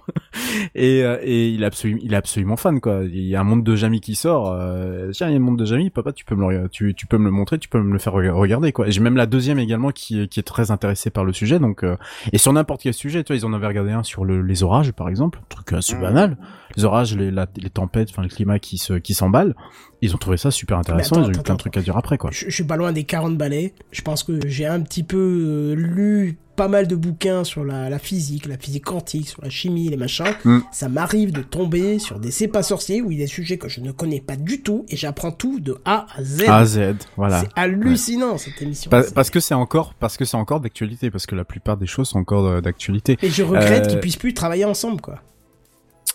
Et, 0.75 1.03
euh, 1.03 1.19
et 1.23 1.49
il 1.51 1.63
est 1.63 1.67
absolument 1.67 2.01
il 2.03 2.13
est 2.13 2.17
absolument 2.17 2.57
fan 2.57 2.81
quoi 2.81 3.01
il 3.05 3.25
y 3.27 3.35
a 3.37 3.41
un 3.41 3.45
monde 3.45 3.65
de 3.65 3.77
Jamie 3.77 4.01
qui 4.01 4.15
sort 4.15 4.53
euh, 4.57 5.11
tiens 5.13 5.29
il 5.29 5.33
y 5.33 5.35
a 5.35 5.37
un 5.37 5.41
monde 5.41 5.59
de 5.59 5.65
Jamie 5.65 5.91
papa 5.91 6.13
tu 6.13 6.25
peux 6.25 6.35
me 6.35 6.51
le 6.51 6.69
tu, 6.69 6.95
tu 6.95 7.07
peux 7.07 7.19
me 7.19 7.25
le 7.27 7.31
montrer 7.31 7.59
tu 7.59 7.69
peux 7.69 7.81
me 7.81 7.93
le 7.93 7.99
faire 7.99 8.15
re- 8.15 8.31
regarder 8.31 8.73
quoi 8.73 8.89
j'ai 8.89 9.01
même 9.01 9.17
la 9.17 9.27
deuxième 9.27 9.59
également 9.59 9.91
qui 9.91 10.23
est- 10.23 10.27
qui 10.29 10.41
est 10.41 10.43
très 10.45 10.71
intéressée 10.71 11.11
par 11.11 11.25
le 11.25 11.33
sujet 11.33 11.59
donc 11.59 11.85
euh, 11.85 11.97
et 12.33 12.39
sur 12.39 12.53
n'importe 12.53 12.83
quel 12.83 12.95
sujet 12.95 13.23
tu 13.25 13.33
vois 13.33 13.37
ils 13.41 13.47
en 13.47 13.53
avaient 13.53 13.67
regardé 13.67 13.93
un 13.93 14.03
sur 14.03 14.25
le, 14.25 14.43
les 14.43 14.63
orages 14.63 14.93
par 14.93 15.09
exemple 15.09 15.39
un 15.43 15.47
truc 15.55 15.73
assez 15.73 15.95
Mhm. 15.95 16.01
banal 16.03 16.37
les 16.77 16.85
orages 16.85 17.17
les 17.17 17.31
la- 17.31 17.47
les 17.57 17.71
tempêtes 17.71 18.09
enfin 18.11 18.23
le 18.23 18.29
climat 18.29 18.59
qui 18.59 18.79
se 18.79 18.95
qui 18.95 19.15
s'emballe 19.15 19.55
ils 20.03 20.15
ont 20.15 20.19
trouvé 20.19 20.37
ça 20.37 20.51
super 20.51 20.79
intéressant 20.79 21.17
attends, 21.17 21.25
ils 21.31 21.37
ont 21.37 21.41
eu 21.41 21.43
plein 21.43 21.55
de 21.55 21.59
trucs 21.59 21.77
à 21.77 21.81
dire 21.81 21.97
après 21.97 22.19
quoi 22.19 22.31
Je, 22.33 22.45
je 22.49 22.51
suis 22.55 22.65
pas 22.65 22.77
loin 22.77 22.93
des 22.93 23.05
40 23.05 23.37
balais. 23.39 23.73
Je 23.93 24.03
pense 24.03 24.23
que 24.23 24.47
j'ai 24.47 24.67
un 24.67 24.81
petit 24.81 25.03
peu 25.03 25.17
euh, 25.17 25.75
lu 25.75 26.37
pas 26.55 26.69
mal 26.69 26.87
de 26.87 26.95
bouquins 26.97 27.45
sur 27.45 27.65
la, 27.65 27.89
la 27.91 27.99
physique, 27.99 28.47
la 28.47 28.57
physique 28.59 28.85
quantique, 28.85 29.29
sur 29.29 29.43
la 29.43 29.49
chimie, 29.51 29.89
les 29.89 29.97
machins. 29.97 30.25
Mm. 30.45 30.59
Ça 30.71 30.89
m'arrive 30.91 31.33
de 31.33 31.41
tomber 31.43 31.99
sur 31.99 32.19
des 32.21 32.31
C'est 32.31 32.49
pas 32.49 32.63
sorciers 32.63 33.01
où 33.01 33.11
il 33.11 33.19
y 33.19 33.23
a 33.23 33.25
des 33.25 33.31
sujets 33.31 33.57
que 33.59 33.69
je 33.71 33.81
ne 33.81 33.91
connais 33.91 34.21
pas 34.21 34.37
du 34.37 34.63
tout 34.63 34.85
et 34.91 34.97
j'apprends 34.97 35.33
tout 35.33 35.61
de 35.61 35.79
A 35.87 36.07
à 36.15 36.23
Z. 36.23 36.43
A 36.47 36.57
à 36.59 36.65
Z 36.67 36.79
voilà 37.17 37.41
C'est 37.41 37.49
hallucinant 37.57 38.37
cette 38.39 38.61
émission. 38.61 38.91
Pa- 38.91 39.03
parce 39.15 39.31
que 39.31 39.41
c'est 39.41 39.55
encore 39.55 39.95
parce 39.95 40.17
que 40.19 40.25
c'est 40.27 40.37
encore 40.37 40.61
d'actualité 40.61 41.11
parce 41.11 41.25
que 41.27 41.35
la 41.35 41.45
plupart 41.45 41.79
des 41.79 41.87
choses 41.87 42.09
sont 42.11 42.19
encore 42.19 42.47
euh, 42.47 42.61
d'actualité 42.61 43.17
Et 43.23 43.31
je 43.31 43.43
regrette 43.43 43.87
Euh, 43.87 43.89
qu'ils 43.89 44.01
puissent 44.01 44.17
plus 44.17 44.35
travailler 44.35 44.65
ensemble, 44.67 45.01
quoi. 45.01 45.21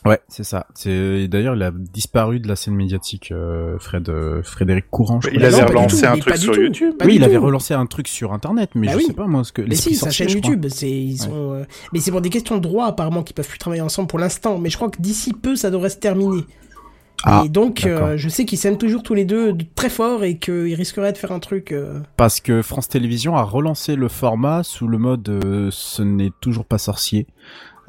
Ouais, 0.05 0.19
c'est 0.30 0.43
ça. 0.43 0.65
C'est 0.73 1.27
d'ailleurs 1.27 1.55
il 1.55 1.61
a 1.61 1.72
disparu 1.72 2.39
de 2.39 2.47
la 2.47 2.55
scène 2.55 2.73
médiatique, 2.73 3.31
euh, 3.31 3.77
Fred, 3.77 4.09
euh, 4.09 4.41
Frédéric 4.41 4.85
Courant. 4.89 5.22
je 5.22 5.30
Il 5.31 5.45
avait 5.45 5.61
relancé 5.63 6.05
un 6.05 6.18
truc 6.18 6.38
sur. 6.38 6.55
YouTube. 6.55 6.95
Oui, 7.05 7.15
il 7.18 7.23
avait 7.23 7.38
relancé 7.38 7.76
un 7.76 7.85
truc 7.85 8.07
sur 8.07 8.34
Internet, 8.34 8.72
mais 8.73 8.88
Bah 8.88 8.93
je 8.93 8.97
oui. 8.97 9.03
sais 9.05 9.13
pas 9.13 9.27
moi 9.27 9.43
ce 9.43 9.51
que. 9.51 9.61
Mais 9.61 9.76
si, 9.76 9.93
sa 9.95 10.09
chaîne. 10.09 10.30
YouTube, 10.31 10.65
c'est 10.69 10.89
ils 10.89 11.18
sont. 11.18 11.53
euh, 11.53 11.65
Mais 11.93 11.99
c'est 11.99 12.09
pour 12.09 12.22
des 12.22 12.30
questions 12.31 12.57
de 12.57 12.61
droit 12.61 12.85
apparemment 12.88 13.22
qu'ils 13.22 13.35
peuvent 13.35 13.47
plus 13.47 13.59
travailler 13.59 13.84
ensemble 13.84 14.07
pour 14.07 14.18
l'instant. 14.18 14.57
Mais 14.57 14.69
je 14.72 14.76
crois 14.77 14.89
que 14.89 14.99
d'ici 14.99 15.34
peu, 15.34 15.55
ça 15.55 15.69
devrait 15.69 15.89
se 15.89 15.97
terminer. 15.97 16.45
Ah, 17.23 17.43
et 17.45 17.49
donc, 17.49 17.85
euh, 17.85 18.18
je 18.18 18.27
sais 18.30 18.45
qu'ils 18.45 18.57
s'aiment 18.57 18.80
toujours 18.80 19.03
tous 19.03 19.13
les 19.13 19.26
deux 19.26 19.53
de- 19.53 19.63
très 19.76 19.89
fort 19.91 20.23
et 20.23 20.39
qu'ils 20.39 20.73
risqueraient 20.73 21.13
de 21.13 21.18
faire 21.19 21.31
un 21.31 21.38
truc. 21.39 21.72
euh, 21.72 21.99
Parce 22.18 22.39
que 22.39 22.63
France 22.63 22.88
Télévisions 22.89 23.35
a 23.38 23.43
relancé 23.43 23.95
le 23.95 24.07
format 24.07 24.63
sous 24.63 24.88
le 24.88 24.97
mode 24.97 25.30
euh, 25.30 25.69
ce 25.72 26.01
n'est 26.01 26.31
toujours 26.41 26.65
pas 26.65 26.80
sorcier. 26.80 27.27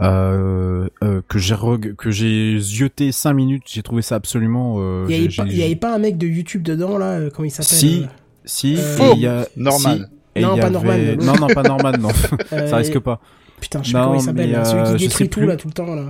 Euh, 0.02 0.88
euh, 1.04 1.20
que 1.28 1.38
j'ai 1.38 1.54
que 1.96 2.10
j'ai 2.10 2.58
zioté 2.58 3.12
5 3.12 3.32
minutes, 3.34 3.62
j'ai 3.66 3.82
trouvé 3.82 4.02
ça 4.02 4.16
absolument. 4.16 4.76
Euh, 4.78 5.06
Il 5.08 5.14
y 5.14 5.18
avait 5.20 5.30
j'ai- 5.30 5.42
pas- 5.42 5.48
il 5.48 5.56
y 5.56 5.62
avait 5.62 5.76
pas 5.76 5.94
un 5.94 5.98
mec 5.98 6.18
de 6.18 6.26
YouTube 6.26 6.62
dedans 6.62 6.98
là, 6.98 7.12
euh, 7.12 7.30
comment 7.34 7.46
il 7.46 7.50
s'appelle 7.50 7.78
Si. 7.78 8.02
euh, 8.04 8.06
Si, 8.44 8.76
Euh, 8.76 8.98
et 8.98 9.12
il 9.14 9.20
y 9.20 9.26
a 9.26 9.46
Normal. 9.56 9.98
si, 9.98 10.04
et 10.34 10.42
Non, 10.42 10.56
y 10.56 10.60
pas 10.60 10.66
avait- 10.66 10.72
Norman, 10.72 10.96
l'autre. 10.96 11.24
Non, 11.24 11.46
non, 11.46 11.54
pas 11.54 11.62
Norman, 11.62 11.92
non. 12.00 12.08
euh, 12.52 12.66
ça 12.66 12.76
risque 12.78 12.98
pas. 12.98 13.20
Putain, 13.60 13.80
je 13.82 13.88
sais 13.88 13.92
pas 13.92 13.98
Non, 14.00 14.04
comment 14.06 14.18
il 14.18 14.22
s'appelle, 14.24 14.60
celui 14.66 14.80
euh, 14.80 14.96
qui 14.96 15.04
détruit 15.06 15.28
tout 15.28 15.40
plus. 15.40 15.46
là 15.46 15.56
tout 15.56 15.68
le 15.68 15.72
temps 15.74 15.94
là. 15.94 16.06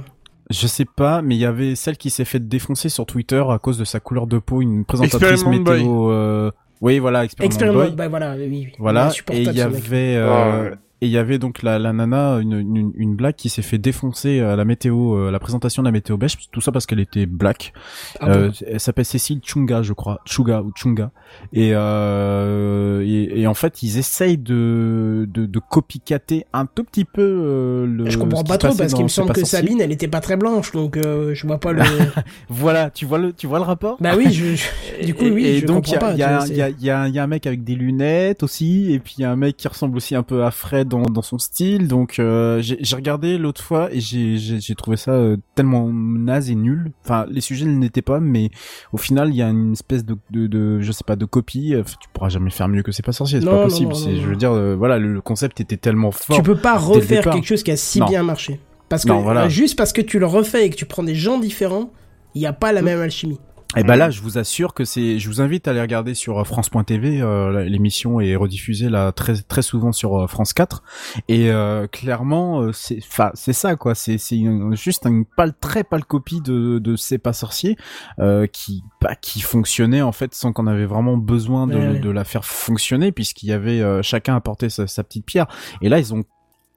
Je 0.50 0.66
sais 0.66 0.86
pas, 0.86 1.20
mais 1.22 1.34
il 1.34 1.38
y 1.40 1.44
avait 1.44 1.74
celle 1.74 1.96
qui 1.98 2.08
s'est 2.10 2.24
fait 2.24 2.40
défoncer 2.40 2.88
sur 2.88 3.04
Twitter 3.06 3.42
à 3.50 3.58
cause 3.58 3.76
de 3.78 3.84
sa 3.84 4.00
couleur 4.00 4.26
de 4.26 4.38
peau, 4.38 4.62
une 4.62 4.84
présentatrice 4.86 5.30
Experiment 5.32 5.70
météo. 5.70 6.10
euh, 6.10 6.50
Oui, 6.80 6.98
voilà, 6.98 7.24
Experiment, 7.24 7.46
Expériment, 7.46 7.78
Boy. 7.84 7.90
bah 7.94 8.08
voilà, 8.08 8.34
oui, 8.36 8.46
oui. 8.50 8.68
Voilà, 8.78 9.04
et 9.04 9.06
Insupportable, 9.08 9.50
il 9.52 9.56
y 9.56 9.60
avait 9.60 10.16
euh, 10.16 10.70
Ah. 10.72 10.76
Et 11.02 11.06
il 11.06 11.10
y 11.12 11.18
avait 11.18 11.38
donc 11.38 11.62
la, 11.62 11.78
la 11.78 11.92
nana 11.92 12.38
une, 12.40 12.52
une, 12.60 12.92
une 12.96 13.14
blague 13.16 13.34
qui 13.34 13.48
s'est 13.50 13.60
fait 13.60 13.76
défoncer 13.78 14.40
à 14.40 14.56
la 14.56 14.64
météo, 14.64 15.16
euh, 15.16 15.30
la 15.30 15.38
présentation 15.40 15.82
de 15.82 15.88
la 15.88 15.92
météo 15.92 16.16
belge, 16.16 16.36
tout 16.50 16.60
ça 16.60 16.72
parce 16.72 16.86
qu'elle 16.86 17.00
était 17.00 17.26
black. 17.26 17.72
Ah 18.20 18.28
Euh, 18.30 18.48
bon 18.48 18.54
elle 18.66 18.80
s'appelle 18.80 19.04
Cécile 19.04 19.40
Chunga, 19.44 19.82
je 19.82 19.92
crois, 19.92 20.20
Chuga 20.24 20.62
ou 20.62 20.70
Chunga. 20.74 21.10
Et, 21.52 21.72
euh, 21.74 23.02
et, 23.06 23.40
et 23.40 23.46
en 23.46 23.54
fait, 23.54 23.82
ils 23.82 23.98
essayent 23.98 24.38
de, 24.38 25.28
de, 25.32 25.46
de 25.46 25.58
copycater 25.58 26.44
un 26.52 26.66
tout 26.66 26.84
petit 26.84 27.04
peu 27.04 27.22
euh, 27.22 27.86
le. 27.86 28.08
Je 28.08 28.18
comprends 28.18 28.44
pas 28.44 28.58
trop 28.58 28.74
parce 28.74 28.94
qu'il 28.94 29.02
me 29.04 29.08
semble 29.08 29.32
que. 29.32 29.44
Sabine, 29.44 29.80
elle 29.80 29.92
était 29.92 30.08
pas 30.08 30.20
très 30.20 30.36
blanche, 30.36 30.72
donc 30.72 30.96
euh, 30.96 31.34
je 31.34 31.46
vois 31.46 31.58
pas 31.58 31.72
le. 31.72 31.82
Voilà, 32.48 32.90
tu 32.90 33.06
vois 33.06 33.18
le, 33.18 33.32
tu 33.32 33.46
vois 33.46 33.58
le 33.58 33.64
rapport? 33.64 33.96
bah 34.00 34.12
oui, 34.16 34.32
je, 34.32 34.54
je- 34.54 35.04
du 35.06 35.14
coup 35.14 35.24
Et- 35.24 35.30
oui, 35.30 35.46
et 35.46 35.58
je 35.60 35.66
donc 35.66 35.88
il 35.88 35.90
y 35.90 35.94
comprends 35.94 36.08
a, 36.08 36.10
pas. 36.10 36.14
il 36.14 36.18
y, 36.18 36.22
a, 36.22 36.46
y, 36.46 36.60
a, 36.62 36.68
il 36.70 36.84
y, 36.84 36.90
a, 36.90 37.08
il 37.08 37.14
y 37.14 37.18
a 37.18 37.22
un 37.22 37.26
mec 37.26 37.46
avec 37.46 37.64
des 37.64 37.74
lunettes 37.74 38.42
aussi, 38.42 38.92
et 38.92 38.98
puis 38.98 39.14
il 39.18 39.22
y 39.22 39.24
a 39.24 39.30
un 39.32 39.36
mec 39.36 39.56
qui 39.56 39.66
ressemble 39.68 39.96
aussi 39.96 40.14
un 40.14 40.22
peu 40.22 40.44
à 40.44 40.50
Fred 40.50 40.91
dans, 40.92 41.02
dans 41.02 41.22
son 41.22 41.38
style. 41.38 41.88
Donc 41.88 42.18
euh, 42.18 42.60
j'ai 42.60 42.96
regardé 42.96 43.38
l'autre 43.38 43.62
fois 43.62 43.88
et 43.92 44.00
j'ai 44.00 44.74
trouvé 44.74 44.96
ça 44.96 45.12
euh, 45.12 45.36
tellement 45.54 45.90
naze 45.92 46.50
et 46.50 46.54
nul. 46.54 46.92
Enfin, 47.04 47.26
les 47.28 47.40
sujets 47.40 47.66
ne 47.66 47.80
l'étaient 47.80 48.02
pas, 48.02 48.20
mais 48.20 48.50
au 48.92 48.96
final, 48.96 49.30
il 49.30 49.36
y 49.36 49.42
a 49.42 49.48
une 49.48 49.72
espèce 49.72 50.04
de, 50.04 50.16
de, 50.30 50.46
de 50.46 50.80
je 50.80 50.92
sais 50.92 51.04
pas, 51.04 51.16
de 51.16 51.24
copie. 51.24 51.74
Enfin, 51.78 51.96
tu 52.00 52.08
pourras 52.12 52.28
jamais 52.28 52.50
faire 52.50 52.68
mieux 52.68 52.82
que 52.82 52.92
c'est 52.92 53.04
pas 53.04 53.12
sorcier, 53.12 53.40
c'est 53.40 53.46
pas 53.46 53.64
possible. 53.64 53.92
non, 53.92 53.94
C'est, 53.98 54.12
non, 54.12 54.20
je 54.20 54.26
veux 54.26 54.36
dire, 54.36 54.52
euh, 54.52 54.74
voilà, 54.76 54.98
le, 54.98 55.12
le 55.12 55.20
concept 55.20 55.60
était 55.60 55.76
tellement 55.76 56.10
fort. 56.10 56.36
Tu 56.36 56.42
peux 56.42 56.56
pas 56.56 56.76
refaire 56.78 57.24
quelque 57.24 57.46
chose 57.46 57.62
qui 57.62 57.70
a 57.70 57.76
si 57.76 58.00
bien 58.02 58.22
marché. 58.22 58.60
Parce 58.88 59.04
que 59.04 59.12
voilà. 59.12 59.48
juste 59.48 59.78
parce 59.78 59.92
que 59.94 60.02
tu 60.02 60.18
le 60.18 60.26
refais 60.26 60.66
et 60.66 60.70
que 60.70 60.76
tu 60.76 60.84
prends 60.84 61.02
des 61.02 61.14
gens 61.14 61.38
différents, 61.38 61.90
il 62.34 62.40
n'y 62.40 62.46
a 62.46 62.52
pas 62.52 62.72
la 62.72 62.82
même 62.82 63.00
alchimie. 63.00 63.40
Et 63.76 63.84
ben 63.84 63.96
là, 63.96 64.10
je 64.10 64.20
vous 64.20 64.36
assure 64.38 64.74
que 64.74 64.84
c'est. 64.84 65.18
Je 65.18 65.28
vous 65.28 65.40
invite 65.40 65.66
à 65.66 65.70
aller 65.70 65.80
regarder 65.80 66.14
sur 66.14 66.38
euh, 66.38 66.44
France.tv. 66.44 67.20
euh, 67.22 67.64
l'émission 67.64 68.20
est 68.20 68.36
rediffusée 68.36 68.90
là 68.90 69.12
très 69.12 69.34
très 69.36 69.62
souvent 69.62 69.92
sur 69.92 70.16
euh, 70.20 70.26
France 70.26 70.52
4. 70.52 70.82
Et 71.28 71.50
euh, 71.50 71.86
clairement, 71.86 72.60
euh, 72.60 72.72
c'est. 72.72 72.98
Enfin, 72.98 73.30
c'est 73.34 73.52
ça 73.54 73.76
quoi. 73.76 73.94
C'est 73.94 74.18
c'est 74.18 74.40
juste 74.72 75.06
une 75.06 75.24
pâle 75.24 75.54
très 75.58 75.84
pâle 75.84 76.04
copie 76.04 76.40
de 76.42 76.78
de 76.78 76.96
C'est 76.96 77.18
pas 77.18 77.32
sorcier 77.32 77.76
euh, 78.18 78.46
qui 78.46 78.82
bah, 79.00 79.14
qui 79.14 79.40
fonctionnait 79.40 80.02
en 80.02 80.12
fait 80.12 80.34
sans 80.34 80.52
qu'on 80.52 80.66
avait 80.66 80.86
vraiment 80.86 81.16
besoin 81.16 81.66
de, 81.66 81.72
Ouais, 81.76 81.88
ouais. 81.92 81.98
de 81.98 82.10
la 82.10 82.24
faire 82.24 82.44
fonctionner 82.44 83.10
puisqu'il 83.12 83.48
y 83.48 83.52
avait 83.52 83.80
euh, 83.80 84.02
chacun 84.02 84.36
apportait 84.36 84.68
sa, 84.68 84.86
sa 84.86 85.02
petite 85.02 85.24
pierre. 85.24 85.46
Et 85.80 85.88
là, 85.88 85.98
ils 85.98 86.12
ont 86.12 86.24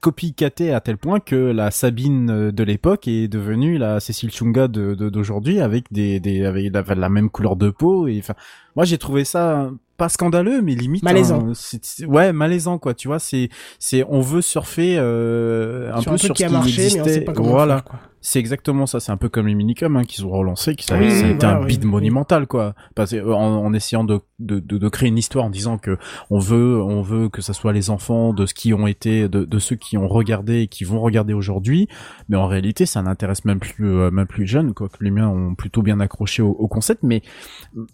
copycaté 0.00 0.72
à 0.72 0.80
tel 0.80 0.96
point 0.98 1.20
que 1.20 1.34
la 1.36 1.70
Sabine 1.70 2.30
euh, 2.30 2.52
de 2.52 2.62
l'époque 2.62 3.08
est 3.08 3.28
devenue 3.28 3.78
la 3.78 3.98
Cécile 4.00 4.30
Chunga 4.30 4.68
de 4.68 4.94
de- 4.94 5.08
d'aujourd'hui 5.08 5.60
avec 5.60 5.86
des 5.92 6.20
des 6.20 6.44
avec 6.44 6.72
la, 6.72 6.82
la 6.94 7.08
même 7.08 7.30
couleur 7.30 7.56
de 7.56 7.70
peau 7.70 8.06
et 8.06 8.18
enfin 8.18 8.34
moi 8.76 8.84
j'ai 8.84 8.98
trouvé 8.98 9.24
ça 9.24 9.70
pas 9.96 10.08
scandaleux 10.10 10.60
mais 10.62 10.74
limite 10.74 11.02
Malaisant. 11.02 11.48
hein, 11.48 11.52
c'est- 11.54 12.04
ouais 12.04 12.32
malaisant 12.32 12.78
quoi 12.78 12.92
tu 12.94 13.08
vois 13.08 13.18
c'est 13.18 13.48
c'est 13.78 14.04
on 14.08 14.20
veut 14.20 14.42
surfer 14.42 14.96
euh, 14.98 15.90
un 15.92 16.00
sur 16.02 16.10
peu 16.12 16.14
un 16.14 16.18
sur 16.18 16.34
qui 16.34 16.42
ce 16.42 16.44
a 16.44 16.48
qui 16.48 16.54
marché, 16.54 16.88
mais 16.94 17.00
on 17.00 17.04
sait 17.04 17.20
pas 17.22 17.32
comment 17.32 17.50
voilà 17.50 17.74
faire, 17.76 17.84
quoi. 17.84 17.98
C'est 18.28 18.40
exactement 18.40 18.86
ça. 18.86 18.98
C'est 18.98 19.12
un 19.12 19.16
peu 19.16 19.28
comme 19.28 19.46
les 19.46 19.54
minicums 19.54 19.96
hein, 19.96 20.02
qu'ils 20.02 20.26
ont 20.26 20.30
relancé, 20.30 20.74
qui 20.74 20.84
ça, 20.84 20.98
Oui, 20.98 21.08
voilà, 21.38 21.58
un 21.58 21.64
bid 21.64 21.84
oui. 21.84 21.90
monumental 21.90 22.48
quoi. 22.48 22.74
Parce 22.96 23.12
euh, 23.12 23.32
en, 23.32 23.64
en 23.64 23.72
essayant 23.72 24.02
de, 24.02 24.18
de, 24.40 24.58
de, 24.58 24.78
de 24.78 24.88
créer 24.88 25.08
une 25.08 25.16
histoire 25.18 25.44
en 25.44 25.50
disant 25.50 25.78
que 25.78 25.96
on 26.28 26.40
veut 26.40 26.82
on 26.82 27.02
veut 27.02 27.28
que 27.28 27.40
ça 27.40 27.52
soit 27.52 27.72
les 27.72 27.88
enfants 27.88 28.32
de 28.32 28.44
ce 28.44 28.52
qui 28.52 28.74
ont 28.74 28.88
été 28.88 29.28
de, 29.28 29.44
de 29.44 29.58
ceux 29.60 29.76
qui 29.76 29.96
ont 29.96 30.08
regardé 30.08 30.62
et 30.62 30.66
qui 30.66 30.82
vont 30.82 31.00
regarder 31.00 31.34
aujourd'hui, 31.34 31.86
mais 32.28 32.36
en 32.36 32.48
réalité 32.48 32.84
ça 32.84 33.00
n'intéresse 33.00 33.44
même 33.44 33.60
plus 33.60 33.86
euh, 33.88 34.10
même 34.10 34.26
plus 34.26 34.46
jeunes 34.48 34.74
quoi. 34.74 34.88
Que 34.88 35.04
les 35.04 35.12
miens 35.12 35.28
ont 35.28 35.54
plutôt 35.54 35.82
bien 35.82 36.00
accroché 36.00 36.42
au, 36.42 36.50
au 36.50 36.66
concept, 36.66 37.04
mais 37.04 37.22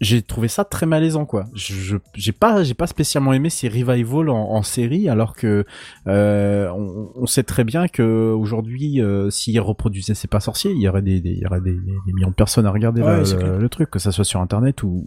j'ai 0.01 0.23
trouvé 0.23 0.47
ça 0.47 0.65
très 0.65 0.87
malaisant 0.87 1.25
quoi. 1.25 1.45
Je 1.53 1.75
je- 1.75 1.97
j'ai 2.15 2.31
pas 2.31 2.63
j'ai 2.63 2.73
pas 2.73 2.87
spécialement 2.87 3.33
aimé 3.33 3.51
ces 3.51 3.69
revivals 3.69 4.29
en, 4.29 4.49
en 4.51 4.63
série 4.63 5.09
alors 5.09 5.35
que 5.35 5.63
euh, 6.07 6.69
on, 6.75 7.09
on 7.15 7.25
sait 7.27 7.43
très 7.43 7.63
bien 7.63 7.87
que 7.87 8.31
aujourd'hui 8.33 8.99
euh, 8.99 9.29
s'ils 9.29 9.59
reproduisaient 9.59 10.15
c'est 10.23 10.29
pas 10.29 10.39
sorcier, 10.39 10.71
il 10.71 10.79
y 10.81 10.87
aurait 10.87 11.01
des, 11.01 11.19
des- 11.19 11.31
il 11.31 11.39
y 11.39 11.45
aurait 11.45 11.59
des, 11.59 11.73
des- 11.73 11.91
des 12.07 12.13
millions 12.13 12.29
de 12.29 12.33
personnes 12.33 12.65
à 12.65 12.71
regarder 12.71 13.01
Ouais, 13.01 13.17
le, 13.59 13.67
truc 13.67 13.91
que 13.91 13.99
ça 13.99 14.13
soit 14.13 14.23
sur 14.23 14.39
internet 14.39 14.81
ou 14.83 15.03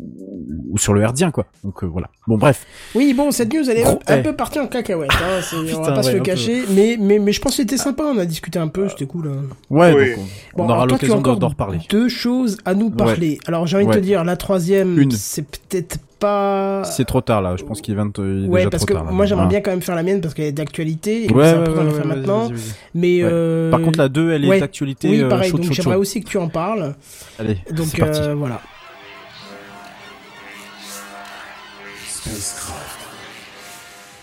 ou 0.71 0.77
sur 0.77 0.93
le 0.93 1.01
herdien 1.01 1.31
quoi. 1.31 1.47
Donc 1.65 1.83
euh, 1.83 1.87
voilà. 1.87 2.11
Bon 2.27 2.37
bref. 2.37 2.67
Oui, 2.95 3.15
bon, 3.15 3.31
cette 3.31 3.51
news, 3.55 3.63
elle 3.71 3.79
est 3.79 3.83
Gros- 3.83 3.99
un, 4.09 4.19
eh. 4.19 4.23
peu 4.23 4.35
partie 4.37 4.61
en 4.61 4.67
cacahuète. 4.67 5.11
Hein, 5.13 5.41
on 5.75 5.81
va 5.83 5.93
pas 5.93 6.03
se 6.03 6.13
le 6.13 6.21
cacher, 6.21 6.65
mais, 6.75 6.99
mais, 7.01 7.19
mais 7.19 7.33
je 7.33 7.41
pense 7.41 7.53
que 7.53 7.57
c'était 7.63 7.79
sympa. 7.79 8.03
On 8.05 8.19
a 8.19 8.27
discuté 8.27 8.59
un 8.59 8.69
peu, 8.69 8.89
c'était 8.91 9.07
cool. 9.07 9.29
hein. 9.29 9.43
Ouais, 9.71 9.95
Oui. 9.95 10.11
donc 10.17 10.19
on, 10.19 10.59
Bon, 10.59 10.65
on 10.65 10.67
aura 10.67 10.75
alors 10.83 10.87
toi, 10.89 10.99
tu 10.99 11.05
as 11.07 11.09
l'occasion 11.09 11.15
d'en 11.15 11.21
encore 11.21 11.39
d'en 11.39 11.49
reparler. 11.49 11.79
Deux 11.89 12.09
choses 12.11 12.59
à 12.67 12.75
nous 12.75 12.91
parler. 12.91 13.39
Alors 13.47 13.67
j'ai 13.67 13.79
envie 13.79 13.87
de 13.87 13.93
te 13.93 13.99
dire, 13.99 14.23
la 14.23 14.37
troisième, 14.37 14.99
Une. 14.99 15.11
c'est 15.13 15.47
peut-être 15.49 15.99
pas. 16.19 16.85
C'est 16.85 17.05
trop 17.05 17.21
tard 17.21 17.43
là, 17.43 17.55
je 17.57 17.65
pense 17.65 17.81
qu'il 17.81 17.95
est 17.95 17.97
20 17.97 18.13
il 18.19 18.45
est 18.45 18.49
Ouais, 18.49 18.61
déjà 18.61 18.71
parce 18.71 18.83
trop 18.83 18.87
que 18.89 18.93
tard, 18.95 19.05
là. 19.05 19.11
moi 19.13 19.27
j'aimerais 19.27 19.47
bien 19.47 19.61
quand 19.61 19.71
même 19.71 19.83
faire 19.83 19.95
la 19.95 20.03
mienne 20.03 20.21
parce 20.21 20.35
qu'elle 20.35 20.47
est 20.47 20.53
d'actualité 20.53 21.25
et 21.27 21.33
Ouais, 21.33 21.45
c'est 21.45 21.57
important 21.57 21.83
de 21.85 21.89
la 21.89 21.93
faire 21.95 22.07
maintenant. 22.07 22.51
Mais 22.95 23.19
euh, 23.23 23.71
Par 23.71 23.81
contre 23.83 23.99
la 23.99 24.09
2 24.09 24.33
elle 24.33 24.45
est 24.45 24.61
d'actualité 24.61 25.09
oui, 25.11 25.21
euh, 25.23 25.29
pareil. 25.29 25.51
chaud, 25.51 25.59
donc 25.59 25.73
j'aimerais 25.73 25.97
aussi 25.97 26.23
que 26.23 26.29
tu 26.29 26.39
en 26.39 26.49
parles. 26.49 26.95
Allez, 27.39 27.59
Donc 27.73 27.87
c'est 27.89 27.99
parti. 27.99 28.21
euh, 28.23 28.35
voilà. 28.35 28.61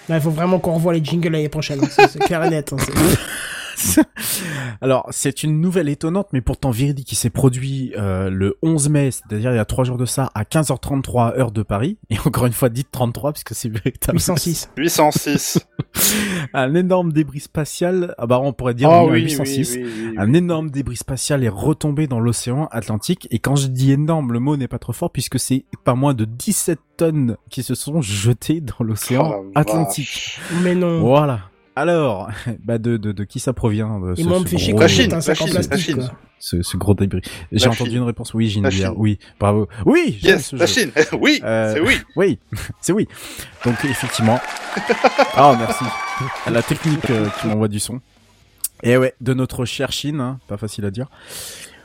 Là, 0.10 0.18
il 0.18 0.22
faut 0.22 0.32
vraiment 0.32 0.60
qu'on 0.60 0.74
revoie 0.74 0.94
les 0.94 1.04
jingles 1.04 1.30
l'année 1.32 1.50
prochaine. 1.50 1.80
hein. 1.82 1.88
C'est 1.90 2.08
c'est 2.10 2.20
clair 2.20 2.44
et 2.44 2.50
net. 2.50 2.74
hein. 2.74 2.78
Alors, 4.82 5.08
c'est 5.12 5.44
une 5.44 5.62
nouvelle 5.62 5.90
étonnante, 5.90 6.28
mais 6.34 6.42
pourtant 6.42 6.72
véridique, 6.72 7.08
qui 7.08 7.16
s'est 7.16 7.30
produit 7.30 7.94
euh, 7.98 8.30
le 8.30 8.58
11 8.62 8.90
mai, 8.90 9.12
c'est-à-dire 9.12 9.52
il 9.52 9.56
y 9.56 9.60
a 9.60 9.66
trois 9.66 9.84
jours 9.84 9.98
de 9.98 10.06
ça, 10.06 10.32
à 10.36 10.44
15h33 10.44 11.38
heure 11.38 11.52
de 11.52 11.64
Paris. 11.64 11.98
Et 12.10 12.18
encore 12.26 12.46
une 12.46 12.54
fois, 12.54 12.70
dites 12.70 12.90
33, 12.92 13.34
puisque 13.34 13.56
c'est 13.56 13.70
véritable. 13.70 14.18
806. 14.18 14.70
806. 14.78 15.60
Un 16.54 16.74
énorme 16.76 17.12
débris 17.12 17.40
spatial, 17.40 18.16
ah 18.18 18.28
bah 18.28 18.40
on 18.42 18.54
pourrait 18.54 18.74
dire 18.74 18.90
Ah 18.90 19.06
oui, 19.06 19.12
oui, 19.14 19.22
806. 19.24 19.76
oui, 19.76 19.84
oui, 19.84 19.92
oui, 19.96 20.08
oui. 20.10 20.16
Un 20.18 20.34
énorme 20.34 20.70
débris 20.70 20.98
spatial 20.98 21.44
est 21.44 21.50
retombé 21.50 22.08
dans 22.08 22.20
l'océan 22.20 22.68
Atlantique. 22.72 23.28
Et 23.32 23.40
quand 23.40 23.56
je 23.56 23.68
dis 23.68 23.92
énorme, 23.92 24.34
le 24.34 24.40
mot 24.40 24.58
n'est 24.58 24.68
pas 24.68 24.80
trop 24.80 24.94
fort, 24.94 25.12
puisque 25.12 25.40
c'est 25.40 25.66
pas 25.84 25.96
moins 25.96 26.14
de 26.14 26.26
17 26.26 26.80
tonnes 26.98 27.38
qui 27.50 27.64
se 27.64 27.76
sont 27.76 28.02
jetées 28.02 28.62
dans 28.62 28.84
l'océan 28.84 29.34
Oh 29.40 29.52
la 29.56 29.62
Atlantique. 29.62 30.40
Mais 30.64 30.76
non. 30.76 31.00
Voilà. 31.02 31.40
Alors, 31.76 32.30
bah 32.64 32.78
de, 32.78 32.98
de, 32.98 33.12
de 33.12 33.24
qui 33.24 33.40
ça 33.40 33.54
provient 33.54 34.00
de 34.44 34.48
fait 34.50 34.58
chier 34.58 34.74
quand 34.74 34.80
La 34.82 34.88
Chine, 34.88 35.08
mets 35.10 35.14
un 35.16 35.22
sac 35.22 35.40
la 35.40 35.44
en 35.44 35.48
Chine, 35.48 35.56
la 35.56 35.68
plastique. 35.68 35.86
Chine. 35.86 35.96
quoi. 36.08 36.18
ce, 36.40 36.62
ce 36.62 36.78
gros 36.78 36.94
débris. 36.94 37.22
J'ai 37.52 37.68
entendu 37.68 37.90
Chine. 37.92 38.00
une 38.00 38.04
réponse. 38.06 38.34
Oui. 38.34 38.50
Chine. 38.50 38.68
Oui, 38.96 39.20
bravo. 39.40 39.68
Oui, 39.86 40.20
Yes, 40.22 40.48
ce 40.50 40.56
la 40.56 40.66
jeu. 40.66 40.74
Chine. 40.82 40.92
oui, 41.20 41.42
Euh, 41.44 41.74
c'est 41.74 41.80
oui. 41.82 41.98
Oui, 42.16 42.40
c'est 42.82 42.94
oui. 42.94 43.08
Donc 43.66 43.76
effectivement. 43.86 44.40
Ah, 45.36 45.56
merci. 45.58 45.84
À 46.46 46.52
la 46.52 46.62
technique 46.62 47.10
euh, 47.10 47.28
qui 47.42 47.48
m'envoie 47.48 47.68
du 47.68 47.80
son. 47.80 48.00
Et 48.84 48.98
ouais, 48.98 49.14
de 49.22 49.34
notre 49.34 49.66
chère 49.66 49.92
Chine, 49.92 50.20
hein, 50.20 50.40
pas 50.48 50.58
facile 50.58 50.86
à 50.86 50.92
dire. 50.92 51.08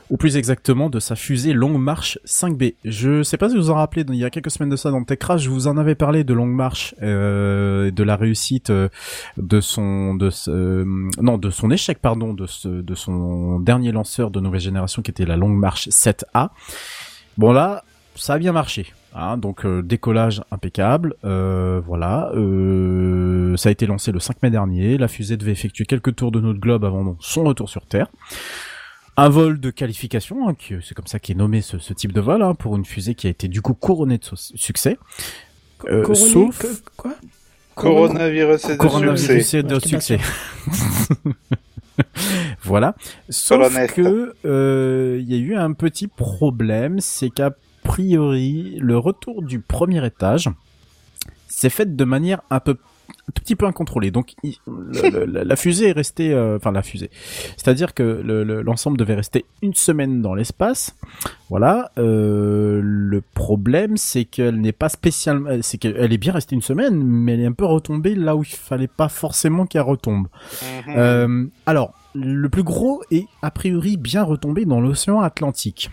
Ou 0.09 0.17
plus 0.17 0.37
exactement, 0.37 0.89
de 0.89 0.99
sa 0.99 1.15
fusée 1.15 1.53
Longue 1.53 1.79
Marche 1.79 2.17
5B. 2.25 2.75
Je 2.83 3.21
sais 3.21 3.37
pas 3.37 3.49
si 3.49 3.55
vous 3.55 3.63
vous 3.63 3.69
en 3.69 3.75
rappelez, 3.75 4.03
il 4.07 4.15
y 4.15 4.25
a 4.25 4.29
quelques 4.29 4.49
semaines 4.49 4.69
de 4.69 4.75
ça 4.75 4.89
dans 4.89 5.03
TechCrash, 5.03 5.41
je 5.41 5.49
vous 5.49 5.67
en 5.67 5.77
avais 5.77 5.93
parlé 5.95 6.23
de 6.23 6.33
Longue 6.33 6.53
Marche, 6.53 6.95
euh, 7.03 7.91
de 7.91 8.03
la 8.03 8.15
réussite 8.15 8.71
euh, 8.71 8.89
de 9.37 9.61
son, 9.61 10.15
de 10.15 10.31
ce, 10.31 10.49
euh, 10.49 11.09
non, 11.21 11.37
de 11.37 11.51
son 11.51 11.69
échec, 11.69 11.99
pardon, 11.99 12.33
de 12.33 12.47
ce, 12.47 12.67
de 12.67 12.95
son 12.95 13.59
dernier 13.59 13.91
lanceur 13.91 14.31
de 14.31 14.39
nouvelle 14.39 14.61
génération 14.61 15.01
qui 15.03 15.11
était 15.11 15.25
la 15.25 15.37
Longue 15.37 15.57
Marche 15.57 15.89
7A. 15.89 16.49
Bon 17.37 17.51
là, 17.51 17.83
ça 18.15 18.33
a 18.33 18.39
bien 18.39 18.51
marché. 18.51 18.93
Hein, 19.15 19.37
donc 19.37 19.65
euh, 19.65 19.81
décollage 19.81 20.41
impeccable, 20.51 21.15
euh, 21.25 21.81
voilà. 21.83 22.31
Euh, 22.35 23.57
ça 23.57 23.69
a 23.69 23.71
été 23.71 23.87
lancé 23.87 24.11
le 24.11 24.19
5 24.19 24.43
mai 24.43 24.51
dernier. 24.51 24.97
La 24.97 25.07
fusée 25.07 25.35
devait 25.35 25.51
effectuer 25.51 25.85
quelques 25.85 26.15
tours 26.15 26.31
de 26.31 26.39
notre 26.39 26.59
globe 26.59 26.85
avant 26.85 27.15
son 27.19 27.43
retour 27.43 27.69
sur 27.69 27.85
Terre. 27.85 28.07
Un 29.19 29.29
vol 29.29 29.59
de 29.59 29.69
qualification, 29.69 30.47
hein, 30.47 30.53
qui- 30.55 30.75
c'est 30.83 30.95
comme 30.95 31.07
ça 31.07 31.19
qu'est 31.19 31.33
nommé 31.35 31.61
ce, 31.61 31.77
ce 31.77 31.93
type 31.93 32.13
de 32.13 32.21
vol, 32.21 32.41
hein, 32.41 32.55
pour 32.55 32.75
une 32.77 32.85
fusée 32.85 33.15
qui 33.15 33.27
a 33.27 33.29
été 33.29 33.47
du 33.47 33.61
coup 33.61 33.73
couronnée 33.73 34.17
de 34.17 34.23
su- 34.23 34.57
succès. 34.57 34.97
Euh, 35.87 36.13
sauf 36.13 36.59
que- 36.59 36.67
quoi? 36.97 37.13
Coronavirus 37.75 38.65
et 38.65 38.73
de 38.73 38.77
coronavirus 38.77 39.21
succès. 39.41 39.59
et 39.59 39.63
de 39.63 39.73
Ouais, 39.75 39.79
j'étais 39.83 39.95
pas 39.95 40.01
succès. 40.01 40.19
voilà. 42.63 42.95
Sauf 43.29 43.59
Colonel. 43.59 43.91
que 43.91 44.35
euh, 44.45 45.17
il 45.21 45.29
y 45.31 45.35
a 45.35 45.37
eu 45.37 45.55
un 45.55 45.73
petit 45.73 46.07
problème, 46.07 46.99
c'est 46.99 47.29
qu'a 47.29 47.51
priori 47.83 48.77
le 48.79 48.97
retour 48.97 49.41
du 49.43 49.59
premier 49.59 50.05
étage 50.05 50.49
s'est 51.47 51.69
fait 51.69 51.95
de 51.95 52.03
manière 52.05 52.41
un 52.49 52.59
peu 52.59 52.75
un 53.09 53.31
tout 53.33 53.41
petit 53.43 53.55
peu 53.55 53.65
incontrôlée. 53.65 54.11
Donc 54.11 54.33
il- 54.43 54.55
le- 54.67 55.25
le- 55.25 55.43
la 55.43 55.55
fusée 55.55 55.89
est 55.89 55.93
restée, 55.93 56.33
euh, 56.33 56.57
enfin 56.57 56.71
la 56.71 56.81
fusée, 56.81 57.09
c'est-à-dire 57.57 57.93
que 57.93 58.03
le- 58.03 58.43
le- 58.43 58.61
l'ensemble 58.61 58.97
devait 58.97 59.15
rester 59.15 59.45
une 59.61 59.73
semaine 59.73 60.21
dans 60.21 60.33
l'espace. 60.35 60.95
Voilà. 61.49 61.91
Euh, 61.97 62.79
le 62.83 63.21
problème, 63.21 63.97
c'est 63.97 64.25
qu'elle 64.25 64.61
n'est 64.61 64.71
pas 64.71 64.89
spécialement, 64.89 65.49
c'est 65.61 65.77
qu'elle 65.77 66.13
est 66.13 66.17
bien 66.17 66.33
restée 66.33 66.55
une 66.55 66.61
semaine, 66.61 67.01
mais 67.03 67.33
elle 67.33 67.41
est 67.41 67.45
un 67.45 67.51
peu 67.53 67.65
retombée 67.65 68.15
là 68.15 68.35
où 68.35 68.43
il 68.43 68.47
fallait 68.49 68.87
pas 68.87 69.09
forcément 69.09 69.65
qu'elle 69.65 69.81
retombe. 69.81 70.27
Mhm. 70.87 70.93
Euh, 70.97 71.45
alors, 71.65 71.93
le 72.15 72.49
plus 72.49 72.63
gros 72.63 73.01
est 73.11 73.25
a 73.41 73.51
priori 73.51 73.97
bien 73.97 74.23
retombé 74.23 74.65
dans 74.65 74.81
l'océan 74.81 75.21
Atlantique. 75.21 75.89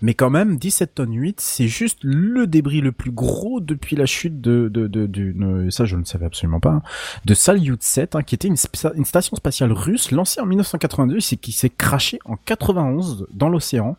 Mais 0.00 0.14
quand 0.14 0.30
même, 0.30 0.56
17 0.56 0.94
tonnes 0.94 1.14
8, 1.14 1.40
c'est 1.40 1.68
juste 1.68 1.98
le 2.02 2.46
débris 2.46 2.80
le 2.80 2.92
plus 2.92 3.10
gros 3.10 3.60
depuis 3.60 3.96
la 3.96 4.06
chute 4.06 4.40
de, 4.40 4.68
de, 4.68 4.86
de, 4.86 5.70
ça 5.70 5.84
je 5.84 5.96
ne 5.96 6.04
savais 6.04 6.26
absolument 6.26 6.60
pas, 6.60 6.70
hein, 6.70 6.82
de 7.24 7.34
Salyut 7.34 7.78
7, 7.82 8.14
hein, 8.14 8.22
qui 8.22 8.34
était 8.34 8.48
une, 8.48 8.56
station 8.56 9.36
spatiale 9.36 9.72
russe 9.72 10.10
lancée 10.10 10.40
en 10.40 10.46
1982 10.46 11.18
et 11.32 11.36
qui 11.36 11.52
s'est 11.52 11.70
crashée 11.70 12.20
en 12.24 12.36
91 12.36 13.26
dans 13.32 13.48
l'océan 13.48 13.96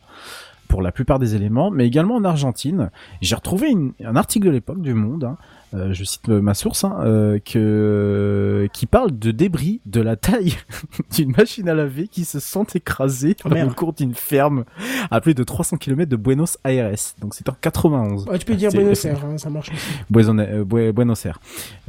pour 0.67 0.81
la 0.81 0.91
plupart 0.91 1.19
des 1.19 1.35
éléments, 1.35 1.71
mais 1.71 1.87
également 1.87 2.15
en 2.15 2.23
Argentine. 2.23 2.91
J'ai 3.21 3.35
retrouvé 3.35 3.75
un 4.03 4.15
article 4.15 4.45
de 4.45 4.51
l'époque 4.51 4.81
du 4.81 4.93
Monde 4.93 5.23
hein, 5.23 5.37
euh, 5.73 5.93
je 5.93 6.03
cite 6.03 6.27
ma 6.29 6.53
source, 6.53 6.83
hein, 6.83 6.97
euh, 7.01 7.39
que 7.39 8.67
qui 8.73 8.85
parle 8.87 9.17
de 9.17 9.31
débris 9.31 9.81
de 9.85 10.01
la 10.01 10.15
taille 10.15 10.55
d'une 11.15 11.31
machine 11.37 11.69
à 11.69 11.73
laver 11.75 12.07
qui 12.07 12.25
se 12.25 12.39
sont 12.39 12.63
écrasés 12.75 13.35
Oh, 13.45 13.49
le 13.49 13.67
cours 13.73 13.93
d'une 13.93 14.13
ferme 14.15 14.65
à 15.11 15.21
plus 15.21 15.33
de 15.35 15.43
300 15.43 15.77
km 15.77 16.09
de 16.09 16.15
Buenos 16.15 16.57
Aires. 16.65 16.91
Donc 17.21 17.35
c'est 17.35 17.47
en 17.49 17.55
91. 17.59 18.25
Ouais, 18.27 18.39
tu 18.39 18.45
peux 18.45 18.55
dire 18.55 18.71
C'est- 18.71 18.77
Buenos 18.77 19.05
Aires, 19.05 19.23
hein, 19.25 19.37
ça 19.37 19.49
marche. 19.49 19.69
Buenos, 20.09 20.35
euh, 20.49 20.63
Bue- 20.63 20.91
Buenos 20.91 21.25
Aires. 21.25 21.39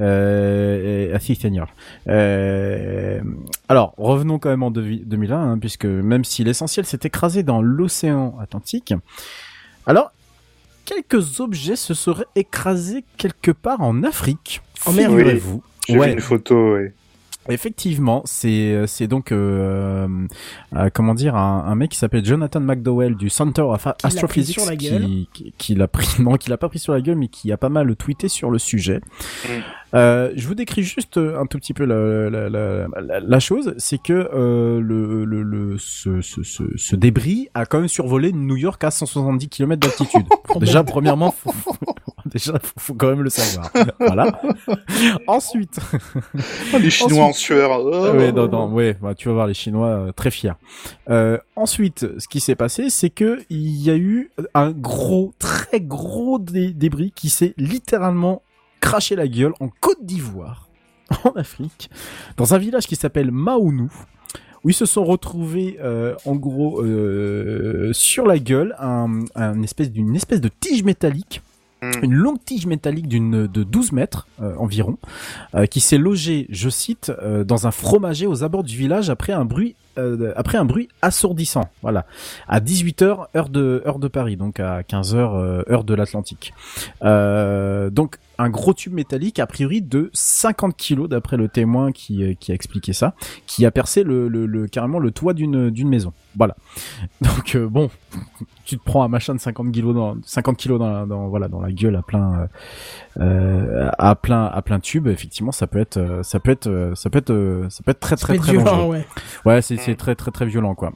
Euh, 0.00 1.14
así, 1.14 1.34
señor. 1.34 1.68
Euh, 2.08 3.20
alors, 3.68 3.94
revenons 3.96 4.38
quand 4.38 4.50
même 4.50 4.62
en 4.62 4.70
devi- 4.70 5.02
2001, 5.04 5.52
hein, 5.52 5.58
puisque 5.58 5.84
même 5.86 6.24
si 6.24 6.44
l'essentiel 6.44 6.84
s'est 6.86 7.00
écrasé 7.04 7.42
dans 7.42 7.62
l'océan 7.62 8.36
Atlantique, 8.40 8.94
alors, 9.86 10.12
quelques 10.90 11.40
objets 11.40 11.76
se 11.76 11.94
seraient 11.94 12.26
écrasés 12.36 13.04
quelque 13.16 13.50
part 13.50 13.80
en 13.80 14.02
Afrique. 14.02 14.60
Figurez-vous. 14.78 15.62
J'ai 15.88 15.98
Ouais. 15.98 16.08
vu 16.08 16.12
une 16.14 16.20
photo, 16.20 16.74
ouais. 16.74 16.92
Effectivement, 17.48 18.22
c'est 18.26 18.86
c'est 18.86 19.08
donc 19.08 19.32
euh, 19.32 20.06
euh, 20.76 20.90
comment 20.92 21.14
dire 21.14 21.34
un, 21.36 21.64
un 21.66 21.74
mec 21.74 21.90
qui 21.90 21.98
s'appelle 21.98 22.24
Jonathan 22.24 22.60
McDowell 22.60 23.16
du 23.16 23.30
Center 23.30 23.62
of 23.62 23.82
Qui 23.82 23.88
l'a 23.88 23.94
Astrophysics 24.04 24.56
pris 24.56 24.62
sur 24.64 24.70
la 24.70 24.76
gueule. 24.76 25.02
qui, 25.04 25.28
qui, 25.32 25.54
qui 25.56 25.74
l'a 25.74 25.88
pris 25.88 26.06
non 26.22 26.34
qui 26.36 26.50
l'a 26.50 26.58
pas 26.58 26.68
pris 26.68 26.78
sur 26.78 26.92
la 26.92 27.00
gueule 27.00 27.16
mais 27.16 27.28
qui 27.28 27.50
a 27.50 27.56
pas 27.56 27.70
mal 27.70 27.96
tweeté 27.96 28.28
sur 28.28 28.50
le 28.50 28.58
sujet. 28.58 29.00
Mm. 29.46 29.48
Euh, 29.92 30.30
je 30.36 30.46
vous 30.46 30.54
décris 30.54 30.84
juste 30.84 31.16
un 31.16 31.46
tout 31.46 31.58
petit 31.58 31.74
peu 31.74 31.84
la, 31.84 32.30
la, 32.30 32.48
la, 32.48 32.86
la- 33.00 33.18
la 33.20 33.40
chose, 33.40 33.74
c'est 33.76 33.98
que 34.00 34.12
euh, 34.32 34.80
le, 34.80 35.24
le, 35.24 35.42
le 35.42 35.78
ce, 35.78 36.20
ce, 36.20 36.44
ce, 36.44 36.62
ce 36.76 36.94
débris 36.94 37.48
a 37.54 37.66
quand 37.66 37.78
même 37.80 37.88
survolé 37.88 38.30
New 38.32 38.56
York 38.56 38.84
à 38.84 38.92
170 38.92 39.48
km 39.48 39.80
d'altitude. 39.80 40.26
Déjà 40.60 40.84
premièrement, 40.84 41.32
faut- 41.32 41.52
déjà 42.32 42.58
faut, 42.58 42.72
faut 42.78 42.94
quand 42.94 43.08
même 43.08 43.22
le 43.22 43.30
savoir. 43.30 43.70
Voilà. 43.98 44.40
Ensuite, 45.26 45.78
Oh, 46.74 46.78
les 46.78 46.90
Chinois 46.90 47.24
en 47.24 47.32
sueur. 47.32 47.70
oh. 47.82 47.90
ah 47.92 48.12
ouais, 48.12 48.32
non, 48.32 48.48
non, 48.48 48.72
ouais, 48.72 48.96
bah, 49.00 49.14
tu 49.14 49.28
vas 49.28 49.34
voir 49.34 49.46
les 49.46 49.54
Chinois 49.54 49.88
euh, 49.88 50.12
très 50.12 50.30
fiers. 50.30 50.52
Euh, 51.08 51.38
ensuite, 51.56 52.06
ce 52.18 52.28
qui 52.28 52.40
s'est 52.40 52.54
passé, 52.54 52.90
c'est 52.90 53.10
que 53.10 53.40
il 53.50 53.76
y 53.82 53.90
a 53.90 53.96
eu 53.96 54.30
un 54.54 54.70
gros, 54.70 55.32
très 55.38 55.80
gros 55.80 56.38
dé- 56.38 56.72
débris 56.72 57.12
qui 57.14 57.28
s'est 57.30 57.54
littéralement 57.56 58.42
craché 58.80 59.16
la 59.16 59.28
gueule 59.28 59.52
en 59.60 59.68
Côte 59.80 60.02
d'Ivoire, 60.04 60.68
en 61.24 61.30
Afrique, 61.32 61.90
dans 62.36 62.54
un 62.54 62.58
village 62.58 62.86
qui 62.86 62.96
s'appelle 62.96 63.30
Maounou. 63.30 63.92
Où 64.62 64.68
ils 64.68 64.74
se 64.74 64.84
sont 64.84 65.04
retrouvés, 65.04 65.78
euh, 65.80 66.14
en 66.26 66.36
gros, 66.36 66.82
euh, 66.82 67.94
sur 67.94 68.26
la 68.26 68.38
gueule, 68.38 68.76
un, 68.78 69.20
un 69.34 69.62
espèce 69.62 69.90
d'une 69.90 70.14
espèce 70.14 70.42
de 70.42 70.50
tige 70.50 70.82
métallique 70.84 71.40
Mm. 71.82 71.90
une 72.02 72.14
longue 72.14 72.44
tige 72.44 72.66
métallique 72.66 73.08
d'une 73.08 73.46
de 73.46 73.62
12 73.62 73.92
mètres 73.92 74.26
euh, 74.42 74.54
environ, 74.56 74.98
euh, 75.54 75.66
qui 75.66 75.80
s'est 75.80 75.98
logée, 75.98 76.46
je 76.50 76.68
cite, 76.68 77.10
euh, 77.22 77.42
dans 77.42 77.66
un 77.66 77.70
fromager 77.70 78.26
aux 78.26 78.44
abords 78.44 78.64
du 78.64 78.76
village 78.76 79.08
après 79.10 79.32
un 79.32 79.44
bruit 79.44 79.76
après 80.34 80.56
un 80.56 80.64
bruit 80.64 80.88
assourdissant. 81.02 81.68
Voilà, 81.82 82.06
à 82.48 82.60
18 82.60 83.02
h 83.02 83.26
heure 83.36 83.50
de 83.50 83.82
heure 83.84 83.98
de 83.98 84.08
Paris, 84.08 84.36
donc 84.36 84.58
à 84.58 84.82
15 84.82 85.14
h 85.14 85.18
heure 85.70 85.84
de 85.84 85.92
l'Atlantique. 85.92 86.54
Euh, 87.80 87.90
donc 87.90 88.16
un 88.38 88.48
gros 88.50 88.72
tube 88.74 88.92
métallique 88.92 89.38
a 89.38 89.46
priori 89.46 89.82
de 89.82 90.10
50 90.12 90.76
kilos 90.76 91.08
d'après 91.08 91.36
le 91.36 91.48
témoin 91.48 91.92
qui 91.92 92.22
euh, 92.22 92.34
qui 92.38 92.52
a 92.52 92.54
expliqué 92.54 92.92
ça, 92.92 93.14
qui 93.46 93.64
a 93.66 93.70
percé 93.70 94.02
le, 94.02 94.28
le, 94.28 94.46
le- 94.46 94.66
carrément 94.66 94.98
le 94.98 95.10
toit 95.10 95.32
d'une 95.34 95.70
d'une 95.70 95.88
maison. 95.88 96.12
Voilà. 96.36 96.56
Donc 97.20 97.54
euh, 97.56 97.68
bon, 97.68 97.90
tu 98.64 98.78
te 98.78 98.84
prends 98.84 99.02
un 99.02 99.08
machin 99.08 99.34
de 99.34 99.40
50 99.40 99.72
kilos 99.72 99.94
dans 99.94 100.16
50 100.24 100.56
kilos 100.56 100.78
dans, 100.78 100.90
la- 100.90 101.06
dans 101.06 101.28
voilà 101.28 101.48
dans 101.48 101.60
la 101.60 101.72
gueule 101.72 101.96
à 101.96 102.02
plein 102.02 102.48
euh, 103.18 103.90
à 103.98 104.14
plein 104.14 104.44
à 104.46 104.62
plein 104.62 104.80
tube 104.80 105.06
effectivement 105.08 105.52
ça 105.52 105.66
peut 105.66 105.78
être 105.80 106.20
ça 106.22 106.40
peut 106.40 106.50
être 106.52 106.92
ça 106.94 107.10
peut 107.10 107.18
être 107.18 107.66
ça 107.68 107.82
peut 107.82 107.90
être 107.90 108.00
très 108.00 108.16
très 108.16 108.34
C'est 108.34 108.40
très 108.40 108.52
violent, 108.52 108.64
dangereux 108.76 108.88
ouais. 108.92 109.06
ouais 109.44 109.62
c'est 109.62 109.76
c'est 109.76 109.94
très 109.96 110.14
très 110.14 110.30
très 110.30 110.46
violent 110.46 110.74
quoi 110.74 110.92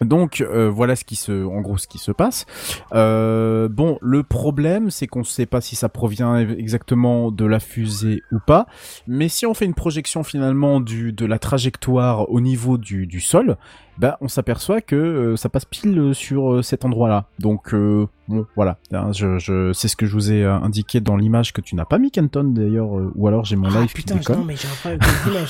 donc 0.00 0.40
euh, 0.40 0.68
voilà 0.68 0.96
ce 0.96 1.04
qui 1.04 1.16
se, 1.16 1.44
en 1.44 1.60
gros 1.60 1.78
ce 1.78 1.86
qui 1.86 1.98
se 1.98 2.12
passe. 2.12 2.46
Euh, 2.92 3.68
bon, 3.68 3.98
le 4.00 4.22
problème 4.22 4.90
c'est 4.90 5.06
qu'on 5.06 5.20
ne 5.20 5.24
sait 5.24 5.46
pas 5.46 5.60
si 5.60 5.76
ça 5.76 5.88
provient 5.88 6.36
exactement 6.36 7.30
de 7.30 7.44
la 7.44 7.60
fusée 7.60 8.22
ou 8.32 8.38
pas, 8.44 8.66
mais 9.06 9.28
si 9.28 9.46
on 9.46 9.54
fait 9.54 9.64
une 9.64 9.74
projection 9.74 10.22
finalement 10.22 10.80
du 10.80 11.12
de 11.12 11.26
la 11.26 11.38
trajectoire 11.38 12.30
au 12.30 12.40
niveau 12.40 12.78
du, 12.78 13.06
du 13.06 13.20
sol, 13.20 13.56
bah 13.98 14.18
on 14.20 14.28
s'aperçoit 14.28 14.80
que 14.80 14.94
euh, 14.96 15.36
ça 15.36 15.48
passe 15.48 15.64
pile 15.64 16.10
sur 16.14 16.52
euh, 16.52 16.62
cet 16.62 16.84
endroit-là. 16.84 17.26
Donc 17.38 17.72
euh, 17.74 18.06
bon, 18.28 18.46
voilà, 18.54 18.76
Hein, 18.92 19.10
je, 19.12 19.38
je 19.38 19.72
c'est 19.72 19.88
ce 19.88 19.96
que 19.96 20.04
je 20.06 20.12
vous 20.12 20.32
ai 20.32 20.44
euh, 20.44 20.54
indiqué 20.54 21.00
dans 21.00 21.16
l'image 21.16 21.52
que 21.52 21.60
tu 21.60 21.74
n'as 21.76 21.84
pas 21.86 21.98
mis 21.98 22.10
Kenton 22.10 22.44
d'ailleurs, 22.44 22.98
euh, 22.98 23.10
ou 23.14 23.26
alors 23.28 23.44
j'ai 23.44 23.56
mon 23.56 23.68
Ah, 23.74 23.80
live 23.80 23.92
putain, 23.92 24.14
qui 24.14 24.20
déconne. 24.20 24.38
non, 24.38 24.44
mais 24.44 24.56
j'ai 24.56 24.66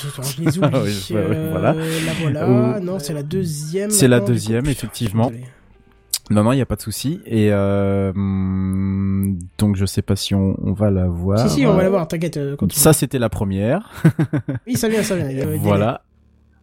soir, 0.09 0.24
je 0.27 0.43
les 0.43 0.59
oublie. 0.59 0.70
Ah 0.74 0.81
oui, 0.82 1.06
ouais, 1.10 1.16
ouais, 1.16 1.36
Euh, 1.36 1.48
voilà. 1.51 1.73
La 1.74 2.12
voilà, 2.20 2.44
Euh, 2.77 2.81
non, 2.81 2.98
c'est 2.98 3.12
la 3.14 3.23
deuxième. 3.23 3.90
c'est 3.90 4.09
la 4.09 4.20
coup. 4.20 4.27
deuxième, 4.27 4.60
Putain, 4.64 4.70
effectivement. 4.73 5.32
Non, 6.28 6.43
non, 6.43 6.51
il 6.52 6.59
y 6.59 6.60
a 6.60 6.66
pas 6.66 6.74
de 6.74 6.81
souci. 6.81 7.20
Et 7.27 7.51
euh, 7.52 8.12
donc 9.59 9.77
je 9.77 9.86
sais 9.86 10.02
pas 10.02 10.16
si 10.16 10.35
on, 10.35 10.56
on 10.62 10.73
va 10.73 10.90
la 10.90 11.06
voir. 11.06 11.39
Si, 11.39 11.48
si, 11.60 11.66
on 11.66 11.74
va 11.74 11.82
la 11.85 11.90
voir, 11.90 12.09
t'inquiète, 12.09 12.36
euh. 12.36 12.56
Ça, 12.73 12.93
c'était 12.93 13.18
la 13.18 13.28
première. 13.28 13.90
Oui, 14.66 14.77
ça 14.77 14.89
vient, 14.89 15.02
ça 15.02 15.16
vient. 15.16 15.44
voilà. 15.59 16.02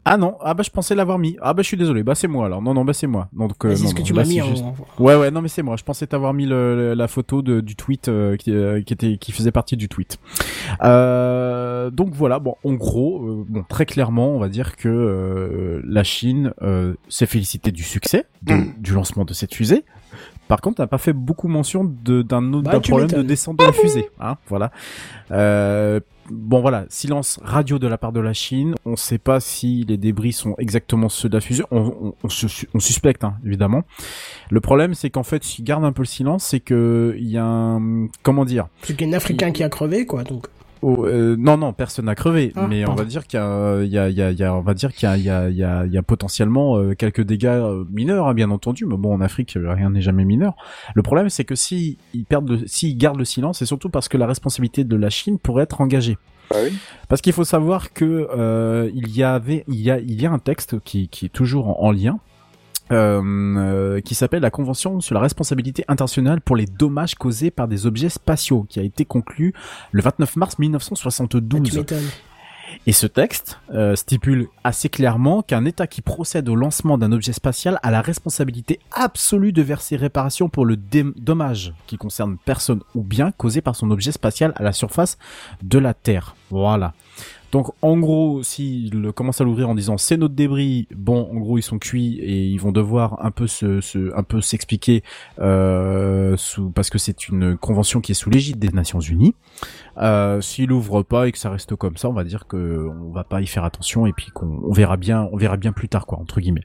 Ah 0.05 0.17
non, 0.17 0.35
ah 0.41 0.53
bah 0.53 0.63
je 0.63 0.69
pensais 0.69 0.95
l'avoir 0.95 1.17
mis. 1.17 1.37
Ah 1.41 1.53
bah 1.53 1.61
je 1.61 1.67
suis 1.67 1.77
désolé. 1.77 2.03
Bah 2.03 2.13
c'est 2.13 2.27
moi 2.27 2.45
alors. 2.47 2.61
Non 2.61 2.73
non 2.73 2.83
bah 2.83 2.91
c'est 2.91 3.07
moi. 3.07 3.29
Donc 3.31 3.63
euh, 3.63 3.69
non, 3.69 3.75
ce 3.87 3.93
que 3.95 4.01
tu 4.01 4.11
là, 4.13 4.23
m'as 4.23 4.27
mis 4.27 4.35
c'est 4.35 4.41
en... 4.61 4.75
Ouais 4.99 5.15
ouais 5.15 5.31
non 5.31 5.41
mais 5.41 5.47
c'est 5.47 5.61
moi. 5.63 5.77
Je 5.77 5.83
pensais 5.83 6.05
t'avoir 6.07 6.33
mis 6.33 6.45
le, 6.45 6.75
le- 6.75 6.93
la 6.93 7.07
photo 7.07 7.41
de, 7.41 7.61
du 7.61 7.75
tweet 7.77 8.09
euh, 8.09 8.35
qui, 8.35 8.51
euh, 8.51 8.81
qui 8.81 8.91
était 8.91 9.15
qui 9.17 9.31
faisait 9.31 9.51
partie 9.51 9.77
du 9.77 9.87
tweet. 9.87 10.19
Euh, 10.83 11.89
donc 11.89 12.13
voilà. 12.13 12.39
Bon 12.39 12.55
en 12.63 12.73
gros 12.73 13.23
euh, 13.25 13.45
bon 13.47 13.63
très 13.67 13.85
clairement 13.85 14.29
on 14.35 14.39
va 14.39 14.49
dire 14.49 14.75
que 14.75 14.89
euh, 14.89 15.81
la 15.87 16.03
Chine 16.03 16.53
euh, 16.61 16.95
s'est 17.09 17.25
félicitée 17.25 17.71
du 17.71 17.83
succès 17.83 18.25
de- 18.41 18.53
Mm. 18.53 18.73
du 18.79 18.91
lancement 18.93 19.23
de 19.25 19.33
cette 19.33 19.53
fusée. 19.55 19.85
Par 20.49 20.59
contre, 20.59 20.81
n'a 20.81 20.87
pas 20.87 20.97
fait 20.97 21.13
beaucoup 21.13 21.47
mention 21.47 21.85
de- 21.85 22.21
d'un 22.21 22.51
autre 22.53 22.69
Bah, 22.69 22.79
problème 22.81 23.07
de 23.09 23.21
descente 23.21 23.57
de 23.57 23.63
la 23.63 23.71
fusée. 23.71 24.09
Hein, 24.19 24.35
voilà. 24.49 24.71
Euh, 25.31 26.01
bon 26.29 26.61
voilà, 26.61 26.85
silence 26.89 27.39
radio 27.43 27.79
de 27.79 27.87
la 27.87 27.97
part 27.97 28.11
de 28.11 28.19
la 28.19 28.33
Chine. 28.33 28.75
On 28.85 28.91
ne 28.91 28.95
sait 28.95 29.17
pas 29.17 29.39
si 29.39 29.85
les 29.87 29.97
débris 29.97 30.33
sont 30.33 30.55
exactement 30.57 31.09
ceux 31.09 31.29
de 31.29 31.35
la 31.35 31.41
fusée. 31.41 31.63
On, 31.71 32.13
on, 32.23 32.27
on 32.73 32.79
suspecte 32.79 33.23
hein, 33.23 33.35
évidemment. 33.45 33.83
Le 34.49 34.61
problème, 34.61 34.93
c'est 34.93 35.09
qu'en 35.09 35.23
fait, 35.23 35.43
s'ils 35.43 35.65
gardent 35.65 35.85
un 35.85 35.91
peu 35.91 36.01
le 36.01 36.07
silence, 36.07 36.43
c'est 36.45 36.59
que 36.59 37.15
il 37.17 37.27
y 37.27 37.37
a 37.37 37.45
un 37.45 38.07
comment 38.23 38.45
dire? 38.45 38.67
C'est 38.83 38.95
qu'il 38.95 39.07
y 39.07 39.11
a 39.11 39.13
un 39.13 39.17
Africain 39.17 39.51
qui 39.51 39.63
a 39.63 39.69
crevé, 39.69 40.05
quoi, 40.05 40.23
donc. 40.23 40.47
Oh, 40.85 41.05
euh, 41.05 41.35
non, 41.39 41.55
non, 41.57 41.71
personne 41.71 42.05
n'a 42.05 42.13
crevé, 42.15 42.51
Ah, 42.57 42.67
mais 42.69 42.85
on 42.85 42.93
va 42.93 43.05
dire 43.05 43.25
qu'il 43.25 43.39
y 43.39 43.41
a, 43.41 43.81
il 43.83 43.89
y 43.89 43.97
a, 43.97 44.09
il 44.09 44.15
y 44.17 44.21
a, 44.21 44.31
il 44.31 44.37
y 44.37 44.43
a- 44.43 44.53
on 44.53 44.59
va 44.61 44.73
dire 44.73 44.91
qu'il 44.93 45.07
y 45.07 45.11
a, 45.11 45.15
il 45.17 45.23
y 45.23 45.29
a, 45.29 45.49
il 45.49 45.55
y 45.55 45.63
a, 45.63 45.85
il 45.85 45.93
y 45.93 45.97
a 45.97 46.03
potentiellement 46.03 46.77
euh, 46.77 46.93
quelques 46.93 47.21
dégâts 47.21 47.45
euh, 47.45 47.85
mineurs, 47.89 48.27
hein, 48.27 48.33
bien 48.33 48.51
entendu. 48.51 48.85
Mais 48.85 48.97
bon, 48.97 49.13
en 49.13 49.21
Afrique, 49.21 49.55
euh, 49.55 49.73
rien 49.73 49.89
n'est 49.91 50.01
jamais 50.01 50.25
mineur. 50.25 50.55
Le 50.93 51.01
problème, 51.01 51.29
c'est 51.29 51.45
que 51.45 51.55
si 51.55 51.97
ils 52.13 52.25
perdent, 52.25 52.49
le, 52.49 52.67
s'ils 52.67 52.97
gardent 52.97 53.19
le 53.19 53.25
silence, 53.25 53.59
c'est 53.59 53.65
surtout 53.65 53.89
parce 53.89 54.09
que 54.09 54.17
la 54.17 54.27
responsabilité 54.27 54.83
de 54.83 54.95
la 54.97 55.09
Chine 55.09 55.39
pourrait 55.39 55.63
être 55.63 55.79
engagée. 55.79 56.17
Ah 56.51 56.57
oui? 56.63 56.73
Parce 57.07 57.21
qu'il 57.21 57.31
faut 57.33 57.45
savoir 57.45 57.93
que 57.93 58.27
euh, 58.35 58.91
il 58.93 59.09
y 59.15 59.23
avait, 59.23 59.63
il 59.69 59.79
y 59.79 59.89
a, 59.89 59.99
il 59.99 60.21
y 60.21 60.25
a 60.25 60.31
un 60.31 60.39
texte 60.39 60.79
qui, 60.83 61.07
qui 61.07 61.27
est 61.27 61.29
toujours 61.29 61.69
en, 61.81 61.87
en 61.87 61.91
lien. 61.91 62.19
Euh, 62.91 63.21
euh, 63.23 64.01
qui 64.01 64.15
s'appelle 64.15 64.41
la 64.41 64.51
Convention 64.51 64.99
sur 64.99 65.15
la 65.15 65.21
responsabilité 65.21 65.85
internationale 65.87 66.41
pour 66.41 66.55
les 66.55 66.65
dommages 66.65 67.15
causés 67.15 67.51
par 67.51 67.67
des 67.67 67.85
objets 67.85 68.09
spatiaux, 68.09 68.65
qui 68.69 68.79
a 68.79 68.83
été 68.83 69.05
conclu 69.05 69.53
le 69.91 70.01
29 70.01 70.35
mars 70.35 70.55
Ah, 70.57 70.61
1972. 70.61 71.69
tu 71.69 71.77
m'étonnes. 71.77 72.09
Et 72.87 72.91
ce 72.91 73.07
texte 73.07 73.59
euh, 73.73 73.95
stipule 73.95 74.47
assez 74.63 74.89
clairement 74.89 75.41
qu'un 75.41 75.65
État 75.65 75.87
qui 75.87 76.01
procède 76.01 76.49
au 76.49 76.55
lancement 76.55 76.97
d'un 76.97 77.11
objet 77.11 77.33
spatial 77.33 77.79
a 77.83 77.91
la 77.91 78.01
responsabilité 78.01 78.79
absolue 78.91 79.53
de 79.53 79.61
verser 79.61 79.95
réparation 79.95 80.49
pour 80.49 80.65
le 80.65 80.75
dommage 80.75 81.73
qui 81.87 81.97
concerne 81.97 82.37
personne 82.43 82.81
ou 82.95 83.03
bien 83.03 83.31
causé 83.31 83.61
par 83.61 83.75
son 83.75 83.91
objet 83.91 84.11
spatial 84.11 84.53
à 84.55 84.63
la 84.63 84.73
surface 84.73 85.17
de 85.61 85.79
la 85.79 85.93
Terre. 85.93 86.35
Voilà. 86.49 86.93
Donc 87.53 87.67
en 87.83 87.97
gros, 87.99 88.41
s'ils 88.41 89.11
commencent 89.13 89.39
à 89.39 89.43
l'ouvrir 89.43 89.69
en 89.69 89.75
disant 89.75 89.99
c'est 89.99 90.17
notre 90.17 90.33
débris, 90.33 90.87
bon, 90.95 91.29
en 91.31 91.37
gros 91.37 91.59
ils 91.59 91.61
sont 91.61 91.77
cuits 91.77 92.17
et 92.19 92.47
ils 92.47 92.57
vont 92.57 92.71
devoir 92.71 93.23
un 93.23 93.29
peu 93.29 93.45
se, 93.45 93.79
se 93.79 94.11
un 94.17 94.23
peu 94.23 94.41
s'expliquer 94.41 95.03
euh, 95.39 96.35
sous 96.35 96.71
parce 96.71 96.89
que 96.89 96.97
c'est 96.97 97.29
une 97.29 97.55
convention 97.55 98.01
qui 98.01 98.13
est 98.13 98.15
sous 98.15 98.31
l'égide 98.31 98.57
des 98.57 98.69
Nations 98.69 98.99
Unies. 98.99 99.35
Euh, 99.99 100.41
s'il 100.41 100.71
ouvre 100.71 101.03
pas 101.03 101.27
et 101.27 101.31
que 101.31 101.37
ça 101.37 101.51
reste 101.51 101.75
comme 101.75 101.95
ça, 101.97 102.09
on 102.09 102.13
va 102.13 102.23
dire 102.23 102.47
que 102.47 102.89
on 102.89 103.11
va 103.11 103.23
pas 103.23 103.39
y 103.41 103.45
faire 103.45 103.63
attention 103.63 104.07
et 104.07 104.13
puis 104.13 104.31
qu'on 104.33 104.61
on 104.63 104.71
verra 104.71 104.97
bien, 104.97 105.29
on 105.31 105.37
verra 105.37 105.55
bien 105.55 105.71
plus 105.71 105.87
tard 105.87 106.07
quoi 106.07 106.17
entre 106.17 106.41
guillemets. 106.41 106.63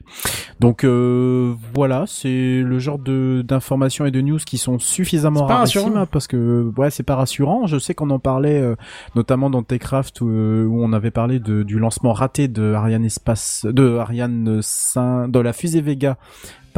Donc 0.59 0.83
euh, 0.83 1.53
voilà, 1.75 2.05
c'est 2.07 2.63
le 2.63 2.79
genre 2.79 2.97
de 2.97 3.43
d'informations 3.47 4.07
et 4.07 4.11
de 4.11 4.21
news 4.21 4.39
qui 4.43 4.57
sont 4.57 4.79
suffisamment 4.79 5.45
rassurant. 5.45 5.95
hein, 5.95 6.07
parce 6.07 6.25
que 6.25 6.71
ouais 6.77 6.89
c'est 6.89 7.03
pas 7.03 7.15
rassurant. 7.15 7.67
Je 7.67 7.77
sais 7.77 7.93
qu'on 7.93 8.09
en 8.09 8.17
parlait 8.17 8.59
euh, 8.59 8.75
notamment 9.13 9.51
dans 9.51 9.61
Techcraft 9.61 10.21
où, 10.21 10.29
euh, 10.29 10.78
on 10.79 10.93
avait 10.93 11.11
parlé 11.11 11.39
de, 11.39 11.63
du 11.63 11.79
lancement 11.79 12.13
raté 12.13 12.47
de 12.47 12.73
Ariane 12.73 13.05
Espace, 13.05 13.65
de 13.69 13.97
Ariane 13.97 14.61
5, 14.61 15.29
de 15.29 15.39
la 15.39 15.53
fusée 15.53 15.81
Vega 15.81 16.17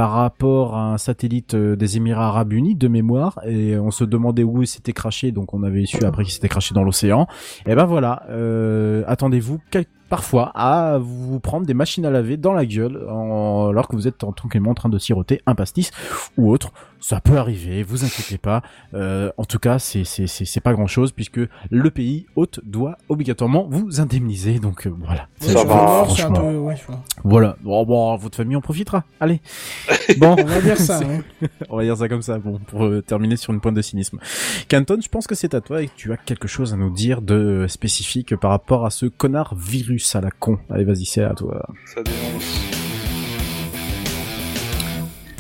par 0.02 0.14
rapport 0.14 0.76
à 0.76 0.94
un 0.94 0.98
satellite 0.98 1.54
euh, 1.54 1.76
des 1.76 1.98
Émirats 1.98 2.30
Arabes 2.30 2.54
Unis 2.54 2.74
de 2.74 2.88
mémoire 2.88 3.38
et 3.46 3.78
on 3.78 3.92
se 3.92 4.04
demandait 4.04 4.42
où 4.44 4.64
il 4.64 4.68
s'était 4.68 4.94
craché 4.94 5.32
donc 5.32 5.54
on 5.54 5.62
avait 5.62 5.86
su 5.86 6.04
après 6.04 6.24
qu'il 6.24 6.34
s'était 6.34 6.50
craché 6.50 6.74
dans 6.74 6.84
l'océan. 6.84 7.28
Et 7.68 7.76
ben 7.76 7.86
voilà, 7.86 8.24
euh, 8.32 9.04
attendez-vous 9.06 9.60
parfois 10.10 10.52
à 10.56 10.98
vous 10.98 11.40
prendre 11.40 11.66
des 11.66 11.74
machines 11.76 12.06
à 12.06 12.10
laver 12.10 12.36
dans 12.36 12.52
la 12.52 12.66
gueule 12.66 13.08
en- 13.10 13.68
alors 13.70 13.88
que 13.88 13.96
vous 13.96 14.08
êtes 14.08 14.24
en, 14.26 14.32
tranquillement 14.34 14.72
en 14.72 14.74
train 14.74 14.90
de 14.90 14.98
siroter 14.98 15.40
un 15.46 15.54
pastis 15.54 15.92
ou 16.36 16.52
autre. 16.52 16.72
Ça 17.00 17.20
peut 17.20 17.38
arriver, 17.38 17.82
vous 17.82 18.04
inquiétez 18.04 18.38
pas. 18.38 18.62
Euh, 18.94 19.32
en 19.38 19.44
tout 19.46 19.58
cas, 19.58 19.80
c'est 19.80 20.60
pas 20.64 20.74
grand 20.74 20.86
chose 20.86 21.12
puisque 21.14 21.40
le 21.72 21.90
pays 21.90 22.28
hôte 22.36 22.60
doit 22.64 22.98
obligatoirement 23.10 23.66
vous 23.70 24.02
indemniser. 24.02 24.60
Donc 24.60 24.86
euh, 24.86 24.94
voilà. 25.00 25.28
Ça 25.40 25.64
va, 25.64 26.04
franchement. 26.06 26.34
peu, 26.42 26.58
ouais. 26.58 26.76
Voilà. 27.24 27.56
Bon, 27.64 27.84
bon, 27.86 28.16
votre 28.18 28.36
famille 28.38 28.56
en 28.58 28.62
profitera. 28.62 29.04
Allez. 29.20 29.40
Bon, 30.18 30.36
On 30.38 30.44
va 30.44 30.62
dire 30.62 30.78
ça, 30.78 31.00
hein. 31.04 31.22
on 31.70 31.78
va 31.78 31.84
dire 31.84 31.98
ça 31.98 32.08
comme 32.10 32.22
ça. 32.22 32.38
Bon, 32.38 32.60
pour 32.68 32.86
euh, 32.86 33.02
terminer 33.02 33.36
sur 33.38 33.54
une 33.54 33.62
pointe 33.62 33.76
de 33.76 33.82
cynisme. 33.82 34.20
Canton, 34.70 35.00
je 35.02 35.10
pense 35.10 35.28
que 35.28 35.36
c'est 35.36 35.54
à 35.54 35.62
toi 35.62 35.82
et 35.82 35.88
que 35.88 35.94
tu 35.96 36.12
as 36.14 36.18
quelque 36.18 36.48
chose 36.48 36.74
à 36.74 36.78
nous 36.78 36.90
dire 36.92 37.22
de 37.22 37.36
euh, 37.36 37.68
spécifique 37.68 38.36
par 38.36 38.52
rapport 38.52 38.86
à 38.86 38.90
ce 38.90 39.06
connard 39.06 39.56
virus 39.56 40.16
à 40.16 40.22
la 40.22 40.32
con. 40.32 40.58
Allez, 40.70 40.84
vas-y, 40.84 41.06
c'est 41.06 41.24
à 41.24 41.34
toi. 41.34 41.66
Ça 41.94 42.02
dénonce. 42.04 42.62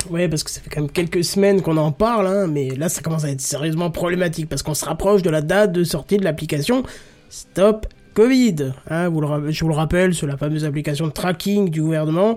Ouais, 0.09 0.27
parce 0.27 0.43
que 0.43 0.49
ça 0.51 0.59
fait 0.59 0.69
quand 0.69 0.81
même 0.81 0.91
quelques 0.91 1.23
semaines 1.23 1.61
qu'on 1.61 1.77
en 1.77 1.93
parle, 1.93 2.27
hein, 2.27 2.47
mais 2.47 2.69
là, 2.71 2.89
ça 2.89 3.01
commence 3.01 3.23
à 3.23 3.29
être 3.29 3.39
sérieusement 3.39 3.91
problématique 3.91 4.49
parce 4.49 4.61
qu'on 4.61 4.73
se 4.73 4.83
rapproche 4.83 5.21
de 5.21 5.29
la 5.29 5.41
date 5.41 5.71
de 5.71 5.85
sortie 5.85 6.17
de 6.17 6.25
l'application 6.25 6.83
Stop 7.29 7.85
Covid. 8.13 8.73
Hein, 8.89 9.07
vous 9.07 9.21
le, 9.21 9.27
ra- 9.27 9.39
je 9.47 9.63
vous 9.63 9.69
le 9.69 9.75
rappelle, 9.75 10.13
c'est 10.13 10.27
la 10.27 10.35
fameuse 10.35 10.65
application 10.65 11.07
de 11.07 11.13
tracking 11.13 11.69
du 11.69 11.81
gouvernement 11.81 12.35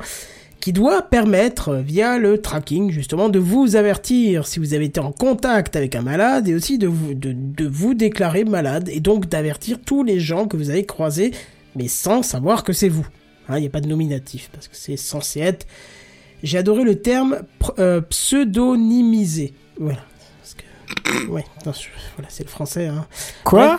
qui 0.65 0.73
doit 0.73 1.03
permettre, 1.03 1.75
via 1.75 2.17
le 2.17 2.41
tracking, 2.41 2.91
justement, 2.91 3.29
de 3.29 3.39
vous 3.39 3.77
avertir 3.77 4.47
si 4.47 4.59
vous 4.59 4.73
avez 4.73 4.87
été 4.87 4.99
en 4.99 5.13
contact 5.13 5.77
avec 5.77 5.95
un 5.95 6.01
malade 6.01 6.49
et 6.49 6.55
aussi 6.55 6.79
de 6.79 6.87
vous, 6.87 7.13
de, 7.13 7.67
vous 7.69 7.93
déclarer 7.93 8.45
malade 8.45 8.89
et 8.89 9.01
donc 9.01 9.29
d'avertir 9.29 9.79
tous 9.85 10.03
les 10.03 10.21
gens 10.21 10.47
que 10.47 10.57
vous 10.57 10.71
avez 10.71 10.87
croisés, 10.87 11.33
mais 11.77 11.87
sans 11.87 12.23
savoir 12.23 12.65
que 12.65 12.73
c'est 12.73 12.89
vous. 12.89 13.07
Il 13.51 13.57
n'y 13.57 13.67
a 13.67 13.69
pas 13.69 13.83
de 13.83 13.89
nominatif 13.89 14.49
parce 14.55 14.67
que 14.67 14.75
c'est 14.75 14.97
censé 14.97 15.41
être 15.41 15.67
j'ai 16.43 16.57
adoré 16.57 16.83
le 16.85 16.95
terme 16.95 17.43
euh, 17.79 18.01
pseudonymisé. 18.01 19.53
Voilà. 19.79 20.01
Ouais, 21.29 21.45
voilà, 21.65 22.29
c'est 22.29 22.45
le 22.45 22.49
français. 22.49 22.87
Hein. 22.87 23.07
Quoi 23.45 23.79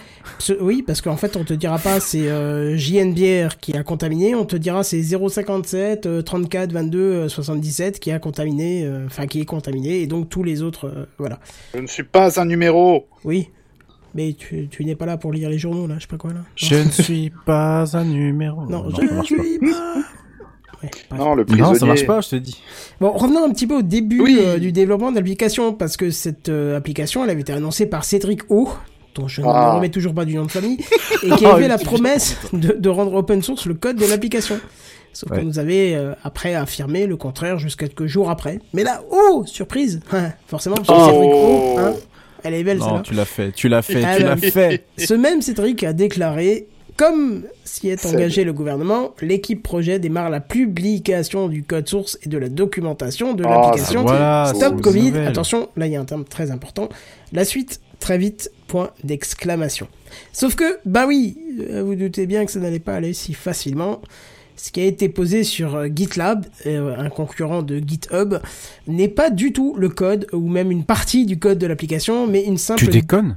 Oui, 0.59 0.83
parce 0.85 1.01
qu'en 1.01 1.17
fait, 1.17 1.35
on 1.35 1.43
te 1.43 1.53
dira 1.53 1.77
pas 1.79 1.99
c'est 1.99 2.29
euh, 2.29 2.77
JNBR 2.77 3.57
qui 3.59 3.75
a 3.75 3.83
contaminé, 3.83 4.35
on 4.35 4.45
te 4.45 4.55
dira 4.55 4.83
c'est 4.83 5.01
057 5.01 6.05
euh, 6.05 6.21
34 6.21 6.71
22 6.71 6.99
euh, 6.99 7.29
77 7.29 7.99
qui 7.99 8.11
a 8.11 8.19
contaminé, 8.19 8.85
euh, 8.85 9.05
enfin 9.05 9.27
qui 9.27 9.41
est 9.41 9.45
contaminé, 9.45 10.01
et 10.01 10.07
donc 10.07 10.29
tous 10.29 10.43
les 10.43 10.61
autres, 10.61 10.87
euh, 10.87 11.05
voilà. 11.17 11.39
Je 11.73 11.79
ne 11.79 11.87
suis 11.87 12.03
pas 12.03 12.39
un 12.39 12.45
numéro. 12.45 13.07
Oui. 13.23 13.49
Mais 14.13 14.31
tu, 14.33 14.69
tu 14.69 14.85
n'es 14.85 14.95
pas 14.95 15.05
là 15.05 15.17
pour 15.17 15.33
lire 15.33 15.49
les 15.49 15.57
journaux, 15.57 15.87
là, 15.87 15.95
je 15.97 16.03
sais 16.03 16.07
pas 16.07 16.15
quoi, 16.17 16.31
là. 16.31 16.39
Je 16.55 16.75
ne 16.75 16.89
suis 16.89 17.33
pas 17.45 17.97
un 17.97 18.05
numéro. 18.05 18.65
Non, 18.65 18.89
ça 18.89 19.01
je 19.01 19.13
marche 19.13 19.31
ne 19.31 19.37
pas. 19.37 19.43
suis 19.43 19.59
pas. 19.59 19.95
Bref. 21.09 21.19
Non, 21.19 21.35
le 21.35 21.45
prisonnier. 21.45 21.69
Non, 21.73 21.75
ça 21.79 21.85
marche 21.85 22.05
pas, 22.05 22.21
je 22.21 22.29
te 22.29 22.35
dis. 22.35 22.61
Bon, 22.99 23.11
revenons 23.11 23.43
un 23.45 23.49
petit 23.51 23.67
peu 23.67 23.77
au 23.77 23.81
début 23.81 24.21
Oui. 24.21 24.37
euh, 24.39 24.57
du 24.57 24.71
développement 24.71 25.11
de 25.11 25.15
l'application, 25.17 25.73
parce 25.73 25.97
que 25.97 26.11
cette 26.11 26.49
euh, 26.49 26.77
application, 26.77 27.23
elle 27.23 27.29
avait 27.29 27.41
été 27.41 27.53
annoncée 27.53 27.85
par 27.85 28.03
Cédric 28.03 28.41
O, 28.49 28.69
dont 29.15 29.27
je 29.27 29.41
ne 29.41 29.47
Ah. 29.47 29.69
me 29.71 29.75
remets 29.77 29.89
toujours 29.89 30.13
pas 30.13 30.25
du 30.25 30.35
nom 30.35 30.45
de 30.45 30.51
famille, 30.51 30.77
et 31.23 31.29
qui 31.31 31.45
avait 31.45 31.67
la 31.67 31.77
promesse 31.77 32.37
de, 32.53 32.73
de 32.77 32.89
rendre 32.89 33.13
open 33.13 33.41
source 33.41 33.65
le 33.65 33.73
code 33.73 33.97
de 33.97 34.05
l'application. 34.05 34.59
Sauf 35.13 35.31
Ouais. 35.31 35.39
qu'on 35.39 35.45
nous 35.45 35.59
avait 35.59 35.93
euh, 35.95 36.13
après 36.25 36.55
affirmé 36.55 37.07
le 37.07 37.15
contraire 37.15 37.57
jusqu'à 37.57 37.87
quelques 37.87 38.05
jours 38.07 38.29
après. 38.29 38.59
Mais 38.73 38.83
là, 38.83 39.01
oh, 39.11 39.43
surprise 39.45 40.01
Forcément, 40.47 40.75
parce 40.75 40.87
que 40.89 40.93
Oh. 40.93 41.05
Cédric 41.09 41.31
O, 41.33 41.79
hein, 41.79 41.93
elle 42.43 42.53
est 42.53 42.63
belle 42.65 42.79
Non, 42.79 42.99
tu 43.01 43.13
l'as 43.13 43.23
fait, 43.25 43.51
tu 43.53 43.69
l'as 43.69 43.81
fait, 43.81 44.01
tu 44.17 44.23
l'as 44.23 44.35
fait. 44.35 44.83
Ce 44.97 45.13
même 45.13 45.41
Cédric 45.41 45.83
a 45.85 45.93
déclaré, 45.93 46.67
comme 46.97 47.43
s'y 47.63 47.89
est 47.89 48.05
engagé 48.05 48.43
le 48.43 48.53
gouvernement, 48.53 49.13
l'équipe 49.21 49.61
projet 49.61 49.99
démarre 49.99 50.29
la 50.29 50.39
publication 50.39 51.47
du 51.47 51.63
code 51.63 51.87
source 51.87 52.17
et 52.23 52.29
de 52.29 52.37
la 52.37 52.49
documentation 52.49 53.33
de 53.33 53.43
Ah, 53.45 53.49
l'application. 53.49 54.03
Voilà, 54.03 54.51
Stop 54.55 54.81
Covid, 54.81 55.07
nouvelle. 55.11 55.27
attention, 55.27 55.69
là 55.75 55.87
il 55.87 55.93
y 55.93 55.95
a 55.95 56.01
un 56.01 56.05
terme 56.05 56.23
très 56.25 56.51
important. 56.51 56.89
La 57.33 57.43
suite, 57.45 57.81
très 57.99 58.17
vite, 58.17 58.51
point 58.67 58.91
d'exclamation. 59.03 59.87
Sauf 60.31 60.55
que, 60.55 60.77
bah 60.85 61.05
oui, 61.07 61.37
euh, 61.69 61.83
vous 61.83 61.95
doutez 61.95 62.25
bien 62.27 62.45
que 62.45 62.51
ça 62.51 62.59
n'allait 62.59 62.79
pas 62.79 62.95
aller 62.95 63.13
si 63.13 63.33
facilement. 63.33 64.01
Ce 64.57 64.71
qui 64.71 64.79
a 64.79 64.85
été 64.85 65.09
posé 65.09 65.43
sur 65.43 65.75
euh, 65.75 65.87
GitLab, 65.93 66.45
euh, 66.65 66.95
un 66.97 67.09
concurrent 67.09 67.61
de 67.61 67.77
GitHub, 67.79 68.35
n'est 68.87 69.09
pas 69.09 69.29
du 69.29 69.51
tout 69.51 69.75
le 69.77 69.89
code 69.89 70.27
ou 70.31 70.47
même 70.47 70.71
une 70.71 70.83
partie 70.85 71.25
du 71.25 71.37
code 71.37 71.57
de 71.57 71.67
l'application, 71.67 72.25
mais 72.27 72.43
une 72.43 72.57
simple 72.57 72.85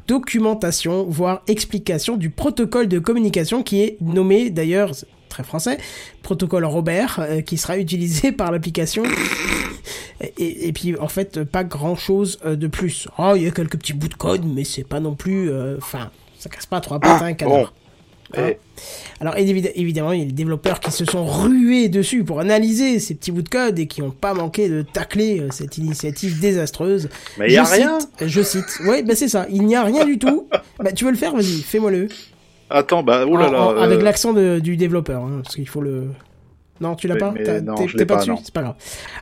documentation, 0.07 1.05
voire 1.09 1.43
explication 1.49 2.17
du 2.17 2.31
protocole 2.31 2.87
de 2.89 2.99
communication 2.99 3.63
qui 3.63 3.81
est 3.83 3.97
nommé 4.01 4.51
d'ailleurs, 4.51 4.93
très 5.29 5.43
français, 5.43 5.79
protocole 6.23 6.65
Robert, 6.65 7.19
euh, 7.21 7.41
qui 7.41 7.57
sera 7.59 7.79
utilisé 7.79 8.31
par 8.41 8.53
l'application. 8.53 9.03
Et, 10.39 10.69
et 10.69 10.73
puis 10.73 10.97
en 10.99 11.09
fait, 11.09 11.45
pas 11.45 11.65
grand 11.65 11.95
chose 11.97 12.39
de 12.45 12.67
plus. 12.67 13.09
Oh, 13.19 13.33
il 13.37 13.43
y 13.43 13.47
a 13.47 13.51
quelques 13.51 13.77
petits 13.79 13.93
bouts 13.93 14.09
de 14.09 14.15
code, 14.15 14.45
mais 14.45 14.65
c'est 14.65 14.83
pas 14.85 14.99
non 15.01 15.15
plus. 15.15 15.51
euh, 15.51 15.77
Enfin, 15.79 16.11
ça 16.39 16.49
casse 16.49 16.67
pas 16.67 16.81
trois 16.81 16.99
un 17.05 17.33
canard. 17.35 17.73
Hein. 18.37 18.51
Alors 19.21 19.35
évi- 19.37 19.73
évidemment, 19.75 20.13
il 20.13 20.21
y 20.21 20.23
a 20.23 20.27
des 20.27 20.33
développeurs 20.33 20.81
qui 20.81 20.91
se 20.93 21.05
sont 21.05 21.25
rués 21.27 21.89
dessus 21.89 22.25
pour 22.25 22.41
analyser 22.41 22.99
ces 22.99 23.15
petits 23.15 23.33
bouts 23.33 23.43
de 23.43 23.49
code 23.49 23.79
et 23.79 23.87
qui 23.87 24.01
n'ont 24.03 24.11
pas 24.11 24.35
manqué 24.35 24.69
de 24.69 24.83
tacler 24.83 25.41
euh, 25.41 25.49
cette 25.51 25.79
initiative 25.79 26.39
désastreuse. 26.39 27.09
mais 27.39 27.47
il 27.49 27.53
y 27.55 27.57
a 27.57 27.65
rien. 27.65 27.99
Je 28.25 28.43
cite. 28.43 28.81
Ouais, 28.85 29.03
bah 29.03 29.15
c'est 29.17 29.29
ça. 29.29 29.47
Il 29.51 29.65
n'y 29.65 29.75
a 29.77 29.83
rien 29.83 30.05
du 30.05 30.19
tout. 30.19 30.47
Bah 30.79 30.93
tu 30.93 31.05
veux 31.05 31.11
le 31.11 31.17
faire? 31.17 31.35
Vas-y, 31.35 31.63
fais-moi-le. 31.63 32.09
Attends, 32.71 33.03
bah, 33.03 33.25
oh 33.27 33.37
là 33.37 33.49
En- 33.49 33.51
là. 33.51 33.63
en- 33.63 33.77
Avec 33.79 34.01
euh, 34.01 34.03
l'accent 34.03 34.33
du 34.35 34.77
développeur, 34.77 35.23
hein, 35.25 35.41
parce 35.43 35.55
qu'il 35.57 35.69
faut 35.69 35.81
le. 35.81 36.09
Non, 36.81 36.95
tu 36.95 37.09
l'as 37.09 37.17
pas? 37.17 37.35
T'es 37.35 38.07
pas, 38.07 38.17
dessus? 38.19 38.31
C'est 38.45 38.53
pas 38.55 38.63
grave. 38.63 38.75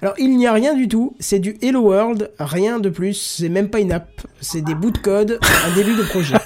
Alors, 0.03 0.13
il 0.19 0.37
n'y 0.37 0.47
a 0.47 0.53
rien 0.53 0.75
du 0.75 0.89
tout. 0.89 1.17
C'est 1.21 1.39
du 1.39 1.57
Hello 1.63 1.81
World, 1.81 2.31
rien 2.39 2.79
de 2.81 2.91
plus. 2.91 3.15
C'est 3.15 3.49
même 3.49 3.71
pas 3.71 3.79
une 3.81 3.93
app. 3.93 4.11
C'est 4.43 4.61
des 4.61 4.75
bouts 4.75 4.91
de 4.91 4.99
code, 4.99 5.39
un 5.65 5.75
début 5.75 5.95
de 5.95 6.03
projet. 6.03 6.35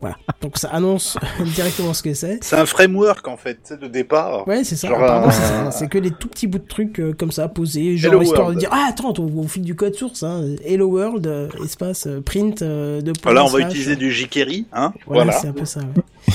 Voilà. 0.00 0.16
Donc 0.40 0.58
ça 0.58 0.68
annonce 0.68 1.18
directement 1.54 1.92
ce 1.92 2.02
que 2.04 2.14
c'est. 2.14 2.38
C'est 2.42 2.56
un 2.56 2.66
framework 2.66 3.26
en 3.26 3.36
fait, 3.36 3.54
tu 3.54 3.60
sais, 3.64 3.76
de 3.76 3.88
départ. 3.88 4.46
Ouais, 4.46 4.62
c'est 4.62 4.76
ça. 4.76 4.86
Genre, 4.88 5.02
Apparemment, 5.02 5.32
euh, 5.32 5.70
c'est 5.72 5.88
que 5.88 5.98
les 5.98 6.12
tout 6.12 6.28
petits 6.28 6.46
bouts 6.46 6.58
de 6.58 6.66
trucs 6.68 7.00
euh, 7.00 7.12
comme 7.12 7.32
ça, 7.32 7.48
posés, 7.48 7.96
genre 7.96 8.12
Hello 8.12 8.22
histoire 8.22 8.40
de 8.50 8.54
World. 8.54 8.58
dire 8.60 8.68
Ah, 8.72 8.86
attends, 8.90 9.12
on, 9.18 9.22
on 9.38 9.48
file 9.48 9.64
du 9.64 9.74
code 9.74 9.94
source, 9.96 10.22
hein. 10.22 10.44
Hello 10.64 10.86
World, 10.86 11.26
euh, 11.26 11.48
espace, 11.64 12.06
euh, 12.06 12.20
print, 12.20 12.62
euh, 12.62 13.00
de 13.00 13.12
Voilà, 13.24 13.42
on 13.44 13.48
va 13.48 13.58
slash, 13.58 13.70
utiliser 13.72 13.96
du 13.96 14.12
jQuery, 14.12 14.66
hein. 14.72 14.92
Voilà, 15.06 15.24
Voilà, 15.24 15.32
c'est 15.32 15.48
un 15.48 15.52
peu 15.52 15.64
ça, 15.64 15.80
ouais. 15.80 15.86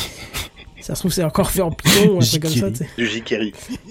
ça 0.83 0.95
se 0.95 0.99
trouve, 1.01 1.11
c'est 1.13 1.23
encore 1.23 1.49
fait 1.49 1.61
en 1.61 1.71
Python 1.71 2.13
ou 2.13 2.17
un 2.17 2.19
truc 2.19 2.41
comme 2.43 2.51
ça, 2.51 2.69
du. 2.69 2.83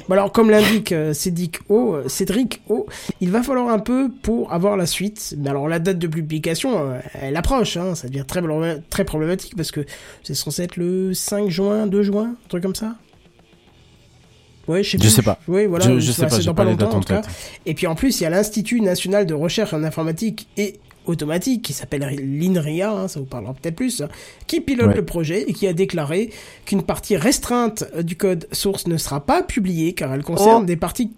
Bon, 0.09 0.12
alors, 0.14 0.31
comme 0.31 0.51
l'indique 0.51 0.93
euh, 0.93 1.12
Cédric 1.14 1.59
O, 1.69 1.94
euh, 1.94 2.09
Cédric 2.09 2.60
O, 2.69 2.86
il 3.20 3.31
va 3.31 3.43
falloir 3.43 3.69
un 3.70 3.78
peu 3.78 4.10
pour 4.23 4.52
avoir 4.52 4.77
la 4.77 4.86
suite. 4.86 5.35
Mais 5.39 5.51
alors, 5.51 5.69
la 5.69 5.78
date 5.78 5.98
de 5.98 6.06
publication, 6.06 6.78
euh, 6.78 6.98
elle 7.20 7.36
approche, 7.36 7.77
hein. 7.77 7.94
Ça 7.94 8.09
devient 8.09 8.24
très, 8.27 8.40
problé- 8.43 8.81
très 8.90 9.05
problématique 9.05 9.56
parce 9.56 9.70
que 9.70 9.85
c'est 10.23 10.35
censé 10.35 10.62
être 10.64 10.77
le 10.77 11.14
5 11.14 11.48
juin, 11.48 11.86
2 11.86 12.02
juin, 12.02 12.35
un 12.44 12.48
truc 12.48 12.62
comme 12.62 12.74
ça. 12.74 12.94
Ouais, 14.69 14.82
je 14.85 14.90
sais 14.93 14.98
Je 15.02 15.09
sais 15.09 15.23
pas. 15.23 15.39
Oui, 15.48 15.66
voilà. 15.66 15.85
je, 15.86 15.98
je 15.98 16.12
sais 16.12 16.27
pas, 16.27 16.39
longtemps, 16.39 16.64
dates 16.64 16.82
en 16.94 16.97
en 16.98 17.01
tout 17.01 17.09
cas. 17.09 17.23
tête. 17.23 17.31
Et 17.66 17.74
puis 17.74 17.86
en 17.89 17.94
plus, 17.97 18.20
il 18.20 18.23
y 18.23 18.27
a 18.27 18.31
l'Institut 18.31 18.81
national 18.81 19.27
de 19.27 19.35
recherche 19.35 19.73
en 19.74 19.82
informatique 19.82 20.47
et 20.56 20.78
automatique 21.07 21.62
qui 21.62 21.73
s'appelle 21.73 22.03
l'INRIA, 22.03 22.91
hein, 22.93 23.09
ça 23.09 23.19
vous 23.20 23.27
parlera 23.27 23.55
peut-être 23.55 23.77
plus, 23.77 24.01
hein, 24.03 24.09
qui 24.47 24.61
pilote 24.61 24.89
Ouais. 24.89 24.95
le 24.97 25.05
projet 25.05 25.43
et 25.49 25.53
qui 25.53 25.66
a 25.66 25.73
déclaré 25.73 26.31
qu'une 26.65 26.83
partie 26.83 27.16
restreinte 27.16 27.85
euh, 27.97 28.03
du 28.03 28.16
code 28.16 28.47
source 28.53 28.87
ne 28.87 28.97
sera 28.97 29.24
pas 29.24 29.43
publiée 29.43 29.93
car 29.95 30.12
elle 30.15 30.23
concerne 30.23 30.62
Oh. 30.62 30.66
des 30.66 30.77
parties 30.77 31.11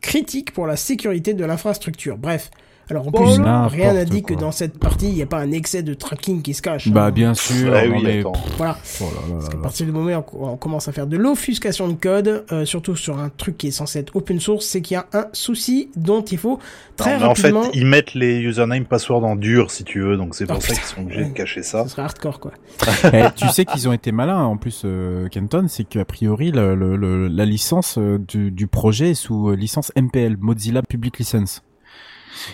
critiques 0.00 0.52
pour 0.52 0.66
la 0.66 0.76
sécurité 0.76 1.34
de 1.34 1.44
l'infrastructure. 1.44 2.18
Bref. 2.18 2.50
Alors 2.92 3.08
en 3.08 3.10
plus, 3.10 3.40
rien 3.40 3.94
n'a 3.94 4.04
dit 4.04 4.22
que 4.22 4.34
dans 4.34 4.52
cette 4.52 4.78
partie, 4.78 5.08
il 5.08 5.14
n'y 5.14 5.22
a 5.22 5.26
pas 5.26 5.38
un 5.38 5.50
excès 5.50 5.82
de 5.82 5.94
tracking 5.94 6.42
qui 6.42 6.52
se 6.52 6.60
cache. 6.60 6.88
Bah 6.90 7.06
hein. 7.06 7.10
bien 7.10 7.32
sûr. 7.32 7.72
Ouais, 7.72 7.88
non, 7.88 7.96
oui, 7.96 8.02
mais- 8.04 8.20
attends. 8.20 8.32
Voilà. 8.58 8.76
Oh 9.00 9.04
là 9.04 9.08
là 9.28 9.34
Parce 9.38 9.48
qu'à 9.48 9.56
partir 9.56 9.86
du 9.86 9.92
moment 9.92 10.24
où 10.34 10.46
on 10.46 10.56
commence 10.58 10.88
à 10.88 10.92
faire 10.92 11.06
de 11.06 11.16
l'offuscation 11.16 11.88
de 11.88 11.94
code, 11.94 12.44
euh, 12.52 12.66
surtout 12.66 12.94
sur 12.94 13.18
un 13.18 13.30
truc 13.30 13.56
qui 13.56 13.68
est 13.68 13.70
censé 13.70 14.00
être 14.00 14.14
open 14.14 14.38
source, 14.40 14.66
c'est 14.66 14.82
qu'il 14.82 14.94
y 14.94 14.98
a 14.98 15.06
un 15.14 15.26
souci 15.32 15.90
dont 15.96 16.20
il 16.22 16.36
faut 16.36 16.58
très 16.98 17.14
Non, 17.14 17.20
mais 17.20 17.26
en 17.28 17.34
fait, 17.34 17.50
rapidement... 17.50 17.70
ils 17.72 17.86
mettent 17.86 18.12
les 18.12 18.40
username 18.40 18.84
password 18.84 19.24
en 19.24 19.36
dur, 19.36 19.70
si 19.70 19.84
tu 19.84 20.00
veux, 20.02 20.18
donc 20.18 20.34
c'est 20.34 20.44
pour 20.44 20.58
Oh, 20.58 20.60
ça 20.60 20.74
qu'ils 20.74 20.82
sont 20.84 21.00
obligés 21.00 21.24
de 21.24 21.32
cacher 21.32 21.62
ça. 21.62 21.84
Ce 21.84 21.90
serait 21.92 22.02
hardcore, 22.02 22.40
quoi. 22.40 22.52
Eh, 23.14 23.24
tu 23.34 23.48
sais 23.48 23.64
qu'ils 23.64 23.88
ont 23.88 23.92
été 23.94 24.12
malins 24.12 24.42
en 24.42 24.58
plus, 24.58 24.82
euh, 24.84 25.28
Kenton, 25.28 25.64
c'est 25.68 25.84
qu'a 25.84 26.04
priori 26.04 26.50
le, 26.50 26.74
le- 26.74 26.96
le- 26.96 27.28
la 27.28 27.44
licence 27.46 27.96
euh, 27.98 28.18
du, 28.18 28.50
du 28.50 28.66
projet 28.66 29.10
est 29.10 29.14
sous 29.14 29.48
euh, 29.48 29.54
licence 29.56 29.92
MPL, 29.96 30.36
Mozilla 30.38 30.82
Public 30.82 31.18
License. 31.18 31.62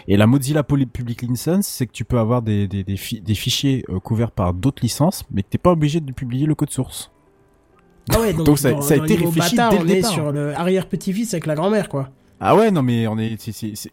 Et 0.09 0.17
la 0.17 0.27
Mozilla 0.27 0.63
Public 0.63 1.23
License, 1.23 1.67
c'est 1.67 1.87
que 1.87 1.93
tu 1.93 2.05
peux 2.05 2.19
avoir 2.19 2.43
des, 2.43 2.67
des, 2.69 2.85
des, 2.85 2.97
fi- 2.97 3.21
des 3.21 3.35
fichiers 3.35 3.85
euh, 3.91 3.99
couverts 4.01 4.31
par 4.33 4.55
d'autres 4.55 4.83
licences, 4.83 5.25
mais 5.31 5.43
que 5.43 5.49
t'es 5.51 5.59
pas 5.59 5.73
obligé 5.73 6.01
de 6.01 6.13
publier 6.13 6.47
le 6.47 6.55
code 6.55 6.71
source. 6.71 7.11
Ah 8.11 8.21
ouais, 8.21 8.33
donc, 8.33 8.47
Donc 8.47 8.59
ça- 8.59 8.73
dans- 8.73 8.81
ça 8.83 8.95
a 8.95 8.99
dans 8.99 9.05
été 9.05 9.17
réfléchi 9.17 9.57
bâtard, 9.57 9.71
dès 9.71 9.79
le 9.79 9.85
on 9.85 9.89
est 9.89 9.95
départ. 9.97 10.11
sur 10.13 10.33
le 10.33 10.55
arrière-petit-fils 10.55 11.35
avec 11.35 11.47
la 11.47 11.55
grand-mère, 11.55 11.89
quoi. 11.89 12.11
Ah 12.41 12.55
ouais, 12.55 12.71
non 12.71 12.83
mais 12.83 13.09
on 13.09 13.19
est, 13.19 13.37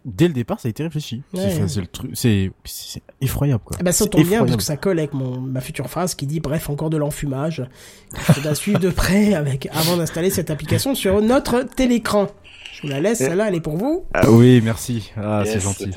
dès 0.06 0.28
le 0.28 0.34
départ, 0.36 0.60
ça 0.60 0.68
a 0.68 0.70
été 0.70 0.84
réfléchi. 0.84 1.24
C'est- 1.34 1.40
Ouais. 1.40 1.50
c'est, 1.52 1.68
c'est 1.68 1.82
le 1.82 1.88
truc, 1.88 2.12
c'est, 2.14 2.52
c'est 2.64 3.02
effroyable 3.20 3.64
quoi. 3.66 3.76
Ben, 3.84 3.92
ça 3.92 4.06
tombe 4.06 4.24
bien 4.24 4.46
parce 4.46 4.56
que 4.58 4.62
ça 4.62 4.78
colle 4.78 5.00
avec 5.00 5.16
mon, 5.16 5.42
ma 5.42 5.62
future 5.62 5.90
phrase 5.90 6.14
qui 6.14 6.28
dit 6.28 6.42
bref 6.42 6.70
encore 6.70 6.92
de 6.92 6.98
l'enfumage. 6.98 7.64
Il 8.14 8.20
faudra 8.20 8.54
suivre 8.54 8.78
de 8.80 8.92
près 8.92 9.34
avec, 9.34 9.68
avant 9.74 9.98
d'installer 9.98 10.30
cette 10.30 10.52
application 10.52 10.94
sur 10.94 11.24
notre 11.24 11.64
télécran. 11.64 12.28
Je 12.76 12.82
vous 12.82 12.88
la 12.90 13.00
laisse, 13.00 13.20
celle-là 13.20 13.48
elle 13.48 13.56
est 13.56 13.62
pour 13.62 13.78
vous. 13.78 14.06
Ah 14.14 14.30
oui, 14.30 14.60
merci. 14.62 15.12
Ah, 15.16 15.44
Yes, 15.46 15.54
c'est 15.54 15.60
gentil. 15.62 15.90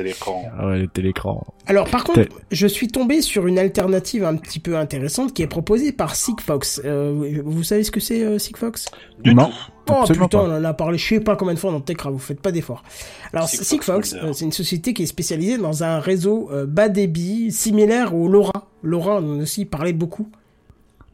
Ah 0.56 0.68
ouais, 0.68 0.78
le 0.78 0.86
télécran. 0.86 1.44
Alors 1.66 1.90
par 1.90 2.05
contre, 2.05 2.26
je 2.52 2.66
suis 2.68 2.86
tombé 2.86 3.20
sur 3.20 3.48
une 3.48 3.58
alternative 3.58 4.24
un 4.24 4.36
petit 4.36 4.60
peu 4.60 4.76
intéressante 4.76 5.34
qui 5.34 5.42
est 5.42 5.48
proposée 5.48 5.90
par 5.90 6.15
Sigfox. 6.15 6.81
Euh, 6.84 7.42
vous 7.44 7.62
savez 7.65 7.82
ce 7.82 7.90
que 7.90 7.98
c'est 7.98 8.23
euh, 8.23 8.39
Sigfox? 8.39 8.86
Du 9.24 9.34
non, 9.34 9.47
tout. 9.47 9.52
Oh 9.90 10.05
putain, 10.07 10.28
pas. 10.28 10.39
on 10.42 10.52
en 10.52 10.65
a 10.65 10.74
parlé 10.74 10.98
je 10.98 11.08
sais 11.08 11.20
pas 11.20 11.34
combien 11.34 11.55
de 11.55 11.58
fois 11.58 11.73
dans 11.73 11.81
Techcraft, 11.81 12.12
vous 12.12 12.20
faites 12.20 12.40
pas 12.40 12.52
d'efforts. 12.52 12.84
Alors 13.32 13.48
Sigfox 13.48 14.15
euh, 14.15 14.32
c'est 14.32 14.44
une 14.44 14.52
société 14.52 14.94
qui 14.94 15.02
est 15.02 15.07
spécialisée 15.07 15.58
dans 15.58 15.82
un 15.82 15.98
réseau 15.98 16.48
euh, 16.52 16.65
bas 16.65 16.89
débit 16.89 17.50
similaire 17.50 18.15
au 18.15 18.28
LoRa. 18.28 18.68
LoRa, 18.84 19.16
on 19.16 19.36
en 19.36 19.40
a 19.40 19.42
aussi 19.42 19.65
parlé 19.65 19.92
beaucoup. 19.92 20.28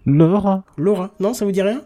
Laura. 0.06 0.64
LoRa, 0.76 1.12
non, 1.20 1.32
ça 1.32 1.46
vous 1.46 1.52
dit 1.52 1.62
rien? 1.62 1.80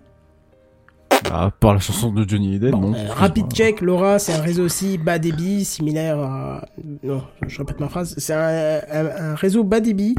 Ah, 1.30 1.50
par 1.60 1.74
la 1.74 1.80
chanson 1.80 2.10
de 2.12 2.26
Johnny 2.26 2.58
Bon, 2.58 2.78
non. 2.78 2.94
euh, 2.94 3.12
rapid 3.12 3.46
check, 3.52 3.80
LoRa, 3.80 4.18
c'est 4.18 4.32
un 4.32 4.40
réseau 4.40 4.64
aussi 4.64 4.96
bas 4.98 5.18
débit, 5.18 5.64
similaire 5.64 6.18
à... 6.18 6.64
Non, 7.02 7.22
je 7.46 7.58
répète 7.58 7.80
ma 7.80 7.88
phrase. 7.88 8.14
C'est 8.18 8.32
un, 8.32 8.80
un- 8.90 9.32
un 9.32 9.34
réseau 9.34 9.62
bas 9.64 9.80
débit 9.80 10.14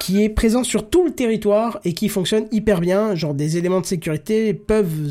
qui 0.00 0.22
est 0.22 0.28
présent 0.28 0.64
sur 0.64 0.88
tout 0.88 1.04
le 1.04 1.10
territoire 1.10 1.80
et 1.84 1.92
qui 1.92 2.08
fonctionne 2.08 2.46
hyper 2.52 2.80
bien. 2.80 3.14
Genre, 3.14 3.34
des 3.34 3.56
éléments 3.58 3.80
de 3.80 3.86
sécurité 3.86 4.54
peuvent 4.54 5.10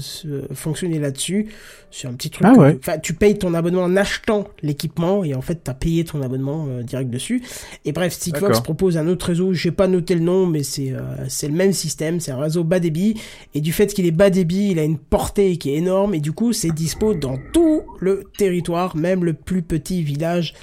fonctionner 0.53 0.99
là-dessus. 0.99 1.47
C'est 1.91 2.07
un 2.07 2.13
petit 2.13 2.29
truc. 2.29 2.45
Ah 2.49 2.53
ouais. 2.53 2.77
Enfin, 2.79 2.97
tu 2.97 3.13
payes 3.13 3.37
ton 3.37 3.53
abonnement 3.53 3.83
en 3.83 3.95
achetant 3.95 4.45
l'équipement 4.61 5.23
et 5.23 5.33
en 5.33 5.41
fait, 5.41 5.61
t'as 5.63 5.73
payé 5.73 6.03
ton 6.03 6.21
abonnement 6.21 6.65
euh, 6.67 6.83
direct 6.83 7.09
dessus. 7.09 7.41
Et 7.85 7.93
bref, 7.93 8.17
D'accord. 8.31 8.63
propose 8.63 8.97
un 8.97 9.07
autre 9.07 9.27
réseau. 9.27 9.53
J'ai 9.53 9.71
pas 9.71 9.87
noté 9.87 10.13
le 10.15 10.19
nom, 10.21 10.45
mais 10.45 10.63
c'est 10.63 10.91
euh, 10.91 10.99
c'est 11.29 11.47
le 11.47 11.53
même 11.53 11.71
système. 11.71 12.19
C'est 12.19 12.31
un 12.31 12.37
réseau 12.39 12.65
bas 12.65 12.79
débit 12.81 13.15
et 13.53 13.61
du 13.61 13.71
fait 13.71 13.87
qu'il 13.93 14.05
est 14.05 14.11
bas 14.11 14.29
débit, 14.29 14.69
il 14.71 14.79
a 14.79 14.83
une 14.83 14.97
portée 14.97 15.24
qui 15.33 15.69
est 15.69 15.75
énorme 15.75 16.13
et 16.13 16.19
du 16.19 16.31
coup 16.31 16.53
c'est 16.53 16.71
dispo 16.71 17.13
dans 17.13 17.37
tout 17.53 17.83
le 17.99 18.23
territoire, 18.37 18.95
même 18.95 19.23
le 19.23 19.33
plus 19.33 19.61
petit 19.61 20.03
village 20.03 20.53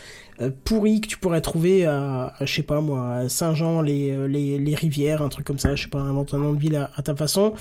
euh, 0.41 0.51
pourri 0.65 1.01
que 1.01 1.09
tu 1.09 1.19
pourrais 1.19 1.41
trouver 1.41 1.85
à, 1.87 2.35
je 2.41 2.53
sais 2.53 2.63
pas 2.63 2.81
moi, 2.81 3.29
Saint-Jean, 3.29 3.83
les, 3.83 4.11
euh, 4.11 4.27
les, 4.27 4.59
les 4.59 4.75
rivières, 4.75 5.23
un 5.23 5.29
truc 5.29 5.47
comme 5.47 5.59
ça, 5.59 5.75
je 5.75 5.83
sais 5.85 5.89
pas, 5.91 6.01
un 6.01 6.13
nom 6.13 6.53
de 6.53 6.59
ville 6.59 6.77
à, 6.77 6.91
à 6.97 7.03
ta 7.03 7.15
façon. 7.15 7.55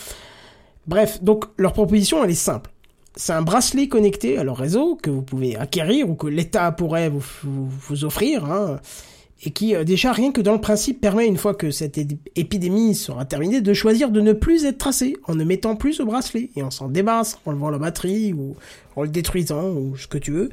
Bref, 0.87 1.21
donc 1.21 1.45
leur 1.57 1.73
proposition 1.73 2.23
elle 2.23 2.31
est 2.31 2.35
simple. 2.35 2.71
C'est 3.15 3.33
un 3.33 3.41
bracelet 3.41 3.87
connecté 3.87 4.37
à 4.37 4.43
leur 4.43 4.57
réseau 4.57 4.95
que 4.95 5.09
vous 5.09 5.21
pouvez 5.21 5.57
acquérir 5.57 6.09
ou 6.09 6.15
que 6.15 6.27
l'État 6.27 6.71
pourrait 6.71 7.09
vous, 7.09 7.23
vous, 7.43 7.67
vous 7.67 8.05
offrir, 8.05 8.45
hein, 8.45 8.79
et 9.43 9.51
qui 9.51 9.75
euh, 9.75 9.83
déjà 9.83 10.11
rien 10.11 10.31
que 10.31 10.41
dans 10.41 10.53
le 10.53 10.61
principe 10.61 11.01
permet 11.01 11.25
une 11.27 11.37
fois 11.37 11.53
que 11.55 11.71
cette 11.71 11.99
épidémie 12.35 12.93
sera 12.95 13.25
terminée 13.25 13.61
de 13.61 13.73
choisir 13.73 14.11
de 14.11 14.21
ne 14.21 14.33
plus 14.33 14.65
être 14.65 14.77
tracé 14.77 15.15
en 15.27 15.35
ne 15.35 15.43
mettant 15.43 15.75
plus 15.75 15.93
ce 15.93 16.03
bracelet 16.03 16.49
et 16.55 16.63
en 16.63 16.71
s'en 16.71 16.89
débarrassant, 16.89 17.37
en 17.45 17.51
levant 17.51 17.69
la 17.69 17.77
batterie 17.79 18.33
ou 18.33 18.55
en 18.95 19.03
le 19.03 19.09
détruisant 19.09 19.69
ou 19.71 19.97
ce 19.97 20.07
que 20.07 20.17
tu 20.17 20.31
veux. 20.31 20.49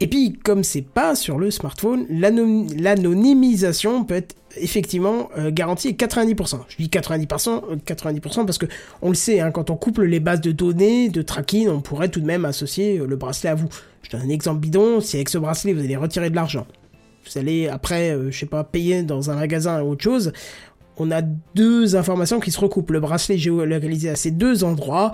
Et 0.00 0.06
puis 0.08 0.32
comme 0.44 0.64
c'est 0.64 0.82
pas 0.82 1.14
sur 1.14 1.38
le 1.38 1.50
smartphone, 1.50 2.06
l'ano- 2.10 2.66
l'anonymisation 2.76 4.04
peut 4.04 4.14
être 4.14 4.36
effectivement 4.56 5.30
euh, 5.38 5.50
garantie 5.50 5.88
à 5.88 5.92
90%. 5.92 6.60
Je 6.68 6.76
dis 6.76 6.88
90%, 6.88 7.62
euh, 7.70 7.76
90% 7.84 8.44
parce 8.44 8.58
que 8.58 8.66
on 9.02 9.08
le 9.08 9.14
sait, 9.14 9.40
hein, 9.40 9.50
quand 9.50 9.70
on 9.70 9.76
couple 9.76 10.04
les 10.04 10.20
bases 10.20 10.40
de 10.40 10.52
données, 10.52 11.08
de 11.08 11.22
tracking, 11.22 11.68
on 11.68 11.80
pourrait 11.80 12.08
tout 12.08 12.20
de 12.20 12.26
même 12.26 12.44
associer 12.44 12.98
euh, 12.98 13.06
le 13.06 13.16
bracelet 13.16 13.50
à 13.50 13.54
vous. 13.54 13.68
Je 14.02 14.10
donne 14.10 14.22
un 14.22 14.28
exemple 14.28 14.60
bidon, 14.60 15.00
si 15.00 15.16
avec 15.16 15.28
ce 15.28 15.38
bracelet 15.38 15.72
vous 15.72 15.80
allez 15.80 15.96
retirer 15.96 16.30
de 16.30 16.36
l'argent, 16.36 16.66
vous 17.26 17.38
allez 17.38 17.68
après, 17.68 18.10
euh, 18.10 18.30
je 18.30 18.38
sais 18.38 18.46
pas, 18.46 18.64
payer 18.64 19.02
dans 19.02 19.30
un 19.30 19.36
magasin 19.36 19.82
ou 19.82 19.90
autre 19.90 20.02
chose, 20.02 20.32
on 20.96 21.10
a 21.10 21.22
deux 21.22 21.96
informations 21.96 22.40
qui 22.40 22.50
se 22.50 22.60
recoupent. 22.60 22.90
Le 22.90 23.00
bracelet 23.00 23.38
géolocalisé 23.38 24.10
à 24.10 24.16
ces 24.16 24.30
deux 24.30 24.64
endroits, 24.64 25.12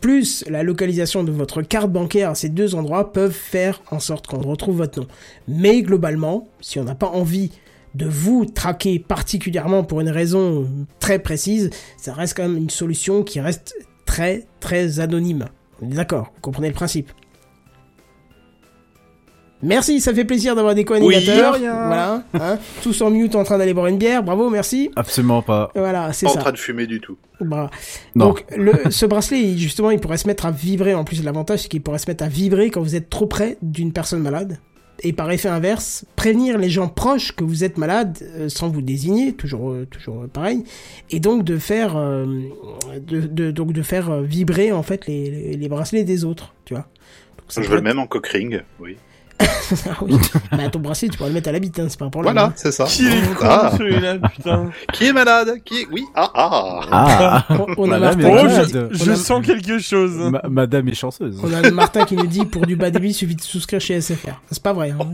plus 0.00 0.44
la 0.48 0.62
localisation 0.62 1.22
de 1.22 1.30
votre 1.30 1.62
carte 1.62 1.90
bancaire 1.90 2.30
à 2.30 2.34
ces 2.34 2.48
deux 2.48 2.74
endroits 2.74 3.12
peuvent 3.12 3.30
faire 3.30 3.82
en 3.90 4.00
sorte 4.00 4.26
qu'on 4.26 4.40
retrouve 4.40 4.78
votre 4.78 5.00
nom. 5.00 5.06
Mais 5.46 5.82
globalement, 5.82 6.48
si 6.60 6.78
on 6.78 6.84
n'a 6.84 6.96
pas 6.96 7.08
envie 7.08 7.52
de 7.94 8.06
vous 8.06 8.46
traquer 8.46 8.98
particulièrement 8.98 9.84
pour 9.84 10.00
une 10.00 10.08
raison 10.08 10.68
très 10.98 11.18
précise, 11.18 11.70
ça 11.98 12.14
reste 12.14 12.36
quand 12.36 12.42
même 12.48 12.56
une 12.56 12.70
solution 12.70 13.22
qui 13.22 13.40
reste 13.40 13.74
très 14.06 14.46
très 14.60 14.98
anonyme. 14.98 15.46
On 15.80 15.90
est 15.90 15.94
d'accord, 15.94 16.32
vous 16.34 16.40
comprenez 16.40 16.68
le 16.68 16.74
principe. 16.74 17.12
Merci, 19.62 20.00
ça 20.00 20.12
fait 20.12 20.24
plaisir 20.24 20.54
d'avoir 20.56 20.74
des 20.74 20.84
co-animateurs. 20.84 21.54
Oui, 21.54 21.60
voilà, 21.60 22.24
hein, 22.34 22.58
tous 22.82 23.00
en 23.02 23.10
mute 23.10 23.34
en 23.36 23.44
train 23.44 23.58
d'aller 23.58 23.74
boire 23.74 23.86
une 23.86 23.98
bière, 23.98 24.22
bravo, 24.22 24.50
merci. 24.50 24.90
Absolument 24.96 25.40
pas. 25.42 25.70
Voilà, 25.74 26.12
c'est 26.12 26.26
Pas 26.26 26.32
en 26.32 26.34
ça. 26.34 26.40
train 26.40 26.52
de 26.52 26.58
fumer 26.58 26.86
du 26.86 27.00
tout. 27.00 27.16
Non. 27.40 27.68
Donc 28.16 28.44
le, 28.56 28.72
ce 28.90 29.06
bracelet, 29.06 29.56
justement, 29.56 29.90
il 29.90 30.00
pourrait 30.00 30.16
se 30.16 30.26
mettre 30.26 30.46
à 30.46 30.50
vibrer. 30.50 30.94
En 30.94 31.04
plus, 31.04 31.22
l'avantage, 31.22 31.60
c'est 31.60 31.68
qu'il 31.68 31.82
pourrait 31.82 31.98
se 31.98 32.10
mettre 32.10 32.24
à 32.24 32.28
vibrer 32.28 32.70
quand 32.70 32.80
vous 32.82 32.96
êtes 32.96 33.08
trop 33.08 33.26
près 33.26 33.56
d'une 33.62 33.92
personne 33.92 34.20
malade. 34.22 34.58
Et 35.04 35.12
par 35.12 35.30
effet 35.32 35.48
inverse, 35.48 36.04
prévenir 36.16 36.58
les 36.58 36.68
gens 36.70 36.86
proches 36.86 37.32
que 37.34 37.42
vous 37.42 37.64
êtes 37.64 37.76
malade 37.78 38.18
euh, 38.36 38.48
sans 38.48 38.68
vous 38.68 38.82
désigner, 38.82 39.32
toujours, 39.32 39.70
euh, 39.70 39.86
toujours 39.90 40.22
euh, 40.22 40.26
pareil, 40.28 40.62
et 41.10 41.18
donc 41.18 41.42
de 41.44 41.56
faire, 41.58 41.96
euh, 41.96 42.24
de, 43.00 43.20
de- 43.22 43.50
donc 43.50 43.72
de 43.72 43.82
faire 43.82 44.20
vibrer 44.22 44.70
en 44.70 44.82
fait 44.84 45.06
les, 45.08 45.28
les, 45.30 45.56
les 45.56 45.68
bracelets 45.68 46.04
des 46.04 46.24
autres, 46.24 46.54
tu 46.66 46.74
vois. 46.74 46.86
Donc, 47.38 47.46
ça 47.48 47.62
Je 47.62 47.68
veux 47.68 47.76
le 47.76 47.82
même 47.82 47.98
en 47.98 48.06
cockring, 48.06 48.60
oui. 48.78 48.96
Ah 49.88 49.96
oui. 50.02 50.16
bah, 50.52 50.68
ton 50.70 50.78
bracelet, 50.80 51.08
tu 51.08 51.16
pourrais 51.16 51.30
le 51.30 51.34
mettre 51.34 51.48
à 51.48 51.52
la 51.52 51.58
bite, 51.58 51.78
hein, 51.78 51.86
c'est 51.88 51.98
pas 51.98 52.04
un 52.06 52.10
problème. 52.10 52.32
Voilà, 52.34 52.48
hein. 52.48 52.52
c'est 52.56 52.72
ça. 52.72 52.84
Qui 52.84 53.06
est 53.06 53.34
con 53.34 53.46
Ah. 53.48 53.72
celui-là, 53.76 54.18
putain 54.34 54.70
Qui 54.92 55.06
est 55.06 55.12
malade 55.12 55.54
Qui 55.64 55.82
est... 55.82 55.86
Oui, 55.92 56.04
ah, 56.14 56.30
ah 56.34 56.80
Ah, 56.90 57.46
On, 57.76 57.88
on 57.88 57.92
a 57.92 57.98
Martin, 57.98 58.20
Oh, 58.24 58.36
qui 58.38 58.44
malade. 58.44 58.74
nous 58.74 58.88
dit- 58.88 58.94
je, 58.98 59.02
on 59.02 59.04
je 59.06 59.10
a- 59.12 59.16
sens 59.16 59.46
quelque 59.46 59.78
chose. 59.78 60.12
Ma- 60.30 60.42
Madame 60.48 60.88
est 60.88 60.94
chanceuse. 60.94 61.38
On 61.42 61.52
a 61.52 61.70
Martin 61.70 62.04
qui 62.04 62.16
nous 62.16 62.26
dit 62.26 62.44
pour 62.44 62.66
du 62.66 62.76
bas 62.76 62.90
débit, 62.90 63.10
il 63.10 63.14
suffit 63.14 63.34
de 63.36 63.40
souscrire 63.40 63.80
chez 63.80 64.00
SFR. 64.00 64.40
C'est 64.50 64.62
pas 64.62 64.72
vrai. 64.72 64.90
Hein. 64.92 65.06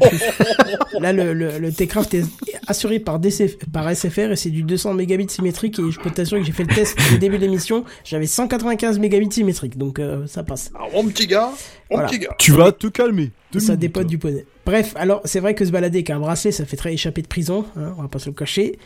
Là, 1.01 1.13
le, 1.13 1.33
le, 1.33 1.59
le 1.59 1.73
Techcraft 1.73 2.15
est 2.15 2.25
assuré 2.67 2.99
par, 2.99 3.19
DC, 3.19 3.59
par 3.73 3.95
SFR 3.95 4.33
et 4.33 4.37
c'est 4.37 4.51
du 4.51 4.63
200 4.63 4.95
mégabits 4.95 5.29
symétrique. 5.29 5.79
Et 5.79 5.91
je 5.91 5.99
peux 6.01 6.11
t'assurer 6.11 6.41
que 6.41 6.47
j'ai 6.47 6.53
fait 6.53 6.65
le 6.65 6.75
test 6.75 6.97
au 7.15 7.19
début 7.19 7.37
de 7.39 7.43
l'émission. 7.43 7.85
J'avais 8.05 8.27
195 8.27 8.99
mégabits 8.99 9.31
symétriques, 9.33 9.79
donc 9.79 9.99
euh, 9.99 10.27
ça 10.27 10.43
passe. 10.43 10.71
Ah, 10.75 10.85
Mon 10.93 11.05
petit 11.07 11.27
gars 11.27 11.51
Mon 11.91 11.97
Voilà. 11.97 12.09
petit 12.09 12.19
gars 12.19 12.35
Tu 12.39 12.53
vas 12.53 12.73
te 12.73 12.87
calmer. 12.89 13.31
Deux 13.53 13.61
ça 13.61 13.73
minutes. 13.73 13.81
dépote 13.81 14.07
du 14.07 14.19
poney. 14.19 14.45
Bref, 14.67 14.93
alors 14.97 15.23
c'est 15.25 15.41
vrai 15.41 15.55
que 15.55 15.65
se 15.65 15.71
balader 15.71 15.99
avec 15.99 16.11
un 16.11 16.21
bracelet, 16.21 16.53
ça 16.53 16.65
fait 16.67 16.77
très 16.77 16.93
échappé 16.93 17.23
de 17.23 17.29
prison. 17.29 17.65
Hein, 17.77 17.95
on 17.99 18.03
va 18.03 18.09
pas 18.09 18.19
se 18.19 18.29
le 18.29 18.35
cacher. 18.35 18.79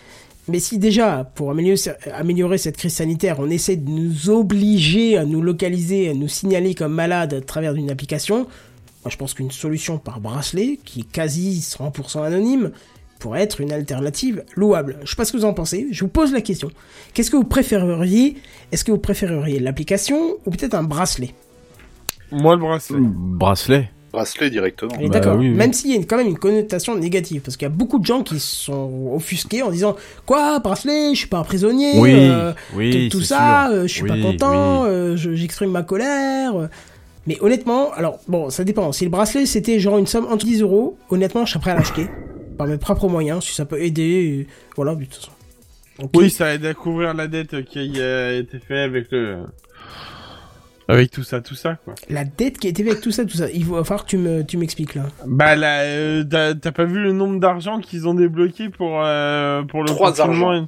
Mais 0.48 0.58
si 0.58 0.78
déjà, 0.78 1.30
pour 1.34 1.50
améliorer, 1.50 1.78
améliorer 2.14 2.58
cette 2.58 2.76
crise 2.76 2.94
sanitaire, 2.94 3.38
on 3.38 3.48
essaie 3.48 3.76
de 3.76 3.88
nous 3.88 4.28
obliger 4.30 5.16
à 5.16 5.24
nous 5.24 5.40
localiser, 5.40 6.08
à 6.08 6.14
nous 6.14 6.28
signaler 6.28 6.74
comme 6.74 6.92
malades 6.92 7.34
à 7.34 7.40
travers 7.40 7.74
d'une 7.74 7.90
application, 7.90 8.38
moi 9.04 9.10
je 9.10 9.16
pense 9.16 9.34
qu'une 9.34 9.52
solution 9.52 9.98
par 9.98 10.20
bracelet, 10.20 10.80
qui 10.84 11.00
est 11.00 11.10
quasi 11.10 11.60
100% 11.60 12.24
anonyme, 12.24 12.72
pourrait 13.20 13.42
être 13.42 13.60
une 13.60 13.72
alternative 13.72 14.44
louable. 14.56 14.98
Je 15.04 15.10
sais 15.10 15.16
pas 15.16 15.24
ce 15.24 15.30
que 15.30 15.36
vous 15.36 15.44
en 15.44 15.54
pensez, 15.54 15.86
je 15.92 16.00
vous 16.04 16.10
pose 16.10 16.32
la 16.32 16.40
question. 16.40 16.70
Qu'est-ce 17.14 17.30
que 17.30 17.36
vous 17.36 17.44
préféreriez? 17.44 18.36
Est-ce 18.72 18.84
que 18.84 18.90
vous 18.90 18.98
préféreriez 18.98 19.60
l'application 19.60 20.38
ou 20.44 20.50
peut-être 20.50 20.74
un 20.74 20.82
bracelet? 20.82 21.34
Moi, 22.32 22.56
le 22.56 22.62
bracelet. 22.62 22.98
Bracelet. 23.00 23.90
Bracelet 24.12 24.50
directement. 24.50 24.92
Bah 25.00 25.08
d'accord. 25.08 25.36
oui, 25.38 25.48
oui. 25.48 25.54
Même 25.54 25.72
s'il 25.72 25.90
y 25.90 25.94
a 25.94 25.96
une- 25.96 26.06
quand 26.06 26.18
même 26.18 26.28
une 26.28 26.38
connotation 26.38 26.94
négative, 26.96 27.40
parce 27.42 27.56
qu'il 27.56 27.64
y 27.64 27.70
a 27.70 27.74
beaucoup 27.74 27.98
de 27.98 28.04
gens 28.04 28.22
qui 28.22 28.38
sont 28.38 29.10
offusqués 29.14 29.62
en 29.62 29.70
disant 29.70 29.96
quoi 30.26 30.58
bracelet, 30.58 31.14
je 31.14 31.18
suis 31.20 31.28
pas 31.28 31.38
un 31.38 31.44
prisonnier, 31.44 31.92
Oui, 31.96 32.12
euh, 32.14 32.52
oui, 32.74 33.08
tout 33.10 33.22
ça, 33.22 33.70
euh, 33.70 33.82
je 33.86 33.92
suis 33.94 34.04
pas 34.06 34.18
content, 34.20 34.82
oui. 34.82 34.88
euh, 34.90 35.16
je- 35.16 35.34
j'exprime 35.34 35.70
ma 35.70 35.82
colère. 35.82 36.68
Mais 37.26 37.38
honnêtement, 37.40 37.92
alors 37.92 38.18
bon, 38.28 38.50
ça 38.50 38.64
dépend. 38.64 38.92
Si 38.92 39.04
le 39.04 39.10
bracelet 39.10 39.46
c'était 39.46 39.78
genre 39.78 39.96
une 39.98 40.06
somme 40.08 40.26
entre 40.30 40.44
10 40.44 40.60
euros, 40.60 40.98
honnêtement, 41.08 41.46
je 41.46 41.52
serais 41.52 41.60
prêt 41.60 41.70
à 41.70 41.76
l'acheter 41.76 42.06
par 42.58 42.66
mes 42.66 42.76
propres 42.76 43.08
moyens, 43.08 43.44
si 43.44 43.54
ça 43.54 43.64
peut 43.64 43.80
aider. 43.80 44.46
voilà, 44.76 44.94
de 44.94 45.04
toute 45.04 45.14
façon. 45.14 45.30
Oui, 46.14 46.30
ça 46.30 46.52
aide 46.54 46.64
à 46.66 46.74
couvrir 46.74 47.14
la 47.14 47.28
dette 47.28 47.64
qui 47.64 48.00
a 48.00 48.32
été 48.34 48.58
faite 48.58 48.78
avec 48.90 49.06
le... 49.12 49.38
Avec 50.88 51.10
tout 51.10 51.22
ça, 51.22 51.40
tout 51.40 51.54
ça, 51.54 51.76
quoi. 51.84 51.94
La 52.10 52.24
dette 52.24 52.58
qui 52.58 52.66
a 52.66 52.70
été 52.70 52.82
faite 52.82 52.92
avec 52.92 53.02
tout 53.04 53.12
ça, 53.12 53.24
tout 53.24 53.36
ça, 53.36 53.48
il 53.50 53.64
va 53.64 53.84
falloir 53.84 54.04
que 54.04 54.10
tu 54.10 54.18
me, 54.18 54.42
tu 54.44 54.56
m'expliques 54.56 54.94
là. 54.94 55.04
Bah 55.26 55.54
là, 55.56 55.82
euh, 55.82 56.24
t'as 56.24 56.54
t'as 56.54 56.72
pas 56.72 56.84
vu 56.84 57.00
le 57.02 57.12
nombre 57.12 57.38
d'argent 57.40 57.78
qu'ils 57.80 58.08
ont 58.08 58.14
débloqué 58.14 58.68
pour, 58.68 59.00
euh, 59.02 59.62
pour 59.62 59.80
le 59.82 59.86
Trois 59.88 60.20
argents. 60.20 60.66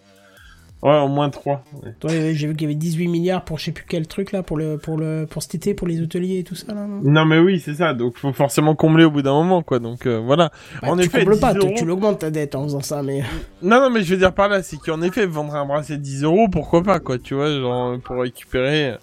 Ouais, 0.82 0.98
au 0.98 1.08
moins 1.08 1.30
trois. 1.30 1.64
ouais. 1.82 1.94
Toi, 1.98 2.10
euh, 2.10 2.32
j'ai 2.34 2.46
vu 2.46 2.52
qu'il 2.52 2.62
y 2.62 2.64
avait 2.66 2.74
18 2.74 3.08
milliards 3.08 3.42
pour 3.42 3.58
je 3.58 3.64
sais 3.64 3.72
plus 3.72 3.86
quel 3.88 4.06
truc 4.06 4.32
là, 4.32 4.42
pour 4.42 4.58
le, 4.58 4.76
pour 4.76 4.98
le, 4.98 5.24
pour 5.28 5.42
cet 5.42 5.54
été, 5.54 5.72
pour 5.72 5.88
les 5.88 6.02
hôteliers 6.02 6.40
et 6.40 6.44
tout 6.44 6.54
ça 6.56 6.74
là. 6.74 6.86
non? 6.86 7.00
Non 7.02 7.24
mais 7.24 7.38
oui, 7.38 7.58
c'est 7.58 7.72
ça. 7.72 7.94
Donc 7.94 8.18
faut 8.18 8.34
forcément 8.34 8.74
combler 8.74 9.04
au 9.04 9.10
bout 9.10 9.22
d'un 9.22 9.32
moment, 9.32 9.62
quoi. 9.62 9.78
Donc 9.78 10.04
euh, 10.06 10.18
voilà. 10.18 10.50
Bah, 10.82 10.88
en 10.90 10.96
tu 10.98 11.04
effet, 11.04 11.24
combles 11.24 11.40
pas, 11.40 11.54
10 11.54 11.58
tu- 11.60 11.66
euros- 11.66 11.74
tu 11.78 11.84
l'augmentes 11.86 12.18
ta 12.18 12.30
dette 12.30 12.54
en 12.54 12.64
faisant 12.64 12.82
ça, 12.82 13.02
mais. 13.02 13.22
Non, 13.62 13.80
non, 13.80 13.88
mais 13.88 14.02
je 14.02 14.10
veux 14.12 14.18
dire 14.18 14.34
par 14.34 14.50
là, 14.50 14.62
c'est 14.62 14.76
qu'en 14.76 15.00
effet, 15.00 15.24
vendre 15.24 15.54
un 15.54 15.64
bracelet 15.64 15.96
de 15.96 16.02
10 16.02 16.22
euros, 16.24 16.48
pourquoi 16.52 16.82
pas, 16.82 17.00
quoi, 17.00 17.16
tu 17.18 17.32
vois, 17.34 17.50
genre, 17.50 17.98
pour 18.00 18.16
récupérer... 18.20 18.96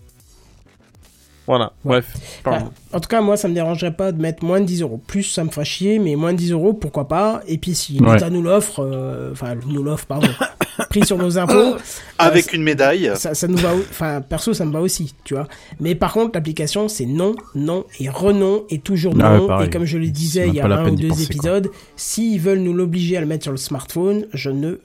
Voilà, 1.47 1.73
bref. 1.83 2.05
Enfin, 2.45 2.69
en 2.93 2.99
tout 2.99 3.09
cas, 3.09 3.19
moi, 3.21 3.35
ça 3.35 3.47
me 3.47 3.53
dérangerait 3.53 3.93
pas 3.93 4.11
de 4.11 4.21
mettre 4.21 4.45
moins 4.45 4.61
de 4.61 4.65
10 4.65 4.83
euros. 4.83 5.01
Plus, 5.07 5.23
ça 5.23 5.43
me 5.43 5.49
fera 5.49 5.63
chier, 5.63 5.97
mais 5.99 6.15
moins 6.15 6.33
de 6.33 6.37
10 6.37 6.51
euros, 6.51 6.73
pourquoi 6.73 7.07
pas. 7.07 7.41
Et 7.47 7.57
puis, 7.57 7.73
si 7.75 7.99
Ouais. 7.99 8.13
l'État 8.13 8.29
nous 8.29 8.41
l'offre, 8.43 8.79
euh, 8.85 9.31
enfin, 9.31 9.55
nous 9.67 9.83
l'offre, 9.83 10.05
pardon, 10.05 10.27
pris 10.91 11.03
sur 11.05 11.17
nos 11.17 11.37
impôts, 11.39 11.75
Avec 12.19 12.53
une 12.53 12.61
médaille. 12.63 13.11
ça, 13.15 13.33
ça 13.33 13.47
nous 13.47 13.57
va, 13.57 13.71
enfin, 13.73 14.21
perso, 14.21 14.53
ça 14.53 14.65
me 14.65 14.71
va 14.71 14.81
aussi, 14.81 15.13
tu 15.23 15.33
vois. 15.33 15.47
Mais 15.79 15.95
par 15.95 16.13
contre, 16.13 16.31
l'application, 16.35 16.87
c'est 16.87 17.05
non, 17.07 17.35
non 17.55 17.85
et 17.99 18.07
renon 18.09 18.63
et 18.69 18.77
toujours 18.79 19.13
Ah 19.19 19.31
ouais, 19.33 19.37
non. 19.39 19.47
pareil. 19.47 19.67
et 19.67 19.69
comme 19.71 19.85
je 19.85 19.97
le 19.97 20.07
disais 20.07 20.47
il 20.47 20.53
y 20.53 20.59
a 20.61 20.65
un 20.67 20.89
ou 20.89 20.95
deux 20.95 21.07
penser, 21.09 21.23
épisodes, 21.23 21.69
s'ils 21.95 22.39
veulent 22.39 22.59
nous 22.59 22.73
l'obliger 22.73 23.17
à 23.17 23.21
le 23.21 23.25
mettre 23.27 23.43
sur 23.43 23.51
le 23.51 23.57
smartphone, 23.57 24.25
je 24.33 24.51
ne 24.51 24.79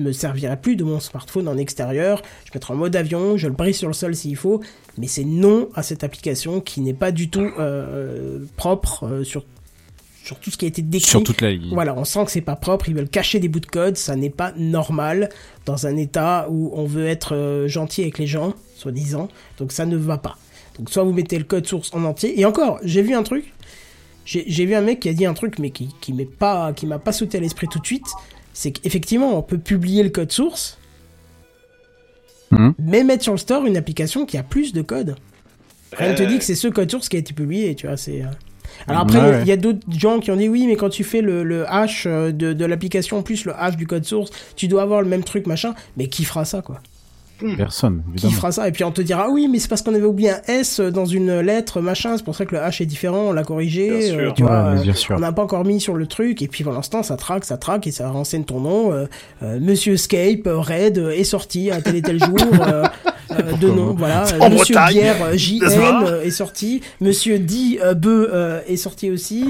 me 0.00 0.12
servirai 0.12 0.56
plus 0.56 0.76
de 0.76 0.84
mon 0.84 1.00
smartphone 1.00 1.48
en 1.48 1.56
extérieur. 1.56 2.22
Je 2.44 2.50
mettrai 2.54 2.74
en 2.74 2.76
mode 2.76 2.96
avion, 2.96 3.36
je 3.36 3.46
le 3.46 3.54
brise 3.54 3.76
sur 3.76 3.88
le 3.88 3.94
sol 3.94 4.14
s'il 4.14 4.36
faut. 4.36 4.60
Mais 4.98 5.06
c'est 5.06 5.24
non 5.24 5.68
à 5.74 5.82
cette 5.82 6.04
application 6.04 6.60
qui 6.60 6.80
n'est 6.80 6.94
pas 6.94 7.12
du 7.12 7.28
tout 7.28 7.50
euh, 7.58 8.44
propre 8.56 9.04
euh, 9.04 9.24
sur, 9.24 9.44
sur 10.24 10.38
tout 10.38 10.50
ce 10.50 10.56
qui 10.56 10.64
a 10.64 10.68
été 10.68 10.82
décrit. 10.82 11.10
Sur 11.10 11.22
toute 11.22 11.40
la 11.40 11.52
ligne. 11.52 11.72
Voilà, 11.72 11.94
on 11.96 12.04
sent 12.04 12.24
que 12.24 12.30
c'est 12.30 12.40
pas 12.40 12.56
propre, 12.56 12.88
ils 12.88 12.94
veulent 12.94 13.08
cacher 13.08 13.38
des 13.38 13.48
bouts 13.48 13.60
de 13.60 13.66
code, 13.66 13.96
ça 13.96 14.16
n'est 14.16 14.30
pas 14.30 14.52
normal 14.56 15.28
dans 15.66 15.86
un 15.86 15.96
état 15.96 16.46
où 16.50 16.72
on 16.74 16.84
veut 16.84 17.06
être 17.06 17.34
euh, 17.34 17.68
gentil 17.68 18.02
avec 18.02 18.18
les 18.18 18.26
gens, 18.26 18.54
soi-disant, 18.74 19.28
donc 19.58 19.72
ça 19.72 19.86
ne 19.86 19.96
va 19.96 20.18
pas. 20.18 20.36
Donc 20.78 20.90
soit 20.90 21.04
vous 21.04 21.12
mettez 21.12 21.38
le 21.38 21.44
code 21.44 21.66
source 21.66 21.94
en 21.94 22.04
entier, 22.04 22.40
et 22.40 22.44
encore, 22.44 22.78
j'ai 22.82 23.02
vu 23.02 23.14
un 23.14 23.22
truc, 23.22 23.52
j'ai 24.24 24.66
vu 24.66 24.74
un 24.74 24.80
mec 24.80 25.00
qui 25.00 25.08
a 25.08 25.12
dit 25.12 25.24
un 25.24 25.34
truc, 25.34 25.58
mais 25.58 25.70
qui, 25.70 25.94
qui 26.00 26.12
m'est 26.12 26.24
pas, 26.24 26.74
m'a 26.84 26.98
pas 26.98 27.12
sauté 27.12 27.38
à 27.38 27.40
l'esprit 27.40 27.68
tout 27.68 27.78
de 27.78 27.86
suite, 27.86 28.06
c'est 28.58 28.70
qu'effectivement, 28.72 29.36
on 29.38 29.42
peut 29.42 29.58
publier 29.58 30.02
le 30.02 30.08
code 30.08 30.32
source, 30.32 30.78
Mhm. 32.50 32.74
mais 32.78 33.04
mettre 33.04 33.22
sur 33.22 33.32
le 33.32 33.38
store 33.38 33.66
une 33.66 33.76
application 33.76 34.24
qui 34.24 34.38
a 34.38 34.42
plus 34.42 34.72
de 34.72 34.80
code. 34.80 35.16
Rien 35.92 36.12
ne 36.12 36.16
te 36.16 36.22
Ouais. 36.22 36.28
dit 36.28 36.38
que 36.38 36.44
c'est 36.44 36.54
ce 36.54 36.68
code 36.68 36.90
source 36.90 37.08
qui 37.10 37.16
a 37.16 37.18
été 37.18 37.34
publié, 37.34 37.74
tu 37.74 37.86
vois, 37.86 37.96
c'est... 37.98 38.22
euh. 38.22 38.28
Alors 38.88 39.02
après, 39.02 39.18
il 39.18 39.22
y 39.22 39.26
a- 39.26 39.30
ouais. 39.30 39.42
il 39.42 39.48
y 39.48 39.52
a, 39.52 39.56
d'autres 39.56 39.80
gens 39.90 40.20
qui 40.20 40.30
ont 40.30 40.36
dit 40.36 40.48
oui, 40.48 40.66
mais 40.66 40.76
quand 40.76 40.88
tu 40.88 41.04
fais 41.04 41.20
le, 41.20 41.44
le 41.44 41.70
hash 41.70 42.04
euh, 42.06 42.32
de, 42.32 42.52
de 42.52 42.64
l'application 42.64 43.22
plus 43.22 43.44
le 43.44 43.54
hash 43.54 43.76
du 43.76 43.86
code 43.86 44.04
source, 44.04 44.30
tu 44.56 44.68
dois 44.68 44.82
avoir 44.82 45.02
le 45.02 45.08
même 45.08 45.22
truc, 45.24 45.46
machin. 45.46 45.74
Mais 45.96 46.08
qui 46.08 46.24
fera 46.24 46.44
ça, 46.44 46.62
quoi 46.62 46.80
Personne, 47.56 48.02
Qui 48.04 48.10
évidemment. 48.12 48.32
fera 48.34 48.52
ça 48.52 48.68
Et 48.68 48.72
puis 48.72 48.84
on 48.84 48.90
te 48.92 49.00
dira, 49.02 49.24
ah 49.26 49.30
oui, 49.30 49.48
mais 49.50 49.58
c'est 49.58 49.68
parce 49.68 49.82
qu'on 49.82 49.94
avait 49.94 50.04
oublié 50.04 50.30
un 50.30 50.40
S 50.48 50.80
dans 50.80 51.04
une 51.06 51.40
lettre, 51.40 51.80
machin, 51.80 52.16
c'est 52.16 52.24
pour 52.24 52.34
ça 52.34 52.46
que 52.46 52.54
le 52.54 52.62
hash 52.62 52.80
est 52.80 52.86
différent, 52.86 53.26
on 53.28 53.32
l'a 53.32 53.44
corrigé, 53.44 53.90
Bien 53.90 54.00
sûr. 54.00 54.18
euh, 54.18 54.30
tu 54.34 54.42
Ouais, 54.42 54.48
vois. 54.48 54.70
mais 54.72 54.78
euh, 54.80 54.82
bien 54.82 54.94
sûr. 54.94 55.16
on 55.16 55.20
n'a 55.20 55.32
pas 55.32 55.42
encore 55.42 55.64
mis 55.64 55.80
sur 55.80 55.94
le 55.94 56.06
truc, 56.06 56.40
et 56.42 56.48
puis 56.48 56.64
pour 56.64 56.72
l'instant, 56.72 57.02
ça 57.02 57.16
traque, 57.16 57.44
ça 57.44 57.56
traque, 57.58 57.86
et 57.86 57.90
ça 57.90 58.08
renseigne 58.10 58.44
ton 58.44 58.60
nom. 58.60 58.92
euh, 58.92 59.06
euh, 59.42 59.58
Monsieur 59.60 59.96
Scape, 59.96 60.42
Red, 60.46 60.98
euh, 60.98 61.10
est 61.10 61.24
sorti 61.24 61.70
à 61.70 61.80
tel 61.82 61.96
et 61.96 62.02
tel 62.02 62.18
jour, 62.22 62.36
euh, 62.60 62.84
euh, 63.32 63.52
de 63.60 63.68
nom, 63.68 63.94
voilà. 63.94 64.24
En 64.40 64.48
Monsieur 64.50 64.74
Bretagne, 64.74 64.94
Bière, 64.94 65.16
JN, 65.36 66.22
est 66.24 66.30
sorti. 66.30 66.80
Monsieur 67.00 67.38
Di 67.38 67.78
euh, 67.82 67.94
Beu 67.94 68.30
euh, 68.32 68.60
est 68.66 68.76
sorti 68.76 69.10
aussi. 69.10 69.44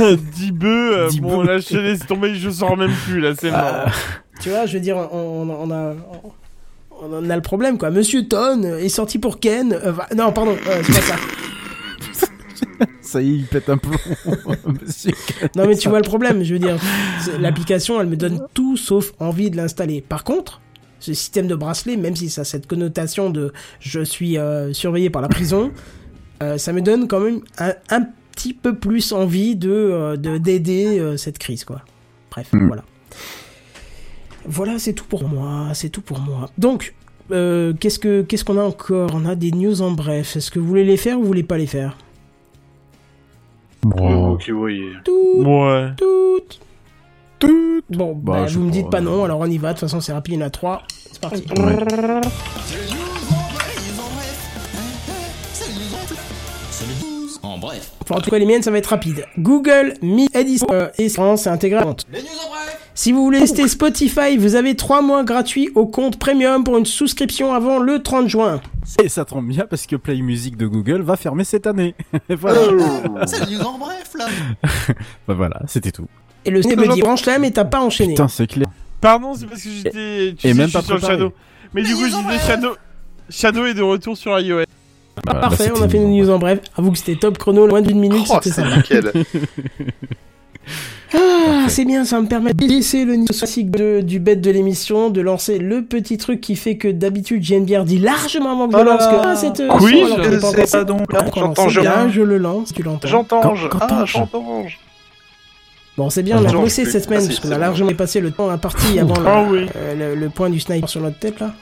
euh, 0.00 0.16
10 0.36 0.52
bœufs, 0.52 0.92
euh, 0.98 1.08
Dix 1.08 1.20
bon 1.20 1.42
là 1.42 1.58
je 1.58 1.68
te 1.68 1.76
laisse 1.76 2.06
tomber, 2.06 2.34
je 2.34 2.50
sors 2.50 2.76
même 2.76 2.92
plus 3.06 3.20
là, 3.20 3.32
c'est 3.38 3.50
mort. 3.50 3.86
Tu 4.40 4.50
vois, 4.50 4.66
je 4.66 4.74
veux 4.74 4.80
dire, 4.80 4.96
on, 4.96 5.46
on- 5.48 5.50
on 5.50 5.70
a, 5.70 5.92
on 6.24 6.32
en 7.02 7.30
a 7.30 7.36
le 7.36 7.42
problème, 7.42 7.78
quoi. 7.78 7.90
Monsieur 7.90 8.26
Ton 8.26 8.62
est 8.62 8.88
sorti 8.88 9.18
pour 9.18 9.40
Ken. 9.40 9.72
euh, 9.72 9.92
va- 9.92 10.08
non, 10.16 10.32
pardon, 10.32 10.56
euh, 10.68 10.82
c'est 10.84 10.92
pas 10.92 11.00
ça. 11.00 11.16
Ça 13.00 13.20
y 13.22 13.30
est, 13.30 13.34
il 13.36 13.44
pète 13.46 13.68
un 13.68 13.76
plomb. 13.78 13.96
Monsieur. 14.82 15.12
Non, 15.56 15.66
mais 15.66 15.76
tu 15.76 15.88
vois 15.88 15.98
le 15.98 16.04
problème, 16.04 16.42
je 16.42 16.54
veux 16.54 16.58
dire, 16.58 16.76
l'application, 17.38 18.00
elle 18.00 18.06
me 18.08 18.16
donne 18.16 18.40
tout 18.54 18.76
sauf 18.76 19.12
envie 19.20 19.50
de 19.50 19.56
l'installer. 19.56 20.00
Par 20.00 20.24
contre, 20.24 20.60
ce 21.00 21.12
système 21.14 21.46
de 21.46 21.54
bracelet, 21.54 21.96
même 21.96 22.16
si 22.16 22.28
ça 22.30 22.40
a 22.40 22.44
cette 22.44 22.66
connotation 22.66 23.30
de 23.30 23.52
je 23.80 24.00
suis 24.00 24.38
euh, 24.38 24.72
surveillé 24.72 25.10
par 25.10 25.22
la 25.22 25.28
prison, 25.28 25.70
ça 26.56 26.72
me 26.72 26.80
donne 26.80 27.06
quand 27.08 27.20
même 27.20 27.40
un, 27.58 27.74
un 27.90 28.02
petit 28.32 28.52
peu 28.54 28.74
plus 28.76 29.12
envie 29.12 29.54
de 29.56 30.16
de- 30.16 30.38
d'aider 30.38 31.14
cette 31.16 31.38
crise, 31.38 31.64
quoi. 31.64 31.82
Bref, 32.30 32.48
Mm. 32.52 32.66
voilà. 32.66 32.84
Voilà, 34.46 34.78
c'est 34.78 34.92
tout 34.92 35.04
pour 35.06 35.28
moi, 35.28 35.68
c'est 35.74 35.88
tout 35.88 36.00
pour 36.02 36.18
moi. 36.18 36.50
Donc, 36.58 36.94
euh, 37.30 37.72
qu'est-ce 37.78 37.98
que 37.98 38.22
qu'est-ce 38.22 38.44
qu'on 38.44 38.58
a 38.58 38.62
encore? 38.62 39.10
On 39.14 39.24
a 39.24 39.34
des 39.34 39.50
news 39.52 39.80
en 39.82 39.90
bref. 39.92 40.36
Est-ce 40.36 40.50
que 40.50 40.58
vous 40.58 40.66
voulez 40.66 40.84
les 40.84 40.96
faire 40.96 41.18
ou 41.18 41.22
vous 41.22 41.26
voulez 41.28 41.42
pas 41.42 41.56
les 41.58 41.66
faire? 41.66 41.96
Oh. 43.86 44.32
Ok, 44.32 44.50
oui. 44.52 44.82
Tout, 45.04 45.42
Ouais. 45.44 45.90
tout. 45.96 46.40
Bon, 47.90 48.14
Bah, 48.14 48.32
bah, 48.32 48.46
je 48.46 48.58
vous 48.58 48.64
me 48.64 48.70
dites 48.70 48.84
pas, 48.86 48.92
pas 48.98 49.00
non, 49.02 49.24
alors 49.24 49.40
on 49.40 49.46
y 49.46 49.58
va. 49.58 49.68
De 49.68 49.72
toute 49.74 49.80
façon, 49.80 50.00
c'est 50.00 50.12
rapide, 50.14 50.34
il 50.34 50.40
y 50.40 50.42
en 50.42 50.46
a 50.46 50.50
trois. 50.50 50.82
C'est 50.88 51.20
parti. 51.20 51.44
Ouais. 51.58 51.76
Enfin, 58.02 58.16
en 58.16 58.20
tout 58.20 58.30
cas, 58.30 58.38
les 58.38 58.46
miennes, 58.46 58.62
ça 58.62 58.70
va 58.70 58.78
être 58.78 58.86
rapide. 58.86 59.24
Google, 59.38 59.94
Mi, 60.02 60.28
Edison 60.34 60.66
euh, 60.70 60.88
et 60.98 61.08
France 61.08 61.46
est 61.46 61.50
intégré 61.50 61.78
à 61.78 61.80
la 61.80 61.86
compte. 61.86 62.06
Si 62.96 63.10
vous 63.10 63.24
voulez 63.24 63.40
tester 63.40 63.66
Spotify, 63.66 64.36
vous 64.36 64.54
avez 64.54 64.76
3 64.76 65.02
mois 65.02 65.24
gratuits 65.24 65.70
au 65.74 65.86
compte 65.86 66.18
premium 66.18 66.62
pour 66.62 66.78
une 66.78 66.86
souscription 66.86 67.52
avant 67.52 67.78
le 67.80 68.02
30 68.02 68.28
juin. 68.28 68.60
Et 69.02 69.08
ça 69.08 69.24
tombe 69.24 69.48
bien 69.48 69.66
parce 69.68 69.86
que 69.86 69.96
Play 69.96 70.20
Music 70.22 70.56
de 70.56 70.66
Google 70.66 71.02
va 71.02 71.16
fermer 71.16 71.42
cette 71.44 71.66
année. 71.66 71.94
voilà. 72.28 72.60
C'est 73.26 73.40
le 73.50 73.56
news 73.56 73.62
en 73.64 73.78
bref 73.78 74.12
là. 74.16 74.26
Bah 75.26 75.34
voilà, 75.34 75.60
c'était 75.66 75.90
tout. 75.90 76.06
Et 76.44 76.50
le 76.50 76.62
ciné 76.62 76.76
me 76.76 76.92
dit 76.92 77.00
branche-la, 77.00 77.38
mais 77.38 77.50
t'as 77.50 77.64
pas 77.64 77.80
enchaîné. 77.80 78.14
Putain, 78.14 78.28
c'est 78.28 78.46
clair. 78.46 78.68
Pardon, 79.00 79.34
c'est 79.34 79.46
parce 79.46 79.62
que 79.62 79.70
j'étais. 79.70 80.34
Tu 80.38 80.46
Et 80.46 80.52
sais, 80.52 80.54
même 80.54 80.66
je 80.66 80.70
suis 80.70 80.78
pas 80.78 80.82
sur 80.82 80.94
le 80.94 81.00
préparé. 81.00 81.18
Shadow. 81.18 81.32
Mais 81.72 81.82
du 81.82 81.94
coup, 81.94 82.04
je 82.04 82.16
disais 82.16 82.46
Shadow. 82.46 82.76
Shadow 83.28 83.66
est 83.66 83.74
de 83.74 83.82
retour 83.82 84.16
sur 84.16 84.38
iOS. 84.38 84.64
Ah, 85.16 85.20
Bah, 85.26 85.32
là, 85.34 85.40
parfait, 85.40 85.70
on 85.76 85.82
a 85.82 85.88
fait 85.88 85.96
une 85.98 86.10
news 86.16 86.28
en 86.30 86.38
bref. 86.38 86.60
Avoue 86.76 86.90
que 86.92 86.98
c'était 86.98 87.16
top 87.16 87.38
chrono, 87.38 87.66
moins 87.68 87.80
d'une 87.82 88.00
minute, 88.00 88.26
Oh, 88.30 88.34
c'était 88.42 88.50
c'est 88.54 88.62
sympa. 88.62 88.76
nickel. 88.76 89.12
Ah, 91.16 91.66
c'est 91.68 91.84
bien, 91.84 92.04
ça 92.04 92.20
me 92.20 92.26
permet 92.26 92.52
de 92.52 92.64
laisser 92.66 93.04
le 93.04 93.14
niveau 93.14 93.32
classique 93.32 93.70
de- 93.70 94.00
du 94.00 94.18
bête 94.18 94.40
de 94.40 94.50
l'émission, 94.50 95.10
de 95.10 95.20
lancer 95.20 95.58
le 95.58 95.84
petit 95.84 96.18
truc 96.18 96.40
qui 96.40 96.56
fait 96.56 96.76
que 96.76 96.88
d'habitude 96.88 97.42
JNBR 97.44 97.84
dit 97.84 97.98
largement 97.98 98.52
avant 98.52 98.66
que 98.66 98.72
je 98.72 98.82
Voilà. 98.82 98.92
lance 98.94 99.06
que 99.06 99.14
ah, 99.28 99.36
cette 99.36 99.62
Oui, 99.80 100.02
je 100.08 100.38
sais 100.40 100.44
encore 100.46 100.70
pas 100.70 100.84
donc, 100.84 101.00
j'entends 101.36 101.66
bien, 101.66 101.82
Jean. 101.82 102.08
je 102.08 102.22
le 102.22 102.38
lance, 102.38 102.72
tu 102.72 102.82
l'entends. 102.82 103.06
J'entends. 103.06 103.54
Je- 103.54 103.68
Ah, 103.80 104.04
j'entends. 104.06 104.64
Bon, 105.96 106.10
c'est 106.10 106.24
bien, 106.24 106.40
on 106.42 106.44
a 106.48 106.50
bossé 106.52 106.84
je 106.84 106.90
cette 106.90 107.04
semaine, 107.04 107.20
Ah, 107.22 107.26
parce 107.28 107.38
qu'on 107.38 107.52
a 107.52 107.58
largement 107.58 107.92
passé 107.94 108.20
le 108.20 108.32
temps 108.32 108.50
imparti 108.50 108.98
avant 108.98 109.14
Ah 109.24 109.42
la- 109.42 109.48
oui. 109.48 109.66
euh, 109.76 110.14
le, 110.14 110.20
le 110.20 110.28
point 110.30 110.50
du 110.50 110.58
sniper 110.58 110.88
sur 110.88 111.00
notre 111.02 111.18
tête, 111.20 111.38
là. 111.38 111.52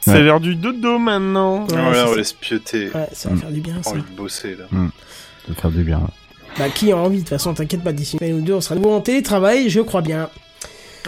C'est 0.00 0.12
Ouais. 0.12 0.20
l'heure 0.22 0.40
du 0.40 0.54
dodo 0.56 0.98
maintenant. 0.98 1.66
Ouais, 1.66 1.74
Ouais, 1.74 1.92
c'est 1.94 2.04
on 2.08 2.14
les 2.14 2.24
spioter. 2.24 2.90
Ouais, 2.94 3.08
ça 3.12 3.28
va 3.28 3.34
Mm. 3.34 3.38
faire 3.38 3.50
du 3.50 3.60
bien, 3.60 3.74
J'ai 3.78 3.82
ça. 3.82 3.90
envie 3.90 4.02
de 4.02 4.16
bosser 4.16 4.56
là. 4.56 4.64
Ça 4.70 4.78
va 5.48 5.54
faire 5.54 5.70
du 5.70 5.82
bien. 5.82 6.00
Bah, 6.58 6.68
qui 6.68 6.90
a 6.92 6.96
envie, 6.96 7.16
de 7.18 7.20
toute 7.22 7.28
façon, 7.30 7.54
t'inquiète 7.54 7.82
pas, 7.84 7.92
d'ici 7.92 8.14
une 8.14 8.18
semaine 8.20 8.34
ou 8.38 8.40
deux, 8.42 8.54
on 8.54 8.60
sera 8.60 8.74
de 8.74 8.80
nouveau 8.80 8.94
en 8.94 9.00
télétravail, 9.00 9.68
je 9.70 9.80
crois 9.80 10.00
bien. 10.02 10.28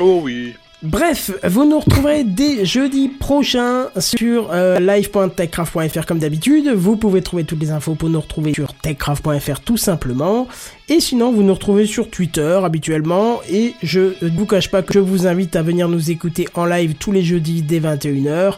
Oh 0.01 0.21
oui. 0.23 0.55
Bref, 0.85 1.31
vous 1.45 1.65
nous 1.65 1.79
retrouverez 1.79 2.25
dès 2.27 2.65
jeudi 2.65 3.09
prochain 3.09 3.87
sur 3.99 4.51
euh, 4.53 4.81
live.techcraft.fr 4.81 6.07
comme 6.07 6.19
d'habitude. 6.19 6.69
Vous 6.75 6.97
pouvez 6.97 7.23
trouver 7.23 7.45
toutes 7.45 7.61
les 7.61 7.71
infos 7.71 7.95
pour 7.95 8.09
nous 8.09 8.21
retrouver 8.21 8.53
sur 8.53 8.75
techcraft.fr 8.75 9.61
tout 9.61 9.77
simplement. 9.77 10.49
Et 10.89 10.99
sinon, 10.99 11.33
vous 11.33 11.43
nous 11.45 11.55
retrouvez 11.55 11.87
sur 11.87 12.11
Twitter 12.11 12.59
habituellement. 12.65 13.41
Et 13.49 13.75
je 13.83 14.15
ne 14.23 14.31
vous 14.37 14.47
cache 14.47 14.71
pas 14.71 14.83
que 14.83 14.93
je 14.95 14.99
vous 14.99 15.27
invite 15.29 15.55
à 15.55 15.63
venir 15.63 15.89
nous 15.89 16.11
écouter 16.11 16.49
en 16.55 16.65
live 16.67 16.95
tous 16.99 17.13
les 17.13 17.23
jeudis 17.23 17.63
dès 17.63 17.79
21h. 17.81 18.55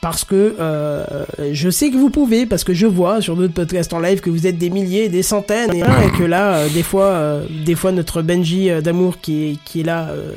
Parce 0.00 0.24
que 0.24 0.56
euh, 0.58 1.04
je 1.52 1.68
sais 1.68 1.90
que 1.90 1.96
vous 1.98 2.08
pouvez, 2.08 2.46
parce 2.46 2.64
que 2.64 2.72
je 2.72 2.86
vois 2.86 3.20
sur 3.20 3.36
d'autres 3.36 3.52
podcasts 3.52 3.92
en 3.92 4.00
live 4.00 4.20
que 4.20 4.30
vous 4.30 4.46
êtes 4.46 4.56
des 4.56 4.70
milliers, 4.70 5.10
des 5.10 5.22
centaines, 5.22 5.74
et, 5.74 5.80
et 5.80 6.10
que 6.16 6.24
là, 6.24 6.54
euh, 6.54 6.68
des 6.70 6.82
fois, 6.82 7.04
euh, 7.04 7.44
des 7.66 7.74
fois 7.74 7.92
notre 7.92 8.22
Benji 8.22 8.70
euh, 8.70 8.80
d'amour 8.80 9.20
qui 9.20 9.50
est, 9.50 9.56
qui 9.66 9.80
est 9.80 9.84
là 9.84 10.08
euh, 10.08 10.32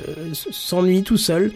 s'ennuie 0.51 1.03
tout 1.03 1.15
seul. 1.15 1.53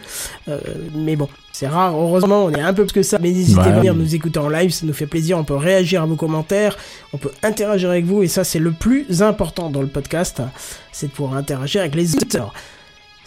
Euh, 0.48 0.58
mais 0.96 1.18
bon, 1.18 1.28
c'est 1.52 1.68
rare. 1.68 1.98
Heureusement, 1.98 2.46
on 2.46 2.52
est 2.52 2.62
un 2.62 2.74
peu 2.74 2.86
plus 2.86 2.94
que 2.94 3.04
ça. 3.04 3.20
Mais 3.22 3.32
n'hésitez 3.32 3.58
Ouais. 3.60 3.66
pas 3.66 3.72
à 3.72 3.78
venir 3.80 3.94
nous 3.94 4.16
écouter 4.16 4.40
en 4.40 4.48
live, 4.48 4.72
ça 4.72 4.86
nous 4.86 4.94
fait 4.94 5.06
plaisir. 5.08 5.38
On 5.38 5.44
peut 5.44 5.56
réagir 5.58 6.02
à 6.02 6.06
vos 6.06 6.16
commentaires, 6.16 6.78
on 7.12 7.18
peut 7.18 7.32
interagir 7.44 7.90
avec 7.90 8.06
vous, 8.06 8.24
et 8.24 8.28
ça, 8.30 8.46
c'est 8.46 8.60
le 8.60 8.72
plus 8.72 9.22
important 9.22 9.70
dans 9.70 9.82
le 9.82 9.88
podcast, 9.88 10.42
c'est 10.94 11.08
de 11.08 11.12
pouvoir 11.12 11.36
interagir 11.38 11.82
avec 11.82 11.94
les 11.96 12.16
auditeurs. 12.16 12.54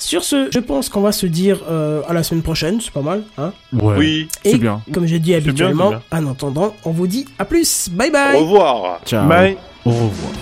Sur 0.00 0.24
ce, 0.24 0.48
je 0.50 0.58
pense 0.58 0.88
qu'on 0.88 1.02
va 1.02 1.12
se 1.12 1.26
dire 1.26 1.60
euh, 1.70 2.00
à 2.08 2.14
la 2.14 2.22
semaine 2.22 2.42
prochaine, 2.42 2.80
c'est 2.80 2.90
pas 2.92 3.02
mal, 3.02 3.22
hein 3.38 3.52
Ouais. 3.72 3.94
Oui. 3.98 4.28
et 4.44 4.52
C'est 4.52 4.58
bien. 4.58 4.80
comme 4.92 5.06
j'ai 5.06 5.18
dit 5.18 5.30
bien, 5.30 5.38
habituellement, 5.38 5.92
en 6.10 6.26
attendant, 6.30 6.74
on 6.84 6.90
vous 6.90 7.06
dit 7.06 7.26
à 7.38 7.44
plus. 7.44 7.88
Bye 7.90 8.08
Au 8.08 8.12
bye. 8.12 8.40
revoir. 8.40 9.00
Ciao. 9.04 9.28
Bye. 9.28 9.56
Au 9.84 9.90
revoir. 9.90 10.32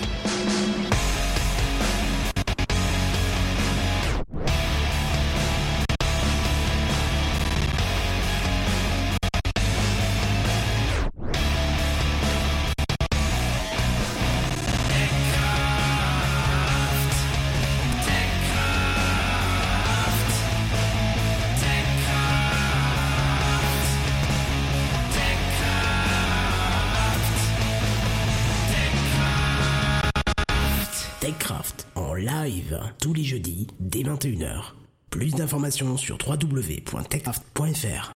Les 33.19 33.25
jeudis 33.25 33.67
dès 33.81 34.03
21h. 34.03 34.75
Plus 35.09 35.31
d'informations 35.35 35.97
sur 35.97 36.17
www.techcraft.fr. 36.25 38.13